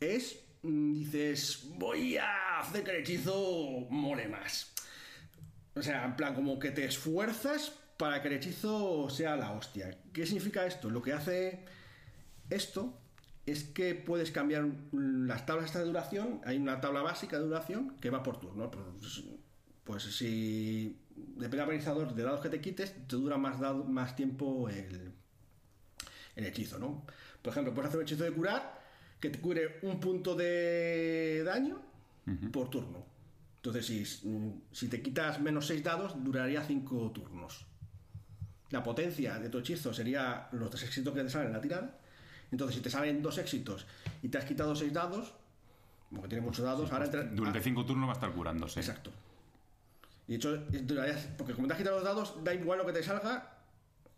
es 0.00 0.40
mm, 0.62 0.92
dices 0.94 1.68
voy 1.78 2.16
a 2.16 2.58
hacer 2.58 2.82
que 2.82 2.90
el 2.90 2.96
hechizo 2.96 3.86
mole 3.88 4.26
más 4.26 4.72
o 5.74 5.82
sea, 5.82 6.04
en 6.04 6.16
plan, 6.16 6.34
como 6.34 6.58
que 6.58 6.70
te 6.70 6.84
esfuerzas 6.84 7.72
para 8.02 8.20
que 8.20 8.26
el 8.26 8.34
hechizo 8.34 9.08
sea 9.08 9.36
la 9.36 9.52
hostia. 9.52 9.96
¿Qué 10.12 10.26
significa 10.26 10.66
esto? 10.66 10.90
Lo 10.90 11.00
que 11.02 11.12
hace 11.12 11.60
esto 12.50 12.98
es 13.46 13.62
que 13.62 13.94
puedes 13.94 14.32
cambiar 14.32 14.66
las 14.90 15.46
tablas 15.46 15.72
de 15.72 15.84
duración. 15.84 16.40
Hay 16.44 16.56
una 16.56 16.80
tabla 16.80 17.02
básica 17.02 17.38
de 17.38 17.44
duración 17.44 17.94
que 18.00 18.10
va 18.10 18.24
por 18.24 18.40
turno. 18.40 18.68
Pues, 18.72 19.22
pues 19.84 20.02
si 20.02 20.98
depende 21.14 21.58
del 21.58 21.60
organizador 21.60 22.12
de 22.12 22.24
dados 22.24 22.40
que 22.40 22.48
te 22.48 22.60
quites, 22.60 22.92
te 23.06 23.14
dura 23.14 23.38
más, 23.38 23.60
dado- 23.60 23.84
más 23.84 24.16
tiempo 24.16 24.68
el, 24.68 25.12
el 26.34 26.44
hechizo, 26.44 26.80
¿no? 26.80 27.06
Por 27.40 27.52
ejemplo, 27.52 27.72
puedes 27.72 27.90
hacer 27.90 27.98
un 28.00 28.04
hechizo 28.06 28.24
de 28.24 28.32
curar 28.32 28.82
que 29.20 29.30
te 29.30 29.38
cure 29.40 29.78
un 29.82 30.00
punto 30.00 30.34
de 30.34 31.44
daño 31.44 31.80
por 32.50 32.68
turno. 32.68 33.06
Entonces, 33.58 33.86
si, 33.86 34.04
si 34.72 34.88
te 34.88 35.00
quitas 35.00 35.40
menos 35.40 35.68
6 35.68 35.84
dados, 35.84 36.14
duraría 36.24 36.64
5 36.64 37.12
turnos. 37.12 37.64
La 38.72 38.82
potencia 38.82 39.38
de 39.38 39.48
tu 39.48 39.58
hechizo 39.58 39.92
sería 39.94 40.48
los 40.52 40.70
dos 40.70 40.82
éxitos 40.82 41.14
que 41.14 41.22
te 41.22 41.28
salen 41.30 41.48
en 41.48 41.52
la 41.54 41.60
tirada. 41.60 41.98
Entonces, 42.50 42.76
si 42.76 42.82
te 42.82 42.90
salen 42.90 43.22
dos 43.22 43.38
éxitos 43.38 43.86
y 44.22 44.28
te 44.28 44.38
has 44.38 44.44
quitado 44.44 44.74
6 44.74 44.92
dados, 44.92 45.32
como 46.10 46.22
que 46.22 46.28
tiene 46.28 46.44
muchos 46.44 46.64
dados, 46.64 46.90
ahora 46.92 47.04
entra- 47.06 47.22
Durante 47.24 47.58
ah, 47.58 47.62
cinco 47.62 47.84
turnos 47.86 48.08
va 48.08 48.12
a 48.12 48.16
estar 48.16 48.32
curándose. 48.32 48.80
Exacto. 48.80 49.10
Y 50.26 50.32
de 50.32 50.36
hecho, 50.36 50.62
porque 51.38 51.54
como 51.54 51.66
te 51.66 51.74
has 51.74 51.78
quitado 51.78 51.96
los 51.96 52.04
dados, 52.04 52.34
da 52.44 52.52
igual 52.54 52.78
lo 52.78 52.86
que 52.86 52.92
te 52.92 53.02
salga, 53.02 53.58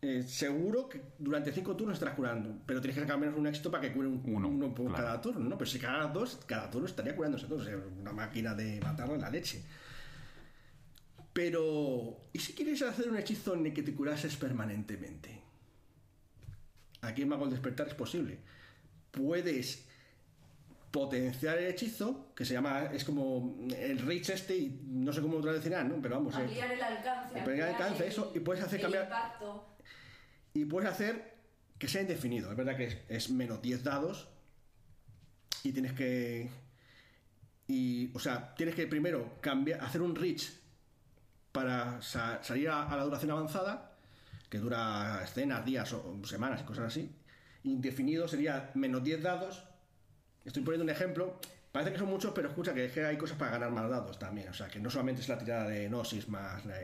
eh, 0.02 0.22
seguro 0.26 0.88
que 0.88 1.00
durante 1.18 1.50
5 1.52 1.74
turnos 1.76 1.94
estarás 1.94 2.14
curando. 2.14 2.58
Pero 2.66 2.80
tienes 2.80 2.96
que 2.96 3.02
sacar 3.02 3.18
menos 3.18 3.36
un 3.36 3.46
éxito 3.46 3.70
para 3.70 3.82
que 3.82 3.92
cure 3.92 4.06
un- 4.08 4.22
Uno, 4.24 4.48
uno, 4.48 4.74
por 4.74 4.86
claro. 4.88 5.04
cada 5.04 5.20
turno, 5.20 5.48
¿no? 5.48 5.56
Pero 5.58 5.70
si 5.70 5.78
cada 5.78 6.06
dos, 6.08 6.38
cada 6.46 6.70
turno 6.70 6.86
estaría 6.86 7.16
curándose 7.16 7.46
todo. 7.46 7.58
O 7.60 7.64
sea, 7.64 7.76
una 8.00 8.12
máquina 8.12 8.54
de 8.54 8.80
matarlo 8.80 9.14
en 9.14 9.20
la 9.22 9.30
leche. 9.30 9.62
Pero, 11.34 12.28
¿y 12.32 12.38
si 12.38 12.52
quieres 12.54 12.80
hacer 12.82 13.10
un 13.10 13.18
hechizo 13.18 13.54
en 13.54 13.66
el 13.66 13.74
que 13.74 13.82
te 13.82 13.92
curases 13.94 14.36
permanentemente? 14.36 15.42
Aquí 17.02 17.22
en 17.22 17.28
Mago 17.28 17.44
del 17.44 17.54
Despertar 17.54 17.88
es 17.88 17.94
posible. 17.94 18.38
Puedes 19.10 19.84
potenciar 20.92 21.58
el 21.58 21.66
hechizo, 21.66 22.32
que 22.36 22.44
se 22.44 22.54
llama, 22.54 22.84
es 22.92 23.04
como 23.04 23.58
el 23.76 23.98
reach 23.98 24.30
este, 24.30 24.56
y 24.56 24.80
no 24.86 25.12
sé 25.12 25.20
cómo 25.20 25.34
lo 25.34 25.40
traducirán, 25.42 25.88
¿no? 25.88 26.00
Pero 26.00 26.14
vamos, 26.14 26.34
eh, 26.36 26.42
Ampliar 26.42 26.70
el 26.70 26.80
alcance. 26.82 27.38
ampliar 27.40 27.68
el 27.68 27.74
alcance, 27.74 28.06
eso, 28.06 28.30
y 28.32 28.38
puedes 28.38 28.62
hacer 28.62 28.78
el 28.78 28.86
cambiar- 28.86 29.04
impacto. 29.04 29.76
y 30.54 30.64
puedes 30.66 30.88
hacer 30.88 31.34
que 31.78 31.88
sea 31.88 32.00
indefinido. 32.02 32.48
Es 32.52 32.56
verdad 32.56 32.76
que 32.76 32.84
es, 32.84 32.96
es 33.08 33.30
menos 33.30 33.60
10 33.60 33.82
dados, 33.82 34.28
y 35.64 35.72
tienes 35.72 35.94
que. 35.94 36.48
Y, 37.66 38.10
o 38.14 38.20
sea, 38.20 38.54
tienes 38.54 38.76
que 38.76 38.86
primero 38.86 39.38
cambiar, 39.40 39.80
hacer 39.80 40.00
un 40.00 40.14
reach 40.14 40.44
para 41.54 42.02
sa- 42.02 42.42
salir 42.42 42.68
a, 42.68 42.96
la 42.96 43.04
duración 43.04 43.30
avanzada, 43.30 43.92
que 44.50 44.58
dura 44.58 45.20
escenas, 45.22 45.64
días 45.64 45.92
o 45.92 46.20
semanas 46.24 46.62
y 46.62 46.64
cosas 46.64 46.86
así. 46.86 47.14
Indefinido 47.62 48.26
sería 48.26 48.72
menos 48.74 49.04
10 49.04 49.22
dados. 49.22 49.62
Estoy 50.44 50.64
poniendo 50.64 50.82
un 50.82 50.90
ejemplo. 50.90 51.38
Parece 51.70 51.92
que 51.92 51.98
son 51.98 52.08
muchos, 52.08 52.32
pero 52.34 52.48
escucha 52.48 52.74
que, 52.74 52.86
es 52.86 52.92
que 52.92 53.04
hay 53.04 53.16
cosas 53.16 53.38
para 53.38 53.52
ganar 53.52 53.70
más 53.70 53.88
dados 53.88 54.18
también. 54.18 54.48
O 54.48 54.52
sea, 54.52 54.66
que 54.66 54.80
no 54.80 54.90
solamente 54.90 55.20
es 55.20 55.28
la 55.28 55.38
tirada 55.38 55.68
de 55.68 55.88
Gnosis 55.88 56.28
más 56.28 56.64
la. 56.66 56.82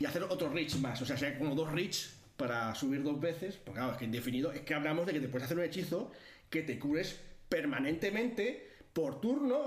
Y 0.00 0.06
hacer 0.06 0.22
otro 0.22 0.48
reach 0.48 0.76
más. 0.76 1.00
O 1.02 1.04
sea, 1.04 1.18
sea 1.18 1.36
como 1.38 1.54
dos 1.54 1.70
reach 1.70 2.08
para 2.38 2.74
subir 2.74 3.02
dos 3.02 3.20
veces. 3.20 3.56
Porque 3.56 3.78
claro, 3.78 3.92
es 3.92 3.98
que 3.98 4.06
indefinido 4.06 4.52
es 4.52 4.62
que 4.62 4.72
hablamos 4.74 5.04
de 5.04 5.12
que 5.12 5.20
te 5.20 5.28
puedes 5.28 5.44
hacer 5.44 5.58
un 5.58 5.64
hechizo 5.64 6.10
que 6.48 6.62
te 6.62 6.78
cures 6.78 7.20
permanentemente 7.50 8.70
por 8.94 9.20
turno 9.20 9.64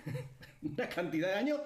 una 0.62 0.88
cantidad 0.88 1.28
de 1.28 1.34
años 1.34 1.60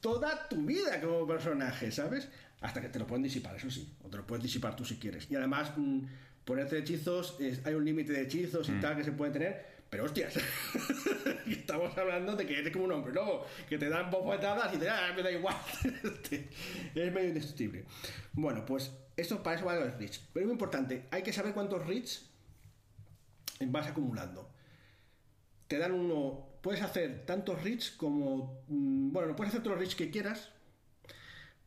toda 0.00 0.48
tu 0.48 0.56
vida 0.64 1.00
como 1.00 1.26
personaje, 1.26 1.90
¿sabes? 1.92 2.28
Hasta 2.60 2.80
que 2.80 2.88
te 2.88 2.98
lo 2.98 3.06
pueden 3.06 3.22
disipar, 3.22 3.56
eso 3.56 3.70
sí. 3.70 3.94
O 4.02 4.08
te 4.08 4.16
lo 4.16 4.26
puedes 4.26 4.42
disipar 4.42 4.76
tú 4.76 4.84
si 4.84 4.96
quieres. 4.96 5.26
Y 5.30 5.36
además, 5.36 5.72
mm, 5.76 6.00
ponerte 6.44 6.78
hechizos, 6.78 7.36
es- 7.40 7.64
hay 7.66 7.74
un 7.74 7.84
límite 7.84 8.12
de 8.12 8.22
hechizos 8.22 8.68
y 8.68 8.72
tal 8.80 8.96
que 8.96 9.04
se 9.04 9.12
puede 9.12 9.32
tener. 9.32 9.70
Pero 9.90 10.04
hostias, 10.04 10.34
estamos 11.48 11.96
hablando 11.98 12.36
de 12.36 12.46
que 12.46 12.58
eres 12.60 12.72
como 12.72 12.84
un 12.84 12.92
hombre 12.92 13.12
lobo, 13.12 13.44
que 13.68 13.76
te 13.76 13.88
dan 13.88 14.08
bofetadas 14.10 14.72
y 14.72 14.78
te 14.78 14.88
ah, 14.88 15.12
me 15.16 15.22
da 15.22 15.32
igual. 15.32 15.56
es 16.94 17.12
medio 17.12 17.28
indestructible. 17.28 17.84
Bueno, 18.32 18.64
pues 18.64 18.92
esto 19.16 19.42
para 19.42 19.56
eso 19.56 19.64
vale 19.66 19.84
los 19.84 19.96
reach. 19.98 20.20
Pero 20.32 20.44
es 20.44 20.46
muy 20.46 20.52
importante, 20.52 21.06
hay 21.10 21.22
que 21.24 21.32
saber 21.32 21.52
cuántos 21.54 21.84
reach 21.86 22.20
vas 23.66 23.86
acumulando. 23.88 24.48
Te 25.66 25.78
dan 25.78 25.92
uno. 25.92 26.49
Puedes 26.62 26.82
hacer 26.82 27.24
tantos 27.26 27.62
reach 27.62 27.96
como. 27.96 28.62
mm, 28.68 29.12
Bueno, 29.12 29.28
no 29.28 29.36
puedes 29.36 29.50
hacer 29.52 29.62
todos 29.62 29.76
los 29.76 29.84
reach 29.84 29.96
que 29.96 30.10
quieras, 30.10 30.50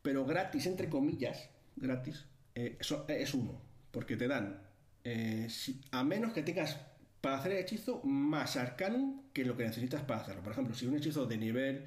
pero 0.02 0.24
gratis, 0.24 0.66
entre 0.66 0.88
comillas, 0.88 1.48
gratis, 1.76 2.24
eh, 2.54 2.76
eso- 2.80 3.04
es 3.08 3.34
uno. 3.34 3.60
Porque 3.90 4.16
te 4.16 4.28
dan. 4.28 4.60
eh, 5.06 5.48
si- 5.50 5.82
a 5.90 6.02
menos 6.02 6.32
que 6.32 6.42
tengas 6.42 6.78
para 7.20 7.36
hacer 7.36 7.52
el 7.52 7.58
hechizo 7.58 8.00
más 8.04 8.56
arcanum 8.56 9.20
que 9.34 9.44
lo 9.44 9.54
que 9.54 9.64
necesitas 9.64 10.00
para 10.00 10.22
hacerlo. 10.22 10.42
Por 10.42 10.52
ejemplo, 10.52 10.74
si 10.74 10.86
un 10.86 10.96
hechizo 10.96 11.26
de 11.26 11.36
nivel 11.36 11.84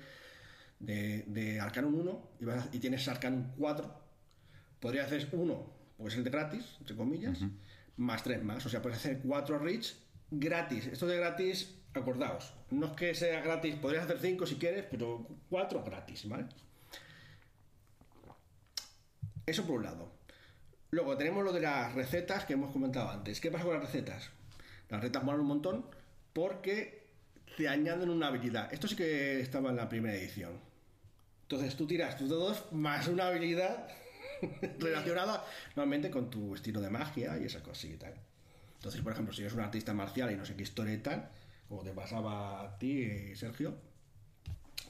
de, 0.80 1.24
de 1.26 1.60
arcanum 1.60 1.96
1 1.96 2.30
y, 2.40 2.46
vas 2.46 2.66
a- 2.68 2.70
y 2.72 2.78
tienes 2.78 3.08
arcanum 3.08 3.46
4, 3.58 3.92
podría 4.80 5.06
hacer 5.06 5.28
uno, 5.32 5.74
pues 5.98 6.16
el 6.16 6.24
de 6.24 6.30
gratis, 6.30 6.76
entre 6.80 6.96
comillas, 6.96 7.40
más 7.96 8.22
tres 8.22 8.44
más. 8.44 8.64
O 8.68 8.70
sea, 8.70 8.84
puedes 8.84 9.00
hacer 9.00 9.20
cuatro 9.24 9.58
reach 9.58 9.96
gratis. 10.30 10.86
Esto 10.86 11.08
de 11.08 11.18
gratis, 11.18 11.74
acordaos. 12.00 12.54
No 12.72 12.88
es 12.88 12.92
que 12.94 13.16
sea 13.16 13.42
gratis, 13.42 13.76
podrías 13.76 14.06
hacer 14.06 14.20
cinco 14.20 14.46
si 14.46 14.56
quieres, 14.56 14.86
pero 14.90 15.28
cuatro 15.50 15.84
gratis, 15.84 16.28
¿vale? 16.28 16.46
Eso 19.46 19.66
por 19.66 19.78
un 19.78 19.84
lado. 19.84 20.12
Luego 20.92 21.18
tenemos 21.18 21.44
lo 21.44 21.54
de 21.54 21.62
las 21.62 21.94
recetas 21.94 22.46
que 22.46 22.54
hemos 22.54 22.72
comentado 22.72 23.10
antes. 23.10 23.40
¿Qué 23.40 23.52
pasa 23.52 23.66
con 23.66 23.74
las 23.74 23.84
recetas? 23.84 24.30
Las 24.90 25.02
recetas 25.02 25.24
molan 25.24 25.42
un 25.42 25.48
montón 25.48 25.86
porque 26.34 27.08
te 27.58 27.68
añaden 27.68 28.10
una 28.10 28.28
habilidad. 28.28 28.74
Esto 28.74 28.88
sí 28.88 28.96
que 28.96 29.40
estaba 29.40 29.70
en 29.70 29.76
la 29.76 29.90
primera 29.90 30.16
edición. 30.16 30.60
Entonces 31.44 31.76
tú 31.76 31.88
tiras 31.88 32.18
tus 32.18 32.30
dedos 32.30 32.66
más 32.72 33.08
una 33.08 33.28
habilidad 33.28 33.88
relacionada 34.80 35.46
normalmente 35.76 36.12
con 36.12 36.30
tu 36.30 36.56
estilo 36.56 36.82
de 36.82 36.90
magia 36.90 37.38
y 37.38 37.46
esas 37.46 37.62
cosas 37.62 37.86
y 37.86 37.98
tal. 37.98 38.14
Entonces, 38.76 39.02
por 39.02 39.12
ejemplo, 39.12 39.34
si 39.34 39.42
eres 39.42 39.54
un 39.54 39.62
artista 39.62 39.94
marcial 39.94 40.32
y 40.32 40.36
no 40.36 40.46
sé 40.46 40.56
qué 40.56 40.64
historia 40.64 40.94
y 40.94 41.00
tal, 41.00 41.30
como 41.68 41.84
te 41.84 41.92
pasaba 41.92 42.62
a 42.62 42.78
ti, 42.78 43.36
Sergio, 43.36 43.76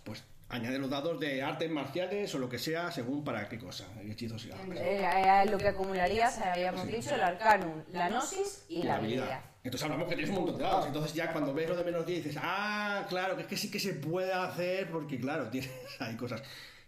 pues 0.03 0.23
añade 0.49 0.79
los 0.79 0.89
dados 0.89 1.19
de 1.19 1.41
artes 1.41 1.69
marciales 1.69 2.33
o 2.35 2.39
lo 2.39 2.47
que 2.47 2.59
sea 2.59 2.91
según 2.91 3.23
para 3.23 3.49
qué 3.49 3.57
cosa, 3.57 3.85
el 3.99 4.11
hechizo 4.11 4.37
sea. 4.39 4.55
Eh, 4.75 5.03
eh, 5.03 5.49
lo 5.49 5.57
que 5.57 5.69
acumularías, 5.69 6.39
habíamos 6.39 6.87
dicho, 6.87 7.15
el 7.15 7.21
arcanum, 7.21 7.83
la 7.91 8.09
gnosis 8.09 8.65
y 8.69 8.83
la 8.83 8.95
habilidad. 8.95 9.41
Entonces 9.63 9.83
hablamos 9.83 10.07
que 10.07 10.15
tienes 10.15 10.29
un 10.29 10.43
montón 10.43 10.57
de 10.57 10.63
dados. 10.63 10.87
Entonces 10.87 11.13
ya 11.13 11.33
cuando 11.33 11.53
ves 11.53 11.67
lo 11.67 11.75
de 11.75 11.83
menos 11.83 12.05
10 12.05 12.23
dices, 12.23 12.41
ah, 12.41 13.05
claro, 13.09 13.35
que 13.35 13.41
es 13.41 13.47
que 13.47 13.57
sí 13.57 13.69
que 13.69 13.79
se 13.79 13.95
puede 13.95 14.31
hacer 14.31 14.89
porque 14.89 15.19
claro, 15.19 15.47
tienes 15.51 15.71
hay 15.99 16.15
cosas. 16.15 16.41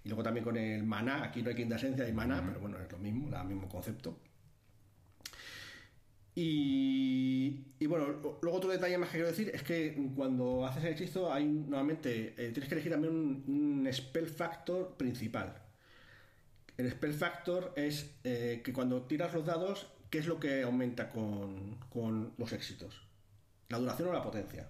Y 0.04 0.08
luego 0.08 0.24
también 0.24 0.46
con 0.46 0.56
el 0.56 0.84
maná, 0.84 1.26
aquí 1.26 1.42
no 1.42 1.50
hay 1.50 1.56
quinta 1.56 1.76
esencia, 1.76 2.06
hay 2.06 2.14
maná, 2.14 2.42
pero 2.46 2.62
bueno, 2.62 2.78
es 2.80 2.90
lo 2.90 2.98
mismo, 3.00 3.36
el 3.36 3.46
mismo 3.46 3.68
concepto. 3.68 4.18
Y, 6.36 7.66
y 7.80 7.86
bueno, 7.88 8.08
luego 8.42 8.58
otro 8.58 8.70
detalle 8.70 8.98
más 8.98 9.10
que 9.10 9.16
quiero 9.16 9.28
decir 9.28 9.52
es 9.54 9.62
que 9.64 10.12
cuando 10.16 10.66
haces 10.66 10.84
el 10.86 10.94
hechizo 10.94 11.34
hay 11.34 11.46
normalmente 11.46 12.34
eh, 12.38 12.52
tienes 12.52 12.70
que 12.70 12.76
elegir 12.76 12.92
también 12.92 13.14
un, 13.14 13.44
un 13.86 13.94
spell 13.94 14.28
factor 14.28 14.96
principal. 14.96 15.62
El 16.78 16.90
spell 16.92 17.14
factor 17.14 17.74
es 17.76 18.12
eh, 18.24 18.62
que 18.64 18.72
cuando 18.72 19.02
tiras 19.02 19.34
los 19.34 19.46
dados, 19.46 19.88
¿qué 20.10 20.20
es 20.20 20.28
lo 20.28 20.40
que 20.40 20.64
aumenta 20.64 21.10
con, 21.10 21.76
con 21.90 22.34
los 22.38 22.54
éxitos? 22.54 23.02
¿La 23.68 23.78
duración 23.80 24.08
o 24.10 24.14
la 24.14 24.24
potencia? 24.24 24.70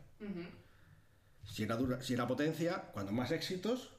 si, 1.46 1.64
era 1.64 1.76
dura- 1.78 2.02
si 2.02 2.14
era 2.16 2.28
potencia, 2.28 2.82
cuando 2.94 3.12
más 3.12 3.32
éxitos, 3.32 3.92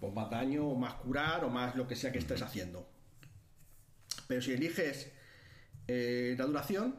pues 0.00 0.12
más 0.12 0.28
daño, 0.30 0.66
o 0.66 0.74
más 0.76 0.94
curar, 0.94 1.44
o 1.44 1.50
más 1.50 1.76
lo 1.76 1.86
que 1.86 1.94
sea 1.94 2.10
que 2.10 2.18
estés 2.18 2.42
haciendo. 2.42 2.88
Pero 4.26 4.42
si 4.42 4.52
eliges 4.52 5.12
eh, 5.88 6.34
la 6.38 6.46
duración, 6.46 6.94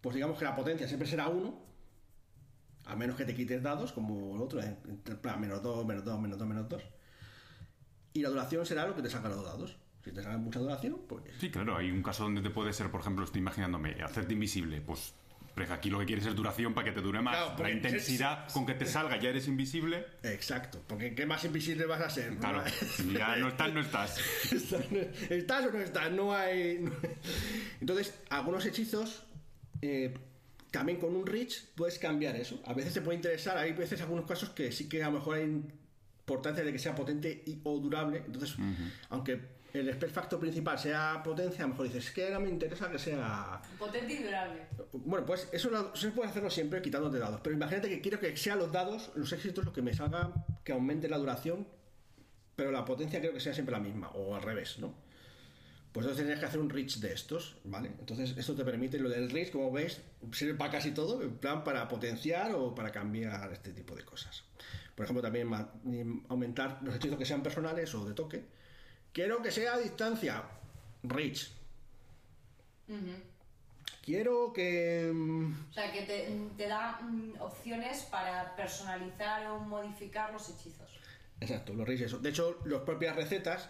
pues 0.00 0.14
digamos 0.14 0.38
que 0.38 0.44
la 0.44 0.54
potencia 0.54 0.86
siempre 0.86 1.08
será 1.08 1.28
1, 1.28 1.68
a 2.86 2.96
menos 2.96 3.16
que 3.16 3.24
te 3.24 3.34
quites 3.34 3.62
dados, 3.62 3.92
como 3.92 4.36
el 4.36 4.42
otro, 4.42 4.60
menos 5.38 5.62
2, 5.62 5.86
menos 5.86 6.04
2, 6.04 6.20
menos 6.20 6.38
2, 6.38 6.48
menos 6.48 6.68
2. 6.68 6.82
Y 8.14 8.22
la 8.22 8.30
duración 8.30 8.64
será 8.64 8.86
lo 8.86 8.94
que 8.94 9.02
te 9.02 9.10
saca 9.10 9.28
los 9.28 9.44
dados. 9.44 9.76
Si 10.02 10.12
te 10.12 10.22
sacan 10.22 10.42
mucha 10.42 10.58
duración, 10.60 11.00
pues 11.06 11.24
Sí, 11.38 11.50
claro, 11.50 11.76
hay 11.76 11.90
un 11.90 12.02
caso 12.02 12.22
donde 12.22 12.40
te 12.40 12.50
puede 12.50 12.72
ser, 12.72 12.90
por 12.90 13.00
ejemplo, 13.00 13.24
estoy 13.24 13.40
imaginándome, 13.40 14.02
hacerte 14.02 14.32
invisible, 14.32 14.80
pues 14.80 15.12
pero 15.58 15.74
aquí 15.74 15.90
lo 15.90 15.98
que 15.98 16.06
quieres 16.06 16.26
es 16.26 16.34
duración 16.34 16.72
para 16.74 16.84
que 16.86 16.92
te 16.92 17.00
dure 17.00 17.20
más. 17.20 17.36
Claro, 17.36 17.62
la 17.62 17.70
intensidad 17.70 18.48
con 18.52 18.64
que 18.66 18.74
te 18.74 18.86
salga 18.86 19.18
ya 19.18 19.30
eres 19.30 19.48
invisible, 19.48 20.06
Exacto, 20.22 20.82
porque 20.86 21.14
¿qué 21.14 21.26
más 21.26 21.44
invisible 21.44 21.84
vas 21.86 22.00
a 22.00 22.10
ser? 22.10 22.32
no? 22.32 22.38
claro, 22.40 22.64
ya 23.12 23.36
no 23.36 23.48
estás, 23.48 23.72
no 23.72 23.80
estás. 23.80 24.18
¿Estás 25.30 25.66
o 25.66 25.72
no 25.72 25.78
estás? 25.80 26.10
No 26.12 26.34
hay. 26.34 26.78
no- 26.80 26.92
Entonces, 27.80 28.14
algunos 28.30 28.64
hechizos, 28.66 29.22
eh, 29.82 30.14
también 30.70 30.98
con 30.98 31.14
un 31.16 31.26
reach, 31.26 31.64
puedes 31.74 31.98
cambiar 31.98 32.36
eso. 32.36 32.60
A 32.66 32.74
veces 32.74 32.94
te 32.94 33.00
puede 33.00 33.16
interesar, 33.16 33.56
hay 33.56 33.72
veces 33.72 34.00
algunos 34.00 34.26
casos 34.26 34.50
que 34.50 34.70
sí 34.72 34.88
que 34.88 35.02
a 35.02 35.06
lo 35.06 35.14
mejor 35.18 35.36
hay 35.36 35.44
importancia 35.44 36.62
de 36.62 36.72
que 36.72 36.78
sea 36.78 36.94
potente 36.94 37.42
y, 37.46 37.58
o 37.64 37.78
durable. 37.78 38.22
Entonces, 38.26 38.56
aunque 39.08 39.57
el 39.72 39.92
spell 39.94 40.10
factor 40.10 40.40
principal 40.40 40.78
sea 40.78 41.20
potencia, 41.22 41.64
a 41.64 41.66
lo 41.66 41.72
mejor 41.74 41.86
dices, 41.86 42.06
es 42.06 42.10
que 42.12 42.24
ahora 42.24 42.40
me 42.40 42.48
interesa 42.48 42.90
que 42.90 42.98
sea. 42.98 43.60
Potente 43.78 44.14
y 44.14 44.22
durable. 44.22 44.66
Bueno, 44.92 45.26
pues 45.26 45.48
eso 45.52 45.70
lo- 45.70 45.94
se 45.94 46.10
puede 46.10 46.30
hacerlo 46.30 46.50
siempre 46.50 46.80
quitándote 46.82 47.18
dados. 47.18 47.40
Pero 47.42 47.54
imagínate 47.56 47.88
que 47.88 48.00
quiero 48.00 48.18
que 48.18 48.36
sean 48.36 48.58
los 48.58 48.72
dados, 48.72 49.10
los 49.14 49.32
éxitos, 49.32 49.64
lo 49.64 49.72
que 49.72 49.82
me 49.82 49.92
salga, 49.94 50.32
que 50.64 50.72
aumente 50.72 51.08
la 51.08 51.18
duración, 51.18 51.66
pero 52.56 52.72
la 52.72 52.84
potencia 52.84 53.20
creo 53.20 53.32
que 53.32 53.40
sea 53.40 53.52
siempre 53.54 53.72
la 53.72 53.80
misma, 53.80 54.08
o 54.10 54.34
al 54.34 54.42
revés, 54.42 54.78
¿no? 54.78 54.94
Pues 55.92 56.04
entonces 56.04 56.18
tendrías 56.18 56.40
que 56.40 56.46
hacer 56.46 56.60
un 56.60 56.68
reach 56.70 56.96
de 56.98 57.12
estos, 57.12 57.56
¿vale? 57.64 57.88
Entonces 57.98 58.36
esto 58.36 58.54
te 58.54 58.64
permite, 58.64 58.98
lo 58.98 59.08
del 59.08 59.30
reach, 59.30 59.50
como 59.50 59.72
veis, 59.72 60.00
sirve 60.32 60.54
para 60.54 60.70
casi 60.72 60.90
todo, 60.92 61.22
en 61.22 61.36
plan 61.38 61.64
para 61.64 61.88
potenciar 61.88 62.52
o 62.54 62.74
para 62.74 62.90
cambiar 62.92 63.52
este 63.52 63.72
tipo 63.72 63.94
de 63.94 64.04
cosas. 64.04 64.44
Por 64.94 65.04
ejemplo, 65.04 65.22
también 65.22 65.48
aumentar 66.28 66.80
los 66.82 66.94
hechizos 66.96 67.16
que 67.18 67.24
sean 67.24 67.42
personales 67.42 67.94
o 67.94 68.04
de 68.04 68.14
toque. 68.14 68.44
Quiero 69.18 69.42
que 69.42 69.50
sea 69.50 69.74
a 69.74 69.78
distancia, 69.78 70.44
reach. 71.02 71.50
Quiero 74.04 74.52
que... 74.52 75.10
mm, 75.12 75.70
O 75.70 75.72
sea, 75.72 75.90
que 75.90 76.02
te, 76.02 76.38
te 76.56 76.68
da 76.68 77.00
mm, 77.02 77.40
opciones 77.40 78.02
para 78.04 78.54
personalizar 78.54 79.44
o 79.50 79.58
modificar 79.58 80.32
los 80.32 80.48
hechizos. 80.50 80.88
Exacto, 81.40 81.74
los 81.74 81.84
reach 81.84 82.02
eso. 82.02 82.20
De 82.20 82.28
hecho, 82.30 82.60
las 82.64 82.82
propias 82.82 83.16
recetas, 83.16 83.68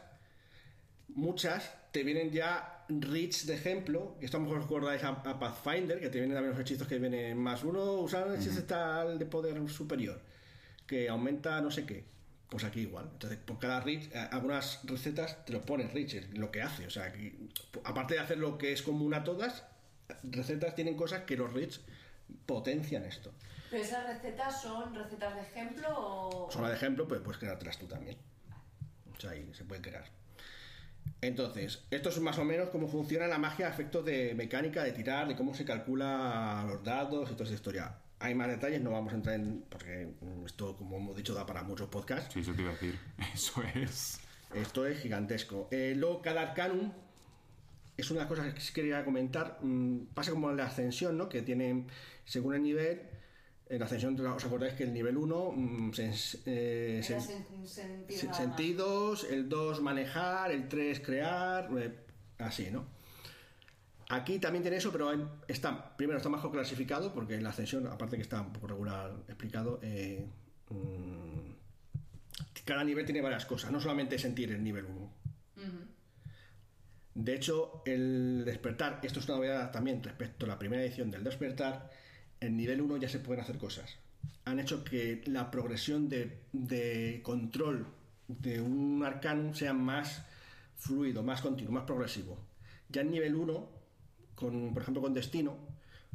muchas 1.15 1.73
te 1.93 2.03
vienen 2.03 2.31
ya 2.31 2.85
reach 2.91 3.45
de 3.45 3.55
ejemplo, 3.55 4.17
que 4.21 4.27
estamos 4.27 4.53
recordáis 4.55 5.03
a, 5.03 5.09
a 5.09 5.39
Pathfinder, 5.39 5.99
que 5.99 6.11
te 6.11 6.19
vienen 6.19 6.37
también 6.37 6.53
los 6.53 6.61
hechizos 6.61 6.87
que 6.87 6.99
vienen 6.99 7.39
más 7.39 7.65
uno, 7.65 7.95
usar 7.95 8.29
el 8.29 8.35
hechizo 8.35 8.65
tal 8.65 9.19
de 9.19 9.25
poder 9.25 9.67
superior, 9.71 10.21
que 10.87 11.09
aumenta 11.09 11.59
no 11.63 11.71
sé 11.71 11.87
qué. 11.87 12.18
Pues 12.49 12.65
aquí 12.65 12.81
igual. 12.81 13.09
Entonces, 13.13 13.39
por 13.39 13.59
cada 13.59 13.81
reach, 13.81 14.11
eh, 14.13 14.29
algunas 14.31 14.81
recetas 14.85 15.45
te 15.45 15.53
lo 15.53 15.63
ponen 15.63 15.91
reach, 15.91 16.15
es 16.15 16.39
lo 16.39 16.51
que 16.51 16.63
hace. 16.63 16.87
O 16.87 16.91
sea, 16.91 17.13
que, 17.13 17.37
aparte 17.85 18.15
de 18.15 18.21
hacer 18.21 18.39
lo 18.39 18.57
que 18.57 18.73
es 18.73 18.83
común 18.83 19.13
a 19.15 19.23
todas, 19.23 19.65
recetas 20.23 20.75
tienen 20.75 20.97
cosas 20.97 21.25
que 21.25 21.37
los 21.37 21.53
reach 21.53 21.81
potencian 22.47 23.05
esto. 23.05 23.33
¿Pero 23.71 23.83
esas 23.83 24.07
recetas 24.07 24.63
son 24.63 24.95
recetas 24.95 25.35
de 25.35 25.43
ejemplo 25.43 25.89
o...? 25.91 26.51
Zona 26.51 26.69
de 26.71 26.77
ejemplo, 26.77 27.07
pues 27.07 27.21
puedes 27.21 27.39
creártelas 27.39 27.79
tú 27.79 27.87
también. 27.87 28.17
O 29.15 29.21
sea, 29.21 29.31
ahí 29.31 29.51
se 29.53 29.65
pueden 29.65 29.83
crear. 29.83 30.05
Entonces, 31.21 31.83
esto 31.91 32.09
es 32.09 32.21
más 32.21 32.39
o 32.39 32.45
menos 32.45 32.71
cómo 32.71 32.89
funciona 32.89 33.27
la 33.27 33.39
magia 33.39 33.67
a 33.67 33.71
efectos 33.71 34.05
de 34.05 34.35
mecánica, 34.35 34.85
de 34.85 34.93
tirar, 34.93 35.29
de 35.29 35.37
cómo 35.37 35.55
se 35.55 35.65
calcula 35.65 36.65
los 36.67 36.83
dados 36.83 37.31
y 37.31 37.33
toda 37.33 37.45
esa 37.45 37.55
historia. 37.55 37.95
Hay 38.21 38.35
más 38.35 38.49
detalles, 38.49 38.81
no 38.83 38.91
vamos 38.91 39.13
a 39.13 39.17
entrar 39.17 39.35
en. 39.37 39.65
porque 39.69 40.09
esto, 40.45 40.77
como 40.77 40.97
hemos 40.97 41.17
dicho, 41.17 41.35
da 41.35 41.47
para 41.47 41.63
muchos 41.63 41.89
podcasts. 41.89 42.33
Sí, 42.35 42.41
eso 42.41 42.53
te 42.53 42.63
iba 42.63 42.71
a 42.71 42.75
decir. 42.75 42.99
Eso 43.35 43.63
es. 43.75 44.21
Esto 44.55 44.87
es 44.87 44.99
gigantesco. 45.01 45.69
Eh, 45.71 45.95
luego, 45.97 46.23
cada 46.23 46.41
arcanum 46.43 46.91
es 47.97 48.11
una 48.11 48.21
de 48.21 48.25
las 48.25 48.29
cosas 48.39 48.55
que 48.55 48.73
quería 48.73 49.05
comentar. 49.05 49.59
mm, 49.63 50.07
pasa 50.15 50.31
como 50.31 50.51
en 50.51 50.57
la 50.57 50.65
ascensión, 50.67 51.17
¿no? 51.19 51.29
Que 51.29 51.43
tiene, 51.43 51.87
según 52.25 52.55
el 52.55 52.63
nivel, 52.63 53.03
en 53.69 53.79
la 53.79 53.85
ascensión, 53.85 54.19
¿os 54.19 54.45
acordáis 54.45 54.73
que 54.75 54.85
el 54.85 54.93
nivel 54.95 55.17
1 55.19 55.53
mm, 55.53 55.91
eh, 56.47 57.01
sen- 57.05 58.33
sentidos, 58.33 59.27
el 59.31 59.49
2 59.49 59.83
manejar, 59.83 60.51
el 60.53 60.69
3 60.69 61.01
crear, 61.01 61.69
eh, 61.79 61.93
así, 62.39 62.71
¿no? 62.71 62.87
Aquí 64.11 64.39
también 64.39 64.63
tiene 64.63 64.79
eso, 64.79 64.91
pero 64.91 65.11
está, 65.47 65.97
primero 65.97 66.17
está 66.17 66.31
mejor 66.31 66.51
clasificado, 66.51 67.13
porque 67.13 67.39
la 67.41 67.51
ascensión, 67.51 67.87
aparte 67.87 68.17
que 68.17 68.23
está 68.23 68.41
un 68.41 68.53
poco 68.53 68.67
regular 68.67 69.13
explicado, 69.29 69.81
eh, 69.83 70.27
mm, 70.71 71.51
cada 72.65 72.85
nivel 72.85 73.05
tiene 73.05 73.21
varias 73.21 73.45
cosas, 73.45 73.71
no 73.71 73.81
solamente 73.81 74.19
sentir 74.19 74.51
el 74.53 74.63
nivel 74.63 74.87
1. 74.87 75.13
De 77.15 77.35
hecho, 77.35 77.83
el 77.85 78.45
despertar, 78.45 79.01
esto 79.03 79.19
es 79.19 79.27
una 79.27 79.39
novedad 79.39 79.73
también 79.73 80.03
respecto 80.03 80.47
a 80.47 80.49
la 80.49 80.59
primera 80.59 80.83
edición 80.83 81.11
del 81.11 81.25
despertar, 81.25 81.91
en 82.41 82.57
nivel 82.57 82.81
1 82.81 82.97
ya 82.99 83.09
se 83.09 83.19
pueden 83.19 83.43
hacer 83.43 83.59
cosas. 83.59 83.97
Han 84.45 84.61
hecho 84.61 84.85
que 84.85 85.23
la 85.27 85.51
progresión 85.51 86.09
de, 86.09 86.45
de 86.53 87.21
control 87.25 87.89
de 88.29 88.61
un 88.61 89.03
arcanum 89.05 89.53
sea 89.55 89.73
más 89.73 90.23
fluido, 90.77 91.23
más 91.23 91.41
continuo, 91.41 91.73
más 91.73 91.85
progresivo. 91.85 92.39
Ya 92.89 93.01
en 93.01 93.11
nivel 93.11 93.35
1, 93.35 93.78
con, 94.39 94.73
por 94.73 94.83
ejemplo 94.83 95.03
con 95.03 95.15
destino, 95.15 95.57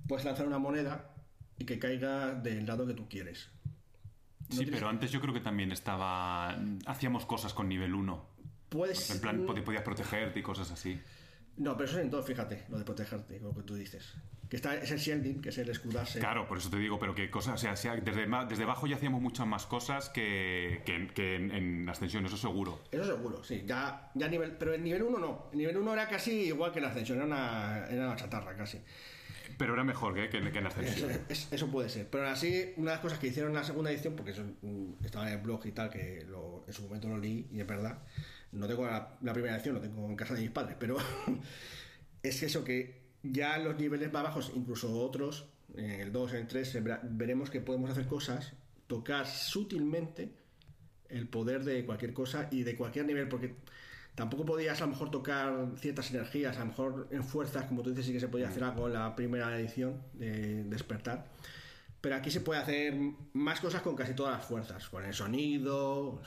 puedes 0.08 0.26
lanzar 0.26 0.48
una 0.48 0.60
moneda 0.60 1.14
y 1.58 1.66
que 1.66 1.78
caiga 1.80 2.34
del 2.34 2.66
lado 2.66 2.88
que 2.88 2.94
tú 2.94 3.08
quieres. 3.10 3.50
Sí, 4.50 4.66
pero 4.70 4.88
antes 4.90 5.12
yo 5.12 5.20
creo 5.22 5.34
que 5.34 5.40
también 5.40 5.72
estaba. 5.72 6.58
Hacíamos 6.86 7.26
cosas 7.26 7.54
con 7.54 7.68
nivel 7.70 7.94
1. 7.96 8.26
Puedes... 8.70 9.10
En 9.12 9.22
plan, 9.22 9.46
pod- 9.48 9.64
podías 9.64 9.84
protegerte 9.84 10.40
y 10.40 10.44
cosas 10.44 10.72
así. 10.72 11.00
No, 11.58 11.78
pero 11.78 11.88
eso 11.90 12.00
es 12.00 12.04
en 12.06 12.10
todo, 12.10 12.24
fíjate, 12.24 12.64
lo 12.70 12.80
de 12.80 12.84
protegerte, 12.86 13.40
lo 13.40 13.54
que 13.54 13.62
tú 13.62 13.76
dices. 13.76 14.14
Que 14.50 14.58
está, 14.58 14.76
es 14.76 14.92
el 14.92 15.00
shielding, 15.00 15.42
que 15.42 15.50
es 15.50 15.58
el 15.58 15.70
escudarse. 15.70 16.20
Claro, 16.20 16.48
por 16.48 16.58
eso 16.60 16.70
te 16.70 16.78
digo, 16.78 17.00
pero 17.00 17.16
qué 17.16 17.30
cosas, 17.32 17.56
o 17.56 17.58
sea, 17.58 17.76
sea, 17.76 17.96
desde, 17.96 18.28
desde 18.48 18.64
abajo 18.64 18.86
ya 18.88 18.96
hacíamos 18.98 19.22
muchas 19.22 19.48
más 19.48 19.66
cosas 19.66 20.10
que, 20.10 20.82
que, 20.86 21.08
que 21.08 21.36
en, 21.36 21.52
en 21.52 21.90
ascensión, 21.90 22.26
eso 22.26 22.38
seguro. 22.38 22.80
Eso 22.92 23.04
seguro, 23.06 23.44
sí. 23.44 23.64
Ya, 23.66 24.12
ya 24.14 24.28
nivel, 24.28 24.52
pero 24.58 24.74
el 24.74 24.84
nivel 24.84 25.04
1 25.04 25.18
no. 25.18 25.50
El 25.52 25.58
nivel 25.60 25.78
1 25.78 25.94
era 25.94 26.08
casi 26.08 26.32
igual 26.46 26.72
que 26.72 26.82
la 26.82 26.90
ascensión, 26.90 27.18
era 27.18 27.26
una, 27.28 27.86
era 27.90 28.08
una 28.08 28.16
chatarra 28.16 28.56
casi. 28.56 28.80
Pero 29.58 29.74
era 29.76 29.84
mejor 29.84 30.14
que, 30.16 30.30
que, 30.30 30.52
que 30.52 30.60
en 30.60 30.68
ascensión. 30.68 31.12
es- 31.30 31.48
eso 31.52 31.68
puede 31.72 31.90
ser. 31.90 32.08
Pero 32.10 32.28
así, 32.28 32.74
una 32.78 32.92
de 32.92 32.96
las 32.96 33.02
cosas 33.02 33.20
que 33.20 33.28
hicieron 33.28 33.52
en 33.52 33.58
la 33.58 33.64
segunda 33.64 33.92
edición, 33.92 34.16
porque 34.16 34.32
eso 34.32 34.44
mm, 34.62 35.04
estaba 35.06 35.28
en 35.28 35.34
el 35.38 35.42
blog 35.42 35.66
y 35.66 35.72
tal, 35.72 35.90
que 35.90 36.26
lo- 36.28 36.64
en 36.68 36.74
su 36.74 36.84
momento 36.84 37.08
lo 37.08 37.18
leí 37.18 37.48
y 37.52 37.60
es 37.60 37.68
verdad. 37.68 38.00
No 38.54 38.68
tengo 38.68 38.86
la, 38.86 39.18
primera 39.34 39.56
edición, 39.56 39.76
lo 39.76 39.82
tengo 39.82 40.08
en 40.08 40.16
casa 40.16 40.34
de 40.36 40.42
mis 40.42 40.52
padres, 40.52 40.78
pero 40.80 40.98
es 42.24 42.44
eso 42.44 42.64
que 42.64 43.02
ya 43.24 43.58
los 43.58 43.78
niveles 43.78 44.12
más 44.14 44.24
bajos, 44.24 44.52
incluso 44.56 44.92
otros, 45.00 45.46
en 45.76 45.90
el 45.92 46.12
2, 46.12 46.34
en 46.34 46.38
el 46.40 46.48
3, 46.48 46.70
se 46.70 46.84
verá- 46.84 47.02
veremos 47.04 47.50
que 47.50 47.62
podemos 47.62 47.90
hacer 47.90 48.06
cosas, 48.06 48.54
tocar 48.88 49.26
sutilmente 49.28 50.32
el 51.10 51.28
poder 51.28 51.64
de 51.64 51.86
cualquier 51.86 52.14
cosa 52.14 52.48
y 52.52 52.64
de 52.64 52.76
cualquier 52.76 53.06
nivel, 53.06 53.28
porque 53.28 53.56
tampoco 54.16 54.46
podías 54.46 54.82
a 54.82 54.86
lo 54.86 54.92
mejor 54.92 55.10
tocar 55.10 55.72
ciertas 55.78 56.12
energías, 56.12 56.58
a 56.58 56.60
lo 56.62 56.66
mejor 56.68 57.08
en 57.12 57.24
fuerzas, 57.24 57.66
como 57.66 57.82
tú 57.82 57.90
dices, 57.90 58.06
sí 58.06 58.14
que 58.14 58.20
se 58.20 58.28
podía 58.28 58.50
hacer 58.50 58.64
algo 58.64 58.88
en 58.88 58.94
la 58.94 59.16
primera 59.16 59.58
edición 59.58 60.02
de 60.14 60.64
Despertar. 60.66 61.32
Pero 62.02 62.16
aquí 62.16 62.30
se 62.30 62.42
puede 62.42 62.60
hacer 62.60 62.94
más 63.32 63.62
cosas 63.62 63.82
con 63.82 63.96
casi 63.96 64.14
todas 64.14 64.38
las 64.38 64.46
fuerzas, 64.46 64.90
con 64.90 65.06
el 65.06 65.14
sonido. 65.14 66.22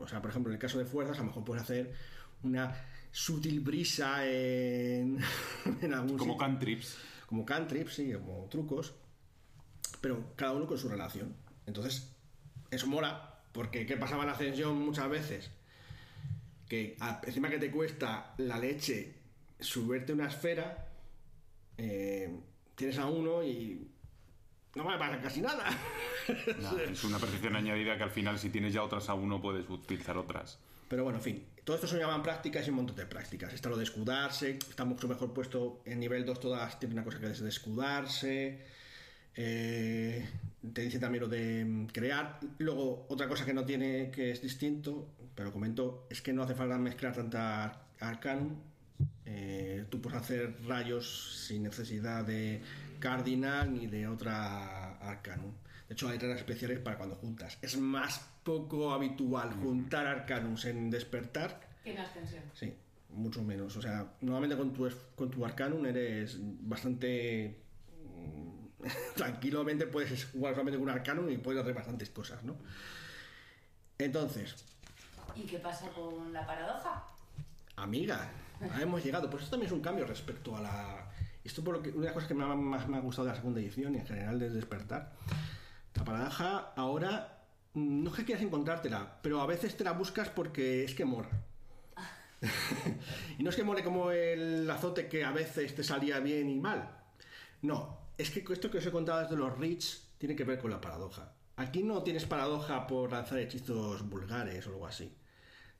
O 0.00 0.08
sea, 0.08 0.20
por 0.20 0.30
ejemplo, 0.30 0.50
en 0.50 0.54
el 0.54 0.60
caso 0.60 0.78
de 0.78 0.84
fuerzas, 0.84 1.16
a 1.18 1.20
lo 1.20 1.26
mejor 1.26 1.44
puedes 1.44 1.62
hacer 1.62 1.94
una 2.42 2.74
sutil 3.10 3.60
brisa 3.60 4.26
en, 4.26 5.18
en 5.82 5.94
algún 5.94 6.18
Como 6.18 6.34
sitio 6.34 6.36
cantrips. 6.38 6.98
como 7.26 7.44
cantrips, 7.44 7.94
sí, 7.94 8.12
como 8.12 8.46
trucos, 8.50 8.94
pero 10.00 10.32
cada 10.36 10.52
uno 10.52 10.66
con 10.66 10.78
su 10.78 10.88
relación. 10.88 11.34
Entonces, 11.66 12.12
eso 12.70 12.86
mola, 12.86 13.40
porque 13.52 13.86
¿qué 13.86 13.96
pasaba 13.96 14.22
en 14.22 14.28
la 14.28 14.34
ascensión 14.34 14.78
muchas 14.84 15.08
veces? 15.10 15.50
Que 16.68 16.96
a- 17.00 17.20
encima 17.24 17.48
que 17.48 17.58
te 17.58 17.70
cuesta 17.70 18.34
la 18.38 18.58
leche 18.58 19.14
subirte 19.58 20.12
una 20.12 20.28
esfera, 20.28 20.88
eh, 21.78 22.38
tienes 22.74 22.98
a 22.98 23.06
uno 23.06 23.42
y 23.42 23.88
no 24.84 24.90
me 24.90 24.96
pasa 24.98 25.20
casi 25.20 25.40
nada. 25.42 25.64
Es 26.90 27.04
una 27.04 27.18
percepción 27.18 27.56
añadida 27.56 27.96
que 27.96 28.02
al 28.04 28.10
final, 28.10 28.38
si 28.38 28.50
tienes 28.50 28.72
ya 28.72 28.82
otras 28.82 29.08
a 29.08 29.14
uno, 29.14 29.40
puedes 29.40 29.68
utilizar 29.68 30.16
otras. 30.16 30.58
Pero 30.88 31.04
bueno, 31.04 31.18
en 31.18 31.24
fin, 31.24 31.44
todo 31.64 31.76
esto 31.76 31.86
se 31.86 31.98
llaman 31.98 32.22
prácticas 32.22 32.66
y 32.66 32.70
un 32.70 32.76
montón 32.76 32.96
de 32.96 33.06
prácticas. 33.06 33.52
Está 33.52 33.68
lo 33.68 33.76
de 33.76 33.84
escudarse, 33.84 34.58
está 34.70 34.84
mucho 34.84 35.06
mejor 35.08 35.32
puesto 35.34 35.82
en 35.84 36.00
nivel 36.00 36.24
2, 36.24 36.40
todas 36.40 36.78
tienen 36.78 36.96
una 36.98 37.04
cosa 37.04 37.18
que 37.18 37.26
es 37.30 37.40
de 37.40 37.48
escudarse. 37.48 38.64
eh, 39.36 40.26
te 40.72 40.80
dice 40.82 40.98
también 40.98 41.22
lo 41.24 41.28
de 41.28 41.64
mm, 41.64 41.86
crear. 41.88 42.40
Luego, 42.58 43.06
otra 43.08 43.28
cosa 43.28 43.44
que 43.44 43.54
no 43.54 43.64
tiene, 43.64 44.10
que 44.10 44.30
es 44.30 44.42
distinto, 44.42 45.08
pero 45.34 45.52
comento, 45.52 46.06
es 46.10 46.20
que 46.22 46.32
no 46.32 46.42
hace 46.42 46.54
falta 46.54 46.76
mezclar 46.78 47.14
tanta 47.14 47.64
ar- 47.64 47.82
arcanum. 48.00 48.56
Eh, 49.24 49.84
tú 49.90 50.00
puedes 50.00 50.18
hacer 50.20 50.56
rayos 50.66 51.44
sin 51.46 51.62
necesidad 51.62 52.24
de 52.24 52.60
cardinal 52.98 53.72
ni 53.72 53.86
de 53.86 54.06
otra 54.08 54.96
arcanum. 54.98 55.52
De 55.88 55.94
hecho, 55.94 56.08
hay 56.08 56.18
reglas 56.18 56.38
especiales 56.38 56.78
para 56.80 56.98
cuando 56.98 57.16
juntas. 57.16 57.58
Es 57.62 57.78
más 57.78 58.20
poco 58.42 58.92
habitual 58.92 59.52
juntar 59.62 60.06
arcanums 60.06 60.64
en 60.66 60.90
despertar. 60.90 61.60
Que 61.82 61.92
en 61.92 61.98
ascensión. 61.98 62.42
Sí, 62.52 62.74
mucho 63.10 63.42
menos. 63.42 63.74
O 63.76 63.82
sea, 63.82 64.12
normalmente 64.20 64.56
con 64.56 64.72
tu, 64.74 64.86
es- 64.86 64.96
con 65.16 65.30
tu 65.30 65.44
arcanum 65.46 65.84
eres 65.86 66.36
bastante. 66.40 67.58
mm, 68.04 68.84
tranquilamente 69.16 69.86
puedes 69.86 70.26
jugar 70.26 70.52
solamente 70.54 70.78
con 70.78 70.88
un 70.88 70.94
arcanum 70.94 71.28
y 71.30 71.38
puedes 71.38 71.60
hacer 71.62 71.74
bastantes 71.74 72.10
cosas, 72.10 72.42
¿no? 72.44 72.56
Entonces, 73.98 74.54
¿Y 75.34 75.42
qué 75.42 75.58
pasa 75.58 75.88
con 75.90 76.32
la 76.32 76.44
paradoja? 76.46 77.04
Amiga, 77.76 78.28
hemos 78.80 79.04
llegado. 79.04 79.28
Pues 79.30 79.44
esto 79.44 79.52
también 79.52 79.68
es 79.68 79.72
un 79.72 79.80
cambio 79.82 80.04
respecto 80.06 80.56
a 80.56 80.60
la. 80.60 81.10
Esto 81.48 81.64
por 81.64 81.76
una 81.76 81.88
de 81.88 82.04
las 82.04 82.12
cosas 82.12 82.28
que 82.28 82.34
más 82.34 82.88
me 82.88 82.98
ha 82.98 83.00
gustado 83.00 83.24
de 83.24 83.32
la 83.32 83.36
segunda 83.38 83.58
edición 83.58 83.94
y 83.94 83.98
en 83.98 84.06
general 84.06 84.38
de 84.38 84.50
Despertar. 84.50 85.14
La 85.94 86.04
paradoja 86.04 86.74
ahora 86.76 87.46
mm, 87.72 88.02
no 88.04 88.10
es 88.10 88.16
que 88.16 88.24
quieras 88.26 88.44
encontrártela, 88.44 89.18
pero 89.22 89.40
a 89.40 89.46
veces 89.46 89.74
te 89.74 89.82
la 89.82 89.92
buscas 89.92 90.28
porque 90.28 90.84
es 90.84 90.94
que 90.94 91.06
mola. 91.06 91.30
y 93.38 93.42
no 93.42 93.48
es 93.48 93.56
que 93.56 93.64
mole 93.64 93.82
como 93.82 94.10
el 94.10 94.70
azote 94.70 95.08
que 95.08 95.24
a 95.24 95.32
veces 95.32 95.74
te 95.74 95.82
salía 95.82 96.20
bien 96.20 96.50
y 96.50 96.60
mal. 96.60 96.86
No, 97.62 97.98
es 98.18 98.28
que 98.30 98.44
esto 98.52 98.70
que 98.70 98.76
os 98.76 98.86
he 98.86 98.92
contado 98.92 99.22
desde 99.22 99.36
los 99.36 99.56
Rich 99.56 100.02
tiene 100.18 100.36
que 100.36 100.44
ver 100.44 100.58
con 100.58 100.70
la 100.70 100.82
paradoja. 100.82 101.32
Aquí 101.56 101.82
no 101.82 102.02
tienes 102.02 102.26
paradoja 102.26 102.86
por 102.86 103.10
lanzar 103.10 103.38
hechizos 103.38 104.06
vulgares 104.06 104.66
o 104.66 104.70
algo 104.72 104.86
así. 104.86 105.16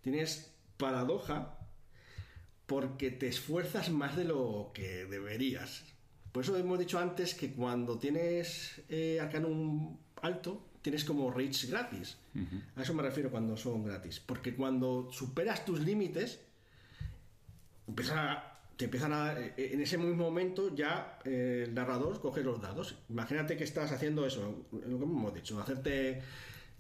Tienes 0.00 0.50
paradoja 0.78 1.57
porque 2.68 3.10
te 3.10 3.26
esfuerzas 3.28 3.90
más 3.90 4.14
de 4.14 4.24
lo 4.24 4.70
que 4.74 5.06
deberías. 5.06 5.82
Por 6.32 6.44
eso 6.44 6.54
hemos 6.56 6.78
dicho 6.78 6.98
antes 6.98 7.34
que 7.34 7.52
cuando 7.52 7.98
tienes 7.98 8.82
eh, 8.90 9.18
Arcanum 9.20 9.96
alto, 10.22 10.62
tienes 10.82 11.02
como 11.04 11.30
reach 11.32 11.64
gratis. 11.70 12.18
A 12.76 12.82
eso 12.82 12.92
me 12.94 13.02
refiero 13.02 13.30
cuando 13.30 13.56
son 13.56 13.82
gratis. 13.84 14.20
Porque 14.20 14.54
cuando 14.54 15.08
superas 15.10 15.64
tus 15.64 15.80
límites, 15.80 16.40
empieza 17.86 18.32
a- 18.32 18.54
te 18.76 18.84
empiezan 18.84 19.12
a. 19.12 19.32
eh, 19.38 19.54
En 19.72 19.80
ese 19.80 19.98
mismo 19.98 20.14
momento 20.22 20.72
ya 20.74 21.18
eh, 21.24 21.64
el 21.66 21.74
narrador 21.74 22.20
coge 22.20 22.42
los 22.44 22.60
dados. 22.60 22.96
Imagínate 23.08 23.56
que 23.56 23.64
estás 23.64 23.90
haciendo 23.92 24.24
eso, 24.26 24.66
lo 24.72 24.98
que 24.98 25.04
hemos 25.04 25.34
dicho, 25.34 25.58
hacerte 25.60 26.22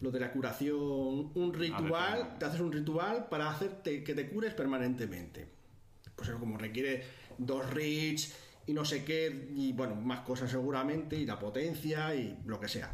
lo 0.00 0.12
de 0.12 0.20
la 0.20 0.30
curación, 0.30 1.32
un 1.34 1.52
ritual, 1.54 1.82
determinado. 1.88 2.38
te 2.38 2.44
haces 2.44 2.60
un 2.60 2.72
ritual 2.72 3.26
para 3.28 3.50
hacerte 3.50 4.04
que 4.04 4.14
te 4.14 4.28
cures 4.28 4.54
permanentemente. 4.54 5.48
Pues 6.18 6.30
eso 6.30 6.38
como 6.40 6.58
requiere 6.58 7.04
dos 7.38 7.70
reach 7.70 8.28
y 8.66 8.72
no 8.74 8.84
sé 8.84 9.04
qué, 9.04 9.48
y 9.54 9.72
bueno, 9.72 9.94
más 9.94 10.20
cosas 10.20 10.50
seguramente, 10.50 11.14
y 11.16 11.24
la 11.24 11.38
potencia 11.38 12.12
y 12.14 12.36
lo 12.44 12.58
que 12.58 12.66
sea. 12.68 12.92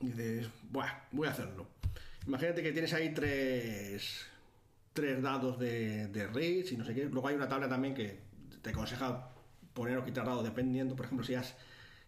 Y 0.00 0.08
dices, 0.08 0.48
Buah, 0.70 1.04
voy 1.12 1.28
a 1.28 1.30
hacerlo. 1.30 1.68
Imagínate 2.26 2.62
que 2.62 2.72
tienes 2.72 2.92
ahí 2.92 3.14
tres, 3.14 4.26
tres 4.92 5.22
dados 5.22 5.58
de, 5.58 6.08
de 6.08 6.26
reach 6.26 6.72
y 6.72 6.76
no 6.76 6.84
sé 6.84 6.94
qué. 6.94 7.04
Luego 7.04 7.28
hay 7.28 7.36
una 7.36 7.48
tabla 7.48 7.68
también 7.68 7.94
que 7.94 8.18
te 8.60 8.70
aconseja 8.70 9.30
poner 9.72 9.96
o 9.96 10.04
quitar 10.04 10.26
dados 10.26 10.42
dependiendo. 10.44 10.96
Por 10.96 11.06
ejemplo, 11.06 11.24
si, 11.24 11.34
has, 11.36 11.54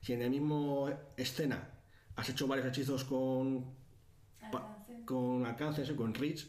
si 0.00 0.12
en 0.12 0.22
el 0.22 0.30
mismo 0.30 0.90
escena 1.16 1.70
has 2.16 2.28
hecho 2.28 2.46
varios 2.48 2.66
hechizos 2.66 3.04
con, 3.04 3.64
pa- 4.50 4.84
con 5.06 5.46
alcances 5.46 5.88
o 5.90 5.96
con 5.96 6.12
reach, 6.12 6.46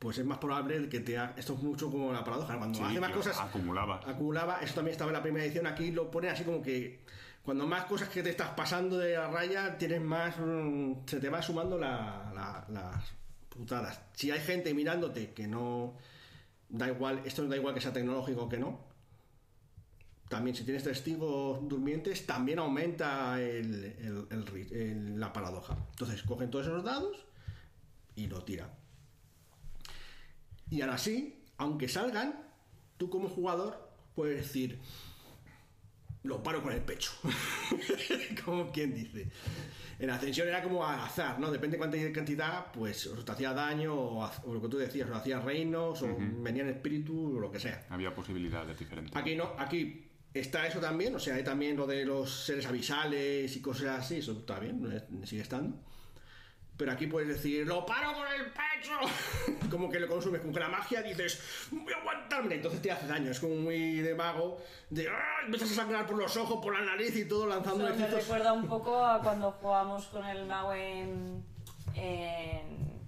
pues 0.00 0.18
es 0.18 0.24
más 0.24 0.38
probable 0.38 0.88
que 0.88 0.98
te 1.00 1.16
ha... 1.18 1.34
Esto 1.36 1.52
es 1.54 1.62
mucho 1.62 1.88
como 1.90 2.12
la 2.12 2.24
paradoja. 2.24 2.56
Cuando 2.58 2.78
Sí, 2.78 2.84
hace 2.84 3.00
más 3.00 3.12
cosas 3.12 3.38
acumulaba. 3.38 4.00
acumulaba, 4.04 4.58
eso 4.62 4.74
también 4.74 4.92
estaba 4.92 5.10
en 5.10 5.16
la 5.18 5.22
primera 5.22 5.44
edición, 5.44 5.66
aquí 5.68 5.92
lo 5.92 6.10
pone 6.10 6.28
así 6.30 6.42
como 6.42 6.60
que 6.62 7.04
cuando 7.44 7.66
más 7.66 7.84
cosas 7.84 8.08
que 8.08 8.22
te 8.22 8.30
estás 8.30 8.48
pasando 8.50 8.98
de 8.98 9.14
la 9.14 9.28
raya, 9.28 9.76
tienes 9.78 10.00
más. 10.00 10.34
mm, 10.38 10.92
se 11.06 11.20
te 11.20 11.28
va 11.28 11.40
sumando 11.42 11.78
la- 11.78 12.32
la- 12.34 12.64
las 12.70 13.04
putadas. 13.48 14.00
Si 14.14 14.30
hay 14.30 14.40
gente 14.40 14.72
mirándote 14.74 15.32
que 15.32 15.46
no. 15.46 15.94
Da 16.68 16.88
igual, 16.88 17.20
esto 17.24 17.46
da 17.48 17.56
igual 17.56 17.74
que 17.74 17.80
sea 17.80 17.92
tecnológico 17.92 18.42
o 18.44 18.48
que 18.48 18.56
no. 18.58 18.80
También, 20.28 20.54
si 20.54 20.64
tienes 20.64 20.84
testigos 20.84 21.66
durmientes, 21.68 22.24
también 22.24 22.58
aumenta 22.60 23.40
el- 23.40 25.18
la 25.18 25.32
paradoja. 25.32 25.76
Entonces, 25.90 26.22
cogen 26.22 26.50
todos 26.50 26.66
esos 26.68 26.84
dados 26.84 27.18
y 28.14 28.28
lo 28.28 28.42
tiran. 28.44 28.70
Y 30.70 30.82
ahora 30.82 30.98
sí, 30.98 31.42
aunque 31.58 31.88
salgan, 31.88 32.40
tú 32.96 33.10
como 33.10 33.28
jugador 33.28 33.90
puedes 34.14 34.38
decir, 34.38 34.78
lo 36.22 36.42
paro 36.42 36.62
con 36.62 36.72
el 36.72 36.80
pecho. 36.80 37.12
como 38.44 38.70
quien 38.70 38.94
dice. 38.94 39.28
En 39.98 40.08
ascensión 40.08 40.48
era 40.48 40.62
como 40.62 40.86
al 40.86 41.00
azar, 41.00 41.38
¿no? 41.38 41.50
Depende 41.50 41.76
de 41.76 41.78
cuánta 41.78 42.12
cantidad, 42.12 42.72
pues 42.72 43.06
o 43.06 43.22
te 43.22 43.32
hacía 43.32 43.52
daño, 43.52 43.94
o, 43.94 44.30
lo 44.52 44.62
que 44.62 44.68
tú 44.68 44.78
decías, 44.78 45.10
o 45.10 45.14
hacía 45.14 45.40
reinos, 45.40 46.00
o 46.02 46.16
venían 46.18 46.68
espíritu, 46.68 47.36
o 47.36 47.40
lo 47.40 47.50
que 47.50 47.60
sea. 47.60 47.86
Había 47.90 48.14
posibilidades 48.14 48.78
diferentes. 48.78 49.14
Aquí 49.14 49.36
no, 49.36 49.52
aquí 49.58 50.06
está 50.32 50.66
eso 50.66 50.80
también, 50.80 51.14
o 51.14 51.18
sea, 51.18 51.34
hay 51.34 51.44
también 51.44 51.76
lo 51.76 51.86
de 51.86 52.04
los 52.06 52.44
seres 52.46 52.64
avisales 52.66 53.54
y 53.54 53.60
cosas 53.60 54.00
así, 54.00 54.18
eso 54.18 54.32
está 54.32 54.58
bien, 54.58 55.02
sigue 55.24 55.42
estando. 55.42 55.78
Pero 56.80 56.92
aquí 56.92 57.06
puedes 57.06 57.28
decir, 57.28 57.66
lo 57.66 57.84
paro 57.84 58.14
con 58.14 58.26
el 58.26 58.46
pecho. 58.46 59.68
como 59.70 59.90
que 59.90 60.00
lo 60.00 60.08
consumes, 60.08 60.40
como 60.40 60.54
que 60.54 60.60
la 60.60 60.68
magia 60.70 61.02
dices, 61.02 61.68
voy 61.70 61.92
a 61.92 61.98
aguantarme. 61.98 62.54
Entonces 62.54 62.80
te 62.80 62.90
hace 62.90 63.06
daño, 63.06 63.30
es 63.30 63.38
como 63.38 63.54
muy 63.56 64.00
de 64.00 64.14
mago, 64.14 64.56
de 64.88 65.06
¡ah! 65.06 65.42
empiezas 65.44 65.72
a 65.72 65.74
sangrar 65.74 66.06
por 66.06 66.16
los 66.16 66.34
ojos, 66.38 66.58
por 66.62 66.72
la 66.72 66.82
nariz 66.82 67.14
y 67.16 67.26
todo, 67.28 67.46
lanzando 67.46 67.86
Eso 67.86 67.98
me 67.98 68.06
recuerda 68.06 68.54
un 68.54 68.66
poco 68.66 69.04
a 69.04 69.20
cuando 69.20 69.52
jugamos 69.60 70.06
con 70.06 70.24
el 70.24 70.46
mago 70.46 70.72
en, 70.72 71.44
en, 71.94 73.02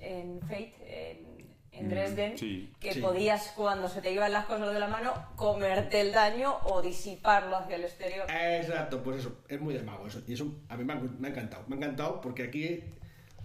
en 0.00 0.40
Fate, 0.40 0.74
en, 0.88 1.28
en 1.72 1.88
Dresden, 1.90 2.38
sí. 2.38 2.72
que 2.80 2.94
Sí. 2.94 3.00
podías, 3.02 3.52
cuando 3.54 3.90
se 3.90 4.00
te 4.00 4.10
iban 4.10 4.32
las 4.32 4.46
cosas 4.46 4.72
de 4.72 4.80
la 4.80 4.88
mano, 4.88 5.12
comerte 5.36 6.00
el 6.00 6.12
daño 6.12 6.56
o 6.64 6.80
disiparlo 6.80 7.58
hacia 7.58 7.76
el 7.76 7.84
exterior. 7.84 8.26
Exacto, 8.30 9.02
pues 9.02 9.18
eso, 9.18 9.36
es 9.48 9.60
muy 9.60 9.74
de 9.74 9.82
mago 9.82 10.06
eso. 10.06 10.22
Y 10.26 10.32
eso 10.32 10.50
a 10.70 10.78
mí 10.78 10.84
me 10.84 10.94
ha, 10.94 10.96
me 10.96 11.28
ha 11.28 11.30
encantado. 11.30 11.64
Me 11.68 11.74
ha 11.74 11.78
encantado 11.78 12.22
porque 12.22 12.44
aquí 12.44 12.82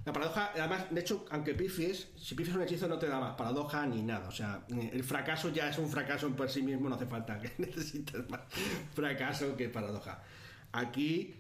la 0.06 0.12
paradoja, 0.12 0.52
además, 0.54 0.86
de 0.90 1.00
hecho, 1.00 1.26
aunque 1.30 1.54
pifies, 1.54 2.10
si 2.18 2.36
pifies 2.36 2.56
un 2.56 2.64
hechizo 2.64 2.88
no 2.90 3.00
te 3.00 3.08
da 3.08 3.20
más 3.20 3.36
paradoja 3.36 3.86
ni 3.86 4.02
nada. 4.02 4.28
O 4.28 4.32
sea, 4.32 4.66
el 4.70 5.04
fracaso 5.04 5.50
ya 5.50 5.70
es 5.70 5.78
un 5.78 5.90
fracaso 5.90 6.28
en 6.28 6.34
por 6.34 6.50
sí 6.50 6.62
mismo, 6.62 6.90
no 6.90 6.96
hace 6.96 7.06
falta 7.06 7.40
que 7.40 7.52
necesites 7.58 8.30
más 8.30 8.42
fracaso 8.94 9.56
que 9.56 9.70
paradoja. 9.70 10.22
Aquí 10.74 11.34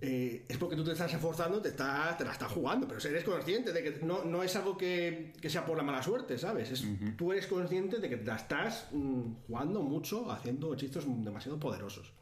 eh, 0.00 0.44
es 0.48 0.56
porque 0.58 0.74
tú 0.74 0.84
te 0.84 0.92
estás 0.92 1.12
esforzando, 1.14 1.60
te, 1.60 1.68
está, 1.68 2.16
te 2.16 2.24
la 2.24 2.32
estás 2.32 2.50
jugando, 2.50 2.88
pero 2.88 3.00
eres 3.00 3.22
consciente 3.22 3.72
de 3.72 3.82
que 3.84 4.04
no, 4.04 4.24
no 4.24 4.42
es 4.42 4.54
algo 4.56 4.76
que, 4.76 5.32
que 5.40 5.48
sea 5.48 5.64
por 5.64 5.76
la 5.76 5.84
mala 5.84 6.02
suerte, 6.02 6.38
¿sabes? 6.38 6.72
Es, 6.72 6.84
Tú 7.16 7.32
eres 7.32 7.46
consciente 7.46 7.98
de 7.98 8.08
que 8.08 8.16
te 8.16 8.24
la 8.24 8.36
estás 8.36 8.88
mm, 8.90 9.32
jugando 9.46 9.82
mucho, 9.82 10.30
haciendo 10.32 10.74
hechizos 10.74 11.04
demasiado 11.06 11.58
poderosos. 11.60 12.12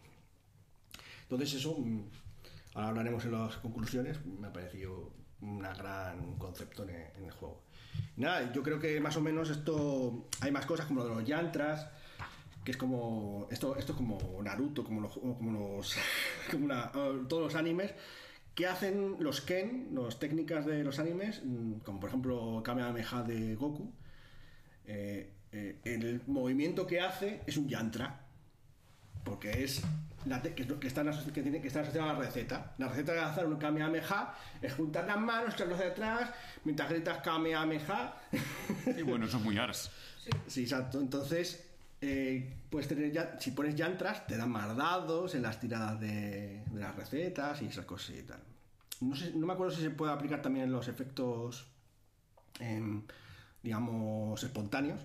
Entonces 1.23 1.55
eso, 1.55 1.77
mm, 1.79 2.03
ahora 2.75 2.89
hablaremos 2.89 3.25
en 3.25 3.33
las 3.33 3.57
conclusiones, 3.57 4.19
me 4.25 4.47
ha 4.47 4.53
parecido 4.53 5.11
un 5.41 5.59
gran 5.59 6.37
concepto 6.39 6.85
en 6.85 7.25
el, 7.25 7.31
juego. 7.31 7.63
Nada, 8.17 8.53
yo 8.53 8.63
creo 8.63 8.79
que 8.79 9.01
más 9.01 9.17
o 9.17 9.21
menos 9.21 9.51
esto, 9.51 10.29
hay 10.41 10.51
más 10.51 10.67
cosas 10.67 10.87
como 10.87 11.01
lo 11.03 11.09
de 11.09 11.15
los 11.17 11.25
yantras, 11.25 11.89
que 12.65 12.73
es 12.73 12.77
como, 12.77 13.47
esto, 13.51 13.77
esto 13.77 13.93
es 13.93 13.97
como 13.97 14.19
Naruto, 14.43 14.85
como 14.85 15.01
los, 15.01 15.13
como 15.13 15.77
los, 15.77 15.97
como 16.51 16.65
una- 16.65 16.91
todos 17.29 17.43
los 17.43 17.55
animes, 17.55 17.95
que 18.55 18.67
hacen 18.67 19.17
los 19.21 19.41
Ken, 19.43 19.91
las 19.93 20.19
técnicas 20.19 20.65
de 20.65 20.83
los 20.83 20.99
animes, 20.99 21.43
mm, 21.45 21.81
como 21.85 22.01
por 22.01 22.09
ejemplo 22.09 22.63
Kamehameha 22.65 23.23
de 23.23 23.55
Goku, 23.55 23.93
eh, 24.87 25.33
eh, 25.53 25.79
el 25.85 26.23
movimiento 26.27 26.87
que 26.87 27.01
hace 27.01 27.43
es 27.47 27.57
un 27.57 27.69
yantra 27.69 28.27
porque 29.27 29.65
es 29.65 29.83
la 30.27 30.43
que, 30.43 30.55
que, 30.55 30.87
está 30.87 31.01
en 31.03 31.09
aso- 31.09 31.33
que 31.33 31.43
tiene 31.43 31.61
que 31.61 31.69
estar 31.69 31.83
asociada 31.83 32.11
a 32.11 32.13
la 32.15 32.19
receta. 32.19 32.75
La 32.79 32.89
receta 32.89 33.13
de 33.13 33.21
hacer 33.21 33.47
un 33.47 33.57
Kamehameha 33.57 34.35
es 34.61 34.75
juntar 34.75 35.07
las 35.07 35.19
manos, 35.19 35.55
echarlos 35.55 35.79
hacia 35.79 35.91
atrás, 35.93 36.31
mientras 36.65 36.89
gritas 36.91 37.19
Kamehameha. 37.19 38.15
Y 38.97 39.03
bueno, 39.03 39.27
eso 39.27 39.39
es 39.39 39.43
muy 39.45 39.57
ars. 39.59 39.91
sí, 40.47 40.63
exacto. 40.63 41.01
Entonces, 41.01 41.65
eh, 42.01 42.57
puedes 42.71 42.89
tener 42.89 43.11
ya, 43.13 43.37
si 43.39 43.53
pones 43.53 43.75
yantras, 43.77 44.27
te 44.27 44.37
dan 44.37 44.51
más 44.51 44.77
dados 44.77 45.35
en 45.35 45.43
las 45.43 45.59
tiradas 45.61 45.99
de, 46.01 46.63
de 46.71 46.81
las 46.81 46.95
recetas 46.97 47.63
y 47.63 47.67
esas 47.67 47.85
cosas 47.85 48.17
y 48.17 48.23
tal. 48.23 48.41
No, 49.01 49.15
sé, 49.15 49.33
no 49.35 49.47
me 49.47 49.53
acuerdo 49.53 49.75
si 49.75 49.83
se 49.83 49.91
puede 49.91 50.13
aplicar 50.13 50.43
también 50.43 50.67
en 50.67 50.73
los 50.73 50.89
efectos, 50.89 51.67
digamos, 53.63 54.43
espontáneos. 54.43 55.01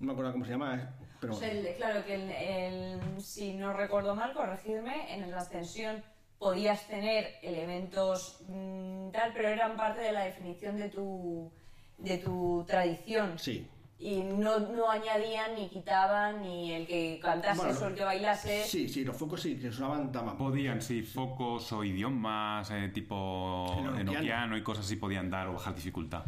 No 0.00 0.06
me 0.06 0.12
acuerdo 0.12 0.32
cómo 0.32 0.44
se 0.44 0.50
llama, 0.52 0.90
pero... 1.26 1.34
O 1.36 1.38
sea, 1.40 1.50
el- 1.50 1.74
claro 1.76 2.04
que 2.04 2.14
el, 2.14 2.30
el- 2.30 3.20
si 3.22 3.54
no 3.54 3.72
recuerdo 3.72 4.14
mal, 4.14 4.32
corregidme, 4.32 5.14
en 5.14 5.30
la 5.30 5.38
ascensión 5.38 6.02
podías 6.38 6.86
tener 6.88 7.26
elementos 7.42 8.40
mm, 8.48 9.10
tal, 9.10 9.32
pero 9.32 9.48
eran 9.48 9.76
parte 9.76 10.00
de 10.00 10.12
la 10.12 10.24
definición 10.24 10.76
de 10.76 10.88
tu, 10.90 11.50
de 11.98 12.18
tu 12.18 12.64
tradición. 12.66 13.38
Sí, 13.38 13.66
Y 13.98 14.16
no, 14.22 14.58
no 14.58 14.90
añadían 14.90 15.54
ni 15.54 15.68
quitaban 15.68 16.42
ni 16.42 16.72
el 16.72 16.86
que 16.86 17.18
cantase 17.22 17.56
Bueno, 17.62 17.78
o 17.80 17.86
el 17.88 17.94
que 17.94 18.04
bailase. 18.04 18.64
Sí, 18.64 18.88
sí, 18.88 19.04
los 19.04 19.16
focos 19.16 19.40
sí, 19.40 19.56
que 19.56 19.70
sonaban 19.72 20.12
daban. 20.12 20.36
Podían, 20.36 20.82
sí, 20.82 21.02
focos 21.02 21.72
o 21.72 21.82
idiomas, 21.84 22.70
eh, 22.72 22.90
tipo 22.92 23.66
Enoquiano. 23.78 24.00
enoquiano 24.00 24.56
y 24.58 24.62
cosas 24.62 24.84
así 24.84 24.96
podían 24.96 25.30
dar 25.30 25.46
o 25.48 25.54
bajar 25.54 25.74
dificultad. 25.74 26.24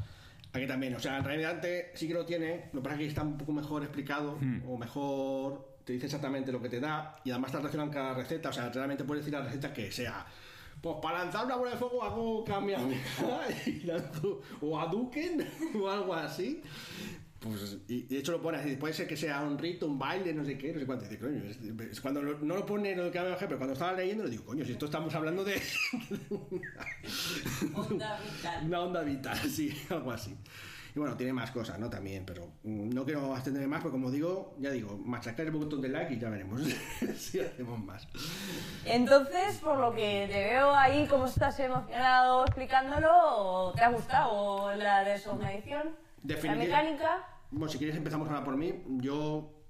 Aquí 0.57 0.67
también, 0.67 0.95
o 0.95 1.01
sea, 1.01 1.19
en 1.19 1.25
realidad 1.25 1.63
sí 1.95 2.09
que 2.09 2.15
lo 2.15 2.25
tiene, 2.25 2.71
lo 2.73 2.81
que 2.81 2.85
pasa 2.85 2.95
es 2.95 3.01
que 3.01 3.07
está 3.07 3.23
un 3.23 3.37
poco 3.37 3.53
mejor 3.53 3.83
explicado, 3.83 4.39
o 4.67 4.77
mejor 4.77 5.77
te 5.85 5.93
dice 5.93 6.07
exactamente 6.07 6.51
lo 6.51 6.61
que 6.61 6.69
te 6.69 6.81
da, 6.81 7.17
y 7.25 7.31
además 7.31 7.53
te 7.53 7.59
relacionan 7.59 7.91
cada 7.91 8.15
receta, 8.15 8.49
o 8.49 8.53
sea, 8.53 8.71
realmente 8.71 9.05
puedes 9.05 9.25
decir 9.25 9.39
la 9.39 9.45
receta 9.45 9.73
que 9.73 9.93
sea. 9.93 10.27
Pues 10.81 10.97
para 11.03 11.21
lanzar 11.21 11.47
una 11.47 11.57
bola 11.57 11.71
de 11.71 11.77
fuego 11.77 12.03
hago 12.03 12.45
y 13.67 13.81
lanzo 13.81 14.43
o 14.61 14.79
Hadouken 14.79 15.49
o 15.81 15.91
algo 15.91 16.15
así. 16.15 16.63
Pues, 17.39 17.79
y 17.89 18.03
de 18.03 18.19
hecho 18.19 18.33
lo 18.33 18.41
pone 18.41 18.59
así, 18.59 18.77
puede 18.77 18.95
ser 18.95 19.07
que 19.07 19.17
sea 19.17 19.43
un 19.43 19.59
rito, 19.59 19.87
un 19.87 19.99
baile, 19.99 20.33
no 20.33 20.45
sé 20.45 20.57
qué, 20.57 20.73
no 20.73 20.81
sé 20.81 20.87
cuánto. 20.87 21.05
Dice, 21.05 21.19
coño, 21.19 21.43
es- 21.45 21.59
es 21.93 22.01
cuando 22.01 22.23
lo- 22.23 22.39
no 22.39 22.57
lo 22.57 22.65
pone 22.67 22.97
lo 22.97 23.05
de 23.05 23.11
Kamehameha, 23.11 23.39
pero 23.41 23.59
cuando 23.59 23.75
estaba 23.75 23.93
leyendo 23.93 24.25
le 24.25 24.31
digo, 24.31 24.45
coño, 24.45 24.65
si 24.65 24.73
esto 24.73 24.87
estamos 24.87 25.15
hablando 25.15 25.45
de 25.45 25.55
Onda 27.75 28.19
vital. 28.21 28.65
una 28.67 28.81
onda 28.81 29.03
vital, 29.03 29.37
sí, 29.51 29.71
algo 29.91 30.11
así. 30.13 30.37
Y 30.95 30.99
bueno, 30.99 31.15
tiene 31.15 31.35
más 31.35 31.51
cosas, 31.51 31.79
¿no? 31.79 31.91
También, 31.91 32.25
pero 32.25 32.47
mm, 32.63 32.89
no 32.89 33.05
quiero 33.05 33.35
extenderme 33.35 33.69
más, 33.69 33.83
porque 33.83 33.93
como 33.93 34.11
digo, 34.11 34.57
ya 34.59 34.71
digo, 34.71 34.97
machacar 35.05 35.45
el 35.45 35.53
botón 35.53 35.83
de 35.83 35.91
like 35.91 36.15
y 36.15 36.19
ya 36.19 36.31
veremos 36.31 36.63
si 37.19 37.39
hacemos 37.39 37.79
más. 37.85 38.09
Entonces, 38.87 39.59
por 39.59 39.77
lo 39.79 39.95
que 39.95 40.27
te 40.33 40.39
veo 40.55 40.75
ahí, 40.75 41.07
como 41.07 41.27
estás 41.27 41.61
emocionado 41.61 42.47
explicándolo, 42.47 43.75
¿te 43.77 43.83
ha 43.83 43.91
gustado 43.91 44.75
la 44.75 45.05
de 45.05 45.19
La 46.27 46.55
mecánica. 46.57 47.25
Bueno, 47.51 47.69
si 47.69 47.79
quieres 47.79 47.97
empezamos 47.97 48.29
ahora 48.29 48.45
por 48.45 48.57
mí. 48.57 48.83
Yo, 48.87 49.65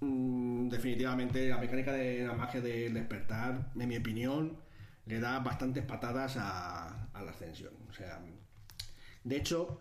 mm, 0.00 0.68
definitivamente, 0.68 1.48
la 1.48 1.58
mecánica 1.58 1.92
de 1.92 2.26
la 2.26 2.34
magia 2.34 2.60
del 2.60 2.94
despertar, 2.94 3.70
en 3.78 3.88
mi 3.88 3.96
opinión, 3.96 4.58
le 5.06 5.20
da 5.20 5.38
bastantes 5.40 5.84
patadas 5.84 6.36
a, 6.36 7.08
a 7.12 7.22
la 7.22 7.30
ascensión. 7.30 7.74
O 7.88 7.92
sea, 7.92 8.20
de 9.24 9.36
hecho, 9.36 9.80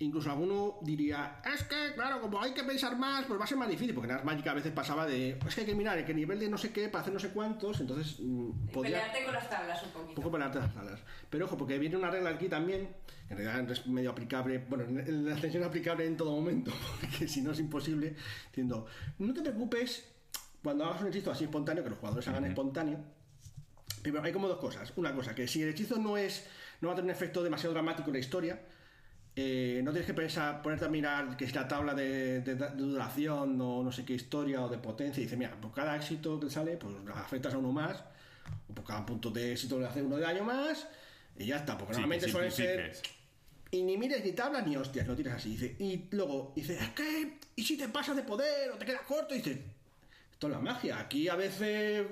incluso 0.00 0.30
alguno 0.30 0.78
diría, 0.82 1.42
es 1.52 1.64
que, 1.64 1.92
claro, 1.94 2.20
como 2.20 2.40
hay 2.40 2.52
que 2.52 2.62
pensar 2.62 2.96
más, 2.96 3.24
pues 3.24 3.38
va 3.38 3.44
a 3.44 3.46
ser 3.46 3.58
más 3.58 3.68
difícil, 3.68 3.94
porque 3.94 4.10
en 4.10 4.16
Ars 4.16 4.24
Magica 4.24 4.52
a 4.52 4.54
veces 4.54 4.72
pasaba 4.72 5.06
de, 5.06 5.38
es 5.46 5.54
que 5.54 5.62
hay 5.62 5.66
que 5.66 5.74
mirar 5.74 5.98
el 5.98 6.04
que 6.04 6.14
nivel 6.14 6.38
de 6.38 6.48
no 6.48 6.56
sé 6.56 6.72
qué 6.72 6.88
para 6.88 7.02
hacer 7.02 7.12
no 7.12 7.18
sé 7.18 7.30
cuántos, 7.30 7.80
entonces 7.80 8.16
mm, 8.20 8.68
podía... 8.72 8.98
Pelearte 9.00 9.24
con 9.24 9.34
las 9.34 9.50
tablas 9.50 9.82
un 9.82 9.88
Un 9.88 9.92
poquito. 9.94 10.14
poco 10.14 10.30
para 10.30 10.48
las 10.48 10.72
salas. 10.72 11.00
Pero 11.28 11.46
ojo, 11.46 11.56
porque 11.56 11.78
viene 11.78 11.96
una 11.96 12.10
regla 12.10 12.30
aquí 12.30 12.48
también, 12.48 12.94
en 13.28 13.36
realidad 13.36 13.70
es 13.70 13.86
medio 13.88 14.10
aplicable, 14.10 14.58
bueno, 14.68 14.84
en 14.84 15.26
la 15.26 15.34
ascensión 15.34 15.64
aplicable 15.64 16.06
en 16.06 16.16
todo 16.16 16.30
momento, 16.30 16.72
porque 17.00 17.26
si 17.26 17.42
no 17.42 17.50
es 17.50 17.58
imposible, 17.58 18.14
diciendo, 18.46 18.86
no 19.18 19.34
te 19.34 19.40
preocupes 19.40 20.08
cuando 20.62 20.84
hagas 20.84 21.02
un 21.02 21.08
hechizo 21.08 21.32
así 21.32 21.44
espontáneo, 21.44 21.82
que 21.82 21.90
los 21.90 21.98
jugadores 21.98 22.26
hagan 22.28 22.44
espontáneo. 22.44 22.98
Primero, 24.02 24.24
hay 24.24 24.32
como 24.32 24.46
dos 24.46 24.58
cosas. 24.58 24.92
Una 24.96 25.12
cosa, 25.12 25.34
que 25.34 25.48
si 25.48 25.62
el 25.62 25.70
hechizo 25.70 25.98
no 25.98 26.16
es, 26.16 26.46
no 26.80 26.88
va 26.88 26.94
a 26.94 26.96
tener 26.96 27.10
un 27.10 27.16
efecto 27.16 27.42
demasiado 27.42 27.74
dramático 27.74 28.08
en 28.10 28.14
la 28.14 28.18
historia, 28.20 28.60
eh, 29.40 29.80
no 29.84 29.92
tienes 29.92 30.06
que 30.06 30.14
pensar, 30.14 30.60
ponerte 30.62 30.86
a 30.86 30.88
mirar 30.88 31.36
que 31.36 31.44
es 31.44 31.54
la 31.54 31.68
tabla 31.68 31.94
de, 31.94 32.40
de- 32.40 32.54
de 32.56 32.68
duración 32.70 33.60
o 33.60 33.84
no 33.84 33.92
sé 33.92 34.04
qué 34.04 34.14
historia 34.14 34.62
o 34.64 34.68
de 34.68 34.78
potencia 34.78 35.20
y 35.20 35.24
dice, 35.24 35.36
mira, 35.36 35.52
por 35.60 35.72
cada 35.72 35.94
éxito 35.96 36.40
que 36.40 36.50
sale, 36.50 36.76
pues 36.76 36.92
afectas 37.14 37.54
a 37.54 37.58
uno 37.58 37.70
más, 37.70 38.02
o 38.68 38.74
por 38.74 38.84
cada 38.84 39.06
punto 39.06 39.30
de 39.30 39.52
éxito 39.52 39.78
le 39.78 39.86
hace 39.86 40.02
uno 40.02 40.16
de 40.16 40.22
daño 40.22 40.42
más, 40.44 40.88
y 41.36 41.46
ya 41.46 41.56
está, 41.58 41.78
porque 41.78 41.94
Sí, 41.94 42.00
normalmente 42.00 42.28
suelen 42.30 42.50
ser... 42.50 42.96
Y 43.70 43.82
ni 43.82 43.96
mires 43.98 44.24
ni 44.24 44.32
tablas 44.32 44.66
ni 44.66 44.76
hostias, 44.76 45.06
lo 45.06 45.14
tiras 45.14 45.34
así. 45.36 45.50
Dice, 45.50 45.76
y 45.78 46.08
luego 46.12 46.52
dice, 46.56 46.74
es 46.74 46.88
que, 46.90 47.38
¿y 47.54 47.62
si 47.62 47.76
te 47.76 47.86
pasas 47.88 48.16
de 48.16 48.22
poder 48.22 48.70
o 48.70 48.76
te 48.78 48.86
quedas 48.86 49.02
corto? 49.02 49.34
Y 49.34 49.38
dice, 49.38 49.62
esto 50.32 50.46
es 50.46 50.52
la 50.54 50.58
magia. 50.58 50.98
Aquí 50.98 51.28
a 51.28 51.36
veces 51.36 52.06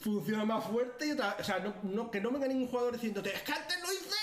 funciona 0.00 0.44
más 0.44 0.64
fuerte 0.64 1.06
y 1.06 1.12
otra, 1.12 1.36
o 1.38 1.44
sea, 1.44 1.60
no, 1.60 1.74
no- 1.84 2.10
que 2.10 2.20
no 2.20 2.30
venga 2.32 2.48
ningún 2.48 2.66
jugador 2.66 2.92
diciéndote, 2.94 3.32
es 3.32 3.42
que 3.42 3.52
antes 3.52 3.76
lo 3.80 3.92
hice 3.92 4.16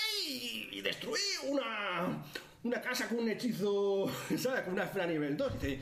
y, 0.71 0.81
destruí 0.81 1.19
una, 1.47 2.23
una 2.63 2.81
casa 2.81 3.07
con 3.07 3.19
un 3.19 3.29
hechizo, 3.29 4.11
¿sabes? 4.37 4.61
Con 4.61 4.73
una 4.73 4.83
esfera 4.83 5.07
nivel 5.07 5.37
2. 5.37 5.53
Dice, 5.53 5.79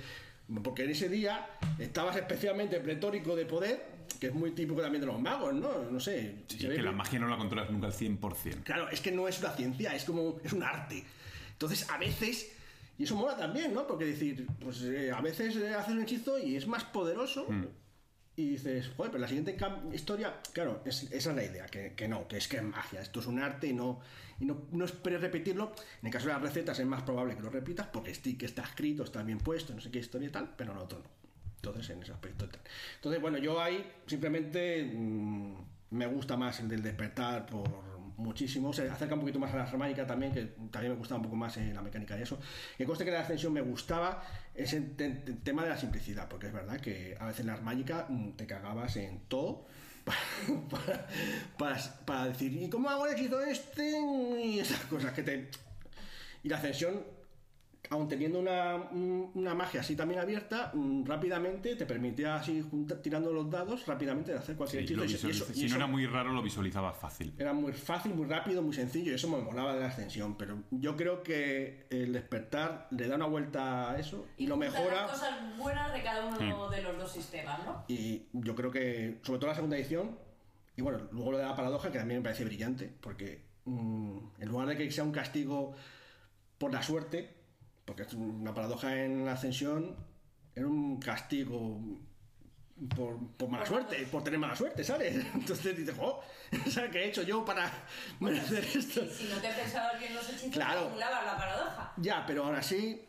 porque 0.64 0.84
en 0.84 0.92
ese 0.92 1.10
día 1.10 1.48
estabas 1.78 2.16
especialmente 2.16 2.80
pletórico 2.80 3.36
de 3.36 3.46
poder, 3.46 3.86
que 4.20 4.28
es 4.28 4.34
muy 4.34 4.52
típico 4.52 4.82
también 4.82 5.02
de 5.02 5.08
los 5.08 5.20
magos, 5.20 5.54
¿no? 5.54 5.84
No 5.84 6.00
sé. 6.00 6.44
Sí, 6.48 6.58
que 6.58 6.82
la 6.82 6.92
magia 6.92 7.20
no 7.20 7.28
la 7.28 7.38
controlas 7.38 7.70
nunca 7.70 7.88
al 7.88 7.94
100%. 7.94 8.64
Claro, 8.64 8.90
es 8.90 9.00
que 9.02 9.12
no 9.12 9.28
es 9.28 9.40
una 9.40 9.52
ciencia, 9.52 9.96
es 9.96 10.04
como 10.04 10.40
es 10.44 10.54
un 10.54 10.64
arte. 10.64 11.04
Entonces, 11.52 11.90
a 11.90 11.98
veces, 11.98 12.52
y 12.98 13.04
eso 13.04 13.16
mola 13.16 13.38
también, 13.38 13.74
¿no? 13.74 13.86
Porque 13.86 14.06
decir, 14.06 14.48
pues 14.60 14.82
eh, 14.84 15.12
a 15.12 15.22
veces 15.22 15.56
eh, 15.56 15.74
haces 15.74 15.94
un 15.94 16.02
hechizo 16.02 16.40
y 16.40 16.56
es 16.56 16.68
más 16.68 16.84
poderoso. 16.86 17.48
Y 18.40 18.52
dices, 18.52 18.90
joder, 18.96 19.12
pero 19.12 19.22
la 19.22 19.28
siguiente 19.28 19.58
historia, 19.94 20.34
claro, 20.54 20.82
es- 20.86 21.12
esa 21.12 21.30
es 21.32 21.36
la 21.36 21.44
idea, 21.44 21.66
que, 21.66 21.94
que 21.94 22.08
no, 22.08 22.26
que 22.30 22.38
es 22.38 22.48
que 22.48 22.56
es 22.56 22.64
magia, 22.64 23.02
esto 23.02 23.20
es 23.20 23.28
un 23.28 23.38
arte 23.40 23.68
y 23.68 23.74
no, 23.74 24.00
y 24.40 24.46
no, 24.46 24.62
no 24.72 24.86
esperes 24.86 25.20
repetirlo. 25.20 25.74
En 26.02 26.08
el 26.08 26.14
caso 26.14 26.28
de 26.28 26.34
las 26.34 26.42
recetas 26.42 26.80
es 26.80 26.86
más 26.86 27.04
probable 27.04 27.36
que 27.36 27.42
lo 27.42 27.50
repitas 27.50 27.88
porque 27.88 28.14
que 28.38 28.46
está 28.46 28.62
escrito, 28.64 29.04
está 29.04 29.24
bien 29.24 29.40
puesto, 29.40 29.74
no 29.74 29.82
sé 29.82 29.92
qué 29.92 30.00
historia 30.00 30.30
y 30.30 30.32
tal, 30.32 30.54
pero 30.56 30.72
en 30.72 30.78
otro 30.78 31.00
no. 31.00 31.06
Entonces, 31.58 31.90
en 31.90 32.02
ese 32.02 32.14
aspecto. 32.14 32.48
tal. 32.48 32.62
Entonces, 32.96 33.22
bueno, 33.22 33.38
yo 33.40 33.60
ahí 33.62 33.86
simplemente 34.08 34.86
mm, 34.86 35.54
me 35.92 36.06
gusta 36.08 36.38
más 36.38 36.62
el 36.62 36.70
del 36.70 36.82
despertar 36.82 37.46
por 37.46 37.99
muchísimo. 38.20 38.72
Se 38.74 38.90
acerca 38.90 39.16
un 39.16 39.22
poquito 39.22 39.40
más 39.40 39.54
a 39.54 39.58
la 39.58 39.66
germánica 39.68 40.06
también, 40.06 40.32
que 40.34 40.44
también 40.72 40.94
me 40.94 40.98
gustaba 41.00 41.18
un 41.20 41.24
poco 41.24 41.36
más 41.36 41.58
eh, 41.58 41.72
la 41.74 41.82
mecánica 41.82 42.16
de 42.16 42.24
eso. 42.24 42.40
Que 42.78 42.86
conste 42.86 43.06
que 43.06 43.12
la 43.12 43.22
ascensión 43.22 43.52
me 43.54 43.62
gustaba 43.62 44.24
es 44.54 44.74
el 44.74 44.96
te- 44.96 45.10
te- 45.10 45.34
tema 45.34 45.64
de 45.64 45.70
la 45.70 45.78
simplicidad, 45.78 46.28
porque 46.30 46.48
es 46.48 46.54
verdad 46.54 46.80
que 46.80 47.18
a 47.20 47.26
veces 47.26 47.46
la 47.46 47.54
germánica 47.56 48.06
mm, 48.10 48.32
te 48.32 48.46
cagabas 48.46 48.96
en 48.98 49.20
todo. 49.28 49.66
Para, 50.70 51.08
para, 51.58 51.78
para 52.06 52.26
decir, 52.26 52.52
¿y 52.54 52.68
cómo 52.70 52.90
hago 52.90 53.06
el 53.06 53.14
hechizo 53.14 53.42
este? 53.42 54.00
Y 54.44 54.60
esas 54.60 54.80
cosas 54.86 55.14
que 55.14 55.22
te. 55.22 55.50
Y 56.44 56.50
la 56.50 56.58
ascensión 56.58 57.04
aun 57.92 58.08
teniendo 58.08 58.40
una, 58.40 58.76
un- 58.76 59.32
una 59.34 59.56
magia 59.56 59.82
así 59.82 59.96
también 59.96 60.20
abierta, 60.20 60.72
mm, 60.76 61.06
rápidamente 61.06 61.76
te 61.76 61.86
permitía 61.88 62.36
así 62.36 62.62
junta- 62.70 63.02
tirando 63.02 63.34
los 63.34 63.50
dados 63.50 63.86
rápidamente 63.88 64.32
hacer 64.34 64.56
cualquier 64.56 64.86
Sí, 64.88 64.94
hechizo. 64.94 65.06
y 65.06 65.14
eso- 65.16 65.28
y 65.28 65.32
eso- 65.32 65.46
y 65.52 65.54
si 65.56 65.60
no 65.62 65.66
eso 65.68 65.76
era 65.78 65.88
muy 65.88 66.06
raro, 66.06 66.32
lo 66.32 66.44
visualizaba 66.44 66.94
fácil. 66.94 67.34
era 67.40 67.52
muy 67.52 67.74
fácil, 67.74 68.14
muy 68.14 68.28
rápido, 68.28 68.62
muy 68.62 68.74
sencillo 68.74 69.12
y 69.12 69.16
eso 69.16 69.28
me 69.28 69.42
molaba 69.42 69.74
de 69.74 69.80
la 69.82 69.88
ascensión. 69.88 70.36
Pero 70.38 70.60
yo 70.70 70.96
creo 70.96 71.24
que 71.24 71.88
el 71.90 72.14
despertar 72.14 72.88
le 72.92 73.08
da 73.08 73.16
una 73.16 73.26
vuelta 73.26 73.90
a 73.92 74.00
eso 74.00 74.28
y 74.38 74.46
lo 74.46 74.56
mejora. 74.56 75.02
las 75.04 75.12
cosas 75.12 75.58
buenas 75.58 75.92
de 75.92 76.04
cada 76.04 76.26
uno 76.28 76.70
de 76.70 76.82
los 76.84 76.96
dos 76.98 77.12
sistemas, 77.12 77.60
¿no? 77.66 77.86
Y 77.88 78.28
yo 78.34 78.56
creo 78.56 78.70
que, 78.70 79.18
sobre 79.24 79.40
todo 79.40 79.50
la 79.50 79.56
segunda 79.56 79.78
edición, 79.78 80.16
y 80.78 80.82
bueno, 80.84 81.00
luego 81.12 81.32
lo 81.32 81.38
de 81.40 81.46
la 81.46 81.56
paradoja, 81.56 81.92
que 81.92 81.98
también 81.98 82.20
me 82.20 82.24
parece 82.24 82.46
brillante, 82.46 82.94
porque 83.02 83.42
mm, 83.66 84.18
en 84.40 84.48
lugar 84.48 84.68
de 84.68 84.78
que 84.78 84.90
sea 84.92 85.04
un 85.04 85.12
castigo 85.12 85.74
por 86.60 86.72
la 86.74 86.82
suerte, 86.84 87.39
porque 87.90 88.04
es 88.04 88.14
una 88.14 88.54
paradoja 88.54 89.04
en 89.04 89.26
la 89.26 89.32
ascensión, 89.32 89.96
era 90.54 90.68
un 90.68 91.00
castigo 91.00 91.80
por, 92.96 93.18
por 93.36 93.50
mala 93.50 93.66
suerte, 93.66 94.08
por 94.12 94.24
tener 94.24 94.40
mala 94.40 94.56
suerte, 94.56 94.84
¿sabes? 94.84 95.16
Entonces 95.34 95.76
dices, 95.76 95.96
oh, 96.00 96.22
¿sabes 96.70 96.92
qué 96.92 97.00
he 97.00 97.08
hecho 97.08 97.24
yo 97.24 97.44
para 97.44 97.68
merecer 98.20 98.64
esto? 98.64 99.02
Si 99.12 99.24
no 99.24 99.38
te 99.42 99.50
pensabas 99.50 99.98
bien 100.00 100.14
los 100.14 100.30
hechizos, 100.30 100.52
Claro. 100.52 100.92
la 101.00 101.36
paradoja. 101.36 101.94
Ya, 101.98 102.24
pero 102.28 102.46
ahora 102.46 102.62
sí, 102.62 103.09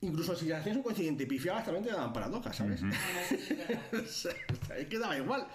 incluso 0.00 0.36
si 0.36 0.52
hacías 0.52 0.76
un 0.76 0.82
coincidente 0.82 1.24
y 1.24 1.26
pifiabas, 1.26 1.64
también 1.64 1.84
te 1.84 1.92
daban 1.92 2.12
paradojas, 2.12 2.54
¿sabes? 2.54 2.80
Es 3.92 4.26
es 4.76 4.86
que 4.86 4.98
daba 4.98 5.16
igual. 5.16 5.46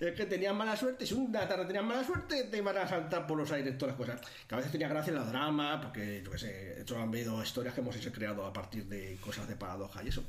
Es 0.00 0.14
que 0.14 0.26
tenías 0.26 0.54
mala 0.54 0.76
suerte. 0.76 1.06
Si 1.06 1.14
una 1.14 1.46
tarde 1.46 1.66
tenías 1.66 1.84
mala 1.84 2.04
suerte, 2.04 2.44
te 2.44 2.58
iban 2.58 2.76
a 2.76 2.86
saltar 2.86 3.26
por 3.26 3.38
los 3.38 3.50
aires 3.52 3.78
todas 3.78 3.96
las 3.96 4.06
cosas. 4.06 4.20
Que 4.48 4.54
a 4.54 4.58
veces 4.58 4.72
tenía 4.72 4.88
gracia 4.88 5.10
en 5.10 5.16
la 5.16 5.24
drama, 5.24 5.80
porque 5.80 6.22
yo 6.24 6.30
qué 6.30 6.38
sé, 6.38 6.80
hecho 6.80 6.96
han 6.96 7.08
habido 7.08 7.42
historias 7.42 7.74
que 7.74 7.80
hemos 7.80 7.96
hecho 7.96 8.12
creado 8.12 8.44
a 8.44 8.52
partir 8.52 8.86
de 8.86 9.16
cosas 9.20 9.48
de 9.48 9.56
paradoja 9.56 10.02
y 10.02 10.08
eso. 10.08 10.24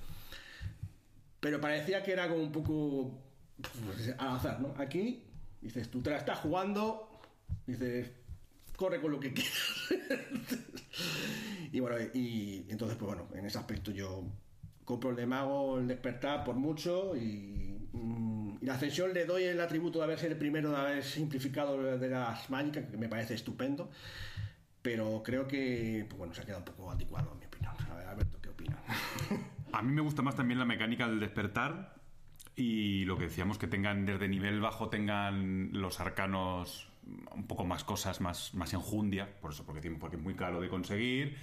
Pero 1.40 1.60
parecía 1.60 2.04
que 2.04 2.14
era 2.14 2.28
como 2.28 2.42
un 2.42 2.52
poco 2.52 3.22
pues, 3.62 4.14
al 4.18 4.36
azar, 4.36 4.60
¿no? 4.60 4.74
Aquí 4.78 5.24
dices, 5.62 5.90
tú 5.90 6.02
te 6.02 6.10
la 6.10 6.18
estás 6.18 6.40
jugando, 6.40 7.10
dices, 7.66 8.12
corre 8.78 9.02
con 9.02 9.12
lo 9.12 9.20
que 9.20 9.34
quieras. 9.34 9.94
y 11.74 11.80
bueno, 11.82 11.98
y 12.14 12.66
entonces, 12.70 12.98
pues 12.98 13.08
bueno, 13.08 13.28
en 13.34 13.46
ese 13.46 13.58
aspecto 13.58 13.92
yo 13.92 14.24
compro 14.86 15.10
el 15.10 15.18
de 15.18 15.26
mago, 15.26 15.80
el 15.80 15.88
despertar 15.88 16.46
por 16.46 16.56
mucho 16.56 17.18
y, 17.18 17.90
mm, 17.92 18.60
la 18.62 18.76
ascensión 18.76 19.14
le 19.14 19.26
doy 19.26 19.44
el 19.44 19.60
atributo 19.60 20.00
de 20.00 20.06
haber 20.06 20.18
sido 20.18 20.32
el 20.32 20.38
primero 20.38 20.72
de 20.72 20.78
haber 20.78 21.04
simplificado 21.04 21.98
de 21.98 22.10
las 22.10 22.50
mágicas, 22.50 22.86
que 22.90 22.98
me 22.98 23.10
parece 23.10 23.34
estupendo. 23.34 23.92
Pero 24.82 25.22
creo 25.24 25.48
que, 25.48 26.06
pues 26.08 26.18
bueno, 26.18 26.34
se 26.34 26.42
ha 26.42 26.46
quedado 26.46 26.60
un 26.60 26.66
poco 26.66 26.90
anticuado, 26.90 27.34
en 27.34 27.40
mi 27.40 27.46
opinión. 27.46 27.74
A 27.92 27.96
ver, 27.96 28.08
Alberto, 28.08 28.40
¿qué 28.42 28.50
opinas? 28.50 28.80
A 29.74 29.82
mí 29.82 29.92
me 29.92 30.02
gusta 30.02 30.22
más 30.22 30.36
también 30.36 30.60
la 30.60 30.66
mecánica 30.66 31.10
del 31.10 31.20
despertar 31.20 31.96
y 32.56 33.04
lo 33.06 33.18
que 33.18 33.26
decíamos, 33.26 33.58
que 33.58 33.68
tengan 33.68 34.06
desde 34.06 34.30
nivel 34.30 34.62
bajo, 34.62 34.90
tengan 34.90 35.72
los 35.74 36.00
arcanos 36.00 36.88
un 37.36 37.48
poco 37.48 37.66
más 37.66 37.84
cosas, 37.84 38.22
más, 38.22 38.54
más 38.54 38.74
enjundia, 38.74 39.30
por 39.42 39.52
eso, 39.52 39.66
porque, 39.66 39.90
porque 39.92 40.16
es 40.18 40.22
muy 40.22 40.36
caro 40.36 40.60
de 40.62 40.70
conseguir. 40.70 41.38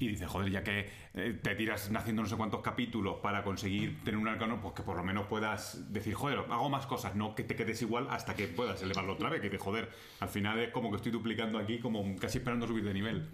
Y 0.00 0.06
dices, 0.06 0.28
joder, 0.28 0.52
ya 0.52 0.62
que 0.62 0.88
eh, 1.14 1.36
te 1.42 1.56
tiras 1.56 1.90
haciendo 1.92 2.22
no 2.22 2.28
sé 2.28 2.36
cuántos 2.36 2.60
capítulos 2.60 3.16
para 3.20 3.42
conseguir 3.42 3.98
tener 4.04 4.16
un 4.20 4.28
arcano, 4.28 4.60
pues 4.60 4.74
que 4.74 4.84
por 4.84 4.96
lo 4.96 5.02
menos 5.02 5.26
puedas 5.26 5.92
decir, 5.92 6.14
joder, 6.14 6.38
hago 6.50 6.70
más 6.70 6.86
cosas, 6.86 7.16
no 7.16 7.34
que 7.34 7.42
te 7.42 7.56
quedes 7.56 7.82
igual 7.82 8.06
hasta 8.10 8.36
que 8.36 8.46
puedas 8.46 8.80
elevarlo 8.80 9.14
otra 9.14 9.28
vez, 9.28 9.40
que 9.40 9.50
te 9.50 9.58
joder, 9.58 9.88
al 10.20 10.28
final 10.28 10.60
es 10.60 10.70
como 10.70 10.90
que 10.90 10.96
estoy 10.98 11.10
duplicando 11.10 11.58
aquí, 11.58 11.80
como 11.80 12.14
casi 12.14 12.38
esperando 12.38 12.68
subir 12.68 12.84
de 12.84 12.94
nivel. 12.94 13.28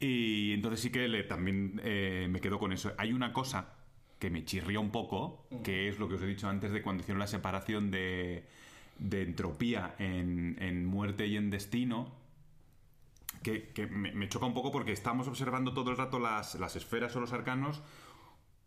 Y 0.00 0.52
entonces 0.52 0.80
sí 0.80 0.90
que 0.90 1.08
le- 1.08 1.22
también 1.24 1.80
eh, 1.82 2.26
me 2.28 2.40
quedo 2.40 2.58
con 2.58 2.72
eso. 2.72 2.92
Hay 2.98 3.12
una 3.12 3.32
cosa 3.32 3.72
que 4.18 4.28
me 4.30 4.44
chirría 4.44 4.80
un 4.80 4.90
poco, 4.90 5.46
que 5.62 5.88
es 5.88 5.98
lo 5.98 6.08
que 6.08 6.16
os 6.16 6.22
he 6.22 6.26
dicho 6.26 6.48
antes 6.48 6.72
de 6.72 6.82
cuando 6.82 7.02
hicieron 7.02 7.20
la 7.20 7.26
separación 7.26 7.90
de, 7.90 8.44
de 8.98 9.22
entropía 9.22 9.94
en, 9.98 10.56
en 10.60 10.86
muerte 10.86 11.26
y 11.26 11.36
en 11.36 11.50
destino, 11.50 12.12
que, 13.42 13.68
que 13.68 13.86
me, 13.86 14.28
choca 14.28 14.46
un 14.46 14.54
poco 14.54 14.72
porque 14.72 14.92
estamos 14.92 15.28
observando 15.28 15.74
todo 15.74 15.90
el 15.90 15.96
rato 15.96 16.18
las, 16.18 16.54
las 16.56 16.76
esferas 16.76 17.14
o 17.16 17.20
los 17.20 17.32
arcanos 17.32 17.82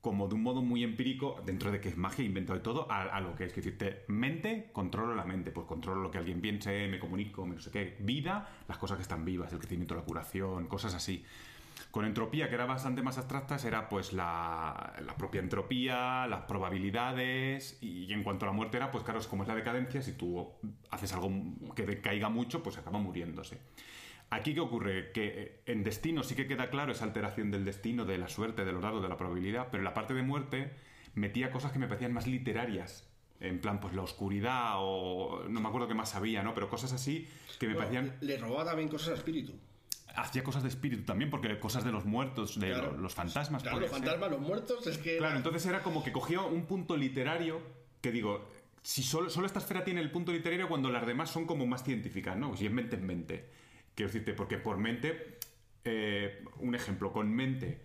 como 0.01 0.27
de 0.27 0.35
un 0.35 0.43
modo 0.43 0.61
muy 0.61 0.83
empírico, 0.83 1.41
dentro 1.45 1.71
de 1.71 1.81
que 1.81 1.89
es 1.89 1.97
magia 1.97 2.23
inventado 2.23 2.57
y 2.57 2.61
todo, 2.61 2.89
a, 2.89 3.03
a 3.03 3.19
lo 3.19 3.35
que 3.35 3.45
es 3.45 3.51
que 3.51 3.61
decirte, 3.61 4.05
mente, 4.07 4.69
controlo 4.71 5.15
la 5.15 5.25
mente, 5.25 5.51
pues 5.51 5.67
controlo 5.67 6.01
lo 6.01 6.11
que 6.11 6.17
alguien 6.17 6.39
piense, 6.39 6.87
me 6.87 6.99
comunico, 6.99 7.45
me 7.45 7.55
no 7.55 7.61
sé 7.61 7.71
qué, 7.71 7.97
vida, 7.99 8.47
las 8.69 8.77
cosas 8.77 8.97
que 8.97 9.01
están 9.01 9.25
vivas, 9.25 9.51
el 9.51 9.59
crecimiento, 9.59 9.95
la 9.95 10.03
curación, 10.03 10.67
cosas 10.67 10.93
así. 10.93 11.25
Con 11.91 12.05
entropía, 12.05 12.49
que 12.49 12.55
era 12.55 12.65
bastante 12.65 13.01
más 13.01 13.17
abstractas, 13.17 13.65
era 13.65 13.89
pues 13.89 14.13
la, 14.13 14.93
la 15.03 15.15
propia 15.15 15.39
entropía, 15.39 16.27
las 16.27 16.41
probabilidades, 16.43 17.77
y 17.81 18.11
en 18.13 18.23
cuanto 18.23 18.45
a 18.45 18.49
la 18.49 18.53
muerte 18.53 18.77
era, 18.77 18.91
pues 18.91 19.03
claro, 19.03 19.19
es 19.19 19.27
como 19.27 19.43
es 19.43 19.47
la 19.49 19.55
decadencia, 19.55 20.01
si 20.01 20.13
tú 20.13 20.47
haces 20.91 21.13
algo 21.13 21.31
que 21.75 21.85
decaiga 21.85 22.29
mucho, 22.29 22.61
pues 22.61 22.77
acaba 22.77 22.99
muriéndose. 22.99 23.59
Aquí, 24.29 24.53
¿qué 24.53 24.59
ocurre? 24.59 25.11
Que 25.13 25.25
eh, 25.25 25.61
en 25.65 25.83
destino 25.83 26.21
sí 26.23 26.35
que 26.35 26.47
queda 26.47 26.69
claro 26.69 26.91
esa 26.91 27.05
alteración 27.05 27.49
del 27.49 27.63
destino, 27.63 28.03
de 28.05 28.17
la 28.17 28.27
suerte, 28.27 28.65
de 28.65 28.73
los 28.73 28.81
dados, 28.81 29.01
de 29.01 29.07
la 29.07 29.17
probabilidad, 29.17 29.67
pero 29.71 29.79
en 29.79 29.85
la 29.85 29.93
parte 29.93 30.13
de 30.13 30.21
muerte 30.21 30.73
metía 31.15 31.49
cosas 31.51 31.71
que 31.71 31.79
me 31.79 31.87
parecían 31.87 32.13
más 32.13 32.27
literarias. 32.27 33.09
En 33.39 33.61
plan, 33.61 33.79
pues 33.79 33.93
la 33.93 34.01
oscuridad 34.01 34.73
o 34.77 35.43
no 35.47 35.61
me 35.61 35.67
acuerdo 35.67 35.87
qué 35.87 35.93
más 35.93 36.15
había, 36.15 36.43
¿no? 36.43 36.53
Pero 36.53 36.69
cosas 36.69 36.91
así 36.91 37.27
que 37.59 37.67
me 37.67 37.75
parecían... 37.75 38.15
Le 38.19 38.37
robaba 38.37 38.65
también 38.65 38.89
cosas 38.89 39.09
al 39.09 39.13
espíritu. 39.13 39.53
Hacía 40.17 40.43
cosas 40.43 40.63
de 40.63 40.69
espíritu 40.69 41.03
también, 41.03 41.29
porque 41.29 41.59
cosas 41.59 41.83
de 41.85 41.91
los 41.91 42.05
muertos, 42.05 42.59
de 42.59 42.69
Claro. 42.71 42.91
lo- 42.93 42.97
los 42.97 43.13
fantasmas. 43.13 43.61
Claro, 43.61 43.79
los 43.79 43.89
fantasmas, 43.91 44.31
los 44.31 44.39
muertos, 44.41 44.85
es 44.87 44.97
que. 44.97 45.17
Claro, 45.17 45.37
entonces 45.37 45.65
era 45.67 45.83
como 45.83 46.03
que 46.03 46.11
cogía 46.11 46.41
un 46.41 46.65
punto 46.65 46.97
literario 46.97 47.61
que 48.01 48.11
digo, 48.11 48.49
si 48.81 49.03
solo, 49.03 49.29
solo 49.29 49.45
esta 49.45 49.59
esfera 49.59 49.83
tiene 49.83 50.01
el 50.01 50.09
punto 50.11 50.31
literario 50.31 50.67
cuando 50.67 50.89
las 50.89 51.05
demás 51.05 51.29
son 51.29 51.45
como 51.45 51.65
más 51.67 51.83
científicas, 51.83 52.35
¿no? 52.35 52.55
Si 52.57 52.65
es 52.65 52.71
mente 52.71 52.95
en 52.95 53.05
mente. 53.05 53.45
Quiero 53.95 54.11
decirte, 54.11 54.33
porque 54.33 54.57
por 54.57 54.77
mente, 54.77 55.37
eh, 55.83 56.43
un 56.59 56.73
ejemplo, 56.75 57.11
con 57.13 57.31
mente 57.33 57.81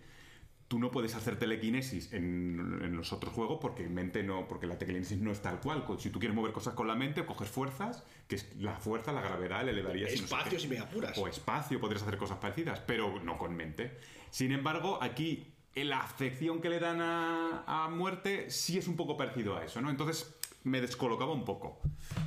tú 0.73 0.79
no 0.79 0.89
puedes 0.89 1.13
hacer 1.13 1.37
telequinesis 1.37 2.11
en, 2.13 2.79
en 2.81 2.97
los 2.97 3.13
otros 3.13 3.31
juegos 3.31 3.59
porque 3.61 3.83
en 3.83 3.93
mente 3.93 4.23
no, 4.23 4.47
porque 4.47 4.65
la 4.65 4.75
telequinesis 4.75 5.19
no 5.19 5.31
es 5.31 5.39
tal 5.39 5.59
cual. 5.59 5.85
Si 5.99 6.09
tú 6.09 6.17
quieres 6.17 6.35
mover 6.35 6.51
cosas 6.51 6.73
con 6.73 6.87
la 6.87 6.95
mente, 6.95 7.23
coges 7.27 7.47
fuerzas, 7.47 8.03
que 8.27 8.37
es 8.37 8.55
la 8.57 8.77
fuerza, 8.77 9.11
la 9.11 9.21
gravedad, 9.21 9.63
la 9.63 9.69
elevarías. 9.69 10.09
y 10.09 10.21
no 10.21 10.27
sé 10.27 10.33
Espacio 10.33 10.59
si 10.59 10.67
me 10.67 10.79
apuras. 10.79 11.15
O 11.19 11.27
espacio, 11.27 11.79
podrías 11.79 12.01
hacer 12.01 12.17
cosas 12.17 12.39
parecidas, 12.39 12.79
pero 12.79 13.21
no 13.23 13.37
con 13.37 13.55
mente. 13.55 13.99
Sin 14.31 14.51
embargo, 14.51 14.97
aquí 14.99 15.45
la 15.75 15.99
afección 15.99 16.59
que 16.59 16.69
le 16.69 16.79
dan 16.79 17.01
a, 17.01 17.65
a 17.67 17.89
muerte 17.89 18.49
sí 18.49 18.79
es 18.79 18.87
un 18.87 18.95
poco 18.95 19.15
parecido 19.15 19.55
a 19.55 19.63
eso, 19.63 19.79
¿no? 19.79 19.91
Entonces 19.91 20.39
me 20.63 20.81
descolocaba 20.81 21.33
un 21.33 21.45
poco. 21.45 21.81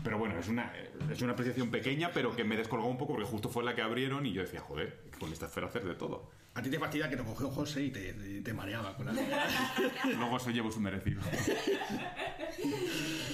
Pero 0.04 0.18
bueno, 0.18 0.38
es 0.38 0.46
una, 0.46 0.72
es 1.10 1.20
una 1.20 1.32
apreciación 1.32 1.72
pequeña, 1.72 2.12
pero 2.14 2.36
que 2.36 2.44
me 2.44 2.56
descolocaba 2.56 2.92
un 2.92 2.96
poco 2.96 3.14
porque 3.14 3.28
justo 3.28 3.48
fue 3.48 3.64
la 3.64 3.74
que 3.74 3.82
abrieron 3.82 4.24
y 4.24 4.32
yo 4.32 4.42
decía, 4.42 4.60
joder, 4.60 5.02
con 5.18 5.32
esta 5.32 5.46
esfera 5.46 5.66
hacer 5.66 5.84
de 5.84 5.96
todo. 5.96 6.30
A 6.56 6.62
ti 6.62 6.70
te 6.70 6.78
fastidia 6.78 7.08
que 7.08 7.16
te 7.16 7.22
cogió 7.22 7.50
José 7.50 7.82
y 7.84 7.90
te, 7.90 8.12
te- 8.14 8.40
te 8.40 8.52
mareaba 8.54 8.96
con 8.96 9.06
la. 9.06 9.12
Luego 10.18 10.38
se 10.38 10.52
llevó 10.52 10.70
su 10.72 10.80
merecido. 10.80 11.20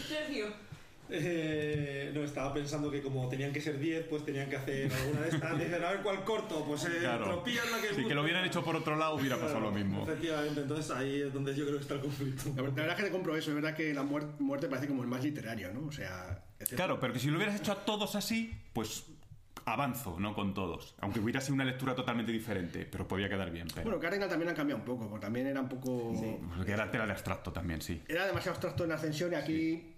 Sergio, 0.08 0.46
Eh, 1.14 2.10
no, 2.14 2.22
estaba 2.24 2.54
pensando 2.54 2.90
que 2.90 3.02
como 3.02 3.28
tenían 3.28 3.52
que 3.52 3.60
ser 3.60 3.78
10, 3.78 4.06
pues 4.08 4.24
tenían 4.24 4.48
que 4.48 4.56
hacer 4.56 4.90
alguna 4.92 5.20
de 5.20 5.28
estas. 5.28 5.58
Dicen, 5.58 5.84
a 5.84 5.90
ver 5.90 6.00
cuál 6.02 6.24
corto, 6.24 6.64
pues 6.64 6.84
eh, 6.86 6.98
Claro. 7.00 7.24
tropilla 7.26 7.60
es 7.64 7.70
la 7.70 7.80
que 7.82 7.94
Si 7.94 8.04
que 8.06 8.14
lo 8.14 8.22
hubieran 8.22 8.44
hecho 8.46 8.64
por 8.64 8.76
otro 8.76 8.96
lado 8.96 9.16
hubiera 9.16 9.36
pasado 9.38 9.60
lo 9.60 9.70
mismo. 9.72 10.04
Efectivamente, 10.04 10.62
entonces 10.62 10.90
ahí 10.90 11.20
es 11.22 11.32
donde 11.32 11.54
yo 11.54 11.64
creo 11.66 11.76
que 11.76 11.82
está 11.82 11.94
el 11.94 12.00
conflicto. 12.00 12.44
La 12.56 12.62
verdad 12.62 12.88
es 12.90 12.94
que 12.96 13.02
te 13.02 13.10
compro 13.10 13.36
eso, 13.36 13.50
es 13.50 13.54
verdad 13.54 13.76
que 13.76 13.92
la 13.92 14.02
muer- 14.02 14.38
muerte 14.38 14.68
parece 14.68 14.88
como 14.88 15.02
el 15.02 15.08
más 15.08 15.22
literario, 15.22 15.70
¿no? 15.74 15.86
O 15.86 15.92
sea, 15.92 16.42
etcétera. 16.58 16.76
Claro, 16.86 16.98
pero 17.00 17.12
que 17.12 17.18
si 17.18 17.28
lo 17.28 17.36
hubieras 17.36 17.60
hecho 17.60 17.72
a 17.72 17.84
todos 17.84 18.14
así, 18.16 18.54
pues 18.72 19.04
avanzo, 19.64 20.18
no 20.18 20.34
con 20.34 20.54
todos. 20.54 20.94
Aunque 21.00 21.20
hubiera 21.20 21.40
sido 21.40 21.54
una 21.54 21.64
lectura 21.64 21.94
totalmente 21.94 22.32
diferente, 22.32 22.86
pero 22.90 23.06
podía 23.06 23.28
quedar 23.28 23.50
bien. 23.50 23.68
Pero 23.68 23.84
Bueno, 23.84 24.00
Cardinal 24.00 24.28
también 24.28 24.50
han 24.50 24.56
cambiado 24.56 24.80
un 24.80 24.84
poco, 24.84 25.08
porque 25.08 25.24
también 25.26 25.46
era 25.46 25.60
un 25.60 25.68
poco... 25.68 26.12
porque 26.56 26.72
era 26.72 26.86
de 26.86 26.98
abstracto 26.98 27.52
también, 27.52 27.80
sí. 27.80 28.02
Era 28.08 28.26
demasiado 28.26 28.52
abstracto 28.52 28.84
en 28.84 28.92
Ascensión 28.92 29.32
y 29.32 29.34
aquí 29.34 29.92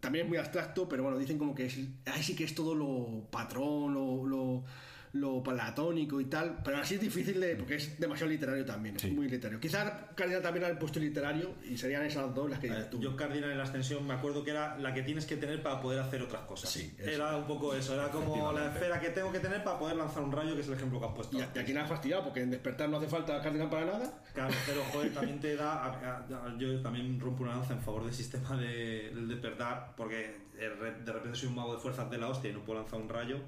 también 0.00 0.24
es 0.24 0.28
muy 0.28 0.38
abstracto, 0.38 0.88
pero 0.88 1.02
bueno, 1.02 1.18
dicen 1.18 1.38
como 1.38 1.54
que 1.54 1.66
es, 1.66 1.78
ahí 2.06 2.22
sí 2.22 2.34
que 2.34 2.44
es 2.44 2.54
todo 2.54 2.74
lo 2.74 3.28
patrón, 3.30 3.94
lo, 3.94 4.26
lo, 4.26 4.64
lo 5.12 5.42
platónico 5.42 6.20
y 6.20 6.26
tal, 6.26 6.58
pero 6.64 6.78
así 6.78 6.94
es 6.94 7.00
difícil 7.00 7.40
de, 7.40 7.56
porque 7.56 7.74
es 7.76 7.98
demasiado 7.98 8.30
literario 8.30 8.64
también, 8.64 8.94
es 8.96 9.02
Sí. 9.02 9.10
muy 9.10 9.28
literario. 9.28 9.58
Quizás 9.58 9.92
Cardinal 10.14 10.40
también 10.42 10.64
han 10.66 10.78
puesto 10.78 11.00
literario 11.00 11.54
y 11.68 11.76
serían 11.76 12.04
esas 12.04 12.32
dos 12.34 12.48
las 12.48 12.60
que 12.60 12.68
dices 12.68 12.90
tú. 12.90 13.00
Yo 13.00 13.16
Cardinal 13.16 13.50
en 13.50 13.58
la 13.58 13.64
extensión 13.64 14.06
me 14.06 14.14
acuerdo 14.14 14.44
que 14.44 14.52
era 14.52 14.78
la 14.78 14.94
que 14.94 15.02
tienes 15.02 15.26
que 15.26 15.36
tener 15.36 15.62
para 15.62 15.80
poder 15.80 15.98
hacer 15.98 16.22
otras 16.22 16.42
cosas. 16.42 16.70
Sí, 16.70 16.94
era 16.98 17.36
un 17.36 17.46
poco 17.46 17.74
eso, 17.74 17.94
era 17.94 18.08
como 18.10 18.52
la 18.52 18.66
esfera 18.72 19.00
que 19.00 19.10
tengo 19.10 19.32
que 19.32 19.40
tener 19.40 19.64
para 19.64 19.78
poder 19.78 19.96
lanzar 19.96 20.22
un 20.22 20.30
rayo, 20.30 20.54
que 20.54 20.60
es 20.60 20.68
el 20.68 20.74
ejemplo 20.74 21.00
que 21.00 21.06
has 21.06 21.12
puesto. 21.12 21.38
Y, 21.38 21.58
aquí 21.58 21.72
nada 21.72 21.88
fastidiado, 21.88 22.22
porque 22.24 22.42
en 22.42 22.50
despertar 22.50 22.88
no 22.88 22.98
hace 22.98 23.08
falta 23.08 23.40
Cardinal 23.40 23.68
para 23.68 23.86
nada. 23.86 24.22
Claro, 24.32 24.54
pero 24.66 24.82
joder, 24.92 25.12
también 25.12 25.40
te 25.40 25.56
da. 25.56 25.84
a- 25.86 26.18
a- 26.18 26.56
yo 26.58 26.80
también 26.82 27.18
rompo 27.18 27.42
una 27.42 27.56
lanza 27.56 27.72
en 27.74 27.80
favor 27.80 28.04
del 28.04 28.14
sistema 28.14 28.56
de, 28.56 29.10
del 29.14 29.26
despertar, 29.28 29.92
porque 29.96 30.36
de 30.56 31.12
repente 31.12 31.36
soy 31.38 31.48
un 31.48 31.54
mago 31.54 31.74
de 31.74 31.80
fuerzas 31.80 32.10
de 32.10 32.18
la 32.18 32.28
hostia 32.28 32.50
y 32.50 32.52
no 32.52 32.60
puedo 32.64 32.80
lanzar 32.80 33.00
un 33.00 33.08
rayo. 33.08 33.38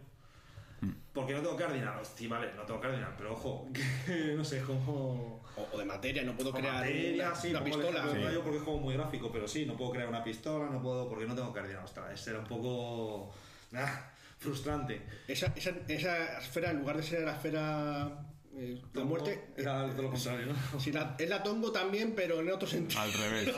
Porque 1.13 1.35
no 1.35 1.41
tengo 1.41 1.57
cardinal, 1.57 2.01
hostia, 2.01 2.29
vale, 2.29 2.53
no 2.57 2.63
tengo 2.63 2.81
cardinal, 2.81 3.15
pero 3.17 3.33
ojo, 3.33 3.69
que 4.07 4.35
no 4.35 4.45
sé, 4.45 4.63
como. 4.63 5.43
O, 5.57 5.69
o 5.73 5.79
de 5.79 5.85
materia, 5.85 6.23
no 6.23 6.35
puedo 6.35 6.53
crear 6.53 6.77
materia, 6.77 7.29
una, 7.29 7.35
sí, 7.37 7.51
una 7.51 7.63
pistola. 7.63 8.09
Sí. 8.11 8.23
rayo 8.23 8.43
porque 8.43 8.59
es 8.59 8.65
como 8.65 8.79
muy 8.79 8.95
gráfico, 8.95 9.31
pero 9.31 9.47
sí, 9.47 9.67
no 9.67 9.77
puedo 9.77 9.93
crear 9.93 10.09
una 10.09 10.25
pistola, 10.25 10.71
no 10.71 10.83
puedo, 10.83 11.09
porque 11.09 11.27
no 11.27 11.35
tengo 11.35 11.53
cardinal. 11.53 11.85
Ostras, 11.85 12.13
ese 12.13 12.31
era 12.31 12.39
un 12.39 12.47
poco. 12.47 13.33
ah, 13.75 14.11
frustrante. 14.39 15.03
Esa, 15.29 15.53
esa, 15.55 15.71
esa 15.87 16.39
esfera, 16.39 16.71
en 16.71 16.79
lugar 16.81 16.97
de 16.97 17.03
ser 17.03 17.21
la 17.23 17.33
esfera 17.33 18.32
eh, 18.55 18.79
la 18.83 18.93
Tongo 18.93 19.09
muerte, 19.09 19.45
Era 19.57 19.89
todo 19.91 20.03
lo 20.03 20.11
contrario, 20.11 20.47
¿no? 20.73 20.81
sí, 20.81 20.93
la- 20.93 21.17
es 21.19 21.29
la 21.29 21.43
tongo 21.43 21.73
también, 21.73 22.15
pero 22.15 22.41
en 22.41 22.51
otro 22.51 22.69
sentido. 22.69 23.01
Al 23.01 23.13
revés, 23.13 23.55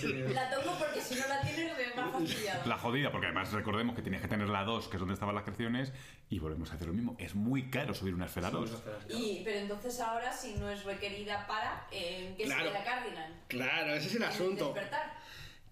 sí. 0.00 0.08
La 0.32 0.50
toco 0.50 0.76
porque 0.78 1.00
si 1.00 1.14
no 1.16 1.28
la 1.28 1.40
tienes 1.42 1.72
me 1.76 2.00
va 2.02 2.10
fastidiado. 2.12 2.62
La 2.66 2.78
jodida, 2.78 3.10
porque 3.12 3.26
además 3.26 3.52
recordemos 3.52 3.94
que 3.94 4.02
tenías 4.02 4.22
que 4.22 4.28
tener 4.28 4.48
la 4.48 4.64
2, 4.64 4.88
que 4.88 4.96
es 4.96 5.00
donde 5.00 5.14
estaban 5.14 5.34
las 5.34 5.44
creaciones, 5.44 5.92
y 6.30 6.38
volvemos 6.38 6.70
a 6.72 6.74
hacer 6.76 6.86
lo 6.88 6.94
mismo. 6.94 7.14
Es 7.18 7.34
muy 7.34 7.68
caro 7.70 7.92
subir 7.94 8.14
una 8.14 8.26
esfera 8.26 8.50
2. 8.50 8.70
Y, 9.10 9.42
pero 9.44 9.58
entonces 9.58 10.00
ahora 10.00 10.32
si 10.32 10.54
no 10.54 10.70
es 10.70 10.82
requerida 10.84 11.46
para, 11.46 11.86
¿en 11.92 12.34
qué 12.36 12.44
Claro. 12.44 12.70
queda 12.70 12.84
Cardinal? 12.84 13.34
Claro, 13.48 13.94
ese 13.94 14.06
es 14.08 14.14
el 14.14 14.22
asunto. 14.22 14.72
Despertar. 14.72 15.18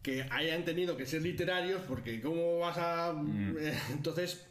que 0.02 0.22
hayan 0.30 0.64
tenido 0.64 0.96
que 0.96 1.04
ser 1.04 1.22
literarios, 1.22 1.80
porque 1.88 2.20
¿cómo 2.20 2.58
vas 2.60 2.78
a...? 2.78 3.12
eh, 3.58 3.76
Entonces, 3.90 4.46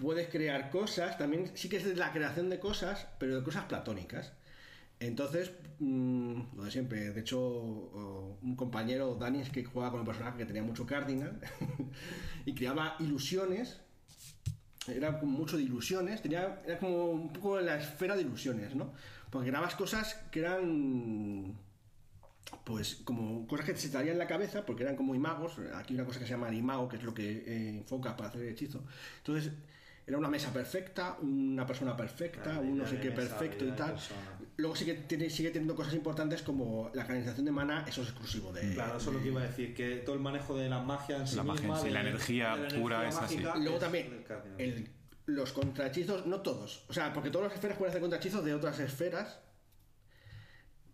puedes 0.00 0.28
crear 0.28 0.70
cosas, 0.70 1.18
también 1.18 1.50
sí 1.54 1.68
que 1.68 1.76
es 1.76 1.96
la 1.96 2.12
creación 2.12 2.48
de 2.50 2.58
cosas, 2.58 3.06
pero 3.18 3.36
de 3.36 3.42
cosas 3.42 3.64
platónicas. 3.64 4.32
Entonces, 5.00 5.52
mm, 5.78 6.56
lo 6.56 6.64
de 6.64 6.70
siempre, 6.70 7.10
de 7.12 7.20
hecho, 7.20 7.40
un 7.40 8.56
compañero, 8.56 9.14
Dani, 9.14 9.40
es 9.40 9.50
que 9.50 9.64
jugaba 9.64 9.92
con 9.92 10.00
un 10.00 10.06
personaje 10.06 10.38
que 10.38 10.44
tenía 10.44 10.62
mucho 10.62 10.86
cardinal 10.86 11.40
y 12.46 12.54
creaba 12.54 12.96
ilusiones, 12.98 13.80
era 14.88 15.12
mucho 15.22 15.56
de 15.56 15.64
ilusiones, 15.64 16.22
tenía, 16.22 16.62
era 16.66 16.78
como 16.78 17.10
un 17.10 17.32
poco 17.32 17.60
la 17.60 17.76
esfera 17.76 18.16
de 18.16 18.22
ilusiones, 18.22 18.74
¿no? 18.74 18.92
Porque 19.30 19.50
grabas 19.50 19.74
cosas 19.74 20.14
que 20.32 20.40
eran 20.40 21.58
pues 22.64 22.96
como 23.04 23.46
cosas 23.46 23.66
que 23.66 23.76
se 23.76 23.88
te 23.88 23.92
salían 23.92 24.14
en 24.14 24.18
la 24.18 24.26
cabeza 24.26 24.64
porque 24.64 24.82
eran 24.82 24.96
como 24.96 25.14
imagos 25.14 25.58
aquí 25.74 25.92
hay 25.92 26.00
una 26.00 26.06
cosa 26.06 26.18
que 26.18 26.24
se 26.24 26.30
llama 26.30 26.52
imago 26.54 26.88
que 26.88 26.96
es 26.96 27.02
lo 27.02 27.12
que 27.12 27.30
eh, 27.30 27.68
enfoca 27.68 28.16
para 28.16 28.30
hacer 28.30 28.42
el 28.42 28.48
hechizo 28.48 28.84
entonces 29.18 29.52
era 30.08 30.16
una 30.18 30.28
mesa 30.28 30.50
perfecta 30.52 31.16
una 31.22 31.66
persona 31.66 31.94
perfecta 31.96 32.42
Claro, 32.42 32.62
un 32.62 32.78
no 32.78 32.86
sé 32.86 32.98
qué 32.98 33.10
perfecto 33.12 33.64
y 33.64 33.72
tal 33.72 33.90
persona. 33.92 34.20
luego 34.56 34.74
sigue, 34.74 34.94
tiene, 34.94 35.28
sigue 35.28 35.50
teniendo 35.50 35.74
cosas 35.76 35.92
importantes 35.94 36.42
como 36.42 36.90
la 36.94 37.06
canalización 37.06 37.44
de 37.44 37.52
mana 37.52 37.84
eso 37.86 38.00
es 38.02 38.08
exclusivo 38.08 38.50
de 38.52 38.72
Claro, 38.74 38.96
eso 38.96 39.10
es 39.10 39.16
lo 39.16 39.22
que 39.22 39.28
iba 39.28 39.42
a 39.42 39.46
decir, 39.46 39.74
que 39.74 39.96
todo 39.98 40.14
el 40.14 40.20
manejo 40.22 40.56
de 40.56 40.68
la 40.70 40.80
magia 40.80 41.18
en 41.18 41.26
sí 41.28 41.36
La 41.36 41.42
magia 41.42 41.60
misma, 41.62 41.78
sí, 41.78 41.84
de- 41.86 41.90
la 41.92 42.00
energía 42.00 42.56
de 42.56 42.70
la 42.70 42.78
pura 42.80 43.00
energía 43.02 43.18
es 43.20 43.24
así. 43.24 43.38
luego 43.60 43.74
es 43.74 43.80
también 43.80 44.24
el- 44.58 44.88
los 45.26 45.52
contrahechizos, 45.52 46.24
no 46.26 46.40
todos, 46.40 46.86
o 46.88 46.92
sea, 46.94 47.12
porque 47.12 47.28
todas 47.30 47.48
las 47.48 47.54
esferas 47.54 47.76
pueden 47.76 47.90
hacer 47.90 48.00
contrahechizos 48.00 48.42
de 48.44 48.54
otras 48.54 48.80
esferas, 48.80 49.38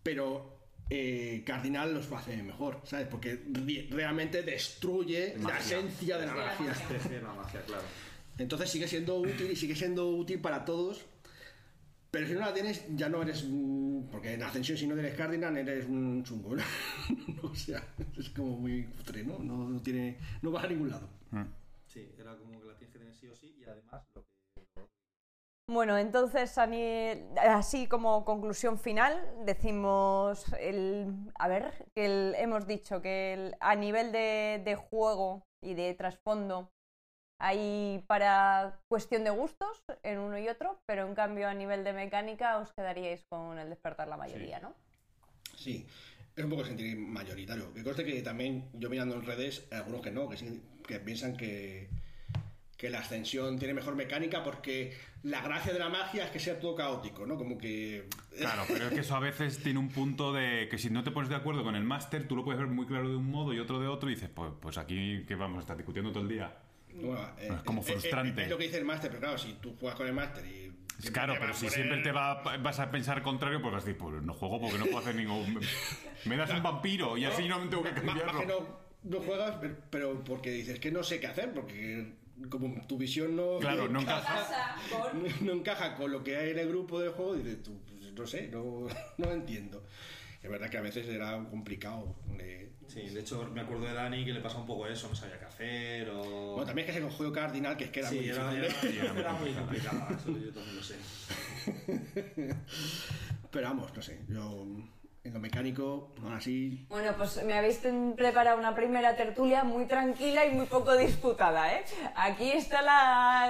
pero 0.03 0.59
eh, 0.89 1.41
Cardinal 1.45 1.93
los 1.93 2.11
hace 2.11 2.43
mejor, 2.43 2.81
¿sabes? 2.83 3.07
Porque 3.07 3.41
re- 3.51 3.87
realmente 3.89 4.43
destruye 4.43 5.35
la 5.41 5.57
esencia 5.57 6.17
de 6.17 6.25
la 6.27 6.33
Sí, 6.33 6.37
la 6.37 6.45
magia. 6.45 7.21
la 7.21 7.33
magia, 7.33 7.61
claro. 7.61 7.83
Entonces 8.37 8.69
sigue 8.69 8.87
siendo 8.87 9.15
útil 9.19 9.51
y 9.51 9.55
sigue 9.55 9.75
siendo 9.75 10.09
útil 10.09 10.41
para 10.41 10.65
todos. 10.65 11.05
Pero 12.11 12.27
si 12.27 12.33
no 12.33 12.39
la 12.41 12.53
tienes, 12.53 12.85
ya 12.95 13.09
no 13.09 13.21
eres. 13.21 13.45
Porque 14.11 14.33
en 14.33 14.43
Ascensión, 14.43 14.77
si 14.77 14.87
no 14.87 14.97
eres 14.97 15.15
Cardinal, 15.15 15.57
eres 15.57 15.85
un 15.85 16.23
chungo. 16.23 16.55
¿no? 16.55 16.63
o 17.43 17.55
sea, 17.55 17.83
es 18.17 18.29
como 18.29 18.57
muy 18.57 18.83
cutre, 18.85 19.23
¿no? 19.23 19.39
No, 19.39 19.67
no 19.69 19.81
tiene, 19.81 20.17
no 20.41 20.51
vas 20.51 20.63
a 20.63 20.67
ningún 20.67 20.89
lado. 20.89 21.09
Sí, 21.87 22.09
era 22.17 22.35
como 22.37 22.59
que 22.59 22.67
la 22.67 22.75
tienes 22.77 22.93
que 22.93 22.99
tener 22.99 23.13
sí 23.15 23.27
o 23.27 23.35
sí 23.35 23.55
y 23.59 23.63
además 23.65 24.03
lo 24.15 24.21
que... 24.23 24.27
Bueno, 25.67 25.97
entonces, 25.97 26.57
así 27.37 27.87
como 27.87 28.23
conclusión 28.23 28.77
final, 28.77 29.19
decimos, 29.45 30.45
el, 30.59 31.11
a 31.39 31.47
ver, 31.47 31.85
que 31.95 32.05
el- 32.05 32.35
hemos 32.37 32.67
dicho 32.67 33.01
que 33.01 33.33
el- 33.33 33.55
a 33.59 33.75
nivel 33.75 34.11
de, 34.11 34.61
de 34.63 34.75
juego 34.75 35.41
y 35.63 35.73
de 35.73 35.93
trasfondo 35.95 36.69
hay 37.39 38.03
para 38.07 38.79
cuestión 38.87 39.23
de 39.23 39.29
gustos 39.29 39.83
en 40.03 40.19
uno 40.19 40.37
y 40.37 40.47
otro, 40.47 40.79
pero 40.85 41.05
en 41.07 41.15
cambio 41.15 41.47
a 41.47 41.53
nivel 41.53 41.83
de 41.83 41.93
mecánica 41.93 42.57
os 42.57 42.71
quedaríais 42.73 43.23
con 43.29 43.59
el 43.59 43.69
despertar 43.69 44.07
la 44.07 44.17
mayoría, 44.17 44.59
¿no? 44.59 44.73
Sí, 45.55 45.85
es 46.35 46.43
un 46.43 46.49
poco 46.49 46.65
sentir 46.65 46.97
mayoritario. 46.97 47.73
Que 47.73 47.83
conste 47.83 48.05
que 48.05 48.21
también 48.21 48.69
yo 48.73 48.89
mirando 48.89 49.15
en 49.15 49.25
redes, 49.25 49.67
hay 49.71 49.77
algunos 49.79 50.01
que 50.01 50.11
no, 50.11 50.29
que, 50.29 50.37
sí- 50.37 50.61
que 50.87 50.99
piensan 50.99 51.35
que, 51.37 51.89
que 52.77 52.89
la 52.89 52.99
ascensión 52.99 53.57
tiene 53.57 53.73
mejor 53.73 53.95
mecánica 53.95 54.43
porque 54.43 54.93
la 55.23 55.41
gracia 55.41 55.71
de 55.73 55.79
la 55.79 55.89
magia 55.89 56.25
es 56.25 56.31
que 56.31 56.39
sea 56.39 56.59
todo 56.59 56.75
caótico, 56.75 57.25
¿no? 57.25 57.37
Como 57.37 57.57
que. 57.57 58.07
Claro, 58.37 58.63
pero 58.67 58.87
es 58.87 58.93
que 58.93 58.99
eso 58.99 59.15
a 59.15 59.19
veces 59.21 59.63
tiene 59.63 59.79
un 59.79 59.87
punto 59.89 60.33
de 60.33 60.67
que 60.69 60.77
si 60.77 60.89
no 60.89 61.03
te 61.05 61.11
pones 61.11 61.29
de 61.29 61.35
acuerdo 61.35 61.63
con 61.63 61.75
el 61.75 61.83
máster, 61.83 62.27
tú 62.27 62.35
lo 62.35 62.43
puedes 62.43 62.59
ver 62.59 62.69
muy 62.69 62.85
claro 62.85 63.07
de 63.09 63.15
un 63.15 63.31
modo 63.31 63.53
y 63.53 63.59
otro 63.59 63.79
de 63.79 63.87
otro 63.87 64.09
y 64.09 64.15
dices, 64.15 64.29
pues, 64.29 64.51
pues 64.59 64.77
aquí 64.77 65.23
que 65.25 65.35
vamos 65.35 65.57
a 65.59 65.61
estar 65.61 65.77
discutiendo 65.77 66.11
todo 66.11 66.23
el 66.23 66.29
día. 66.29 66.53
Bueno, 67.01 67.29
eh, 67.39 67.49
Es 67.55 67.63
como 67.63 67.81
eh, 67.81 67.85
eh, 67.87 67.91
frustrante. 67.91 68.43
Es 68.43 68.49
lo 68.49 68.57
que 68.57 68.63
dice 68.65 68.77
el 68.77 68.85
máster, 68.85 69.09
pero 69.09 69.21
claro, 69.21 69.37
si 69.37 69.53
tú 69.53 69.75
juegas 69.79 69.97
con 69.97 70.07
el 70.07 70.13
máster 70.13 70.45
y. 70.45 70.71
Es 71.03 71.11
claro, 71.11 71.35
pero 71.39 71.53
si 71.53 71.65
poner- 71.65 71.73
siempre 71.75 71.97
te 72.03 72.11
va, 72.13 72.41
vas 72.57 72.79
a 72.79 72.89
pensar 72.89 73.21
contrario, 73.21 73.61
pues 73.61 73.73
vas 73.73 73.83
a 73.83 73.85
decir, 73.85 73.97
pues 73.99 74.23
no 74.23 74.33
juego 74.33 74.61
porque 74.61 74.77
no 74.77 74.85
puedo 74.85 74.99
hacer 74.99 75.15
ningún... 75.15 75.59
Me 76.25 76.37
das 76.37 76.49
un 76.51 76.63
vampiro 76.63 77.17
y 77.17 77.25
así 77.25 77.47
no 77.49 77.59
me 77.59 77.67
tengo 77.67 77.83
que 77.83 77.91
Más- 77.91 78.03
más 78.05 78.15
que 78.15 78.21
cambiarlo. 78.23 78.61
no, 79.03 79.09
no 79.17 79.19
juegas, 79.25 79.57
pero- 79.89 80.23
porque 80.23 80.51
dices 80.51 80.79
que 80.79 80.91
no 80.91 81.03
sé 81.03 81.19
qué 81.19 81.27
hacer, 81.27 81.53
porque 81.53 82.13
como 82.49 82.85
tu 82.87 82.97
visión 82.97 83.35
no. 83.35 83.59
Claro, 83.59 83.89
no 83.89 83.99
¿Qué 83.99 84.05
encaja. 84.05 84.75
con 84.89 85.23
no, 85.23 85.29
no 85.41 85.51
encaja 85.51 85.95
con 85.95 86.11
lo 86.11 86.23
que 86.23 86.37
hay 86.37 86.51
en 86.51 86.59
el 86.59 86.69
grupo 86.69 86.99
de 87.01 87.09
juego, 87.09 87.35
dices 87.35 87.61
tú, 87.61 87.77
pues, 87.83 88.13
no 88.13 88.25
sé, 88.25 88.47
no, 88.47 88.87
no 89.17 89.31
entiendo. 89.31 89.85
Es 90.41 90.49
verdad 90.49 90.69
que 90.69 90.77
a 90.77 90.81
veces 90.81 91.07
era 91.09 91.37
complicado. 91.49 92.15
de- 92.37 92.71
Sí, 92.87 93.01
de 93.09 93.19
hecho 93.19 93.49
me 93.53 93.61
acuerdo 93.61 93.85
de 93.85 93.93
Dani 93.93 94.23
que 94.23 94.31
le 94.31 94.39
pasaba 94.41 94.61
un 94.61 94.67
poco 94.67 94.87
eso, 94.87 95.07
no 95.09 95.15
sabía 95.15 95.37
qué 95.39 95.45
hacer 95.45 96.09
o... 96.11 96.51
Bueno, 96.53 96.65
también 96.65 96.87
es 96.87 96.93
que 96.93 96.99
es 96.99 97.05
el 97.05 97.31
cardinal, 97.33 97.75
que 97.75 97.85
es 97.85 97.89
que 97.89 97.99
era 97.99 98.09
sí, 98.09 98.15
muy 98.17 98.29
era, 98.29 98.51
difícil. 98.51 98.97
era- 98.99 99.13
muy 99.13 99.21
era 99.21 99.33
muy 99.33 99.51
complicado. 99.53 99.99
complicado, 100.07 100.35
eso 100.37 100.45
yo 100.45 100.53
también 100.53 100.75
lo 100.75 100.83
sé. 100.83 100.95
Pero 103.51 103.67
vamos, 103.67 103.93
no 103.95 104.01
sé, 104.01 104.21
yo 104.27 104.65
en 105.25 105.33
lo 105.33 105.39
mecánico, 105.39 106.13
aún 106.21 106.33
así. 106.33 106.85
Bueno, 106.87 107.11
pues 107.17 107.43
me 107.43 107.53
habéis 107.55 107.79
preparado 108.15 108.59
una 108.59 108.75
primera 108.75 109.15
tertulia 109.15 109.63
muy 109.63 109.85
tranquila 109.87 110.45
y 110.45 110.51
muy 110.51 110.67
poco 110.67 110.95
disputada, 110.95 111.73
¿eh? 111.73 111.83
Aquí 112.15 112.51
está 112.51 112.83
la... 112.83 113.45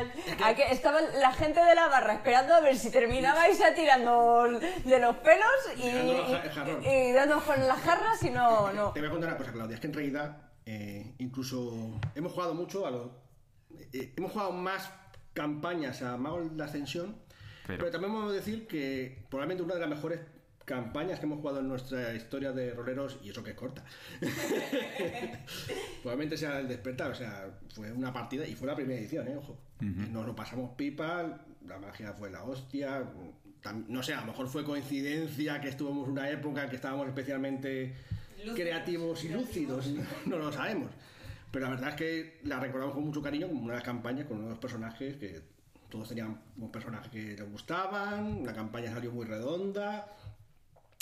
Aquí 0.45 0.61
estaba 0.71 1.01
la 1.01 1.33
gente 1.33 1.59
de 1.63 1.75
la 1.75 1.87
barra 1.89 2.13
esperando 2.13 2.53
a 2.55 2.61
ver 2.61 2.77
si 2.77 2.89
terminabais 2.91 3.61
a 3.61 3.73
tirando 3.75 4.43
de 4.85 4.99
los 4.99 5.17
pelos 5.17 5.49
y, 5.77 5.91
Dando 5.91 6.81
y, 6.81 6.87
y 6.87 7.11
dándonos 7.11 7.43
con 7.43 7.67
las 7.67 7.79
jarras 7.81 8.23
y 8.23 8.29
no... 8.29 8.71
no. 8.71 8.91
Te 8.93 9.01
voy 9.01 9.09
a 9.09 9.11
contar 9.11 9.29
una 9.31 9.37
cosa, 9.37 9.51
Claudia, 9.51 9.75
es 9.75 9.81
que 9.81 9.87
en 9.87 9.93
realidad 9.93 10.37
eh, 10.65 11.13
incluso 11.17 11.99
hemos 12.15 12.31
jugado 12.31 12.53
mucho 12.53 12.87
a 12.87 12.91
los. 12.91 13.07
eh, 13.91 14.13
hemos 14.15 14.31
jugado 14.31 14.53
más 14.53 14.89
campañas 15.33 16.01
a 16.01 16.15
Mago 16.15 16.41
de 16.41 16.55
la 16.55 16.65
Ascensión, 16.65 17.17
Pero- 17.67 17.79
pero, 17.79 17.91
también 17.91 18.13
podemos 18.13 18.33
decir 18.33 18.65
que 18.65 19.25
probablemente 19.29 19.61
una 19.63 19.73
de 19.73 19.81
las 19.81 19.89
mejores 19.89 20.21
campañas 20.65 21.19
que 21.19 21.25
hemos 21.25 21.39
jugado 21.39 21.59
en 21.59 21.67
nuestra 21.67 22.13
historia 22.13 22.51
de 22.51 22.73
roleros, 22.73 23.19
y 23.23 23.29
eso 23.29 23.43
que 23.43 23.51
es 23.51 23.55
corta, 23.55 23.83
probablemente 26.01 26.37
sea 26.37 26.59
el 26.59 26.67
despertar. 26.67 27.11
O 27.11 27.15
sea, 27.15 27.49
fue 27.73 27.91
una 27.91 28.11
partida 28.11 28.45
y 28.47 28.55
fue 28.55 28.67
la 28.67 28.75
primera 28.75 28.99
edición, 28.99 29.27
¿eh? 29.27 29.35
Ojo. 29.37 29.57
Nos 29.79 30.25
lo 30.25 30.35
pasamos 30.35 30.71
pipa, 30.75 31.41
la 31.67 31.77
magia 31.79 32.13
fue 32.13 32.29
la 32.31 32.43
hostia. 32.43 33.03
No 33.87 34.03
sé, 34.03 34.13
a 34.13 34.21
lo 34.21 34.27
mejor 34.27 34.47
fue 34.47 34.63
coincidencia 34.63 35.59
que 35.59 35.69
estuvimos 35.69 36.05
en 36.05 36.11
una 36.13 36.29
época 36.29 36.63
en 36.63 36.69
que 36.69 36.75
estábamos 36.75 37.07
especialmente 37.07 37.93
Lúcidos. 38.37 38.55
creativos 38.59 39.23
y 39.23 39.29
lúcidos, 39.29 39.87
no, 39.87 40.03
no 40.25 40.37
lo 40.37 40.51
sabemos. 40.51 40.91
Pero 41.51 41.65
la 41.65 41.71
verdad 41.71 41.89
es 41.89 41.95
que 41.95 42.39
la 42.43 42.59
recordamos 42.59 42.93
con 42.95 43.05
mucho 43.05 43.21
cariño 43.21 43.47
como 43.47 43.61
una 43.61 43.73
de 43.73 43.77
las 43.79 43.85
campañas 43.85 44.27
con 44.27 44.43
unos 44.43 44.59
personajes 44.59 45.15
que 45.17 45.41
todos 45.89 46.09
tenían 46.09 46.39
un 46.57 46.71
personaje 46.71 47.09
que 47.09 47.37
les 47.37 47.51
gustaban, 47.51 48.43
la 48.45 48.53
campaña 48.53 48.91
salió 48.91 49.11
muy 49.11 49.25
redonda. 49.25 50.07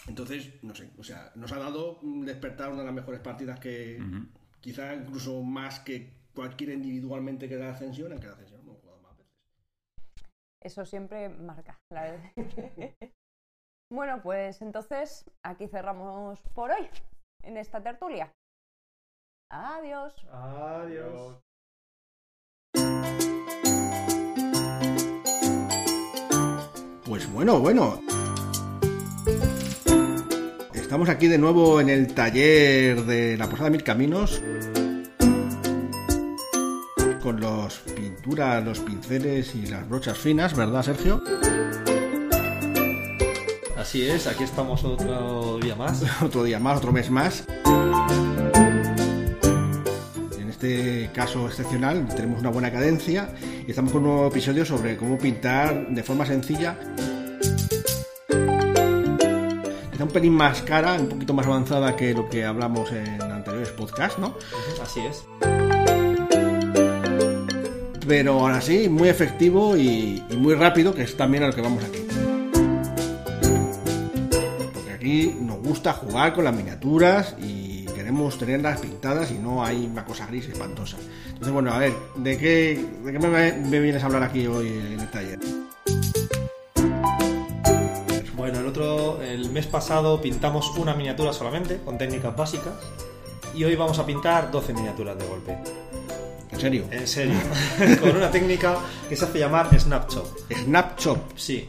Entonces, 0.07 0.61
no 0.63 0.75
sé, 0.75 0.91
o 0.97 1.03
sea, 1.03 1.31
nos 1.35 1.51
ha 1.51 1.59
dado 1.59 1.99
despertar 2.01 2.69
una 2.69 2.79
de 2.79 2.85
las 2.85 2.93
mejores 2.93 3.21
partidas 3.21 3.59
que 3.59 3.99
quizá 4.59 4.93
incluso 4.93 5.41
más 5.43 5.79
que 5.79 6.13
cualquier 6.33 6.71
individualmente 6.71 7.47
que 7.47 7.57
da 7.57 7.71
ascensión, 7.71 8.11
aunque 8.11 8.27
la 8.27 8.33
ascensión 8.33 8.61
hemos 8.61 8.79
jugado 8.79 8.99
más 9.01 9.17
veces. 9.17 9.33
Eso 10.61 10.85
siempre 10.85 11.29
marca, 11.29 11.79
la 11.89 12.03
verdad. 12.03 12.31
bueno, 13.91 14.21
pues 14.21 14.61
entonces 14.61 15.29
aquí 15.43 15.67
cerramos 15.67 16.41
por 16.53 16.71
hoy, 16.71 16.89
en 17.43 17.57
esta 17.57 17.81
tertulia. 17.81 18.33
Adiós. 19.49 20.13
Adiós. 20.31 21.39
Pues 27.05 27.31
bueno, 27.31 27.59
bueno. 27.59 27.99
Estamos 30.93 31.09
aquí 31.09 31.27
de 31.27 31.39
nuevo 31.39 31.81
en 31.81 31.89
el 31.89 32.13
taller 32.13 33.03
de 33.05 33.35
la 33.35 33.49
Posada 33.49 33.71
Mil 33.71 33.81
Caminos. 33.81 34.43
Con 37.19 37.39
los 37.39 37.79
pinturas, 37.95 38.63
los 38.63 38.77
pinceles 38.77 39.55
y 39.55 39.65
las 39.65 39.89
brochas 39.89 40.19
finas, 40.19 40.55
¿verdad, 40.55 40.83
Sergio? 40.83 41.23
Así 43.75 44.07
es, 44.07 44.27
aquí 44.27 44.43
estamos 44.43 44.83
otro 44.83 45.57
día 45.57 45.75
más. 45.75 46.03
Otro 46.21 46.43
día 46.43 46.59
más, 46.59 46.77
otro 46.77 46.91
mes 46.91 47.09
más. 47.09 47.43
En 50.39 50.47
este 50.47 51.09
caso 51.11 51.47
excepcional 51.47 52.07
tenemos 52.15 52.39
una 52.39 52.51
buena 52.51 52.71
cadencia 52.71 53.29
y 53.65 53.71
estamos 53.71 53.91
con 53.91 54.03
un 54.03 54.09
nuevo 54.09 54.27
episodio 54.27 54.63
sobre 54.63 54.95
cómo 54.95 55.17
pintar 55.17 55.87
de 55.89 56.03
forma 56.03 56.23
sencilla. 56.27 56.77
Quizá 60.03 60.07
un 60.07 60.11
pelín 60.11 60.33
más 60.33 60.61
cara, 60.63 60.95
un 60.95 61.07
poquito 61.07 61.33
más 61.33 61.45
avanzada 61.45 61.95
que 61.95 62.13
lo 62.13 62.27
que 62.29 62.43
hablamos 62.43 62.91
en 62.91 63.21
anteriores 63.21 63.69
podcasts, 63.69 64.19
¿no? 64.19 64.35
Así 64.81 64.99
es. 64.99 65.25
Pero 68.05 68.33
ahora 68.41 68.59
sí, 68.59 68.89
muy 68.89 69.07
efectivo 69.07 69.77
y, 69.77 70.21
y 70.29 70.35
muy 70.35 70.55
rápido, 70.55 70.93
que 70.93 71.03
es 71.03 71.15
también 71.15 71.43
a 71.43 71.47
lo 71.47 71.53
que 71.53 71.61
vamos 71.61 71.85
aquí. 71.85 72.05
Porque 74.73 74.91
aquí 74.91 75.37
nos 75.39 75.59
gusta 75.59 75.93
jugar 75.93 76.33
con 76.33 76.43
las 76.43 76.53
miniaturas 76.53 77.37
y 77.41 77.85
queremos 77.85 78.37
tenerlas 78.37 78.81
pintadas 78.81 79.31
y 79.31 79.35
no 79.35 79.63
hay 79.63 79.85
una 79.85 80.03
cosa 80.03 80.25
gris 80.27 80.49
espantosa. 80.49 80.97
Entonces, 81.27 81.53
bueno, 81.53 81.71
a 81.71 81.77
ver, 81.77 81.93
¿de 82.17 82.37
qué, 82.37 82.85
de 83.05 83.11
qué 83.13 83.19
me, 83.19 83.53
me 83.53 83.79
vienes 83.79 84.03
a 84.03 84.07
hablar 84.07 84.23
aquí 84.23 84.47
hoy 84.47 84.67
en 84.67 84.99
el 84.99 85.11
taller? 85.11 85.39
El 89.43 89.51
mes 89.51 89.67
pasado 89.67 90.21
pintamos 90.21 90.71
una 90.77 90.93
miniatura 90.93 91.33
solamente, 91.33 91.77
con 91.83 91.97
técnicas 91.97 92.35
básicas. 92.35 92.73
Y 93.53 93.63
hoy 93.65 93.75
vamos 93.75 93.99
a 93.99 94.05
pintar 94.05 94.49
12 94.49 94.73
miniaturas 94.73 95.17
de 95.17 95.25
golpe. 95.25 95.57
En 96.51 96.59
serio. 96.59 96.85
En 96.89 97.07
serio. 97.07 97.35
con 98.01 98.15
una 98.15 98.31
técnica 98.31 98.77
que 99.09 99.15
se 99.15 99.25
hace 99.25 99.39
llamar 99.39 99.77
Snapshot. 99.77 100.53
Snapchop. 100.63 101.17
Sí. 101.35 101.67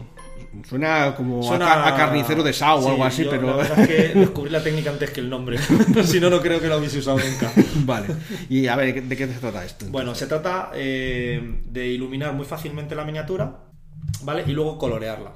Suena 0.69 1.17
como 1.17 1.41
a 1.41 1.43
Suena 1.43 1.67
ca- 1.67 1.89
a, 1.89 1.97
carnicero 1.97 2.45
de 2.45 2.53
sao 2.53 2.81
Sí, 2.81 2.87
o 2.87 2.91
algo 2.91 3.05
así, 3.05 3.25
yo 3.25 3.31
pero... 3.31 3.49
La 3.49 3.57
verdad 3.57 3.81
es 3.81 3.89
que 3.89 4.19
descubrí 4.21 4.51
la 4.51 4.63
técnica 4.63 4.91
antes 4.91 5.11
que 5.11 5.21
el 5.21 5.29
nombre. 5.29 5.59
si 6.05 6.21
no, 6.21 6.31
no 6.31 6.41
creo 6.41 6.61
que 6.61 6.69
lo 6.69 6.79
hubiese 6.79 6.99
usado 6.99 7.19
nunca. 7.19 7.51
vale. 7.85 8.07
Y 8.49 8.69
a 8.69 8.77
ver, 8.77 9.03
¿de 9.03 9.17
qué 9.17 9.27
se 9.27 9.35
trata 9.35 9.65
esto? 9.65 9.87
Bueno, 9.89 10.15
se 10.15 10.29
trata 10.29 10.71
eh, 10.75 11.61
de 11.65 11.87
iluminar 11.89 12.33
muy 12.35 12.47
fácilmente 12.47 12.95
la 12.95 13.05
miniatura, 13.05 13.65
¿vale? 14.23 14.45
Y 14.47 14.53
luego 14.53 14.79
colorearla. 14.79 15.33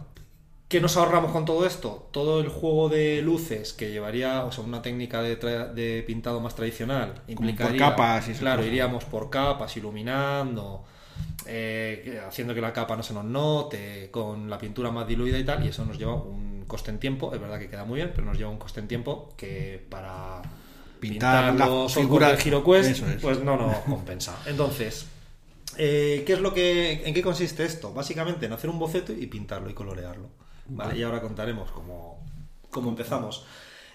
¿Qué 0.68 0.80
nos 0.82 0.96
ahorramos 0.98 1.32
con 1.32 1.46
todo 1.46 1.64
esto? 1.66 2.08
Todo 2.10 2.40
el 2.40 2.48
juego 2.48 2.90
de 2.90 3.22
luces 3.22 3.72
que 3.72 3.90
llevaría, 3.90 4.44
o 4.44 4.52
sea, 4.52 4.64
una 4.64 4.82
técnica 4.82 5.22
de, 5.22 6.04
pintado 6.06 6.40
más 6.40 6.54
tradicional. 6.54 7.14
por 7.14 7.30
Implicaría, 7.30 7.78
capas 7.78 8.28
y 8.28 8.32
Claro, 8.34 8.64
iríamos 8.64 9.04
por 9.04 9.30
capas, 9.30 9.74
iluminando, 9.78 10.84
eh, 11.46 12.20
haciendo 12.28 12.54
que 12.54 12.60
la 12.60 12.74
capa 12.74 12.96
no 12.96 13.02
se 13.02 13.14
nos 13.14 13.24
note, 13.24 14.10
con 14.10 14.50
la 14.50 14.58
pintura 14.58 14.90
más 14.90 15.08
diluida 15.08 15.38
y 15.38 15.44
tal, 15.44 15.64
y 15.64 15.68
eso 15.68 15.86
nos 15.86 15.96
lleva 15.98 16.14
un 16.14 16.64
coste 16.66 16.90
en 16.90 16.98
tiempo. 16.98 17.32
Es 17.34 17.40
verdad 17.40 17.58
que 17.58 17.70
queda 17.70 17.86
muy 17.86 17.96
bien, 17.96 18.12
pero 18.14 18.26
nos 18.26 18.36
lleva 18.36 18.50
un 18.50 18.58
coste 18.58 18.80
en 18.80 18.88
tiempo 18.88 19.32
que 19.38 19.82
para 19.88 20.42
Pintar 21.00 21.54
la 21.54 21.64
figura- 21.66 21.88
figuras 21.88 22.36
de 22.36 22.50
HeroQuest, 22.50 22.90
Eso 22.90 23.06
es. 23.08 23.22
pues 23.22 23.40
no 23.42 23.56
nos 23.56 23.74
compensa. 23.78 24.36
Entonces, 24.44 25.06
eh, 25.78 26.24
¿qué 26.26 26.34
es 26.34 26.40
lo 26.40 26.52
que, 26.52 27.08
¿en 27.08 27.14
qué 27.14 27.22
consiste 27.22 27.64
esto? 27.64 27.94
Básicamente 27.94 28.44
en 28.44 28.52
hacer 28.52 28.68
un 28.68 28.78
boceto 28.78 29.14
y 29.14 29.26
pintarlo 29.28 29.70
y 29.70 29.74
colorearlo. 29.74 30.28
¿Vale? 30.68 30.98
Y 30.98 31.02
ahora 31.02 31.20
contaremos 31.20 31.70
cómo, 31.70 32.24
cómo 32.70 32.90
empezamos. 32.90 33.44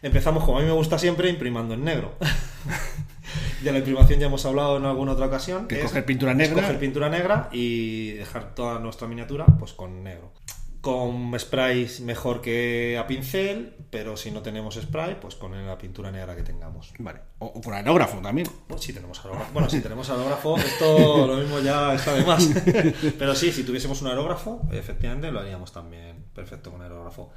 Empezamos, 0.01 0.43
como 0.43 0.57
a 0.57 0.61
mí 0.61 0.67
me 0.67 0.73
gusta 0.73 0.99
siempre, 0.99 1.29
imprimando 1.29 1.73
en 1.75 1.83
negro. 1.85 2.15
de 3.63 3.71
la 3.71 3.77
imprimación 3.77 4.19
ya 4.19 4.25
hemos 4.27 4.45
hablado 4.45 4.77
en 4.77 4.85
alguna 4.85 5.13
otra 5.13 5.27
ocasión. 5.27 5.67
Que 5.67 5.79
es- 5.79 5.83
coger 5.85 6.05
pintura 6.05 6.31
es 6.33 6.37
negra. 6.37 6.61
coger 6.61 6.79
pintura 6.79 7.09
negra 7.09 7.49
y 7.51 8.11
dejar 8.11 8.53
toda 8.53 8.79
nuestra 8.79 9.07
miniatura 9.07 9.45
pues 9.45 9.73
con 9.73 10.03
negro. 10.03 10.33
Con 10.83 11.33
sprays 11.39 12.01
mejor 12.01 12.41
que 12.41 12.97
a 12.99 13.07
pincel, 13.07 13.73
pero 13.89 14.17
si 14.17 14.31
no 14.31 14.41
tenemos 14.41 14.75
spray, 14.75 15.17
pues 15.17 15.35
con 15.35 15.65
la 15.65 15.77
pintura 15.77 16.11
negra 16.11 16.35
que 16.35 16.43
tengamos. 16.43 16.91
Vale. 16.99 17.21
O, 17.39 17.45
o 17.45 17.61
con 17.61 17.73
aerógrafo 17.73 18.17
también. 18.17 18.49
Pues 18.67 18.81
si 18.81 18.91
tenemos 18.91 19.17
aerógrafo. 19.23 19.53
Bueno, 19.53 19.69
si 19.69 19.79
tenemos 19.79 20.09
aerógrafo, 20.09 20.57
esto 20.57 21.25
lo 21.27 21.37
mismo 21.37 21.59
ya 21.61 21.93
está 21.93 22.13
de 22.13 22.25
más. 22.25 22.49
Pero 23.17 23.33
sí, 23.33 23.53
si 23.53 23.63
tuviésemos 23.63 24.01
un 24.01 24.09
aerógrafo, 24.09 24.61
efectivamente 24.73 25.31
lo 25.31 25.39
haríamos 25.39 25.71
también 25.71 26.25
perfecto 26.35 26.69
con 26.69 26.81
aerógrafo. 26.81 27.31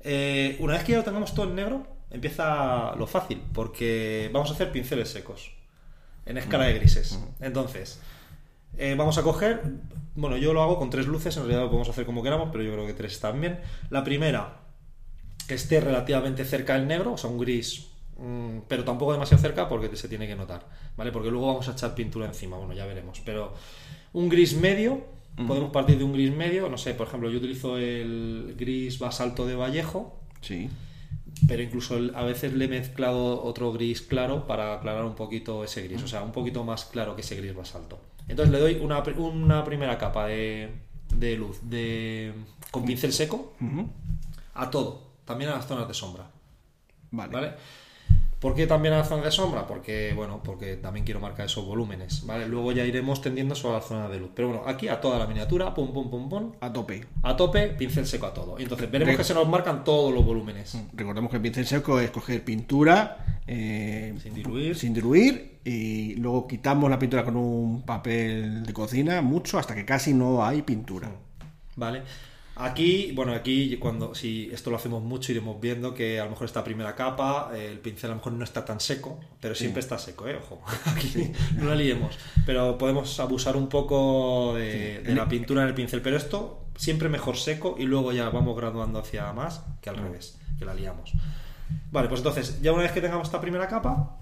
Eh, 0.00 0.56
una 0.58 0.72
vez 0.72 0.82
que 0.82 0.92
ya 0.92 0.98
lo 0.98 1.04
tengamos 1.04 1.34
todo 1.34 1.46
en 1.46 1.54
negro, 1.54 1.86
empieza 2.10 2.96
lo 2.96 3.06
fácil, 3.06 3.42
porque 3.52 4.28
vamos 4.32 4.50
a 4.50 4.54
hacer 4.54 4.72
pinceles 4.72 5.08
secos 5.10 5.52
en 6.24 6.36
escala 6.36 6.64
de 6.64 6.74
grises. 6.74 7.20
Entonces, 7.40 8.00
eh, 8.78 8.94
vamos 8.96 9.18
a 9.18 9.22
coger, 9.22 9.62
bueno, 10.14 10.36
yo 10.36 10.52
lo 10.52 10.62
hago 10.62 10.78
con 10.78 10.90
tres 10.90 11.06
luces, 11.06 11.36
en 11.36 11.42
realidad 11.44 11.62
lo 11.62 11.68
podemos 11.68 11.88
hacer 11.88 12.06
como 12.06 12.22
queramos, 12.22 12.48
pero 12.52 12.64
yo 12.64 12.72
creo 12.72 12.86
que 12.86 12.94
tres 12.94 13.20
también. 13.20 13.60
La 13.90 14.02
primera, 14.04 14.60
que 15.46 15.54
esté 15.54 15.80
relativamente 15.80 16.44
cerca 16.44 16.74
del 16.74 16.86
negro, 16.86 17.12
o 17.12 17.18
sea, 17.18 17.30
un 17.30 17.38
gris, 17.38 17.88
mm, 18.18 18.58
pero 18.68 18.84
tampoco 18.84 19.12
demasiado 19.12 19.42
cerca 19.42 19.68
porque 19.68 19.94
se 19.96 20.08
tiene 20.08 20.26
que 20.26 20.36
notar, 20.36 20.66
¿vale? 20.96 21.12
Porque 21.12 21.30
luego 21.30 21.46
vamos 21.48 21.68
a 21.68 21.72
echar 21.72 21.94
pintura 21.94 22.26
encima, 22.26 22.56
bueno, 22.56 22.72
ya 22.74 22.86
veremos. 22.86 23.20
Pero 23.24 23.52
un 24.12 24.28
gris 24.28 24.56
medio, 24.56 25.04
podemos 25.46 25.70
partir 25.70 25.98
de 25.98 26.04
un 26.04 26.12
gris 26.14 26.34
medio, 26.34 26.68
no 26.70 26.78
sé, 26.78 26.94
por 26.94 27.06
ejemplo, 27.08 27.28
yo 27.30 27.38
utilizo 27.38 27.76
el 27.76 28.54
gris 28.58 28.98
basalto 28.98 29.46
de 29.46 29.54
Vallejo, 29.54 30.18
Sí. 30.40 30.70
pero 31.46 31.62
incluso 31.62 31.98
a 32.14 32.22
veces 32.22 32.54
le 32.54 32.64
he 32.64 32.68
mezclado 32.68 33.42
otro 33.44 33.70
gris 33.72 34.00
claro 34.00 34.46
para 34.46 34.74
aclarar 34.74 35.04
un 35.04 35.14
poquito 35.14 35.62
ese 35.62 35.82
gris, 35.82 36.02
o 36.02 36.08
sea, 36.08 36.22
un 36.22 36.32
poquito 36.32 36.64
más 36.64 36.86
claro 36.86 37.14
que 37.14 37.20
ese 37.20 37.36
gris 37.36 37.54
basalto. 37.54 38.00
Entonces 38.28 38.52
le 38.52 38.58
doy 38.60 38.74
una, 38.82 39.02
una 39.18 39.64
primera 39.64 39.98
capa 39.98 40.26
de, 40.26 40.70
de 41.14 41.36
luz 41.36 41.58
de, 41.62 42.32
con 42.70 42.84
pincel 42.84 43.12
seco 43.12 43.54
a 44.54 44.70
todo, 44.70 45.02
también 45.24 45.50
a 45.50 45.54
las 45.54 45.66
zonas 45.66 45.86
de 45.86 45.94
sombra. 45.94 46.30
Vale. 47.10 47.32
¿Vale? 47.32 47.52
¿Por 48.40 48.54
qué 48.54 48.66
también 48.66 48.92
a 48.92 48.98
las 48.98 49.08
zonas 49.08 49.24
de 49.24 49.30
sombra? 49.30 49.66
Porque, 49.66 50.12
bueno, 50.14 50.42
porque 50.44 50.76
también 50.76 51.04
quiero 51.06 51.20
marcar 51.20 51.46
esos 51.46 51.64
volúmenes, 51.64 52.26
¿vale? 52.26 52.46
Luego 52.46 52.70
ya 52.72 52.84
iremos 52.84 53.22
tendiendo 53.22 53.54
sobre 53.54 53.76
las 53.76 53.86
zonas 53.86 54.10
de 54.10 54.18
luz. 54.20 54.30
Pero 54.34 54.48
bueno, 54.48 54.62
aquí 54.66 54.88
a 54.88 55.00
toda 55.00 55.18
la 55.18 55.26
miniatura, 55.26 55.72
pum, 55.74 55.90
pum, 55.92 56.10
pum, 56.10 56.28
pum, 56.28 56.52
A 56.60 56.70
tope. 56.70 57.04
a 57.22 57.34
tope, 57.34 57.68
pincel 57.68 58.06
seco 58.06 58.26
a 58.26 58.34
todo. 58.34 58.58
Entonces 58.58 58.90
veremos 58.90 59.12
Re- 59.14 59.18
que 59.18 59.24
se 59.24 59.32
nos 59.32 59.48
marcan 59.48 59.84
todos 59.84 60.12
los 60.12 60.24
volúmenes. 60.24 60.78
Recordemos 60.92 61.30
que 61.30 61.36
el 61.36 61.42
pincel 61.42 61.66
seco 61.66 61.98
es 61.98 62.10
coger 62.10 62.44
pintura 62.44 63.40
eh, 63.46 64.14
Sin 64.22 64.34
diluir. 64.34 64.76
sin 64.76 64.92
diluir 64.92 65.58
y 65.64 66.14
luego 66.16 66.46
quitamos 66.46 66.90
la 66.90 66.98
pintura 66.98 67.24
con 67.24 67.36
un 67.36 67.82
papel 67.82 68.64
de 68.66 68.72
cocina 68.74 69.22
mucho 69.22 69.58
hasta 69.58 69.74
que 69.74 69.84
casi 69.86 70.12
no 70.12 70.44
hay 70.44 70.60
pintura. 70.62 71.10
¿Vale? 71.76 72.02
Aquí, 72.58 73.12
bueno, 73.12 73.34
aquí 73.34 73.76
cuando 73.76 74.14
si 74.14 74.48
esto 74.50 74.70
lo 74.70 74.76
hacemos 74.76 75.02
mucho 75.02 75.30
iremos 75.30 75.60
viendo 75.60 75.92
que 75.92 76.18
a 76.18 76.24
lo 76.24 76.30
mejor 76.30 76.46
esta 76.46 76.64
primera 76.64 76.94
capa, 76.94 77.50
eh, 77.54 77.68
el 77.70 77.80
pincel 77.80 78.10
a 78.10 78.14
lo 78.14 78.16
mejor 78.16 78.32
no 78.32 78.44
está 78.44 78.64
tan 78.64 78.80
seco, 78.80 79.20
pero 79.40 79.54
siempre 79.54 79.80
está 79.80 79.98
seco, 79.98 80.26
¿eh? 80.26 80.36
Ojo, 80.36 80.62
aquí 80.86 81.32
no 81.56 81.66
la 81.66 81.74
liemos. 81.74 82.18
Pero 82.46 82.78
podemos 82.78 83.20
abusar 83.20 83.56
un 83.56 83.68
poco 83.68 84.54
de, 84.54 85.02
de 85.02 85.14
la 85.14 85.28
pintura 85.28 85.62
en 85.62 85.68
el 85.68 85.74
pincel, 85.74 86.00
pero 86.00 86.16
esto 86.16 86.66
siempre 86.76 87.08
mejor 87.08 87.36
seco 87.36 87.76
y 87.78 87.84
luego 87.84 88.12
ya 88.12 88.30
vamos 88.30 88.56
graduando 88.56 88.98
hacia 88.98 89.32
más 89.32 89.62
que 89.82 89.90
al 89.90 89.96
revés, 89.96 90.38
que 90.58 90.64
la 90.64 90.74
liamos. 90.74 91.12
Vale, 91.90 92.08
pues 92.08 92.20
entonces, 92.20 92.60
ya 92.62 92.72
una 92.72 92.82
vez 92.82 92.92
que 92.92 93.00
tengamos 93.00 93.28
esta 93.28 93.40
primera 93.40 93.66
capa, 93.66 94.18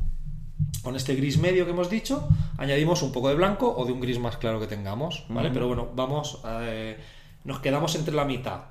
con 0.83 0.97
este 0.97 1.15
gris 1.15 1.39
medio 1.39 1.65
que 1.65 1.71
hemos 1.71 1.91
dicho, 1.91 2.29
añadimos 2.59 3.03
un 3.03 3.13
poco 3.13 3.29
de 3.29 3.35
blanco 3.35 3.75
o 3.77 3.85
de 3.85 3.93
un 3.93 4.01
gris 4.01 4.19
más 4.19 4.37
claro 4.37 4.61
que 4.61 4.67
tengamos, 4.67 5.25
¿vale? 5.29 5.51
Pero 5.51 5.67
bueno, 5.67 5.89
vamos, 5.95 6.41
eh, 6.63 6.99
nos 7.45 7.61
quedamos 7.61 7.95
entre 7.95 8.15
la 8.15 8.25
mitad 8.25 8.65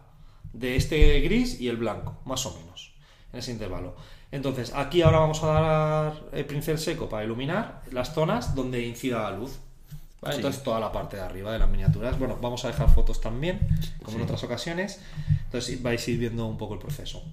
de 0.52 0.76
este 0.76 1.20
gris 1.22 1.60
y 1.60 1.70
el 1.70 1.78
blanco, 1.78 2.20
más 2.26 2.46
o 2.46 2.56
menos, 2.58 2.94
en 3.32 3.40
ese 3.40 3.52
intervalo. 3.52 3.96
Entonces, 4.32 4.74
aquí 4.74 5.02
ahora 5.02 5.20
vamos 5.20 5.44
a 5.44 5.48
dar 5.48 6.24
el 6.32 6.46
pincel 6.46 6.80
seco 6.80 7.08
para 7.08 7.24
iluminar 7.24 7.84
las 7.92 8.14
zonas 8.14 8.56
donde 8.56 8.86
incida 8.86 9.30
la 9.30 9.38
luz. 9.38 9.60
¿vale? 10.22 10.36
Sí. 10.36 10.40
Entonces, 10.40 10.64
toda 10.64 10.80
la 10.80 10.92
parte 10.92 11.18
de 11.18 11.24
arriba 11.24 11.52
de 11.52 11.60
las 11.60 11.70
miniaturas. 11.70 12.18
Bueno, 12.18 12.40
vamos 12.42 12.66
a 12.66 12.70
dejar 12.70 12.90
fotos 12.90 13.22
también, 13.22 13.60
como 14.04 14.18
en 14.18 14.24
otras 14.24 14.44
ocasiones. 14.44 15.02
Entonces, 15.46 15.82
vais 15.84 16.08
a 16.08 16.12
ir 16.12 16.18
viendo 16.18 16.48
un 16.48 16.58
poco 16.58 16.74
el 16.74 16.80
proceso. 16.80 17.24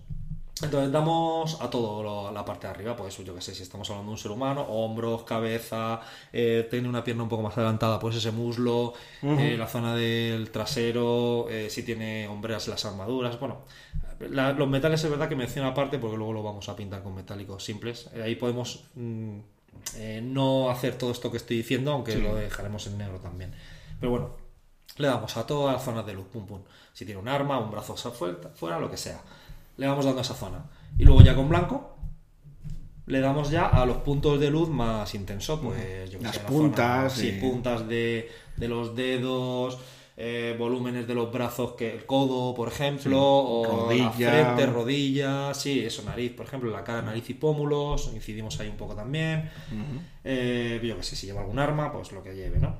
Entonces 0.62 0.93
damos 0.93 1.61
a 1.61 1.70
todo 1.70 2.03
lo- 2.03 2.31
la 2.32 2.45
parte 2.45 2.66
de 2.66 2.73
arriba, 2.74 2.95
pues 2.97 3.16
yo 3.19 3.35
que 3.35 3.41
sé, 3.41 3.55
si 3.55 3.62
estamos 3.62 3.89
hablando 3.91 4.11
de 4.11 4.12
un 4.12 4.19
ser 4.19 4.31
humano, 4.31 4.62
hombros, 4.62 5.23
cabeza, 5.23 6.01
eh, 6.32 6.66
tiene 6.70 6.89
una 6.89 7.03
pierna 7.03 7.23
un 7.23 7.28
poco 7.28 7.43
más 7.43 7.57
adelantada, 7.57 7.99
pues 7.99 8.16
ese 8.16 8.31
muslo, 8.31 8.93
eh, 9.23 9.57
la 9.59 9.66
zona 9.66 9.95
del 9.95 10.51
trasero, 10.51 11.49
eh, 11.49 11.70
si 11.70 11.82
tiene 11.82 12.28
hombreras 12.28 12.69
las 12.69 12.85
armaduras, 12.85 13.39
bueno, 13.41 13.59
la- 14.20 14.53
los 14.53 14.69
metales 14.69 15.03
es 15.03 15.11
verdad 15.11 15.28
que 15.28 15.37
menciono 15.37 15.69
aparte 15.69 15.99
porque 15.99 16.16
luego 16.16 16.32
lo 16.35 16.43
vamos 16.43 16.69
a 16.69 16.77
pintar 16.77 17.03
con 17.03 17.15
metálicos 17.15 17.65
simples, 17.65 18.09
ahí 18.23 18.35
podemos 18.35 18.85
mm, 18.95 19.39
no 20.23 20.70
hacer 20.70 20.99
todo 20.99 21.11
esto 21.11 21.31
que 21.31 21.39
estoy 21.39 21.57
diciendo, 21.59 21.93
aunque 21.93 22.12
lo 22.23 22.35
dejaremos 22.35 22.87
en 22.87 22.99
negro 22.99 23.19
también. 23.20 23.55
Pero 23.99 24.11
bueno, 24.11 24.31
le 24.99 25.09
damos 25.09 25.37
a 25.37 25.47
todas 25.47 25.74
las 25.74 25.82
zonas 25.85 26.05
de 26.05 26.12
luz, 26.12 26.27
pum 26.31 26.47
pum. 26.47 26.61
Si 26.93 27.05
tiene 27.07 27.20
un 27.20 27.28
arma, 27.28 27.59
un 27.59 27.70
brazo 27.70 27.97
fuera, 27.97 28.37
fuera, 28.55 28.78
lo 28.78 28.91
que 28.91 28.97
sea. 28.99 29.20
Le 29.81 29.86
vamos 29.86 30.05
dando 30.05 30.20
a 30.20 30.23
esa 30.23 30.35
zona. 30.35 30.65
Y 30.98 31.05
luego 31.05 31.23
ya 31.23 31.35
con 31.35 31.48
blanco, 31.48 31.97
le 33.07 33.20
damos 33.20 33.51
ya 33.51 33.66
a 33.66 33.85
los 33.86 33.97
puntos 33.98 34.39
de 34.39 34.51
luz 34.51 34.69
más 34.69 35.15
intensos, 35.15 35.59
pues 35.61 36.11
yo 36.11 36.19
que 36.19 36.24
Las 36.27 36.36
sé, 36.36 36.43
puntas, 36.43 37.12
zona- 37.12 37.23
sí, 37.23 37.28
eh. 37.31 37.39
puntas 37.40 37.89
de, 37.89 38.31
de 38.57 38.69
los 38.69 38.94
dedos, 38.94 39.78
eh, 40.19 40.55
volúmenes 40.59 41.09
de 41.09 41.15
los 41.15 41.32
brazos, 41.32 41.73
que 41.73 41.93
el 41.94 42.05
codo, 42.05 42.55
por 42.55 42.69
ejemplo, 42.69 43.19
o 43.23 43.86
Rodilla. 43.89 44.05
la 44.05 44.11
frente, 44.55 44.66
rodilla, 44.66 45.55
sí, 45.55 45.81
eso, 45.81 46.02
nariz, 46.02 46.32
por 46.35 46.44
ejemplo, 46.44 46.70
la 46.70 46.85
cara, 46.85 47.01
nariz 47.01 47.31
y 47.31 47.35
pómulos, 47.35 48.11
incidimos 48.15 48.61
ahí 48.61 48.69
un 48.69 48.77
poco 48.77 48.94
también. 48.94 49.51
Eh, 50.23 50.78
yo 50.85 50.97
que 50.98 51.02
sé, 51.02 51.16
si 51.16 51.27
lleva 51.27 51.40
algún 51.40 51.59
arma, 51.59 51.90
pues 51.90 52.12
lo 52.12 52.23
que 52.23 52.35
lleve, 52.35 52.59
¿no? 52.59 52.77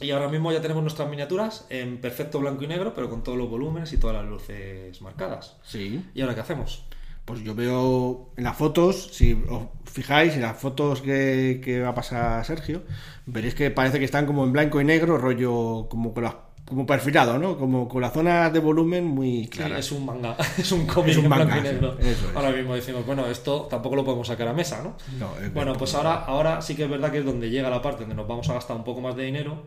Y 0.00 0.10
ahora 0.10 0.28
mismo 0.28 0.52
ya 0.52 0.60
tenemos 0.60 0.82
nuestras 0.82 1.08
miniaturas 1.08 1.66
en 1.70 1.98
perfecto 2.00 2.38
blanco 2.40 2.64
y 2.64 2.66
negro, 2.66 2.92
pero 2.94 3.08
con 3.08 3.22
todos 3.22 3.38
los 3.38 3.48
volúmenes 3.48 3.92
y 3.92 3.98
todas 3.98 4.16
las 4.16 4.26
luces 4.26 5.00
marcadas. 5.00 5.56
Sí. 5.64 6.04
¿Y 6.14 6.20
ahora 6.20 6.34
qué 6.34 6.40
hacemos? 6.42 6.84
Pues 7.24 7.42
yo 7.42 7.54
veo 7.56 8.28
en 8.36 8.44
las 8.44 8.56
fotos, 8.56 9.08
si 9.12 9.32
os 9.48 9.62
fijáis 9.84 10.34
en 10.34 10.42
las 10.42 10.56
fotos 10.58 11.00
que, 11.02 11.60
que 11.64 11.80
va 11.80 11.88
a 11.88 11.94
pasar 11.94 12.44
Sergio, 12.44 12.82
veréis 13.26 13.54
que 13.56 13.70
parece 13.72 13.98
que 13.98 14.04
están 14.04 14.26
como 14.26 14.44
en 14.44 14.52
blanco 14.52 14.80
y 14.80 14.84
negro, 14.84 15.18
rollo 15.18 15.88
como 15.88 16.14
con 16.14 16.22
las- 16.24 16.36
como 16.66 16.84
perfilado, 16.84 17.38
¿no? 17.38 17.56
Como 17.56 17.88
con 17.88 18.00
las 18.02 18.12
zonas 18.12 18.52
de 18.52 18.58
volumen 18.58 19.04
muy 19.06 19.44
Sí, 19.44 19.48
claras. 19.50 19.78
es 19.78 19.92
un 19.92 20.04
manga, 20.04 20.36
es 20.58 20.70
un 20.72 20.84
cómic 20.84 21.10
Es 21.12 21.16
un 21.16 21.24
en 21.26 21.30
blanco 21.30 21.46
manga, 21.54 21.58
y 21.58 21.62
negro. 21.72 21.96
sí, 22.00 22.08
eso 22.08 22.28
es. 22.30 22.36
Ahora 22.36 22.50
mismo 22.50 22.74
decimos, 22.74 23.06
bueno, 23.06 23.24
esto 23.26 23.68
tampoco 23.70 23.94
lo 23.96 24.04
podemos 24.04 24.26
sacar 24.26 24.48
a 24.48 24.52
mesa, 24.52 24.82
¿no? 24.82 24.96
No, 25.18 25.36
es 25.40 25.52
bueno, 25.54 25.74
pues 25.74 25.94
ahora, 25.94 26.24
ahora 26.24 26.60
sí 26.62 26.74
que 26.74 26.84
es 26.84 26.90
verdad 26.90 27.10
que 27.12 27.18
es 27.18 27.24
donde 27.24 27.50
llega 27.50 27.70
la 27.70 27.80
parte 27.82 28.00
donde 28.00 28.16
nos 28.16 28.26
vamos 28.26 28.48
a 28.50 28.54
gastar 28.54 28.76
un 28.76 28.82
poco 28.84 29.00
más 29.00 29.14
de 29.14 29.22
dinero, 29.24 29.62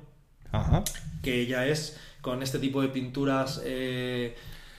Ajá. 0.51 0.84
que 1.21 1.45
ya 1.47 1.65
es 1.67 1.97
con 2.21 2.41
este 2.43 2.59
tipo 2.59 2.81
de 2.81 2.89
pinturas 2.89 3.61
eh, 3.63 4.35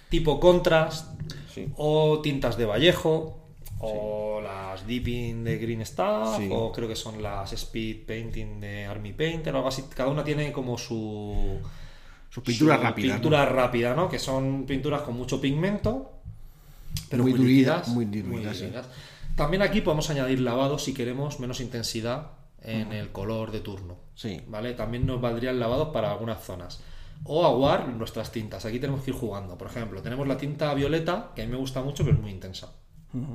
tipo 0.09 0.39
contrast 0.41 1.09
Sí. 1.55 1.67
o 1.77 2.21
tintas 2.23 2.57
de 2.57 2.65
Vallejo 2.65 3.37
o 3.81 4.41
las 4.41 4.87
Deepin 4.87 5.43
de 5.43 5.59
Green 5.59 5.81
Staff 5.83 6.37
Sí. 6.39 6.49
o 6.53 6.71
creo 6.71 6.87
que 6.87 6.95
son 6.97 7.23
las 7.23 7.53
Speed 7.53 8.07
Painting 8.07 8.61
de 8.61 8.85
Army 8.87 9.13
Painter 9.13 9.53
o 9.55 9.59
algo 9.59 9.69
así. 9.69 9.85
Cada 9.95 10.11
una 10.11 10.23
tiene 10.23 10.53
como 10.53 10.77
su... 10.79 11.59
Pinturas 12.45 12.79
su 12.79 12.85
rápidas. 12.85 13.09
¿no? 13.09 13.15
Pintura 13.17 13.47
rápida, 13.47 13.95
¿no? 13.95 14.09
Que 14.09 14.19
son 14.21 14.65
pinturas 14.67 15.03
con 15.03 15.17
mucho 15.17 15.41
pigmento, 15.41 16.13
pero 17.09 17.23
Muy 17.25 17.33
muy, 17.33 17.41
diluidas, 17.41 17.89
muy 17.89 18.05
diluidas. 18.05 18.63
También 19.35 19.63
aquí 19.63 19.81
podemos 19.81 20.09
añadir 20.11 20.41
lavado 20.41 20.79
si 20.79 20.95
queremos 20.95 21.41
menos 21.41 21.61
intensidad 21.61 22.29
en 22.63 22.93
el 22.93 23.11
color 23.11 23.51
de 23.51 23.61
turno. 23.61 23.97
Sí. 24.15 24.43
¿Vale? 24.49 24.75
También 24.75 25.07
nos 25.07 25.21
valdrían 25.21 25.59
lavados 25.59 25.89
para 25.89 26.11
algunas 26.11 26.43
zonas. 26.43 26.81
O 27.25 27.45
aguar 27.45 27.89
nuestras 27.89 28.33
tintas. 28.33 28.65
Aquí 28.65 28.79
tenemos 28.79 29.03
que 29.03 29.11
ir 29.11 29.17
jugando. 29.17 29.57
Por 29.59 29.69
ejemplo, 29.69 30.03
tenemos 30.03 30.27
la 30.27 30.37
tinta 30.37 30.73
violeta, 30.75 31.33
que 31.35 31.43
a 31.43 31.47
mí 31.47 31.51
me 31.51 31.59
gusta 31.59 31.83
mucho, 31.83 32.05
pero 32.05 32.17
es 32.17 32.23
muy 32.23 32.31
intensa. 32.31 32.73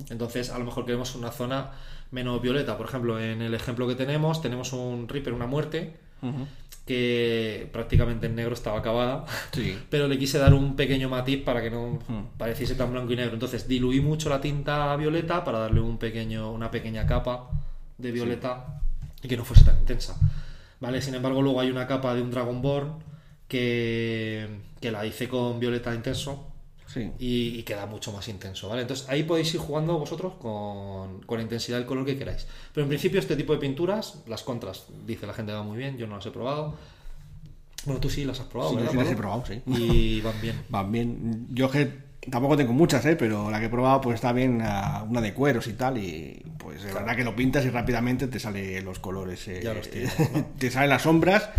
Entonces, 0.09 0.51
a 0.51 0.57
lo 0.57 0.65
mejor 0.65 0.85
queremos 0.85 1.15
una 1.15 1.31
zona 1.31 1.71
menos 2.11 2.41
violeta. 2.41 2.77
Por 2.77 2.87
ejemplo, 2.87 3.19
en 3.19 3.41
el 3.41 3.53
ejemplo 3.53 3.87
que 3.87 3.95
tenemos, 3.95 4.41
tenemos 4.41 4.71
un 4.73 5.07
Reaper, 5.07 5.33
una 5.33 5.47
muerte, 5.47 5.97
que 6.85 7.69
prácticamente 7.73 8.27
en 8.27 8.35
negro 8.35 8.53
estaba 8.53 8.79
acabada. 8.79 9.25
Sí. 9.51 9.77
Pero 9.89 10.07
le 10.07 10.17
quise 10.17 10.37
dar 10.37 10.53
un 10.53 10.75
pequeño 10.75 11.09
matiz 11.09 11.43
para 11.43 11.61
que 11.61 11.71
no 11.71 11.99
pareciese 12.37 12.75
tan 12.75 12.91
blanco 12.91 13.11
y 13.11 13.15
negro. 13.15 13.33
Entonces 13.33 13.67
diluí 13.67 13.99
mucho 14.01 14.29
la 14.29 14.39
tinta 14.39 14.95
violeta 14.95 15.43
para 15.43 15.59
darle 15.59 15.81
un 15.81 15.97
pequeño, 15.97 16.51
una 16.51 16.71
pequeña 16.71 17.05
capa 17.05 17.49
de 17.97 18.11
violeta 18.11 18.81
y 19.25 19.27
que 19.27 19.35
no 19.37 19.43
fuese 19.43 19.63
tan 19.65 19.79
intensa. 19.79 20.15
¿Vale? 20.79 21.01
Sin 21.01 21.15
embargo, 21.15 21.41
luego 21.41 21.59
hay 21.59 21.71
una 21.71 21.87
capa 21.87 22.13
de 22.13 22.21
un 22.21 22.29
Dragonborn 22.31 22.99
que, 23.47 24.47
que 24.79 24.91
la 24.91 25.05
hice 25.05 25.27
con 25.27 25.59
violeta 25.59 25.93
intenso 25.93 26.51
Sí. 26.87 27.11
y, 27.19 27.59
y 27.59 27.63
queda 27.63 27.87
mucho 27.87 28.13
más 28.13 28.27
intenso, 28.29 28.69
¿vale? 28.69 28.83
Entonces 28.83 29.09
ahí 29.09 29.23
podéis 29.23 29.53
ir 29.55 29.59
jugando 29.59 29.97
vosotros 29.97 30.33
con, 30.35 31.21
con 31.23 31.37
la 31.39 31.43
intensidad 31.43 31.77
del 31.79 31.87
color 31.87 32.05
que 32.05 32.17
queráis. 32.17 32.45
Pero 32.73 32.83
en 32.83 32.89
principio 32.89 33.19
este 33.19 33.35
tipo 33.35 33.51
de 33.53 33.59
pinturas, 33.59 34.19
las 34.27 34.43
contras, 34.43 34.85
dice 35.05 35.25
la 35.27 35.33
gente 35.33 35.51
va 35.51 35.63
muy 35.63 35.77
bien, 35.77 35.97
yo 35.97 36.05
no 36.07 36.15
las 36.15 36.25
he 36.27 36.31
probado. 36.31 36.75
Bueno, 37.85 37.99
tú 37.99 38.09
sí 38.09 38.23
las 38.23 38.39
has 38.39 38.45
probado, 38.45 38.69
Sí, 38.71 38.75
yo 38.77 38.81
¿verdad, 38.81 38.91
sí 38.93 38.97
las 39.03 39.11
he 39.11 39.15
probado, 39.17 39.43
sí. 39.45 39.61
Y 39.65 40.21
van 40.21 40.41
bien. 40.41 40.61
Van 40.69 40.91
bien. 40.91 41.47
Yo 41.51 41.69
que 41.69 41.91
tampoco 42.29 42.57
tengo 42.57 42.73
muchas, 42.73 43.05
¿eh? 43.05 43.15
pero 43.15 43.49
la 43.51 43.59
que 43.59 43.65
he 43.65 43.69
probado 43.69 44.01
pues 44.01 44.15
está 44.15 44.31
bien, 44.33 44.61
ah, 44.63 45.05
una 45.09 45.21
de 45.21 45.33
cueros 45.33 45.67
y 45.67 45.73
tal, 45.73 45.97
y 45.97 46.43
pues 46.57 46.83
es 46.83 46.93
verdad 46.93 47.15
que 47.15 47.23
lo 47.23 47.35
pintas 47.35 47.65
y 47.65 47.69
rápidamente 47.69 48.27
te 48.27 48.39
salen 48.39 48.83
los 48.85 48.99
colores. 48.99 49.47
eh, 49.47 49.61
Ya 49.63 49.73
los 49.73 49.89
tienes, 49.89 50.13
¿no? 50.33 50.45
te 50.57 50.69
salen 50.71 50.89
las 50.89 51.01
sombras 51.03 51.49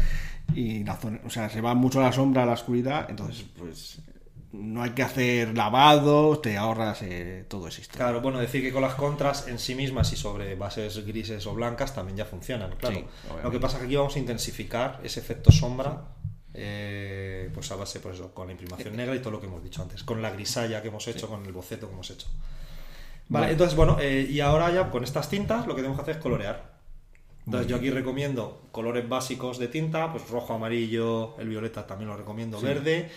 y 0.54 0.84
la 0.84 0.96
zona, 0.96 1.20
o 1.26 1.30
sea, 1.30 1.48
se 1.48 1.60
va 1.60 1.74
mucho 1.74 2.00
la 2.00 2.12
sombra 2.12 2.42
a 2.44 2.46
la 2.46 2.52
oscuridad, 2.52 3.06
entonces 3.10 3.44
pues 3.58 3.98
no 4.52 4.82
hay 4.82 4.90
que 4.90 5.02
hacer 5.02 5.54
lavados, 5.54 6.40
te 6.40 6.56
ahorras 6.56 7.02
eh, 7.02 7.44
todo 7.46 7.68
ese 7.68 7.82
historia. 7.82 8.06
Claro, 8.06 8.20
bueno, 8.22 8.38
decir 8.38 8.62
que 8.62 8.72
con 8.72 8.80
las 8.80 8.94
contras 8.94 9.48
en 9.48 9.58
sí 9.58 9.74
mismas 9.74 10.10
y 10.12 10.16
sobre 10.16 10.54
bases 10.54 11.04
grises 11.04 11.46
o 11.46 11.54
blancas 11.54 11.94
también 11.94 12.16
ya 12.16 12.24
funcionan, 12.24 12.70
claro. 12.78 12.96
Sí. 12.96 13.04
Lo 13.42 13.50
que 13.50 13.60
pasa 13.60 13.76
es 13.76 13.80
que 13.80 13.86
aquí 13.86 13.96
vamos 13.96 14.16
a 14.16 14.18
intensificar 14.18 15.00
ese 15.02 15.20
efecto 15.20 15.52
sombra, 15.52 16.00
eh, 16.56 17.50
pues 17.52 17.70
a 17.70 17.76
base, 17.76 18.00
pues 18.00 18.16
eso, 18.16 18.32
con 18.34 18.46
la 18.46 18.52
imprimación 18.52 18.96
negra 18.96 19.14
y 19.14 19.18
todo 19.20 19.30
lo 19.32 19.40
que 19.40 19.46
hemos 19.46 19.62
dicho 19.62 19.82
antes, 19.82 20.02
con 20.02 20.22
la 20.22 20.30
grisalla 20.30 20.82
que 20.82 20.88
hemos 20.88 21.06
hecho, 21.08 21.28
con 21.28 21.44
el 21.44 21.52
boceto 21.52 21.86
que 21.88 21.92
hemos 21.94 22.10
hecho. 22.10 22.26
Vale, 23.28 23.42
Vale. 23.46 23.52
entonces, 23.52 23.76
bueno, 23.76 23.98
eh, 24.00 24.26
y 24.30 24.40
ahora 24.40 24.70
ya 24.72 24.90
con 24.90 25.04
estas 25.04 25.28
tintas 25.28 25.66
lo 25.66 25.74
que 25.74 25.82
tenemos 25.82 25.98
que 25.98 26.02
hacer 26.02 26.16
es 26.16 26.22
colorear. 26.22 26.76
Entonces 27.44 27.68
yo 27.68 27.76
aquí 27.76 27.90
recomiendo 27.90 28.62
colores 28.72 29.08
básicos 29.08 29.58
de 29.58 29.68
tinta, 29.68 30.10
pues 30.10 30.28
rojo, 30.30 30.54
amarillo, 30.54 31.36
el 31.38 31.48
violeta 31.48 31.86
también 31.86 32.08
lo 32.08 32.16
recomiendo, 32.16 32.60
verde, 32.60 33.08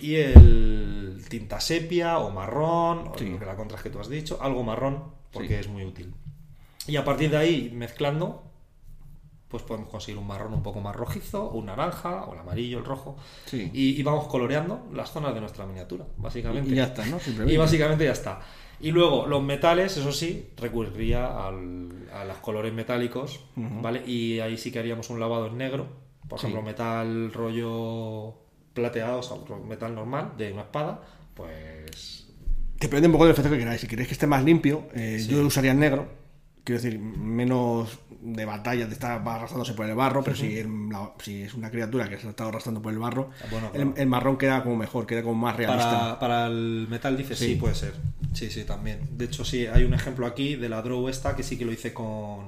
y 0.00 0.16
el 0.16 1.24
tinta 1.28 1.60
sepia 1.60 2.18
o 2.18 2.30
marrón, 2.30 3.08
o 3.08 3.12
Sí. 3.16 3.28
lo 3.28 3.38
que 3.38 3.46
la 3.46 3.54
contras 3.56 3.82
que 3.82 3.90
tú 3.90 4.00
has 4.00 4.08
dicho, 4.08 4.38
algo 4.40 4.62
marrón, 4.64 5.04
porque 5.32 5.48
Sí. 5.48 5.54
es 5.54 5.68
muy 5.68 5.84
útil. 5.84 6.12
Y 6.88 6.96
a 6.96 7.04
partir 7.04 7.30
de 7.30 7.36
ahí, 7.36 7.70
mezclando, 7.72 8.49
pues 9.50 9.62
podemos 9.64 9.88
conseguir 9.90 10.18
un 10.18 10.26
marrón 10.26 10.54
un 10.54 10.62
poco 10.62 10.80
más 10.80 10.94
rojizo, 10.94 11.44
o 11.44 11.58
un 11.58 11.66
naranja, 11.66 12.24
o 12.24 12.34
el 12.34 12.38
amarillo, 12.40 12.78
el 12.78 12.84
rojo, 12.84 13.16
Sí. 13.46 13.70
y, 13.74 14.00
y 14.00 14.02
vamos 14.04 14.28
coloreando 14.28 14.86
las 14.92 15.10
zonas 15.10 15.34
de 15.34 15.40
nuestra 15.40 15.66
miniatura, 15.66 16.06
básicamente. 16.18 16.70
Y 16.70 16.76
ya 16.76 16.84
está, 16.84 17.04
¿no? 17.06 17.18
Simplemente. 17.18 17.52
Y 17.52 17.56
básicamente 17.56 18.04
ya 18.04 18.12
está. 18.12 18.40
Y 18.82 18.92
luego 18.92 19.26
los 19.26 19.42
metales, 19.42 19.96
eso 19.96 20.12
sí, 20.12 20.50
recurriría 20.56 21.46
al- 21.46 22.08
a 22.14 22.24
los 22.24 22.38
colores 22.38 22.72
metálicos, 22.72 23.40
¿vale? 23.56 24.02
Y 24.06 24.38
ahí 24.40 24.56
sí 24.56 24.70
que 24.72 24.78
haríamos 24.78 25.10
un 25.10 25.20
lavado 25.20 25.48
en 25.48 25.58
negro. 25.58 25.86
Por 26.28 26.38
Sí. 26.38 26.46
ejemplo, 26.46 26.62
metal 26.64 27.32
rollo 27.32 28.34
plateado, 28.72 29.18
o 29.18 29.22
sea, 29.22 29.36
metal 29.68 29.94
normal 29.94 30.32
de 30.38 30.52
una 30.52 30.62
espada, 30.62 31.02
pues... 31.34 32.28
Depende 32.78 33.08
un 33.08 33.12
poco 33.12 33.24
del 33.24 33.32
efecto 33.32 33.50
que 33.50 33.58
queráis. 33.58 33.80
Si 33.80 33.86
queréis 33.88 34.08
que 34.08 34.14
esté 34.14 34.26
más 34.26 34.42
limpio, 34.44 34.84
eh, 34.94 35.22
yo 35.28 35.42
usaría 35.44 35.72
el 35.72 35.78
negro. 35.80 36.06
Quiero 36.64 36.80
decir, 36.80 36.98
menos 36.98 37.98
de 38.22 38.44
batalla, 38.44 38.86
de 38.86 38.92
estar 38.92 39.26
arrastrándose 39.26 39.72
por 39.74 39.86
el 39.86 39.94
barro, 39.94 40.22
pero 40.22 40.36
si, 40.36 40.62
si 41.22 41.42
es 41.42 41.54
una 41.54 41.70
criatura 41.70 42.08
que 42.08 42.18
se 42.18 42.26
ha 42.26 42.30
estado 42.30 42.50
arrastrando 42.50 42.82
por 42.82 42.92
el 42.92 42.98
barro, 42.98 43.30
Ah, 43.42 43.46
bueno, 43.50 43.66
el, 43.68 43.72
claro. 43.72 43.94
el 43.96 44.06
marrón 44.08 44.36
queda 44.36 44.62
como 44.62 44.76
mejor, 44.76 45.06
queda 45.06 45.22
como 45.22 45.34
más 45.36 45.56
realista. 45.56 45.90
Para, 45.90 46.18
para 46.18 46.46
el 46.46 46.86
metal 46.90 47.16
dice 47.16 47.34
sí. 47.34 47.46
Sí. 47.46 47.54
puede 47.56 47.74
ser. 47.74 47.94
Sí, 48.34 48.50
sí, 48.50 48.64
también. 48.64 49.08
De 49.16 49.24
hecho, 49.24 49.44
sí, 49.44 49.66
hay 49.66 49.84
un 49.84 49.94
ejemplo 49.94 50.26
aquí 50.26 50.54
de 50.56 50.68
la 50.68 50.82
draw 50.82 51.08
esta 51.08 51.34
que 51.34 51.42
sí 51.42 51.56
que 51.58 51.64
lo 51.64 51.72
hice 51.72 51.92
con 51.94 52.46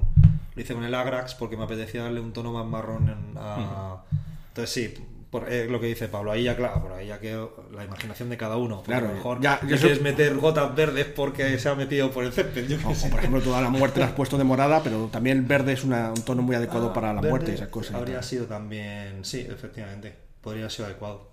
lo 0.55 0.61
hice 0.61 0.75
con 0.75 0.83
el 0.83 0.93
Agrax 0.93 1.33
porque 1.33 1.57
me 1.57 1.63
apetecía 1.63 2.03
darle 2.03 2.19
un 2.21 2.31
tono 2.31 2.53
más 2.53 2.65
marrón 2.65 3.09
en- 3.09 3.37
a- 3.37 4.03
Entonces 4.49 4.69
sí, 4.73 5.03
Por, 5.33 5.51
eh, 5.51 5.65
lo 5.67 5.79
que 5.81 5.87
dice 5.87 6.07
Pablo, 6.09 6.31
ahí 6.31 6.43
ya, 6.43 6.55
claro, 6.55 6.79
por 6.83 6.91
ahí 6.93 7.07
ya 7.07 7.19
que 7.19 7.35
la 7.75 7.83
imaginación 7.83 8.29
de 8.29 8.37
cada 8.37 8.55
uno. 8.57 8.83
Claro, 8.83 9.07
a 9.07 9.09
lo 9.09 9.15
mejor 9.15 9.41
ya- 9.41 9.59
ya, 9.67 9.77
quieres 9.77 9.99
meter 9.99 10.35
gotas 10.37 10.75
verdes 10.75 11.05
porque 11.07 11.57
se 11.57 11.69
ha 11.69 11.73
metido 11.73 12.11
por 12.11 12.23
el 12.23 12.31
césped. 12.31 12.67
Yo 12.67 12.77
O, 12.77 13.09
por 13.09 13.17
ejemplo, 13.19 13.41
toda 13.41 13.59
la 13.59 13.69
muerte 13.71 13.99
la 13.99 14.05
has 14.05 14.11
puesto 14.21 14.37
de 14.37 14.43
morada, 14.43 14.81
pero 14.83 15.09
también 15.11 15.39
el 15.39 15.43
verde 15.45 15.73
es 15.73 15.83
una- 15.83 16.11
un 16.11 16.21
tono 16.21 16.43
muy 16.43 16.55
adecuado 16.55 16.89
Ah, 16.91 16.93
para 16.93 17.13
la 17.13 17.21
muerte 17.23 17.49
y 17.49 17.55
esas 17.55 17.69
cosas. 17.69 17.95
Habría 17.95 18.21
sido 18.21 18.45
también, 18.45 19.25
sí, 19.25 19.39
efectivamente, 19.49 20.15
podría 20.39 20.69
ser 20.69 20.85
adecuado. 20.85 21.31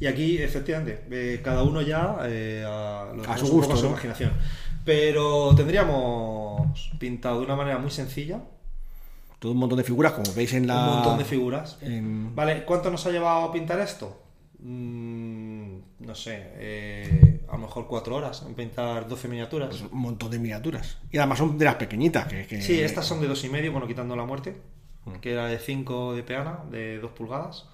Y 0.00 0.06
aquí, 0.06 0.38
efectivamente, 0.38 1.04
eh, 1.10 1.40
cada 1.44 1.64
uno 1.64 1.82
ya 1.82 2.16
eh, 2.24 2.64
a, 2.66 3.10
A 3.28 3.36
su 3.36 3.48
gusto, 3.48 3.74
a 3.74 3.76
su 3.76 3.82
¿no? 3.82 3.88
imaginación. 3.90 4.32
Pero 4.86 5.54
tendríamos 5.54 6.92
pintado 6.98 7.40
de 7.40 7.44
una 7.44 7.56
manera 7.56 7.76
muy 7.78 7.90
sencilla 7.90 8.40
Todo 9.38 9.52
un 9.52 9.58
montón 9.58 9.78
de 9.78 9.84
figuras, 9.84 10.12
como 10.12 10.32
veis 10.34 10.52
en 10.54 10.66
la. 10.66 10.78
un 10.88 10.94
montón 10.96 11.18
de 11.18 11.24
figuras. 11.24 11.78
en- 11.80 12.34
Vale, 12.34 12.64
¿cuánto 12.64 12.90
nos 12.90 13.06
ha 13.06 13.10
llevado 13.10 13.44
a 13.44 13.52
pintar 13.52 13.78
esto? 13.80 14.20
Mm, 14.60 15.78
no 16.00 16.14
sé, 16.14 16.50
eh, 16.56 17.40
a 17.48 17.52
lo 17.52 17.58
mejor 17.58 17.86
cuatro 17.86 18.16
horas 18.16 18.42
en 18.46 18.54
pintar 18.54 19.06
12 19.08 19.28
miniaturas. 19.28 19.68
pues, 19.68 19.82
un 19.92 19.98
montón 20.00 20.30
de 20.30 20.38
miniaturas. 20.38 20.98
Y 21.12 21.18
además 21.18 21.38
son 21.38 21.56
de 21.58 21.64
las 21.64 21.76
pequeñitas. 21.76 22.26
Que, 22.26 22.46
que- 22.46 22.60
Sí, 22.62 22.80
estas 22.80 23.06
son 23.06 23.20
de 23.20 23.28
dos 23.28 23.44
y 23.44 23.48
medio, 23.48 23.70
bueno, 23.72 23.86
quitando 23.86 24.16
la 24.16 24.24
muerte, 24.24 24.56
Mm. 25.04 25.12
que 25.20 25.32
era 25.32 25.46
de 25.46 25.58
5 25.58 26.14
de 26.14 26.22
peana, 26.24 26.60
de 26.70 26.98
2 26.98 27.12
pulgadas. 27.12 27.66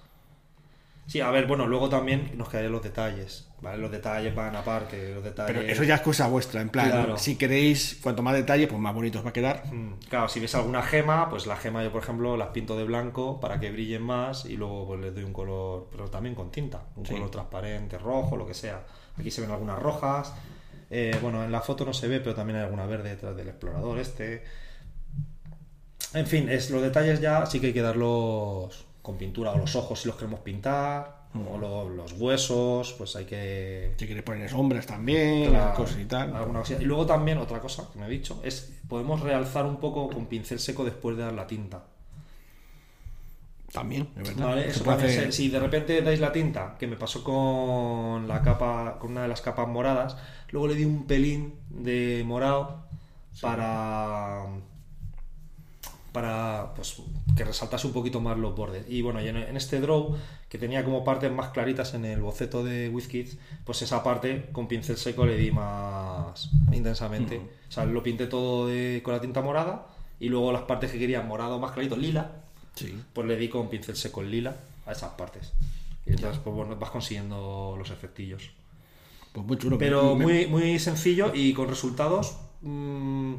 Sí, 1.07 1.21
a 1.21 1.29
ver, 1.31 1.45
bueno, 1.47 1.67
luego 1.67 1.89
también 1.89 2.31
nos 2.35 2.49
quedarían 2.49 2.71
los 2.73 2.83
detalles, 2.83 3.47
¿vale? 3.65 3.77
Los 3.79 3.91
detalles 3.91 4.33
van 4.33 4.55
aparte, 4.55 5.13
los 5.13 5.23
detalles... 5.23 5.53
Pero 5.57 5.67
eso 5.69 5.83
ya 5.83 5.95
es 5.95 6.01
cosa 6.01 6.27
vuestra, 6.27 6.61
en 6.61 6.69
plan, 6.69 6.89
Claro. 6.89 7.17
si 7.17 7.35
queréis, 7.35 7.99
cuanto 8.01 8.21
más 8.23 8.33
detalle, 8.35 8.67
pues 8.67 8.79
más 8.79 8.93
bonito 8.93 9.19
os 9.19 9.25
va 9.25 9.31
a 9.31 9.33
quedar. 9.33 9.63
Mm, 9.73 9.95
Claro, 10.07 10.29
si 10.29 10.39
ves 10.39 10.55
alguna 10.55 10.81
gema, 10.81 11.29
pues 11.29 11.45
la 11.47 11.57
gema 11.57 11.83
yo, 11.83 11.91
por 11.91 12.01
ejemplo, 12.03 12.37
las 12.37 12.49
pinto 12.49 12.77
de 12.77 12.83
blanco 12.85 13.39
para 13.41 13.59
que 13.59 13.71
brillen 13.71 14.01
más 14.03 14.45
y 14.45 14.55
luego 14.55 14.87
pues 14.87 15.01
les 15.01 15.13
doy 15.13 15.23
un 15.25 15.33
color, 15.33 15.87
pero 15.91 16.09
también 16.09 16.35
con 16.35 16.49
tinta, 16.51 16.83
un 16.95 17.05
Sí. 17.05 17.13
color 17.13 17.29
transparente, 17.31 17.97
rojo, 17.97 18.37
lo 18.37 18.47
que 18.47 18.53
sea. 18.53 18.83
Aquí 19.19 19.29
se 19.31 19.41
ven 19.41 19.51
algunas 19.51 19.77
rojas. 19.79 20.33
Eh, 20.89 21.17
bueno, 21.21 21.43
en 21.43 21.51
la 21.51 21.61
foto 21.61 21.83
no 21.83 21.93
se 21.93 22.07
ve, 22.07 22.19
pero 22.19 22.35
también 22.35 22.57
hay 22.59 22.63
alguna 22.65 22.85
verde 22.85 23.09
detrás 23.09 23.35
del 23.35 23.47
explorador 23.49 23.97
este. 23.99 24.43
En 26.13 26.27
fin, 26.27 26.47
es, 26.49 26.69
los 26.69 26.81
detalles 26.81 27.19
ya 27.19 27.45
sí 27.45 27.59
que 27.59 27.67
hay 27.67 27.73
que 27.73 27.81
darlos 27.81 28.85
con 29.01 29.17
pintura, 29.17 29.51
o 29.51 29.57
los 29.57 29.75
ojos 29.75 29.99
si 30.01 30.07
los 30.07 30.15
queremos 30.15 30.39
pintar, 30.39 31.24
o 31.35 31.57
lo- 31.57 31.89
los 31.89 32.13
huesos, 32.13 32.93
pues 32.97 33.15
hay 33.15 33.25
que... 33.25 33.93
Si 33.97 34.07
queréis 34.07 34.23
poner 34.23 34.49
sombras 34.49 34.85
también, 34.85 35.53
cosas 35.75 35.99
y 35.99 36.05
tal. 36.05 36.35
alguna. 36.35 36.63
Y 36.79 36.83
luego 36.85 37.05
también 37.05 37.37
otra 37.37 37.59
cosa 37.59 37.89
que 37.91 37.99
me 37.99 38.05
he 38.07 38.09
dicho 38.09 38.39
es 38.43 38.71
podemos 38.87 39.19
realzar 39.21 39.65
un 39.65 39.77
poco 39.77 40.09
con 40.09 40.25
pincel 40.27 40.59
seco 40.59 40.83
después 40.85 41.17
de 41.17 41.23
dar 41.23 41.33
la 41.33 41.47
tinta. 41.47 41.83
También, 43.71 44.07
es 44.15 44.29
verdad. 44.29 44.45
Vale, 44.47 44.63
Se 44.63 44.69
eso 44.69 44.83
puede 44.85 44.97
también 44.99 45.19
hacer- 45.19 45.31
se- 45.33 45.37
si 45.37 45.49
de 45.49 45.59
repente 45.59 46.01
dais 46.01 46.19
la 46.21 46.31
tinta, 46.31 46.75
que 46.79 46.87
me 46.87 46.95
pasó 46.95 47.23
con 47.23 48.27
la 48.27 48.41
capa, 48.41 48.97
con 48.99 49.11
una 49.11 49.23
de 49.23 49.27
las 49.27 49.41
capas 49.41 49.67
moradas, 49.67 50.15
luego 50.51 50.67
le 50.67 50.75
di 50.75 50.85
un 50.85 51.05
pelín 51.05 51.55
de 51.69 52.23
morado 52.25 52.85
para 53.41 54.45
para 56.13 56.73
pues 56.75 57.01
que 57.35 57.43
resaltase 57.43 57.87
un 57.87 57.91
poquito 57.93 58.21
más 58.21 58.37
los 58.37 58.55
bordes. 58.55 58.85
Y 58.87 59.01
bueno, 59.01 59.19
en 59.19 59.57
este 59.57 59.81
draw, 59.81 60.15
que 60.49 60.57
tenía 60.57 60.83
como 60.85 61.03
partes 61.03 61.31
más 61.31 61.49
claritas 61.49 61.93
en 61.95 62.05
el 62.05 62.21
boceto 62.21 62.63
de 62.63 62.89
WizKids, 62.89 63.37
pues 63.65 63.81
esa 63.81 64.03
parte 64.03 64.47
con 64.51 64.67
pincel 64.67 64.97
seco 64.97 65.25
le 65.25 65.37
di 65.37 65.51
más 65.51 66.49
intensamente. 66.71 67.41
O 67.67 67.71
sea, 67.71 67.85
lo 67.85 68.01
pinté 68.03 68.27
todo 68.27 68.67
de- 68.67 69.01
con 69.03 69.13
la 69.13 69.21
tinta 69.21 69.41
morada 69.41 69.87
y 70.19 70.29
luego 70.29 70.51
las 70.51 70.61
partes 70.63 70.91
que 70.91 70.99
quería 70.99 71.21
morado 71.21 71.59
más 71.59 71.71
clarito, 71.71 71.97
lila, 71.97 72.31
Sí. 72.75 72.95
pues 73.13 73.27
le 73.27 73.37
di 73.37 73.49
con 73.49 73.69
pincel 73.69 73.95
seco 73.95 74.21
en 74.21 74.31
lila 74.31 74.55
a 74.85 74.91
esas 74.91 75.11
partes. 75.13 75.51
Y 76.05 76.11
entonces, 76.11 76.39
pues 76.43 76.55
bueno, 76.55 76.75
vas 76.75 76.91
consiguiendo 76.91 77.75
los 77.77 77.89
efectillos. 77.89 78.51
Pues 79.33 79.45
muy 79.45 79.57
chulo. 79.57 79.77
Pero 79.77 80.15
Me- 80.15 80.23
muy, 80.25 80.47
muy 80.47 80.79
sencillo 80.79 81.31
y 81.33 81.53
con 81.53 81.67
resultados 81.67 82.37
mm, 82.61 83.33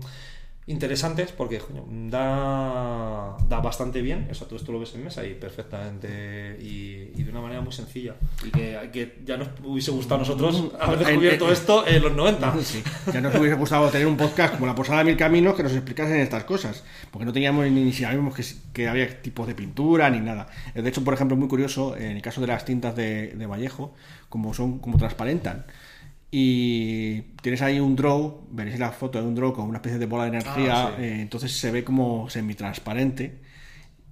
interesantes 0.69 1.31
porque 1.31 1.59
coño, 1.59 1.85
da, 2.11 3.37
da 3.49 3.61
bastante 3.61 4.01
bien. 4.03 4.27
Eso 4.31 4.47
tú 4.47 4.57
esto 4.57 4.73
lo 4.73 4.81
ves 4.81 4.95
en 4.95 5.05
mesa 5.05 5.25
y 5.25 5.35
perfectamente 5.35 6.59
y, 6.61 7.13
y 7.15 7.23
de 7.23 7.31
una 7.31 7.41
manera 7.41 7.61
muy 7.61 7.73
sencilla. 7.73 8.15
Y 8.45 8.51
que, 8.51 8.91
que 8.93 9.19
ya 9.25 9.37
nos 9.37 9.49
hubiese 9.65 9.91
gustado 9.93 10.17
a 10.17 10.19
nosotros 10.21 10.73
haber 10.81 10.99
En- 11.03 11.05
descubierto 11.07 11.47
en- 11.47 11.53
esto 11.53 11.87
en 11.87 12.03
los 12.03 12.13
90. 12.17 12.55
Sí, 12.63 12.83
ya 13.13 13.21
nos 13.21 13.35
hubiese 13.37 13.55
gustado 13.57 13.89
tener 13.91 14.07
un 14.09 14.17
podcast 14.17 14.55
como 14.55 14.67
La 14.67 14.75
Posada 14.75 14.99
de 14.99 15.05
Mil 15.05 15.17
Caminos 15.17 15.55
que 15.55 15.63
nos 15.63 15.73
explicasen 15.73 16.17
estas 16.21 16.45
cosas, 16.45 16.83
porque 17.13 17.25
no 17.25 17.33
teníamos 17.33 17.65
ni, 17.71 17.85
ni 17.85 17.93
sabíamos 17.93 18.35
que, 18.35 18.45
que 18.73 18.89
había 18.89 19.23
tipos 19.23 19.47
de 19.47 19.55
pintura 19.55 20.11
ni 20.11 20.19
nada. 20.21 20.49
De 20.75 20.89
hecho, 20.89 21.05
por 21.05 21.15
ejemplo, 21.15 21.37
muy 21.37 21.49
curioso, 21.49 21.97
en 21.97 22.17
el 22.17 22.23
caso 22.23 22.41
de 22.41 22.49
las 22.49 22.65
tintas 22.65 22.97
de, 22.97 23.29
de 23.35 23.47
Vallejo, 23.47 23.95
como 24.29 24.53
son, 24.53 24.81
como 24.81 24.99
transparentan. 24.99 25.65
Y 26.31 27.21
tienes 27.41 27.63
ahí 27.63 27.79
un 27.81 27.95
draw, 27.97 28.43
veréis 28.51 28.79
la 28.79 28.91
foto 28.91 29.21
de 29.21 29.27
un 29.27 29.35
draw 29.35 29.53
con 29.53 29.67
una 29.67 29.79
especie 29.79 29.99
de 29.99 30.07
bola 30.07 30.25
de 30.25 30.31
energía, 30.31 30.89
Ah, 30.89 30.93
sí. 30.97 31.03
eh, 31.05 31.21
entonces 31.23 31.53
se 31.53 31.71
ve 31.71 31.85
como 31.85 32.29
semitransparente 32.29 33.39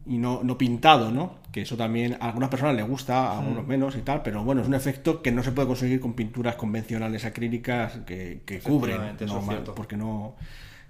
y 0.07 0.19
no, 0.19 0.43
no 0.45 0.57
pintado, 0.57 1.11
¿no? 1.11 1.37
Que 1.51 1.63
eso 1.63 1.77
también 1.77 2.17
a 2.21 2.27
algunas 2.27 2.51
personas 2.51 2.77
les 2.77 2.87
gusta, 2.87 3.33
a 3.33 3.37
Hmm. 3.37 3.45
algunos 3.45 3.67
menos 3.67 3.97
y 3.97 4.03
tal, 4.03 4.23
pero 4.23 4.45
bueno, 4.45 4.63
es 4.63 4.69
un 4.69 4.75
efecto 4.75 5.23
que 5.23 5.33
no 5.33 5.43
se 5.43 5.53
puede 5.53 5.67
conseguir 5.69 6.01
con 6.01 6.15
pinturas 6.15 6.55
convencionales 6.57 7.25
acrílicas 7.25 7.99
que, 8.07 8.43
que 8.47 8.61
cubren, 8.61 9.17
normal, 9.27 9.65
porque 9.75 9.97
no... 9.97 10.37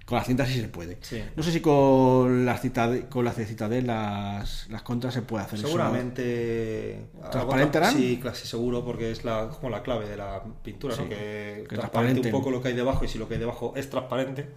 Con 0.05 0.17
las 0.19 0.27
cintas 0.27 0.47
sí 0.49 0.61
se 0.61 0.67
puede. 0.67 0.97
Sí. 1.01 1.19
No 1.35 1.41
sé 1.41 1.51
si 1.51 1.61
con 1.61 2.45
las 2.45 2.61
citade- 2.63 3.09
con 3.09 3.25
las 3.25 3.37
de 3.37 3.45
Citadel 3.47 3.87
las, 3.87 4.67
las 4.69 4.83
contras 4.83 5.15
se 5.15 5.23
puede 5.23 5.43
hacer 5.45 5.57
eso. 5.57 5.67
Seguramente. 5.67 7.07
¿Transparente 7.31 7.77
algo 7.79 7.87
tra- 7.87 7.89
harán? 7.89 7.93
Sí, 7.95 8.21
sí, 8.35 8.47
seguro, 8.47 8.85
porque 8.85 9.11
es 9.11 9.23
la, 9.25 9.47
como 9.49 9.69
la 9.69 9.81
clave 9.81 10.07
de 10.07 10.17
la 10.17 10.43
pintura, 10.63 10.95
¿no? 10.95 11.03
Sí, 11.03 11.09
Que, 11.09 11.65
que 11.67 11.75
transparente 11.75 12.27
un 12.27 12.31
poco 12.31 12.51
lo 12.51 12.61
que 12.61 12.67
hay 12.69 12.75
debajo 12.75 13.03
y 13.03 13.07
si 13.07 13.17
lo 13.17 13.27
que 13.27 13.33
hay 13.35 13.39
debajo 13.39 13.73
es 13.75 13.89
transparente, 13.89 14.47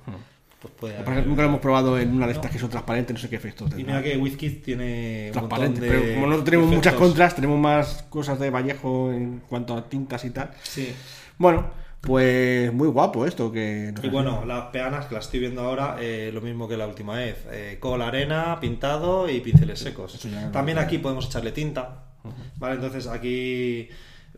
pues 0.60 0.74
puede 0.78 0.96
que 1.04 1.22
nunca 1.22 1.42
lo 1.42 1.48
hemos 1.48 1.60
probado 1.60 1.98
en 1.98 2.12
una 2.14 2.26
de 2.26 2.32
estas 2.32 2.50
que 2.50 2.58
son 2.58 2.68
transparentes, 2.68 3.14
no 3.14 3.20
sé 3.20 3.28
qué 3.30 3.36
efecto 3.36 3.64
Y 3.66 3.70
tendrá. 3.70 4.00
mira 4.00 4.02
que 4.02 4.18
WizKids 4.18 4.62
tiene 4.62 5.26
un 5.28 5.32
Transparente, 5.32 5.80
montón 5.80 5.96
de 6.00 6.02
pero 6.08 6.14
como 6.20 6.26
no 6.36 6.44
tenemos 6.44 6.66
muchas 6.66 6.86
efectos. 6.92 7.08
contras, 7.08 7.34
tenemos 7.36 7.58
más 7.58 8.02
cosas 8.10 8.38
de 8.40 8.50
Vallejo 8.50 9.12
en 9.12 9.40
cuanto 9.48 9.74
a 9.76 9.88
tintas 9.88 10.24
y 10.24 10.30
tal. 10.30 10.50
Sí. 10.62 10.92
Bueno, 11.38 11.70
pues 12.00 12.72
muy 12.72 12.88
guapo 12.88 13.26
esto 13.26 13.50
que 13.50 13.92
nos 13.94 14.04
Y 14.04 14.08
bueno, 14.08 14.44
las 14.44 14.66
peanas 14.66 15.06
que 15.06 15.14
las 15.14 15.26
estoy 15.26 15.40
viendo 15.40 15.62
ahora, 15.62 15.96
eh, 16.00 16.30
lo 16.32 16.40
mismo 16.40 16.68
que 16.68 16.76
la 16.76 16.86
última 16.86 17.16
vez. 17.16 17.46
Eh, 17.50 17.78
cola, 17.80 18.08
arena, 18.08 18.58
pintado 18.60 19.28
y 19.28 19.40
pinceles 19.40 19.80
secos. 19.80 20.18
También 20.52 20.78
aquí 20.78 20.98
podemos 20.98 21.26
echarle 21.26 21.52
tinta. 21.52 22.04
Vale, 22.56 22.76
entonces 22.76 23.06
aquí, 23.06 23.88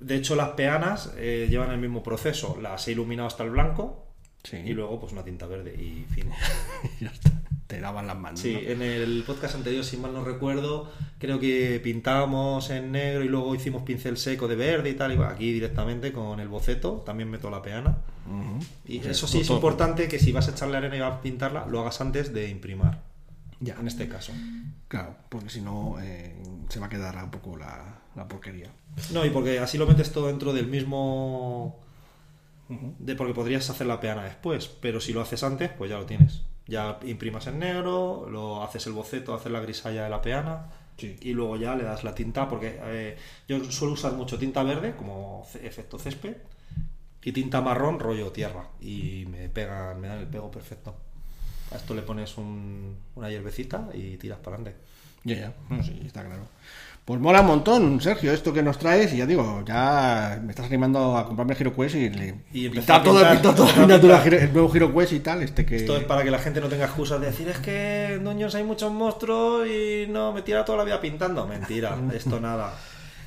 de 0.00 0.16
hecho, 0.16 0.36
las 0.36 0.50
peanas 0.50 1.12
eh, 1.16 1.48
llevan 1.50 1.70
el 1.70 1.78
mismo 1.78 2.02
proceso. 2.02 2.58
Las 2.60 2.86
he 2.88 2.92
iluminado 2.92 3.28
hasta 3.28 3.44
el 3.44 3.50
blanco 3.50 4.09
Sí. 4.42 4.56
y 4.56 4.72
luego 4.72 4.98
pues 5.00 5.12
una 5.12 5.22
tinta 5.22 5.46
verde 5.46 5.74
y 5.74 6.04
fin. 6.12 6.28
ya 7.00 7.08
está. 7.08 7.30
Te 7.66 7.80
lavan 7.80 8.06
las 8.08 8.18
manos. 8.18 8.40
Sí, 8.40 8.52
¿no? 8.54 8.58
en 8.58 8.82
el 8.82 9.22
podcast 9.24 9.54
anterior, 9.54 9.84
si 9.84 9.96
mal 9.96 10.12
no 10.12 10.24
recuerdo, 10.24 10.90
creo 11.20 11.38
que 11.38 11.80
pintábamos 11.84 12.68
en 12.70 12.90
negro 12.90 13.22
y 13.22 13.28
luego 13.28 13.54
hicimos 13.54 13.82
pincel 13.84 14.16
seco 14.16 14.48
de 14.48 14.56
verde 14.56 14.90
y 14.90 14.94
tal. 14.94 15.12
Y 15.16 15.22
aquí 15.22 15.52
directamente 15.52 16.12
con 16.12 16.40
el 16.40 16.48
boceto 16.48 17.02
también 17.06 17.30
meto 17.30 17.48
la 17.48 17.62
peana. 17.62 17.98
Y 18.86 18.98
O 18.98 19.02
sea, 19.02 19.12
eso 19.12 19.28
sí 19.28 19.40
es 19.40 19.46
todo. 19.46 19.56
importante 19.58 20.08
que 20.08 20.18
si 20.18 20.32
vas 20.32 20.48
a 20.48 20.50
echarle 20.52 20.78
arena 20.78 20.96
y 20.96 21.00
vas 21.00 21.12
a 21.12 21.20
pintarla, 21.22 21.66
lo 21.66 21.80
hagas 21.80 22.00
antes 22.00 22.32
de 22.34 22.48
imprimar. 22.48 23.02
Ya. 23.60 23.76
En 23.78 23.86
este 23.86 24.08
caso. 24.08 24.32
Claro, 24.88 25.14
porque 25.28 25.50
si 25.50 25.60
no 25.60 25.96
eh, 26.00 26.34
se 26.70 26.80
va 26.80 26.86
a 26.86 26.88
quedar 26.88 27.22
un 27.22 27.30
poco 27.30 27.56
la, 27.56 28.00
la 28.16 28.26
porquería. 28.26 28.70
No, 29.12 29.24
y 29.24 29.30
porque 29.30 29.58
así 29.60 29.78
lo 29.78 29.86
metes 29.86 30.10
todo 30.12 30.26
dentro 30.26 30.52
del 30.52 30.66
mismo. 30.66 31.78
De 32.98 33.16
porque 33.16 33.34
podrías 33.34 33.68
hacer 33.68 33.86
la 33.86 33.98
peana 34.00 34.24
después, 34.24 34.68
pero 34.68 35.00
si 35.00 35.12
lo 35.12 35.20
haces 35.20 35.42
antes, 35.42 35.70
pues 35.70 35.90
ya 35.90 35.98
lo 35.98 36.06
tienes. 36.06 36.42
Ya 36.66 36.98
imprimas 37.04 37.46
en 37.48 37.58
negro, 37.58 38.28
lo 38.30 38.62
haces 38.62 38.86
el 38.86 38.92
boceto, 38.92 39.34
haces 39.34 39.50
la 39.50 39.60
grisalla 39.60 40.04
de 40.04 40.10
la 40.10 40.22
peana 40.22 40.66
Sí. 40.96 41.16
y 41.22 41.32
luego 41.32 41.56
ya 41.56 41.74
le 41.74 41.82
das 41.84 42.04
la 42.04 42.14
tinta, 42.14 42.46
porque 42.48 42.78
eh, 42.82 43.16
yo 43.48 43.64
suelo 43.72 43.94
usar 43.94 44.12
mucho 44.12 44.38
tinta 44.38 44.62
verde 44.62 44.94
como 44.96 45.46
efecto 45.62 45.98
césped 45.98 46.36
y 47.22 47.32
tinta 47.32 47.60
marrón 47.62 47.98
rollo 47.98 48.30
tierra 48.32 48.68
y 48.80 49.24
me 49.30 49.48
pegan, 49.48 49.98
me 50.00 50.08
dan 50.08 50.18
el 50.18 50.26
pego 50.26 50.50
perfecto. 50.50 50.94
A 51.72 51.76
esto 51.76 51.94
le 51.94 52.02
pones 52.02 52.36
un- 52.36 52.96
una 53.14 53.30
hierbecita 53.30 53.88
y 53.94 54.16
tiras 54.18 54.38
para 54.40 54.56
adelante. 54.56 54.80
Ya, 55.24 55.36
ya, 55.36 55.54
no, 55.68 55.82
sí, 55.82 56.00
está 56.04 56.24
claro. 56.24 56.42
Pues 57.10 57.18
mola 57.18 57.40
un 57.40 57.48
montón, 57.48 58.00
Sergio, 58.00 58.32
esto 58.32 58.52
que 58.52 58.62
nos 58.62 58.78
traes. 58.78 59.12
Y 59.12 59.16
ya 59.16 59.26
digo, 59.26 59.64
ya 59.66 60.40
me 60.44 60.50
estás 60.50 60.66
animando 60.66 61.18
a 61.18 61.26
comprarme 61.26 61.54
el 61.54 61.60
HeroQuest 61.60 61.96
y, 61.96 62.08
le, 62.08 62.36
Y 62.52 62.68
pintar 62.68 63.02
todo, 63.02 63.14
pintar, 63.14 63.32
pintar 63.32 63.54
toda 63.56 63.66
la 63.66 63.70
empezar 63.72 63.82
a 63.82 63.86
miniatura, 63.88 64.22
pintar. 64.22 64.40
el 64.44 64.52
nuevo 64.52 64.72
HeroQuest 64.72 65.12
y 65.14 65.18
tal. 65.18 65.42
Este 65.42 65.66
que... 65.66 65.74
Esto 65.74 65.96
es 65.96 66.04
para 66.04 66.22
que 66.22 66.30
la 66.30 66.38
gente 66.38 66.60
no 66.60 66.68
tenga 66.68 66.84
excusas 66.84 67.20
de 67.20 67.26
decir 67.26 67.48
es 67.48 67.58
que 67.58 68.14
en 68.14 68.22
Doños 68.22 68.54
hay 68.54 68.62
muchos 68.62 68.92
monstruos 68.92 69.66
y 69.66 70.06
no 70.08 70.32
me 70.32 70.42
tira 70.42 70.64
toda 70.64 70.78
la 70.78 70.84
vida 70.84 71.00
pintando. 71.00 71.48
Mentira, 71.48 71.98
esto 72.14 72.38
nada. 72.38 72.74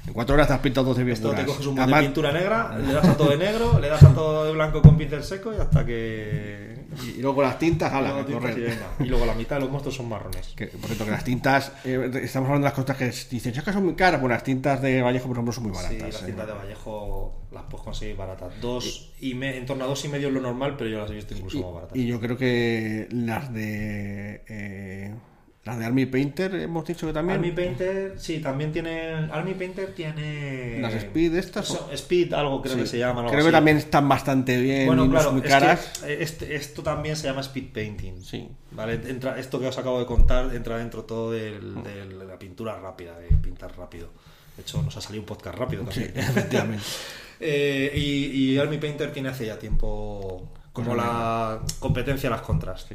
En 0.05 0.11
cuatro 0.13 0.35
horas 0.35 0.47
te 0.47 0.53
has 0.53 0.59
pintado 0.59 0.93
12 0.93 1.11
Esto 1.11 1.31
te 1.33 1.45
coges 1.45 1.65
un 1.65 1.75
de 1.75 1.85
pintura 1.85 2.31
negra, 2.33 2.77
le 2.77 2.91
das 2.93 3.05
a 3.05 3.15
todo 3.17 3.29
de 3.29 3.37
negro, 3.37 3.79
le 3.79 3.87
das 3.87 4.03
a 4.03 4.13
todo 4.13 4.45
de 4.45 4.51
blanco 4.51 4.81
con 4.81 4.97
pincel 4.97 5.23
seco 5.23 5.53
y 5.53 5.57
hasta 5.61 5.85
que. 5.85 6.83
Y 7.17 7.21
luego 7.21 7.41
las 7.41 7.57
tintas, 7.57 7.91
ala, 7.91 8.09
luego 8.11 8.25
tintas 8.25 8.57
y. 8.99 9.03
Y 9.05 9.07
luego 9.07 9.25
la 9.25 9.33
mitad 9.33 9.55
de 9.55 9.61
los 9.61 9.71
monstruos 9.71 9.95
son 9.95 10.09
marrones. 10.09 10.53
Que, 10.57 10.67
por 10.67 10.87
cierto, 10.87 11.05
que 11.05 11.11
las 11.11 11.23
tintas, 11.23 11.71
eh, 11.85 12.11
estamos 12.21 12.47
hablando 12.49 12.65
de 12.67 12.71
las 12.71 12.73
cosas 12.73 12.97
que 12.97 13.05
dicen, 13.33 13.53
"Es 13.55 13.63
que 13.63 13.71
son 13.73 13.85
muy 13.85 13.95
caras, 13.95 14.19
bueno, 14.19 14.35
las 14.35 14.43
tintas 14.43 14.81
de 14.81 15.01
Vallejo, 15.01 15.27
por 15.27 15.37
ejemplo, 15.37 15.53
son 15.53 15.63
muy 15.63 15.73
Sí, 15.73 15.81
baratas. 15.83 16.13
las 16.13 16.21
eh. 16.21 16.25
cintas 16.25 16.47
de 16.47 16.53
Vallejo 16.53 17.41
las 17.51 17.63
puedes 17.63 17.83
conseguir 17.85 18.15
baratas. 18.17 18.53
Dos 18.61 19.13
y 19.21 19.33
me- 19.35 19.57
en 19.57 19.65
torno 19.65 19.85
a 19.85 19.87
dos 19.87 20.03
y 20.03 20.09
medio 20.09 20.27
es 20.27 20.33
lo 20.33 20.41
normal, 20.41 20.75
pero 20.77 20.89
yo 20.89 20.99
las 20.99 21.09
he 21.11 21.15
visto 21.15 21.33
incluso 21.33 21.61
más 21.61 21.73
baratas. 21.73 21.97
Y 21.97 22.05
yo 22.07 22.19
creo 22.19 22.37
que 22.37 23.07
las 23.09 23.51
de. 23.53 24.43
eh, 24.49 25.13
las 25.65 25.79
de 25.79 25.85
Army 25.85 26.05
Painter, 26.05 26.53
hemos 26.55 26.85
dicho 26.85 27.07
que 27.07 27.13
también. 27.13 27.37
Army 27.39 27.51
Painter, 27.51 28.15
sí, 28.17 28.39
también 28.39 28.73
tiene. 28.73 29.11
Army 29.31 29.53
Painter 29.53 29.93
tiene. 29.95 30.79
Las 30.81 30.93
Speed 30.95 31.35
estas. 31.35 31.67
Son- 31.67 31.89
Speed, 31.93 32.33
algo 32.33 32.61
creo 32.61 32.75
Sí. 32.75 32.81
que 32.81 32.87
se 32.87 32.97
llama. 32.97 33.21
algo 33.21 33.31
Creo 33.31 33.45
que 33.45 33.51
también 33.51 33.77
están 33.77 34.09
bastante 34.09 34.59
bien 34.59 34.87
Bueno, 34.87 35.05
y 35.05 35.09
claro, 35.09 35.25
son 35.25 35.33
muy 35.35 35.43
es 35.43 35.49
caras. 35.49 35.99
que, 36.05 36.21
este- 36.21 36.55
esto 36.55 36.83
también 36.83 37.15
se 37.15 37.27
llama 37.27 37.39
speed 37.41 37.71
painting. 37.73 38.21
Sí. 38.21 38.49
¿Vale? 38.71 38.99
Entra, 39.07 39.39
esto 39.39 39.59
que 39.59 39.67
os 39.67 39.77
acabo 39.77 39.99
de 39.99 40.05
contar 40.05 40.53
entra 40.53 40.77
dentro 40.77 41.03
todo 41.05 41.31
del- 41.31 41.81
del- 41.83 42.19
de 42.19 42.25
la 42.25 42.37
pintura 42.37 42.77
rápida, 42.79 43.17
de 43.19 43.27
pintar 43.37 43.77
rápido. 43.77 44.09
De 44.57 44.63
hecho, 44.63 44.81
nos 44.83 44.97
ha 44.97 45.01
salido 45.01 45.21
un 45.21 45.27
podcast 45.27 45.57
rápido 45.57 45.83
Sí, 45.91 46.01
también. 46.01 46.13
efectivamente. 46.29 46.83
Eh, 47.45 47.91
y, 47.95 48.53
y 48.53 48.57
Army 48.57 48.77
Painter 48.77 49.11
tiene 49.11 49.27
hace 49.27 49.45
ya 49.47 49.59
tiempo 49.59 50.49
como 50.73 50.95
la 50.95 51.59
competencia 51.79 52.29
las 52.29 52.41
contras. 52.41 52.87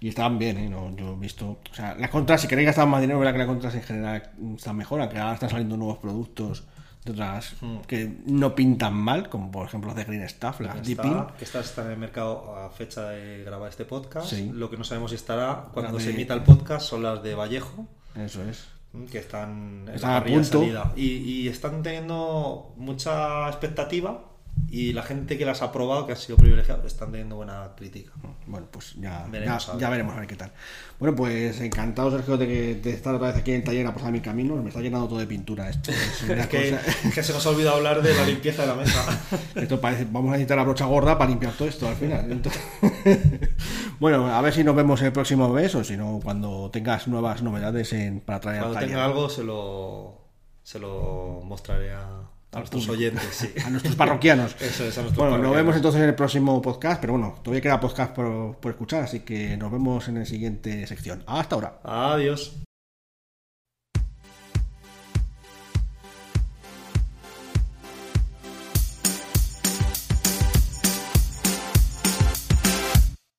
Y 0.00 0.08
estaban 0.08 0.38
bien, 0.38 0.58
¿eh? 0.58 0.68
No, 0.68 0.94
yo 0.96 1.12
he 1.12 1.16
visto. 1.16 1.58
O 1.70 1.74
sea, 1.74 1.94
las 1.94 2.10
contras, 2.10 2.40
si 2.40 2.48
queréis 2.48 2.66
gastar 2.66 2.88
más 2.88 3.00
dinero, 3.00 3.18
verá 3.18 3.32
que 3.32 3.38
las 3.38 3.46
contras 3.46 3.74
en 3.74 3.82
general 3.82 4.30
están 4.56 4.76
mejor, 4.76 5.00
aunque 5.00 5.18
ahora 5.18 5.34
están 5.34 5.50
saliendo 5.50 5.76
nuevos 5.76 5.98
productos 5.98 6.64
de 7.04 7.12
otras 7.12 7.54
Mm. 7.60 7.78
que 7.86 8.16
no 8.26 8.54
pintan 8.54 8.94
mal, 8.94 9.28
como 9.28 9.50
por 9.50 9.66
ejemplo 9.66 9.88
las 9.88 9.96
de 9.96 10.04
Green 10.04 10.28
Stuff, 10.28 10.60
las 10.60 10.76
Está- 10.76 11.02
Deepin. 11.02 11.24
que 11.38 11.44
esta 11.44 11.60
está 11.60 11.84
en 11.84 11.92
el 11.92 11.98
mercado 11.98 12.54
a 12.56 12.70
fecha 12.70 13.10
de 13.10 13.44
grabar 13.44 13.68
este 13.68 13.84
podcast. 13.84 14.28
Sí. 14.30 14.50
Lo 14.52 14.68
que 14.70 14.76
no 14.76 14.84
sabemos 14.84 15.10
si 15.10 15.16
estará 15.16 15.66
cuando 15.72 16.00
se 16.00 16.10
emita 16.10 16.34
el 16.34 16.42
podcast 16.42 16.86
son 16.86 17.02
las 17.02 17.22
de 17.22 17.34
Vallejo. 17.34 17.86
Eso 18.16 18.42
es. 18.48 18.66
que 19.12 19.18
están 19.18 19.84
en 19.86 19.94
Están 19.94 20.10
la 20.12 20.16
a 20.16 20.24
punto. 20.24 20.60
salida. 20.60 20.92
Y, 20.96 21.06
y 21.06 21.48
están 21.48 21.82
teniendo 21.82 22.72
mucha 22.78 23.46
expectativa 23.48 24.24
y 24.70 24.92
la 24.92 25.02
gente 25.02 25.38
que 25.38 25.44
las 25.44 25.62
ha 25.62 25.72
probado, 25.72 26.06
que 26.06 26.12
ha 26.12 26.16
sido 26.16 26.36
privilegiado, 26.36 26.86
están 26.86 27.10
teniendo 27.10 27.36
buena 27.36 27.70
crítica. 27.76 28.12
Bueno, 28.46 28.66
pues 28.70 28.94
ya 28.98 29.26
Veremos 29.30 29.66
ya, 29.66 29.72
a 29.72 29.78
ya 29.78 29.90
veremos 29.90 30.14
a 30.16 30.20
ver 30.20 30.26
qué 30.28 30.36
tal. 30.36 30.52
Bueno, 30.98 31.14
pues 31.16 31.60
encantado, 31.60 32.10
Sergio, 32.10 32.36
de, 32.36 32.46
que, 32.46 32.74
de 32.76 32.90
estar 32.90 33.14
otra 33.14 33.28
vez 33.28 33.36
aquí 33.36 33.50
en 33.52 33.58
el 33.58 33.64
taller 33.64 33.86
a 33.86 33.94
pasar 33.94 34.10
mi 34.12 34.20
camino. 34.20 34.56
Me 34.56 34.68
está 34.68 34.80
llenando 34.80 35.06
todo 35.08 35.18
de 35.18 35.26
pintura 35.26 35.68
esto. 35.68 35.90
Es 35.90 36.22
Es 36.28 36.46
que, 36.48 36.70
cosa- 36.70 37.10
que 37.14 37.22
se 37.22 37.32
nos 37.32 37.46
ha 37.46 37.50
olvidado 37.50 37.76
hablar 37.76 38.02
de 38.02 38.14
la 38.14 38.24
limpieza 38.26 38.62
de 38.62 38.68
la 38.68 38.74
mesa. 38.74 39.20
Esto 39.54 39.80
parece, 39.80 40.04
vamos 40.10 40.30
a 40.30 40.32
necesitar 40.32 40.56
la 40.56 40.64
brocha 40.64 40.86
gorda 40.86 41.16
para 41.16 41.30
limpiar 41.30 41.52
todo 41.52 41.68
esto 41.68 41.88
al 41.88 41.96
final. 41.96 42.30
Entonces- 42.30 42.62
bueno, 44.00 44.26
a 44.34 44.40
ver 44.42 44.52
si 44.52 44.64
nos 44.64 44.74
vemos 44.76 45.00
el 45.02 45.12
próximo 45.12 45.48
mes 45.48 45.74
o 45.74 45.84
si 45.84 45.96
no, 45.96 46.20
cuando 46.22 46.70
tengas 46.70 47.08
nuevas 47.08 47.42
novedades 47.42 47.92
en, 47.92 48.20
para 48.20 48.40
traer 48.40 48.58
al 48.58 48.62
Cuando 48.64 48.74
taller. 48.80 48.88
tenga 48.90 49.04
algo 49.04 49.28
se 49.28 49.44
lo, 49.44 50.18
se 50.62 50.78
lo 50.78 51.40
mostraré 51.44 51.92
a, 51.92 52.22
a 52.52 52.58
nuestros 52.58 52.86
público. 52.86 52.92
oyentes. 52.92 53.28
Sí. 53.30 53.48
A 53.64 53.70
nuestros 53.70 53.94
parroquianos. 53.96 54.56
Eso 54.60 54.84
es, 54.84 54.96
a 54.98 55.02
nuestros 55.02 55.16
Bueno, 55.16 55.38
nos 55.38 55.54
vemos 55.54 55.76
entonces 55.76 56.00
en 56.00 56.08
el 56.08 56.14
próximo 56.14 56.60
podcast, 56.62 57.00
pero 57.00 57.12
bueno, 57.14 57.34
todavía 57.42 57.60
queda 57.60 57.80
podcast 57.80 58.14
por, 58.14 58.56
por 58.56 58.70
escuchar, 58.72 59.04
así 59.04 59.20
que 59.20 59.56
nos 59.56 59.70
vemos 59.70 60.08
en 60.08 60.18
la 60.18 60.24
siguiente 60.24 60.86
sección. 60.86 61.22
Hasta 61.26 61.54
ahora. 61.56 61.80
Adiós. 61.84 62.56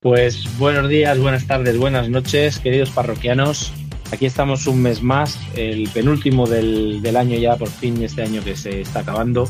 Pues 0.01 0.57
buenos 0.57 0.87
días, 0.87 1.19
buenas 1.19 1.45
tardes, 1.45 1.77
buenas 1.77 2.09
noches, 2.09 2.59
queridos 2.59 2.89
parroquianos. 2.91 3.73
Aquí 4.11 4.25
estamos 4.25 4.65
un 4.67 4.81
mes 4.81 5.01
más, 5.03 5.37
el 5.55 5.87
penúltimo 5.89 6.47
del, 6.47 7.01
del 7.01 7.15
año 7.15 7.37
ya, 7.37 7.55
por 7.55 7.69
fin, 7.69 8.01
este 8.01 8.23
año 8.23 8.43
que 8.43 8.55
se 8.55 8.81
está 8.81 9.01
acabando. 9.01 9.47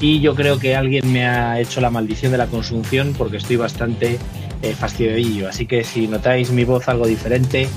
Y 0.00 0.20
yo 0.20 0.34
creo 0.34 0.58
que 0.58 0.76
alguien 0.76 1.10
me 1.12 1.26
ha 1.26 1.60
hecho 1.60 1.80
la 1.80 1.90
maldición 1.90 2.30
de 2.30 2.38
la 2.38 2.46
consunción 2.46 3.14
porque 3.16 3.38
estoy 3.38 3.56
bastante 3.56 4.18
eh, 4.62 4.74
fastidiadillo. 4.74 5.48
Así 5.48 5.66
que 5.66 5.82
si 5.82 6.06
notáis 6.06 6.50
mi 6.50 6.64
voz 6.64 6.88
algo 6.88 7.06
diferente, 7.06 7.68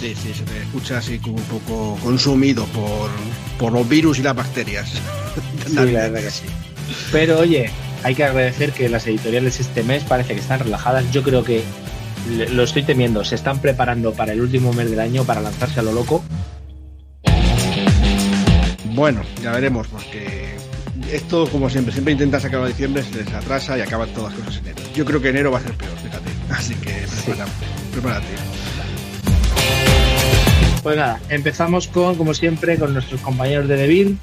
Sí, 0.00 0.14
sí, 0.14 0.32
se 0.32 0.44
te 0.44 0.62
escucha 0.62 0.96
así 0.96 1.18
como 1.18 1.36
un 1.36 1.42
poco 1.42 1.98
consumido 2.02 2.64
por, 2.68 3.10
por 3.58 3.70
los 3.70 3.86
virus 3.86 4.18
y 4.18 4.22
las 4.22 4.34
bacterias. 4.34 4.94
Sí, 5.66 5.74
la 5.74 5.84
verdad 5.84 6.20
que 6.20 6.30
sí. 6.30 6.46
Pero 7.12 7.38
oye, 7.38 7.70
hay 8.02 8.14
que 8.14 8.24
agradecer 8.24 8.72
que 8.72 8.88
las 8.88 9.06
editoriales 9.06 9.60
este 9.60 9.82
mes 9.82 10.02
parece 10.04 10.32
que 10.32 10.40
están 10.40 10.60
relajadas. 10.60 11.10
Yo 11.12 11.22
creo 11.22 11.44
que 11.44 11.64
lo 12.28 12.62
estoy 12.62 12.82
temiendo. 12.82 13.24
Se 13.24 13.34
están 13.34 13.60
preparando 13.60 14.12
para 14.12 14.32
el 14.32 14.40
último 14.40 14.72
mes 14.72 14.90
del 14.90 15.00
año 15.00 15.24
para 15.24 15.40
lanzarse 15.40 15.80
a 15.80 15.82
lo 15.82 15.92
loco. 15.92 16.22
Bueno, 18.92 19.22
ya 19.42 19.52
veremos, 19.52 19.86
porque 19.88 20.56
esto, 21.10 21.48
como 21.48 21.70
siempre, 21.70 21.92
siempre 21.92 22.12
intentas 22.12 22.44
acabar 22.44 22.68
diciembre, 22.68 23.02
se 23.02 23.14
les 23.16 23.32
atrasa 23.32 23.78
y 23.78 23.80
acaban 23.80 24.08
todas 24.10 24.32
las 24.32 24.40
cosas 24.40 24.60
en 24.62 24.68
enero. 24.68 24.88
Yo 24.94 25.04
creo 25.04 25.20
que 25.22 25.28
enero 25.28 25.50
va 25.50 25.58
a 25.58 25.62
ser 25.62 25.72
peor, 25.74 25.96
fíjate. 25.96 26.30
Así 26.50 26.74
que 26.74 27.04
prepárate. 27.92 28.26
Pues 30.82 30.96
nada, 30.96 31.20
empezamos 31.28 31.88
con, 31.88 32.14
como 32.16 32.32
siempre, 32.34 32.78
con 32.78 32.94
nuestros 32.94 33.20
compañeros 33.20 33.68
de 33.68 33.76
Devir. 33.76 34.16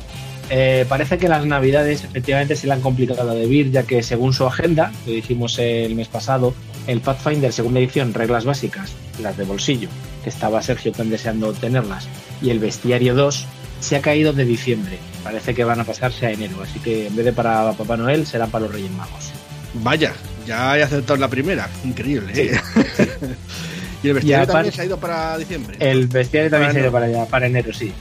Eh, 0.50 0.86
parece 0.88 1.18
que 1.18 1.28
las 1.28 1.46
navidades 1.46 2.04
efectivamente 2.04 2.56
se 2.56 2.68
le 2.68 2.74
han 2.74 2.82
complicado 2.82 3.32
a 3.32 3.36
Devir, 3.36 3.72
ya 3.72 3.84
que 3.84 4.02
según 4.02 4.34
su 4.34 4.46
agenda, 4.46 4.92
que 5.06 5.12
dijimos 5.12 5.60
el 5.60 5.94
mes 5.96 6.08
pasado, 6.08 6.54
el 6.88 7.02
Pathfinder 7.02 7.52
segunda 7.54 7.80
edición, 7.80 8.14
reglas 8.14 8.46
básicas, 8.46 8.92
las 9.22 9.38
de 9.38 9.44
bolsillo, 9.44 9.90
que 10.24 10.30
estaba 10.30 10.62
Sergio 10.62 10.92
tan 10.92 11.10
deseando 11.10 11.54
tenerlas, 11.54 12.08
y 12.42 12.50
el 12.50 12.60
Bestiario 12.60 13.14
2, 13.16 13.46
se 13.80 13.96
ha 13.96 14.02
caído 14.02 14.34
de 14.34 14.46
diciembre. 14.46 14.98
Parece 15.24 15.54
que 15.54 15.64
van 15.64 15.80
a 15.80 15.84
pasarse 15.84 16.26
a 16.26 16.32
enero, 16.32 16.58
así 16.64 16.80
que 16.80 17.08
en 17.08 17.16
vez 17.16 17.26
de 17.26 17.34
para 17.34 17.74
Papá 17.74 17.98
Noel, 17.98 18.26
será 18.26 18.48
para 18.48 18.66
los 18.66 18.74
Reyes 18.74 18.92
Magos. 18.92 19.32
Vaya, 19.76 20.14
ya 20.48 20.78
he 20.78 20.84
aceptado 20.84 21.20
la 21.20 21.28
primera. 21.28 21.70
Increíble, 21.84 22.32
¿eh? 22.34 22.60
y 24.04 24.10
el 24.10 24.18
aparte- 24.18 24.48
también 24.54 24.74
se 24.74 24.82
ha 24.82 24.86
ido 24.86 24.98
para 24.98 25.38
diciembre. 25.38 25.78
El 25.80 26.08
bestiario 26.08 26.50
también 26.50 26.70
Para 26.70 26.74
se 26.74 26.80
ha 26.80 26.84
ido 26.84 26.92
para, 26.92 27.06
allá, 27.06 27.26
para 27.26 27.48
enero, 27.48 27.74
sí. 27.74 27.92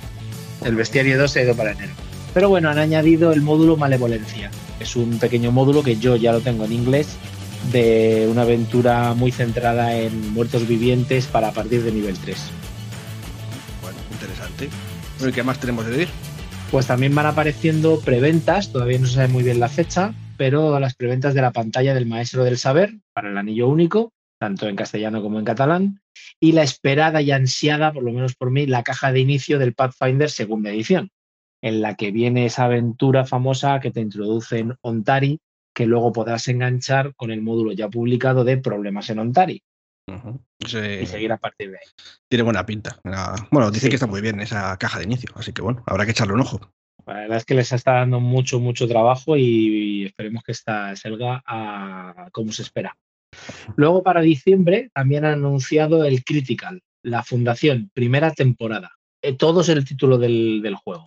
El 0.64 0.76
bestiario 0.76 1.18
2 1.18 1.30
se 1.30 1.40
ha 1.40 1.42
ido 1.42 1.54
para 1.54 1.72
enero. 1.72 1.92
Pero 2.32 2.48
bueno, 2.48 2.68
han 2.70 2.78
añadido 2.78 3.32
el 3.32 3.40
módulo 3.40 3.76
Malevolencia. 3.76 4.50
Es 4.78 4.94
un 4.94 5.18
pequeño 5.18 5.52
módulo 5.52 5.82
que 5.82 5.96
yo 5.96 6.16
ya 6.16 6.32
lo 6.32 6.40
tengo 6.40 6.64
en 6.64 6.72
inglés, 6.72 7.08
de 7.72 8.28
una 8.30 8.42
aventura 8.42 9.14
muy 9.14 9.32
centrada 9.32 9.96
en 9.96 10.32
muertos 10.32 10.66
vivientes 10.66 11.26
para 11.26 11.52
partir 11.52 11.82
de 11.82 11.92
nivel 11.92 12.18
3. 12.18 12.50
Bueno, 13.82 13.98
interesante. 14.12 14.68
Bueno, 15.18 15.30
¿y 15.30 15.32
qué 15.32 15.42
más 15.42 15.60
tenemos 15.60 15.86
de 15.86 15.92
decir? 15.92 16.08
Pues 16.70 16.86
también 16.86 17.14
van 17.14 17.26
apareciendo 17.26 18.00
preventas, 18.00 18.72
todavía 18.72 18.98
no 18.98 19.06
se 19.06 19.14
sabe 19.14 19.28
muy 19.28 19.44
bien 19.44 19.60
la 19.60 19.68
fecha, 19.68 20.14
pero 20.36 20.78
las 20.80 20.94
preventas 20.94 21.34
de 21.34 21.42
la 21.42 21.52
pantalla 21.52 21.94
del 21.94 22.06
Maestro 22.06 22.44
del 22.44 22.58
Saber 22.58 22.94
para 23.12 23.30
el 23.30 23.38
anillo 23.38 23.68
único, 23.68 24.12
tanto 24.38 24.68
en 24.68 24.76
castellano 24.76 25.22
como 25.22 25.38
en 25.38 25.44
catalán, 25.44 26.00
y 26.40 26.52
la 26.52 26.62
esperada 26.62 27.22
y 27.22 27.30
ansiada, 27.30 27.92
por 27.92 28.02
lo 28.02 28.12
menos 28.12 28.34
por 28.34 28.50
mí, 28.50 28.66
la 28.66 28.82
caja 28.82 29.12
de 29.12 29.20
inicio 29.20 29.58
del 29.58 29.74
Pathfinder 29.74 30.30
segunda 30.30 30.70
edición, 30.70 31.10
en 31.62 31.80
la 31.80 31.94
que 31.94 32.10
viene 32.10 32.46
esa 32.46 32.64
aventura 32.64 33.24
famosa 33.24 33.80
que 33.80 33.90
te 33.90 34.00
introduce 34.00 34.58
en 34.58 34.74
Ontari, 34.82 35.38
que 35.76 35.84
luego 35.84 36.10
podrás 36.10 36.48
enganchar 36.48 37.14
con 37.16 37.30
el 37.30 37.42
módulo 37.42 37.70
ya 37.72 37.90
publicado 37.90 38.44
de 38.44 38.56
Problemas 38.56 39.10
en 39.10 39.18
Ontari 39.18 39.62
y 40.58 41.06
seguir 41.06 41.32
a 41.32 41.36
partir 41.36 41.70
de 41.70 41.76
ahí. 41.76 41.88
Tiene 42.30 42.44
buena 42.44 42.64
pinta. 42.64 42.98
Bueno, 43.50 43.70
dice 43.70 43.84
Sí. 43.84 43.88
que 43.90 43.96
está 43.96 44.06
muy 44.06 44.22
bien 44.22 44.40
esa 44.40 44.74
caja 44.78 44.98
de 44.98 45.04
inicio, 45.04 45.28
así 45.34 45.52
que 45.52 45.60
bueno, 45.60 45.84
habrá 45.86 46.06
que 46.06 46.12
echarle 46.12 46.32
un 46.32 46.40
ojo. 46.40 46.60
La 47.06 47.14
verdad 47.14 47.36
es 47.36 47.44
que 47.44 47.54
les 47.54 47.70
está 47.72 47.92
dando 47.92 48.20
mucho, 48.20 48.58
mucho 48.58 48.88
trabajo 48.88 49.36
y 49.36 50.06
esperemos 50.06 50.42
que 50.44 50.52
esta 50.52 50.96
salga 50.96 51.42
a 51.46 52.30
como 52.32 52.52
se 52.52 52.62
espera. 52.62 52.96
Luego 53.76 54.02
para 54.02 54.22
diciembre 54.22 54.90
también 54.94 55.26
han 55.26 55.34
anunciado 55.34 56.06
el 56.06 56.24
Critical, 56.24 56.80
la 57.02 57.22
fundación, 57.22 57.90
primera 57.92 58.32
temporada. 58.32 58.92
Eh, 59.22 59.34
todo 59.34 59.60
es 59.60 59.68
el 59.68 59.84
título 59.84 60.16
del, 60.16 60.62
del 60.62 60.74
juego. 60.74 61.04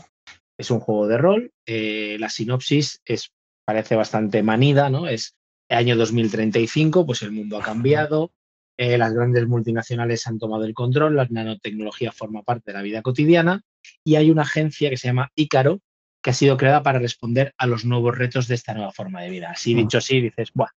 Es 0.59 0.69
un 0.69 0.79
juego 0.79 1.07
de 1.07 1.17
rol, 1.17 1.51
eh, 1.65 2.17
la 2.19 2.29
sinopsis 2.29 3.01
es, 3.05 3.31
parece 3.69 3.95
bastante 3.95 4.41
manida, 4.41 4.89
¿no? 4.89 5.07
Es 5.07 5.35
año 5.69 5.95
2035, 5.95 7.05
pues 7.05 7.21
el 7.21 7.31
mundo 7.31 7.59
ha 7.59 7.61
cambiado, 7.61 8.31
eh, 8.77 8.97
las 8.97 9.13
grandes 9.13 9.47
multinacionales 9.47 10.25
han 10.25 10.39
tomado 10.39 10.63
el 10.65 10.73
control, 10.73 11.15
la 11.15 11.27
nanotecnología 11.29 12.11
forma 12.11 12.41
parte 12.41 12.71
de 12.71 12.77
la 12.79 12.81
vida 12.81 13.03
cotidiana 13.03 13.61
y 14.03 14.15
hay 14.15 14.31
una 14.31 14.41
agencia 14.41 14.89
que 14.89 14.97
se 14.97 15.07
llama 15.07 15.29
Ícaro, 15.35 15.81
que 16.23 16.31
ha 16.31 16.33
sido 16.33 16.57
creada 16.57 16.81
para 16.81 16.97
responder 16.97 17.53
a 17.59 17.67
los 17.67 17.85
nuevos 17.85 18.17
retos 18.17 18.47
de 18.47 18.55
esta 18.55 18.73
nueva 18.73 18.91
forma 18.91 19.21
de 19.21 19.29
vida. 19.29 19.51
Así 19.51 19.75
dicho 19.75 19.99
así, 19.99 20.19
dices, 20.19 20.49
bueno, 20.55 20.71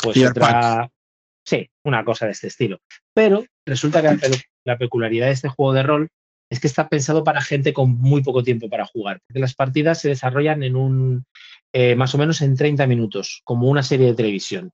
pues 0.00 0.14
otra... 0.30 0.88
Sí, 1.44 1.68
una 1.84 2.04
cosa 2.04 2.26
de 2.26 2.32
este 2.32 2.46
estilo. 2.46 2.78
Pero 3.12 3.44
resulta 3.66 4.02
que 4.02 4.08
la, 4.08 4.16
pe- 4.16 4.42
la 4.64 4.78
peculiaridad 4.78 5.26
de 5.26 5.32
este 5.32 5.48
juego 5.48 5.72
de 5.72 5.82
rol 5.82 6.08
es 6.50 6.60
que 6.60 6.66
está 6.66 6.88
pensado 6.88 7.24
para 7.24 7.40
gente 7.40 7.72
con 7.72 7.98
muy 7.98 8.22
poco 8.22 8.42
tiempo 8.42 8.68
para 8.68 8.86
jugar, 8.86 9.20
porque 9.26 9.40
las 9.40 9.54
partidas 9.54 10.00
se 10.00 10.10
desarrollan 10.10 10.62
en 10.62 10.76
un, 10.76 11.24
eh, 11.72 11.94
más 11.96 12.14
o 12.14 12.18
menos 12.18 12.40
en 12.40 12.56
30 12.56 12.86
minutos, 12.86 13.40
como 13.44 13.68
una 13.68 13.82
serie 13.82 14.06
de 14.06 14.14
televisión, 14.14 14.70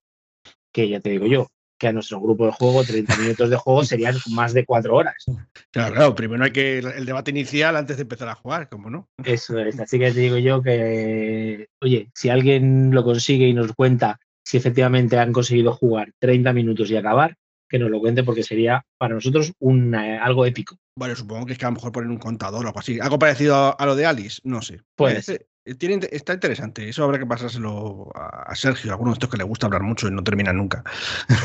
que 0.73 0.89
ya 0.89 1.01
te 1.01 1.11
digo 1.11 1.27
yo, 1.27 1.49
que 1.79 1.89
a 1.89 1.93
nuestro 1.93 2.21
grupo 2.21 2.47
de 2.47 2.53
juego 2.53 2.85
30 2.85 3.17
minutos 3.17 3.51
de 3.51 3.57
juego 3.57 3.85
serían 3.85 4.15
más 4.31 4.53
de 4.53 4.65
cuatro 4.65 4.95
horas. 4.95 5.25
Claro, 5.73 5.95
claro, 5.95 6.15
primero 6.15 6.45
hay 6.45 6.53
que 6.53 6.79
el 6.79 7.05
debate 7.05 7.33
inicial 7.33 7.75
antes 7.75 7.97
de 7.97 8.03
empezar 8.03 8.29
a 8.29 8.37
jugar, 8.37 8.69
¿cómo 8.69 8.89
no? 8.89 9.09
Eso 9.25 9.59
es, 9.59 9.81
así 9.81 9.99
que 9.99 10.13
te 10.13 10.21
digo 10.21 10.39
yo 10.39 10.63
que, 10.63 11.67
oye, 11.81 12.09
si 12.15 12.29
alguien 12.29 12.93
lo 12.93 13.03
consigue 13.03 13.49
y 13.49 13.55
nos 13.55 13.73
cuenta 13.73 14.21
si 14.45 14.59
efectivamente 14.59 15.19
han 15.19 15.33
conseguido 15.33 15.73
jugar 15.73 16.13
30 16.19 16.53
minutos 16.53 16.91
y 16.91 16.97
acabar, 16.97 17.37
que 17.73 17.79
nos 17.79 17.91
lo 17.91 17.99
cuente 18.01 18.23
porque 18.23 18.43
sería 18.45 18.85
para 18.99 19.15
nosotros 19.15 19.53
un, 19.59 19.95
eh, 19.95 20.19
algo 20.19 20.47
épico. 20.47 20.77
Bueno, 20.97 21.17
supongo 21.17 21.47
que 21.47 21.55
es 21.55 21.59
que 21.59 21.65
a 21.65 21.71
lo 21.71 21.75
mejor 21.77 21.91
poner 21.91 22.11
un 22.11 22.19
contador 22.19 22.65
o 22.65 22.69
algo 22.69 22.79
así. 22.79 23.01
¿Algo 23.01 23.19
parecido 23.19 23.57
a, 23.57 23.71
a 23.71 23.87
lo 23.87 23.97
de 23.97 24.05
Alice? 24.07 24.41
No 24.45 24.61
sé. 24.63 24.81
Puede 24.95 25.19
Eh, 25.19 25.23
ser. 25.23 25.47
eh, 25.65 25.75
tiene 25.75 25.99
está 26.13 26.35
interesante. 26.35 26.89
Eso 26.89 27.03
habrá 27.03 27.19
que 27.19 27.27
pasárselo 27.27 28.13
a, 28.15 28.53
a 28.53 28.55
Sergio, 28.55 28.93
alguno 28.93 29.11
de 29.11 29.15
estos 29.15 29.31
que 29.31 29.39
le 29.39 29.45
gusta 29.45 29.67
hablar 29.67 29.83
mucho 29.83 30.07
y 30.07 30.11
no 30.11 30.23
termina 30.23 30.53
nunca. 30.53 30.85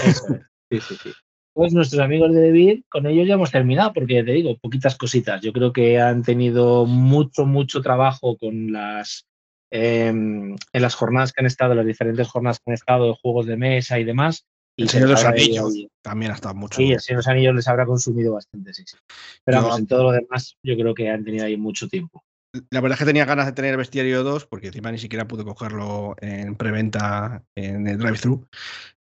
Eso 0.06 0.36
es. 0.36 0.42
Sí, 0.70 0.80
sí, 0.82 0.96
sí. 1.02 1.14
Pues 1.54 1.74
nuestros 1.74 2.02
amigos 2.02 2.34
de 2.34 2.42
David, 2.48 2.82
con 2.90 3.08
ellos 3.08 3.28
ya 3.28 3.34
hemos 3.36 3.50
terminado, 3.52 3.92
porque 3.94 4.22
te 4.24 4.32
digo, 4.34 4.58
poquitas 4.60 4.96
cositas. 4.96 5.42
Yo 5.42 5.52
creo 5.54 5.72
que 5.74 6.00
han 6.00 6.22
tenido 6.22 6.86
mucho, 6.86 7.46
mucho 7.48 7.82
trabajo 7.82 8.38
con 8.38 8.72
las 8.74 9.26
em, 9.72 10.56
en 10.74 10.82
las 10.82 10.94
jornadas 10.96 11.32
que 11.34 11.42
han 11.42 11.48
estado, 11.48 11.74
las 11.74 11.86
diferentes 11.86 12.28
jornadas 12.28 12.60
que 12.60 12.70
han 12.72 12.74
estado 12.76 13.08
de 13.08 13.18
juegos 13.22 13.46
de 13.48 13.58
mesa 13.58 13.98
y 14.00 14.04
demás. 14.04 14.46
Y 14.80 14.84
El 14.84 14.90
se 14.90 14.94
Señor 14.94 15.10
de 15.10 15.14
los 15.16 15.26
Anillos 15.26 15.74
también 16.04 16.32
ha 16.32 16.36
estado 16.36 16.54
mucho. 16.54 16.78
Sí, 16.78 16.92
el 16.92 17.00
Señor 17.00 17.18
de 17.18 17.20
los 17.20 17.28
Anillos 17.28 17.56
les 17.56 17.68
habrá 17.68 17.86
consumido 17.88 18.34
bastante, 18.34 18.74
sí, 18.76 18.84
sí. 18.86 18.96
Pero 19.44 19.64
vamos, 19.64 19.80
en 19.80 19.88
todo 19.88 20.04
lo 20.04 20.12
demás, 20.12 20.56
yo 20.64 20.76
creo 20.76 20.94
que 20.94 21.10
han 21.10 21.26
tenido 21.26 21.46
ahí 21.46 21.58
mucho 21.58 21.88
tiempo. 21.88 22.24
La 22.70 22.80
verdad 22.80 22.96
es 22.96 23.00
que 23.00 23.06
tenía 23.06 23.26
ganas 23.26 23.48
de 23.48 23.54
tener 23.54 23.76
Bestiario 23.76 24.24
2, 24.24 24.46
porque 24.46 24.68
encima 24.68 24.92
ni 24.92 25.00
siquiera 25.00 25.28
pude 25.28 25.44
cogerlo 25.44 26.16
en 26.22 26.56
preventa 26.56 27.44
en 27.56 27.88
el 27.88 27.98
drive-thru. 27.98 28.48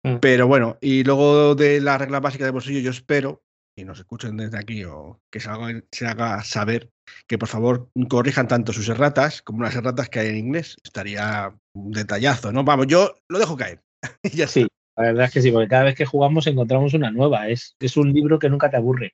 Mm. 0.04 0.16
Pero 0.22 0.48
bueno, 0.48 0.78
y 0.80 1.04
luego 1.04 1.56
de 1.56 1.82
la 1.82 1.98
regla 1.98 2.22
básica 2.22 2.46
de 2.46 2.52
bolsillo, 2.52 2.80
yo 2.80 2.92
espero, 2.92 3.44
y 3.78 3.84
nos 3.84 4.00
escuchen 4.00 4.38
desde 4.38 4.58
aquí 4.58 4.86
o 4.86 5.20
que 5.30 5.42
se 5.42 5.50
haga, 5.50 5.84
se 5.92 6.08
haga 6.08 6.42
saber, 6.44 6.90
que 7.28 7.38
por 7.38 7.50
favor 7.50 7.90
corrijan 8.10 8.48
tanto 8.48 8.72
sus 8.72 8.88
erratas 8.88 9.42
como 9.42 9.64
las 9.64 9.76
erratas 9.76 10.10
que 10.10 10.20
hay 10.20 10.30
en 10.30 10.38
inglés. 10.38 10.78
Estaría 10.84 11.54
un 11.74 11.92
detallazo, 11.92 12.54
¿no? 12.54 12.64
Vamos, 12.64 12.88
yo 12.88 13.14
lo 13.28 13.40
dejo 13.40 13.58
caer. 13.58 13.82
Y 14.24 14.30
ya. 14.38 14.48
Sí, 14.48 14.68
la 14.98 15.04
verdad 15.04 15.26
es 15.26 15.32
que 15.32 15.42
sí, 15.42 15.52
porque 15.52 15.68
cada 15.68 15.84
vez 15.84 15.96
que 15.96 16.06
jugamos 16.06 16.48
encontramos 16.48 16.94
una 16.94 17.12
nueva. 17.12 17.50
Es, 17.50 17.76
es 17.80 17.98
un 17.98 18.14
libro 18.14 18.40
que 18.40 18.50
nunca 18.50 18.70
te 18.70 18.78
aburre. 18.78 19.14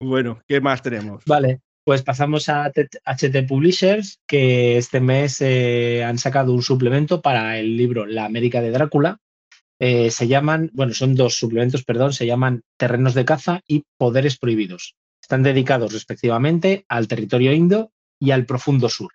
Bueno, 0.00 0.40
¿qué 0.46 0.60
más 0.60 0.82
tenemos? 0.82 1.24
Vale, 1.26 1.60
pues 1.84 2.02
pasamos 2.02 2.48
a 2.48 2.70
HT 2.70 3.46
Publishers, 3.46 4.20
que 4.26 4.78
este 4.78 5.00
mes 5.00 5.40
eh, 5.40 6.04
han 6.04 6.18
sacado 6.18 6.52
un 6.52 6.62
suplemento 6.62 7.20
para 7.20 7.58
el 7.58 7.76
libro 7.76 8.06
La 8.06 8.24
América 8.24 8.60
de 8.60 8.70
Drácula. 8.70 9.18
Eh, 9.78 10.10
se 10.10 10.28
llaman, 10.28 10.70
bueno, 10.74 10.94
son 10.94 11.14
dos 11.14 11.36
suplementos, 11.36 11.84
perdón, 11.84 12.12
se 12.12 12.26
llaman 12.26 12.62
Terrenos 12.78 13.14
de 13.14 13.24
caza 13.24 13.62
y 13.66 13.84
Poderes 13.98 14.38
Prohibidos. 14.38 14.94
Están 15.22 15.42
dedicados 15.42 15.92
respectivamente 15.92 16.84
al 16.88 17.08
territorio 17.08 17.52
indo 17.52 17.92
y 18.18 18.30
al 18.32 18.46
profundo 18.46 18.88
sur. 18.88 19.12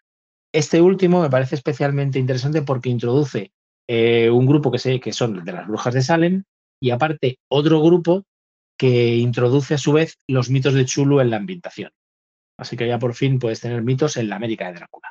Este 0.52 0.82
último 0.82 1.22
me 1.22 1.30
parece 1.30 1.56
especialmente 1.56 2.18
interesante 2.18 2.62
porque 2.62 2.90
introduce 2.90 3.52
eh, 3.88 4.30
un 4.30 4.46
grupo 4.46 4.72
que, 4.72 4.80
sé, 4.80 5.00
que 5.00 5.14
son 5.14 5.44
de 5.44 5.52
las 5.52 5.68
brujas 5.68 5.94
de 5.94 6.02
Salem 6.02 6.44
y 6.82 6.90
aparte 6.92 7.38
otro 7.50 7.82
grupo 7.82 8.24
que 8.78 9.16
introduce 9.16 9.76
a 9.76 9.78
su 9.78 9.94
vez 9.94 10.18
los 10.28 10.50
mitos 10.50 10.74
de 10.74 10.86
Chulu 10.86 11.20
en 11.22 11.30
la 11.30 11.38
ambientación. 11.38 11.92
Así 12.60 12.76
que 12.78 12.88
ya 12.88 13.00
por 13.00 13.14
fin 13.14 13.40
puedes 13.40 13.62
tener 13.62 13.82
mitos 13.82 14.18
en 14.18 14.30
la 14.30 14.36
América 14.38 14.68
de 14.68 14.74
Drácula. 14.74 15.10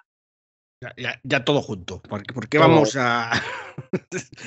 Ya, 0.82 0.92
ya- 0.96 1.20
ya 1.22 1.44
todo 1.44 1.62
junto. 1.62 2.00
¿Por 2.02 2.22
qué, 2.22 2.34
por 2.34 2.48
qué 2.48 2.58
Todo. 2.58 2.68
vamos 2.68 2.96
a. 2.96 3.30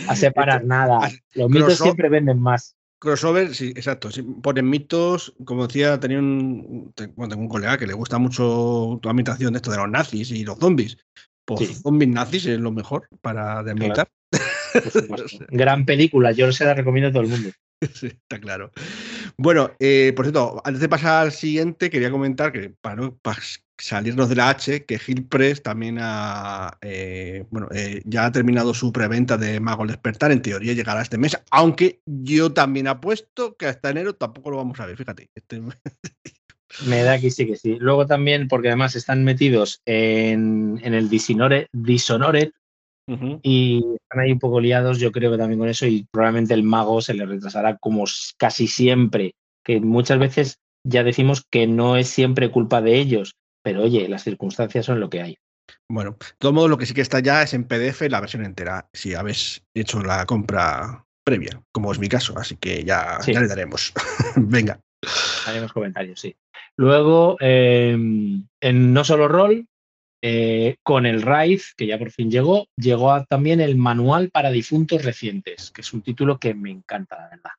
A 0.07 0.15
separar 0.15 0.63
nada. 0.65 1.05
a- 1.05 1.11
Los 1.33 1.49
mitos 1.49 1.69
crossover- 1.79 1.83
siempre 1.83 2.09
venden 2.09 2.39
más. 2.39 2.75
Crossover, 2.99 3.53
sí, 3.53 3.67
exacto. 3.75 4.09
sí, 4.11 4.23
ponen 4.23 4.67
mitos, 4.69 5.35
como 5.45 5.67
decía, 5.67 5.99
tenía 5.99 6.17
un, 6.17 6.91
bueno, 7.15 7.29
tengo 7.29 7.43
un 7.43 7.47
colega 7.49 7.77
que 7.77 7.85
le 7.85 7.93
gusta 7.93 8.17
mucho 8.17 8.97
tu 9.01 9.07
ambientación 9.09 9.53
de 9.53 9.57
esto 9.57 9.69
de 9.69 9.77
los 9.77 9.89
nazis 9.89 10.31
y 10.31 10.43
los 10.43 10.57
zombies. 10.57 10.97
Pues 11.45 11.59
Sí. 11.67 11.73
zombies 11.75 12.09
nazis 12.11 12.45
es 12.47 12.59
lo 12.59 12.71
mejor 12.71 13.07
para 13.21 13.59
ambientar. 13.59 14.07
Gran 15.49 15.85
película, 15.85 16.31
yo 16.31 16.51
se 16.51 16.65
la 16.65 16.73
recomiendo 16.73 17.09
a 17.09 17.11
todo 17.11 17.23
el 17.23 17.29
mundo. 17.29 17.49
Sí, 17.93 18.07
está 18.07 18.39
claro. 18.39 18.71
Bueno, 19.37 19.69
eh, 19.79 20.11
por 20.15 20.25
cierto, 20.25 20.59
antes 20.65 20.81
de 20.81 20.89
pasar 20.89 21.25
al 21.25 21.31
siguiente, 21.31 21.91
quería 21.91 22.09
comentar 22.09 22.51
que 22.51 22.71
para 22.81 22.95
no 22.95 23.15
pa- 23.17 23.37
salirnos 23.77 24.29
de 24.29 24.35
la 24.35 24.49
H, 24.49 24.83
que 24.85 24.97
Gil 24.97 25.25
Press 25.27 25.61
también 25.61 25.99
ha, 26.01 26.75
eh, 26.81 27.45
bueno, 27.51 27.67
eh, 27.71 28.01
ya 28.05 28.25
ha 28.25 28.31
terminado 28.31 28.73
su 28.73 28.91
preventa 28.91 29.37
de 29.37 29.59
Mago 29.59 29.83
al 29.83 29.89
Despertar. 29.89 30.31
En 30.31 30.41
teoría 30.41 30.73
llegará 30.73 31.03
este 31.03 31.19
mes, 31.19 31.37
aunque 31.51 31.99
yo 32.07 32.51
también 32.51 32.87
apuesto 32.87 33.55
que 33.57 33.67
hasta 33.67 33.91
enero 33.91 34.15
tampoco 34.15 34.49
lo 34.49 34.57
vamos 34.57 34.79
a 34.79 34.87
ver. 34.87 34.97
Fíjate, 34.97 35.29
este- 35.35 35.61
Me 36.87 37.01
da 37.03 37.19
que 37.19 37.29
sí 37.31 37.45
que 37.45 37.55
sí. 37.55 37.77
Luego 37.79 38.07
también, 38.07 38.47
porque 38.47 38.67
además 38.69 38.95
están 38.95 39.23
metidos 39.23 39.81
en, 39.85 40.79
en 40.83 40.93
el 40.95 41.09
Dishonored, 41.09 41.67
Dishonored 41.71 42.49
Y 43.41 43.83
están 43.95 44.19
ahí 44.19 44.31
un 44.33 44.39
poco 44.39 44.59
liados, 44.59 44.99
yo 44.99 45.11
creo 45.11 45.31
que 45.31 45.37
también 45.37 45.59
con 45.59 45.69
eso, 45.69 45.85
y 45.85 46.05
probablemente 46.11 46.53
el 46.53 46.63
mago 46.63 47.01
se 47.01 47.13
le 47.13 47.25
retrasará 47.25 47.77
como 47.77 48.03
casi 48.37 48.67
siempre, 48.67 49.33
que 49.63 49.79
muchas 49.79 50.19
veces 50.19 50.59
ya 50.85 51.03
decimos 51.03 51.43
que 51.49 51.67
no 51.67 51.95
es 51.97 52.07
siempre 52.09 52.51
culpa 52.51 52.81
de 52.81 52.97
ellos, 52.99 53.35
pero 53.63 53.83
oye, 53.83 54.07
las 54.09 54.23
circunstancias 54.23 54.85
son 54.85 54.99
lo 54.99 55.09
que 55.09 55.21
hay. 55.21 55.37
Bueno, 55.89 56.11
de 56.19 56.25
todos 56.37 56.53
modos, 56.53 56.69
lo 56.69 56.77
que 56.77 56.85
sí 56.85 56.93
que 56.93 57.01
está 57.01 57.19
ya 57.19 57.43
es 57.43 57.53
en 57.53 57.65
PDF 57.65 58.09
la 58.09 58.19
versión 58.21 58.45
entera, 58.45 58.87
si 58.93 59.13
habéis 59.15 59.63
hecho 59.73 60.01
la 60.01 60.25
compra 60.25 61.05
previa, 61.25 61.61
como 61.73 61.91
es 61.91 61.99
mi 61.99 62.07
caso, 62.07 62.37
así 62.37 62.55
que 62.57 62.83
ya, 62.83 63.21
Sí. 63.21 63.33
ya 63.33 63.41
le 63.41 63.47
daremos. 63.47 63.93
Venga. 64.35 64.79
Haremos 65.45 65.71
comentarios, 65.73 66.19
sí. 66.19 66.35
Luego, 66.77 67.37
eh, 67.39 67.91
en 68.61 68.93
No 68.93 69.03
Solo 69.03 69.27
Roll, 69.27 69.67
eh, 70.21 70.75
con 70.83 71.05
el 71.05 71.21
RAID, 71.21 71.61
que 71.75 71.87
ya 71.87 71.97
por 71.99 72.11
fin 72.11 72.31
llegó, 72.31 72.67
llegó 72.75 73.11
a- 73.11 73.25
también 73.25 73.61
el 73.61 73.75
Manual 73.77 74.29
para 74.31 74.49
Difuntos 74.51 75.03
Recientes, 75.03 75.71
que 75.71 75.81
es 75.81 75.93
un 75.93 76.01
título 76.01 76.39
que 76.39 76.53
me 76.53 76.71
encanta, 76.71 77.17
la 77.17 77.29
verdad. 77.29 77.51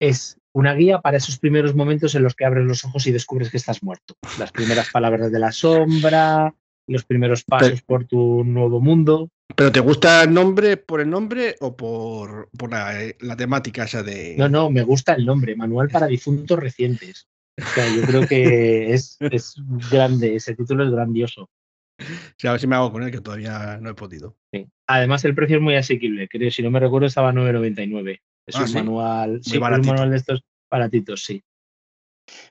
Es 0.00 0.38
una 0.54 0.74
guía 0.74 1.00
para 1.00 1.16
esos 1.16 1.38
primeros 1.38 1.74
momentos 1.74 2.14
en 2.14 2.22
los 2.22 2.34
que 2.34 2.44
abres 2.44 2.64
los 2.64 2.84
ojos 2.84 3.06
y 3.06 3.12
descubres 3.12 3.50
que 3.50 3.56
estás 3.56 3.82
muerto. 3.82 4.14
Las 4.38 4.52
primeras 4.52 4.90
palabras 4.90 5.30
de 5.32 5.38
la 5.38 5.52
sombra, 5.52 6.54
los 6.86 7.04
primeros 7.04 7.44
pasos 7.44 7.82
por 7.82 8.04
tu 8.04 8.44
nuevo 8.44 8.80
mundo. 8.80 9.28
¿Pero 9.56 9.70
te 9.72 9.80
gusta 9.80 10.22
el 10.22 10.32
nombre 10.34 10.76
por 10.76 11.00
el 11.00 11.10
nombre 11.10 11.56
o 11.60 11.76
por, 11.76 12.48
por 12.56 12.70
la, 12.70 13.02
eh, 13.02 13.16
la 13.20 13.36
temática 13.36 13.84
esa 13.84 14.02
de... 14.02 14.34
No, 14.38 14.48
no, 14.48 14.70
me 14.70 14.82
gusta 14.82 15.14
el 15.14 15.24
nombre, 15.26 15.54
Manual 15.56 15.88
para 15.88 16.06
Difuntos 16.06 16.58
Recientes. 16.58 17.28
O 17.60 17.66
sea, 17.74 17.86
yo 17.94 18.02
creo 18.02 18.26
que 18.26 18.92
es, 18.94 19.16
es 19.20 19.54
grande, 19.90 20.36
ese 20.36 20.54
título 20.54 20.84
es 20.84 20.90
grandioso. 20.90 21.48
A 22.44 22.50
ver 22.52 22.60
si 22.60 22.66
me 22.66 22.76
hago 22.76 22.92
con 22.92 23.02
él, 23.02 23.10
que 23.10 23.20
todavía 23.20 23.78
no 23.80 23.90
he 23.90 23.94
podido. 23.94 24.36
Sí. 24.52 24.66
Además, 24.88 25.24
el 25.24 25.34
precio 25.34 25.56
es 25.56 25.62
muy 25.62 25.76
asequible. 25.76 26.28
Creo, 26.28 26.50
si 26.50 26.62
no 26.62 26.70
me 26.70 26.80
recuerdo, 26.80 27.06
estaba 27.06 27.30
a 27.30 27.32
9,99. 27.32 28.20
Es 28.46 28.56
Ah, 28.56 28.62
un 28.62 28.68
¿sí? 28.68 28.74
manual. 28.74 29.40
sí, 29.42 29.56
un 29.56 29.62
manual 29.62 30.10
de 30.10 30.16
estos 30.16 30.42
baratitos, 30.70 31.24
sí. 31.24 31.42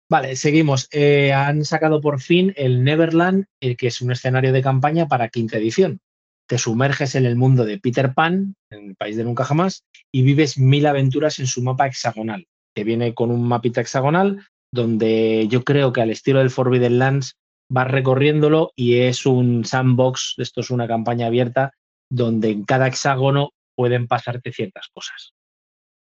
Vale, 0.09 0.35
seguimos. 0.35 0.87
Eh, 0.91 1.33
han 1.33 1.65
sacado 1.65 1.99
por 2.01 2.19
fin 2.21 2.53
el 2.55 2.83
Neverland, 2.83 3.45
eh, 3.61 3.75
que 3.75 3.87
es 3.87 4.01
un 4.01 4.11
escenario 4.11 4.53
de 4.53 4.61
campaña 4.61 5.07
para 5.07 5.29
quinta 5.29 5.57
edición. 5.57 5.99
Te 6.47 6.57
sumerges 6.57 7.15
en 7.15 7.25
el 7.25 7.35
mundo 7.35 7.65
de 7.65 7.79
Peter 7.79 8.13
Pan, 8.13 8.55
en 8.69 8.89
el 8.89 8.95
país 8.95 9.17
de 9.17 9.23
nunca 9.23 9.45
jamás, 9.45 9.83
y 10.11 10.21
vives 10.23 10.57
mil 10.57 10.85
aventuras 10.85 11.39
en 11.39 11.47
su 11.47 11.63
mapa 11.63 11.87
hexagonal. 11.87 12.47
Que 12.75 12.83
viene 12.83 13.13
con 13.13 13.31
un 13.31 13.47
mapita 13.47 13.81
hexagonal, 13.81 14.45
donde 14.71 15.47
yo 15.49 15.63
creo 15.63 15.93
que 15.93 16.01
al 16.01 16.09
estilo 16.09 16.39
del 16.39 16.49
Forbidden 16.49 16.99
Lands 16.99 17.35
vas 17.69 17.89
recorriéndolo 17.89 18.71
y 18.75 18.99
es 18.99 19.25
un 19.25 19.65
sandbox, 19.65 20.35
esto 20.37 20.61
es 20.61 20.69
una 20.69 20.87
campaña 20.87 21.27
abierta, 21.27 21.73
donde 22.09 22.51
en 22.51 22.63
cada 22.65 22.87
hexágono 22.87 23.51
pueden 23.75 24.07
pasarte 24.07 24.51
ciertas 24.51 24.87
cosas. 24.93 25.33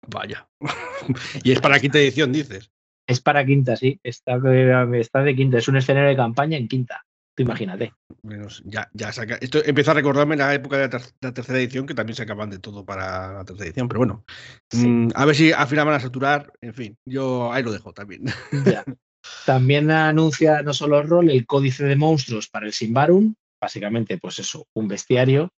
Vaya. 0.07 0.49
y 1.43 1.53
es 1.53 1.61
para 1.61 1.81
quinta 1.81 1.99
edición, 1.99 2.33
dices. 2.33 2.71
Es 3.07 3.21
para 3.21 3.45
quinta, 3.45 3.75
sí, 3.77 3.99
está, 4.03 4.39
de- 4.39 5.01
está 5.01 5.23
de 5.23 5.35
quinta, 5.35 5.59
es 5.59 5.69
un 5.69 5.77
escenario 5.77 6.11
de 6.11 6.17
campaña 6.17 6.57
en 6.59 6.69
quinta. 6.69 7.05
Tú 7.35 7.43
imagínate. 7.43 7.95
Menos, 8.23 8.63
ya, 8.67 8.91
ya 8.93 9.13
saca... 9.13 9.37
Esto 9.41 9.65
empieza 9.65 9.93
a 9.93 9.95
recordarme 9.95 10.37
la 10.37 10.53
época 10.55 10.77
de 10.77 10.83
la, 10.83 10.91
ter- 10.91 11.13
la 11.21 11.33
tercera 11.33 11.59
edición, 11.59 11.87
que 11.87 11.95
también 11.95 12.17
se 12.17 12.25
acaban 12.25 12.51
de 12.51 12.59
todo 12.59 12.85
para 12.85 13.33
la 13.33 13.45
tercera 13.45 13.67
edición, 13.67 13.87
pero 13.89 14.01
bueno. 14.01 14.25
Sí. 14.71 14.87
Mm, 14.89 15.11
a 15.15 15.25
ver 15.25 15.37
si 15.37 15.53
al 15.53 15.69
final 15.69 15.87
van 15.87 15.95
a 15.95 16.01
saturar. 16.01 16.53
En 16.61 16.75
fin, 16.75 16.99
yo 17.07 17.53
ahí 17.53 17.63
lo 17.63 17.73
dejo 17.73 17.93
también. 17.93 18.25
Ya. 18.67 18.85
También 19.47 19.91
anuncia 19.91 20.63
no 20.63 20.73
solo 20.73 21.03
rol 21.03 21.31
el 21.31 21.47
códice 21.47 21.85
de 21.85 21.97
monstruos 21.97 22.49
para 22.49 22.67
el 22.67 22.73
Simbarum, 22.73 23.35
básicamente, 23.61 24.19
pues 24.19 24.39
eso, 24.39 24.67
un 24.75 24.89
bestiario. 24.89 25.51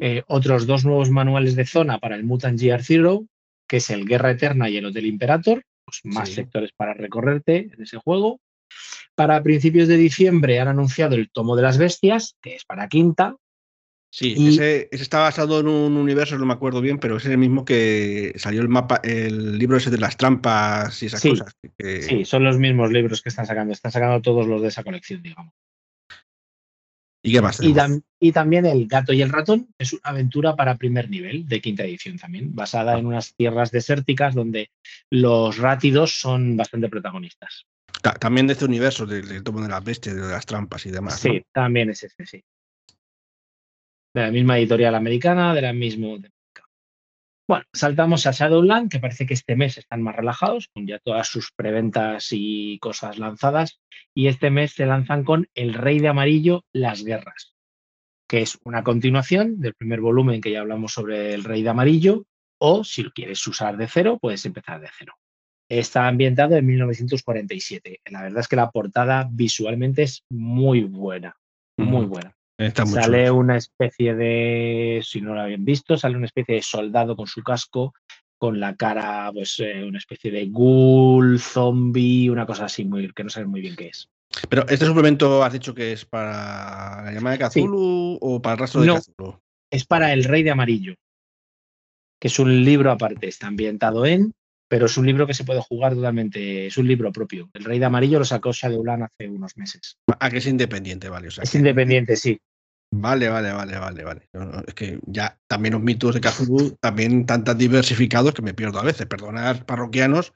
Eh, 0.00 0.22
otros 0.26 0.66
dos 0.66 0.84
nuevos 0.84 1.10
manuales 1.10 1.56
de 1.56 1.64
zona 1.64 1.98
para 1.98 2.16
el 2.16 2.24
Mutant 2.24 2.60
Gear 2.60 2.82
Zero, 2.82 3.24
que 3.66 3.78
es 3.78 3.88
el 3.90 4.04
Guerra 4.04 4.32
Eterna 4.32 4.68
y 4.68 4.76
el 4.76 4.86
Hotel 4.86 5.06
Imperator, 5.06 5.62
pues 5.84 6.00
más 6.04 6.28
Sí. 6.28 6.34
sectores 6.34 6.70
para 6.76 6.94
recorrerte 6.94 7.70
en 7.72 7.82
ese 7.82 7.96
juego. 7.96 8.40
Para 9.14 9.42
principios 9.42 9.88
de 9.88 9.96
diciembre 9.96 10.60
han 10.60 10.68
anunciado 10.68 11.14
el 11.14 11.30
tomo 11.30 11.56
de 11.56 11.62
las 11.62 11.78
bestias, 11.78 12.36
que 12.42 12.56
es 12.56 12.64
para 12.64 12.88
quinta. 12.88 13.36
Sí, 14.14 14.34
Y- 14.36 14.48
ese, 14.50 14.88
ese 14.92 15.02
está 15.04 15.20
basado 15.20 15.58
en 15.60 15.68
un 15.68 15.96
universo, 15.96 16.36
no 16.36 16.44
me 16.44 16.52
acuerdo 16.52 16.82
bien, 16.82 16.98
pero 16.98 17.16
es 17.16 17.24
el 17.24 17.38
mismo 17.38 17.64
que 17.64 18.34
salió 18.36 18.60
el 18.60 18.68
mapa, 18.68 19.00
el 19.02 19.56
libro 19.58 19.78
ese 19.78 19.88
de 19.90 19.96
las 19.96 20.18
trampas 20.18 21.02
y 21.02 21.06
esas 21.06 21.20
Sí, 21.22 21.30
cosas. 21.30 21.54
que- 21.78 22.02
Sí, 22.02 22.24
son 22.26 22.44
los 22.44 22.58
mismos 22.58 22.92
libros 22.92 23.22
que 23.22 23.30
están 23.30 23.46
sacando. 23.46 23.72
Están 23.72 23.90
sacando 23.90 24.20
todos 24.20 24.46
los 24.46 24.60
de 24.60 24.68
esa 24.68 24.84
colección, 24.84 25.22
digamos. 25.22 25.54
¿Y 27.24 27.32
qué 27.32 27.40
más 27.40 27.56
Y, 27.60 27.72
tenemos? 27.72 27.78
tam- 27.78 28.02
y 28.20 28.32
también 28.32 28.66
El 28.66 28.86
gato 28.86 29.14
y 29.14 29.22
el 29.22 29.30
ratón 29.30 29.68
es 29.78 29.94
una 29.94 30.02
aventura 30.04 30.56
para 30.56 30.76
primer 30.76 31.08
nivel, 31.08 31.48
de 31.48 31.62
quinta 31.62 31.84
edición 31.84 32.18
también, 32.18 32.54
basada 32.54 32.98
en 32.98 33.06
unas 33.06 33.34
tierras 33.34 33.70
desérticas 33.70 34.34
donde 34.34 34.70
los 35.08 35.56
rátidos 35.56 36.20
son 36.20 36.54
bastante 36.58 36.90
protagonistas. 36.90 37.64
Ta- 38.02 38.12
También 38.14 38.46
de 38.46 38.52
este 38.54 38.66
universo, 38.66 39.06
del, 39.06 39.26
del 39.26 39.42
tomo 39.42 39.62
de 39.62 39.68
las 39.68 39.82
bestias, 39.82 40.16
de 40.16 40.20
las 40.22 40.44
trampas 40.44 40.84
y 40.84 40.90
demás. 40.90 41.24
¿no? 41.24 41.32
Sí, 41.32 41.42
también 41.52 41.88
es 41.88 42.02
ese, 42.02 42.26
sí. 42.26 42.44
De 44.14 44.22
la 44.22 44.30
misma 44.30 44.58
editorial 44.58 44.94
americana, 44.94 45.54
de 45.54 45.62
la 45.62 45.72
misma. 45.72 46.18
Bueno, 47.48 47.64
saltamos 47.72 48.26
a 48.26 48.30
Shadowland, 48.30 48.90
que 48.90 49.00
parece 49.00 49.26
que 49.26 49.34
este 49.34 49.56
mes 49.56 49.76
están 49.78 50.02
más 50.02 50.14
relajados, 50.14 50.68
con 50.68 50.86
ya 50.86 50.98
todas 50.98 51.28
sus 51.28 51.50
preventas 51.52 52.28
y 52.30 52.78
cosas 52.78 53.18
lanzadas. 53.18 53.80
Y 54.14 54.28
este 54.28 54.50
mes 54.50 54.72
se 54.72 54.86
lanzan 54.86 55.24
con 55.24 55.48
El 55.54 55.74
Rey 55.74 55.98
de 55.98 56.08
Amarillo, 56.08 56.64
Las 56.72 57.04
Guerras, 57.04 57.54
que 58.28 58.42
es 58.42 58.58
una 58.64 58.82
continuación 58.82 59.60
del 59.60 59.74
primer 59.74 60.00
volumen 60.00 60.40
que 60.40 60.50
ya 60.50 60.60
hablamos 60.60 60.92
sobre 60.92 61.34
El 61.34 61.44
Rey 61.44 61.62
de 61.62 61.70
Amarillo, 61.70 62.24
o 62.58 62.84
si 62.84 63.02
lo 63.02 63.12
quieres 63.12 63.44
usar 63.46 63.76
de 63.76 63.88
cero, 63.88 64.18
puedes 64.20 64.46
empezar 64.46 64.80
de 64.80 64.88
cero. 64.96 65.14
Está 65.68 66.06
ambientado 66.06 66.54
en 66.56 66.66
1947. 66.66 68.00
La 68.10 68.22
verdad 68.22 68.40
es 68.40 68.48
que 68.48 68.56
la 68.56 68.70
portada 68.70 69.28
visualmente 69.30 70.02
es 70.02 70.24
muy 70.30 70.82
buena, 70.82 71.36
muy 71.76 72.06
buena. 72.06 72.36
Está 72.58 72.84
muy 72.84 72.94
Sale 72.94 73.26
chulo. 73.26 73.38
una 73.40 73.56
especie 73.56 74.14
de, 74.14 75.00
si 75.04 75.20
no 75.20 75.34
lo 75.34 75.40
habían 75.40 75.64
visto, 75.64 75.96
sale 75.96 76.16
una 76.16 76.26
especie 76.26 76.56
de 76.56 76.62
soldado 76.62 77.16
con 77.16 77.26
su 77.26 77.42
casco, 77.42 77.94
con 78.38 78.60
la 78.60 78.76
cara, 78.76 79.30
pues 79.32 79.58
eh, 79.60 79.84
una 79.84 79.98
especie 79.98 80.30
de 80.30 80.46
ghoul, 80.46 81.38
zombie, 81.40 82.28
una 82.30 82.46
cosa 82.46 82.66
así 82.66 82.84
muy 82.84 83.10
que 83.12 83.24
no 83.24 83.30
sabes 83.30 83.48
muy 83.48 83.60
bien 83.60 83.76
qué 83.76 83.88
es. 83.88 84.08
Pero 84.48 84.62
este 84.68 84.86
suplemento 84.86 85.42
has 85.44 85.52
dicho 85.52 85.74
que 85.74 85.92
es 85.92 86.04
para 86.04 87.02
la 87.04 87.12
llamada 87.12 87.36
de 87.36 87.50
Sí. 87.50 87.60
Cthulhu 87.60 88.18
o 88.20 88.40
para 88.42 88.54
el 88.54 88.58
rastro 88.60 88.80
de 88.80 88.86
No. 88.88 89.00
Cthulhu. 89.00 89.38
Es 89.70 89.84
para 89.86 90.12
El 90.12 90.24
Rey 90.24 90.42
de 90.42 90.50
Amarillo, 90.50 90.94
que 92.20 92.28
es 92.28 92.38
un 92.38 92.64
libro 92.64 92.90
aparte, 92.90 93.26
está 93.28 93.46
ambientado 93.46 94.04
en, 94.06 94.32
pero 94.72 94.86
es 94.86 94.96
un 94.96 95.04
libro 95.04 95.26
que 95.26 95.34
se 95.34 95.44
puede 95.44 95.60
jugar 95.60 95.92
totalmente, 95.94 96.66
es 96.66 96.78
un 96.78 96.88
libro 96.88 97.12
propio. 97.12 97.50
El 97.52 97.62
Rey 97.62 97.78
de 97.78 97.84
Amarillo 97.84 98.18
lo 98.18 98.24
sacó 98.24 98.52
Shadowland 98.52 99.02
hace 99.02 99.28
unos 99.28 99.54
meses. 99.58 99.98
Ah, 100.18 100.30
que 100.30 100.38
es 100.38 100.46
independiente, 100.46 101.10
vale. 101.10 101.28
O 101.28 101.30
sea, 101.30 101.44
Es 101.44 101.50
que- 101.50 101.58
independiente, 101.58 102.16
sí. 102.16 102.40
Vale, 102.90 103.28
vale, 103.28 103.52
vale, 103.52 103.76
vale, 103.78 104.02
vale. 104.02 104.28
No, 104.32 104.46
no, 104.46 104.62
es 104.66 104.72
que 104.72 104.98
ya 105.06 105.38
también 105.46 105.74
los 105.74 105.82
mitos 105.82 106.14
de 106.14 106.22
Cthulhu 106.22 106.74
también 106.80 107.26
tan 107.26 107.44
tan 107.44 107.58
diversificados 107.58 108.32
que 108.32 108.40
me 108.40 108.54
pierdo 108.54 108.78
a 108.80 108.84
veces. 108.84 109.04
Perdonad, 109.06 109.66
parroquianos, 109.66 110.32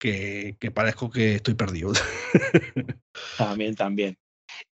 que, 0.00 0.56
que 0.58 0.72
parezco 0.72 1.08
que 1.08 1.36
estoy 1.36 1.54
perdido. 1.54 1.92
También, 3.38 3.76
también. 3.76 4.16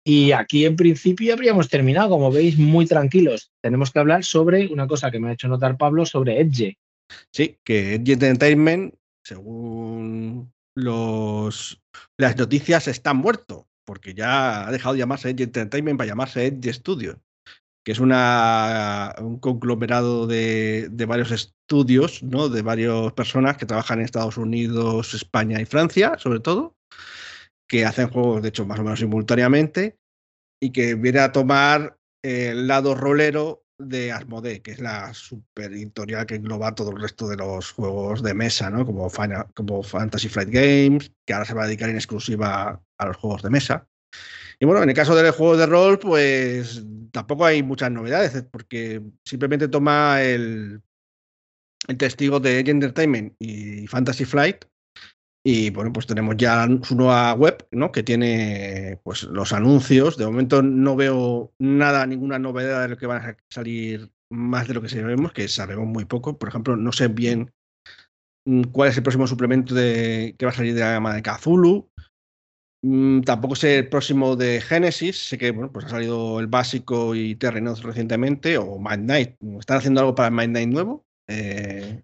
Y 0.04 0.32
aquí 0.32 0.64
en 0.66 0.74
principio 0.74 1.34
habríamos 1.34 1.68
terminado, 1.68 2.08
como 2.10 2.32
veis, 2.32 2.58
muy 2.58 2.86
tranquilos. 2.86 3.52
Tenemos 3.62 3.92
que 3.92 4.00
hablar 4.00 4.24
sobre 4.24 4.66
una 4.72 4.88
cosa 4.88 5.12
que 5.12 5.20
me 5.20 5.28
ha 5.28 5.32
hecho 5.34 5.46
notar 5.46 5.76
Pablo 5.76 6.04
sobre 6.04 6.40
Edge. 6.40 6.76
Sí, 7.32 7.58
que 7.64 7.94
Edge 7.94 8.12
Entertainment, 8.14 8.94
según 9.24 10.52
los 10.76 11.82
las 12.16 12.36
noticias, 12.36 12.88
está 12.88 13.14
muerto, 13.14 13.68
porque 13.84 14.14
ya 14.14 14.66
ha 14.66 14.72
dejado 14.72 14.94
de 14.94 15.00
llamarse 15.00 15.30
Edge 15.30 15.44
Entertainment 15.44 15.98
para 15.98 16.08
llamarse 16.08 16.46
Edge 16.46 16.72
Studios, 16.72 17.16
que 17.84 17.92
es 17.92 17.98
una, 17.98 19.14
un 19.18 19.38
conglomerado 19.38 20.26
de, 20.26 20.88
de 20.90 21.06
varios 21.06 21.30
estudios, 21.30 22.22
¿no? 22.22 22.48
de 22.48 22.62
varias 22.62 23.12
personas 23.12 23.56
que 23.56 23.66
trabajan 23.66 23.98
en 23.98 24.04
Estados 24.04 24.36
Unidos, 24.36 25.14
España 25.14 25.60
y 25.60 25.64
Francia, 25.64 26.16
sobre 26.18 26.40
todo, 26.40 26.76
que 27.68 27.84
hacen 27.84 28.08
juegos, 28.08 28.42
de 28.42 28.48
hecho, 28.48 28.66
más 28.66 28.78
o 28.78 28.84
menos 28.84 29.00
simultáneamente, 29.00 29.98
y 30.60 30.70
que 30.70 30.94
viene 30.94 31.20
a 31.20 31.32
tomar 31.32 31.98
el 32.22 32.66
lado 32.66 32.94
rolero 32.94 33.63
de 33.78 34.12
Asmodee, 34.12 34.62
que 34.62 34.72
es 34.72 34.78
la 34.80 35.12
super 35.14 35.72
editorial 35.72 36.26
que 36.26 36.36
engloba 36.36 36.74
todo 36.74 36.90
el 36.90 37.00
resto 37.00 37.28
de 37.28 37.36
los 37.36 37.72
juegos 37.72 38.22
de 38.22 38.34
mesa, 38.34 38.70
¿no? 38.70 38.84
Como, 38.86 39.10
como 39.54 39.82
Fantasy 39.82 40.28
Flight 40.28 40.50
Games, 40.50 41.12
que 41.24 41.32
ahora 41.32 41.44
se 41.44 41.54
va 41.54 41.64
a 41.64 41.66
dedicar 41.66 41.88
en 41.88 41.96
exclusiva 41.96 42.82
a 42.98 43.06
los 43.06 43.16
juegos 43.16 43.42
de 43.42 43.50
mesa. 43.50 43.86
Y 44.60 44.66
bueno, 44.66 44.82
en 44.82 44.88
el 44.88 44.94
caso 44.94 45.16
de 45.16 45.24
los 45.24 45.34
juegos 45.34 45.58
de 45.58 45.66
rol, 45.66 45.98
pues 45.98 46.84
tampoco 47.10 47.44
hay 47.44 47.62
muchas 47.62 47.90
novedades, 47.90 48.34
eh, 48.34 48.42
porque 48.44 49.02
simplemente 49.24 49.68
toma 49.68 50.22
el, 50.22 50.80
el 51.88 51.96
testigo 51.96 52.40
de 52.40 52.60
Edge 52.60 52.70
Entertainment 52.70 53.34
y 53.38 53.86
Fantasy 53.86 54.24
Flight. 54.24 54.64
Y 55.46 55.68
bueno, 55.70 55.92
pues 55.92 56.06
tenemos 56.06 56.36
ya 56.38 56.66
su 56.82 56.96
nueva 56.96 57.34
web, 57.34 57.66
¿no? 57.70 57.92
Que 57.92 58.02
tiene 58.02 58.98
pues 59.04 59.24
los 59.24 59.52
anuncios. 59.52 60.16
De 60.16 60.24
momento 60.24 60.62
no 60.62 60.96
veo 60.96 61.52
nada, 61.58 62.06
ninguna 62.06 62.38
novedad 62.38 62.82
de 62.82 62.88
lo 62.88 62.96
que 62.96 63.06
van 63.06 63.22
a 63.22 63.36
salir 63.50 64.10
más 64.30 64.66
de 64.66 64.74
lo 64.74 64.80
que 64.80 64.88
sabemos, 64.88 65.32
que 65.34 65.46
sabemos 65.48 65.86
muy 65.86 66.06
poco. 66.06 66.38
Por 66.38 66.48
ejemplo, 66.48 66.76
no 66.76 66.92
sé 66.92 67.08
bien 67.08 67.52
mm, 68.46 68.62
cuál 68.72 68.88
es 68.88 68.96
el 68.96 69.02
próximo 69.02 69.26
suplemento 69.26 69.74
de, 69.74 70.34
que 70.38 70.46
va 70.46 70.52
a 70.52 70.54
salir 70.54 70.74
de 70.74 70.80
la 70.80 70.92
gama 70.92 71.14
de 71.14 71.22
Cthulhu. 71.22 71.90
Mm, 72.82 73.20
Tampoco 73.20 73.54
sé 73.54 73.80
el 73.80 73.88
próximo 73.90 74.36
de 74.36 74.62
Genesis. 74.62 75.28
Sé 75.28 75.36
que 75.36 75.50
bueno, 75.50 75.70
pues 75.70 75.84
ha 75.84 75.90
salido 75.90 76.40
el 76.40 76.46
básico 76.46 77.14
y 77.14 77.34
Terrenos 77.34 77.82
recientemente, 77.82 78.56
o 78.56 78.78
Mind 78.78 79.04
Night. 79.04 79.36
¿Están 79.58 79.76
haciendo 79.76 80.00
algo 80.00 80.14
para 80.14 80.28
el 80.28 80.34
Mind 80.34 80.52
Night 80.54 80.68
nuevo? 80.70 81.04
Eh, 81.28 82.02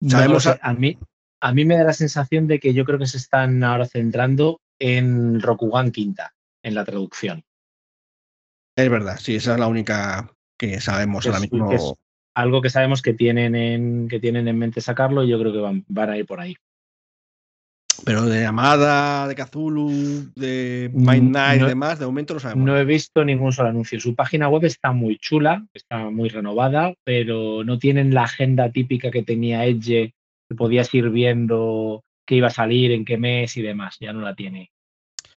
No 0.00 0.10
Sabemos 0.10 0.46
a, 0.46 0.74
mí, 0.74 0.98
a 1.44 1.52
mí 1.52 1.66
me 1.66 1.76
da 1.76 1.84
la 1.84 1.92
sensación 1.92 2.46
de 2.46 2.58
que 2.58 2.72
yo 2.72 2.86
creo 2.86 2.98
que 2.98 3.06
se 3.06 3.18
están 3.18 3.62
ahora 3.62 3.84
centrando 3.84 4.62
en 4.78 5.42
Rokugan 5.42 5.92
Quinta, 5.92 6.32
en 6.62 6.74
la 6.74 6.86
traducción. 6.86 7.44
es 8.76 8.90
verdad, 8.90 9.18
sí, 9.18 9.36
esa 9.36 9.52
es 9.52 9.60
la 9.60 9.66
única 9.68 10.32
que 10.58 10.80
sabemos 10.80 11.26
ahora 11.26 11.40
mismo. 11.40 11.68
que 11.68 11.76
es 11.76 11.92
algo 12.34 12.62
que 12.62 12.70
sabemos 12.70 13.02
que 13.02 13.12
tienen 13.12 13.54
en, 13.54 14.08
que 14.08 14.20
tienen 14.20 14.48
en 14.48 14.58
mente 14.58 14.80
sacarlo 14.80 15.22
y 15.22 15.28
yo 15.28 15.38
creo 15.38 15.52
que 15.52 15.58
van, 15.58 15.84
van 15.86 16.10
a 16.10 16.16
ir 16.16 16.24
por 16.24 16.40
ahí. 16.40 16.56
Pero 18.06 18.22
de 18.22 18.40
llamada, 18.40 19.28
de 19.28 19.34
Cthulhu, 19.34 20.32
de 20.34 20.90
Mm, 20.94 21.08
Mind 21.10 21.30
Night 21.30 21.60
no- 21.60 21.66
y 21.66 21.68
demás, 21.68 21.98
de 21.98 22.06
momento 22.06 22.32
no 22.34 22.40
sabemos. 22.40 22.64
No 22.66 22.78
he 22.78 22.86
visto 22.86 23.22
ningún 23.22 23.52
solo 23.52 23.68
anuncio. 23.68 24.00
Su 24.00 24.14
página 24.14 24.48
web 24.48 24.64
está 24.64 24.92
muy 24.92 25.18
chula, 25.18 25.66
está 25.74 26.10
muy 26.10 26.30
renovada, 26.30 26.94
pero 27.04 27.64
no 27.64 27.78
tienen 27.78 28.14
la 28.14 28.22
agenda 28.22 28.72
típica 28.72 29.10
que 29.10 29.22
tenía 29.22 29.66
Edge, 29.66 30.14
que 30.48 30.54
podías 30.54 30.92
ir 30.94 31.10
viendo 31.10 32.04
qué 32.26 32.36
iba 32.36 32.48
a 32.48 32.50
salir, 32.50 32.92
en 32.92 33.04
qué 33.04 33.18
mes 33.18 33.56
y 33.56 33.62
demás. 33.62 33.96
Ya 34.00 34.12
no 34.12 34.20
la 34.20 34.34
tiene. 34.34 34.70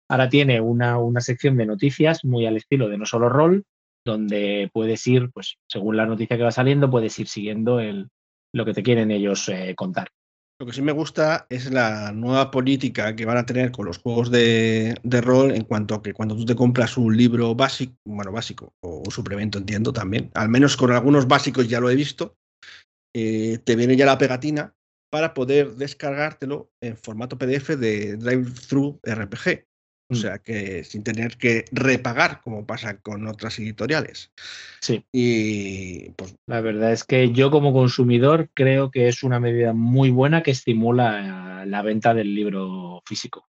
Ahora 0.09 0.29
tiene 0.29 0.61
una, 0.61 0.97
una 0.97 1.21
sección 1.21 1.57
de 1.57 1.65
noticias 1.65 2.23
muy 2.23 2.45
al 2.45 2.57
estilo 2.57 2.87
de 2.87 2.97
No 2.97 3.05
Solo 3.05 3.29
Roll, 3.29 3.65
donde 4.05 4.69
puedes 4.73 5.05
ir, 5.07 5.29
pues 5.31 5.57
según 5.69 5.97
la 5.97 6.05
noticia 6.05 6.37
que 6.37 6.43
va 6.43 6.51
saliendo, 6.51 6.89
puedes 6.89 7.17
ir 7.19 7.27
siguiendo 7.27 7.79
el, 7.79 8.07
lo 8.53 8.65
que 8.65 8.73
te 8.73 8.83
quieren 8.83 9.11
ellos 9.11 9.49
eh, 9.49 9.73
contar. 9.75 10.07
Lo 10.59 10.65
que 10.65 10.73
sí 10.73 10.81
me 10.81 10.91
gusta 10.91 11.45
es 11.49 11.71
la 11.71 12.11
nueva 12.13 12.49
política 12.49 13.15
que 13.15 13.25
van 13.25 13.37
a 13.37 13.45
tener 13.45 13.71
con 13.71 13.85
los 13.85 13.99
juegos 13.99 14.31
de, 14.31 14.95
de 15.03 15.21
rol 15.21 15.51
en 15.51 15.65
cuanto 15.65 15.93
a 15.93 16.01
que 16.01 16.13
cuando 16.13 16.35
tú 16.35 16.45
te 16.45 16.55
compras 16.55 16.97
un 16.97 17.15
libro 17.15 17.53
básico, 17.53 17.93
bueno, 18.05 18.31
básico, 18.31 18.73
o 18.79 19.03
un 19.05 19.11
suplemento 19.11 19.59
entiendo 19.59 19.93
también, 19.93 20.31
al 20.33 20.49
menos 20.49 20.75
con 20.75 20.91
algunos 20.91 21.27
básicos 21.27 21.67
ya 21.67 21.79
lo 21.79 21.91
he 21.91 21.95
visto, 21.95 22.37
eh, 23.15 23.59
te 23.63 23.75
viene 23.75 23.95
ya 23.95 24.07
la 24.07 24.17
pegatina 24.17 24.73
para 25.09 25.33
poder 25.33 25.75
descargártelo 25.75 26.69
en 26.81 26.97
formato 26.97 27.37
PDF 27.37 27.77
de 27.77 28.17
Drive-Thru 28.17 28.99
RPG. 29.03 29.65
O 30.09 30.13
Mm. 30.13 30.17
sea 30.17 30.37
que 30.39 30.85
sin 30.85 31.03
tener 31.03 31.35
que 31.37 31.65
repagar 31.71 32.41
como 32.41 32.65
pasa 32.65 32.97
con 33.01 33.27
otras 33.27 33.59
editoriales. 33.59 34.31
Sí. 34.79 35.03
Y 35.11 36.11
pues 36.11 36.35
La 36.47 36.61
verdad 36.61 36.93
es 36.93 37.03
que 37.03 37.31
yo 37.33 37.51
como 37.51 37.73
consumidor 37.73 38.49
creo 38.53 38.89
que 38.89 39.09
es 39.09 39.23
una 39.23 39.41
medida 39.41 39.73
muy 39.73 40.09
buena 40.09 40.43
que 40.43 40.51
estimula 40.51 41.65
la 41.65 41.81
venta 41.81 42.13
del 42.13 42.33
libro 42.33 43.01
físico. 43.05 43.49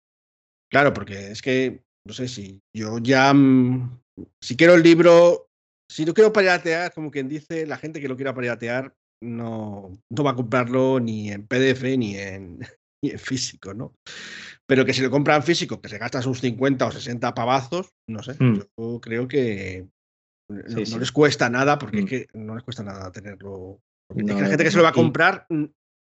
Claro, 0.71 0.93
porque 0.93 1.31
es 1.31 1.41
que, 1.41 1.83
no 2.07 2.13
sé, 2.13 2.29
si 2.29 2.61
yo 2.75 2.99
ya, 2.99 3.33
mm, 3.33 4.01
si 4.41 4.57
quiero 4.57 4.75
el 4.75 4.83
libro, 4.83 5.49
si 5.91 6.05
no 6.05 6.13
quiero 6.13 6.33
piratear, 6.33 6.93
como 6.93 7.11
quien 7.11 7.29
dice, 7.29 7.67
la 7.67 7.79
gente 7.79 8.01
que 8.01 8.09
lo 8.09 8.17
quiera 8.17 8.35
piratear 8.35 8.95
no, 9.23 9.91
no 10.11 10.25
va 10.25 10.33
a 10.33 10.37
comprarlo 10.37 11.01
ni 11.01 11.31
en 11.31 11.47
PDF 11.47 11.97
ni 11.97 12.17
en, 12.17 12.59
ni 13.03 13.11
en 13.11 13.19
físico, 13.19 13.73
¿no? 13.75 13.95
Pero 14.67 14.85
que 14.85 14.93
si 14.93 15.03
lo 15.03 15.11
compran 15.11 15.43
físico, 15.43 15.81
que 15.81 15.89
se 15.89 15.99
gasta 15.99 16.21
sus 16.23 16.41
50 16.41 16.87
o 16.87 16.93
60 16.93 17.35
pavazos, 17.35 17.91
no 18.09 18.23
sé, 18.23 18.37
Mm. 18.39 18.61
yo 18.79 19.01
creo 19.01 19.27
que 19.29 19.87
no, 20.51 20.61
Sí, 20.69 20.75
no 20.81 20.85
sí. 20.87 20.99
les 20.99 21.13
cuesta 21.13 21.49
nada, 21.49 21.79
porque 21.79 21.99
es 22.01 22.05
Mm. 22.05 22.09
que 22.09 22.27
no 22.35 22.55
les 22.55 22.65
cuesta 22.65 22.83
nada 22.83 23.11
tenerlo. 23.11 23.81
porque 24.09 24.25
es 24.25 24.37
que 24.37 24.43
la 24.43 24.49
gente 24.49 24.65
que 24.65 24.71
se 24.71 24.77
lo 24.77 24.83
va 24.83 24.91
a 24.91 24.93
comprar, 24.93 25.47
mm, 25.49 25.65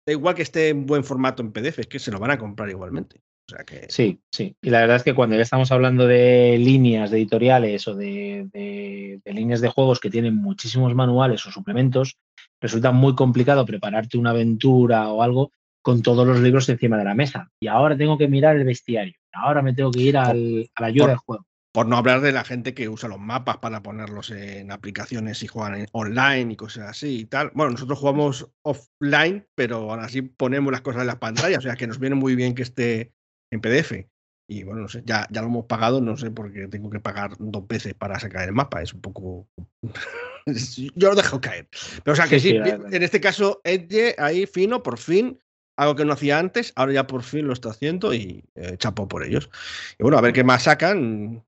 da 0.06 0.12
igual 0.12 0.34
que 0.36 0.42
esté 0.42 0.68
en 0.68 0.86
buen 0.86 1.02
formato 1.02 1.42
en 1.42 1.50
PDF, 1.52 1.80
es 1.80 1.86
que 1.88 1.98
se 1.98 2.12
lo 2.12 2.20
van 2.20 2.30
a 2.30 2.38
comprar 2.38 2.68
igualmente. 2.70 3.20
O 3.50 3.54
sea 3.56 3.64
que... 3.64 3.86
Sí, 3.88 4.20
sí. 4.30 4.54
Y 4.60 4.70
la 4.70 4.80
verdad 4.80 4.96
es 4.96 5.02
que 5.02 5.14
cuando 5.14 5.36
ya 5.36 5.42
estamos 5.42 5.72
hablando 5.72 6.06
de 6.06 6.56
líneas 6.58 7.10
de 7.10 7.16
editoriales 7.18 7.88
o 7.88 7.94
de, 7.94 8.46
de- 8.52 9.20
de 9.24 9.32
líneas 9.32 9.60
de 9.60 9.68
juegos 9.68 10.00
que 10.00 10.10
tienen 10.10 10.34
muchísimos 10.36 10.94
manuales 10.94 11.44
o 11.46 11.50
suplementos, 11.50 12.18
resulta 12.60 12.92
muy 12.92 13.14
complicado 13.14 13.64
prepararte 13.64 14.18
una 14.18 14.30
aventura 14.30 15.08
o 15.08 15.22
algo 15.22 15.52
con 15.82 16.02
todos 16.02 16.26
los 16.26 16.40
libros 16.40 16.68
encima 16.68 16.98
de 16.98 17.04
la 17.04 17.14
mesa. 17.14 17.50
Y 17.60 17.68
ahora 17.68 17.96
tengo 17.96 18.18
que 18.18 18.28
mirar 18.28 18.56
el 18.56 18.64
bestiario. 18.64 19.14
Ahora 19.32 19.62
me 19.62 19.72
tengo 19.72 19.90
que 19.90 20.00
ir 20.00 20.16
al, 20.18 20.68
a 20.74 20.80
la 20.82 20.86
ayuda 20.88 21.04
por- 21.04 21.10
del 21.10 21.18
juego. 21.18 21.44
Por 21.72 21.86
no 21.86 21.96
hablar 21.96 22.20
de 22.22 22.32
la 22.32 22.44
gente 22.44 22.74
que 22.74 22.88
usa 22.88 23.08
los 23.08 23.20
mapas 23.20 23.58
para 23.58 23.82
ponerlos 23.82 24.30
en 24.30 24.72
aplicaciones 24.72 25.42
y 25.42 25.46
juegan 25.46 25.86
online 25.92 26.52
y 26.54 26.56
cosas 26.56 26.88
así 26.88 27.20
y 27.20 27.24
tal. 27.26 27.50
Bueno, 27.54 27.72
nosotros 27.72 27.98
jugamos 27.98 28.50
offline, 28.62 29.46
pero 29.54 29.90
aún 29.92 30.00
así 30.00 30.22
ponemos 30.22 30.72
las 30.72 30.80
cosas 30.80 31.02
en 31.02 31.06
las 31.06 31.16
pantallas, 31.16 31.58
o 31.58 31.62
sea 31.62 31.76
que 31.76 31.86
nos 31.86 31.98
viene 32.00 32.16
muy 32.16 32.34
bien 32.36 32.54
que 32.54 32.62
esté 32.62 33.12
en 33.50 33.60
PDF. 33.60 34.06
Y 34.50 34.62
bueno, 34.62 34.80
no 34.80 34.88
sé, 34.88 35.02
ya, 35.04 35.26
ya 35.30 35.42
lo 35.42 35.48
hemos 35.48 35.66
pagado, 35.66 36.00
no 36.00 36.16
sé, 36.16 36.30
porque 36.30 36.68
tengo 36.68 36.88
que 36.88 37.00
pagar 37.00 37.32
dos 37.38 37.68
veces 37.68 37.92
para 37.92 38.18
sacar 38.18 38.48
el 38.48 38.54
mapa, 38.54 38.80
es 38.80 38.94
un 38.94 39.02
poco... 39.02 39.46
Yo 40.94 41.10
lo 41.10 41.14
dejo 41.14 41.38
caer. 41.38 41.68
Pero 42.02 42.14
o 42.14 42.16
sea 42.16 42.26
que 42.26 42.40
Sí, 42.40 42.52
sí, 42.52 42.54
sí, 42.54 42.58
la 42.58 42.96
en 42.96 43.02
este 43.02 43.20
caso, 43.20 43.60
Edge 43.62 44.14
ahí 44.16 44.46
fino, 44.46 44.82
por 44.82 44.98
fin, 44.98 45.38
algo 45.78 45.94
que 45.94 46.06
no 46.06 46.14
hacía 46.14 46.38
antes, 46.38 46.72
ahora 46.76 46.94
ya 46.94 47.06
por 47.06 47.22
fin 47.22 47.46
lo 47.46 47.52
está 47.52 47.70
haciendo 47.70 48.14
y 48.14 48.42
eh, 48.54 48.76
chapo 48.78 49.06
por 49.06 49.22
ellos. 49.22 49.50
Y 49.98 50.02
bueno, 50.02 50.18
a 50.18 50.22
ver 50.22 50.32
qué 50.32 50.44
más 50.44 50.64
sacan. 50.64 51.44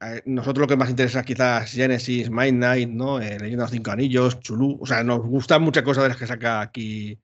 A 0.00 0.20
Nosotros 0.26 0.60
lo 0.60 0.68
que 0.68 0.76
más 0.76 0.90
interesa 0.90 1.24
quizás 1.24 1.72
Genesis, 1.72 2.30
Mind 2.30 2.58
Knight, 2.58 2.90
¿no? 2.90 3.20
Eh, 3.20 3.38
Leyenda 3.40 3.48
de 3.48 3.56
los 3.56 3.70
Cinco 3.72 3.90
Anillos, 3.90 4.38
Chulú. 4.40 4.78
O 4.80 4.86
sea, 4.86 5.02
nos 5.02 5.20
gustan 5.20 5.62
muchas 5.62 5.82
cosas 5.82 6.04
de 6.04 6.08
las 6.10 6.18
que 6.18 6.26
saca 6.28 6.60
aquí 6.60 7.18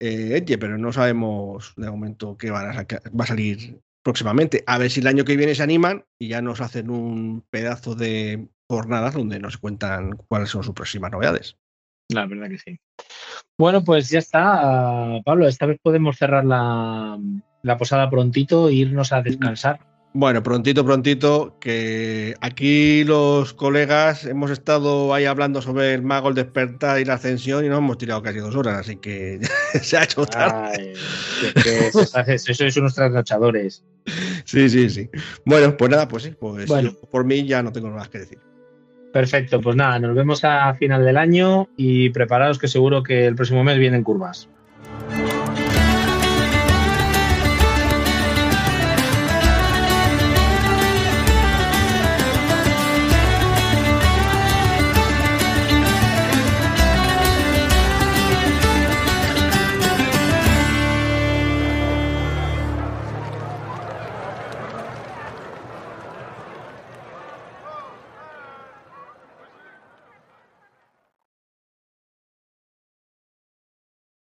eh, 0.00 0.56
pero 0.58 0.78
no 0.78 0.92
sabemos 0.92 1.74
de 1.76 1.90
momento 1.90 2.36
qué 2.36 2.50
van 2.50 2.76
a 2.76 2.82
va 2.82 3.24
a 3.24 3.26
salir 3.26 3.80
próximamente. 4.02 4.64
A 4.66 4.78
ver 4.78 4.90
si 4.90 5.00
el 5.00 5.06
año 5.06 5.24
que 5.24 5.36
viene 5.36 5.54
se 5.54 5.62
animan 5.62 6.04
y 6.18 6.28
ya 6.28 6.40
nos 6.42 6.60
hacen 6.60 6.90
un 6.90 7.44
pedazo 7.50 7.94
de 7.94 8.48
jornadas 8.68 9.14
donde 9.14 9.38
nos 9.40 9.58
cuentan 9.58 10.16
cuáles 10.28 10.50
son 10.50 10.62
sus 10.62 10.74
próximas 10.74 11.10
novedades. 11.10 11.56
La 12.10 12.26
verdad 12.26 12.48
que 12.48 12.58
sí. 12.58 12.78
Bueno, 13.58 13.84
pues 13.84 14.08
ya 14.08 14.20
está, 14.20 15.20
Pablo. 15.24 15.46
Esta 15.46 15.66
vez 15.66 15.78
podemos 15.82 16.16
cerrar 16.16 16.44
la, 16.44 17.18
la 17.62 17.76
posada 17.76 18.08
prontito 18.08 18.68
e 18.68 18.74
irnos 18.74 19.12
a 19.12 19.22
descansar. 19.22 19.80
Bueno, 20.20 20.42
prontito, 20.42 20.84
prontito, 20.84 21.56
que 21.60 22.34
aquí 22.40 23.04
los 23.04 23.54
colegas 23.54 24.24
hemos 24.24 24.50
estado 24.50 25.14
ahí 25.14 25.26
hablando 25.26 25.62
sobre 25.62 25.94
el 25.94 26.02
mago, 26.02 26.28
el 26.28 26.34
despertar 26.34 26.98
y 26.98 27.04
la 27.04 27.14
ascensión 27.14 27.64
y 27.64 27.68
nos 27.68 27.78
hemos 27.78 27.98
tirado 27.98 28.20
casi 28.20 28.38
dos 28.38 28.56
horas, 28.56 28.78
así 28.80 28.96
que 28.96 29.38
se 29.80 29.96
ha 29.96 30.02
hecho 30.02 30.26
tarde. 30.26 30.72
Ay, 30.74 30.92
es 31.54 32.44
que 32.44 32.54
sois 32.54 32.76
unos 32.78 32.96
trasnochadores. 32.96 33.84
Sí, 34.44 34.68
sí, 34.68 34.90
sí. 34.90 35.08
Bueno, 35.44 35.76
pues 35.76 35.88
nada, 35.88 36.08
pues 36.08 36.24
sí, 36.24 36.34
pues 36.36 36.66
Bueno. 36.66 36.90
yo 36.90 37.00
por 37.10 37.24
mí 37.24 37.46
ya 37.46 37.62
no 37.62 37.70
tengo 37.70 37.86
nada 37.86 38.00
más 38.00 38.08
que 38.08 38.18
decir. 38.18 38.40
Perfecto, 39.12 39.60
pues 39.60 39.76
nada, 39.76 40.00
nos 40.00 40.16
vemos 40.16 40.42
a 40.42 40.74
final 40.74 41.04
del 41.04 41.16
año 41.16 41.68
y 41.76 42.10
preparaos 42.10 42.58
que 42.58 42.66
seguro 42.66 43.04
que 43.04 43.24
el 43.24 43.36
próximo 43.36 43.62
mes 43.62 43.78
vienen 43.78 44.02
curvas. 44.02 44.48